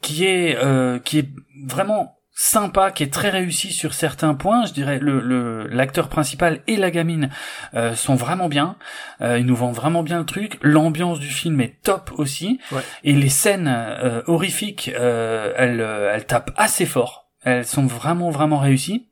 qui 0.00 0.24
est 0.24 0.58
qui 1.02 1.18
est 1.18 1.28
vraiment 1.66 2.15
sympa 2.38 2.90
qui 2.90 3.02
est 3.02 3.12
très 3.12 3.30
réussi 3.30 3.72
sur 3.72 3.94
certains 3.94 4.34
points 4.34 4.66
je 4.66 4.72
dirais 4.74 4.98
le 4.98 5.20
le 5.20 5.66
l'acteur 5.68 6.08
principal 6.10 6.60
et 6.66 6.76
la 6.76 6.90
gamine 6.90 7.30
euh, 7.74 7.94
sont 7.94 8.14
vraiment 8.14 8.48
bien 8.50 8.76
euh, 9.22 9.38
ils 9.38 9.46
nous 9.46 9.56
vendent 9.56 9.74
vraiment 9.74 10.02
bien 10.02 10.18
le 10.18 10.26
truc 10.26 10.58
l'ambiance 10.60 11.18
du 11.18 11.28
film 11.28 11.60
est 11.62 11.80
top 11.82 12.12
aussi 12.18 12.60
Ouais. 12.72 12.82
et 13.04 13.14
les 13.14 13.30
scènes 13.30 13.68
euh, 13.68 14.20
horrifiques 14.26 14.90
euh, 14.94 15.54
elles 15.56 15.80
euh, 15.80 16.12
elles 16.14 16.26
tapent 16.26 16.52
assez 16.56 16.84
fort 16.84 17.30
elles 17.42 17.64
sont 17.64 17.86
vraiment 17.86 18.28
vraiment 18.30 18.58
réussies 18.58 19.08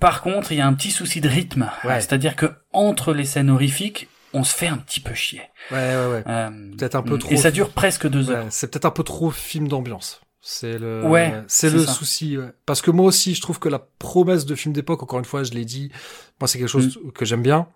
par 0.00 0.20
contre, 0.22 0.52
il 0.52 0.58
y 0.58 0.60
a 0.60 0.66
un 0.66 0.74
petit 0.74 0.90
souci 0.90 1.22
de 1.22 1.28
rythme. 1.28 1.70
Ouais. 1.84 1.98
C'est-à-dire 2.00 2.36
que 2.36 2.52
entre 2.72 3.14
les 3.14 3.24
scènes 3.24 3.48
horrifiques, 3.48 4.08
on 4.34 4.44
se 4.44 4.54
fait 4.54 4.66
un 4.66 4.76
petit 4.76 5.00
peu 5.00 5.14
chier. 5.14 5.40
Ouais, 5.70 5.78
ouais, 5.78 6.06
ouais. 6.12 6.24
Euh, 6.26 6.50
Peut-être 6.76 6.96
un 6.96 7.02
peu 7.02 7.16
trop. 7.16 7.30
Et 7.30 7.36
ça 7.38 7.50
dure 7.50 7.70
presque 7.70 8.06
deux 8.08 8.28
Ouais, 8.28 8.36
heures. 8.36 8.46
c'est 8.50 8.70
peut-être 8.70 8.84
un 8.84 8.90
peu 8.90 9.04
trop 9.04 9.30
film 9.30 9.66
d'ambiance. 9.68 10.20
C'est 10.46 10.76
le, 10.78 11.02
Ouais, 11.06 11.42
c'est 11.48 11.70
le 11.70 11.84
ça. 11.86 11.92
souci. 11.92 12.36
ouais. 12.36 12.52
Parce 12.66 12.82
que 12.82 12.90
moi 12.90 13.06
aussi, 13.06 13.34
je 13.34 13.40
trouve 13.40 13.58
que 13.58 13.70
la 13.70 13.78
promesse 13.78 14.44
de 14.44 14.54
film 14.54 14.74
d'époque, 14.74 15.02
encore 15.02 15.18
une 15.18 15.24
fois, 15.24 15.42
je 15.42 15.52
l'ai 15.52 15.64
dit, 15.64 15.90
moi 16.38 16.46
c'est 16.48 16.58
quelque 16.58 16.68
chose 16.68 16.98
que 17.14 17.24
j'aime 17.24 17.40
bien. 17.42 17.66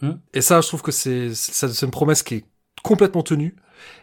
Mm. 0.00 0.12
Et 0.32 0.40
ça, 0.40 0.62
je 0.62 0.68
trouve 0.68 0.80
que 0.80 0.92
c'est, 0.92 1.34
c'est 1.34 1.68
c'est 1.68 1.84
une 1.84 1.92
promesse 1.92 2.22
qui 2.22 2.36
est 2.36 2.44
complètement 2.82 3.22
tenue. 3.22 3.54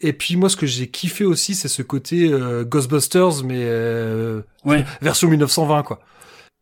Et 0.02 0.14
puis 0.14 0.36
moi, 0.36 0.48
ce 0.50 0.56
que 0.56 0.68
j'ai 0.68 0.90
kiffé 0.92 1.26
aussi, 1.26 1.56
c'est 1.56 1.68
ce 1.68 1.82
côté 1.82 2.32
euh, 2.32 2.64
Ghostbusters, 2.64 3.44
mais 3.44 3.64
euh, 3.66 4.44
Ouais. 4.64 4.86
version 5.02 5.28
1920, 5.28 5.82
quoi. 5.82 6.00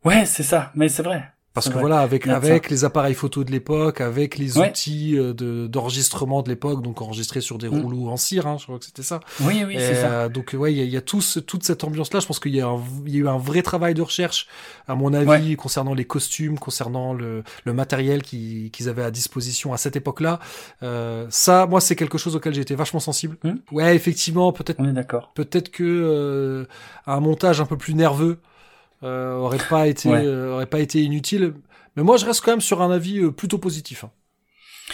Ouais, 0.05 0.25
c'est 0.25 0.43
ça. 0.43 0.71
Mais 0.73 0.87
c'est 0.87 1.03
vrai. 1.03 1.33
Parce 1.55 1.69
que 1.69 1.79
voilà, 1.79 1.99
avec 2.01 2.27
avec 2.27 2.69
les 2.69 2.83
appareils 2.85 3.15
photo 3.15 3.43
de 3.43 3.51
l'époque, 3.51 4.01
avec 4.01 4.37
les 4.37 4.57
Ouais. 4.59 4.69
outils 4.69 5.17
euh, 5.17 5.33
de 5.33 5.65
d'enregistrement 5.67 6.43
de 6.43 6.49
l'époque, 6.49 6.83
donc 6.83 7.01
enregistrés 7.01 7.41
sur 7.41 7.57
des 7.57 7.69
Mm. 7.69 7.79
rouleaux 7.81 8.09
en 8.09 8.17
cire, 8.17 8.45
hein, 8.45 8.57
je 8.59 8.65
crois 8.65 8.77
que 8.77 8.85
c'était 8.85 9.01
ça. 9.03 9.21
Oui, 9.41 9.63
oui, 9.65 9.75
c'est 9.79 9.95
ça. 9.95 10.11
euh, 10.11 10.29
donc 10.29 10.53
ouais, 10.57 10.73
il 10.73 10.77
y 10.77 10.81
a, 10.81 10.83
y 10.85 10.97
a 10.97 11.01
tout 11.01 11.21
ce- 11.21 11.39
toute 11.39 11.63
cette 11.63 11.83
ambiance-là. 11.83 12.19
Je 12.19 12.27
pense 12.27 12.39
qu'il 12.39 12.53
y, 12.53 12.61
a 12.61 12.67
un- 12.67 12.83
y 13.07 13.15
a 13.15 13.19
eu 13.19 13.27
un 13.27 13.37
vrai 13.37 13.61
travail 13.63 13.93
de 13.93 14.01
recherche, 14.01 14.47
à 14.87 14.95
mon 14.95 15.13
avis, 15.13 15.49
Ouais. 15.51 15.55
concernant 15.55 15.93
les 15.93 16.05
costumes, 16.05 16.59
concernant 16.59 17.13
le, 17.13 17.43
le 17.63 17.73
matériel 17.73 18.21
qui- 18.21 18.69
qu'ils 18.71 18.89
avaient 18.89 19.03
à 19.03 19.11
disposition 19.11 19.71
à 19.73 19.77
cette 19.77 19.95
époque-là. 19.95 20.39
Euh, 20.83 21.25
ça, 21.29 21.65
moi, 21.67 21.79
c'est 21.81 21.95
quelque 21.95 22.17
chose 22.17 22.35
auquel 22.35 22.53
j'ai 22.53 22.61
été 22.61 22.75
vachement 22.75 22.99
sensible. 22.99 23.37
Hmm. 23.43 23.55
Ouais, 23.71 23.95
effectivement, 23.95 24.51
peut-être 24.51 24.79
On 24.79 24.87
est 24.89 24.93
d'accord. 24.93 25.31
peut-être 25.35 25.69
que 25.71 25.83
euh, 25.85 26.65
un 27.07 27.19
montage 27.21 27.61
un 27.61 27.65
peu 27.65 27.77
plus 27.77 27.93
nerveux 27.95 28.39
aurait 29.03 29.57
pas 29.69 29.87
été 29.87 30.09
Ouais. 30.09 30.25
euh, 30.25 30.53
aurait 30.53 30.65
pas 30.65 30.79
été 30.79 31.01
inutile. 31.03 31.53
Mais 31.95 32.03
moi, 32.03 32.17
je 32.17 32.25
reste 32.25 32.41
quand 32.43 32.51
même 32.51 32.61
sur 32.61 32.81
un 32.81 32.91
avis 32.91 33.19
euh, 33.19 33.31
plutôt 33.31 33.57
positif. 33.57 34.03
hein. 34.03 34.11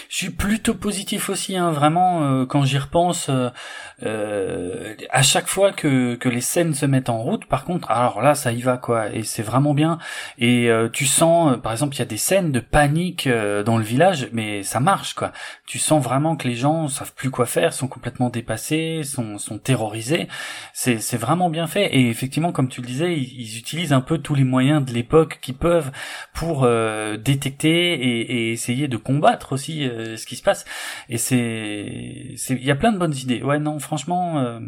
Je 0.10 0.16
suis 0.18 0.30
plutôt 0.30 0.74
positif 0.74 1.30
aussi, 1.30 1.58
hein, 1.58 1.72
vraiment. 1.72 2.24
euh, 2.24 2.45
quand 2.45 2.64
j'y 2.64 2.78
repense, 2.78 3.28
euh, 3.30 3.50
euh, 4.03 4.95
à 5.10 5.22
chaque 5.22 5.48
fois 5.48 5.72
que 5.72 6.16
que 6.16 6.30
les 6.30 6.42
scènes 6.42 6.74
se 6.74 6.86
mettent 6.86 7.10
en 7.10 7.20
route, 7.22 7.45
par 7.45 7.66
contre, 7.66 7.92
alors 7.92 8.22
là, 8.22 8.36
ça 8.36 8.52
y 8.52 8.61
va 8.61 8.78
quoi, 8.78 9.10
et 9.14 9.24
c'est 9.24 9.44
vraiment 9.44 9.74
bien. 9.74 10.00
Et 10.38 10.70
euh, 10.70 10.90
tu 10.90 11.06
sens, 11.06 11.53
euh, 11.53 11.58
par 11.58 11.72
exemple, 11.72 11.95
il 11.95 12.00
y 12.00 12.02
a 12.02 12.06
des 12.06 12.18
scènes 12.18 12.52
de 12.52 12.60
panique 12.60 13.28
dans 13.66 13.78
le 13.78 13.84
village, 13.84 14.30
mais 14.34 14.64
ça 14.64 14.80
marche 14.80 15.14
quoi. 15.14 15.32
Tu 15.66 15.80
sens 15.80 16.03
vraiment 16.03 16.36
que 16.36 16.48
les 16.48 16.56
gens 16.56 16.88
savent 16.88 17.14
plus 17.14 17.30
quoi 17.32 17.45
faire, 17.45 17.74
sont 17.74 17.88
complètement 17.88 18.30
dépassés, 18.30 19.03
sont 19.03 19.38
sont 19.38 19.58
terrorisés. 19.60 20.28
C'est 20.74 21.00
c'est 21.00 21.18
vraiment 21.18 21.50
bien 21.50 21.68
fait. 21.68 21.95
Et 21.95 22.10
effectivement, 22.10 22.52
comme 22.52 22.70
tu 22.70 22.82
le 22.82 22.88
disais, 22.88 23.14
ils, 23.18 23.58
utilisent 23.58 23.94
un 23.94 24.02
peu 24.02 24.18
tous 24.18 24.36
les 24.36 24.44
moyens 24.44 24.84
de 24.86 24.94
l'époque 24.94 25.40
qu'ils 25.42 25.56
peuvent 25.56 25.92
pour 26.34 26.68
détecter 27.20 27.94
et, 27.94 28.22
et 28.22 28.52
essayer 28.52 28.88
de 28.88 28.98
combattre 28.98 29.53
aussi 29.53 29.81
euh, 29.88 30.18
ce 30.18 30.26
qui 30.26 30.35
se 30.35 30.43
passe. 30.43 30.66
Et 31.10 31.18
c'est, 31.18 32.34
c'est, 32.38 32.53
il 32.56 32.64
y 32.64 32.72
a 32.72 32.76
plein 32.76 32.92
de 32.92 32.98
bonnes 32.98 33.16
idées. 33.16 33.42
Ouais, 33.43 33.60
non, 33.60 33.80
franchement, 33.80 34.40
euh, 34.40 34.60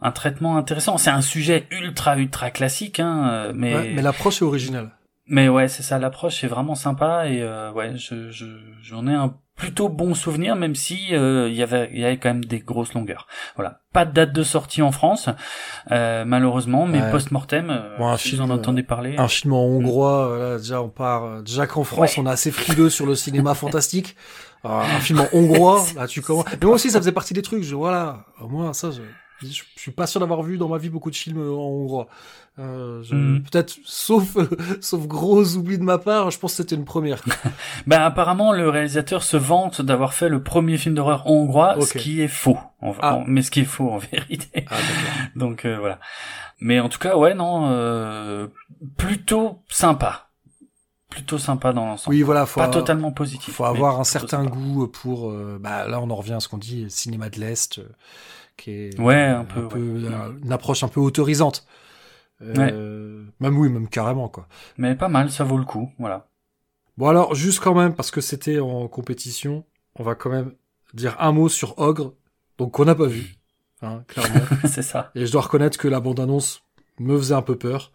un 0.00 0.12
traitement 0.12 0.56
intéressant. 0.56 0.96
C'est 0.98 1.10
un 1.10 1.20
sujet 1.22 1.66
ultra 1.70 2.16
ultra 2.18 2.50
classique, 2.50 3.00
hein, 3.00 3.28
euh, 3.30 3.52
mais 3.54 3.74
Ouais, 3.74 3.92
mais 3.94 4.02
l'approche 4.02 4.42
est 4.42 4.44
originale. 4.44 4.90
mais 5.26 5.48
ouais, 5.48 5.68
c'est 5.68 5.82
ça. 5.82 5.98
L'approche 5.98 6.42
est 6.44 6.48
vraiment 6.48 6.74
sympa 6.74 7.28
et 7.28 7.42
euh, 7.42 7.70
ouais, 7.72 7.96
je, 7.96 8.30
je, 8.30 8.46
j'en 8.82 9.06
ai 9.06 9.14
un 9.14 9.34
plutôt 9.58 9.90
bon 9.90 10.14
souvenir, 10.14 10.56
même 10.56 10.74
si 10.74 11.14
euh, 11.14 11.48
il 11.50 11.54
y 11.56 11.62
avait, 11.62 11.90
il 11.92 11.98
y 12.00 12.04
avait 12.04 12.16
quand 12.16 12.30
même 12.30 12.44
des 12.44 12.60
grosses 12.60 12.94
longueurs. 12.94 13.26
Voilà, 13.56 13.80
pas 13.92 14.06
de 14.06 14.12
date 14.12 14.32
de 14.32 14.42
sortie 14.42 14.80
en 14.80 14.92
France, 14.92 15.28
euh, 15.90 16.24
malheureusement, 16.24 16.86
mais 16.86 17.02
Ouais. 17.02 17.10
post-mortem, 17.10 17.68
euh, 17.70 17.98
Bon, 17.98 18.08
un 18.08 18.16
si 18.16 18.30
vous 18.30 18.36
film, 18.42 18.50
en 18.50 18.54
entendez 18.54 18.82
parler. 18.82 19.16
Un 19.18 19.28
film 19.28 19.52
en 19.52 19.64
hongrois, 19.66 20.28
voilà, 20.28 20.56
déjà 20.58 20.80
on 20.80 20.88
part. 20.88 21.24
euh, 21.24 21.42
Déjà 21.42 21.66
qu'en 21.66 21.84
France, 21.84 22.16
Ouais. 22.16 22.22
on 22.22 22.26
est 22.26 22.30
assez 22.32 22.50
frileux 22.50 22.88
sur 22.88 23.04
le 23.04 23.14
cinéma 23.14 23.52
fantastique. 23.54 24.16
Alors, 24.64 24.80
un 24.80 25.00
film 25.00 25.20
en 25.20 25.28
hongrois, 25.32 25.84
là 25.96 26.06
tu 26.06 26.22
commences. 26.22 26.46
Mais 26.52 26.66
moi 26.66 26.74
aussi, 26.76 26.90
ça 26.90 26.98
faisait 26.98 27.12
partie 27.12 27.34
des 27.34 27.42
trucs. 27.42 27.62
Je, 27.64 27.74
voilà, 27.74 28.24
moi 28.40 28.72
ça, 28.74 28.90
je, 28.90 29.02
je, 29.42 29.62
suis 29.76 29.90
pas 29.92 30.06
sûr 30.06 30.20
d'avoir 30.20 30.42
vu 30.42 30.58
dans 30.58 30.68
ma 30.68 30.78
vie 30.78 30.88
beaucoup 30.88 31.10
de 31.10 31.16
films 31.16 31.38
en 31.40 31.54
hongrois. 31.60 32.08
Euh, 32.58 33.02
je- 33.04 33.14
Mhm. 33.14 33.42
Peut-être, 33.44 33.76
sauf 33.84 34.36
sauf 34.80 35.06
gros 35.06 35.54
oubli 35.56 35.78
de 35.78 35.84
ma 35.84 35.98
part, 35.98 36.30
je 36.32 36.38
pense 36.38 36.52
que 36.52 36.56
c'était 36.58 36.74
une 36.74 36.84
première. 36.84 37.22
Ben 37.86 38.00
apparemment 38.00 38.52
le 38.52 38.68
réalisateur 38.68 39.22
se 39.22 39.36
vante 39.36 39.80
d'avoir 39.80 40.12
fait 40.14 40.28
le 40.28 40.42
premier 40.42 40.76
film 40.76 40.94
d'horreur 40.96 41.26
hongrois, 41.26 41.76
ce 41.80 41.96
qui 41.96 42.20
est 42.20 42.28
faux. 42.28 42.58
En- 42.80 42.94
Ah. 43.00 43.14
en- 43.16 43.24
mais 43.26 43.42
ce 43.42 43.50
qui 43.52 43.60
est 43.60 43.64
faux 43.64 43.90
en 43.90 43.98
vérité. 44.12 44.64
Ah. 44.70 44.74
Donc 45.36 45.64
euh, 45.64 45.78
voilà. 45.78 46.00
Mais 46.60 46.80
en 46.80 46.88
tout 46.88 46.98
cas, 46.98 47.16
ouais, 47.16 47.34
non, 47.34 47.68
euh, 47.70 48.48
plutôt 48.96 49.62
sympa, 49.68 50.28
plutôt 51.08 51.38
sympa 51.38 51.72
dans 51.72 51.86
l'ensemble. 51.86 52.16
Oui, 52.16 52.22
voilà, 52.22 52.44
faut 52.46 52.58
Pas 52.58 52.66
avoir- 52.66 52.80
totalement 52.80 53.12
positif. 53.12 53.54
faut 53.54 53.64
avoir 53.64 54.00
un 54.00 54.04
certain 54.04 54.42
sympa. 54.42 54.50
goût 54.50 54.88
pour. 54.88 55.30
euh, 55.30 55.58
bah 55.60 55.86
là, 55.86 56.00
on 56.00 56.10
en 56.10 56.16
revient 56.16 56.32
à 56.34 56.40
ce 56.40 56.48
qu'on 56.48 56.58
dit, 56.58 56.86
cinéma 56.90 57.30
de 57.30 57.38
l'est, 57.38 57.78
euh, 57.78 57.88
qui 58.58 58.70
est 58.72 59.00
Ouais, 59.00 59.14
un 59.24 59.44
peu, 59.44 59.62
ouais. 59.62 59.70
euh, 59.74 60.32
une 60.44 60.52
approche 60.52 60.82
un 60.82 60.88
peu 60.88 61.00
autorisante. 61.00 61.66
Euh, 62.42 63.24
Même 63.40 63.58
oui, 63.58 63.68
même 63.68 63.88
carrément 63.88 64.28
quoi. 64.28 64.46
Mais 64.76 64.94
pas 64.94 65.08
mal, 65.08 65.30
ça 65.30 65.44
vaut 65.44 65.56
le 65.58 65.64
coup. 65.64 65.90
Voilà. 65.98 66.28
Bon 66.96 67.08
alors, 67.08 67.34
juste 67.34 67.60
quand 67.60 67.74
même, 67.74 67.94
parce 67.94 68.10
que 68.10 68.20
c'était 68.20 68.58
en 68.60 68.86
compétition, 68.88 69.64
on 69.98 70.02
va 70.02 70.14
quand 70.14 70.30
même 70.30 70.52
dire 70.94 71.16
un 71.20 71.32
mot 71.32 71.48
sur 71.48 71.78
Ogre, 71.78 72.14
donc 72.58 72.72
qu'on 72.72 72.84
n'a 72.84 72.94
pas 72.94 73.06
vu, 73.06 73.36
hein, 73.82 74.02
clairement. 74.08 74.40
c'est 74.68 74.82
ça. 74.82 75.10
Et 75.14 75.24
je 75.26 75.32
dois 75.32 75.42
reconnaître 75.42 75.78
que 75.78 75.88
la 75.88 76.00
bande-annonce 76.00 76.62
me 76.98 77.16
faisait 77.16 77.34
un 77.34 77.42
peu 77.42 77.56
peur. 77.56 77.92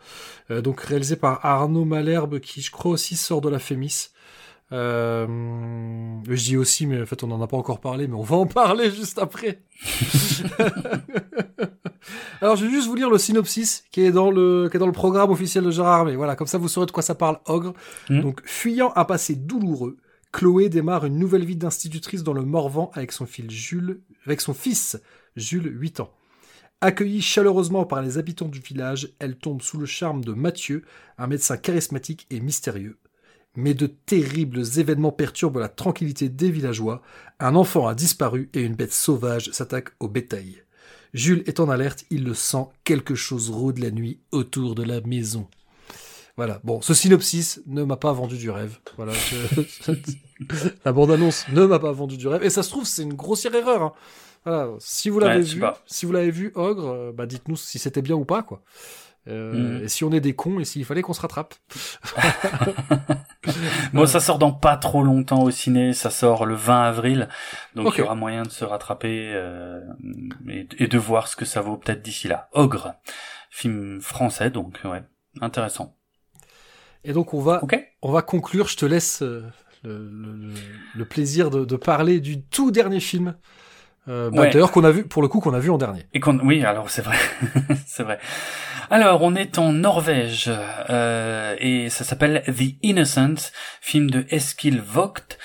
Euh, 0.51 0.61
donc 0.61 0.79
réalisé 0.81 1.15
par 1.17 1.45
Arnaud 1.45 1.83
Malherbe, 1.85 2.39
qui 2.39 2.61
je 2.61 2.71
crois 2.71 2.91
aussi 2.91 3.15
sort 3.17 3.41
de 3.41 3.49
la 3.49 3.59
Fémis. 3.59 4.09
Euh, 4.71 5.27
je 6.27 6.43
dis 6.43 6.57
aussi, 6.57 6.87
mais 6.87 7.01
en 7.01 7.05
fait 7.05 7.23
on 7.23 7.27
n'en 7.27 7.41
a 7.41 7.47
pas 7.47 7.57
encore 7.57 7.79
parlé, 7.79 8.07
mais 8.07 8.15
on 8.15 8.23
va 8.23 8.37
en 8.37 8.47
parler 8.47 8.89
juste 8.95 9.19
après. 9.19 9.61
Alors 12.41 12.55
je 12.55 12.65
vais 12.65 12.71
juste 12.71 12.87
vous 12.87 12.95
lire 12.95 13.09
le 13.09 13.17
synopsis 13.17 13.83
qui 13.91 14.01
est 14.01 14.11
dans 14.11 14.31
le, 14.31 14.67
qui 14.69 14.77
est 14.77 14.79
dans 14.79 14.87
le 14.87 14.91
programme 14.91 15.31
officiel 15.31 15.63
de 15.63 15.71
Gérard 15.71 15.99
Armé. 15.99 16.15
Voilà, 16.15 16.35
comme 16.35 16.47
ça 16.47 16.57
vous 16.57 16.67
saurez 16.67 16.87
de 16.87 16.91
quoi 16.91 17.03
ça 17.03 17.15
parle, 17.15 17.39
Ogre. 17.45 17.73
Mhm. 18.09 18.21
Donc 18.21 18.41
fuyant 18.45 18.91
un 18.95 19.05
passé 19.05 19.35
douloureux, 19.35 19.97
Chloé 20.31 20.69
démarre 20.69 21.05
une 21.05 21.19
nouvelle 21.19 21.45
vie 21.45 21.55
d'institutrice 21.55 22.23
dans 22.23 22.33
le 22.33 22.43
Morvan 22.43 22.89
avec 22.95 23.11
son 23.11 23.25
fils 23.25 23.51
Jules, 23.51 24.01
avec 24.25 24.41
son 24.41 24.53
fils 24.53 24.99
Jules, 25.35 25.71
8 25.79 25.99
ans. 25.99 26.11
Accueillie 26.81 27.21
chaleureusement 27.21 27.85
par 27.85 28.01
les 28.01 28.17
habitants 28.17 28.49
du 28.49 28.59
village, 28.59 29.13
elle 29.19 29.37
tombe 29.37 29.61
sous 29.61 29.77
le 29.77 29.85
charme 29.85 30.23
de 30.23 30.33
Mathieu, 30.33 30.83
un 31.17 31.27
médecin 31.27 31.55
charismatique 31.55 32.27
et 32.29 32.41
mystérieux. 32.41 32.97
Mais 33.55 33.73
de 33.73 33.87
terribles 33.87 34.63
événements 34.79 35.11
perturbent 35.11 35.59
la 35.59 35.69
tranquillité 35.69 36.27
des 36.29 36.49
villageois. 36.49 37.01
Un 37.39 37.55
enfant 37.55 37.87
a 37.87 37.93
disparu 37.95 38.49
et 38.53 38.61
une 38.61 38.75
bête 38.75 38.93
sauvage 38.93 39.51
s'attaque 39.51 39.89
au 39.99 40.07
bétail. 40.07 40.63
Jules 41.13 41.43
est 41.45 41.59
en 41.59 41.69
alerte, 41.69 42.05
il 42.09 42.23
le 42.23 42.33
sent, 42.33 42.65
quelque 42.83 43.13
chose 43.13 43.51
rôde 43.51 43.77
la 43.77 43.91
nuit 43.91 44.19
autour 44.31 44.73
de 44.73 44.81
la 44.83 45.01
maison. 45.01 45.47
Voilà, 46.35 46.59
bon, 46.63 46.81
ce 46.81 46.95
synopsis 46.95 47.61
ne 47.67 47.83
m'a 47.83 47.95
pas 47.97 48.11
vendu 48.11 48.37
du 48.37 48.49
rêve. 48.49 48.79
Voilà, 48.97 49.13
je- 49.13 49.91
la 50.85 50.91
bande-annonce 50.91 51.45
ne 51.49 51.63
m'a 51.67 51.77
pas 51.77 51.91
vendu 51.91 52.17
du 52.17 52.27
rêve. 52.27 52.41
Et 52.43 52.49
ça 52.49 52.63
se 52.63 52.69
trouve, 52.71 52.85
c'est 52.87 53.03
une 53.03 53.13
grossière 53.13 53.53
erreur. 53.53 53.83
hein. 53.83 53.93
Voilà, 54.43 54.71
si 54.79 55.09
vous 55.09 55.19
l'avez 55.19 55.35
Ouais, 55.41 55.41
vu, 55.43 55.63
si 55.85 56.05
vous 56.07 56.11
l'avez 56.11 56.31
vu, 56.31 56.51
Ogre, 56.55 56.87
euh, 56.89 57.11
bah 57.13 57.27
dites-nous 57.27 57.55
si 57.55 57.77
c'était 57.77 58.01
bien 58.01 58.15
ou 58.15 58.25
pas, 58.25 58.41
quoi. 58.41 58.63
Euh, 59.27 59.77
Mhm. 59.77 59.83
Et 59.85 59.87
si 59.87 60.03
on 60.03 60.11
est 60.11 60.19
des 60.19 60.33
cons 60.33 60.59
et 60.59 60.65
s'il 60.65 60.83
fallait 60.83 61.03
qu'on 61.03 61.13
se 61.13 61.21
rattrape. 61.21 61.53
Bon, 63.93 64.05
ça 64.05 64.19
sort 64.19 64.39
dans 64.39 64.51
pas 64.51 64.77
trop 64.77 65.03
longtemps 65.03 65.43
au 65.43 65.51
ciné. 65.51 65.93
Ça 65.93 66.09
sort 66.09 66.45
le 66.45 66.55
20 66.55 66.83
avril, 66.83 67.27
donc 67.75 67.93
il 67.95 67.99
y 67.99 68.01
aura 68.01 68.15
moyen 68.15 68.43
de 68.43 68.49
se 68.49 68.65
rattraper 68.65 69.31
euh, 69.33 69.79
et, 70.49 70.67
et 70.79 70.87
de 70.87 70.97
voir 70.97 71.27
ce 71.27 71.35
que 71.35 71.45
ça 71.45 71.61
vaut 71.61 71.77
peut-être 71.77 72.01
d'ici 72.01 72.27
là. 72.27 72.49
Ogre, 72.53 72.93
film 73.49 74.01
français, 74.01 74.49
donc 74.49 74.79
ouais, 74.85 75.03
intéressant. 75.41 75.95
Et 77.03 77.13
donc 77.13 77.33
on 77.33 77.41
va, 77.41 77.63
Ok. 77.63 77.77
on 78.01 78.11
va 78.11 78.21
conclure. 78.21 78.67
Je 78.67 78.77
te 78.77 78.85
laisse 78.85 79.21
euh, 79.23 79.43
le, 79.83 79.97
le- 80.09 80.53
le 80.95 81.05
plaisir 81.05 81.49
de, 81.49 81.65
de 81.65 81.75
parler 81.75 82.19
du 82.21 82.41
tout 82.43 82.71
dernier 82.71 82.99
film. 82.99 83.35
Euh, 84.09 84.29
bah, 84.29 84.41
Ouais. 84.41 84.49
D'ailleurs 84.49 84.71
qu'on 84.71 84.83
a 84.83 84.91
vu, 84.91 85.05
pour 85.07 85.21
le 85.21 85.27
coup, 85.29 85.39
qu'on 85.39 85.53
a 85.53 85.59
vu 85.59 85.69
en 85.69 85.77
dernier. 85.77 86.05
Et 86.13 86.19
qu'on, 86.19 86.37
oui, 86.39 86.63
alors 86.65 86.89
c'est 86.89 87.01
vrai, 87.01 87.17
c'est 87.87 88.03
vrai. 88.03 88.19
Alors, 88.89 89.21
on 89.23 89.35
est 89.35 89.57
en 89.57 89.71
Norvège 89.73 90.51
euh, 90.89 91.55
et 91.59 91.89
ça 91.89 92.03
s'appelle 92.03 92.43
The 92.47 92.75
Innocent, 92.83 93.51
film 93.81 94.09
de 94.09 94.25
Eskil 94.29 94.81
Vogt. 94.81 95.37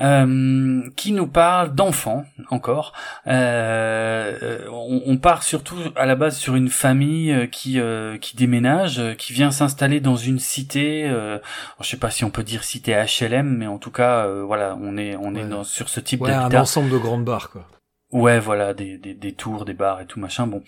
euh, 0.00 0.82
qui 0.94 1.10
nous 1.10 1.26
parle 1.26 1.74
d'enfants 1.74 2.24
encore. 2.50 2.92
Euh, 3.26 4.60
on, 4.70 5.02
on 5.06 5.16
part 5.16 5.42
surtout 5.42 5.76
à 5.96 6.06
la 6.06 6.14
base 6.14 6.36
sur 6.36 6.54
une 6.54 6.68
famille 6.68 7.32
euh, 7.32 7.46
qui 7.46 7.80
euh, 7.80 8.16
qui 8.16 8.36
déménage, 8.36 9.02
qui 9.18 9.32
vient 9.32 9.50
s'installer 9.50 9.98
dans 9.98 10.14
une 10.14 10.38
cité. 10.38 11.08
Euh, 11.08 11.38
je 11.80 11.88
sais 11.88 11.96
pas 11.96 12.10
si 12.10 12.22
on 12.24 12.30
peut 12.30 12.44
dire 12.44 12.62
cité 12.62 12.94
HLM, 12.94 13.48
mais 13.56 13.66
en 13.66 13.78
tout 13.78 13.90
cas, 13.90 14.24
euh, 14.26 14.44
voilà, 14.46 14.78
on 14.80 14.96
est 14.96 15.16
on 15.16 15.34
est 15.34 15.42
Ouais. 15.42 15.48
dans, 15.48 15.64
sur 15.64 15.88
ce 15.88 15.98
type 15.98 16.20
Ouais, 16.20 16.30
un 16.32 16.52
ensemble 16.54 16.90
de 16.90 16.98
grandes 16.98 17.24
barres, 17.24 17.50
quoi. 17.50 17.64
Ouais, 18.10 18.40
voilà, 18.40 18.72
des, 18.72 18.96
des, 18.96 19.12
des 19.12 19.32
tours, 19.32 19.66
des 19.66 19.74
bars 19.74 20.00
et 20.00 20.06
tout 20.06 20.18
machin. 20.18 20.46
Bon, 20.46 20.62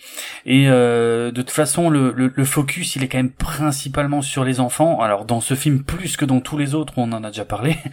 et 0.45 0.69
euh, 0.69 1.31
de 1.31 1.41
toute 1.41 1.49
façon, 1.49 1.89
le, 1.89 2.11
le, 2.15 2.31
le 2.35 2.45
focus, 2.45 2.95
il 2.95 3.03
est 3.03 3.07
quand 3.07 3.17
même 3.17 3.31
principalement 3.31 4.21
sur 4.21 4.43
les 4.43 4.59
enfants. 4.59 5.01
Alors 5.01 5.25
dans 5.25 5.41
ce 5.41 5.55
film, 5.55 5.81
plus 5.83 6.17
que 6.17 6.25
dans 6.25 6.39
tous 6.39 6.55
les 6.59 6.75
autres, 6.75 6.93
on 6.97 7.11
en 7.11 7.23
a 7.23 7.27
déjà 7.29 7.45
parlé. 7.45 7.77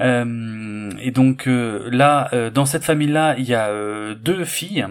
Euh, 0.00 0.90
et 1.00 1.10
donc 1.12 1.46
euh, 1.46 1.88
là, 1.90 2.28
euh, 2.32 2.50
dans 2.50 2.66
cette 2.66 2.82
famille-là, 2.84 3.36
il 3.38 3.44
y 3.44 3.54
a 3.54 3.68
euh, 3.68 4.14
deux 4.14 4.44
filles. 4.44 4.86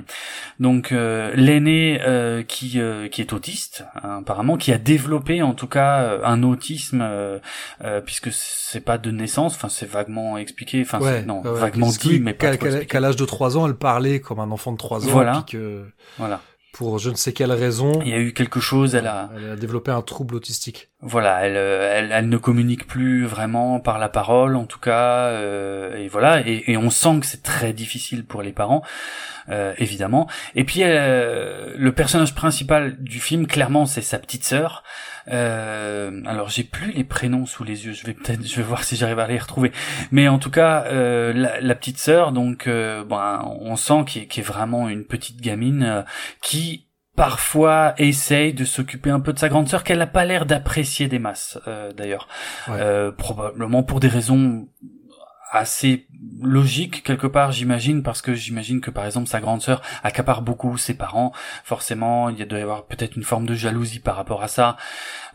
Donc 0.60 0.92
euh, 0.92 1.32
l'aînée 1.36 2.00
euh, 2.06 2.42
qui 2.42 2.80
euh, 2.80 3.08
qui 3.10 3.20
est 3.22 3.34
autiste, 3.34 3.84
hein, 4.02 4.20
apparemment, 4.22 4.56
qui 4.56 4.72
a 4.72 4.78
développé 4.78 5.42
en 5.42 5.54
tout 5.54 5.68
cas 5.68 6.20
un 6.24 6.42
autisme, 6.44 7.06
puisque 8.06 8.30
c'est 8.32 8.80
pas 8.84 8.98
de 8.98 9.12
naissance. 9.12 9.56
Enfin, 9.56 9.70
c'est 9.70 9.90
vaguement 9.90 10.38
expliqué. 10.38 10.82
Enfin, 10.82 11.00
Ouais, 11.00 11.20
c'est- 11.20 11.26
non, 11.26 11.42
ouais, 11.42 11.60
vaguement 11.60 11.90
dit, 11.90 12.20
mais 12.20 12.34
pas 12.34 12.56
qu'à, 12.58 13.00
l'âge 13.00 13.16
de 13.18 13.26
3 13.26 13.58
ans, 13.58 13.68
elle 13.68 13.76
comme 14.20 14.40
un 14.40 14.52
enfant 14.52 14.72
de 14.72 14.78
3 14.78 15.06
ans, 15.08 15.12
Voilà. 15.12 15.44
puis 15.46 15.58
que 15.58 15.86
Voilà. 16.18 16.42
pour 16.74 16.98
je 17.00 17.10
ne 17.12 17.16
sais 17.16 17.34
quelle 17.34 17.52
raison, 17.52 18.02
Il 18.04 18.10
y 18.10 18.14
a 18.14 18.20
eu 18.20 18.34
quelque 18.34 18.60
chose, 18.60 18.96
elle 18.96 19.08
a, 19.08 19.30
elle 19.36 19.52
a 19.52 19.56
développé 19.56 19.92
un 19.92 20.02
trouble 20.02 20.36
autistique. 20.36 20.90
voilà, 21.02 21.46
elle, 21.46 21.56
euh, 21.58 21.92
elle, 22.00 22.12
elle 22.12 22.30
ne 22.30 22.38
communique 22.38 22.88
plus 22.88 23.26
vraiment 23.26 23.80
par 23.80 24.00
la 24.00 24.10
parole, 24.10 24.56
en 24.56 24.66
tout 24.66 24.80
cas, 24.80 25.28
euh, 25.28 25.96
et 25.98 26.08
voilà, 26.08 26.42
et, 26.48 26.64
et 26.72 26.78
on 26.78 26.90
sent 26.90 27.20
que 27.20 27.26
c'est 27.26 27.44
très 27.44 27.74
difficile 27.74 28.26
pour 28.26 28.42
les 28.42 28.54
parents, 28.54 28.82
euh, 29.50 29.74
évidemment. 29.78 30.28
Et 30.56 30.64
puis 30.64 30.80
euh, 30.84 31.74
le 31.78 31.92
personnage 31.92 32.34
principal 32.34 32.96
du 33.04 33.20
film, 33.20 33.46
clairement, 33.48 33.86
c'est 33.86 34.02
sa 34.02 34.18
petite 34.20 34.44
sœur. 34.46 34.84
Euh, 35.30 36.22
alors 36.26 36.50
j'ai 36.50 36.64
plus 36.64 36.92
les 36.92 37.04
prénoms 37.04 37.46
sous 37.46 37.64
les 37.64 37.86
yeux, 37.86 37.94
je 37.94 38.06
vais 38.06 38.14
peut-être, 38.14 38.46
je 38.46 38.56
vais 38.58 38.64
voir 38.64 38.84
si 38.84 38.96
j'arrive 38.96 39.20
à 39.20 39.28
les 39.28 39.38
retrouver. 39.38 39.72
Mais 40.12 40.28
en 40.28 40.40
tout 40.40 40.52
cas, 40.52 40.86
euh, 40.88 41.34
la, 41.34 41.62
la 41.62 41.76
petite 41.76 41.98
sœur, 41.98 42.32
donc, 42.32 42.68
euh, 42.68 43.04
ben, 43.04 43.46
on 43.62 43.76
sent 43.76 44.06
qu'il 44.08 44.22
est 44.24 44.42
vraiment 44.42 44.90
une 44.90 45.06
petite 45.06 45.42
gamine 45.42 45.84
euh, 45.84 46.02
qui 46.42 46.88
parfois 47.16 47.94
essaye 47.98 48.54
de 48.54 48.66
s'occuper 48.66 49.12
un 49.12 49.20
peu 49.20 49.34
de 49.34 49.40
sa 49.40 49.48
grande 49.50 49.68
sœur 49.68 49.84
qu'elle 49.84 50.00
n'a 50.00 50.08
pas 50.08 50.26
l'air 50.26 50.46
d'apprécier 50.46 51.08
des 51.08 51.20
masses 51.20 51.60
euh, 51.68 51.92
d'ailleurs 51.94 52.28
Ouais. 52.68 52.78
Euh, 52.80 53.12
probablement 53.12 53.84
pour 53.84 54.00
des 54.00 54.08
raisons 54.08 54.68
assez 55.54 56.08
logique 56.42 57.04
quelque 57.04 57.28
part 57.28 57.52
j'imagine 57.52 58.04
parce 58.04 58.22
que 58.22 58.34
j'imagine 58.34 58.82
que 58.82 58.92
par 58.92 59.06
exemple 59.06 59.28
sa 59.28 59.40
grande 59.40 59.62
sœur 59.62 59.82
accapare 60.04 60.42
beaucoup 60.42 60.78
ses 60.78 60.96
parents. 60.96 61.32
Forcément 61.64 62.30
il 62.30 62.46
doit 62.46 62.60
y 62.60 62.62
avoir 62.62 62.86
peut-être 62.86 63.16
une 63.16 63.24
forme 63.24 63.46
de 63.46 63.56
jalousie 63.56 64.00
par 64.00 64.16
rapport 64.16 64.44
à 64.44 64.48
ça. 64.48 64.78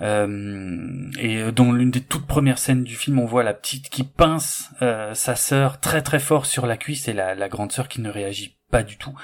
Euh, 0.00 1.10
et 1.18 1.50
dans 1.52 1.72
l'une 1.72 1.90
des 1.90 2.00
toutes 2.00 2.26
premières 2.26 2.58
scènes 2.58 2.84
du 2.84 2.96
film 2.96 3.18
on 3.18 3.26
voit 3.26 3.42
la 3.44 3.54
petite 3.54 3.88
qui 3.88 4.04
pince 4.04 4.70
euh, 4.82 5.14
sa 5.14 5.36
sœur 5.36 5.80
très 5.80 6.02
très 6.02 6.18
fort 6.18 6.46
sur 6.46 6.66
la 6.66 6.76
cuisse 6.76 7.08
et 7.08 7.12
la, 7.12 7.34
la 7.34 7.48
grande 7.48 7.72
sœur 7.72 7.88
qui 7.88 8.00
ne 8.00 8.10
réagit 8.10 8.58
pas 8.70 8.82
du 8.82 8.96
tout. 8.98 9.14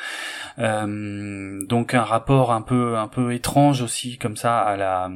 Euh, 0.58 1.64
donc 1.66 1.94
un 1.94 2.02
rapport 2.02 2.52
un 2.52 2.62
peu 2.62 2.96
un 2.96 3.08
peu 3.08 3.34
étrange 3.34 3.82
aussi 3.82 4.18
comme 4.18 4.36
ça 4.36 4.60
à 4.60 4.76
la 4.76 5.10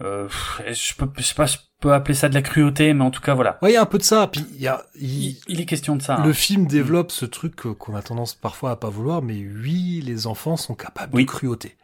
euh, 0.00 0.28
je 0.68 0.94
peux 0.94 1.08
je 1.16 1.22
sais 1.22 1.34
pas 1.34 1.46
je 1.82 1.88
peux 1.88 1.94
appeler 1.94 2.14
ça 2.14 2.28
de 2.28 2.34
la 2.34 2.42
cruauté 2.42 2.94
mais 2.94 3.02
en 3.02 3.10
tout 3.10 3.20
cas 3.20 3.34
voilà 3.34 3.58
Ouais, 3.60 3.70
il 3.72 3.74
y 3.74 3.76
a 3.76 3.82
un 3.82 3.86
peu 3.86 3.98
de 3.98 4.04
ça. 4.04 4.28
Puis 4.28 4.46
il 4.54 4.60
y 4.60 4.68
a, 4.68 4.84
il- 5.00 5.36
il, 5.48 5.60
est 5.60 5.64
question 5.64 5.96
de 5.96 6.02
ça 6.02 6.16
hein. 6.16 6.24
le 6.24 6.32
film 6.32 6.66
développe 6.66 7.10
ce 7.10 7.24
truc 7.26 7.56
qu'on 7.56 7.96
a 7.96 8.02
tendance 8.02 8.34
parfois 8.34 8.70
à 8.70 8.76
pas 8.76 8.88
vouloir, 8.88 9.20
mais 9.20 9.34
oui, 9.34 10.00
les 10.06 10.28
enfants 10.28 10.56
sont 10.56 10.74
capables 10.76 11.12
Oui. 11.12 11.24
de 11.24 11.30
cruauté. 11.30 11.76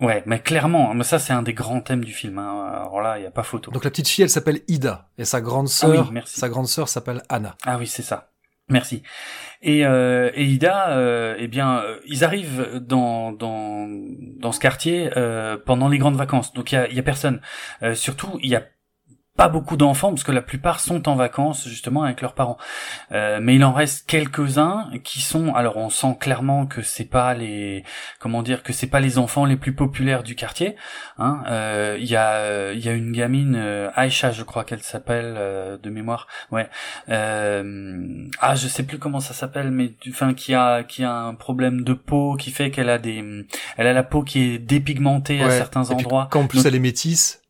Ouais, 0.00 0.22
mais 0.26 0.38
clairement, 0.40 0.94
mais 0.94 1.02
ça 1.04 1.18
c'est 1.18 1.32
un 1.32 1.42
des 1.42 1.54
grands 1.54 1.80
thèmes 1.80 2.04
du 2.04 2.12
film. 2.12 2.38
Hein. 2.38 2.70
Alors 2.72 3.00
là, 3.00 3.18
il 3.18 3.24
y 3.24 3.26
a 3.26 3.30
pas 3.32 3.42
photo. 3.42 3.70
Donc 3.72 3.82
la 3.84 3.90
petite 3.90 4.06
fille, 4.08 4.22
elle 4.22 4.30
s'appelle 4.30 4.60
Ida, 4.68 5.08
et 5.18 5.24
sa 5.24 5.40
grande 5.40 5.68
Ah 5.82 5.88
oui, 5.88 5.96
sœur, 5.96 6.12
sa 6.26 6.48
grande 6.48 6.68
sœur 6.68 6.88
s'appelle 6.88 7.22
Anna. 7.28 7.56
Ah 7.66 7.78
oui, 7.78 7.86
c'est 7.88 8.02
ça. 8.02 8.28
Merci. 8.68 9.02
Et, 9.60 9.84
euh, 9.84 10.30
et 10.34 10.44
Ida, 10.44 10.90
euh, 10.90 11.34
eh 11.38 11.46
bien, 11.48 11.78
euh, 11.80 11.98
ils 12.06 12.22
arrivent 12.24 12.80
dans 12.80 13.32
dans 13.32 13.88
dans 14.40 14.52
ce 14.52 14.60
quartier 14.60 15.10
euh, 15.16 15.56
pendant 15.64 15.88
les 15.88 15.98
grandes 15.98 16.16
vacances. 16.16 16.52
Donc 16.52 16.70
il 16.72 16.76
y 16.76 16.78
a, 16.78 16.88
il 16.88 16.94
y 16.94 17.00
a 17.00 17.02
personne. 17.02 17.40
Euh, 17.82 17.94
surtout, 17.96 18.38
il 18.40 18.48
y 18.50 18.56
a 18.56 18.62
pas 19.36 19.48
beaucoup 19.48 19.78
d'enfants 19.78 20.10
parce 20.10 20.24
que 20.24 20.32
la 20.32 20.42
plupart 20.42 20.78
sont 20.78 21.08
en 21.08 21.14
vacances 21.16 21.66
justement 21.66 22.02
avec 22.02 22.20
leurs 22.20 22.34
parents. 22.34 22.58
Euh, 23.12 23.38
mais 23.40 23.54
il 23.54 23.64
en 23.64 23.72
reste 23.72 24.06
quelques-uns 24.06 24.90
qui 25.04 25.20
sont. 25.22 25.54
Alors 25.54 25.78
on 25.78 25.88
sent 25.90 26.16
clairement 26.20 26.66
que 26.66 26.82
c'est 26.82 27.06
pas 27.06 27.32
les 27.34 27.82
comment 28.18 28.42
dire 28.42 28.62
que 28.62 28.72
c'est 28.72 28.86
pas 28.86 29.00
les 29.00 29.18
enfants 29.18 29.44
les 29.46 29.56
plus 29.56 29.74
populaires 29.74 30.22
du 30.22 30.34
quartier. 30.34 30.76
Hein. 31.18 31.42
Euh, 31.48 31.96
Il 31.98 32.06
y 32.08 32.16
a 32.16 32.72
il 32.72 32.80
y 32.84 32.88
a 32.88 32.92
une 32.92 33.12
gamine 33.12 33.54
euh, 33.56 33.90
Aïcha, 33.94 34.32
je 34.32 34.42
crois 34.42 34.64
qu'elle 34.64 34.82
s'appelle 34.82 35.34
euh, 35.38 35.78
de 35.78 35.88
mémoire. 35.90 36.26
Ouais. 36.50 36.68
Euh, 37.08 38.26
ah, 38.40 38.54
je 38.54 38.68
sais 38.68 38.82
plus 38.82 38.98
comment 38.98 39.20
ça 39.20 39.34
s'appelle, 39.34 39.70
mais 39.70 39.94
enfin 40.08 40.34
qui 40.34 40.54
a 40.54 40.82
qui 40.82 41.04
a 41.04 41.12
un 41.14 41.34
problème 41.34 41.84
de 41.84 41.94
peau 41.94 42.36
qui 42.36 42.50
fait 42.50 42.70
qu'elle 42.70 42.90
a 42.90 42.98
des 42.98 43.24
elle 43.76 43.86
a 43.86 43.92
la 43.92 44.02
peau 44.02 44.22
qui 44.22 44.40
est 44.42 44.58
dépigmentée 44.58 45.42
à 45.42 45.50
certains 45.50 45.90
endroits. 45.90 46.28
Quand 46.30 46.40
en 46.42 46.46
plus 46.46 46.58
Donc- 46.58 46.66
elle 46.66 46.74
est 46.74 46.80
métisse, 46.80 47.41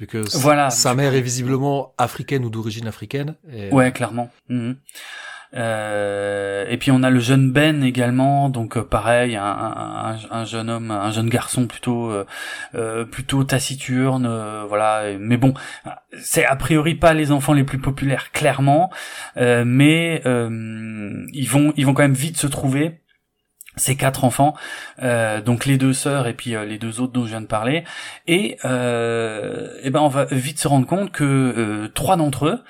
vu 0.00 0.06
que 0.06 0.18
s- 0.18 0.36
Voilà. 0.36 0.70
sa 0.70 0.94
mère 0.94 1.14
est 1.14 1.20
visiblement 1.20 1.92
africaine 1.98 2.44
ou 2.44 2.50
d'origine 2.50 2.86
africaine. 2.88 3.34
et- 3.52 3.70
Ouais, 3.72 3.92
clairement. 3.92 4.30
Mhm. 4.48 4.76
Euh, 5.54 6.64
et 6.70 6.78
puis 6.78 6.90
on 6.90 7.02
a 7.02 7.10
le 7.10 7.20
jeune 7.20 7.52
Ben 7.52 7.82
également, 7.84 8.48
donc 8.48 8.78
euh, 8.78 8.82
pareil, 8.82 9.36
un, 9.36 9.44
un, 9.44 10.14
un- 10.14 10.18
un 10.30 10.44
jeune 10.46 10.70
homme, 10.70 10.90
un 10.90 11.10
jeune 11.10 11.28
garçon 11.28 11.66
plutôt 11.66 12.10
euh, 12.74 13.04
plutôt 13.04 13.44
taciturne, 13.44 14.26
voilà. 14.66 15.02
Mais 15.20 15.36
bon, 15.36 15.52
c'est 16.22 16.46
a 16.46 16.56
priori 16.56 16.94
pas 16.94 17.12
les 17.12 17.32
enfants 17.32 17.52
les 17.52 17.64
plus 17.64 17.78
populaires, 17.78 18.32
clairement, 18.32 18.90
euh, 19.36 19.64
mais 19.66 20.22
euh, 20.24 21.22
ils 21.34 21.48
vont 21.50 21.74
ils 21.76 21.84
vont 21.84 21.92
quand 21.92 22.02
même 22.02 22.14
vite 22.14 22.38
se 22.38 22.46
trouver. 22.46 23.01
Ces 23.76 23.96
quatre 23.96 24.24
enfants, 24.24 24.54
euh, 25.02 25.40
donc 25.40 25.64
les 25.64 25.78
deux 25.78 25.94
sœurs 25.94 26.26
et 26.26 26.34
puis 26.34 26.54
euh, 26.54 26.66
les 26.66 26.76
deux 26.76 27.00
autres 27.00 27.14
dont 27.14 27.24
je 27.24 27.30
viens 27.30 27.40
de 27.40 27.46
parler, 27.46 27.84
et, 28.26 28.58
euh, 28.66 29.78
eh 29.82 29.88
ben 29.88 30.00
on 30.00 30.08
va 30.08 30.26
vite 30.26 30.58
se 30.58 30.68
rendre 30.68 30.86
compte 30.86 31.10
que 31.10 31.24
euh, 31.24 31.88
trois 31.88 32.16
d'entre 32.16 32.46
eux 32.46 32.62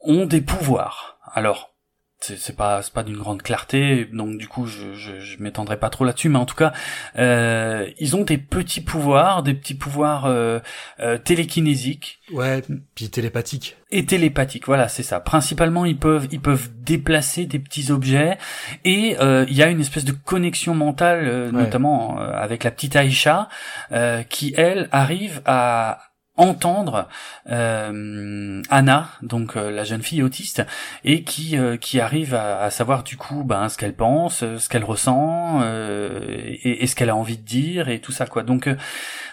ont 0.00 0.26
des 0.26 0.40
pouvoirs. 0.40 1.20
Alors, 1.32 1.74
c'est 2.20 2.56
pas 2.56 2.82
c'est 2.82 2.92
pas 2.92 3.02
d'une 3.04 3.16
grande 3.16 3.42
clarté, 3.42 4.06
donc 4.12 4.38
du 4.38 4.48
coup 4.48 4.66
je 4.66 4.92
je, 4.94 5.20
je 5.20 5.42
m'étendrai 5.42 5.76
pas 5.78 5.88
trop 5.90 6.04
là-dessus, 6.04 6.28
mais 6.28 6.38
en 6.38 6.46
tout 6.46 6.56
cas 6.56 6.72
euh, 7.18 7.88
ils 7.98 8.16
ont 8.16 8.22
des 8.24 8.38
petits 8.38 8.80
pouvoirs, 8.80 9.42
des 9.42 9.54
petits 9.54 9.74
pouvoirs 9.74 10.26
euh, 10.26 10.58
euh, 11.00 11.16
télékinésiques 11.18 12.18
Ouais, 12.32 12.62
puis 12.94 13.08
télépathique. 13.08 13.76
et 13.90 14.04
télépathiques. 14.04 14.66
Voilà, 14.66 14.88
c'est 14.88 15.02
ça. 15.02 15.18
Principalement, 15.20 15.84
ils 15.86 15.96
peuvent 15.96 16.28
ils 16.30 16.40
peuvent 16.40 16.68
déplacer 16.82 17.46
des 17.46 17.58
petits 17.58 17.90
objets 17.90 18.36
et 18.84 19.16
euh, 19.20 19.46
il 19.48 19.56
y 19.56 19.62
a 19.62 19.68
une 19.68 19.80
espèce 19.80 20.04
de 20.04 20.12
connexion 20.12 20.74
mentale, 20.74 21.26
euh, 21.26 21.46
Ouais. 21.50 21.62
notamment 21.62 22.20
euh, 22.20 22.30
avec 22.32 22.64
la 22.64 22.70
petite 22.70 22.96
Aïcha, 22.96 23.48
euh, 23.92 24.22
qui 24.24 24.52
elle 24.58 24.88
arrive 24.92 25.40
à 25.46 26.00
entendre 26.38 27.08
euh, 27.50 28.62
Anna, 28.70 29.08
donc 29.22 29.56
euh, 29.56 29.70
la 29.70 29.84
jeune 29.84 30.02
fille 30.02 30.22
autiste, 30.22 30.64
et 31.04 31.24
qui 31.24 31.58
euh, 31.58 31.76
qui 31.76 32.00
arrive 32.00 32.34
à, 32.34 32.70
savoir 32.70 33.02
du 33.02 33.16
coup 33.16 33.44
ben 33.44 33.68
ce 33.68 33.76
qu'elle 33.76 33.94
pense, 33.94 34.38
ce 34.38 34.68
qu'elle 34.68 34.84
ressent 34.84 35.62
et, 35.62 36.82
et 36.82 36.86
ce 36.86 36.94
qu'elle 36.94 37.10
a 37.10 37.16
envie 37.16 37.36
de 37.36 37.44
dire 37.44 37.88
et 37.88 38.00
tout 38.00 38.12
ça 38.12 38.26
quoi. 38.26 38.42
Donc 38.42 38.68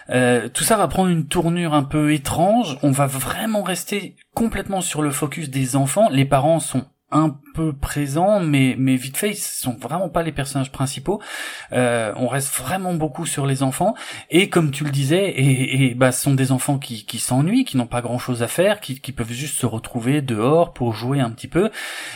tout 0.08 0.64
ça 0.64 0.76
va 0.76 0.88
prendre 0.88 1.08
une 1.08 1.26
tournure 1.26 1.74
un 1.74 1.84
peu 1.84 2.12
étrange. 2.12 2.78
On 2.82 2.90
va 2.90 3.06
vraiment 3.06 3.62
rester 3.62 4.16
complètement 4.34 4.80
sur 4.80 5.02
le 5.02 5.10
focus 5.10 5.48
des 5.48 5.76
enfants. 5.76 6.08
Les 6.10 6.24
parents 6.24 6.60
sont 6.60 6.86
un 7.12 7.38
peu 7.54 7.72
présents, 7.72 8.40
mais 8.40 8.74
mais 8.78 8.96
vite 8.96 9.16
fait, 9.16 9.30
ils 9.30 9.36
sont 9.36 9.76
vraiment 9.80 10.08
pas 10.08 10.22
les 10.22 10.32
personnages 10.32 10.72
principaux. 10.72 11.20
Euh, 11.72 12.12
on 12.16 12.26
reste 12.28 12.52
vraiment 12.58 12.94
beaucoup 12.94 13.26
sur 13.26 13.46
les 13.46 13.62
enfants. 13.62 13.94
Et 14.30 14.48
comme 14.48 14.70
tu 14.72 14.84
le 14.84 14.90
disais, 14.90 15.28
et, 15.30 15.86
et 15.90 15.94
bah, 15.94 16.12
ce 16.12 16.22
sont 16.22 16.34
des 16.34 16.52
enfants 16.52 16.78
qui, 16.78 17.06
qui 17.06 17.18
s'ennuient, 17.18 17.64
qui 17.64 17.76
n'ont 17.76 17.86
pas 17.86 18.02
grand 18.02 18.18
chose 18.18 18.42
à 18.42 18.48
faire, 18.48 18.80
qui, 18.80 19.00
qui 19.00 19.12
peuvent 19.12 19.32
juste 19.32 19.56
se 19.56 19.66
retrouver 19.66 20.20
dehors 20.22 20.72
pour 20.72 20.92
jouer 20.94 21.20
un 21.20 21.30
petit 21.30 21.48
peu. 21.48 21.70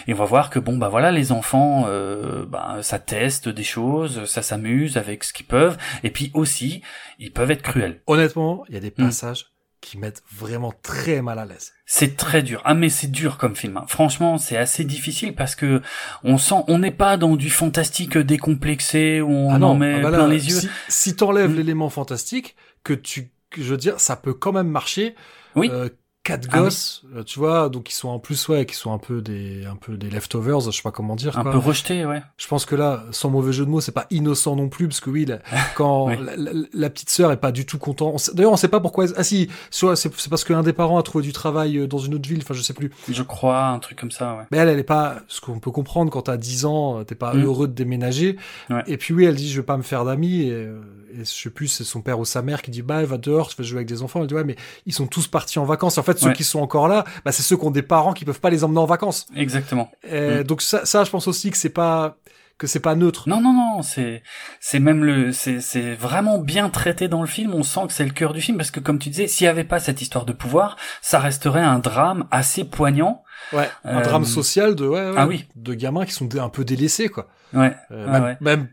Et 0.07 0.13
on 0.15 0.17
va 0.17 0.25
voir 0.25 0.51
que 0.51 0.59
bon 0.59 0.77
bah 0.77 0.89
voilà, 0.89 1.13
les 1.13 1.33
enfants, 1.33 1.85
euh, 1.87 2.45
bah, 2.47 2.79
ça 2.83 2.99
teste 2.99 3.49
des 3.49 3.65
choses, 3.65 4.25
ça 4.25 4.43
s'amuse 4.43 4.97
avec 4.97 5.25
ce 5.25 5.33
qu'ils 5.33 5.47
peuvent. 5.47 5.77
Et 6.03 6.11
puis 6.11 6.31
aussi, 6.35 6.83
ils 7.19 7.33
peuvent 7.33 7.51
être 7.51 7.63
cruels. 7.63 8.03
Honnêtement, 8.07 8.65
il 8.69 8.75
y 8.75 8.79
a 8.79 8.81
des 8.81 8.93
Mm. 8.99 9.05
passages 9.07 9.50
qui 9.81 9.97
mettent 9.99 10.23
vraiment 10.33 10.73
très 10.83 11.23
mal 11.23 11.39
à 11.39 11.47
l'aise. 11.47 11.73
C'est 11.87 12.17
très 12.17 12.43
dur. 12.43 12.61
Ah 12.65 12.75
mais 12.75 12.89
c'est 12.91 13.11
dur 13.11 13.39
comme 13.39 13.57
film. 13.57 13.77
hein. 13.79 13.85
Franchement, 13.89 14.37
c'est 14.39 14.57
assez 14.57 14.85
difficile 14.85 15.35
parce 15.35 15.55
que 15.55 15.81
on 16.23 16.37
sent, 16.39 16.63
on 16.69 16.79
n'est 16.81 16.91
pas 16.91 17.17
dans 17.17 17.37
du 17.37 17.49
fantastique 17.51 18.19
décomplexé 18.19 19.21
où 19.21 19.31
on 19.31 19.55
ah 19.55 19.59
non, 19.59 19.69
en 19.69 19.75
met 19.77 19.95
ah 19.95 20.03
bah 20.03 20.11
là, 20.11 20.19
plein 20.19 20.29
les 20.29 20.49
yeux. 20.49 20.61
Si, 20.61 20.69
si 20.89 21.17
t'enlèves 21.17 21.51
Mm. 21.53 21.57
l'élément 21.57 21.89
fantastique, 21.91 22.57
que 22.85 22.93
tu, 22.93 23.31
je 23.57 23.63
veux 23.63 23.77
dire, 23.77 24.01
ça 24.01 24.17
peut 24.17 24.35
quand 24.35 24.53
même 24.53 24.69
marcher. 24.69 25.15
Oui. 25.57 25.71
Euh, 25.73 25.89
quatre 26.23 26.49
Ah 26.53 26.61
gosses, 26.61 27.03
euh, 27.17 27.23
tu 27.25 27.39
vois, 27.39 27.69
donc 27.71 27.91
ils 27.91 27.95
sont 27.95 28.09
en 28.11 28.19
plus, 28.19 28.47
ouais, 28.49 28.67
qui 28.67 28.75
sont 28.77 28.93
un 28.93 28.99
peu 28.99 29.23
des, 29.23 29.65
un 29.65 29.77
peu 29.77 29.97
des 29.97 30.11
leftovers, 30.11 30.61
je 30.61 30.71
sais 30.71 30.83
pas 30.83 30.91
comment 30.91 31.17
dire. 31.17 31.39
Un 31.39 31.43
quoi. 31.43 31.53
peu 31.53 31.59
rejeté, 31.59 32.05
ouais. 32.05 32.23
Je 32.37 32.47
pense 32.47 32.67
que 32.67 32.75
là, 32.75 33.05
sans 33.11 33.31
mauvais 33.31 33.53
jeu 33.55 33.65
de 33.65 33.71
mots, 33.71 33.81
c'est 33.81 33.91
pas 33.93 34.07
innocent 34.11 34.55
non 34.55 34.69
plus, 34.69 34.87
parce 34.87 35.01
que 35.01 35.09
oui, 35.09 35.25
la- 35.25 35.39
quand 35.77 36.09
la, 36.09 36.37
la- 36.37 36.53
la 36.73 36.91
petite 36.91 37.09
sœur 37.11 37.33
est 37.33 37.39
pas 37.39 37.53
du 37.53 37.65
tout 37.65 37.79
contente. 37.79 38.31
D'ailleurs, 38.35 38.53
on 38.53 38.57
sait 38.57 38.69
pas 38.69 38.81
pourquoi. 38.81 39.05
elle- 39.07 39.15
Ah 39.17 39.25
si, 39.25 39.49
soit 39.71 39.97
c'est 39.97 40.11
parce 40.29 40.45
qu'un 40.45 40.63
des 40.63 40.75
parents 40.75 40.99
a 40.99 41.03
trouvé 41.03 41.25
du 41.25 41.33
travail 41.33 41.79
euh, 41.79 41.87
dans 41.87 41.99
une 41.99 42.15
autre 42.15 42.29
ville. 42.29 42.41
Enfin, 42.43 42.55
je 42.55 42.63
sais 42.63 42.75
plus. 42.75 42.91
Je 43.11 43.23
crois, 43.23 43.67
un 43.69 43.79
truc 43.79 43.99
comme 43.99 44.11
ça, 44.11 44.37
ouais. 44.37 44.45
Mais 44.51 44.59
elle, 44.59 44.69
elle 44.69 44.79
est 44.79 44.83
pas. 44.85 45.17
Ce 45.27 45.41
qu'on 45.41 45.59
peut 45.59 45.71
comprendre 45.71 46.11
quand 46.13 46.23
t'as 46.23 46.37
10 46.37 46.67
ans, 46.67 46.99
euh, 47.01 47.05
t'es 47.05 47.15
pas 47.15 47.33
Mm. 47.35 47.45
heureux 47.45 47.67
de 47.69 47.73
déménager. 47.73 48.37
Ouais. 48.69 48.83
Et 48.87 48.97
puis 48.99 49.15
oui, 49.15 49.25
elle 49.25 49.37
dit, 49.37 49.51
je 49.51 49.59
vais 49.61 49.67
pas 49.67 49.77
me 49.79 49.83
faire 49.83 50.05
d'amis. 50.05 50.43
Et, 50.43 50.53
euh, 50.53 50.81
et 51.15 51.19
je 51.21 51.25
sais 51.25 51.51
plus, 51.51 51.69
c'est 51.69 51.85
son 51.85 52.03
père 52.03 52.19
ou 52.19 52.25
sa 52.25 52.43
mère 52.43 52.63
qui 52.63 52.71
dit, 52.71 52.83
bah, 52.83 53.05
va 53.05 53.19
dehors, 53.19 53.49
tu 53.49 53.57
vas 53.57 53.65
jouer 53.65 53.79
avec 53.79 53.89
des 53.89 54.03
enfants. 54.03 54.21
Elle 54.21 54.27
dit, 54.27 54.35
ouais, 54.35 54.45
mais 54.45 54.57
ils 54.87 54.93
sont 54.95 55.07
tous 55.07 55.27
partis 55.29 55.59
en 55.59 55.65
vacances. 55.65 55.99
En 55.99 56.03
fait, 56.03 56.19
ceux 56.19 56.29
Ouais. 56.29 56.33
qui 56.33 56.45
sont 56.45 56.61
encore 56.61 56.89
là, 56.89 57.05
bah, 57.25 57.33
c'est 57.33 57.43
ceux 57.43 57.57
qui 57.57 57.65
ont 57.65 57.71
des 57.71 57.83
parents 57.83 58.13
qui 58.13 58.25
peuvent 58.25 58.41
pas 58.41 58.51
les 58.51 58.65
emmener 58.65 58.81
en 58.81 58.87
vacances. 58.87 59.27
Exactement. 59.35 59.91
Euh, 60.11 60.43
Donc 60.45 60.63
ça, 60.63 60.85
ça, 60.87 61.05
je 61.05 61.11
pense 61.11 61.27
aussi 61.29 61.51
que 61.51 61.57
c'est 61.57 61.69
pas 61.71 62.17
que 62.59 62.67
c'est 62.67 62.79
pas 62.81 62.95
neutre. 62.95 63.27
Non, 63.27 63.41
non, 63.41 63.55
non, 63.55 63.81
c'est, 63.81 64.23
c'est 64.61 64.81
même 64.81 65.03
le, 65.03 65.33
c'est, 65.33 65.61
c'est 65.63 65.95
vraiment 65.95 66.37
bien 66.37 66.69
traité 66.69 67.09
dans 67.09 67.23
le 67.23 67.27
film. 67.27 67.55
On 67.55 67.63
sent 67.63 67.81
que 67.87 67.93
c'est 67.95 68.05
le 68.05 68.11
cœur 68.11 68.35
du 68.35 68.43
film 68.43 68.59
parce 68.59 68.71
que, 68.71 68.81
comme 68.81 68.99
tu 68.99 69.09
disais, 69.09 69.29
s'il 69.29 69.47
y 69.47 69.49
avait 69.49 69.65
pas 69.65 69.81
cette 69.81 70.03
histoire 70.03 70.27
de 70.27 70.35
pouvoir, 70.35 70.77
ça 71.01 71.19
resterait 71.21 71.63
un 71.63 71.79
drame 71.79 72.27
assez 72.31 72.65
poignant. 72.65 73.23
Ouais, 73.55 73.71
un 73.85 74.01
Euh, 74.01 74.03
drame 74.03 74.27
social 74.27 74.75
de 74.75 74.87
ouais, 74.87 75.09
ouais, 75.09 75.15
ah 75.17 75.27
oui. 75.27 75.47
de 75.57 75.73
gamins 75.73 76.05
qui 76.05 76.13
sont 76.13 76.29
un 76.39 76.51
peu 76.51 76.63
délaissés 76.67 77.09
quoi. 77.09 77.29
Ouais. 77.55 77.75
Euh, 77.93 78.07
même, 78.13 78.23
ouais. 78.25 78.37
même 78.43 78.69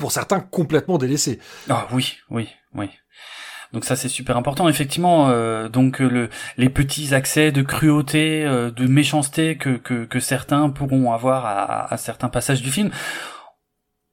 pour 0.00 0.10
certains 0.12 0.40
complètement 0.40 0.98
délaissés. 0.98 1.38
Ah 1.68 1.86
oui, 1.92 2.16
oui, 2.30 2.48
oui. 2.74 2.90
Donc 3.72 3.84
ça 3.84 3.94
c'est 3.94 4.08
super 4.08 4.36
important. 4.36 4.68
Effectivement, 4.68 5.28
euh, 5.28 5.68
donc 5.68 6.00
euh, 6.00 6.08
le, 6.08 6.28
les 6.56 6.68
petits 6.68 7.14
accès 7.14 7.52
de 7.52 7.62
cruauté, 7.62 8.44
euh, 8.44 8.72
de 8.72 8.86
méchanceté 8.88 9.56
que, 9.56 9.76
que, 9.76 10.04
que 10.06 10.18
certains 10.18 10.70
pourront 10.70 11.12
avoir 11.12 11.46
à, 11.46 11.92
à 11.92 11.96
certains 11.96 12.28
passages 12.28 12.62
du 12.62 12.72
film. 12.72 12.90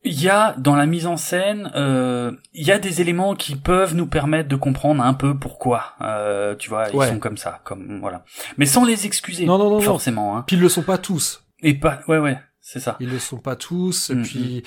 Il 0.04 0.22
y 0.22 0.30
a 0.30 0.54
dans 0.60 0.76
la 0.76 0.86
mise 0.86 1.08
en 1.08 1.18
scène, 1.18 1.72
euh, 1.76 2.32
il 2.54 2.66
y 2.68 2.72
a 2.72 2.78
des 2.78 3.02
éléments 3.02 3.34
qui 3.36 3.56
peuvent 3.56 3.96
nous 3.96 4.06
permettre 4.06 4.48
de 4.48 4.56
comprendre 4.56 5.04
un 5.04 5.16
peu 5.16 5.38
pourquoi. 5.38 5.96
Euh, 6.02 6.56
tu 6.56 6.70
vois, 6.70 6.90
ils 6.90 6.96
Ouais. 6.96 7.08
sont 7.10 7.20
comme 7.20 7.36
ça, 7.38 7.60
comme 7.64 8.00
voilà. 8.00 8.24
Mais 8.58 8.66
sans 8.68 8.86
les 8.86 9.06
excuser. 9.08 9.46
Non 9.46 9.58
non 9.58 9.66
non 9.72 9.78
non. 9.78 9.82
forcément. 9.82 10.38
Hein. 10.38 10.44
Puis 10.46 10.56
ils 10.56 10.62
le 10.62 10.70
sont 10.70 10.84
pas 10.84 11.00
tous. 11.00 11.44
Et 11.64 11.74
pas, 11.74 12.02
ouais 12.08 12.20
ouais. 12.20 12.38
C'est 12.70 12.82
ça. 12.82 12.98
Ils 13.00 13.10
le 13.10 13.18
sont 13.20 13.38
pas 13.38 13.56
tous. 13.56 14.10
Et 14.10 14.16
Mm, 14.16 14.24
puis, 14.24 14.64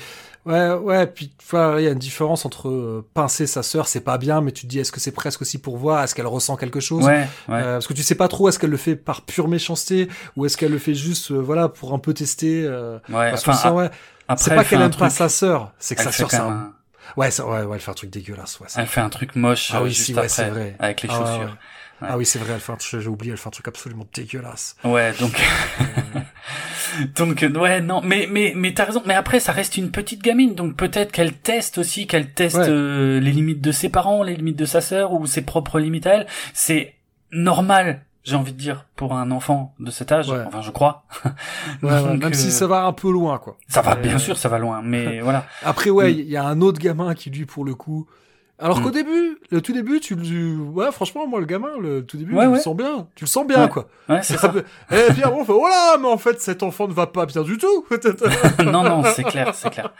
ouais, 0.46 0.72
ouais. 0.72 1.06
Puis, 1.06 1.32
voilà, 1.50 1.80
il 1.80 1.84
y 1.84 1.86
a 1.86 1.90
une 1.90 1.98
différence 1.98 2.46
entre 2.46 2.68
euh, 2.70 3.06
pincer 3.12 3.46
sa 3.46 3.62
sœur, 3.62 3.88
c'est 3.88 4.00
pas 4.00 4.16
bien, 4.16 4.40
mais 4.40 4.52
tu 4.52 4.62
te 4.62 4.66
dis, 4.68 4.78
est-ce 4.78 4.90
que 4.90 5.00
c'est 5.00 5.12
presque 5.12 5.42
aussi 5.42 5.58
pour 5.58 5.76
voir, 5.76 6.02
est-ce 6.02 6.14
qu'elle 6.14 6.26
ressent 6.26 6.56
quelque 6.56 6.80
chose? 6.80 7.04
Ouais, 7.04 7.28
ouais. 7.48 7.54
Euh, 7.62 7.72
Parce 7.74 7.86
que 7.86 7.92
tu 7.92 8.02
sais 8.02 8.14
pas 8.14 8.28
trop, 8.28 8.48
est-ce 8.48 8.58
qu'elle 8.58 8.70
le 8.70 8.78
fait 8.78 8.96
par 8.96 9.20
pure 9.22 9.48
méchanceté 9.48 10.08
ou 10.36 10.46
est-ce 10.46 10.56
qu'elle 10.56 10.72
le 10.72 10.78
fait 10.78 10.94
juste, 10.94 11.30
euh, 11.30 11.36
voilà, 11.38 11.68
pour 11.68 11.92
un 11.92 11.98
peu 11.98 12.14
tester. 12.14 12.64
euh, 12.64 12.98
ouais. 13.10 13.30
parce 13.30 13.44
qu'on 13.44 13.52
sent, 13.52 13.68
ouais, 13.68 13.90
c'est 14.36 14.54
pas 14.54 14.64
qu'elle 14.64 14.80
aime 14.80 14.90
pas 14.92 15.08
truc- 15.08 15.10
sa 15.18 15.28
sœur, 15.28 15.72
c'est 15.78 15.94
que 15.94 16.00
elle 16.00 16.06
sa 16.06 16.12
sœur, 16.12 16.30
c'est 16.30 16.36
un... 16.38 16.72
Ouais, 17.16 17.30
ça, 17.30 17.44
ouais, 17.46 17.64
ouais, 17.64 17.74
elle 17.76 17.80
fait 17.82 17.90
un 17.90 17.94
truc 17.94 18.10
dégueulasse. 18.10 18.60
Ouais, 18.60 18.68
ça- 18.68 18.80
Elle 18.80 18.86
fait 18.86 19.00
un 19.00 19.08
truc 19.10 19.34
moche 19.34 19.72
Ah 19.74 19.82
oui, 19.82 19.90
juste 19.90 20.04
si, 20.06 20.14
ouais, 20.14 20.24
après, 20.24 20.48
vrai. 20.50 20.76
avec 20.78 21.02
les 21.02 21.08
Ah, 21.10 21.18
chaussures. 21.18 21.50
ouais. 21.50 21.58
Ah 22.02 22.16
oui, 22.18 22.24
c'est 22.26 22.38
vrai, 22.38 22.52
elle 22.54 22.60
fait 22.60 22.72
un 22.72 22.76
truc, 22.76 23.00
j'ai 23.00 23.08
oublié, 23.08 23.32
elle 23.32 23.38
fait 23.38 23.48
un 23.48 23.50
truc 23.50 23.68
absolument 23.68 24.06
dégueulasse. 24.14 24.76
Ouais, 24.84 25.12
donc 25.20 25.32
donc 27.16 27.42
euh, 27.42 27.50
ouais 27.50 27.80
non, 27.80 28.00
mais 28.02 28.26
mais 28.30 28.52
mais 28.56 28.72
t'as 28.74 28.84
raison. 28.84 29.02
Mais 29.06 29.14
après, 29.14 29.40
ça 29.40 29.52
reste 29.52 29.76
une 29.76 29.90
petite 29.90 30.22
gamine, 30.22 30.54
donc 30.54 30.76
peut-être 30.76 31.12
qu'elle 31.12 31.34
teste 31.34 31.78
aussi, 31.78 32.06
qu'elle 32.06 32.32
teste 32.32 32.56
Ouais. 32.56 32.66
euh, 32.68 33.20
les 33.20 33.30
limites 33.32 33.60
de 33.60 33.72
ses 33.72 33.88
parents, 33.88 34.22
les 34.22 34.34
limites 34.34 34.58
de 34.58 34.64
sa 34.64 34.80
sœur 34.80 35.12
ou 35.12 35.26
ses 35.26 35.42
propres 35.42 35.78
limites 35.78 36.06
à 36.06 36.14
elle. 36.16 36.26
C'est 36.54 36.94
normal, 37.32 38.04
j'ai 38.24 38.34
envie 38.36 38.52
de 38.52 38.58
dire, 38.58 38.86
pour 38.96 39.14
un 39.14 39.30
enfant 39.30 39.74
de 39.78 39.90
cet 39.90 40.10
âge. 40.12 40.28
Ouais. 40.30 40.42
Enfin, 40.46 40.62
je 40.62 40.70
crois. 40.70 41.04
Ouais, 41.82 41.90
ouais, 41.92 42.02
Donc, 42.02 42.22
même 42.22 42.32
euh, 42.32 42.34
si 42.34 42.50
ça 42.50 42.66
va 42.66 42.84
un 42.84 42.92
peu 42.92 43.10
loin, 43.10 43.38
quoi. 43.38 43.56
ça 43.68 43.80
va, 43.82 43.94
bien 43.94 44.16
euh, 44.16 44.18
sûr, 44.18 44.36
ça 44.36 44.48
va 44.48 44.58
loin, 44.58 44.82
mais 44.82 45.20
voilà. 45.22 45.46
Après, 45.62 45.90
ouais, 45.90 46.12
Mm. 46.12 46.18
il 46.18 46.28
y 46.30 46.36
a 46.36 46.44
un 46.44 46.60
autre 46.60 46.78
gamin 46.78 47.14
qui, 47.14 47.30
lui, 47.30 47.44
pour 47.46 47.64
le 47.64 47.74
coup. 47.74 48.06
Alors 48.62 48.80
Mm. 48.80 48.82
qu'au 48.82 48.90
début, 48.90 49.38
le 49.50 49.60
tout 49.62 49.72
début, 49.72 50.00
tu 50.00 50.14
le, 50.14 50.56
ouais, 50.58 50.92
franchement, 50.92 51.26
moi, 51.26 51.40
le 51.40 51.46
gamin, 51.46 51.70
le 51.80 52.04
tout 52.04 52.16
début, 52.18 52.34
Ouais, 52.34 52.42
tu 52.44 52.48
ouais. 52.50 52.56
le 52.56 52.62
sens 52.62 52.76
bien. 52.76 53.06
Tu 53.14 53.24
le 53.24 53.28
sens 53.28 53.46
bien, 53.46 53.68
quoi. 53.68 53.86
Ouais, 54.08 54.20
c'est 54.22 54.36
ça. 54.36 54.52
Et 54.90 55.12
puis 55.12 55.22
après, 55.22 55.40
on 55.40 55.44
fait, 55.44 55.52
oh 55.52 55.66
là, 55.66 55.96
mais 55.98 56.08
en 56.08 56.18
fait, 56.18 56.40
cet 56.40 56.62
enfant 56.62 56.86
ne 56.86 56.92
va 56.92 57.06
pas 57.06 57.24
bien 57.26 57.42
du 57.42 57.56
tout. 57.58 57.86
non, 58.64 58.82
non, 58.82 59.02
c'est 59.14 59.24
clair, 59.24 59.54
c'est 59.54 59.70
clair. 59.70 59.92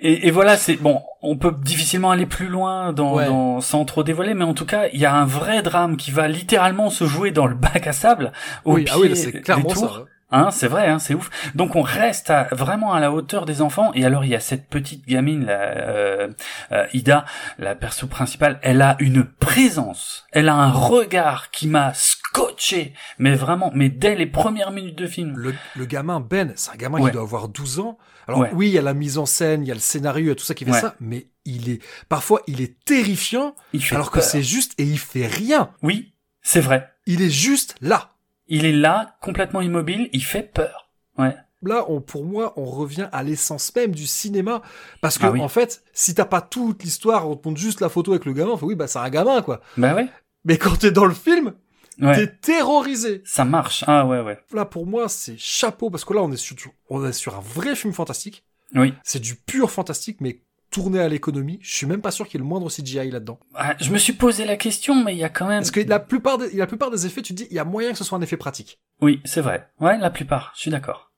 Et, 0.00 0.28
et 0.28 0.30
voilà, 0.30 0.56
c'est 0.56 0.76
bon. 0.76 1.02
On 1.22 1.36
peut 1.36 1.52
difficilement 1.62 2.10
aller 2.10 2.26
plus 2.26 2.48
loin 2.48 2.92
dans, 2.92 3.16
dans- 3.16 3.60
sans 3.60 3.84
trop 3.84 4.02
dévoiler, 4.02 4.34
mais 4.34 4.44
en 4.44 4.54
tout 4.54 4.66
cas, 4.66 4.86
il 4.92 5.00
y 5.00 5.06
a 5.06 5.14
un 5.14 5.24
vrai 5.24 5.62
drame 5.62 5.96
qui 5.96 6.10
va 6.10 6.28
littéralement 6.28 6.90
se 6.90 7.04
jouer 7.06 7.30
dans 7.30 7.46
le 7.46 7.54
bac 7.54 7.86
à 7.86 7.92
sable 7.92 8.32
au 8.64 8.74
oui, 8.74 8.84
pied 8.84 8.92
ah 8.94 8.98
oui, 9.00 9.08
là, 9.08 9.14
c'est 9.14 9.32
des 9.32 9.40
clairement 9.40 9.68
tours. 9.70 9.94
ça. 9.94 10.04
Hein. 10.30 10.50
C'est 10.50 10.68
vrai, 10.68 10.86
hein, 10.88 10.98
c'est 10.98 11.14
ouf. 11.14 11.30
Donc 11.54 11.76
on 11.76 11.82
reste 11.82 12.30
à- 12.30 12.48
vraiment 12.52 12.92
à 12.92 13.00
la 13.00 13.12
hauteur 13.12 13.44
des 13.46 13.62
enfants. 13.62 13.92
Et 13.94 14.04
alors 14.04 14.24
il 14.24 14.30
y 14.30 14.34
a 14.34 14.40
cette 14.40 14.68
petite 14.68 15.06
gamine, 15.06 15.46
la, 15.46 15.52
euh, 15.60 16.28
euh, 16.72 16.86
Ida, 16.92 17.24
la 17.58 17.74
perso 17.74 18.06
principale. 18.06 18.58
Elle 18.62 18.82
a 18.82 18.96
une 19.00 19.24
présence, 19.24 20.26
elle 20.32 20.48
a 20.48 20.54
un 20.54 20.70
regard 20.70 21.50
qui 21.50 21.68
m'a 21.68 21.92
scotché, 21.94 22.94
mais 23.18 23.34
vraiment, 23.34 23.70
mais 23.74 23.88
dès 23.88 24.14
les 24.14 24.26
premières 24.26 24.70
minutes 24.70 24.98
de 24.98 25.06
film. 25.06 25.36
Le, 25.36 25.54
le 25.76 25.84
gamin, 25.86 26.20
Ben, 26.20 26.52
c'est 26.56 26.70
un 26.72 26.76
gamin 26.76 26.98
Ouais. 27.00 27.10
qui 27.10 27.14
doit 27.14 27.22
avoir 27.22 27.48
12 27.48 27.78
ans. 27.80 27.98
Alors 28.28 28.40
Ouais. 28.40 28.50
oui, 28.52 28.68
il 28.68 28.72
y 28.72 28.78
a 28.78 28.82
la 28.82 28.94
mise 28.94 29.18
en 29.18 29.26
scène, 29.26 29.62
il 29.62 29.68
y 29.68 29.70
a 29.70 29.74
le 29.74 29.80
scénario, 29.80 30.24
il 30.24 30.28
y 30.28 30.32
a 30.32 30.34
tout 30.34 30.44
ça 30.44 30.54
qui 30.54 30.64
fait 30.64 30.72
Ouais. 30.72 30.80
ça, 30.80 30.96
mais 30.98 31.28
il 31.44 31.70
est, 31.70 31.80
parfois, 32.08 32.40
il 32.48 32.60
est 32.60 32.82
terrifiant, 32.84 33.54
Il 33.72 33.82
fait 33.84 33.94
alors 33.94 34.10
que 34.10 34.20
c'est 34.20 34.42
juste, 34.42 34.72
et 34.78 34.82
il 34.84 34.98
fait 34.98 35.26
rien. 35.28 35.70
Oui, 35.82 36.12
c'est 36.42 36.60
vrai. 36.60 36.90
Il 37.06 37.22
est 37.22 37.30
juste 37.30 37.76
là. 37.80 38.10
Il 38.48 38.64
est 38.64 38.72
là, 38.72 39.16
complètement 39.20 39.60
immobile, 39.60 40.08
il 40.12 40.22
fait 40.24 40.42
peur. 40.42 40.88
Ouais. 41.18 41.34
Là, 41.62 41.84
on, 41.88 42.00
pour 42.00 42.24
moi, 42.24 42.52
on 42.56 42.64
revient 42.64 43.08
à 43.12 43.22
l'essence 43.22 43.74
même 43.74 43.92
du 43.94 44.06
cinéma. 44.06 44.62
Parce 45.00 45.18
que, 45.18 45.26
Ah 45.26 45.30
oui. 45.32 45.40
en 45.40 45.48
fait, 45.48 45.82
si 45.92 46.14
t'as 46.14 46.24
pas 46.26 46.40
toute 46.42 46.82
l'histoire, 46.84 47.28
on 47.28 47.34
te 47.34 47.48
montre 47.48 47.60
juste 47.60 47.80
la 47.80 47.88
photo 47.88 48.12
avec 48.12 48.24
le 48.24 48.32
gamin, 48.34 48.52
on 48.52 48.56
fait 48.56 48.66
oui, 48.66 48.74
bah, 48.74 48.86
c'est 48.86 48.98
un 48.98 49.10
gamin, 49.10 49.42
quoi. 49.42 49.60
Bah 49.76 49.94
ouais. 49.94 50.06
Mais 50.44 50.58
quand 50.58 50.76
t'es 50.78 50.90
dans 50.92 51.06
le 51.06 51.14
film, 51.14 51.54
Ouais. 52.00 52.14
t'es 52.14 52.26
terrorisé. 52.26 53.22
Ça 53.24 53.46
marche. 53.46 53.82
Ah 53.86 54.04
ouais, 54.06 54.20
ouais. 54.20 54.38
Là, 54.52 54.66
pour 54.66 54.86
moi, 54.86 55.08
c'est 55.08 55.36
chapeau, 55.38 55.88
parce 55.88 56.04
que 56.04 56.12
là, 56.12 56.20
on 56.22 56.30
est 56.30 56.36
sur, 56.36 56.54
on 56.90 57.04
est 57.06 57.12
sur 57.12 57.34
un 57.36 57.40
vrai 57.40 57.74
film 57.74 57.94
fantastique. 57.94 58.44
Oui. 58.74 58.92
C'est 59.02 59.18
du 59.20 59.34
pur 59.34 59.70
fantastique, 59.70 60.20
mais 60.20 60.42
tourné 60.76 61.00
à 61.00 61.08
l'économie. 61.08 61.58
Je 61.62 61.74
suis 61.74 61.86
même 61.86 62.02
pas 62.02 62.10
sûr 62.10 62.26
qu'il 62.28 62.34
y 62.34 62.36
ait 62.36 62.44
le 62.44 62.48
moindre 62.48 62.68
CGI 62.68 63.10
là-dedans. 63.10 63.40
Ah, 63.54 63.74
je 63.80 63.90
me 63.90 63.96
suis 63.96 64.12
posé 64.12 64.44
la 64.44 64.56
question, 64.58 65.02
mais 65.02 65.14
il 65.14 65.18
y 65.18 65.24
a 65.24 65.30
quand 65.30 65.46
même. 65.46 65.60
Parce 65.60 65.70
que 65.70 65.80
la 65.80 65.98
plupart 65.98 66.36
des, 66.36 66.50
la 66.52 66.66
plupart 66.66 66.90
des 66.90 67.06
effets, 67.06 67.22
tu 67.22 67.32
te 67.34 67.38
dis, 67.42 67.46
il 67.50 67.56
y 67.56 67.58
a 67.58 67.64
moyen 67.64 67.92
que 67.92 67.96
ce 67.98 68.04
soit 68.04 68.18
un 68.18 68.20
effet 68.22 68.36
pratique. 68.36 68.78
Oui, 69.00 69.22
c'est 69.24 69.40
vrai. 69.40 69.68
Ouais, 69.80 69.96
la 69.96 70.10
plupart. 70.10 70.52
Je 70.54 70.60
suis 70.60 70.70
d'accord. 70.70 71.12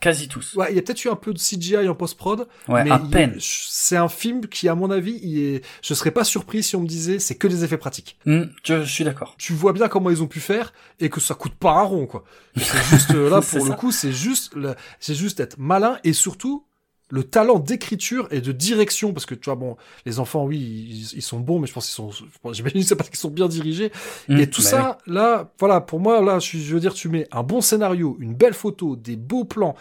Quasi 0.00 0.28
tous. 0.28 0.54
Ouais, 0.54 0.66
il 0.70 0.76
y 0.76 0.78
a 0.78 0.82
peut-être 0.82 1.04
eu 1.04 1.08
un 1.08 1.14
peu 1.16 1.32
de 1.34 1.38
CGI 1.38 1.88
en 1.88 1.94
post-prod, 1.94 2.48
Ouais, 2.68 2.84
mais 2.84 2.90
à 2.90 2.98
peine. 2.98 3.36
c'est 3.38 3.96
un 3.96 4.08
film 4.08 4.46
qui, 4.48 4.68
à 4.68 4.74
mon 4.74 4.90
avis, 4.90 5.18
il 5.22 5.38
est, 5.38 5.64
je 5.82 5.92
serais 5.94 6.10
pas 6.10 6.24
surpris 6.24 6.62
si 6.62 6.74
on 6.76 6.80
me 6.80 6.86
disait, 6.86 7.18
c'est 7.18 7.36
que 7.36 7.46
des 7.48 7.64
effets 7.64 7.78
pratiques. 7.78 8.18
Hmm, 8.26 8.44
je, 8.64 8.82
je 8.82 8.90
suis 8.90 9.04
d'accord. 9.04 9.34
Tu 9.38 9.52
vois 9.52 9.72
bien 9.74 9.88
comment 9.88 10.08
ils 10.10 10.22
ont 10.22 10.26
pu 10.26 10.40
faire 10.40 10.72
et 11.00 11.10
que 11.10 11.20
ça 11.20 11.34
coûte 11.34 11.54
pas 11.54 11.72
un 11.72 11.82
rond, 11.82 12.06
quoi. 12.06 12.24
C'est 12.56 12.84
juste, 12.90 13.10
euh, 13.12 13.28
là, 13.30 13.40
pour 13.50 13.64
le 13.64 13.70
ça. 13.72 13.76
coup, 13.76 13.92
c'est 13.92 14.12
juste, 14.12 14.54
c'est 15.00 15.14
juste 15.14 15.40
être 15.40 15.56
malin 15.58 15.98
et 16.04 16.12
surtout, 16.14 16.66
le 17.10 17.22
talent 17.24 17.58
d'écriture 17.58 18.28
et 18.30 18.40
de 18.40 18.50
direction, 18.52 19.12
parce 19.12 19.26
que 19.26 19.34
tu 19.34 19.44
vois, 19.44 19.54
bon, 19.54 19.76
les 20.06 20.18
enfants, 20.18 20.44
oui, 20.44 20.58
ils, 20.58 21.18
ils 21.18 21.22
sont 21.22 21.38
bons, 21.38 21.58
mais 21.58 21.66
je 21.66 21.72
pense 21.72 21.86
qu'ils 21.86 21.94
sont, 21.94 22.52
j'imagine 22.52 22.82
c'est 22.84 22.96
parce 22.96 23.10
qu'ils 23.10 23.18
sont 23.18 23.30
bien 23.30 23.46
dirigés. 23.48 23.92
Hmm, 24.28 24.38
et 24.38 24.48
tout 24.48 24.62
bah 24.62 24.68
ça, 24.68 24.98
là, 25.06 25.52
voilà, 25.58 25.80
pour 25.80 26.00
moi, 26.00 26.20
là, 26.22 26.38
je, 26.38 26.56
veux 26.58 26.80
dire, 26.80 26.94
tu 26.94 27.08
mets 27.08 27.26
un 27.30 27.42
bon 27.42 27.60
scénario, 27.60 28.16
une 28.20 28.34
belle 28.34 28.54
photo, 28.54 28.96
des 28.96 29.16
beaux 29.16 29.44
plans, 29.44 29.74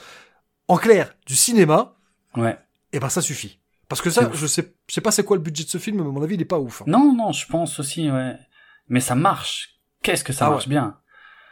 en 0.68 0.77
clair, 0.77 1.16
du 1.26 1.35
cinéma. 1.35 1.95
Ouais. 2.35 2.58
et 2.92 3.00
ben 3.00 3.10
ça 3.10 3.22
suffit. 3.22 3.60
Parce 3.88 4.02
que 4.02 4.10
ça, 4.10 4.27
je 4.34 4.48
sais, 4.48 4.74
je 4.88 4.93
sais 4.95 5.02
pas 5.02 5.11
c'est 5.11 5.24
quoi 5.24 5.38
le 5.38 5.43
budget 5.43 5.66
de 5.66 5.69
ce 5.69 5.77
film, 5.77 5.98
mais 5.98 6.03
à 6.03 6.06
mon 6.11 6.24
avis, 6.24 6.34
il 6.35 6.42
est 6.42 6.45
pas 6.45 6.58
ouf. 6.60 6.82
hein. 6.82 6.85
Non, 6.88 7.14
non, 7.16 7.32
je 7.32 7.45
pense 7.48 7.80
aussi, 7.80 8.10
ouais. 8.10 8.35
Mais 8.90 9.00
ça 9.00 9.14
marche. 9.14 9.80
Qu'est-ce 10.02 10.24
que 10.24 10.34
ça 10.34 10.48
Ah 10.48 10.50
marche 10.50 10.68
bien? 10.68 10.98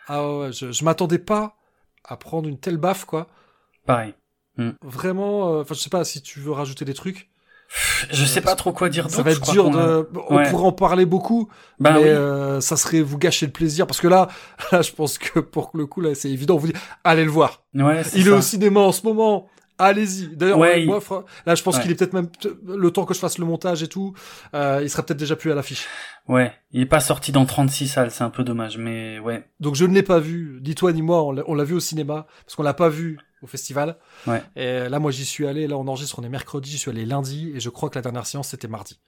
Ah 0.08 0.28
ouais, 0.28 0.40
ouais, 0.46 0.52
je, 0.52 0.72
je 0.72 0.84
m'attendais 0.84 1.20
pas 1.20 1.56
à 2.04 2.18
prendre 2.18 2.50
une 2.50 2.60
telle 2.60 2.78
baffe, 2.78 3.06
quoi. 3.06 3.28
Pareil. 3.86 4.14
Vraiment, 4.82 5.54
euh, 5.54 5.62
enfin, 5.62 5.74
je 5.74 5.80
sais 5.80 5.90
pas 5.90 6.04
si 6.04 6.22
tu 6.22 6.40
veux 6.40 6.52
rajouter 6.52 6.86
des 6.86 6.94
trucs. 6.94 7.30
Je 8.12 8.26
sais 8.26 8.42
pas 8.42 8.56
trop 8.56 8.74
quoi 8.74 8.90
dire. 8.90 9.10
Ça 9.10 9.24
va 9.24 9.32
être 9.32 9.50
dur 9.52 9.68
a- 9.68 9.70
de, 9.70 10.10
on 10.30 10.36
Ouais. 10.36 10.50
pourrait 10.50 10.66
en 10.68 10.72
parler 10.74 11.06
beaucoup, 11.06 11.48
Bah 11.80 11.94
mais 11.94 12.00
oui. 12.04 12.10
euh, 12.10 12.60
ça 12.60 12.76
serait 12.76 13.02
vous 13.02 13.18
gâcher 13.18 13.46
le 13.46 13.54
plaisir, 13.54 13.88
parce 13.88 14.02
que 14.02 14.10
là, 14.10 14.28
là, 14.74 14.82
je 14.82 14.92
pense 14.92 15.18
que 15.18 15.40
pour 15.40 15.72
le 15.74 15.86
coup, 15.86 16.02
là, 16.02 16.14
c'est 16.14 16.30
évident, 16.30 16.58
vous 16.58 16.68
dit, 16.68 16.74
allez 17.06 17.24
le 17.24 17.32
voir. 17.32 17.64
Ouais, 17.74 18.02
Il 18.14 18.24
ça. 18.26 18.30
est 18.30 18.34
au 18.34 18.42
cinéma 18.42 18.82
en 18.82 18.92
ce 18.92 19.06
moment. 19.06 19.48
Allez-y. 19.78 20.36
D'ailleurs, 20.36 20.60
Ouais, 20.60 20.82
il- 20.84 20.86
moi, 20.88 21.00
là, 21.46 21.56
je 21.56 21.64
pense 21.64 21.80
qu'il 21.80 21.90
est 21.90 21.96
peut-être 21.96 22.14
même 22.14 22.28
le 22.68 22.92
temps 22.92 23.06
que 23.06 23.14
je 23.16 23.20
fasse 23.20 23.38
le 23.40 23.46
montage 23.46 23.82
et 23.82 23.88
tout, 23.88 24.14
euh, 24.54 24.82
il 24.84 24.90
sera 24.90 25.02
peut-être 25.04 25.18
déjà 25.18 25.36
plus 25.38 25.52
à 25.52 25.56
l'affiche. 25.56 25.88
Ouais. 26.28 26.52
Il 26.72 26.82
est 26.82 26.86
pas 26.86 27.00
sorti 27.00 27.32
dans 27.32 27.46
36 27.46 27.88
salles, 27.88 28.12
c'est 28.12 28.24
un 28.26 28.30
peu 28.30 28.44
dommage, 28.44 28.78
mais 28.78 29.18
ouais. 29.20 29.44
Donc 29.62 29.76
je 29.76 29.86
ne 29.86 29.94
l'ai 29.96 30.04
pas 30.04 30.20
vu, 30.20 30.60
ni 30.64 30.76
toi 30.76 30.92
ni 30.92 31.02
moi, 31.02 31.24
on 31.24 31.32
l'a 31.32 31.44
on 31.48 31.56
l'a 31.56 31.64
vu 31.64 31.74
au 31.74 31.80
cinéma, 31.80 32.28
parce 32.46 32.56
qu'on 32.56 32.64
l'a 32.64 32.74
pas 32.76 32.90
vu 32.90 33.18
au 33.42 33.48
festival. 33.48 33.98
Ouais. 34.28 34.42
Et 34.56 34.90
là, 34.90 35.00
moi, 35.00 35.12
j'y 35.12 35.26
suis 35.26 35.48
allé, 35.48 35.68
là, 35.68 35.78
on 35.78 35.88
enregistre, 35.88 36.20
on 36.20 36.24
est 36.24 36.30
mercredi, 36.30 36.70
j'y 36.72 36.78
suis 36.78 36.92
allé 36.92 37.06
lundi, 37.06 37.52
et 37.56 37.60
je 37.60 37.70
crois 37.70 37.90
que 37.90 37.96
la 37.96 38.02
dernière 38.02 38.26
séance, 38.26 38.50
c'était 38.50 38.68
mardi. 38.68 39.00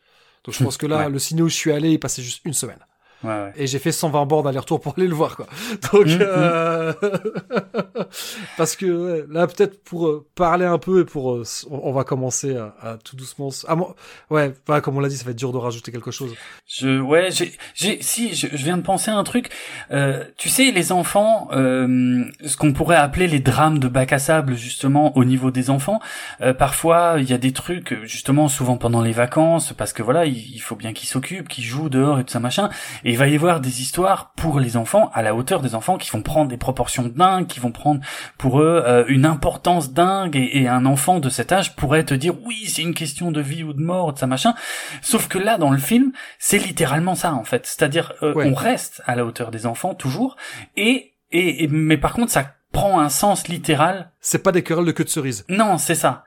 Donc 0.44 0.56
je 0.56 0.64
pense 0.64 0.78
que 0.78 0.86
là, 0.86 0.98
Ouais. 1.06 1.10
le 1.10 1.20
ciné 1.20 1.42
où 1.42 1.48
je 1.50 1.56
suis 1.56 1.72
allé, 1.72 1.92
il 1.92 2.00
passait 2.00 2.22
juste 2.22 2.42
une 2.44 2.54
semaine. 2.54 2.80
Ouais, 3.24 3.30
ouais. 3.30 3.52
Et 3.56 3.68
j'ai 3.68 3.80
fait 3.80 3.92
120 3.92 4.26
bornes 4.26 4.48
aller-retour 4.48 4.82
pour 4.82 4.96
aller 4.98 5.08
le 5.08 5.16
voir, 5.16 5.36
quoi. 5.36 5.48
Donc, 5.94 6.08
Mhm. 6.08 6.18
euh... 6.22 6.94
parce 8.58 8.76
que 8.76 8.86
ouais, 8.86 9.26
là, 9.30 9.48
peut-être 9.48 9.84
pour 9.84 10.08
euh, 10.08 10.26
parler 10.36 10.66
un 10.66 10.78
peu 10.78 11.02
et 11.02 11.06
pour, 11.06 11.34
euh, 11.36 11.44
on, 11.70 11.92
va 11.92 12.04
commencer 12.04 12.56
à, 12.58 12.76
à 12.82 12.98
tout 12.98 13.16
doucement. 13.16 13.50
Ah, 13.68 13.76
moi- 13.76 13.96
ouais, 14.30 14.54
voilà, 14.68 14.82
comme 14.82 14.98
on 14.98 15.00
l'a 15.00 15.10
dit, 15.10 15.18
ça 15.18 15.26
va 15.26 15.32
être 15.32 15.38
dur 15.38 15.52
de 15.52 15.58
rajouter 15.58 15.92
quelque 15.92 16.12
chose. 16.12 16.34
Je, 16.68 17.00
ouais, 17.00 17.30
j'ai, 17.32 17.54
j'ai, 17.76 18.02
si, 18.02 18.36
je, 18.36 18.48
je 18.52 18.64
viens 18.64 18.78
de 18.78 18.82
penser 18.84 19.12
à 19.12 19.16
un 19.18 19.24
truc. 19.24 19.50
Euh, 19.92 20.24
tu 20.38 20.50
sais, 20.50 20.72
les 20.72 20.92
enfants, 20.92 21.48
euh, 21.52 22.24
ce 22.46 22.58
qu'on 22.58 22.74
pourrait 22.74 22.96
appeler 22.98 23.28
les 23.28 23.40
drames 23.40 23.80
de 23.80 23.88
bac 23.88 24.14
à 24.14 24.20
sable, 24.20 24.56
justement, 24.56 25.16
au 25.18 25.24
niveau 25.26 25.52
des 25.52 25.70
enfants. 25.70 26.00
euh, 26.42 26.54
parfois, 26.54 27.16
il 27.20 27.30
y 27.30 27.34
a 27.34 27.38
des 27.38 27.54
trucs, 27.54 27.96
justement, 28.04 28.48
souvent 28.48 28.78
pendant 28.78 29.02
les 29.02 29.12
vacances, 29.12 29.74
parce 29.74 29.94
que 29.94 30.04
voilà, 30.04 30.26
il, 30.26 30.38
il 30.54 30.60
faut 30.60 30.76
bien 30.76 30.94
qu'ils 30.94 31.10
s'occupent, 31.10 31.48
qu'ils 31.48 31.64
jouent 31.64 31.90
dehors 31.90 32.20
et 32.20 32.24
tout 32.24 32.32
ça 32.32 32.40
machin. 32.40 32.70
Et 33.04 33.13
il 33.14 33.18
va 33.18 33.28
y 33.28 33.36
avoir 33.36 33.60
des 33.62 33.82
histoires 33.82 34.34
pour 34.36 34.60
les 34.60 34.76
enfants, 34.78 35.10
à 35.14 35.22
la 35.22 35.34
hauteur 35.36 35.62
des 35.62 35.76
enfants, 35.76 35.98
qui 35.98 36.10
vont 36.12 36.22
prendre 36.22 36.50
des 36.50 36.58
proportions 36.58 37.04
dingues, 37.04 37.48
qui 37.48 37.60
vont 37.60 37.72
prendre 37.72 38.02
pour 38.38 38.60
eux 38.62 38.84
euh, 38.86 39.06
une 39.08 39.26
importance 39.26 39.94
dingue. 39.94 40.36
Et, 40.36 40.62
et 40.64 40.68
un 40.68 40.86
enfant 40.86 41.20
de 41.20 41.30
cet 41.30 41.52
âge 41.52 41.76
pourrait 41.76 42.04
te 42.04 42.14
dire, 42.14 42.34
oui, 42.46 42.66
c'est 42.68 42.82
une 42.82 42.94
question 42.94 43.32
de 43.32 43.42
vie 43.42 43.64
ou 43.64 43.74
de 43.74 43.82
mort, 43.82 44.14
de 44.14 44.20
ça 44.20 44.28
machin. 44.28 44.54
Sauf 45.02 45.28
que 45.28 45.38
là, 45.38 45.58
dans 45.58 45.72
le 45.72 45.78
film, 45.78 46.12
c'est 46.40 46.58
littéralement 46.58 47.16
ça 47.16 47.34
en 47.34 47.44
fait. 47.44 47.66
C'est-à-dire, 47.66 48.14
euh, 48.22 48.34
Ouais. 48.34 48.50
on 48.50 48.54
reste 48.56 49.02
à 49.06 49.16
la 49.16 49.26
hauteur 49.26 49.52
des 49.52 49.66
enfants 49.66 49.94
toujours, 49.94 50.36
et, 50.76 51.14
et, 51.32 51.64
et- 51.64 51.68
mais 51.68 51.98
par 51.98 52.14
contre, 52.14 52.32
ça 52.32 52.54
prend 52.72 53.00
un 53.00 53.10
sens 53.10 53.48
littéral. 53.48 54.12
C'est 54.20 54.42
pas 54.42 54.52
des 54.52 54.64
querelles 54.64 54.86
de 54.86 54.92
queue 54.92 55.04
de 55.04 55.10
cerise. 55.10 55.46
Non, 55.50 55.78
c'est 55.78 55.96
ça. 55.96 56.24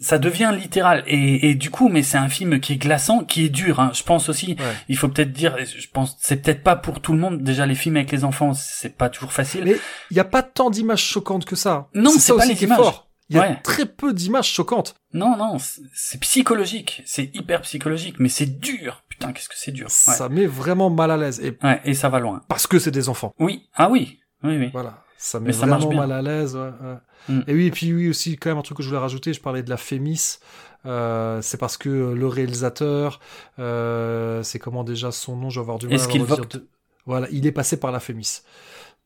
Ça 0.00 0.18
devient 0.18 0.52
littéral 0.58 1.02
et, 1.06 1.50
et 1.50 1.54
du 1.54 1.70
coup, 1.70 1.88
mais 1.88 2.02
c'est 2.02 2.16
un 2.18 2.28
film 2.28 2.60
qui 2.60 2.74
est 2.74 2.76
glaçant, 2.76 3.24
qui 3.24 3.44
est 3.44 3.48
dur. 3.48 3.80
Hein. 3.80 3.90
Je 3.94 4.02
pense 4.04 4.28
aussi, 4.28 4.56
Ouais. 4.58 4.64
il 4.88 4.96
faut 4.96 5.08
peut-être 5.08 5.32
dire, 5.32 5.56
je 5.64 5.86
pense, 5.88 6.16
c'est 6.20 6.36
peut-être 6.42 6.62
pas 6.62 6.76
pour 6.76 7.00
tout 7.00 7.12
le 7.12 7.18
monde. 7.18 7.42
Déjà, 7.42 7.66
les 7.66 7.74
films 7.74 7.96
avec 7.96 8.10
les 8.12 8.24
enfants, 8.24 8.54
c'est 8.54 8.96
pas 8.96 9.08
toujours 9.10 9.32
facile. 9.32 9.64
Mais 9.64 9.76
il 10.10 10.16
y 10.16 10.20
a 10.20 10.24
pas 10.24 10.42
tant 10.42 10.70
d'images 10.70 11.02
choquantes 11.04 11.44
que 11.44 11.56
ça. 11.56 11.88
Non, 11.94 12.10
c'est 12.16 12.34
pas 12.36 12.46
les 12.46 12.62
images. 12.62 12.78
fort. 12.78 13.08
Il 13.28 13.36
y 13.36 13.38
a 13.38 13.42
Ouais. 13.42 13.60
très 13.62 13.86
peu 13.86 14.12
d'images 14.12 14.50
choquantes. 14.50 14.94
Non, 15.14 15.36
non, 15.36 15.58
c'est- 15.58 15.80
c'est 15.94 16.20
psychologique, 16.20 17.02
c'est 17.06 17.30
hyper 17.34 17.62
psychologique, 17.62 18.16
mais 18.18 18.28
c'est 18.28 18.58
dur. 18.60 19.02
Putain, 19.08 19.32
qu'est-ce 19.32 19.48
que 19.48 19.54
c'est 19.56 19.72
dur. 19.72 19.86
Ouais. 19.86 20.14
Ça 20.14 20.28
met 20.28 20.46
vraiment 20.46 20.90
mal 20.90 21.10
à 21.10 21.16
l'aise. 21.16 21.40
Et 21.40 21.56
ouais, 21.64 21.80
et 21.84 21.94
ça 21.94 22.08
va 22.08 22.18
loin. 22.18 22.42
parce 22.48 22.66
que 22.66 22.78
c'est 22.78 22.90
des 22.90 23.08
enfants. 23.08 23.32
Oui, 23.38 23.68
ah 23.74 23.88
oui, 23.88 24.18
oui, 24.42 24.56
oui. 24.58 24.70
Voilà. 24.72 25.01
Ça 25.24 25.38
met 25.38 25.46
Mais 25.46 25.52
ça 25.52 25.66
marche 25.66 25.84
vraiment 25.84 26.00
mal 26.00 26.12
à 26.12 26.20
l'aise. 26.20 26.56
ouais, 26.56 26.62
ouais. 26.62 26.96
Mm. 27.28 27.40
Et 27.46 27.54
oui, 27.54 27.66
et 27.66 27.70
puis 27.70 27.92
oui 27.92 28.08
aussi 28.08 28.36
quand 28.36 28.50
même 28.50 28.58
un 28.58 28.62
truc 28.62 28.76
que 28.78 28.82
je 28.82 28.88
voulais 28.88 29.00
rajouter. 29.00 29.32
Je 29.32 29.40
parlais 29.40 29.62
de 29.62 29.70
la 29.70 29.76
Fémis. 29.76 30.38
Euh, 30.84 31.40
c'est 31.42 31.58
parce 31.58 31.76
que 31.76 31.88
le 31.88 32.26
réalisateur, 32.26 33.20
euh, 33.60 34.42
c'est 34.42 34.58
comment 34.58 34.82
déjà 34.82 35.12
son 35.12 35.36
nom, 35.36 35.48
je 35.48 35.60
vais 35.60 35.62
avoir 35.62 35.78
du 35.78 35.86
mal 35.86 35.94
à 35.94 35.98
le 36.18 36.46
de- 36.46 36.66
Voilà, 37.06 37.28
il 37.30 37.46
est 37.46 37.52
passé 37.52 37.78
par 37.78 37.92
la 37.92 38.00
Fémis. 38.00 38.40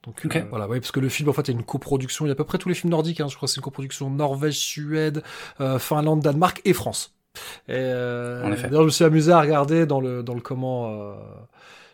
Donc 0.07 0.25
euh, 0.25 0.45
voilà, 0.49 0.67
ouais, 0.69 0.81
parce 0.81 0.91
que 0.93 1.01
le 1.01 1.11
film 1.11 1.29
en 1.29 1.35
fait 1.35 1.51
est 1.51 1.53
une 1.53 1.65
coproduction. 1.65 2.25
Il 2.25 2.29
y 2.29 2.31
a 2.31 2.33
à 2.33 2.37
peu 2.37 2.45
près 2.45 2.57
tous 2.57 2.71
les 2.71 2.75
films 2.75 2.93
nordiques. 2.93 3.21
Hein, 3.21 3.29
je 3.29 3.37
crois 3.37 3.47
que 3.47 3.53
c'est 3.53 3.59
une 3.59 3.65
coproduction 3.65 4.09
Norvège, 4.09 4.57
Suède, 4.59 5.23
euh, 5.61 5.79
Finlande, 5.79 6.21
Danemark 6.21 6.63
et 6.65 6.73
France. 6.73 7.15
Et 7.69 7.73
euh, 7.75 8.43
En 8.43 8.53
effet. 8.53 8.69
D'ailleurs, 8.69 8.83
je 8.83 8.87
me 8.87 8.91
suis 8.91 9.05
amusé 9.05 9.33
à 9.33 9.41
regarder 9.43 9.85
dans 9.85 10.01
le 10.01 10.23
dans 10.23 10.33
le 10.35 10.41
comment. 10.41 11.15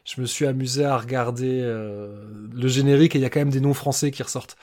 Je 0.05 0.21
me 0.21 0.27
suis 0.27 0.47
amusé 0.47 0.85
à 0.85 0.97
regarder 0.99 1.61
euh, 1.63 2.25
le 2.53 2.69
générique 2.69 3.15
et 3.15 3.19
il 3.19 3.23
y 3.23 3.25
a 3.25 3.31
quand 3.31 3.41
même 3.41 3.51
des 3.51 3.61
noms 3.61 3.75
français 3.75 4.11
qui 4.11 4.23
ressortent. 4.23 4.57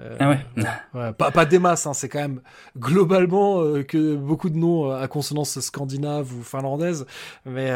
Euh, 0.00 0.16
Ah 0.20 0.30
ouais. 0.30 0.40
Ouais, 0.94 1.12
pas, 1.12 1.30
pas 1.30 1.44
des 1.46 1.58
masses, 1.58 1.86
hein, 1.86 1.94
c'est 1.94 2.08
quand 2.10 2.18
même 2.18 2.40
globalement 2.78 3.60
euh, 3.62 3.82
que 3.82 4.14
beaucoup 4.16 4.50
de 4.50 4.56
noms 4.56 4.90
à 4.90 5.06
consonance 5.08 5.58
scandinave 5.60 6.34
ou 6.34 6.42
finlandaise, 6.42 7.06
mais, 7.46 7.70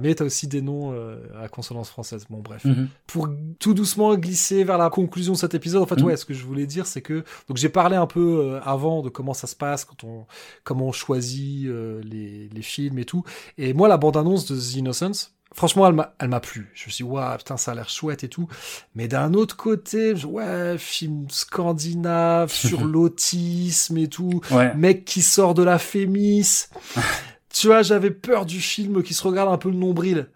mais 0.00 0.14
t'as 0.14 0.24
aussi 0.24 0.48
des 0.48 0.62
noms 0.62 0.92
à 1.40 1.48
consonance 1.48 1.90
française. 1.90 2.26
Bon, 2.30 2.38
bref. 2.38 2.64
Mhm. 2.64 2.88
Pour 3.06 3.28
tout 3.60 3.74
doucement 3.74 4.16
glisser 4.16 4.64
vers 4.64 4.78
la 4.78 4.90
conclusion 4.90 5.34
de 5.34 5.38
cet 5.38 5.54
épisode, 5.54 5.82
en 5.82 5.86
fait, 5.86 5.96
Mhm. 6.00 6.04
ouais, 6.06 6.16
ce 6.16 6.24
que 6.24 6.34
je 6.34 6.44
voulais 6.44 6.66
dire, 6.66 6.86
c'est 6.86 7.02
que 7.02 7.24
donc 7.48 7.56
j'ai 7.56 7.68
parlé 7.68 7.96
un 7.96 8.06
peu 8.06 8.58
avant 8.64 9.02
de 9.02 9.08
comment 9.10 9.34
ça 9.34 9.46
se 9.46 9.54
passe 9.56 9.84
quand 9.84 10.02
on 10.04 10.26
comment 10.64 10.86
on 10.86 10.92
choisit 10.92 11.68
les, 12.02 12.48
les 12.48 12.62
films 12.62 12.98
et 12.98 13.04
tout. 13.04 13.22
Et 13.58 13.74
moi, 13.74 13.88
la 13.88 13.96
bande-annonce 13.96 14.46
de 14.50 14.56
The 14.58 14.74
Innocence. 14.76 15.34
Franchement, 15.54 15.86
elle 15.88 15.94
m'a, 15.94 16.14
elle 16.20 16.28
m'a 16.28 16.40
plu. 16.40 16.70
Je 16.74 16.86
me 16.86 16.90
suis 16.90 17.04
dit, 17.04 17.10
waouh, 17.10 17.36
putain, 17.38 17.56
ça 17.56 17.72
a 17.72 17.74
l'air 17.74 17.88
chouette 17.88 18.22
et 18.22 18.28
tout. 18.28 18.46
Mais 18.94 19.08
d'un 19.08 19.32
autre 19.34 19.56
côté, 19.56 20.14
je- 20.14 20.26
ouais, 20.26 20.76
film 20.78 21.26
scandinave 21.30 22.52
sur 22.52 22.84
l'autisme 22.84 23.98
et 23.98 24.08
tout. 24.08 24.40
Ouais. 24.50 24.74
Mec 24.74 25.04
qui 25.04 25.22
sort 25.22 25.54
de 25.54 25.62
la 25.62 25.78
Fémis. 25.78 26.66
tu 27.52 27.66
vois, 27.66 27.82
j'avais 27.82 28.10
peur 28.10 28.46
du 28.46 28.60
film 28.60 29.02
qui 29.02 29.14
se 29.14 29.22
regarde 29.26 29.52
un 29.52 29.58
peu 29.58 29.70
le 29.70 29.76
nombril. 29.76 30.28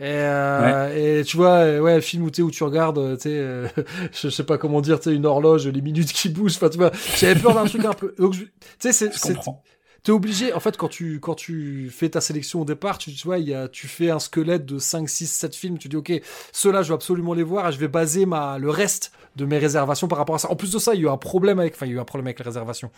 Et, 0.00 0.04
euh, 0.04 1.18
et 1.20 1.24
tu 1.24 1.36
vois, 1.36 1.80
ouais, 1.80 2.00
film 2.00 2.22
où, 2.22 2.26
où 2.40 2.50
tu 2.52 2.62
regardes, 2.62 2.98
euh, 2.98 3.16
tu 3.16 3.22
sais, 3.22 3.30
euh, 3.32 3.66
je 4.12 4.28
sais 4.28 4.44
pas 4.44 4.56
comment 4.56 4.80
dire, 4.80 5.00
tu 5.00 5.10
sais, 5.10 5.16
une 5.16 5.26
horloge, 5.26 5.66
les 5.66 5.80
minutes 5.80 6.12
qui 6.12 6.28
bougent, 6.28 6.54
enfin, 6.54 6.68
tu 6.68 6.78
vois, 6.78 6.92
j'avais 7.16 7.40
peur 7.40 7.52
d'un 7.54 7.64
truc 7.64 7.84
un 7.84 7.92
peu. 7.94 8.14
Donc, 8.16 8.32
je- 8.34 8.44
tu 8.44 8.50
sais, 8.78 8.92
c'est, 8.92 9.10
Je. 9.34 9.62
T'es 10.04 10.12
obligé, 10.12 10.52
en 10.52 10.60
fait, 10.60 10.76
quand 10.76 10.88
tu, 10.88 11.18
quand 11.20 11.34
tu 11.34 11.90
fais 11.90 12.08
ta 12.08 12.20
sélection 12.20 12.60
au 12.62 12.64
départ, 12.64 12.98
tu, 12.98 13.12
tu 13.12 13.26
vois, 13.26 13.38
y 13.38 13.52
a, 13.52 13.68
tu 13.68 13.88
fais 13.88 14.10
un 14.10 14.18
squelette 14.20 14.64
de 14.64 14.78
5, 14.78 15.08
6, 15.08 15.26
7 15.26 15.54
films, 15.56 15.76
tu 15.78 15.88
dis, 15.88 15.96
OK, 15.96 16.12
ceux-là, 16.52 16.82
je 16.82 16.88
veux 16.88 16.94
absolument 16.94 17.34
les 17.34 17.42
voir 17.42 17.68
et 17.68 17.72
je 17.72 17.78
vais 17.78 17.88
baser 17.88 18.24
ma, 18.24 18.58
le 18.58 18.70
reste 18.70 19.12
de 19.36 19.44
mes 19.44 19.58
réservations 19.58 20.08
par 20.08 20.18
rapport 20.18 20.36
à 20.36 20.38
ça. 20.38 20.50
En 20.50 20.56
plus 20.56 20.72
de 20.72 20.78
ça, 20.78 20.94
il 20.94 21.00
y 21.00 21.04
a 21.04 21.08
eu 21.08 21.12
un 21.12 21.16
problème 21.16 21.58
avec, 21.58 21.74
enfin, 21.74 21.86
il 21.86 21.90
y 21.90 21.92
a 21.92 21.96
eu 21.96 22.00
un 22.00 22.04
problème 22.04 22.26
avec 22.28 22.38
les 22.38 22.44
réservations. 22.44 22.90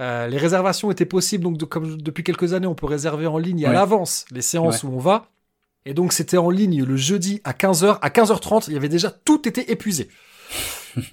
Euh, 0.00 0.26
les 0.26 0.38
réservations 0.38 0.90
étaient 0.90 1.04
possibles, 1.06 1.44
donc, 1.44 1.58
de- 1.58 1.64
comme 1.64 1.96
depuis 1.98 2.24
quelques 2.24 2.52
années, 2.54 2.66
on 2.66 2.74
peut 2.74 2.86
réserver 2.86 3.26
en 3.26 3.38
ligne 3.38 3.64
à 3.66 3.72
l'avance 3.74 4.24
les 4.30 4.42
séances 4.42 4.82
où 4.88 4.88
on 4.94 4.98
va. 4.98 5.28
Et 5.86 5.94
donc, 5.94 6.12
c'était 6.12 6.36
en 6.38 6.50
ligne 6.50 6.82
le 6.82 6.96
jeudi 6.96 7.40
à 7.44 7.52
15h. 7.52 7.98
À 8.02 8.08
15h30, 8.10 8.64
il 8.68 8.74
y 8.74 8.76
avait 8.76 8.88
déjà 8.90 9.10
tout 9.10 9.46
été 9.48 9.70
épuisé. 9.70 10.08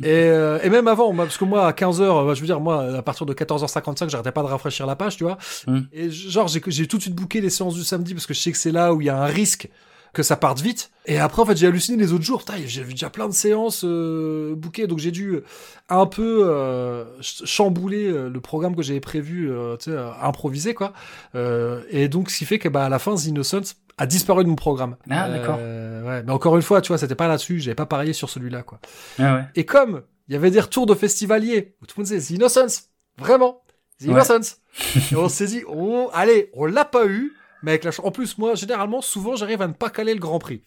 Et, 0.01 0.05
euh, 0.05 0.59
et 0.63 0.69
même 0.69 0.87
avant, 0.87 1.13
parce 1.15 1.37
que 1.37 1.45
moi, 1.45 1.67
à 1.67 1.71
15h, 1.71 2.33
je 2.35 2.39
veux 2.41 2.45
dire, 2.47 2.59
moi, 2.59 2.83
à 2.97 3.01
partir 3.01 3.25
de 3.25 3.33
14h55, 3.33 4.09
j'arrêtais 4.09 4.31
pas 4.31 4.41
de 4.43 4.47
rafraîchir 4.47 4.85
la 4.85 4.95
page, 4.95 5.17
tu 5.17 5.23
vois. 5.23 5.37
Mm. 5.67 5.79
Et 5.93 6.09
genre, 6.11 6.47
j'ai 6.47 6.87
tout 6.87 6.97
de 6.97 7.01
suite 7.01 7.15
booké 7.15 7.41
les 7.41 7.49
séances 7.49 7.75
du 7.75 7.83
samedi 7.83 8.13
parce 8.13 8.25
que 8.25 8.33
je 8.33 8.39
sais 8.39 8.51
que 8.51 8.57
c'est 8.57 8.71
là 8.71 8.93
où 8.93 9.01
il 9.01 9.05
y 9.05 9.09
a 9.09 9.17
un 9.21 9.25
risque 9.25 9.69
que 10.13 10.23
ça 10.23 10.37
parte 10.37 10.61
vite. 10.61 10.91
Et 11.07 11.17
après, 11.19 11.41
en 11.41 11.45
fait, 11.45 11.57
j'ai 11.57 11.67
halluciné 11.67 11.97
les 11.97 12.13
autres 12.13 12.23
jours. 12.23 12.43
J'ai 12.65 12.83
vu 12.83 12.93
déjà 12.93 13.09
plein 13.09 13.27
de 13.27 13.33
séances 13.33 13.83
euh, 13.83 14.55
bookées, 14.55 14.87
donc 14.87 14.99
j'ai 14.99 15.11
dû 15.11 15.41
un 15.89 16.05
peu 16.05 16.45
euh, 16.45 17.03
ch- 17.21 17.41
chambouler 17.43 18.07
euh, 18.09 18.29
le 18.29 18.39
programme 18.39 18.77
que 18.77 18.81
j'avais 18.81 19.01
prévu, 19.01 19.51
euh, 19.51 19.75
euh, 19.89 20.11
improviser, 20.21 20.73
quoi. 20.73 20.93
Euh, 21.35 21.81
et 21.89 22.07
donc, 22.07 22.29
ce 22.29 22.37
qui 22.37 22.45
fait 22.45 22.59
que, 22.59 22.69
bah, 22.69 22.85
à 22.85 22.89
la 22.89 22.97
fin, 22.97 23.13
The 23.15 23.25
Innocent 23.25 23.75
a 23.97 24.05
disparu 24.05 24.43
de 24.43 24.49
mon 24.49 24.55
programme. 24.55 24.97
Ah, 25.09 25.29
d'accord. 25.29 25.57
Euh, 25.59 26.03
ouais. 26.03 26.23
Mais 26.23 26.31
encore 26.31 26.55
une 26.55 26.61
fois, 26.61 26.81
tu 26.81 26.89
vois, 26.89 26.97
c'était 26.97 27.15
pas 27.15 27.27
là-dessus. 27.27 27.59
J'avais 27.59 27.75
pas 27.75 27.85
parié 27.85 28.13
sur 28.13 28.29
celui-là, 28.29 28.63
quoi. 28.63 28.79
Ah 29.19 29.35
ouais. 29.35 29.43
Et 29.55 29.65
comme 29.65 30.03
il 30.27 30.33
y 30.33 30.35
avait 30.35 30.51
des 30.51 30.59
retours 30.59 30.85
de 30.85 30.95
festivaliers 30.95 31.75
où 31.81 31.85
tout 31.85 31.95
le 31.97 32.03
monde 32.03 32.11
disait 32.11 32.33
The 32.33 32.37
Innocence, 32.37 32.89
vraiment, 33.17 33.61
The 33.99 34.05
Ouais. 34.05 34.11
Innocence. 34.11 34.57
et 35.11 35.15
on 35.15 35.29
s'est 35.29 35.47
dit, 35.47 35.63
oh, 35.67 36.09
allez, 36.13 36.49
on 36.53 36.65
l'a 36.65 36.85
pas 36.85 37.05
eu, 37.05 37.33
mais 37.63 37.71
avec 37.71 37.83
la 37.83 37.91
En 38.03 38.11
plus, 38.11 38.37
moi, 38.37 38.55
généralement, 38.55 39.01
souvent, 39.01 39.35
j'arrive 39.35 39.61
à 39.61 39.67
ne 39.67 39.73
pas 39.73 39.89
caler 39.89 40.13
le 40.13 40.19
Grand 40.19 40.39
Prix. 40.39 40.61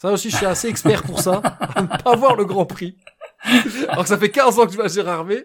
Ça 0.00 0.12
aussi, 0.12 0.30
je 0.30 0.36
suis 0.36 0.46
assez 0.46 0.68
expert 0.68 1.02
pour 1.02 1.20
ça, 1.20 1.42
à 1.74 1.82
ne 1.82 1.88
pas 1.88 2.14
voir 2.14 2.36
le 2.36 2.44
Grand 2.44 2.66
Prix. 2.66 2.96
Alors 3.88 4.04
que 4.04 4.08
ça 4.08 4.18
fait 4.18 4.30
15 4.30 4.58
ans 4.58 4.66
que 4.66 4.72
je 4.72 4.78
vais 4.78 4.84
à 4.84 4.88
Gérard 4.88 5.20
Armé. 5.20 5.44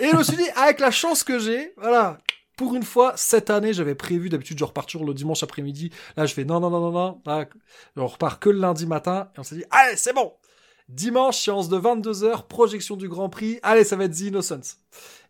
et 0.00 0.10
je 0.10 0.16
me 0.16 0.22
suis 0.22 0.36
dit, 0.36 0.48
avec 0.56 0.80
la 0.80 0.90
chance 0.90 1.24
que 1.24 1.38
j'ai, 1.38 1.74
voilà, 1.76 2.18
pour 2.58 2.74
une 2.74 2.82
fois, 2.82 3.14
cette 3.16 3.48
année, 3.48 3.72
j'avais 3.72 3.94
prévu, 3.94 4.28
d'habitude, 4.28 4.58
je 4.58 4.64
repars 4.64 4.84
toujours 4.84 5.06
le 5.06 5.14
dimanche 5.14 5.42
après-midi. 5.42 5.90
Là, 6.18 6.26
je 6.26 6.34
fais 6.34 6.44
non, 6.44 6.60
non, 6.60 6.68
non, 6.68 6.80
non, 6.80 6.92
non. 6.92 7.22
Là, 7.24 7.46
on 7.96 8.06
repart 8.06 8.38
que 8.38 8.50
le 8.50 8.58
lundi 8.58 8.86
matin. 8.86 9.30
Et 9.36 9.40
on 9.40 9.42
s'est 9.44 9.56
dit, 9.56 9.64
allez, 9.70 9.96
c'est 9.96 10.12
bon. 10.12 10.32
Dimanche, 10.90 11.38
séance 11.38 11.68
de 11.68 11.78
22h, 11.78 12.46
projection 12.48 12.96
du 12.96 13.08
Grand 13.08 13.28
Prix. 13.30 13.58
Allez, 13.62 13.84
ça 13.84 13.96
va 13.96 14.04
être 14.04 14.12
The 14.14 14.20
Innocence. 14.20 14.78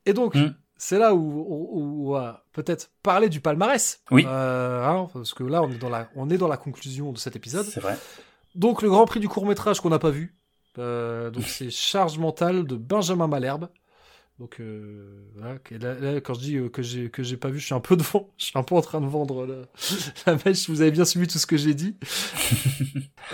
Et 0.07 0.13
donc, 0.13 0.35
Mm. 0.35 0.55
c'est 0.77 0.99
là 0.99 1.15
où, 1.15 2.07
on 2.07 2.13
va 2.13 2.45
peut-être 2.53 2.91
parler 3.03 3.29
du 3.29 3.41
palmarès. 3.41 4.01
Oui. 4.11 4.25
Euh, 4.27 4.85
hein, 4.85 5.09
parce 5.13 5.35
que 5.35 5.45
là, 5.45 5.63
on 5.63 5.71
est, 5.71 5.79
dans 5.79 5.91
la, 5.91 6.09
on 6.17 6.31
est 6.31 6.39
dans 6.39 6.49
la 6.49 6.57
conclusion 6.57 7.13
de 7.13 7.19
cet 7.19 7.37
épisode. 7.37 7.67
C'est 7.67 7.81
vrai. 7.81 7.99
Donc, 8.55 8.83
le 8.83 8.89
Grand 8.89 9.05
Prix 9.05 9.21
du 9.21 9.29
court-métrage 9.29 9.81
qu'on 9.81 9.91
n'a 9.91 9.99
pas 9.99 10.11
vu. 10.11 10.35
Euh, 10.79 11.31
donc, 11.31 11.45
c'est 11.45 11.71
Charge 11.71 12.19
mentale 12.19 12.65
de 12.67 12.77
Benjamin 12.77 13.27
Malherbe. 13.27 13.69
Donc, 14.39 14.61
euh, 14.61 15.25
voilà, 15.35 15.59
là, 15.81 15.95
là, 15.95 16.21
quand 16.21 16.35
je 16.35 16.41
dis 16.41 16.57
euh, 16.57 16.69
que 16.69 16.81
j'ai 16.81 17.11
que 17.11 17.25
j'ai 17.25 17.37
pas 17.37 17.49
vu, 17.49 17.59
je 17.59 17.67
suis 17.67 17.75
un 17.75 17.81
peu 17.81 17.97
devant. 17.97 18.31
Je 18.39 18.45
suis 18.47 18.59
un 18.59 18.63
peu 18.63 18.77
en 18.77 18.81
train 18.81 19.01
de 19.01 19.07
vendre 19.07 19.47
la, 19.47 19.57
la 20.33 20.39
mèche. 20.45 20.69
Vous 20.71 20.81
avez 20.81 20.93
bien 20.93 21.05
suivi 21.05 21.27
tout 21.27 21.39
ce 21.39 21.47
que 21.47 21.57
j'ai 21.57 21.75
dit. 21.75 21.97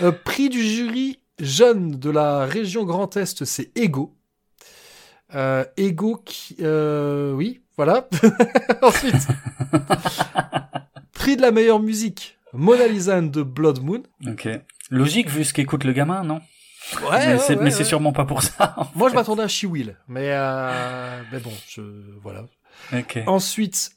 Euh, 0.01 0.11
prix 0.11 0.49
du 0.49 0.61
jury 0.61 1.19
jeune 1.39 1.91
de 1.91 2.09
la 2.09 2.45
région 2.45 2.83
Grand 2.83 3.15
Est, 3.15 3.45
c'est 3.45 3.71
Ego. 3.77 4.13
Euh, 5.33 5.63
Ego 5.77 6.21
qui, 6.25 6.57
euh, 6.59 7.31
oui, 7.31 7.61
voilà. 7.77 8.09
Ensuite, 8.81 9.15
prix 11.13 11.37
de 11.37 11.41
la 11.41 11.51
meilleure 11.51 11.79
musique, 11.79 12.37
Mona 12.51 12.87
Lisa 12.87 13.17
and 13.17 13.29
the 13.29 13.39
Blood 13.39 13.81
Moon. 13.81 14.03
Ok. 14.27 14.49
Logique 14.89 15.29
vu 15.29 15.45
ce 15.45 15.53
qu'écoute 15.53 15.85
le 15.85 15.93
gamin, 15.93 16.23
non? 16.23 16.41
Ouais, 17.09 17.37
Mais 17.61 17.71
c'est 17.71 17.83
sûrement 17.83 18.13
pas 18.13 18.25
pour 18.25 18.41
ça. 18.43 18.75
Moi, 18.95 19.09
je 19.09 19.15
m'attendais 19.15 19.43
à 19.43 19.47
She 19.47 19.63
Will, 19.65 19.97
mais 20.07 20.29
euh, 20.31 21.21
mais 21.31 21.39
bon, 21.39 21.51
je 21.67 21.81
voilà. 22.21 22.45
Ok. 22.93 23.19
Ensuite, 23.27 23.91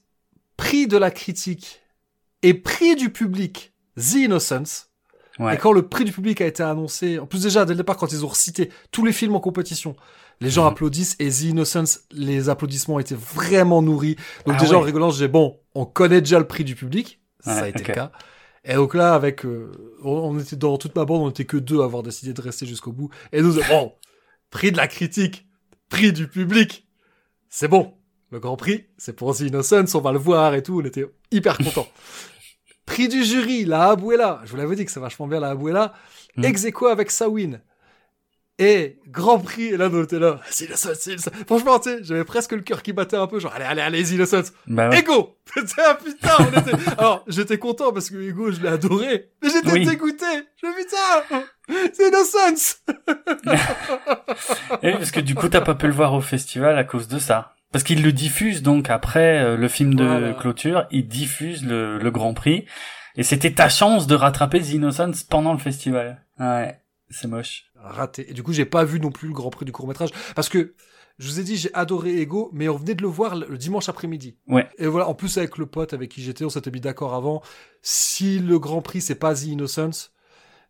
prix 0.56 0.86
de 0.86 0.96
la 0.96 1.10
critique 1.10 1.80
et 2.42 2.54
prix 2.54 2.96
du 2.96 3.10
public, 3.10 3.72
The 3.96 4.14
Innocence. 4.14 4.86
Ouais. 5.38 5.54
Et 5.54 5.58
quand 5.58 5.72
le 5.72 5.82
prix 5.82 6.04
du 6.04 6.12
public 6.12 6.40
a 6.40 6.46
été 6.46 6.62
annoncé, 6.62 7.18
en 7.18 7.26
plus 7.26 7.42
déjà 7.44 7.64
dès 7.64 7.72
le 7.74 7.76
départ 7.78 7.96
quand 7.96 8.10
ils 8.12 8.24
ont 8.24 8.28
recité 8.28 8.70
tous 8.90 9.04
les 9.04 9.12
films 9.12 9.36
en 9.36 9.40
compétition, 9.40 9.94
les 10.40 10.50
gens 10.50 10.62
Mhm. 10.64 10.68
applaudissent 10.72 11.16
et 11.20 11.28
The 11.30 11.42
Innocence, 11.42 12.00
les 12.10 12.48
applaudissements 12.48 12.98
étaient 12.98 13.14
vraiment 13.14 13.82
nourris. 13.82 14.16
Donc 14.46 14.56
Ah 14.58 14.60
déjà 14.60 14.76
en 14.76 14.80
rigolant, 14.80 15.10
je 15.10 15.14
disais 15.16 15.28
bon, 15.28 15.60
on 15.76 15.84
connaît 15.84 16.20
déjà 16.20 16.38
le 16.40 16.46
prix 16.46 16.64
du 16.64 16.74
public, 16.74 17.20
ça 17.40 17.62
a 17.64 17.68
été 17.68 17.84
le 17.84 17.94
cas. 17.94 18.10
Et 18.68 18.74
donc 18.74 18.94
là, 18.94 19.14
avec, 19.14 19.44
euh, 19.44 19.72
on, 20.04 20.38
était 20.38 20.54
dans 20.54 20.76
toute 20.76 20.94
ma 20.94 21.04
bande, 21.04 21.22
on 21.22 21.30
était 21.30 21.46
que 21.46 21.56
deux 21.56 21.80
à 21.80 21.84
avoir 21.84 22.02
décidé 22.02 22.32
de 22.32 22.40
rester 22.40 22.66
jusqu'au 22.66 22.92
bout. 22.92 23.10
Et 23.32 23.42
nous, 23.42 23.54
bon, 23.68 23.94
prix 24.50 24.70
de 24.70 24.76
la 24.76 24.86
critique, 24.86 25.48
prix 25.88 26.12
du 26.12 26.28
public, 26.28 26.86
c'est 27.48 27.68
bon. 27.68 27.94
Le 28.30 28.40
Grand 28.40 28.56
Prix, 28.58 28.84
c'est 28.98 29.14
pour 29.14 29.34
The 29.34 29.40
Innocence, 29.40 29.94
on 29.94 30.02
va 30.02 30.12
le 30.12 30.18
voir 30.18 30.54
et 30.54 30.62
tout, 30.62 30.80
on 30.80 30.84
était 30.84 31.06
hyper 31.30 31.56
contents. 31.56 31.88
prix 32.84 33.08
du 33.08 33.24
jury, 33.24 33.64
la 33.64 33.90
Abuela, 33.90 34.42
je 34.44 34.50
vous 34.50 34.58
l'avais 34.58 34.76
dit 34.76 34.84
que 34.84 34.90
c'est 34.90 35.00
vachement 35.00 35.26
bien 35.26 35.40
la 35.40 35.50
Abuela, 35.50 35.94
Mm. 36.38 36.44
ex 36.44 36.64
aequo 36.64 36.86
avec 36.86 37.10
Sawin. 37.10 37.60
Et 38.60 38.98
Grand 39.06 39.38
Prix, 39.38 39.66
et 39.68 39.76
là, 39.76 39.88
on 39.92 40.02
était 40.02 40.18
là, 40.18 40.40
The 40.50 40.60
Innocence, 40.62 40.98
The 41.00 41.06
Innocence. 41.06 41.34
Franchement, 41.46 41.78
tu 41.78 41.90
sais, 41.90 41.98
j'avais 42.02 42.24
presque 42.24 42.50
le 42.52 42.60
cœur 42.62 42.82
qui 42.82 42.92
battait 42.92 43.16
un 43.16 43.28
peu, 43.28 43.38
genre, 43.38 43.52
allez, 43.54 43.64
allez, 43.64 43.82
allez, 43.82 44.12
Innocence. 44.14 44.52
Bah 44.66 44.88
ouais. 44.88 44.98
Ego 44.98 45.36
Putain, 45.44 45.94
putain, 46.04 46.32
on 46.40 46.60
était... 46.60 46.72
Alors, 46.98 47.24
j'étais 47.28 47.58
content 47.58 47.92
parce 47.92 48.10
que 48.10 48.16
Ego, 48.16 48.50
je 48.50 48.60
l'ai 48.60 48.68
adoré. 48.68 49.30
Mais 49.42 49.48
j'étais 49.50 49.72
Oui. 49.72 49.86
dégoûté. 49.86 50.24
Je 50.60 50.66
me 50.66 50.74
putain, 50.76 51.44
c'est 51.92 52.08
Innocence. 52.08 52.82
Et 54.82 54.92
parce 54.92 55.10
que 55.10 55.20
du 55.20 55.34
coup, 55.34 55.48
t'as 55.48 55.60
pas 55.60 55.74
pu 55.74 55.86
le 55.86 55.92
voir 55.92 56.12
au 56.14 56.20
festival 56.20 56.76
à 56.78 56.84
cause 56.84 57.08
de 57.08 57.18
ça. 57.18 57.54
Parce 57.72 57.84
qu'il 57.84 58.02
le 58.02 58.12
diffuse 58.12 58.62
donc 58.62 58.88
après 58.90 59.38
euh, 59.42 59.56
le 59.56 59.68
film 59.68 59.94
de 59.94 60.04
Voilà. 60.04 60.32
clôture, 60.32 60.86
il 60.90 61.06
diffuse 61.06 61.64
le, 61.66 61.98
le 61.98 62.10
Grand 62.10 62.34
Prix. 62.34 62.64
Et 63.16 63.22
c'était 63.22 63.52
ta 63.52 63.68
chance 63.68 64.06
de 64.06 64.14
rattraper 64.14 64.60
The 64.60 64.70
Innocence 64.74 65.22
pendant 65.22 65.52
le 65.52 65.58
festival. 65.58 66.24
Ouais, 66.38 66.78
c'est 67.10 67.28
moche. 67.28 67.66
Raté. 67.76 68.30
Et 68.30 68.34
du 68.34 68.42
coup, 68.42 68.52
j'ai 68.52 68.64
pas 68.64 68.84
vu 68.84 69.00
non 69.00 69.10
plus 69.10 69.28
le 69.28 69.34
Grand 69.34 69.50
Prix 69.50 69.64
du 69.64 69.72
court-métrage 69.72 70.10
parce 70.34 70.48
que 70.48 70.74
je 71.18 71.28
vous 71.28 71.40
ai 71.40 71.42
dit, 71.42 71.56
j'ai 71.56 71.72
adoré 71.74 72.20
Ego, 72.20 72.48
mais 72.52 72.68
on 72.68 72.76
venait 72.76 72.94
de 72.94 73.02
le 73.02 73.08
voir 73.08 73.34
le, 73.34 73.58
dimanche 73.58 73.88
après-midi. 73.88 74.36
Ouais. 74.46 74.68
Et 74.78 74.86
voilà, 74.86 75.08
en 75.08 75.14
plus 75.14 75.36
avec 75.38 75.58
le 75.58 75.66
pote 75.66 75.92
avec 75.92 76.10
qui 76.10 76.22
j'étais, 76.22 76.44
on 76.44 76.48
s'était 76.50 76.70
mis 76.70 76.80
d'accord 76.80 77.14
avant. 77.14 77.42
Si 77.82 78.38
le 78.38 78.58
Grand 78.58 78.82
Prix 78.82 79.00
c'est 79.00 79.14
pas 79.16 79.34
The 79.34 79.44
Innocence, 79.46 80.12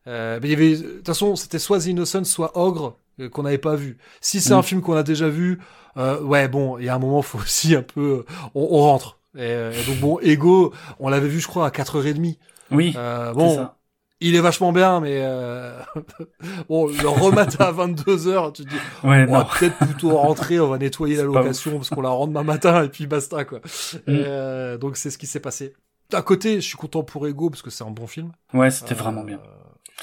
euh, 0.07 0.39
mais 0.41 0.49
il 0.49 0.51
y 0.53 0.55
avait, 0.55 0.77
de 0.77 0.89
toute 0.99 1.07
façon, 1.07 1.37
c'était 1.37 1.59
soit 1.59 1.81
The 1.81 1.87
Innocence, 1.87 2.31
soit 2.31 2.57
Ogre. 2.59 2.97
euh, 3.21 3.29
qu'on 3.29 3.43
n'avait 3.43 3.59
pas 3.59 3.75
vu. 3.75 3.99
Si 4.21 4.41
c'est 4.41 4.55
Mm. 4.55 4.59
un 4.59 4.63
film 4.63 4.81
qu'on 4.81 4.95
a 4.95 5.03
déjà 5.03 5.29
vu, 5.29 5.59
euh, 5.97 6.23
ouais, 6.23 6.47
bon, 6.47 6.79
il 6.79 6.85
y 6.85 6.89
a 6.89 6.95
un 6.95 6.99
moment, 7.01 7.21
faut 7.21 7.39
aussi 7.39 7.75
un 7.75 7.83
peu, 7.83 8.25
on, 8.55 8.63
on 8.71 8.79
rentre. 8.83 9.19
Et, 9.35 9.41
euh, 9.41 9.73
et 9.73 9.83
donc 9.85 9.99
bon, 9.99 10.19
Ego, 10.21 10.73
on 11.01 11.09
l'avait 11.09 11.27
vu, 11.29 11.41
je 11.41 11.49
crois, 11.49 11.67
à 11.67 11.71
4h30. 11.71 12.39
Oui, 12.71 12.95
Euh, 12.97 13.27
c'est 13.31 13.35
bon, 13.35 13.55
ça. 13.57 13.78
Il 14.21 14.35
est 14.35 14.41
vachement 14.41 14.73
bien, 14.73 15.01
mais 15.01 15.19
euh... 15.23 15.79
bon, 16.69 16.87
le 16.89 17.09
remettre 17.09 17.61
à 17.61 17.73
22h, 17.73 18.53
tu 18.53 18.65
te 18.65 18.69
dis, 18.69 18.77
Ouais, 19.05 19.27
on 19.29 19.33
va 19.33 19.45
peut-être 19.59 19.77
plutôt 19.79 20.17
rentrer, 20.17 20.59
on 20.61 20.69
va 20.69 20.79
nettoyer 20.79 21.17
la 21.17 21.23
location 21.25 21.73
parce 21.77 21.91
qu'on 21.91 22.01
la 22.01 22.09
rend 22.11 22.27
demain 22.27 22.43
matin 22.43 22.85
et 22.85 22.89
puis 22.89 23.07
basta 23.07 23.45
quoi. 23.45 23.59
Mm. 23.59 24.01
Euh, 24.09 24.79
donc 24.79 24.97
c'est 24.97 25.11
ce 25.11 25.19
qui 25.19 25.27
s'est 25.27 25.41
passé. 25.41 25.75
À 26.13 26.23
côté, 26.23 26.57
je 26.57 26.67
suis 26.67 26.77
content 26.77 27.03
pour 27.03 27.27
Ego 27.27 27.51
parce 27.51 27.63
que 27.63 27.71
c'est 27.71 27.85
un 27.85 27.91
bon 27.91 28.07
film. 28.07 28.33
Ouais, 28.55 28.71
c'était 28.71 28.95
Euh, 28.95 28.99
vraiment 28.99 29.25
bien. 29.25 29.41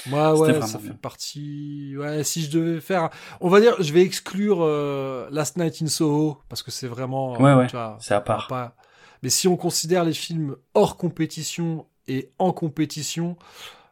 Moi, 0.06 0.34
C'était 0.36 0.58
ouais, 0.58 0.66
ça 0.66 0.78
bien. 0.78 0.90
fait 0.92 0.96
partie. 0.98 1.94
Ouais, 1.96 2.22
si 2.22 2.42
je 2.42 2.50
devais 2.50 2.80
faire, 2.80 3.08
on 3.40 3.48
va 3.48 3.60
dire, 3.60 3.74
je 3.82 3.92
vais 3.94 4.02
exclure 4.02 4.58
euh, 4.60 5.26
Last 5.30 5.56
Night 5.56 5.80
in 5.82 5.86
Soho 5.86 6.38
parce 6.48 6.62
que 6.62 6.70
c'est 6.70 6.86
vraiment. 6.86 7.32
Ouais, 7.40 7.50
euh, 7.50 7.56
ouais. 7.58 7.66
tu 7.66 7.76
vois, 7.76 7.96
C'est 8.00 8.14
à 8.14 8.20
part. 8.20 8.46
pas. 8.46 8.76
Mais 9.22 9.30
si 9.30 9.48
on 9.48 9.56
considère 9.56 10.04
les 10.04 10.12
films 10.12 10.56
hors 10.74 10.96
compétition 10.98 11.86
et 12.08 12.30
en 12.38 12.52
compétition, 12.52 13.36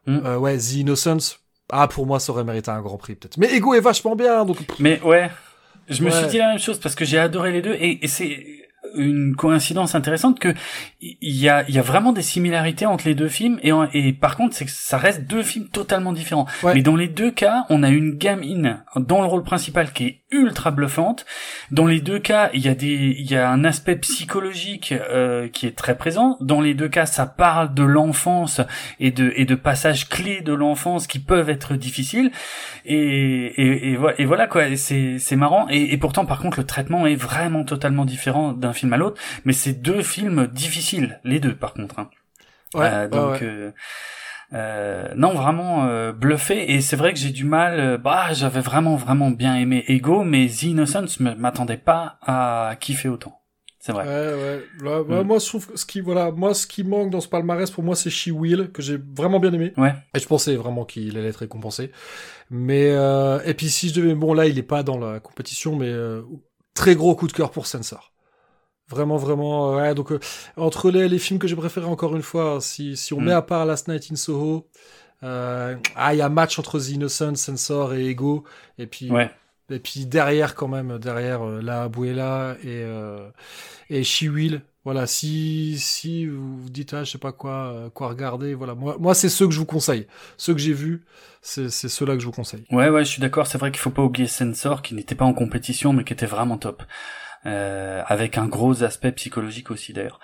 Mm. 0.05 0.19
euh, 0.25 0.37
ouais, 0.37 0.57
The 0.57 0.73
Innocence. 0.73 1.39
Ah, 1.71 1.87
pour 1.87 2.05
moi, 2.05 2.19
ça 2.19 2.31
aurait 2.31 2.43
mérité 2.43 2.69
un 2.69 2.81
grand 2.81 2.97
prix 2.97 3.15
peut-être. 3.15 3.37
Mais 3.37 3.53
Ego 3.55 3.73
est 3.73 3.79
vachement 3.79 4.15
bien, 4.15 4.45
donc. 4.45 4.57
Mais 4.79 5.01
ouais, 5.01 5.31
je 5.89 6.03
me 6.03 6.09
suis 6.09 6.27
dit 6.27 6.37
la 6.37 6.49
même 6.49 6.59
chose 6.59 6.79
parce 6.79 6.95
que 6.95 7.05
j'ai 7.05 7.17
adoré 7.17 7.51
les 7.51 7.61
deux 7.61 7.73
et, 7.73 8.03
et 8.03 8.07
c'est 8.07 8.64
une 8.95 9.35
coïncidence 9.35 9.95
intéressante 9.95 10.39
que 10.39 10.53
il 11.01 11.35
y 11.35 11.49
a, 11.49 11.63
il 11.67 11.75
y 11.75 11.79
a 11.79 11.81
vraiment 11.81 12.13
des 12.13 12.21
similarités 12.21 12.85
entre 12.85 13.07
les 13.07 13.15
deux 13.15 13.27
films 13.27 13.59
et, 13.63 13.71
en- 13.71 13.87
et 13.93 14.13
par 14.13 14.37
contre 14.37 14.55
c'est 14.55 14.65
que 14.65 14.71
ça 14.71 14.97
reste 14.97 15.23
deux 15.27 15.43
films 15.43 15.67
totalement 15.67 16.13
différents. 16.13 16.45
Ouais. 16.63 16.73
Mais 16.75 16.81
dans 16.81 16.95
les 16.95 17.07
deux 17.07 17.31
cas, 17.31 17.65
on 17.69 17.83
a 17.83 17.89
une 17.89 18.11
gamine 18.15 18.83
dans 18.95 19.21
le 19.21 19.27
rôle 19.27 19.43
principal 19.43 19.91
qui 19.91 20.05
est 20.05 20.21
ultra 20.31 20.71
bluffante. 20.71 21.25
Dans 21.71 21.85
les 21.85 22.01
deux 22.01 22.19
cas, 22.19 22.49
il 22.53 22.61
y 22.65 22.67
a 22.67 22.75
des, 22.75 23.15
il 23.17 23.29
y 23.29 23.35
a 23.35 23.49
un 23.49 23.63
aspect 23.63 23.95
psychologique 23.97 24.91
euh, 24.93 25.47
qui 25.47 25.65
est 25.67 25.75
très 25.77 25.95
présent. 25.97 26.37
Dans 26.41 26.59
les 26.61 26.73
deux 26.73 26.89
cas, 26.89 27.05
ça 27.05 27.25
parle 27.25 27.73
de 27.73 27.83
l'enfance 27.83 28.59
et 28.99 29.11
de 29.11 29.31
et 29.35 29.45
de 29.45 29.55
passages 29.55 30.09
clés 30.09 30.41
de 30.41 30.53
l'enfance 30.53 31.07
qui 31.07 31.19
peuvent 31.19 31.49
être 31.49 31.75
difficiles. 31.75 32.31
Et 32.85 32.95
et, 32.95 33.91
et, 33.91 33.95
vo- 33.95 34.09
et 34.17 34.25
voilà 34.25 34.47
quoi. 34.47 34.63
C'est 34.75 35.19
c'est 35.19 35.35
marrant. 35.35 35.67
Et, 35.69 35.93
et 35.93 35.97
pourtant, 35.97 36.25
par 36.25 36.39
contre, 36.39 36.59
le 36.59 36.65
traitement 36.65 37.05
est 37.07 37.15
vraiment 37.15 37.63
totalement 37.63 38.05
différent 38.05 38.51
d'un 38.53 38.73
film 38.75 38.93
à 38.93 38.97
l'autre. 38.97 39.19
Mais 39.45 39.53
c'est 39.53 39.73
deux 39.73 40.01
films 40.03 40.47
difficiles, 40.47 41.19
les 41.23 41.39
deux, 41.39 41.55
par 41.55 41.73
contre. 41.73 41.97
hein. 41.99 42.09
Ouais, 42.73 42.89
Euh, 42.91 43.07
donc 43.07 43.31
ouais. 43.41 43.43
euh, 43.43 43.71
euh, 44.53 45.13
non 45.15 45.33
vraiment 45.33 46.11
bluffé 46.11 46.73
et 46.73 46.81
c'est 46.81 46.95
vrai 46.95 47.13
que 47.13 47.19
j'ai 47.19 47.31
du 47.31 47.45
mal 47.45 47.97
bah 47.97 48.31
j'avais 48.33 48.59
vraiment 48.61 48.95
vraiment 48.95 49.31
bien 49.31 49.55
aimé 49.55 49.83
Ego 49.87 50.23
mais 50.23 50.47
The 50.47 50.63
Innocence 50.63 51.19
ne 51.19 51.33
m'attendait 51.33 51.77
pas 51.77 52.19
à 52.21 52.75
kiffer 52.79 53.09
autant 53.09 53.41
c'est 53.79 53.91
vrai 53.91 54.03
Ouais, 54.05 54.11
ouais. 54.33 54.63
Là, 54.83 55.03
bah, 55.03 55.23
Mm. 55.23 55.27
Moi, 55.27 55.37
je 55.39 55.45
trouve 55.45 55.67
que 55.67 55.77
ce 55.77 55.85
qui, 55.85 56.01
voilà, 56.01 56.31
moi, 56.31 56.55
ce 56.55 56.65
qui 56.65 56.83
manque 56.83 57.11
dans 57.11 57.21
ce 57.21 57.27
palmarès, 57.27 57.69
pour 57.69 57.83
moi, 57.83 57.95
c'est 57.95 58.09
She 58.09 58.29
Will, 58.33 58.71
que 58.71 58.81
j'ai 58.81 58.97
vraiment 58.97 59.39
bien 59.39 59.53
aimé. 59.53 59.73
ouais 59.77 59.93
Et 60.15 60.19
je 60.19 60.25
pensais 60.25 60.55
vraiment 60.55 60.85
qu'il 60.85 61.15
allait 61.19 61.27
être 61.29 61.35
récompensé. 61.41 61.91
Mais, 62.49 62.89
euh, 62.93 63.39
et 63.45 63.53
puis 63.53 63.69
si 63.69 63.89
je 63.89 63.93
devais, 63.93 64.15
bon, 64.15 64.33
là, 64.33 64.47
il 64.47 64.57
est 64.57 64.63
pas 64.63 64.81
dans 64.81 64.97
la 64.97 65.19
compétition, 65.19 65.75
mais 65.75 65.85
euh, 65.89 66.23
très 66.73 66.95
gros 66.95 67.15
coup 67.15 67.27
de 67.27 67.33
cœur 67.33 67.51
pour 67.51 67.67
Sensor. 67.67 68.11
Vraiment, 68.89 69.17
vraiment, 69.17 69.73
euh, 69.73 69.81
ouais, 69.81 69.95
donc, 69.95 70.11
euh, 70.11 70.19
entre 70.57 70.91
les, 70.91 71.07
les 71.09 71.19
films 71.19 71.39
que 71.39 71.47
j'ai 71.47 71.55
préférés, 71.55 71.87
encore 71.87 72.15
une 72.15 72.21
fois, 72.21 72.59
si, 72.61 72.95
si 72.95 73.13
on 73.13 73.19
Mm. 73.21 73.25
met 73.25 73.31
à 73.33 73.41
part 73.41 73.65
Last 73.65 73.87
Night 73.87 74.07
in 74.11 74.15
Soho, 74.15 74.67
euh, 75.23 75.75
ah, 75.95 76.13
il 76.13 76.17
y 76.17 76.21
a 76.21 76.29
match 76.29 76.59
entre 76.59 76.79
The 76.79 76.89
Innocent, 76.89 77.35
Sensor 77.35 77.93
et 77.95 78.05
Ego, 78.07 78.43
et 78.77 78.85
puis, 78.87 79.09
ouais 79.11 79.31
et 79.71 79.79
puis 79.79 80.05
derrière 80.05 80.53
quand 80.53 80.67
même, 80.67 80.99
derrière 80.99 81.41
euh, 81.43 81.59
La 81.59 81.83
Abuela 81.83 82.55
et 82.63 82.67
euh, 82.83 83.27
et 83.89 84.03
She 84.03 84.23
Will. 84.29 84.61
Voilà, 84.83 85.07
si 85.07 85.79
si 85.79 86.27
vous 86.27 86.57
vous 86.61 86.69
dites 86.69 86.93
ah 86.93 87.03
je 87.03 87.09
sais 87.13 87.17
pas 87.17 87.31
quoi 87.31 87.71
euh, 87.73 87.89
quoi 87.89 88.07
regarder, 88.09 88.53
voilà 88.53 88.75
moi 88.75 88.97
moi 88.99 89.15
c'est 89.15 89.29
ceux 89.29 89.47
que 89.47 89.53
je 89.53 89.57
vous 89.57 89.65
conseille, 89.65 90.05
ceux 90.37 90.53
que 90.53 90.59
j'ai 90.59 90.73
vus, 90.73 91.03
c'est 91.41 91.71
c'est 91.71 91.89
ceux-là 91.89 92.13
que 92.13 92.19
je 92.19 92.27
vous 92.27 92.31
conseille. 92.31 92.63
ouais 92.69 92.89
ouais 92.89 93.03
je 93.03 93.09
suis 93.09 93.21
d'accord 93.21 93.47
c'est 93.47 93.57
vrai 93.57 93.71
qu'il 93.71 93.79
faut 93.79 93.89
pas 93.89 94.03
oublier 94.03 94.27
Sensor 94.27 94.83
qui 94.83 94.93
n'était 94.93 95.15
pas 95.15 95.25
en 95.25 95.33
compétition 95.33 95.91
mais 95.93 96.03
qui 96.03 96.13
était 96.13 96.27
vraiment 96.27 96.59
top 96.59 96.83
euh, 97.45 98.03
avec 98.07 98.37
un 98.37 98.47
gros 98.47 98.83
aspect 98.83 99.11
psychologique 99.11 99.71
aussi 99.71 99.93
d'ailleurs 99.93 100.19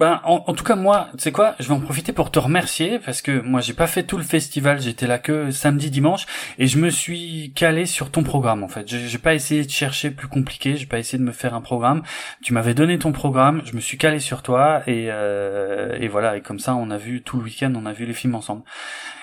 ben, 0.00 0.18
en, 0.24 0.54
tout 0.54 0.64
cas, 0.64 0.76
moi, 0.76 1.08
tu 1.12 1.18
sais 1.18 1.30
quoi, 1.30 1.54
je 1.60 1.68
vais 1.68 1.74
en 1.74 1.80
profiter 1.80 2.14
pour 2.14 2.30
te 2.30 2.38
remercier 2.38 2.98
parce 3.00 3.20
que 3.20 3.42
moi, 3.42 3.60
j'ai 3.60 3.74
pas 3.74 3.86
fait 3.86 4.02
tout 4.02 4.16
le 4.16 4.22
festival, 4.22 4.80
j'étais 4.80 5.06
là 5.06 5.18
que 5.18 5.50
samedi, 5.50 5.90
dimanche, 5.90 6.24
et 6.58 6.66
je 6.68 6.78
me 6.78 6.88
suis 6.88 7.52
calé 7.54 7.84
sur 7.84 8.10
ton 8.10 8.22
programme 8.22 8.62
en 8.62 8.68
fait. 8.68 8.88
J'ai 8.88 9.18
pas 9.18 9.34
essayé 9.34 9.62
de 9.62 9.70
chercher 9.70 10.10
plus 10.10 10.26
compliqué, 10.26 10.78
j'ai 10.78 10.86
pas 10.86 10.98
essayé 10.98 11.18
de 11.18 11.24
me 11.24 11.32
faire 11.32 11.52
un 11.52 11.60
programme. 11.60 12.02
Tu 12.42 12.54
m'avais 12.54 12.72
donné 12.72 12.98
ton 12.98 13.12
programme, 13.12 13.60
je 13.66 13.74
me 13.74 13.80
suis 13.80 13.98
calé 13.98 14.20
sur 14.20 14.42
toi 14.42 14.82
et 14.86 15.08
euh, 15.10 15.98
et 16.00 16.08
voilà. 16.08 16.38
Et 16.38 16.40
comme 16.40 16.60
ça, 16.60 16.74
on 16.76 16.90
a 16.90 16.96
vu 16.96 17.20
tout 17.20 17.36
le 17.36 17.42
week-end, 17.42 17.74
on 17.76 17.84
a 17.84 17.92
vu 17.92 18.06
les 18.06 18.14
films 18.14 18.36
ensemble. 18.36 18.62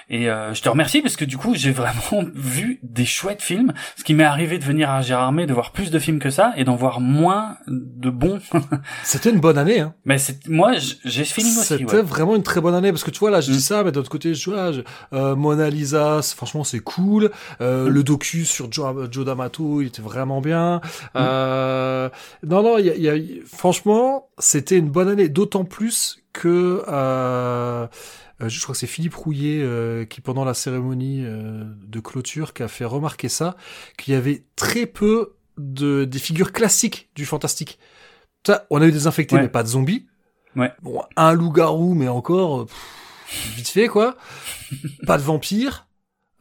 Et 0.10 0.30
euh, 0.30 0.54
je 0.54 0.62
te 0.62 0.70
remercie 0.70 1.02
parce 1.02 1.18
que 1.18 1.26
du 1.26 1.38
coup, 1.38 1.54
j'ai 1.56 1.72
vraiment 1.72 2.24
vu 2.34 2.80
des 2.84 3.04
chouettes 3.06 3.42
films. 3.42 3.74
Ce 3.98 4.04
qui 4.06 4.14
m'est 4.14 4.24
arrivé 4.24 4.58
de 4.58 4.64
venir 4.64 4.90
à 4.90 5.02
Gérardmer, 5.02 5.46
de 5.48 5.54
voir 5.54 5.72
plus 5.74 5.92
de 5.92 6.00
films 6.00 6.20
que 6.20 6.30
ça 6.30 6.54
et 6.56 6.64
d'en 6.64 6.76
voir 6.78 7.02
moins 7.02 7.58
de 7.68 8.10
bons. 8.10 8.40
C'était 9.04 9.30
une 9.32 9.40
bonne 9.40 9.58
année 9.58 9.80
hein. 9.82 9.94
Mais 10.06 10.18
c'est 10.18 10.48
moi, 10.48 10.74
j'ai 11.04 11.26
ce 11.26 11.34
feeling 11.34 11.52
aussi. 11.58 11.66
C'était 11.66 11.96
Ouais. 11.98 12.02
vraiment 12.02 12.36
une 12.36 12.44
très 12.44 12.62
bonne 12.62 12.74
année 12.76 12.92
parce 12.92 13.04
que 13.04 13.12
tu 13.12 13.20
vois 13.20 13.32
là 13.32 13.42
je 13.42 13.52
dis 13.52 13.58
Mm. 13.58 13.62
ça 13.62 13.84
mais 13.84 13.92
d'autre 13.92 14.10
côté 14.10 14.34
je 14.34 14.50
vois 14.50 14.72
je- 14.72 14.82
euh, 15.14 15.36
Mona 15.36 15.70
Lisa 15.70 16.22
franchement 16.22 16.64
c'est 16.64 16.80
cool 16.80 17.32
euh, 17.62 17.86
Mm. 17.86 17.90
le 17.90 18.04
docu 18.04 18.46
sur 18.46 18.72
Joe, 18.72 19.08
Joe 19.12 19.26
D'Amato 19.26 19.82
il 19.82 19.88
était 19.88 20.02
vraiment 20.02 20.40
bien 20.42 20.78
Mm. 21.16 21.18
euh, 21.18 22.10
non 22.46 22.64
non 22.64 22.78
il 22.78 22.86
y 22.86 22.90
a, 22.90 22.96
il 22.96 23.02
y 23.04 23.10
a- 23.10 23.42
franchement 23.46 24.30
c'était 24.38 24.78
une 24.78 24.90
bonne 24.90 25.10
année 25.10 25.30
d'autant 25.30 25.66
plus 25.66 26.20
que 26.42 26.84
euh, 26.88 27.88
euh, 28.42 28.50
je 28.50 28.62
crois 28.62 28.74
que 28.74 28.80
c'est 28.80 28.88
Philippe 28.88 29.16
Rouillet 29.16 29.62
euh, 29.62 30.06
qui 30.06 30.22
pendant 30.22 30.46
la 30.46 30.54
cérémonie 30.54 31.24
euh, 31.26 31.64
de 31.88 32.00
clôture 32.00 32.54
qui 32.54 32.64
a 32.64 32.68
fait 32.68 32.86
remarquer 32.86 33.30
ça 33.30 33.56
qu'il 33.98 34.14
y 34.14 34.18
avait 34.18 34.44
très 34.56 34.86
peu 34.86 35.34
de 35.58 36.06
des 36.06 36.20
figures 36.20 36.52
classiques 36.52 37.10
du 37.16 37.26
fantastique 37.26 37.80
Ça, 38.46 38.68
on 38.70 38.82
a 38.82 38.86
eu 38.88 38.92
des 38.92 39.08
infectés 39.08 39.36
Ouais. 39.36 39.42
mais 39.42 39.50
pas 39.50 39.64
de 39.64 39.70
zombies 39.70 40.06
Ouais. 40.56 40.72
Bon, 40.82 41.04
un 41.16 41.34
loup-garou, 41.34 41.94
mais 41.94 42.08
encore, 42.08 42.66
pff, 42.66 43.54
vite 43.56 43.68
fait, 43.70 43.88
quoi. 43.88 44.18
pas 45.06 45.18
de 45.20 45.24
vampire. 45.24 45.88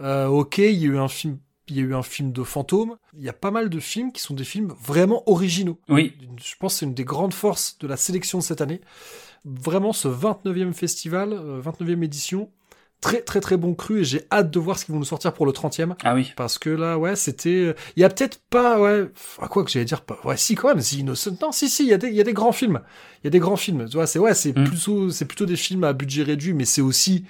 Euh, 0.00 0.26
ok, 0.26 0.57
il 0.58 0.73
y 0.76 0.84
a 0.84 0.89
eu 0.89 0.97
un 0.99 1.08
film, 1.08 1.39
il 1.68 1.76
y 1.76 1.81
a 1.81 1.83
eu 1.83 1.94
un 1.94 2.02
film 2.02 2.33
de 2.33 2.42
fantôme. 2.42 2.97
Il 3.15 3.23
y 3.25 3.28
a 3.28 3.34
pas 3.34 3.50
mal 3.50 3.68
de 3.68 3.78
films 3.81 4.12
qui 4.12 4.23
sont 4.23 4.33
des 4.34 4.44
films 4.44 4.73
vraiment 4.83 5.23
originaux. 5.28 5.78
Oui, 5.91 6.15
Je 6.42 6.55
pense 6.58 6.75
que 6.75 6.78
c'est 6.81 6.86
une 6.86 6.94
des 6.94 7.05
grandes 7.05 7.34
forces 7.34 7.76
de 7.78 7.86
la 7.86 7.97
sélection 7.99 8.39
de 8.39 8.42
cette 8.42 8.60
année. 8.62 8.81
Vraiment, 9.47 9.92
ce 9.92 10.08
29e 10.08 10.73
festival, 10.73 11.33
euh, 11.33 11.60
29e 11.62 12.02
édition, 12.02 12.50
très 13.00 13.20
très 13.20 13.41
très 13.41 13.57
bon 13.57 13.75
cru 13.75 14.00
et 14.00 14.05
j'ai 14.05 14.26
hâte 14.33 14.50
de 14.50 14.58
voir 14.58 14.76
ce 14.78 14.84
qu'ils 14.84 14.92
vont 14.94 14.99
nous 14.99 15.05
sortir 15.05 15.33
pour 15.34 15.47
le 15.47 15.52
30e. 15.52 15.94
ah 16.02 16.15
oui. 16.15 16.33
Parce 16.36 16.58
que 16.58 16.68
là, 16.70 16.99
ouais, 16.99 17.15
c'était. 17.15 17.75
Il 17.97 18.00
y 18.00 18.05
a 18.05 18.08
peut-être 18.08 18.41
pas, 18.50 18.81
ouais. 18.81 19.08
À 19.41 19.47
quoi 19.49 19.62
que 19.65 19.70
j'allais 19.70 19.84
dire 19.84 20.00
pas. 20.02 20.18
Ouais, 20.25 20.36
si 20.36 20.55
quand 20.57 20.68
même. 20.68 20.81
Si 20.81 20.99
Innocent. 20.99 21.36
Non, 21.41 21.52
si, 21.52 21.68
si. 21.68 21.84
Il 21.84 21.89
y 21.91 21.92
a 21.94 21.99
des, 21.99 22.08
il 22.08 22.15
y 22.15 22.20
a 22.20 22.25
des 22.25 22.33
grands 22.33 22.52
films. 22.52 22.81
Il 23.23 23.26
y 23.26 23.28
a 23.28 23.31
des 23.31 23.39
grands 23.39 23.57
films. 23.57 23.86
Tu 23.89 23.97
vois, 23.97 24.07
c'est 24.08 24.18
ouais, 24.18 24.34
c'est 24.34 24.57
Mm. 24.57 24.65
plutôt, 24.65 25.10
c'est 25.10 25.26
plutôt 25.26 25.47
des 25.47 25.57
films 25.57 25.84
à 25.84 25.92
budget 25.92 26.23
réduit, 26.25 26.52
mais 26.55 26.65
c'est 26.65 26.81
aussi, 26.81 27.25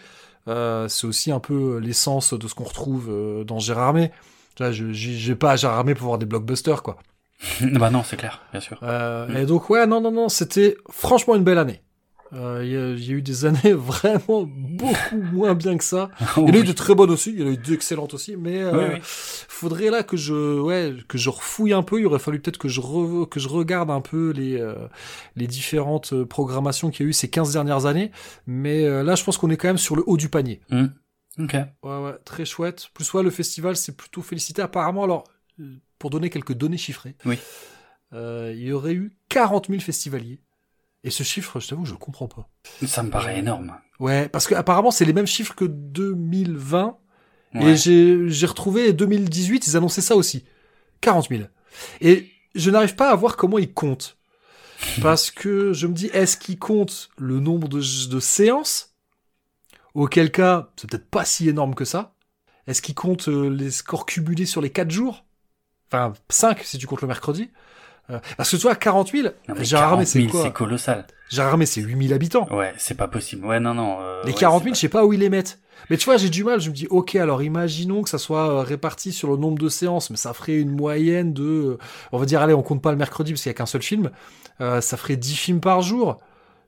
euh, 0.48 0.88
c'est 0.88 1.06
aussi 1.06 1.30
un 1.32 1.40
peu 1.40 1.78
l'essence 1.78 2.32
de 2.32 2.48
ce 2.48 2.54
qu'on 2.54 2.64
retrouve 2.64 3.08
euh, 3.10 3.44
dans 3.44 3.58
Gérard 3.58 3.88
Armé. 3.88 4.10
Tu 4.54 4.62
vois, 4.62 4.72
je, 4.72 4.92
j'ai 4.92 5.14
j'ai 5.16 5.34
pas 5.34 5.50
à 5.52 5.56
Gérard 5.56 5.78
Armé 5.80 5.94
pour 5.94 6.06
voir 6.06 6.18
des 6.18 6.24
blockbusters, 6.26 6.82
quoi. 6.82 6.96
bah 7.60 7.90
non, 7.90 8.02
c'est 8.02 8.16
clair, 8.16 8.40
bien 8.52 8.60
sûr. 8.60 8.78
Euh, 8.82 9.26
Mm. 9.28 9.36
Et 9.36 9.44
donc, 9.46 9.68
ouais, 9.68 9.86
non, 9.86 10.00
non, 10.00 10.10
non, 10.12 10.28
c'était 10.30 10.78
franchement 10.90 11.34
une 11.34 11.44
belle 11.44 11.58
année. 11.58 11.82
Euh, 12.32 12.60
Il 12.64 12.70
y, 12.72 12.76
a- 12.76 12.90
il 12.90 13.04
y 13.04 13.10
a 13.10 13.14
eu 13.16 13.22
des 13.22 13.44
années 13.44 13.72
vraiment 13.72 14.42
beaucoup 14.46 15.20
moins 15.32 15.54
bien 15.54 15.76
que 15.78 15.84
ça. 15.84 16.10
Il 16.36 16.42
y 16.48 16.50
en 16.50 16.54
a 16.54 16.58
eu 16.58 16.64
de 16.64 16.72
très 16.72 16.94
bonnes 16.94 17.10
aussi, 17.10 17.32
il 17.32 17.40
y 17.40 17.42
en 17.44 17.46
a 17.46 17.50
eu 17.50 17.56
d'excellentes 17.56 18.14
aussi, 18.14 18.36
mais 18.36 18.62
euh, 18.62 18.72
Oui, 18.76 18.94
oui. 18.94 19.00
faudrait 19.02 19.90
là 19.90 20.02
que 20.02 20.16
je, 20.16 20.58
ouais, 20.60 20.94
que 21.08 21.18
je 21.18 21.30
refouille 21.30 21.72
un 21.72 21.82
peu. 21.84 22.00
Il 22.00 22.06
aurait 22.06 22.18
fallu 22.18 22.40
peut-être 22.40 22.58
que 22.58 22.68
je 22.68 22.80
re- 22.80 23.28
que 23.28 23.38
je 23.38 23.48
regarde 23.48 23.90
un 23.90 24.00
peu 24.00 24.30
les 24.32 24.60
euh, 24.60 24.74
les 25.36 25.46
différentes 25.46 26.12
euh, 26.12 26.26
programmations 26.26 26.90
qu'il 26.90 27.04
y 27.04 27.06
a 27.06 27.10
eu 27.10 27.12
ces 27.12 27.30
15 27.30 27.52
dernières 27.52 27.86
années. 27.86 28.10
Mais 28.46 28.84
euh, 28.84 29.02
là, 29.04 29.14
je 29.14 29.22
pense 29.24 29.38
qu'on 29.38 29.50
est 29.50 29.56
quand 29.56 29.68
même 29.68 29.78
sur 29.78 29.94
le 29.96 30.02
haut 30.06 30.16
du 30.16 30.28
panier. 30.28 30.60
Hmm. 30.70 30.86
Ok. 31.38 31.52
Ouais, 31.52 31.98
ouais, 32.02 32.14
très 32.24 32.44
chouette. 32.44 32.88
Plus 32.94 33.12
ouais, 33.14 33.22
le 33.22 33.30
festival, 33.30 33.76
c'est 33.76 33.96
plutôt 33.96 34.22
félicité. 34.22 34.62
Apparemment, 34.62 35.04
alors, 35.04 35.24
euh, 35.60 35.76
pour 35.98 36.10
donner 36.10 36.28
quelques 36.30 36.54
données 36.54 36.76
chiffrées, 36.78 37.14
Oui. 37.24 37.38
euh, 38.14 38.52
il 38.56 38.62
y 38.64 38.72
aurait 38.72 38.94
eu 38.94 39.16
40 39.28 39.68
000 39.68 39.80
festivaliers. 39.80 40.40
Et 41.06 41.10
ce 41.10 41.22
chiffre, 41.22 41.60
je 41.60 41.68
t'avoue, 41.68 41.86
je 41.86 41.94
comprends 41.94 42.26
pas. 42.26 42.48
Ça 42.84 43.02
me 43.02 43.10
paraît 43.10 43.38
énorme. 43.38 43.74
Ouais, 44.00 44.28
parce 44.28 44.46
que 44.46 44.54
apparemment, 44.54 44.90
c'est 44.90 45.04
les 45.04 45.12
mêmes 45.14 45.26
chiffres 45.26 45.54
que 45.54 45.64
2020. 45.64 46.98
Et 47.54 47.58
Ouais. 47.58 47.76
j'ai 47.76 48.46
retrouvé 48.46 48.92
2018, 48.92 49.66
ils 49.68 49.76
annonçaient 49.76 50.02
ça 50.02 50.16
aussi. 50.16 50.44
40 51.00 51.28
000. 51.28 51.44
Et 52.00 52.28
je 52.54 52.70
n'arrive 52.70 52.96
pas 52.96 53.10
à 53.10 53.14
voir 53.16 53.36
comment 53.36 53.56
ils 53.58 53.72
comptent. 53.72 54.18
Parce 55.00 55.30
que 55.30 55.72
je 55.72 55.86
me 55.86 55.94
dis, 55.94 56.06
est-ce 56.06 56.36
qu'ils 56.36 56.58
comptent 56.58 57.08
le 57.16 57.38
nombre 57.40 57.68
de, 57.68 57.78
de 57.78 58.20
séances? 58.20 58.94
Auquel 59.94 60.30
cas, 60.30 60.70
c'est 60.76 60.90
peut-être 60.90 61.08
pas 61.08 61.24
si 61.24 61.48
énorme 61.48 61.74
que 61.74 61.84
ça. 61.86 62.14
Est-ce 62.66 62.82
qu'ils 62.82 62.94
comptent 62.96 63.28
euh, 63.28 63.48
les 63.48 63.70
scores 63.70 64.04
cumulés 64.06 64.44
sur 64.44 64.60
les 64.60 64.70
4 64.70 64.90
jours? 64.90 65.24
Enfin, 65.90 66.12
5 66.28 66.62
si 66.64 66.78
tu 66.78 66.86
comptes 66.88 67.00
le 67.00 67.08
mercredi. 67.08 67.48
Euh, 68.10 68.18
parce 68.36 68.50
que 68.50 68.56
tu 68.56 68.62
vois, 68.62 68.76
40 68.76 69.10
000, 69.10 69.28
Non, 69.48 69.54
mais 69.58 69.64
Gérard 69.64 69.84
40 69.86 69.92
Armé, 69.94 70.04
c'est 70.06 70.20
000, 70.20 70.30
quoi 70.30 70.42
c'est 70.44 70.52
colossal. 70.52 71.06
Gérard 71.28 71.58
c'est 71.64 71.80
8000 71.80 72.12
habitants. 72.14 72.46
Ouais, 72.54 72.72
c'est 72.78 72.96
pas 72.96 73.08
possible. 73.08 73.44
Ouais, 73.46 73.58
non, 73.58 73.74
non. 73.74 73.98
euh, 74.00 74.22
Les 74.24 74.32
ouais, 74.32 74.38
40 74.38 74.60
c'est 74.60 74.64
000, 74.64 74.70
pas- 74.72 74.74
je 74.76 74.80
sais 74.80 74.88
pas 74.88 75.04
où 75.04 75.12
ils 75.12 75.20
les 75.20 75.30
mettent. 75.30 75.58
Mais 75.90 75.96
tu 75.96 76.04
vois, 76.04 76.16
j'ai 76.16 76.30
du 76.30 76.44
mal. 76.44 76.60
Je 76.60 76.70
me 76.70 76.74
dis, 76.74 76.86
ok, 76.88 77.16
alors 77.16 77.42
imaginons 77.42 78.02
que 78.02 78.08
ça 78.08 78.18
soit 78.18 78.48
euh, 78.48 78.62
réparti 78.62 79.12
sur 79.12 79.30
le 79.30 79.36
nombre 79.36 79.58
de 79.58 79.68
séances, 79.68 80.10
mais 80.10 80.16
ça 80.16 80.32
ferait 80.32 80.54
une 80.56 80.70
moyenne 80.70 81.32
de, 81.32 81.42
euh, 81.42 81.78
on 82.12 82.18
va 82.18 82.26
dire, 82.26 82.40
allez, 82.40 82.54
on 82.54 82.62
compte 82.62 82.80
pas 82.80 82.92
le 82.92 82.96
mercredi 82.96 83.32
parce 83.32 83.42
qu'il 83.42 83.50
y 83.50 83.54
a 83.54 83.54
qu'un 83.54 83.66
seul 83.66 83.82
film. 83.82 84.10
Euh, 84.60 84.80
ça 84.80 84.96
ferait 84.96 85.16
10 85.16 85.34
films 85.36 85.60
par 85.60 85.82
jour, 85.82 86.18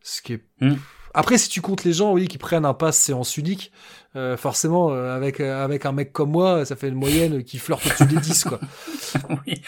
ce 0.02 0.20
qui 0.22 0.34
est. 0.34 0.42
Hmm. 0.60 0.74
Après, 1.14 1.38
si 1.38 1.48
tu 1.48 1.60
comptes 1.62 1.84
les 1.84 1.92
gens, 1.94 2.12
oui, 2.12 2.28
qui 2.28 2.36
prennent 2.38 2.66
un 2.66 2.74
pass 2.74 2.98
séance 2.98 3.36
unique, 3.38 3.72
euh, 4.14 4.36
forcément, 4.36 4.90
avec 4.90 5.40
avec 5.40 5.86
un 5.86 5.92
mec 5.92 6.12
comme 6.12 6.30
moi, 6.30 6.64
ça 6.64 6.76
fait 6.76 6.88
une 6.88 6.94
moyenne 6.96 7.42
qui 7.44 7.58
flirte 7.58 7.86
au-dessus 7.86 8.06
des 8.06 8.16
10, 8.20 8.44
quoi. 8.44 8.60
oui. 9.46 9.62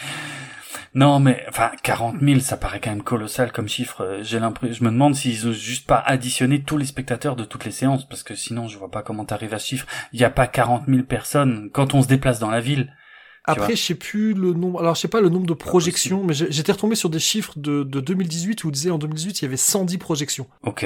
Non, 0.93 1.19
mais 1.19 1.45
enfin, 1.47 1.71
40 1.83 2.19
000, 2.21 2.39
ça 2.41 2.57
paraît 2.57 2.81
quand 2.81 2.89
même 2.89 3.03
colossal 3.03 3.51
comme 3.51 3.69
chiffre. 3.69 4.01
Euh, 4.01 4.23
J'ai 4.23 4.39
l'impression, 4.39 4.75
je 4.77 4.83
me 4.83 4.89
demande 4.91 5.15
s'ils 5.15 5.47
ont 5.47 5.53
juste 5.53 5.87
pas 5.87 5.99
additionné 5.99 6.63
tous 6.63 6.77
les 6.77 6.85
spectateurs 6.85 7.35
de 7.37 7.45
toutes 7.45 7.63
les 7.63 7.71
séances, 7.71 8.07
parce 8.07 8.23
que 8.23 8.35
sinon, 8.35 8.67
je 8.67 8.77
vois 8.77 8.91
pas 8.91 9.01
comment 9.01 9.23
t'arrives 9.23 9.53
à 9.53 9.59
ce 9.59 9.67
chiffre. 9.67 9.87
Il 10.11 10.19
y 10.19 10.25
a 10.25 10.29
pas 10.29 10.47
40 10.47 10.87
000 10.87 11.03
personnes 11.03 11.69
quand 11.71 11.93
on 11.93 12.01
se 12.01 12.07
déplace 12.07 12.39
dans 12.39 12.51
la 12.51 12.59
ville. 12.59 12.93
Après, 13.45 13.75
je 13.75 13.81
sais 13.81 13.95
plus 13.95 14.33
le 14.33 14.53
nombre. 14.53 14.81
Alors, 14.81 14.95
je 14.95 15.01
sais 15.01 15.07
pas 15.07 15.21
le 15.21 15.29
nombre 15.29 15.47
de 15.47 15.53
projections, 15.53 16.23
mais 16.23 16.33
j'étais 16.33 16.71
retombé 16.73 16.95
sur 16.95 17.09
des 17.09 17.19
chiffres 17.19 17.53
de, 17.57 17.83
de 17.83 17.99
2018 17.99 18.63
où 18.63 18.69
il 18.69 18.71
disait 18.71 18.91
en 18.91 18.97
2018 18.99 19.41
il 19.41 19.45
y 19.45 19.47
avait 19.47 19.57
110 19.57 19.97
projections. 19.97 20.47
Ok. 20.63 20.85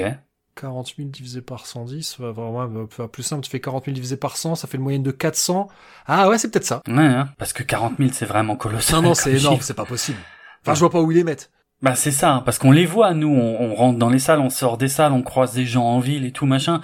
40 0.56 0.94
000 0.98 1.10
divisé 1.10 1.42
par 1.42 1.66
110, 1.66 2.20
va 2.20 2.32
vraiment 2.32 2.88
faire 2.88 3.10
plus 3.10 3.24
simple, 3.24 3.44
tu 3.44 3.50
fais 3.50 3.60
40 3.60 3.86
000 3.86 3.96
divisé 3.96 4.18
par 4.18 4.38
100, 4.38 4.56
ça 4.56 4.68
fait 4.68 4.78
une 4.78 4.84
moyenne 4.84 5.04
de 5.04 5.12
400. 5.12 5.68
Ah 6.08 6.30
ouais, 6.30 6.38
c'est 6.38 6.50
peut-être 6.50 6.66
ça. 6.66 6.82
Ouais, 6.88 6.94
hein, 7.04 7.30
parce 7.38 7.54
que 7.54 7.64
40 7.64 7.98
000, 7.98 8.10
c'est 8.14 8.26
vraiment 8.26 8.56
colossal. 8.56 9.02
Non, 9.02 9.10
non, 9.10 9.14
c'est 9.14 9.34
énorme, 9.34 9.60
c'est 9.62 9.74
pas 9.74 9.86
possible. 9.86 10.18
Enfin, 10.62 10.74
je 10.74 10.80
vois 10.80 10.90
pas 10.90 11.02
où 11.02 11.12
ils 11.12 11.16
les 11.16 11.24
mettent. 11.24 11.52
Bah 11.82 11.96
c'est 11.96 12.12
ça, 12.12 12.36
hein, 12.36 12.42
parce 12.44 12.58
qu'on 12.58 12.72
les 12.72 12.86
voit, 12.86 13.14
nous, 13.14 13.28
on, 13.28 13.62
on 13.62 13.76
rentre 13.76 14.00
dans 14.00 14.10
les 14.10 14.20
salles, 14.20 14.40
on 14.40 14.50
sort 14.50 14.78
des 14.78 14.88
salles, 14.88 15.12
on 15.12 15.22
croise 15.22 15.54
des 15.54 15.66
gens 15.66 15.84
en 15.84 16.00
ville 16.00 16.26
et 16.26 16.32
tout 16.32 16.46
machin. 16.46 16.82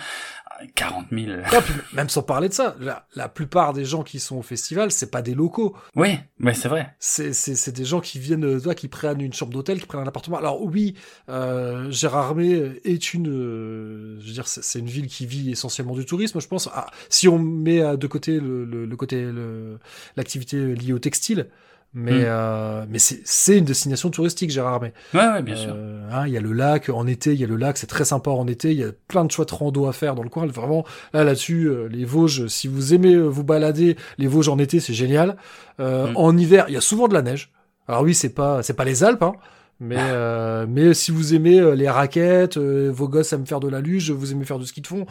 40 0.75 1.07
000. 1.11 1.25
Non, 1.27 1.61
puis 1.63 1.73
même 1.93 2.09
sans 2.09 2.23
parler 2.23 2.49
de 2.49 2.53
ça, 2.53 2.75
la, 2.79 3.07
la 3.15 3.29
plupart 3.29 3.73
des 3.73 3.85
gens 3.85 4.03
qui 4.03 4.19
sont 4.19 4.37
au 4.37 4.41
festival, 4.41 4.91
c'est 4.91 5.11
pas 5.11 5.21
des 5.21 5.33
locaux. 5.33 5.75
Oui, 5.95 6.17
mais 6.39 6.53
c'est 6.53 6.67
vrai. 6.67 6.95
C'est, 6.99 7.69
des 7.71 7.85
gens 7.85 7.99
qui 7.99 8.19
viennent, 8.19 8.45
euh, 8.45 8.57
vois, 8.57 8.75
qui 8.75 8.87
prennent 8.87 9.21
une 9.21 9.33
chambre 9.33 9.53
d'hôtel, 9.53 9.79
qui 9.79 9.85
prennent 9.85 10.01
un 10.01 10.07
appartement. 10.07 10.37
Alors 10.37 10.61
oui, 10.63 10.95
euh, 11.29 11.89
Gérard 11.91 12.27
Armé 12.27 12.79
est 12.83 13.13
une, 13.13 13.29
euh, 13.29 14.19
je 14.21 14.27
veux 14.27 14.33
dire, 14.33 14.47
c'est, 14.47 14.79
une 14.79 14.87
ville 14.87 15.07
qui 15.07 15.25
vit 15.25 15.51
essentiellement 15.51 15.95
du 15.95 16.05
tourisme, 16.05 16.39
je 16.39 16.47
pense. 16.47 16.69
Ah, 16.73 16.87
si 17.09 17.27
on 17.27 17.39
met 17.39 17.81
euh, 17.81 17.97
de 17.97 18.07
côté 18.07 18.39
le, 18.39 18.65
le, 18.65 18.85
le 18.85 18.95
côté 18.95 19.21
le, 19.23 19.79
l'activité 20.15 20.75
liée 20.75 20.93
au 20.93 20.99
textile, 20.99 21.47
mais 21.93 22.11
Mm. 22.21 22.25
euh, 22.25 22.85
mais 22.89 22.99
c'est, 22.99 23.21
c'est 23.25 23.57
une 23.57 23.65
destination 23.65 24.09
touristique, 24.09 24.49
Gérard 24.49 24.75
Armé. 24.75 24.93
Ouais, 25.13 25.27
ouais, 25.27 25.41
bien 25.41 25.55
sûr. 25.55 25.73
Euh, 25.75 26.07
hein, 26.11 26.25
Il 26.27 26.33
y 26.33 26.37
a 26.37 26.41
le 26.41 26.53
lac 26.53 26.89
en 26.89 27.05
été, 27.07 27.33
il 27.33 27.39
y 27.39 27.43
a 27.43 27.47
le 27.47 27.57
lac, 27.57 27.77
c'est 27.77 27.87
très 27.87 28.05
sympa 28.05 28.31
en 28.31 28.47
été. 28.47 28.71
Il 28.71 28.77
y 28.79 28.83
a 28.83 28.91
plein 29.07 29.25
de 29.25 29.31
chouettes 29.31 29.51
rando 29.51 29.87
à 29.87 29.93
faire 29.93 30.15
dans 30.15 30.23
le 30.23 30.29
coin. 30.29 30.45
Vraiment, 30.47 30.85
là 31.13 31.23
là-dessus, 31.23 31.65
euh, 31.67 31.87
les 31.87 32.05
Vosges, 32.05 32.47
si 32.47 32.67
vous 32.67 32.93
aimez 32.93 33.13
euh, 33.15 33.23
vous 33.27 33.43
balader, 33.43 33.97
les 34.17 34.27
Vosges 34.27 34.49
en 34.49 34.57
été, 34.57 34.79
c'est 34.79 34.93
génial. 34.93 35.35
Euh, 35.79 36.07
Mm. 36.07 36.17
En 36.17 36.37
hiver, 36.37 36.65
il 36.69 36.73
y 36.73 36.77
a 36.77 36.81
souvent 36.81 37.07
de 37.07 37.13
la 37.13 37.21
neige. 37.21 37.51
Alors 37.87 38.03
oui, 38.03 38.13
c'est 38.13 38.29
pas 38.33 38.63
c'est 38.63 38.73
pas 38.75 38.85
les 38.85 39.03
Alpes, 39.03 39.23
hein, 39.23 39.33
mais 39.81 39.97
euh, 39.99 40.65
mais 40.69 40.93
si 40.93 41.11
vous 41.11 41.33
aimez 41.33 41.59
euh, 41.59 41.75
les 41.75 41.89
raquettes, 41.89 42.55
euh, 42.57 42.89
vos 42.93 43.09
gosses 43.09 43.33
aiment 43.33 43.45
faire 43.47 43.59
de 43.59 43.67
la 43.67 43.81
luge, 43.81 44.11
vous 44.11 44.31
aimez 44.31 44.45
faire 44.45 44.59
du 44.59 44.65
ski 44.67 44.79
de 44.79 44.87
fond, 44.87 45.05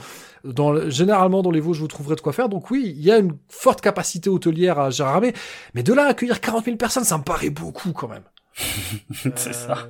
dans 0.44 0.70
le- 0.72 0.88
généralement 0.88 1.42
dans 1.42 1.50
les 1.50 1.60
Vosges 1.60 1.80
vous 1.80 1.88
trouverez 1.88 2.14
de 2.16 2.20
quoi 2.22 2.32
faire. 2.32 2.48
Donc 2.48 2.70
oui, 2.70 2.94
il 2.96 3.02
y 3.02 3.10
a 3.10 3.18
une 3.18 3.36
forte 3.48 3.80
capacité 3.82 4.30
hôtelière 4.30 4.78
à 4.78 4.88
Gérard 4.90 5.16
Armé, 5.16 5.34
mais 5.74 5.82
de 5.82 5.92
là 5.92 6.06
à 6.06 6.10
accueillir 6.10 6.40
40 6.40 6.64
000 6.64 6.76
personnes, 6.78 7.04
ça 7.04 7.18
me 7.18 7.24
paraît 7.24 7.50
beaucoup 7.50 7.92
quand 7.92 8.08
même. 8.08 8.22
c'est 9.36 9.50
Euh, 9.50 9.52
ça. 9.52 9.88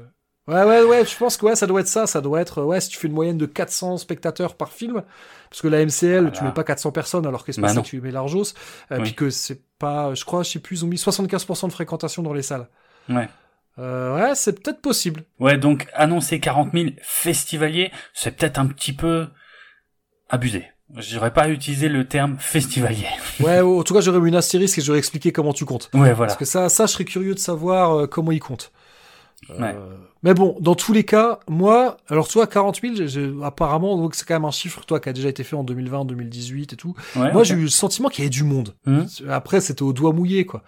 Ouais, 0.49 0.65
ouais, 0.65 0.83
ouais, 0.83 1.05
je 1.05 1.17
pense 1.17 1.36
que 1.36 1.47
ouais, 1.47 1.55
ça 1.55 1.67
doit 1.68 1.81
être 1.81 1.86
ça. 1.86 2.07
Ça 2.09 2.20
doit 2.20 2.41
être, 2.41 2.62
ouais, 2.62 2.81
si 2.81 2.89
tu 2.89 2.99
fais 2.99 3.07
une 3.07 3.12
moyenne 3.15 3.39
de 3.39 3.47
400 3.47 3.99
spectateurs 3.99 4.57
par 4.57 4.73
film, 4.73 5.02
parce 5.49 5.62
que 5.62 5.68
la 5.68 5.81
MCL, 5.81 6.31
tu 6.33 6.39
Voilà. 6.39 6.42
mets 6.49 6.55
pas 6.55 6.65
400 6.65 6.91
personnes, 6.91 7.26
alors 7.26 7.44
qu'est-ce 7.44 7.59
que 7.59 7.62
Bah 7.62 7.73
que 7.75 7.81
tu 7.86 8.00
mets 8.00 8.10
Largos, 8.10 8.55
euh, 8.91 8.97
Oui. 8.97 9.02
puis 9.02 9.15
que 9.15 9.31
c'est 9.31 9.60
pas, 9.78 10.12
je 10.15 10.25
crois, 10.25 10.42
je 10.42 10.50
sais 10.50 10.59
plus, 10.59 10.78
ils 10.81 10.84
ont 10.84 10.89
mis 10.89 10.97
75% 10.99 11.68
de 11.68 11.73
fréquentation 11.73 12.23
dans 12.25 12.33
les 12.33 12.42
salles. 12.42 12.67
Ouais. 13.09 13.28
Euh, 13.81 14.15
ouais, 14.15 14.34
c'est 14.34 14.60
peut-être 14.62 14.81
possible. 14.81 15.23
Ouais, 15.39 15.57
donc 15.59 15.89
annoncer 15.94 16.39
40 16.39 16.73
000 16.73 16.91
festivaliers, 17.02 17.91
c'est 18.12 18.36
peut-être 18.36 18.59
un 18.59 18.67
petit 18.67 18.92
peu 18.92 19.26
abusé. 20.28 20.67
J'aurais 20.97 21.33
pas 21.33 21.49
utilisé 21.49 21.89
le 21.89 22.07
terme 22.07 22.36
festivalier. 22.39 23.07
Ouais, 23.41 23.60
en 23.60 23.83
tout 23.83 23.94
cas, 23.94 24.00
j'aurais 24.00 24.20
mis 24.20 24.28
une 24.28 24.34
astérisque 24.36 24.78
et 24.78 24.83
j'aurais 24.83 24.99
expliqué 24.99 25.33
comment 25.33 25.52
tu 25.52 25.65
comptes. 25.65 25.89
Ouais, 25.94 26.12
voilà. 26.12 26.26
Parce 26.33 26.36
que 26.36 26.44
ça, 26.44 26.68
ça, 26.68 26.86
je 26.86 26.92
serais 26.92 27.05
curieux 27.05 27.34
de 27.34 27.39
savoir 27.39 27.92
euh, 27.97 28.07
comment 28.07 28.33
ils 28.33 28.41
comptent. 28.41 28.73
Euh, 29.50 29.59
Ouais. 29.59 29.75
Mais 30.23 30.34
bon, 30.34 30.59
dans 30.60 30.75
tous 30.75 30.92
les 30.92 31.05
cas, 31.05 31.39
moi, 31.49 31.97
alors 32.09 32.28
toi, 32.28 32.47
40 32.47 32.78
000, 32.83 32.94
j'ai- 32.94 33.09
j'ai- 33.09 33.33
apparemment, 33.42 33.97
donc 33.97 34.15
c'est 34.15 34.26
quand 34.28 34.34
même 34.34 34.44
un 34.44 34.50
chiffre, 34.50 34.84
toi, 34.84 35.00
qui 35.00 35.09
a 35.09 35.15
déjà 35.15 35.31
été 35.31 35.44
fait 35.44 35.57
en 35.57 35.65
2020, 35.65 36.05
2018 36.05 36.75
et 36.75 36.76
tout. 36.76 36.94
Ouais, 37.17 37.33
Moi, 37.33 37.42
j'ai 37.44 37.55
eu 37.55 37.62
le 37.62 37.68
sentiment 37.68 38.10
qu'il 38.10 38.18
y 38.25 38.26
avait 38.26 38.28
du 38.31 38.44
monde. 38.44 38.75
Mhm. 38.84 39.07
Après, 39.31 39.62
c'était 39.62 39.81
au 39.83 39.94
doigt 39.94 40.12
mouillé, 40.12 40.44
quoi. 40.44 40.62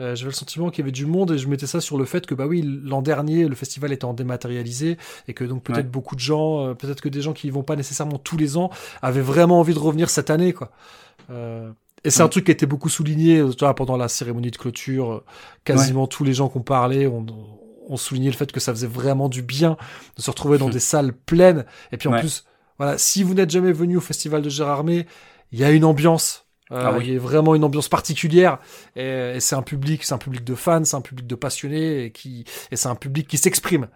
Euh, 0.00 0.14
J'avais 0.14 0.30
le 0.30 0.34
sentiment 0.36 0.70
qu'il 0.70 0.80
y 0.80 0.82
avait 0.84 0.92
du 0.92 1.06
monde 1.06 1.32
et 1.32 1.38
je 1.38 1.48
mettais 1.48 1.66
ça 1.66 1.80
sur 1.80 1.98
le 1.98 2.04
fait 2.04 2.24
que, 2.26 2.34
bah 2.34 2.46
oui, 2.46 2.62
l'an 2.84 3.02
dernier, 3.02 3.48
le 3.48 3.54
festival 3.54 3.92
était 3.92 4.04
en 4.04 4.14
dématérialisé 4.14 4.96
et 5.26 5.34
que 5.34 5.44
donc 5.44 5.62
peut-être 5.64 5.78
Ouais. 5.86 5.90
beaucoup 5.90 6.14
de 6.14 6.20
gens, 6.20 6.66
euh, 6.68 6.74
peut-être 6.74 7.00
que 7.00 7.08
des 7.08 7.20
gens 7.22 7.32
qui 7.32 7.48
y 7.48 7.50
vont 7.50 7.62
pas 7.64 7.74
nécessairement 7.76 8.18
tous 8.18 8.36
les 8.36 8.56
ans, 8.56 8.70
avaient 9.02 9.20
vraiment 9.20 9.58
envie 9.60 9.74
de 9.74 9.78
revenir 9.78 10.08
cette 10.10 10.30
année, 10.30 10.52
quoi. 10.52 10.70
Euh, 11.30 11.70
et 12.04 12.10
c'est 12.10 12.22
un 12.22 12.28
truc 12.28 12.44
qui 12.44 12.50
a 12.50 12.54
été 12.54 12.64
beaucoup 12.66 12.88
souligné 12.88 13.38
euh, 13.38 13.50
tu 13.50 13.58
vois, 13.64 13.74
pendant 13.74 13.96
la 13.96 14.06
cérémonie 14.08 14.50
de 14.52 14.56
clôture. 14.56 15.10
euh, 15.12 15.24
Quasiment 15.64 16.06
tous 16.06 16.22
les 16.24 16.32
gens 16.32 16.48
qu'on 16.48 16.62
parlait 16.62 17.06
ont, 17.08 17.26
ont 17.88 17.96
souligné 17.96 18.30
le 18.30 18.36
fait 18.36 18.52
que 18.52 18.60
ça 18.60 18.72
faisait 18.72 18.86
vraiment 18.86 19.28
du 19.28 19.42
bien 19.42 19.76
de 20.16 20.22
se 20.22 20.30
retrouver 20.30 20.58
dans 20.58 20.66
Mhm. 20.66 20.72
des 20.72 20.80
salles 20.80 21.12
pleines. 21.12 21.64
Et 21.90 21.96
puis 21.96 22.08
en 22.08 22.12
plus, 22.20 22.44
voilà, 22.78 22.98
si 22.98 23.24
vous 23.24 23.34
n'êtes 23.34 23.50
jamais 23.50 23.72
venu 23.72 23.96
au 23.96 24.00
festival 24.00 24.42
de 24.42 24.48
Gérard 24.48 24.78
Armé, 24.78 25.06
il 25.50 25.58
y 25.58 25.64
a 25.64 25.70
une 25.72 25.84
ambiance. 25.84 26.46
Euh, 26.70 26.82
Ah 26.84 26.92
oui. 26.96 27.04
Il 27.06 27.12
y 27.14 27.16
a 27.16 27.18
vraiment 27.20 27.54
une 27.54 27.64
ambiance 27.64 27.88
particulière 27.88 28.58
et, 28.96 29.32
et 29.36 29.40
c'est 29.40 29.56
un 29.56 29.62
public, 29.62 30.04
c'est 30.04 30.14
un 30.14 30.18
public 30.18 30.44
de 30.44 30.54
fans, 30.54 30.84
c'est 30.84 30.96
un 30.96 31.00
public 31.00 31.26
de 31.26 31.34
passionnés 31.34 32.04
et 32.04 32.10
qui 32.10 32.44
et 32.70 32.76
c'est 32.76 32.88
un 32.88 32.94
public 32.94 33.26
qui 33.26 33.38
s'exprime, 33.38 33.88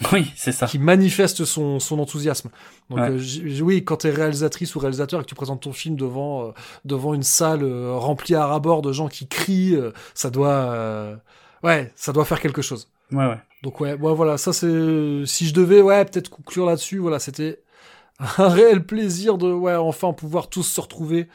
Oui, 0.12 0.30
c'est 0.36 0.52
ça. 0.52 0.66
qui 0.66 0.78
manifeste 0.78 1.44
son, 1.44 1.80
son 1.80 1.98
enthousiasme. 1.98 2.50
Donc 2.88 3.00
Ouais. 3.00 3.10
euh, 3.10 3.60
oui, 3.62 3.84
quand 3.84 3.98
tu 3.98 4.06
es 4.06 4.10
réalisatrice 4.10 4.74
ou 4.76 4.78
réalisateur 4.78 5.20
et 5.20 5.24
que 5.24 5.28
tu 5.28 5.34
présentes 5.34 5.62
ton 5.62 5.72
film 5.72 5.96
devant 5.96 6.46
euh, 6.46 6.50
devant 6.84 7.14
une 7.14 7.22
salle 7.24 7.62
euh, 7.64 7.94
remplie 7.96 8.34
à 8.36 8.46
ras-bord 8.46 8.82
de 8.82 8.92
gens 8.92 9.08
qui 9.08 9.26
crient, 9.26 9.74
euh, 9.74 9.90
ça 10.14 10.30
doit 10.30 10.48
euh, 10.50 11.16
ouais, 11.64 11.92
ça 11.96 12.12
doit 12.12 12.24
faire 12.24 12.40
quelque 12.40 12.62
chose. 12.62 12.88
Ouais, 13.12 13.26
ouais. 13.26 13.38
Donc 13.64 13.80
ouais, 13.80 13.92
ouais, 13.94 14.14
voilà, 14.14 14.38
ça 14.38 14.52
c'est 14.52 15.22
si 15.26 15.46
je 15.48 15.52
devais 15.52 15.82
ouais 15.82 16.04
peut-être 16.04 16.30
conclure 16.30 16.64
là-dessus, 16.64 16.98
voilà, 16.98 17.18
c'était 17.18 17.60
un 18.38 18.48
réel 18.48 18.86
plaisir 18.86 19.36
de 19.36 19.52
ouais 19.52 19.74
enfin 19.74 20.12
pouvoir 20.12 20.48
tous 20.48 20.62
se 20.62 20.80
retrouver. 20.80 21.28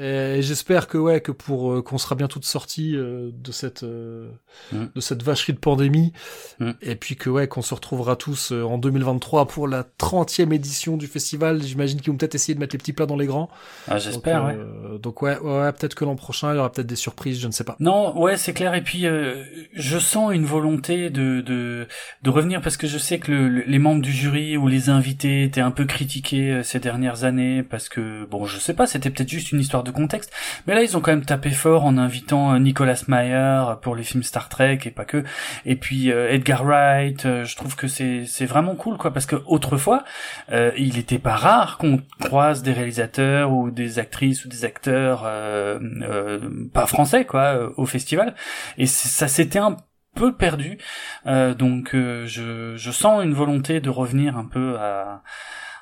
J'espère 0.00 0.86
que 0.88 0.98
ouais 0.98 1.20
que 1.20 1.32
pour 1.32 1.72
euh, 1.72 1.82
qu'on 1.82 1.98
sera 1.98 2.14
bien 2.14 2.28
toutes 2.28 2.44
sorties 2.44 2.96
euh, 2.96 3.30
de 3.32 3.52
cette 3.52 3.82
euh, 3.82 4.28
Mm. 4.72 4.86
de 4.94 5.00
cette 5.00 5.22
vacherie 5.22 5.52
de 5.52 5.58
pandémie 5.58 6.12
Mm. 6.58 6.70
et 6.82 6.94
puis 6.96 7.16
que 7.16 7.30
ouais 7.30 7.46
qu'on 7.48 7.62
se 7.62 7.74
retrouvera 7.74 8.16
tous 8.16 8.52
euh, 8.52 8.62
en 8.64 8.78
2023 8.78 9.46
pour 9.46 9.68
la 9.68 9.84
30e 9.98 10.52
édition 10.52 10.96
du 10.96 11.06
festival. 11.06 11.62
J'imagine 11.62 12.00
qu'ils 12.00 12.10
vont 12.12 12.16
peut-être 12.18 12.34
essayer 12.34 12.54
de 12.54 12.60
mettre 12.60 12.74
les 12.74 12.78
petits 12.78 12.92
plats 12.92 13.06
dans 13.06 13.16
les 13.16 13.26
grands. 13.26 13.48
Ah, 13.88 13.98
j'espère, 13.98 14.42
donc, 14.42 14.50
ouais. 14.92 14.98
donc 14.98 15.22
ouais, 15.22 15.38
ouais, 15.38 15.72
peut-être 15.72 15.94
que 15.94 16.04
l'an 16.04 16.16
prochain 16.16 16.52
il 16.52 16.56
y 16.56 16.58
aura 16.58 16.70
peut-être 16.72 16.86
des 16.86 16.96
surprises, 16.96 17.40
je 17.40 17.46
ne 17.46 17.52
sais 17.52 17.64
pas. 17.64 17.76
Non, 17.80 18.18
ouais, 18.20 18.36
c'est 18.36 18.52
clair. 18.52 18.74
Et 18.74 18.82
puis, 18.82 19.06
euh, 19.06 19.42
je 19.72 19.98
sens 19.98 20.32
une 20.32 20.44
volonté 20.44 21.10
de, 21.10 21.40
de 21.40 21.86
de 22.22 22.30
revenir 22.30 22.60
parce 22.60 22.76
que 22.76 22.86
je 22.86 22.98
sais 22.98 23.18
que 23.18 23.30
le- 23.32 23.48
le- 23.48 23.64
les 23.66 23.78
membres 23.78 24.02
du 24.02 24.12
jury 24.12 24.56
ou 24.56 24.66
les 24.68 24.88
invités 24.88 25.44
étaient 25.44 25.60
un 25.60 25.70
peu 25.70 25.84
critiqués 25.84 26.62
ces 26.64 26.80
dernières 26.80 27.24
années 27.24 27.62
parce 27.62 27.88
que 27.88 28.24
bon, 28.26 28.46
je 28.46 28.58
sais 28.58 28.74
pas, 28.74 28.86
c'était 28.86 29.10
peut-être 29.10 29.28
juste 29.28 29.52
une 29.52 29.60
histoire 29.60 29.82
de 29.82 29.89
contexte. 29.90 30.32
Mais 30.66 30.74
là, 30.74 30.82
ils 30.82 30.96
ont 30.96 31.00
quand 31.00 31.12
même 31.12 31.24
tapé 31.24 31.50
fort 31.50 31.84
en 31.84 31.98
invitant 31.98 32.54
euh, 32.54 32.58
Nicolas 32.58 33.02
Meyer 33.08 33.62
pour 33.82 33.94
les 33.96 34.02
films 34.04 34.22
Star 34.22 34.48
Trek 34.48 34.78
et 34.84 34.90
pas 34.90 35.04
que. 35.04 35.24
Et 35.64 35.76
puis 35.76 36.10
euh, 36.12 36.30
Edgar 36.30 36.64
Wright. 36.64 37.26
euh, 37.26 37.44
je 37.44 37.56
trouve 37.56 37.76
que 37.76 37.88
c'est 37.88 38.24
c'est 38.26 38.46
vraiment 38.46 38.74
cool 38.74 38.96
quoi 38.96 39.12
parce 39.12 39.26
que 39.26 39.36
autrefois, 39.46 40.04
euh, 40.52 40.70
il 40.76 40.98
était 40.98 41.18
pas 41.18 41.34
rare 41.36 41.78
qu'on 41.78 42.00
croise 42.20 42.62
des 42.62 42.72
réalisateurs 42.72 43.52
ou 43.52 43.70
des 43.70 43.98
actrices 43.98 44.44
ou 44.44 44.48
des 44.48 44.64
acteurs 44.64 45.22
euh, 45.26 45.78
euh, 46.02 46.38
pas 46.72 46.86
français 46.86 47.24
quoi 47.24 47.42
euh, 47.56 47.70
au 47.76 47.86
festival 47.86 48.34
et 48.78 48.86
ça 48.86 49.28
s'était 49.28 49.58
un 49.58 49.76
peu 50.16 50.34
perdu 50.36 50.78
Euh, 51.26 51.54
donc 51.54 51.94
euh, 51.94 52.26
je, 52.26 52.76
je 52.76 52.90
sens 52.90 53.22
une 53.24 53.34
volonté 53.34 53.80
de 53.80 53.90
revenir 53.90 54.36
un 54.36 54.46
peu 54.46 54.76
à 54.78 55.22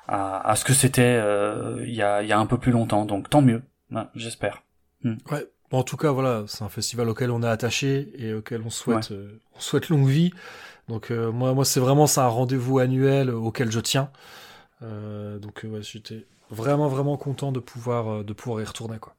à, 0.09 0.51
à 0.51 0.57
ce 0.57 0.65
que 0.65 0.73
c'était 0.73 1.03
euh, 1.23 1.77
il 1.87 1.95
y 1.95 2.03
a 2.03 2.23
il 2.23 2.29
y 2.29 2.33
a 2.33 2.39
un 2.39 2.47
peu 2.47 2.59
plus 2.59 2.73
longtemps 2.73 3.05
donc 3.07 3.31
tant 3.31 3.43
mieux 3.43 3.63
Ouais, 3.91 4.03
j'espère 4.15 4.63
Ouais. 5.05 5.47
Bon, 5.71 5.79
en 5.79 5.83
tout 5.83 5.97
cas, 5.97 6.11
voilà, 6.11 6.45
c'est 6.47 6.63
un 6.65 6.69
festival 6.69 7.09
auquel 7.09 7.31
on 7.31 7.43
est 7.43 7.49
attaché 7.49 8.11
et 8.17 8.33
auquel 8.35 8.63
on 8.65 8.71
souhaite, 8.71 9.11
euh, 9.13 9.39
on 9.57 9.61
souhaite 9.61 9.89
longue 9.91 10.09
vie. 10.09 10.33
Donc 10.89 11.11
euh, 11.11 11.31
moi, 11.31 11.53
moi, 11.55 11.65
c'est 11.65 11.81
vraiment 11.81 12.07
un 12.17 12.27
rendez-vous 12.27 12.79
annuel 12.79 13.31
auquel 13.31 13.71
je 13.71 13.81
tiens. 13.81 14.11
Euh, 14.83 15.39
donc 15.39 15.65
euh, 15.65 15.69
ouais, 15.69 15.83
j'étais 15.83 16.27
vraiment, 16.51 16.89
vraiment 16.89 17.17
content 17.17 17.53
de 17.53 17.61
pouvoir, 17.61 18.09
euh, 18.09 18.25
de 18.25 18.33
pouvoir 18.33 18.63
y 18.63 18.65
retourner 18.65 18.99
quoi. 18.99 19.15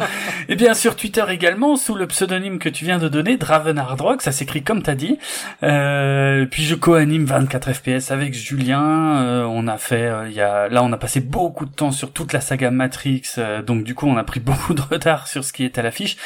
Et 0.48 0.54
bien 0.54 0.72
sur 0.74 0.94
Twitter 0.96 1.24
également, 1.30 1.74
sous 1.76 1.96
le 1.96 2.06
pseudonyme 2.06 2.60
que 2.60 2.68
tu 2.68 2.84
viens 2.84 2.98
de 2.98 3.08
donner, 3.08 3.36
Draven 3.36 3.76
Hardrock, 3.78 4.22
ça 4.22 4.30
s'écrit 4.30 4.62
comme 4.62 4.82
t'as 4.82 4.94
dit. 4.94 5.18
Euh, 5.64 6.46
puis 6.46 6.62
je 6.64 6.76
co-anime 6.76 7.24
24 7.24 7.72
FPS 7.72 8.12
avec 8.12 8.34
Julien. 8.34 9.22
Euh, 9.22 9.42
on 9.44 9.66
a 9.66 9.78
fait, 9.78 10.02
euh, 10.02 10.28
il 10.28 10.34
y 10.34 10.40
a, 10.40 10.68
là 10.68 10.84
on 10.84 10.92
a 10.92 10.96
passé 10.96 11.18
beaucoup 11.20 11.66
de 11.66 11.72
temps 11.72 11.90
sur 11.90 12.12
toute 12.12 12.32
la 12.32 12.40
saga 12.40 12.70
Matrix, 12.70 13.22
euh, 13.38 13.62
donc 13.62 13.82
du 13.84 13.94
coup 13.94 14.06
on 14.06 14.16
a 14.16 14.24
pris 14.24 14.38
beaucoup 14.46 14.74
de 14.74 14.82
retard 14.82 15.26
sur 15.26 15.42
ce 15.44 15.52
qui 15.52 15.64
est 15.64 15.76
à 15.78 15.82
l'affiche. 15.82 16.16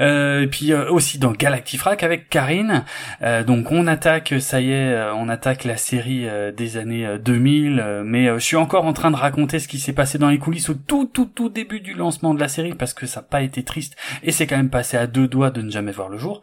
Euh, 0.00 0.42
et 0.42 0.46
puis 0.48 0.72
euh, 0.72 0.90
aussi 0.90 1.18
dans 1.18 1.32
Galactifrac 1.32 2.02
avec 2.02 2.28
Karine. 2.28 2.84
Euh, 3.22 3.42
donc 3.42 3.72
on 3.72 3.86
attaque, 3.86 4.34
ça 4.40 4.60
y 4.60 4.70
est, 4.70 4.92
euh, 4.92 5.14
on 5.14 5.28
attaque 5.30 5.64
la 5.64 5.76
série 5.76 5.93
euh, 6.02 6.52
des 6.52 6.76
années 6.76 7.06
euh, 7.06 7.18
2000. 7.18 7.80
euh, 7.80 8.02
mais 8.04 8.28
euh, 8.28 8.38
je 8.38 8.44
suis 8.44 8.56
encore 8.56 8.84
en 8.84 8.92
train 8.92 9.10
de 9.10 9.16
raconter 9.16 9.58
ce 9.58 9.68
qui 9.68 9.78
s'est 9.78 9.92
passé 9.92 10.18
dans 10.18 10.28
les 10.28 10.38
coulisses 10.38 10.68
au 10.68 10.74
tout 10.74 11.04
tout 11.06 11.26
tout 11.26 11.48
début 11.48 11.80
du 11.80 11.94
lancement 11.94 12.34
de 12.34 12.40
la 12.40 12.48
série 12.48 12.74
parce 12.74 12.94
que 12.94 13.06
ça 13.06 13.20
n'a 13.20 13.26
pas 13.26 13.42
été 13.42 13.62
triste 13.62 13.96
et 14.22 14.32
c'est 14.32 14.46
quand 14.46 14.56
même 14.56 14.70
passé 14.70 14.96
à 14.96 15.06
deux 15.06 15.28
doigts 15.28 15.50
de 15.50 15.62
ne 15.62 15.70
jamais 15.70 15.92
voir 15.92 16.08
le 16.08 16.18
jour. 16.18 16.42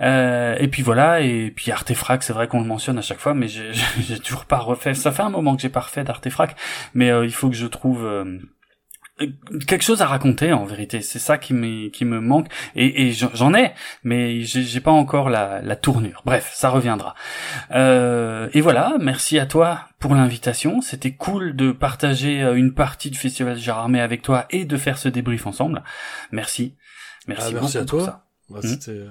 Et 0.00 0.68
puis 0.70 0.82
voilà, 0.82 1.20
et 1.20 1.52
puis 1.54 1.70
Artefrac, 1.70 2.22
c'est 2.22 2.32
vrai 2.32 2.48
qu'on 2.48 2.60
le 2.60 2.66
mentionne 2.66 2.98
à 2.98 3.02
chaque 3.02 3.18
fois, 3.18 3.34
mais 3.34 3.48
j'ai 3.48 4.18
toujours 4.18 4.46
pas 4.46 4.58
refait. 4.58 4.94
Ça 4.94 5.12
fait 5.12 5.22
un 5.22 5.30
moment 5.30 5.54
que 5.56 5.62
j'ai 5.62 5.68
pas 5.68 5.80
refait 5.80 6.04
d'Artefrac, 6.04 6.56
mais 6.94 7.08
il 7.22 7.32
faut 7.32 7.50
que 7.50 7.56
je 7.56 7.66
trouve 7.66 8.08
quelque 9.66 9.82
chose 9.82 10.02
à 10.02 10.06
raconter 10.06 10.52
en 10.52 10.64
vérité. 10.64 11.00
C'est 11.02 11.18
ça 11.18 11.38
qui 11.38 11.54
me 11.54 11.88
qui 11.88 12.04
me 12.04 12.20
manque 12.20 12.46
et, 12.74 13.08
et 13.08 13.12
j'en 13.12 13.54
ai, 13.54 13.72
mais 14.04 14.42
j'ai 14.42 14.80
pas 14.80 14.90
encore 14.90 15.30
la, 15.30 15.60
la 15.62 15.76
tournure. 15.76 16.22
Bref, 16.24 16.50
ça 16.54 16.68
reviendra. 16.70 17.14
Euh, 17.72 18.48
et 18.52 18.60
voilà, 18.60 18.94
merci 19.00 19.38
à 19.38 19.46
toi 19.46 19.80
pour 19.98 20.14
l'invitation. 20.14 20.80
C'était 20.80 21.12
cool 21.14 21.54
de 21.56 21.72
partager 21.72 22.42
euh, 22.42 22.54
une 22.54 22.74
partie 22.74 23.10
du 23.10 23.18
festival 23.18 23.56
Gérardmer 23.58 24.00
avec 24.00 24.22
toi 24.22 24.46
et 24.50 24.64
de 24.64 24.76
faire 24.76 24.98
ce 24.98 25.08
débrief 25.08 25.46
ensemble. 25.46 25.82
Merci. 26.32 26.76
Merci, 27.26 27.52
Ah, 27.56 27.60
merci 27.60 27.78
à 27.78 27.80
pour 27.80 27.90
toi. 27.90 28.04
ça. 28.04 28.26
Bah, 28.48 28.58
c'était, 28.64 29.02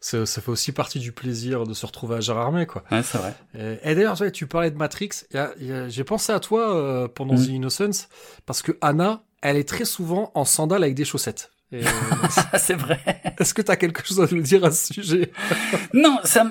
c'est- 0.00 0.26
ça 0.26 0.42
fait 0.42 0.50
aussi 0.50 0.70
partie 0.70 0.98
du 0.98 1.12
plaisir 1.12 1.64
de 1.64 1.72
se 1.72 1.86
retrouver 1.86 2.16
à 2.16 2.20
Gérardmer, 2.20 2.66
quoi. 2.66 2.84
Ouais, 2.90 3.02
c'est 3.02 3.16
vrai. 3.16 3.32
Et, 3.58 3.78
et 3.90 3.94
d'ailleurs, 3.94 4.18
tu 4.32 4.46
parlais 4.46 4.70
de 4.70 4.76
Matrix. 4.76 5.08
J'ai 5.88 6.04
pensé 6.04 6.30
à 6.32 6.40
toi 6.40 6.76
euh, 6.76 7.08
pendant 7.08 7.32
Mhm. 7.34 7.44
The 7.46 7.48
Innocence 7.48 8.08
parce 8.44 8.60
que 8.60 8.72
Anna, 8.82 9.22
elle 9.42 9.56
est 9.56 9.68
très 9.68 9.84
souvent 9.84 10.30
en 10.34 10.44
sandales 10.44 10.82
avec 10.82 10.94
des 10.94 11.04
chaussettes. 11.04 11.50
Et, 11.72 11.84
euh, 11.86 11.90
c'est 12.58 12.74
vrai. 12.74 13.00
Est-ce 13.38 13.54
que 13.54 13.62
tu 13.62 13.70
as 13.70 13.76
quelque 13.76 14.06
chose 14.06 14.20
à 14.20 14.26
nous 14.34 14.42
dire 14.42 14.64
à 14.64 14.70
ce 14.70 14.92
sujet? 14.94 15.32
Non, 15.94 16.18
ça, 16.24 16.46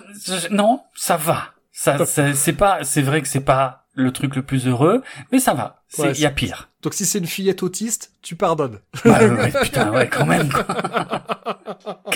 non, 0.49 0.81
ça 0.95 1.17
va. 1.17 1.45
Ça, 1.71 1.97
c'est 2.05 2.53
pas, 2.53 2.83
c'est 2.83 3.01
vrai 3.01 3.21
que 3.21 3.27
c'est 3.27 3.39
pas 3.39 3.85
le 3.93 4.11
truc 4.11 4.35
le 4.35 4.41
plus 4.43 4.67
heureux, 4.67 5.01
mais 5.31 5.39
ça 5.39 5.53
va. 5.53 5.83
Il 5.97 6.03
Ouais, 6.03 6.13
y 6.13 6.25
a 6.25 6.31
pire. 6.31 6.69
Donc 6.81 6.93
si 6.93 7.05
c'est 7.05 7.17
une 7.19 7.27
fillette 7.27 7.61
autiste, 7.63 8.11
tu 8.21 8.35
pardonnes. 8.35 8.79
Bah, 9.03 9.19
ouais, 9.19 9.29
ouais, 9.29 9.51
putain, 9.61 9.91
ouais, 9.91 10.07
quand 10.09 10.25
même. 10.25 10.49
quoi. 10.51 10.65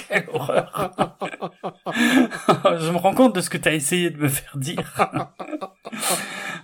Quelle 0.07 0.27
horreur. 0.33 0.91
je 2.79 2.91
me 2.91 2.97
rends 2.97 3.13
compte 3.13 3.35
de 3.35 3.41
ce 3.41 3.49
que 3.49 3.57
t'as 3.57 3.73
essayé 3.73 4.09
de 4.09 4.17
me 4.17 4.27
faire 4.27 4.57
dire. 4.57 4.93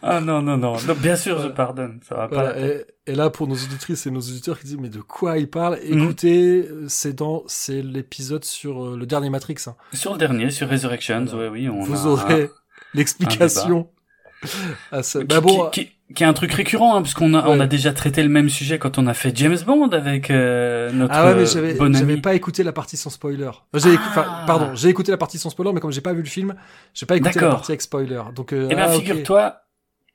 ah 0.04 0.20
non, 0.22 0.42
non, 0.42 0.58
non. 0.58 0.76
Bien 1.02 1.16
sûr, 1.16 1.42
je 1.42 1.48
pardonne. 1.50 2.00
Ça 2.08 2.16
va. 2.16 2.28
Voilà, 2.28 2.60
et, 2.60 2.86
et 3.08 3.16
là, 3.16 3.30
pour 3.30 3.48
nos 3.48 3.56
auditrices 3.56 4.06
et 4.08 4.12
nos 4.12 4.20
auditeurs 4.22 4.60
qui 4.60 4.66
disent 4.66 4.78
mais 4.78 4.90
de 4.90 5.02
quoi 5.02 5.38
il 5.38 5.50
parle 5.50 5.80
Mhm. 5.90 6.04
Écoutez, 6.04 6.68
euh, 6.70 6.86
c'est 6.88 7.14
dans 7.14 7.44
c'est 7.48 7.82
l'épisode 7.82 8.44
sur 8.46 8.86
euh, 8.86 8.98
le 8.98 9.06
dernier 9.06 9.30
Matrix. 9.30 9.56
hein. 9.68 9.76
Sur 9.94 10.14
le 10.14 10.18
dernier, 10.18 10.50
sur 10.52 10.70
Resurrections, 10.70 11.26
ouais, 11.34 11.48
oui, 11.48 11.70
on 11.70 11.82
Vous 11.82 12.08
a 12.08 12.12
aurez 12.12 12.50
l'explication. 12.94 13.90
à 14.92 15.04
ce- 15.04 15.20
Qui, 15.20 15.26
Bah 15.26 15.40
bon, 15.42 15.70
qui- 15.70 15.86
qui- 15.86 15.92
qui 16.14 16.24
est 16.24 16.26
un 16.26 16.34
truc 16.34 16.52
récurrent, 16.54 16.96
hein, 16.96 17.02
parce 17.02 17.14
qu'on 17.14 17.34
a, 17.34 17.48
on 17.48 17.60
a 17.60 17.68
déjà 17.68 17.94
traité 17.94 18.24
le 18.24 18.30
même 18.30 18.50
sujet 18.50 18.80
quand 18.80 18.98
on 18.98 19.08
a 19.08 19.14
fait 19.14 19.36
James 19.38 19.58
Bond 19.66 19.90
avec 19.90 20.30
euh, 20.32 20.92
notre 20.92 21.14
Ah 21.16 21.26
ouais, 21.26 21.36
mais 21.36 21.42
euh, 21.42 21.46
j'avais, 21.46 21.74
bon 21.74 21.94
j'avais 21.94 22.18
pas 22.18 22.34
écouté 22.36 22.64
la 22.64 22.72
partie 22.74 22.98
sans 22.98 23.10
spoiler. 23.10 23.50
J'ai, 23.74 23.94
écou- 23.94 24.02
enfin, 24.10 24.26
Ah. 24.28 24.44
pardon, 24.48 24.72
j'ai 24.76 24.90
écouté 24.90 25.12
la 25.12 25.18
partie 25.18 25.38
sans 25.40 25.50
spoiler, 25.50 25.72
mais 25.74 25.80
comme 25.80 25.92
j'ai 25.92 26.02
pas 26.02 26.14
vu 26.14 26.22
le 26.22 26.28
film, 26.30 26.56
j'ai 26.94 27.06
pas 27.06 27.16
écouté 27.18 27.40
la 27.40 27.50
partie 27.50 27.72
avec 27.72 27.82
spoiler. 27.82 28.22
Donc, 28.36 28.54
euh, 28.54 28.68
Eh 28.72 28.76
bien, 28.76 28.86
ah, 28.90 28.96
ok. 28.96 29.02
figure-toi 29.04 29.58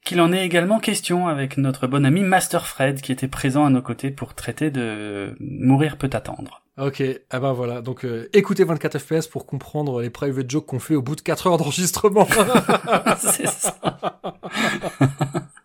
qu'il 0.04 0.20
en 0.20 0.32
est 0.32 0.44
également 0.46 0.78
question 0.78 1.26
avec 1.26 1.56
notre 1.56 1.86
bon 1.88 2.04
ami 2.06 2.20
Master 2.22 2.66
Fred, 2.66 3.00
qui 3.00 3.10
était 3.10 3.26
présent 3.26 3.64
à 3.66 3.70
nos 3.70 3.82
côtés 3.82 4.10
pour 4.10 4.34
traiter 4.34 4.70
de 4.70 5.34
Mourir 5.40 5.96
peut 5.96 6.10
attendre. 6.12 6.62
Ok, 6.78 7.02
ah 7.30 7.40
ben 7.40 7.52
voilà. 7.54 7.80
Donc, 7.80 8.04
euh, 8.04 8.28
écoutez 8.34 8.62
24 8.62 8.98
FPS 8.98 9.26
pour 9.28 9.46
comprendre 9.46 10.02
les 10.02 10.10
private 10.10 10.48
jokes 10.50 10.66
qu'on 10.66 10.78
fait 10.78 10.94
au 10.94 11.00
bout 11.02 11.16
de 11.16 11.22
4 11.22 11.46
heures 11.46 11.56
d'enregistrement. 11.56 12.28
C'est 13.18 13.48
ça. 13.48 13.74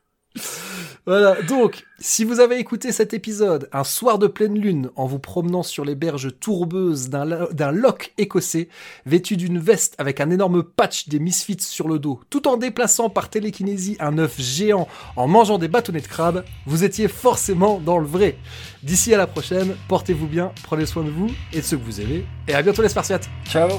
Voilà, 1.08 1.42
donc, 1.42 1.84
si 1.98 2.24
vous 2.24 2.40
avez 2.40 2.60
écouté 2.60 2.92
cet 2.92 3.16
épisode 3.16 3.68
un 3.74 3.84
soir 3.84 4.20
de 4.20 4.28
pleine 4.28 4.60
lune 4.60 4.92
en 4.96 5.08
vous 5.08 5.18
promenant 5.18 5.64
sur 5.64 5.84
les 5.84 5.96
berges 5.96 6.30
tourbeuses 6.40 7.10
d'un 7.10 7.72
loch 7.72 8.14
écossais, 8.20 8.70
vêtu 9.08 9.36
d'une 9.36 9.58
veste 9.58 9.96
avec 9.98 10.22
un 10.22 10.30
énorme 10.30 10.62
patch 10.62 11.10
des 11.10 11.18
Misfits 11.18 11.62
sur 11.62 11.88
le 11.88 11.98
dos, 11.98 12.20
tout 12.30 12.48
en 12.48 12.56
déplaçant 12.56 13.10
par 13.10 13.32
télékinésie 13.32 13.98
un 14.00 14.20
œuf 14.20 14.40
géant 14.40 14.88
en 15.16 15.28
mangeant 15.28 15.58
des 15.58 15.68
bâtonnets 15.68 16.02
de 16.02 16.08
crabe, 16.08 16.46
vous 16.68 16.84
étiez 16.84 17.08
forcément 17.08 17.80
dans 17.80 17.98
le 17.98 18.06
vrai. 18.06 18.38
D'ici 18.84 19.12
à 19.12 19.18
la 19.18 19.26
prochaine, 19.26 19.76
portez-vous 19.88 20.28
bien, 20.28 20.52
prenez 20.62 20.86
soin 20.86 21.04
de 21.04 21.10
vous 21.10 21.32
et 21.52 21.62
de 21.62 21.66
ceux 21.66 21.78
que 21.78 21.84
vous 21.84 22.00
aimez, 22.00 22.26
et 22.48 22.54
à 22.54 22.62
bientôt 22.62 22.84
les 22.84 22.90
Spartiates 22.90 23.28
Ciao. 23.46 23.70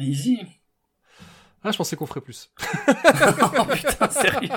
Easy. 0.00 0.40
Ah, 1.64 1.72
je 1.72 1.76
pensais 1.76 1.96
qu'on 1.96 2.06
ferait 2.06 2.20
plus. 2.20 2.50
oh 2.88 3.64
putain, 3.64 4.08
sérieux 4.10 4.48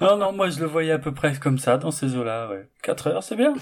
Non, 0.00 0.16
non, 0.16 0.32
moi 0.32 0.48
je 0.50 0.60
le 0.60 0.66
voyais 0.66 0.92
à 0.92 0.98
peu 0.98 1.12
près 1.12 1.34
comme 1.36 1.58
ça, 1.58 1.78
dans 1.78 1.90
ces 1.90 2.14
eaux-là, 2.16 2.48
ouais. 2.48 2.68
4 2.82 3.08
heures, 3.08 3.22
c'est 3.22 3.36
bien. 3.36 3.54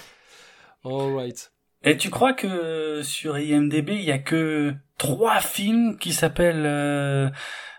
Alright. 0.85 1.53
Et 1.83 1.97
tu 1.97 2.11
crois 2.11 2.33
que 2.35 3.03
sur 3.03 3.39
IMDB, 3.39 3.91
il 3.91 4.05
y 4.05 4.13
a 4.13 4.19
que 4.19 4.75
trois 4.99 5.41
films 5.41 5.99
qui 5.99 6.13
s'appellent 6.13 6.67
euh, 6.67 7.31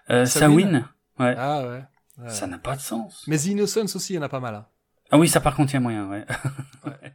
euh, 0.09 0.25
Samhain 0.25 0.89
Ouais. 1.19 1.33
Ah 1.37 1.61
ouais. 1.63 1.83
ouais. 2.19 2.29
Ça 2.29 2.45
n'a 2.47 2.57
pas 2.57 2.75
de 2.75 2.81
sens. 2.81 3.23
Mais 3.27 3.37
The 3.37 3.45
Innocence 3.45 3.95
aussi, 3.95 4.13
il 4.13 4.15
y 4.17 4.19
en 4.19 4.23
a 4.23 4.29
pas 4.29 4.39
mal. 4.39 4.55
hein. 4.55 4.65
Ah 5.11 5.17
oui, 5.17 5.27
ça 5.29 5.39
par 5.41 5.55
contre, 5.55 5.71
il 5.71 5.75
y 5.75 5.77
a 5.77 5.79
moyen, 5.79 6.07
ouais. 6.07 6.25
Ouais. 6.85 7.13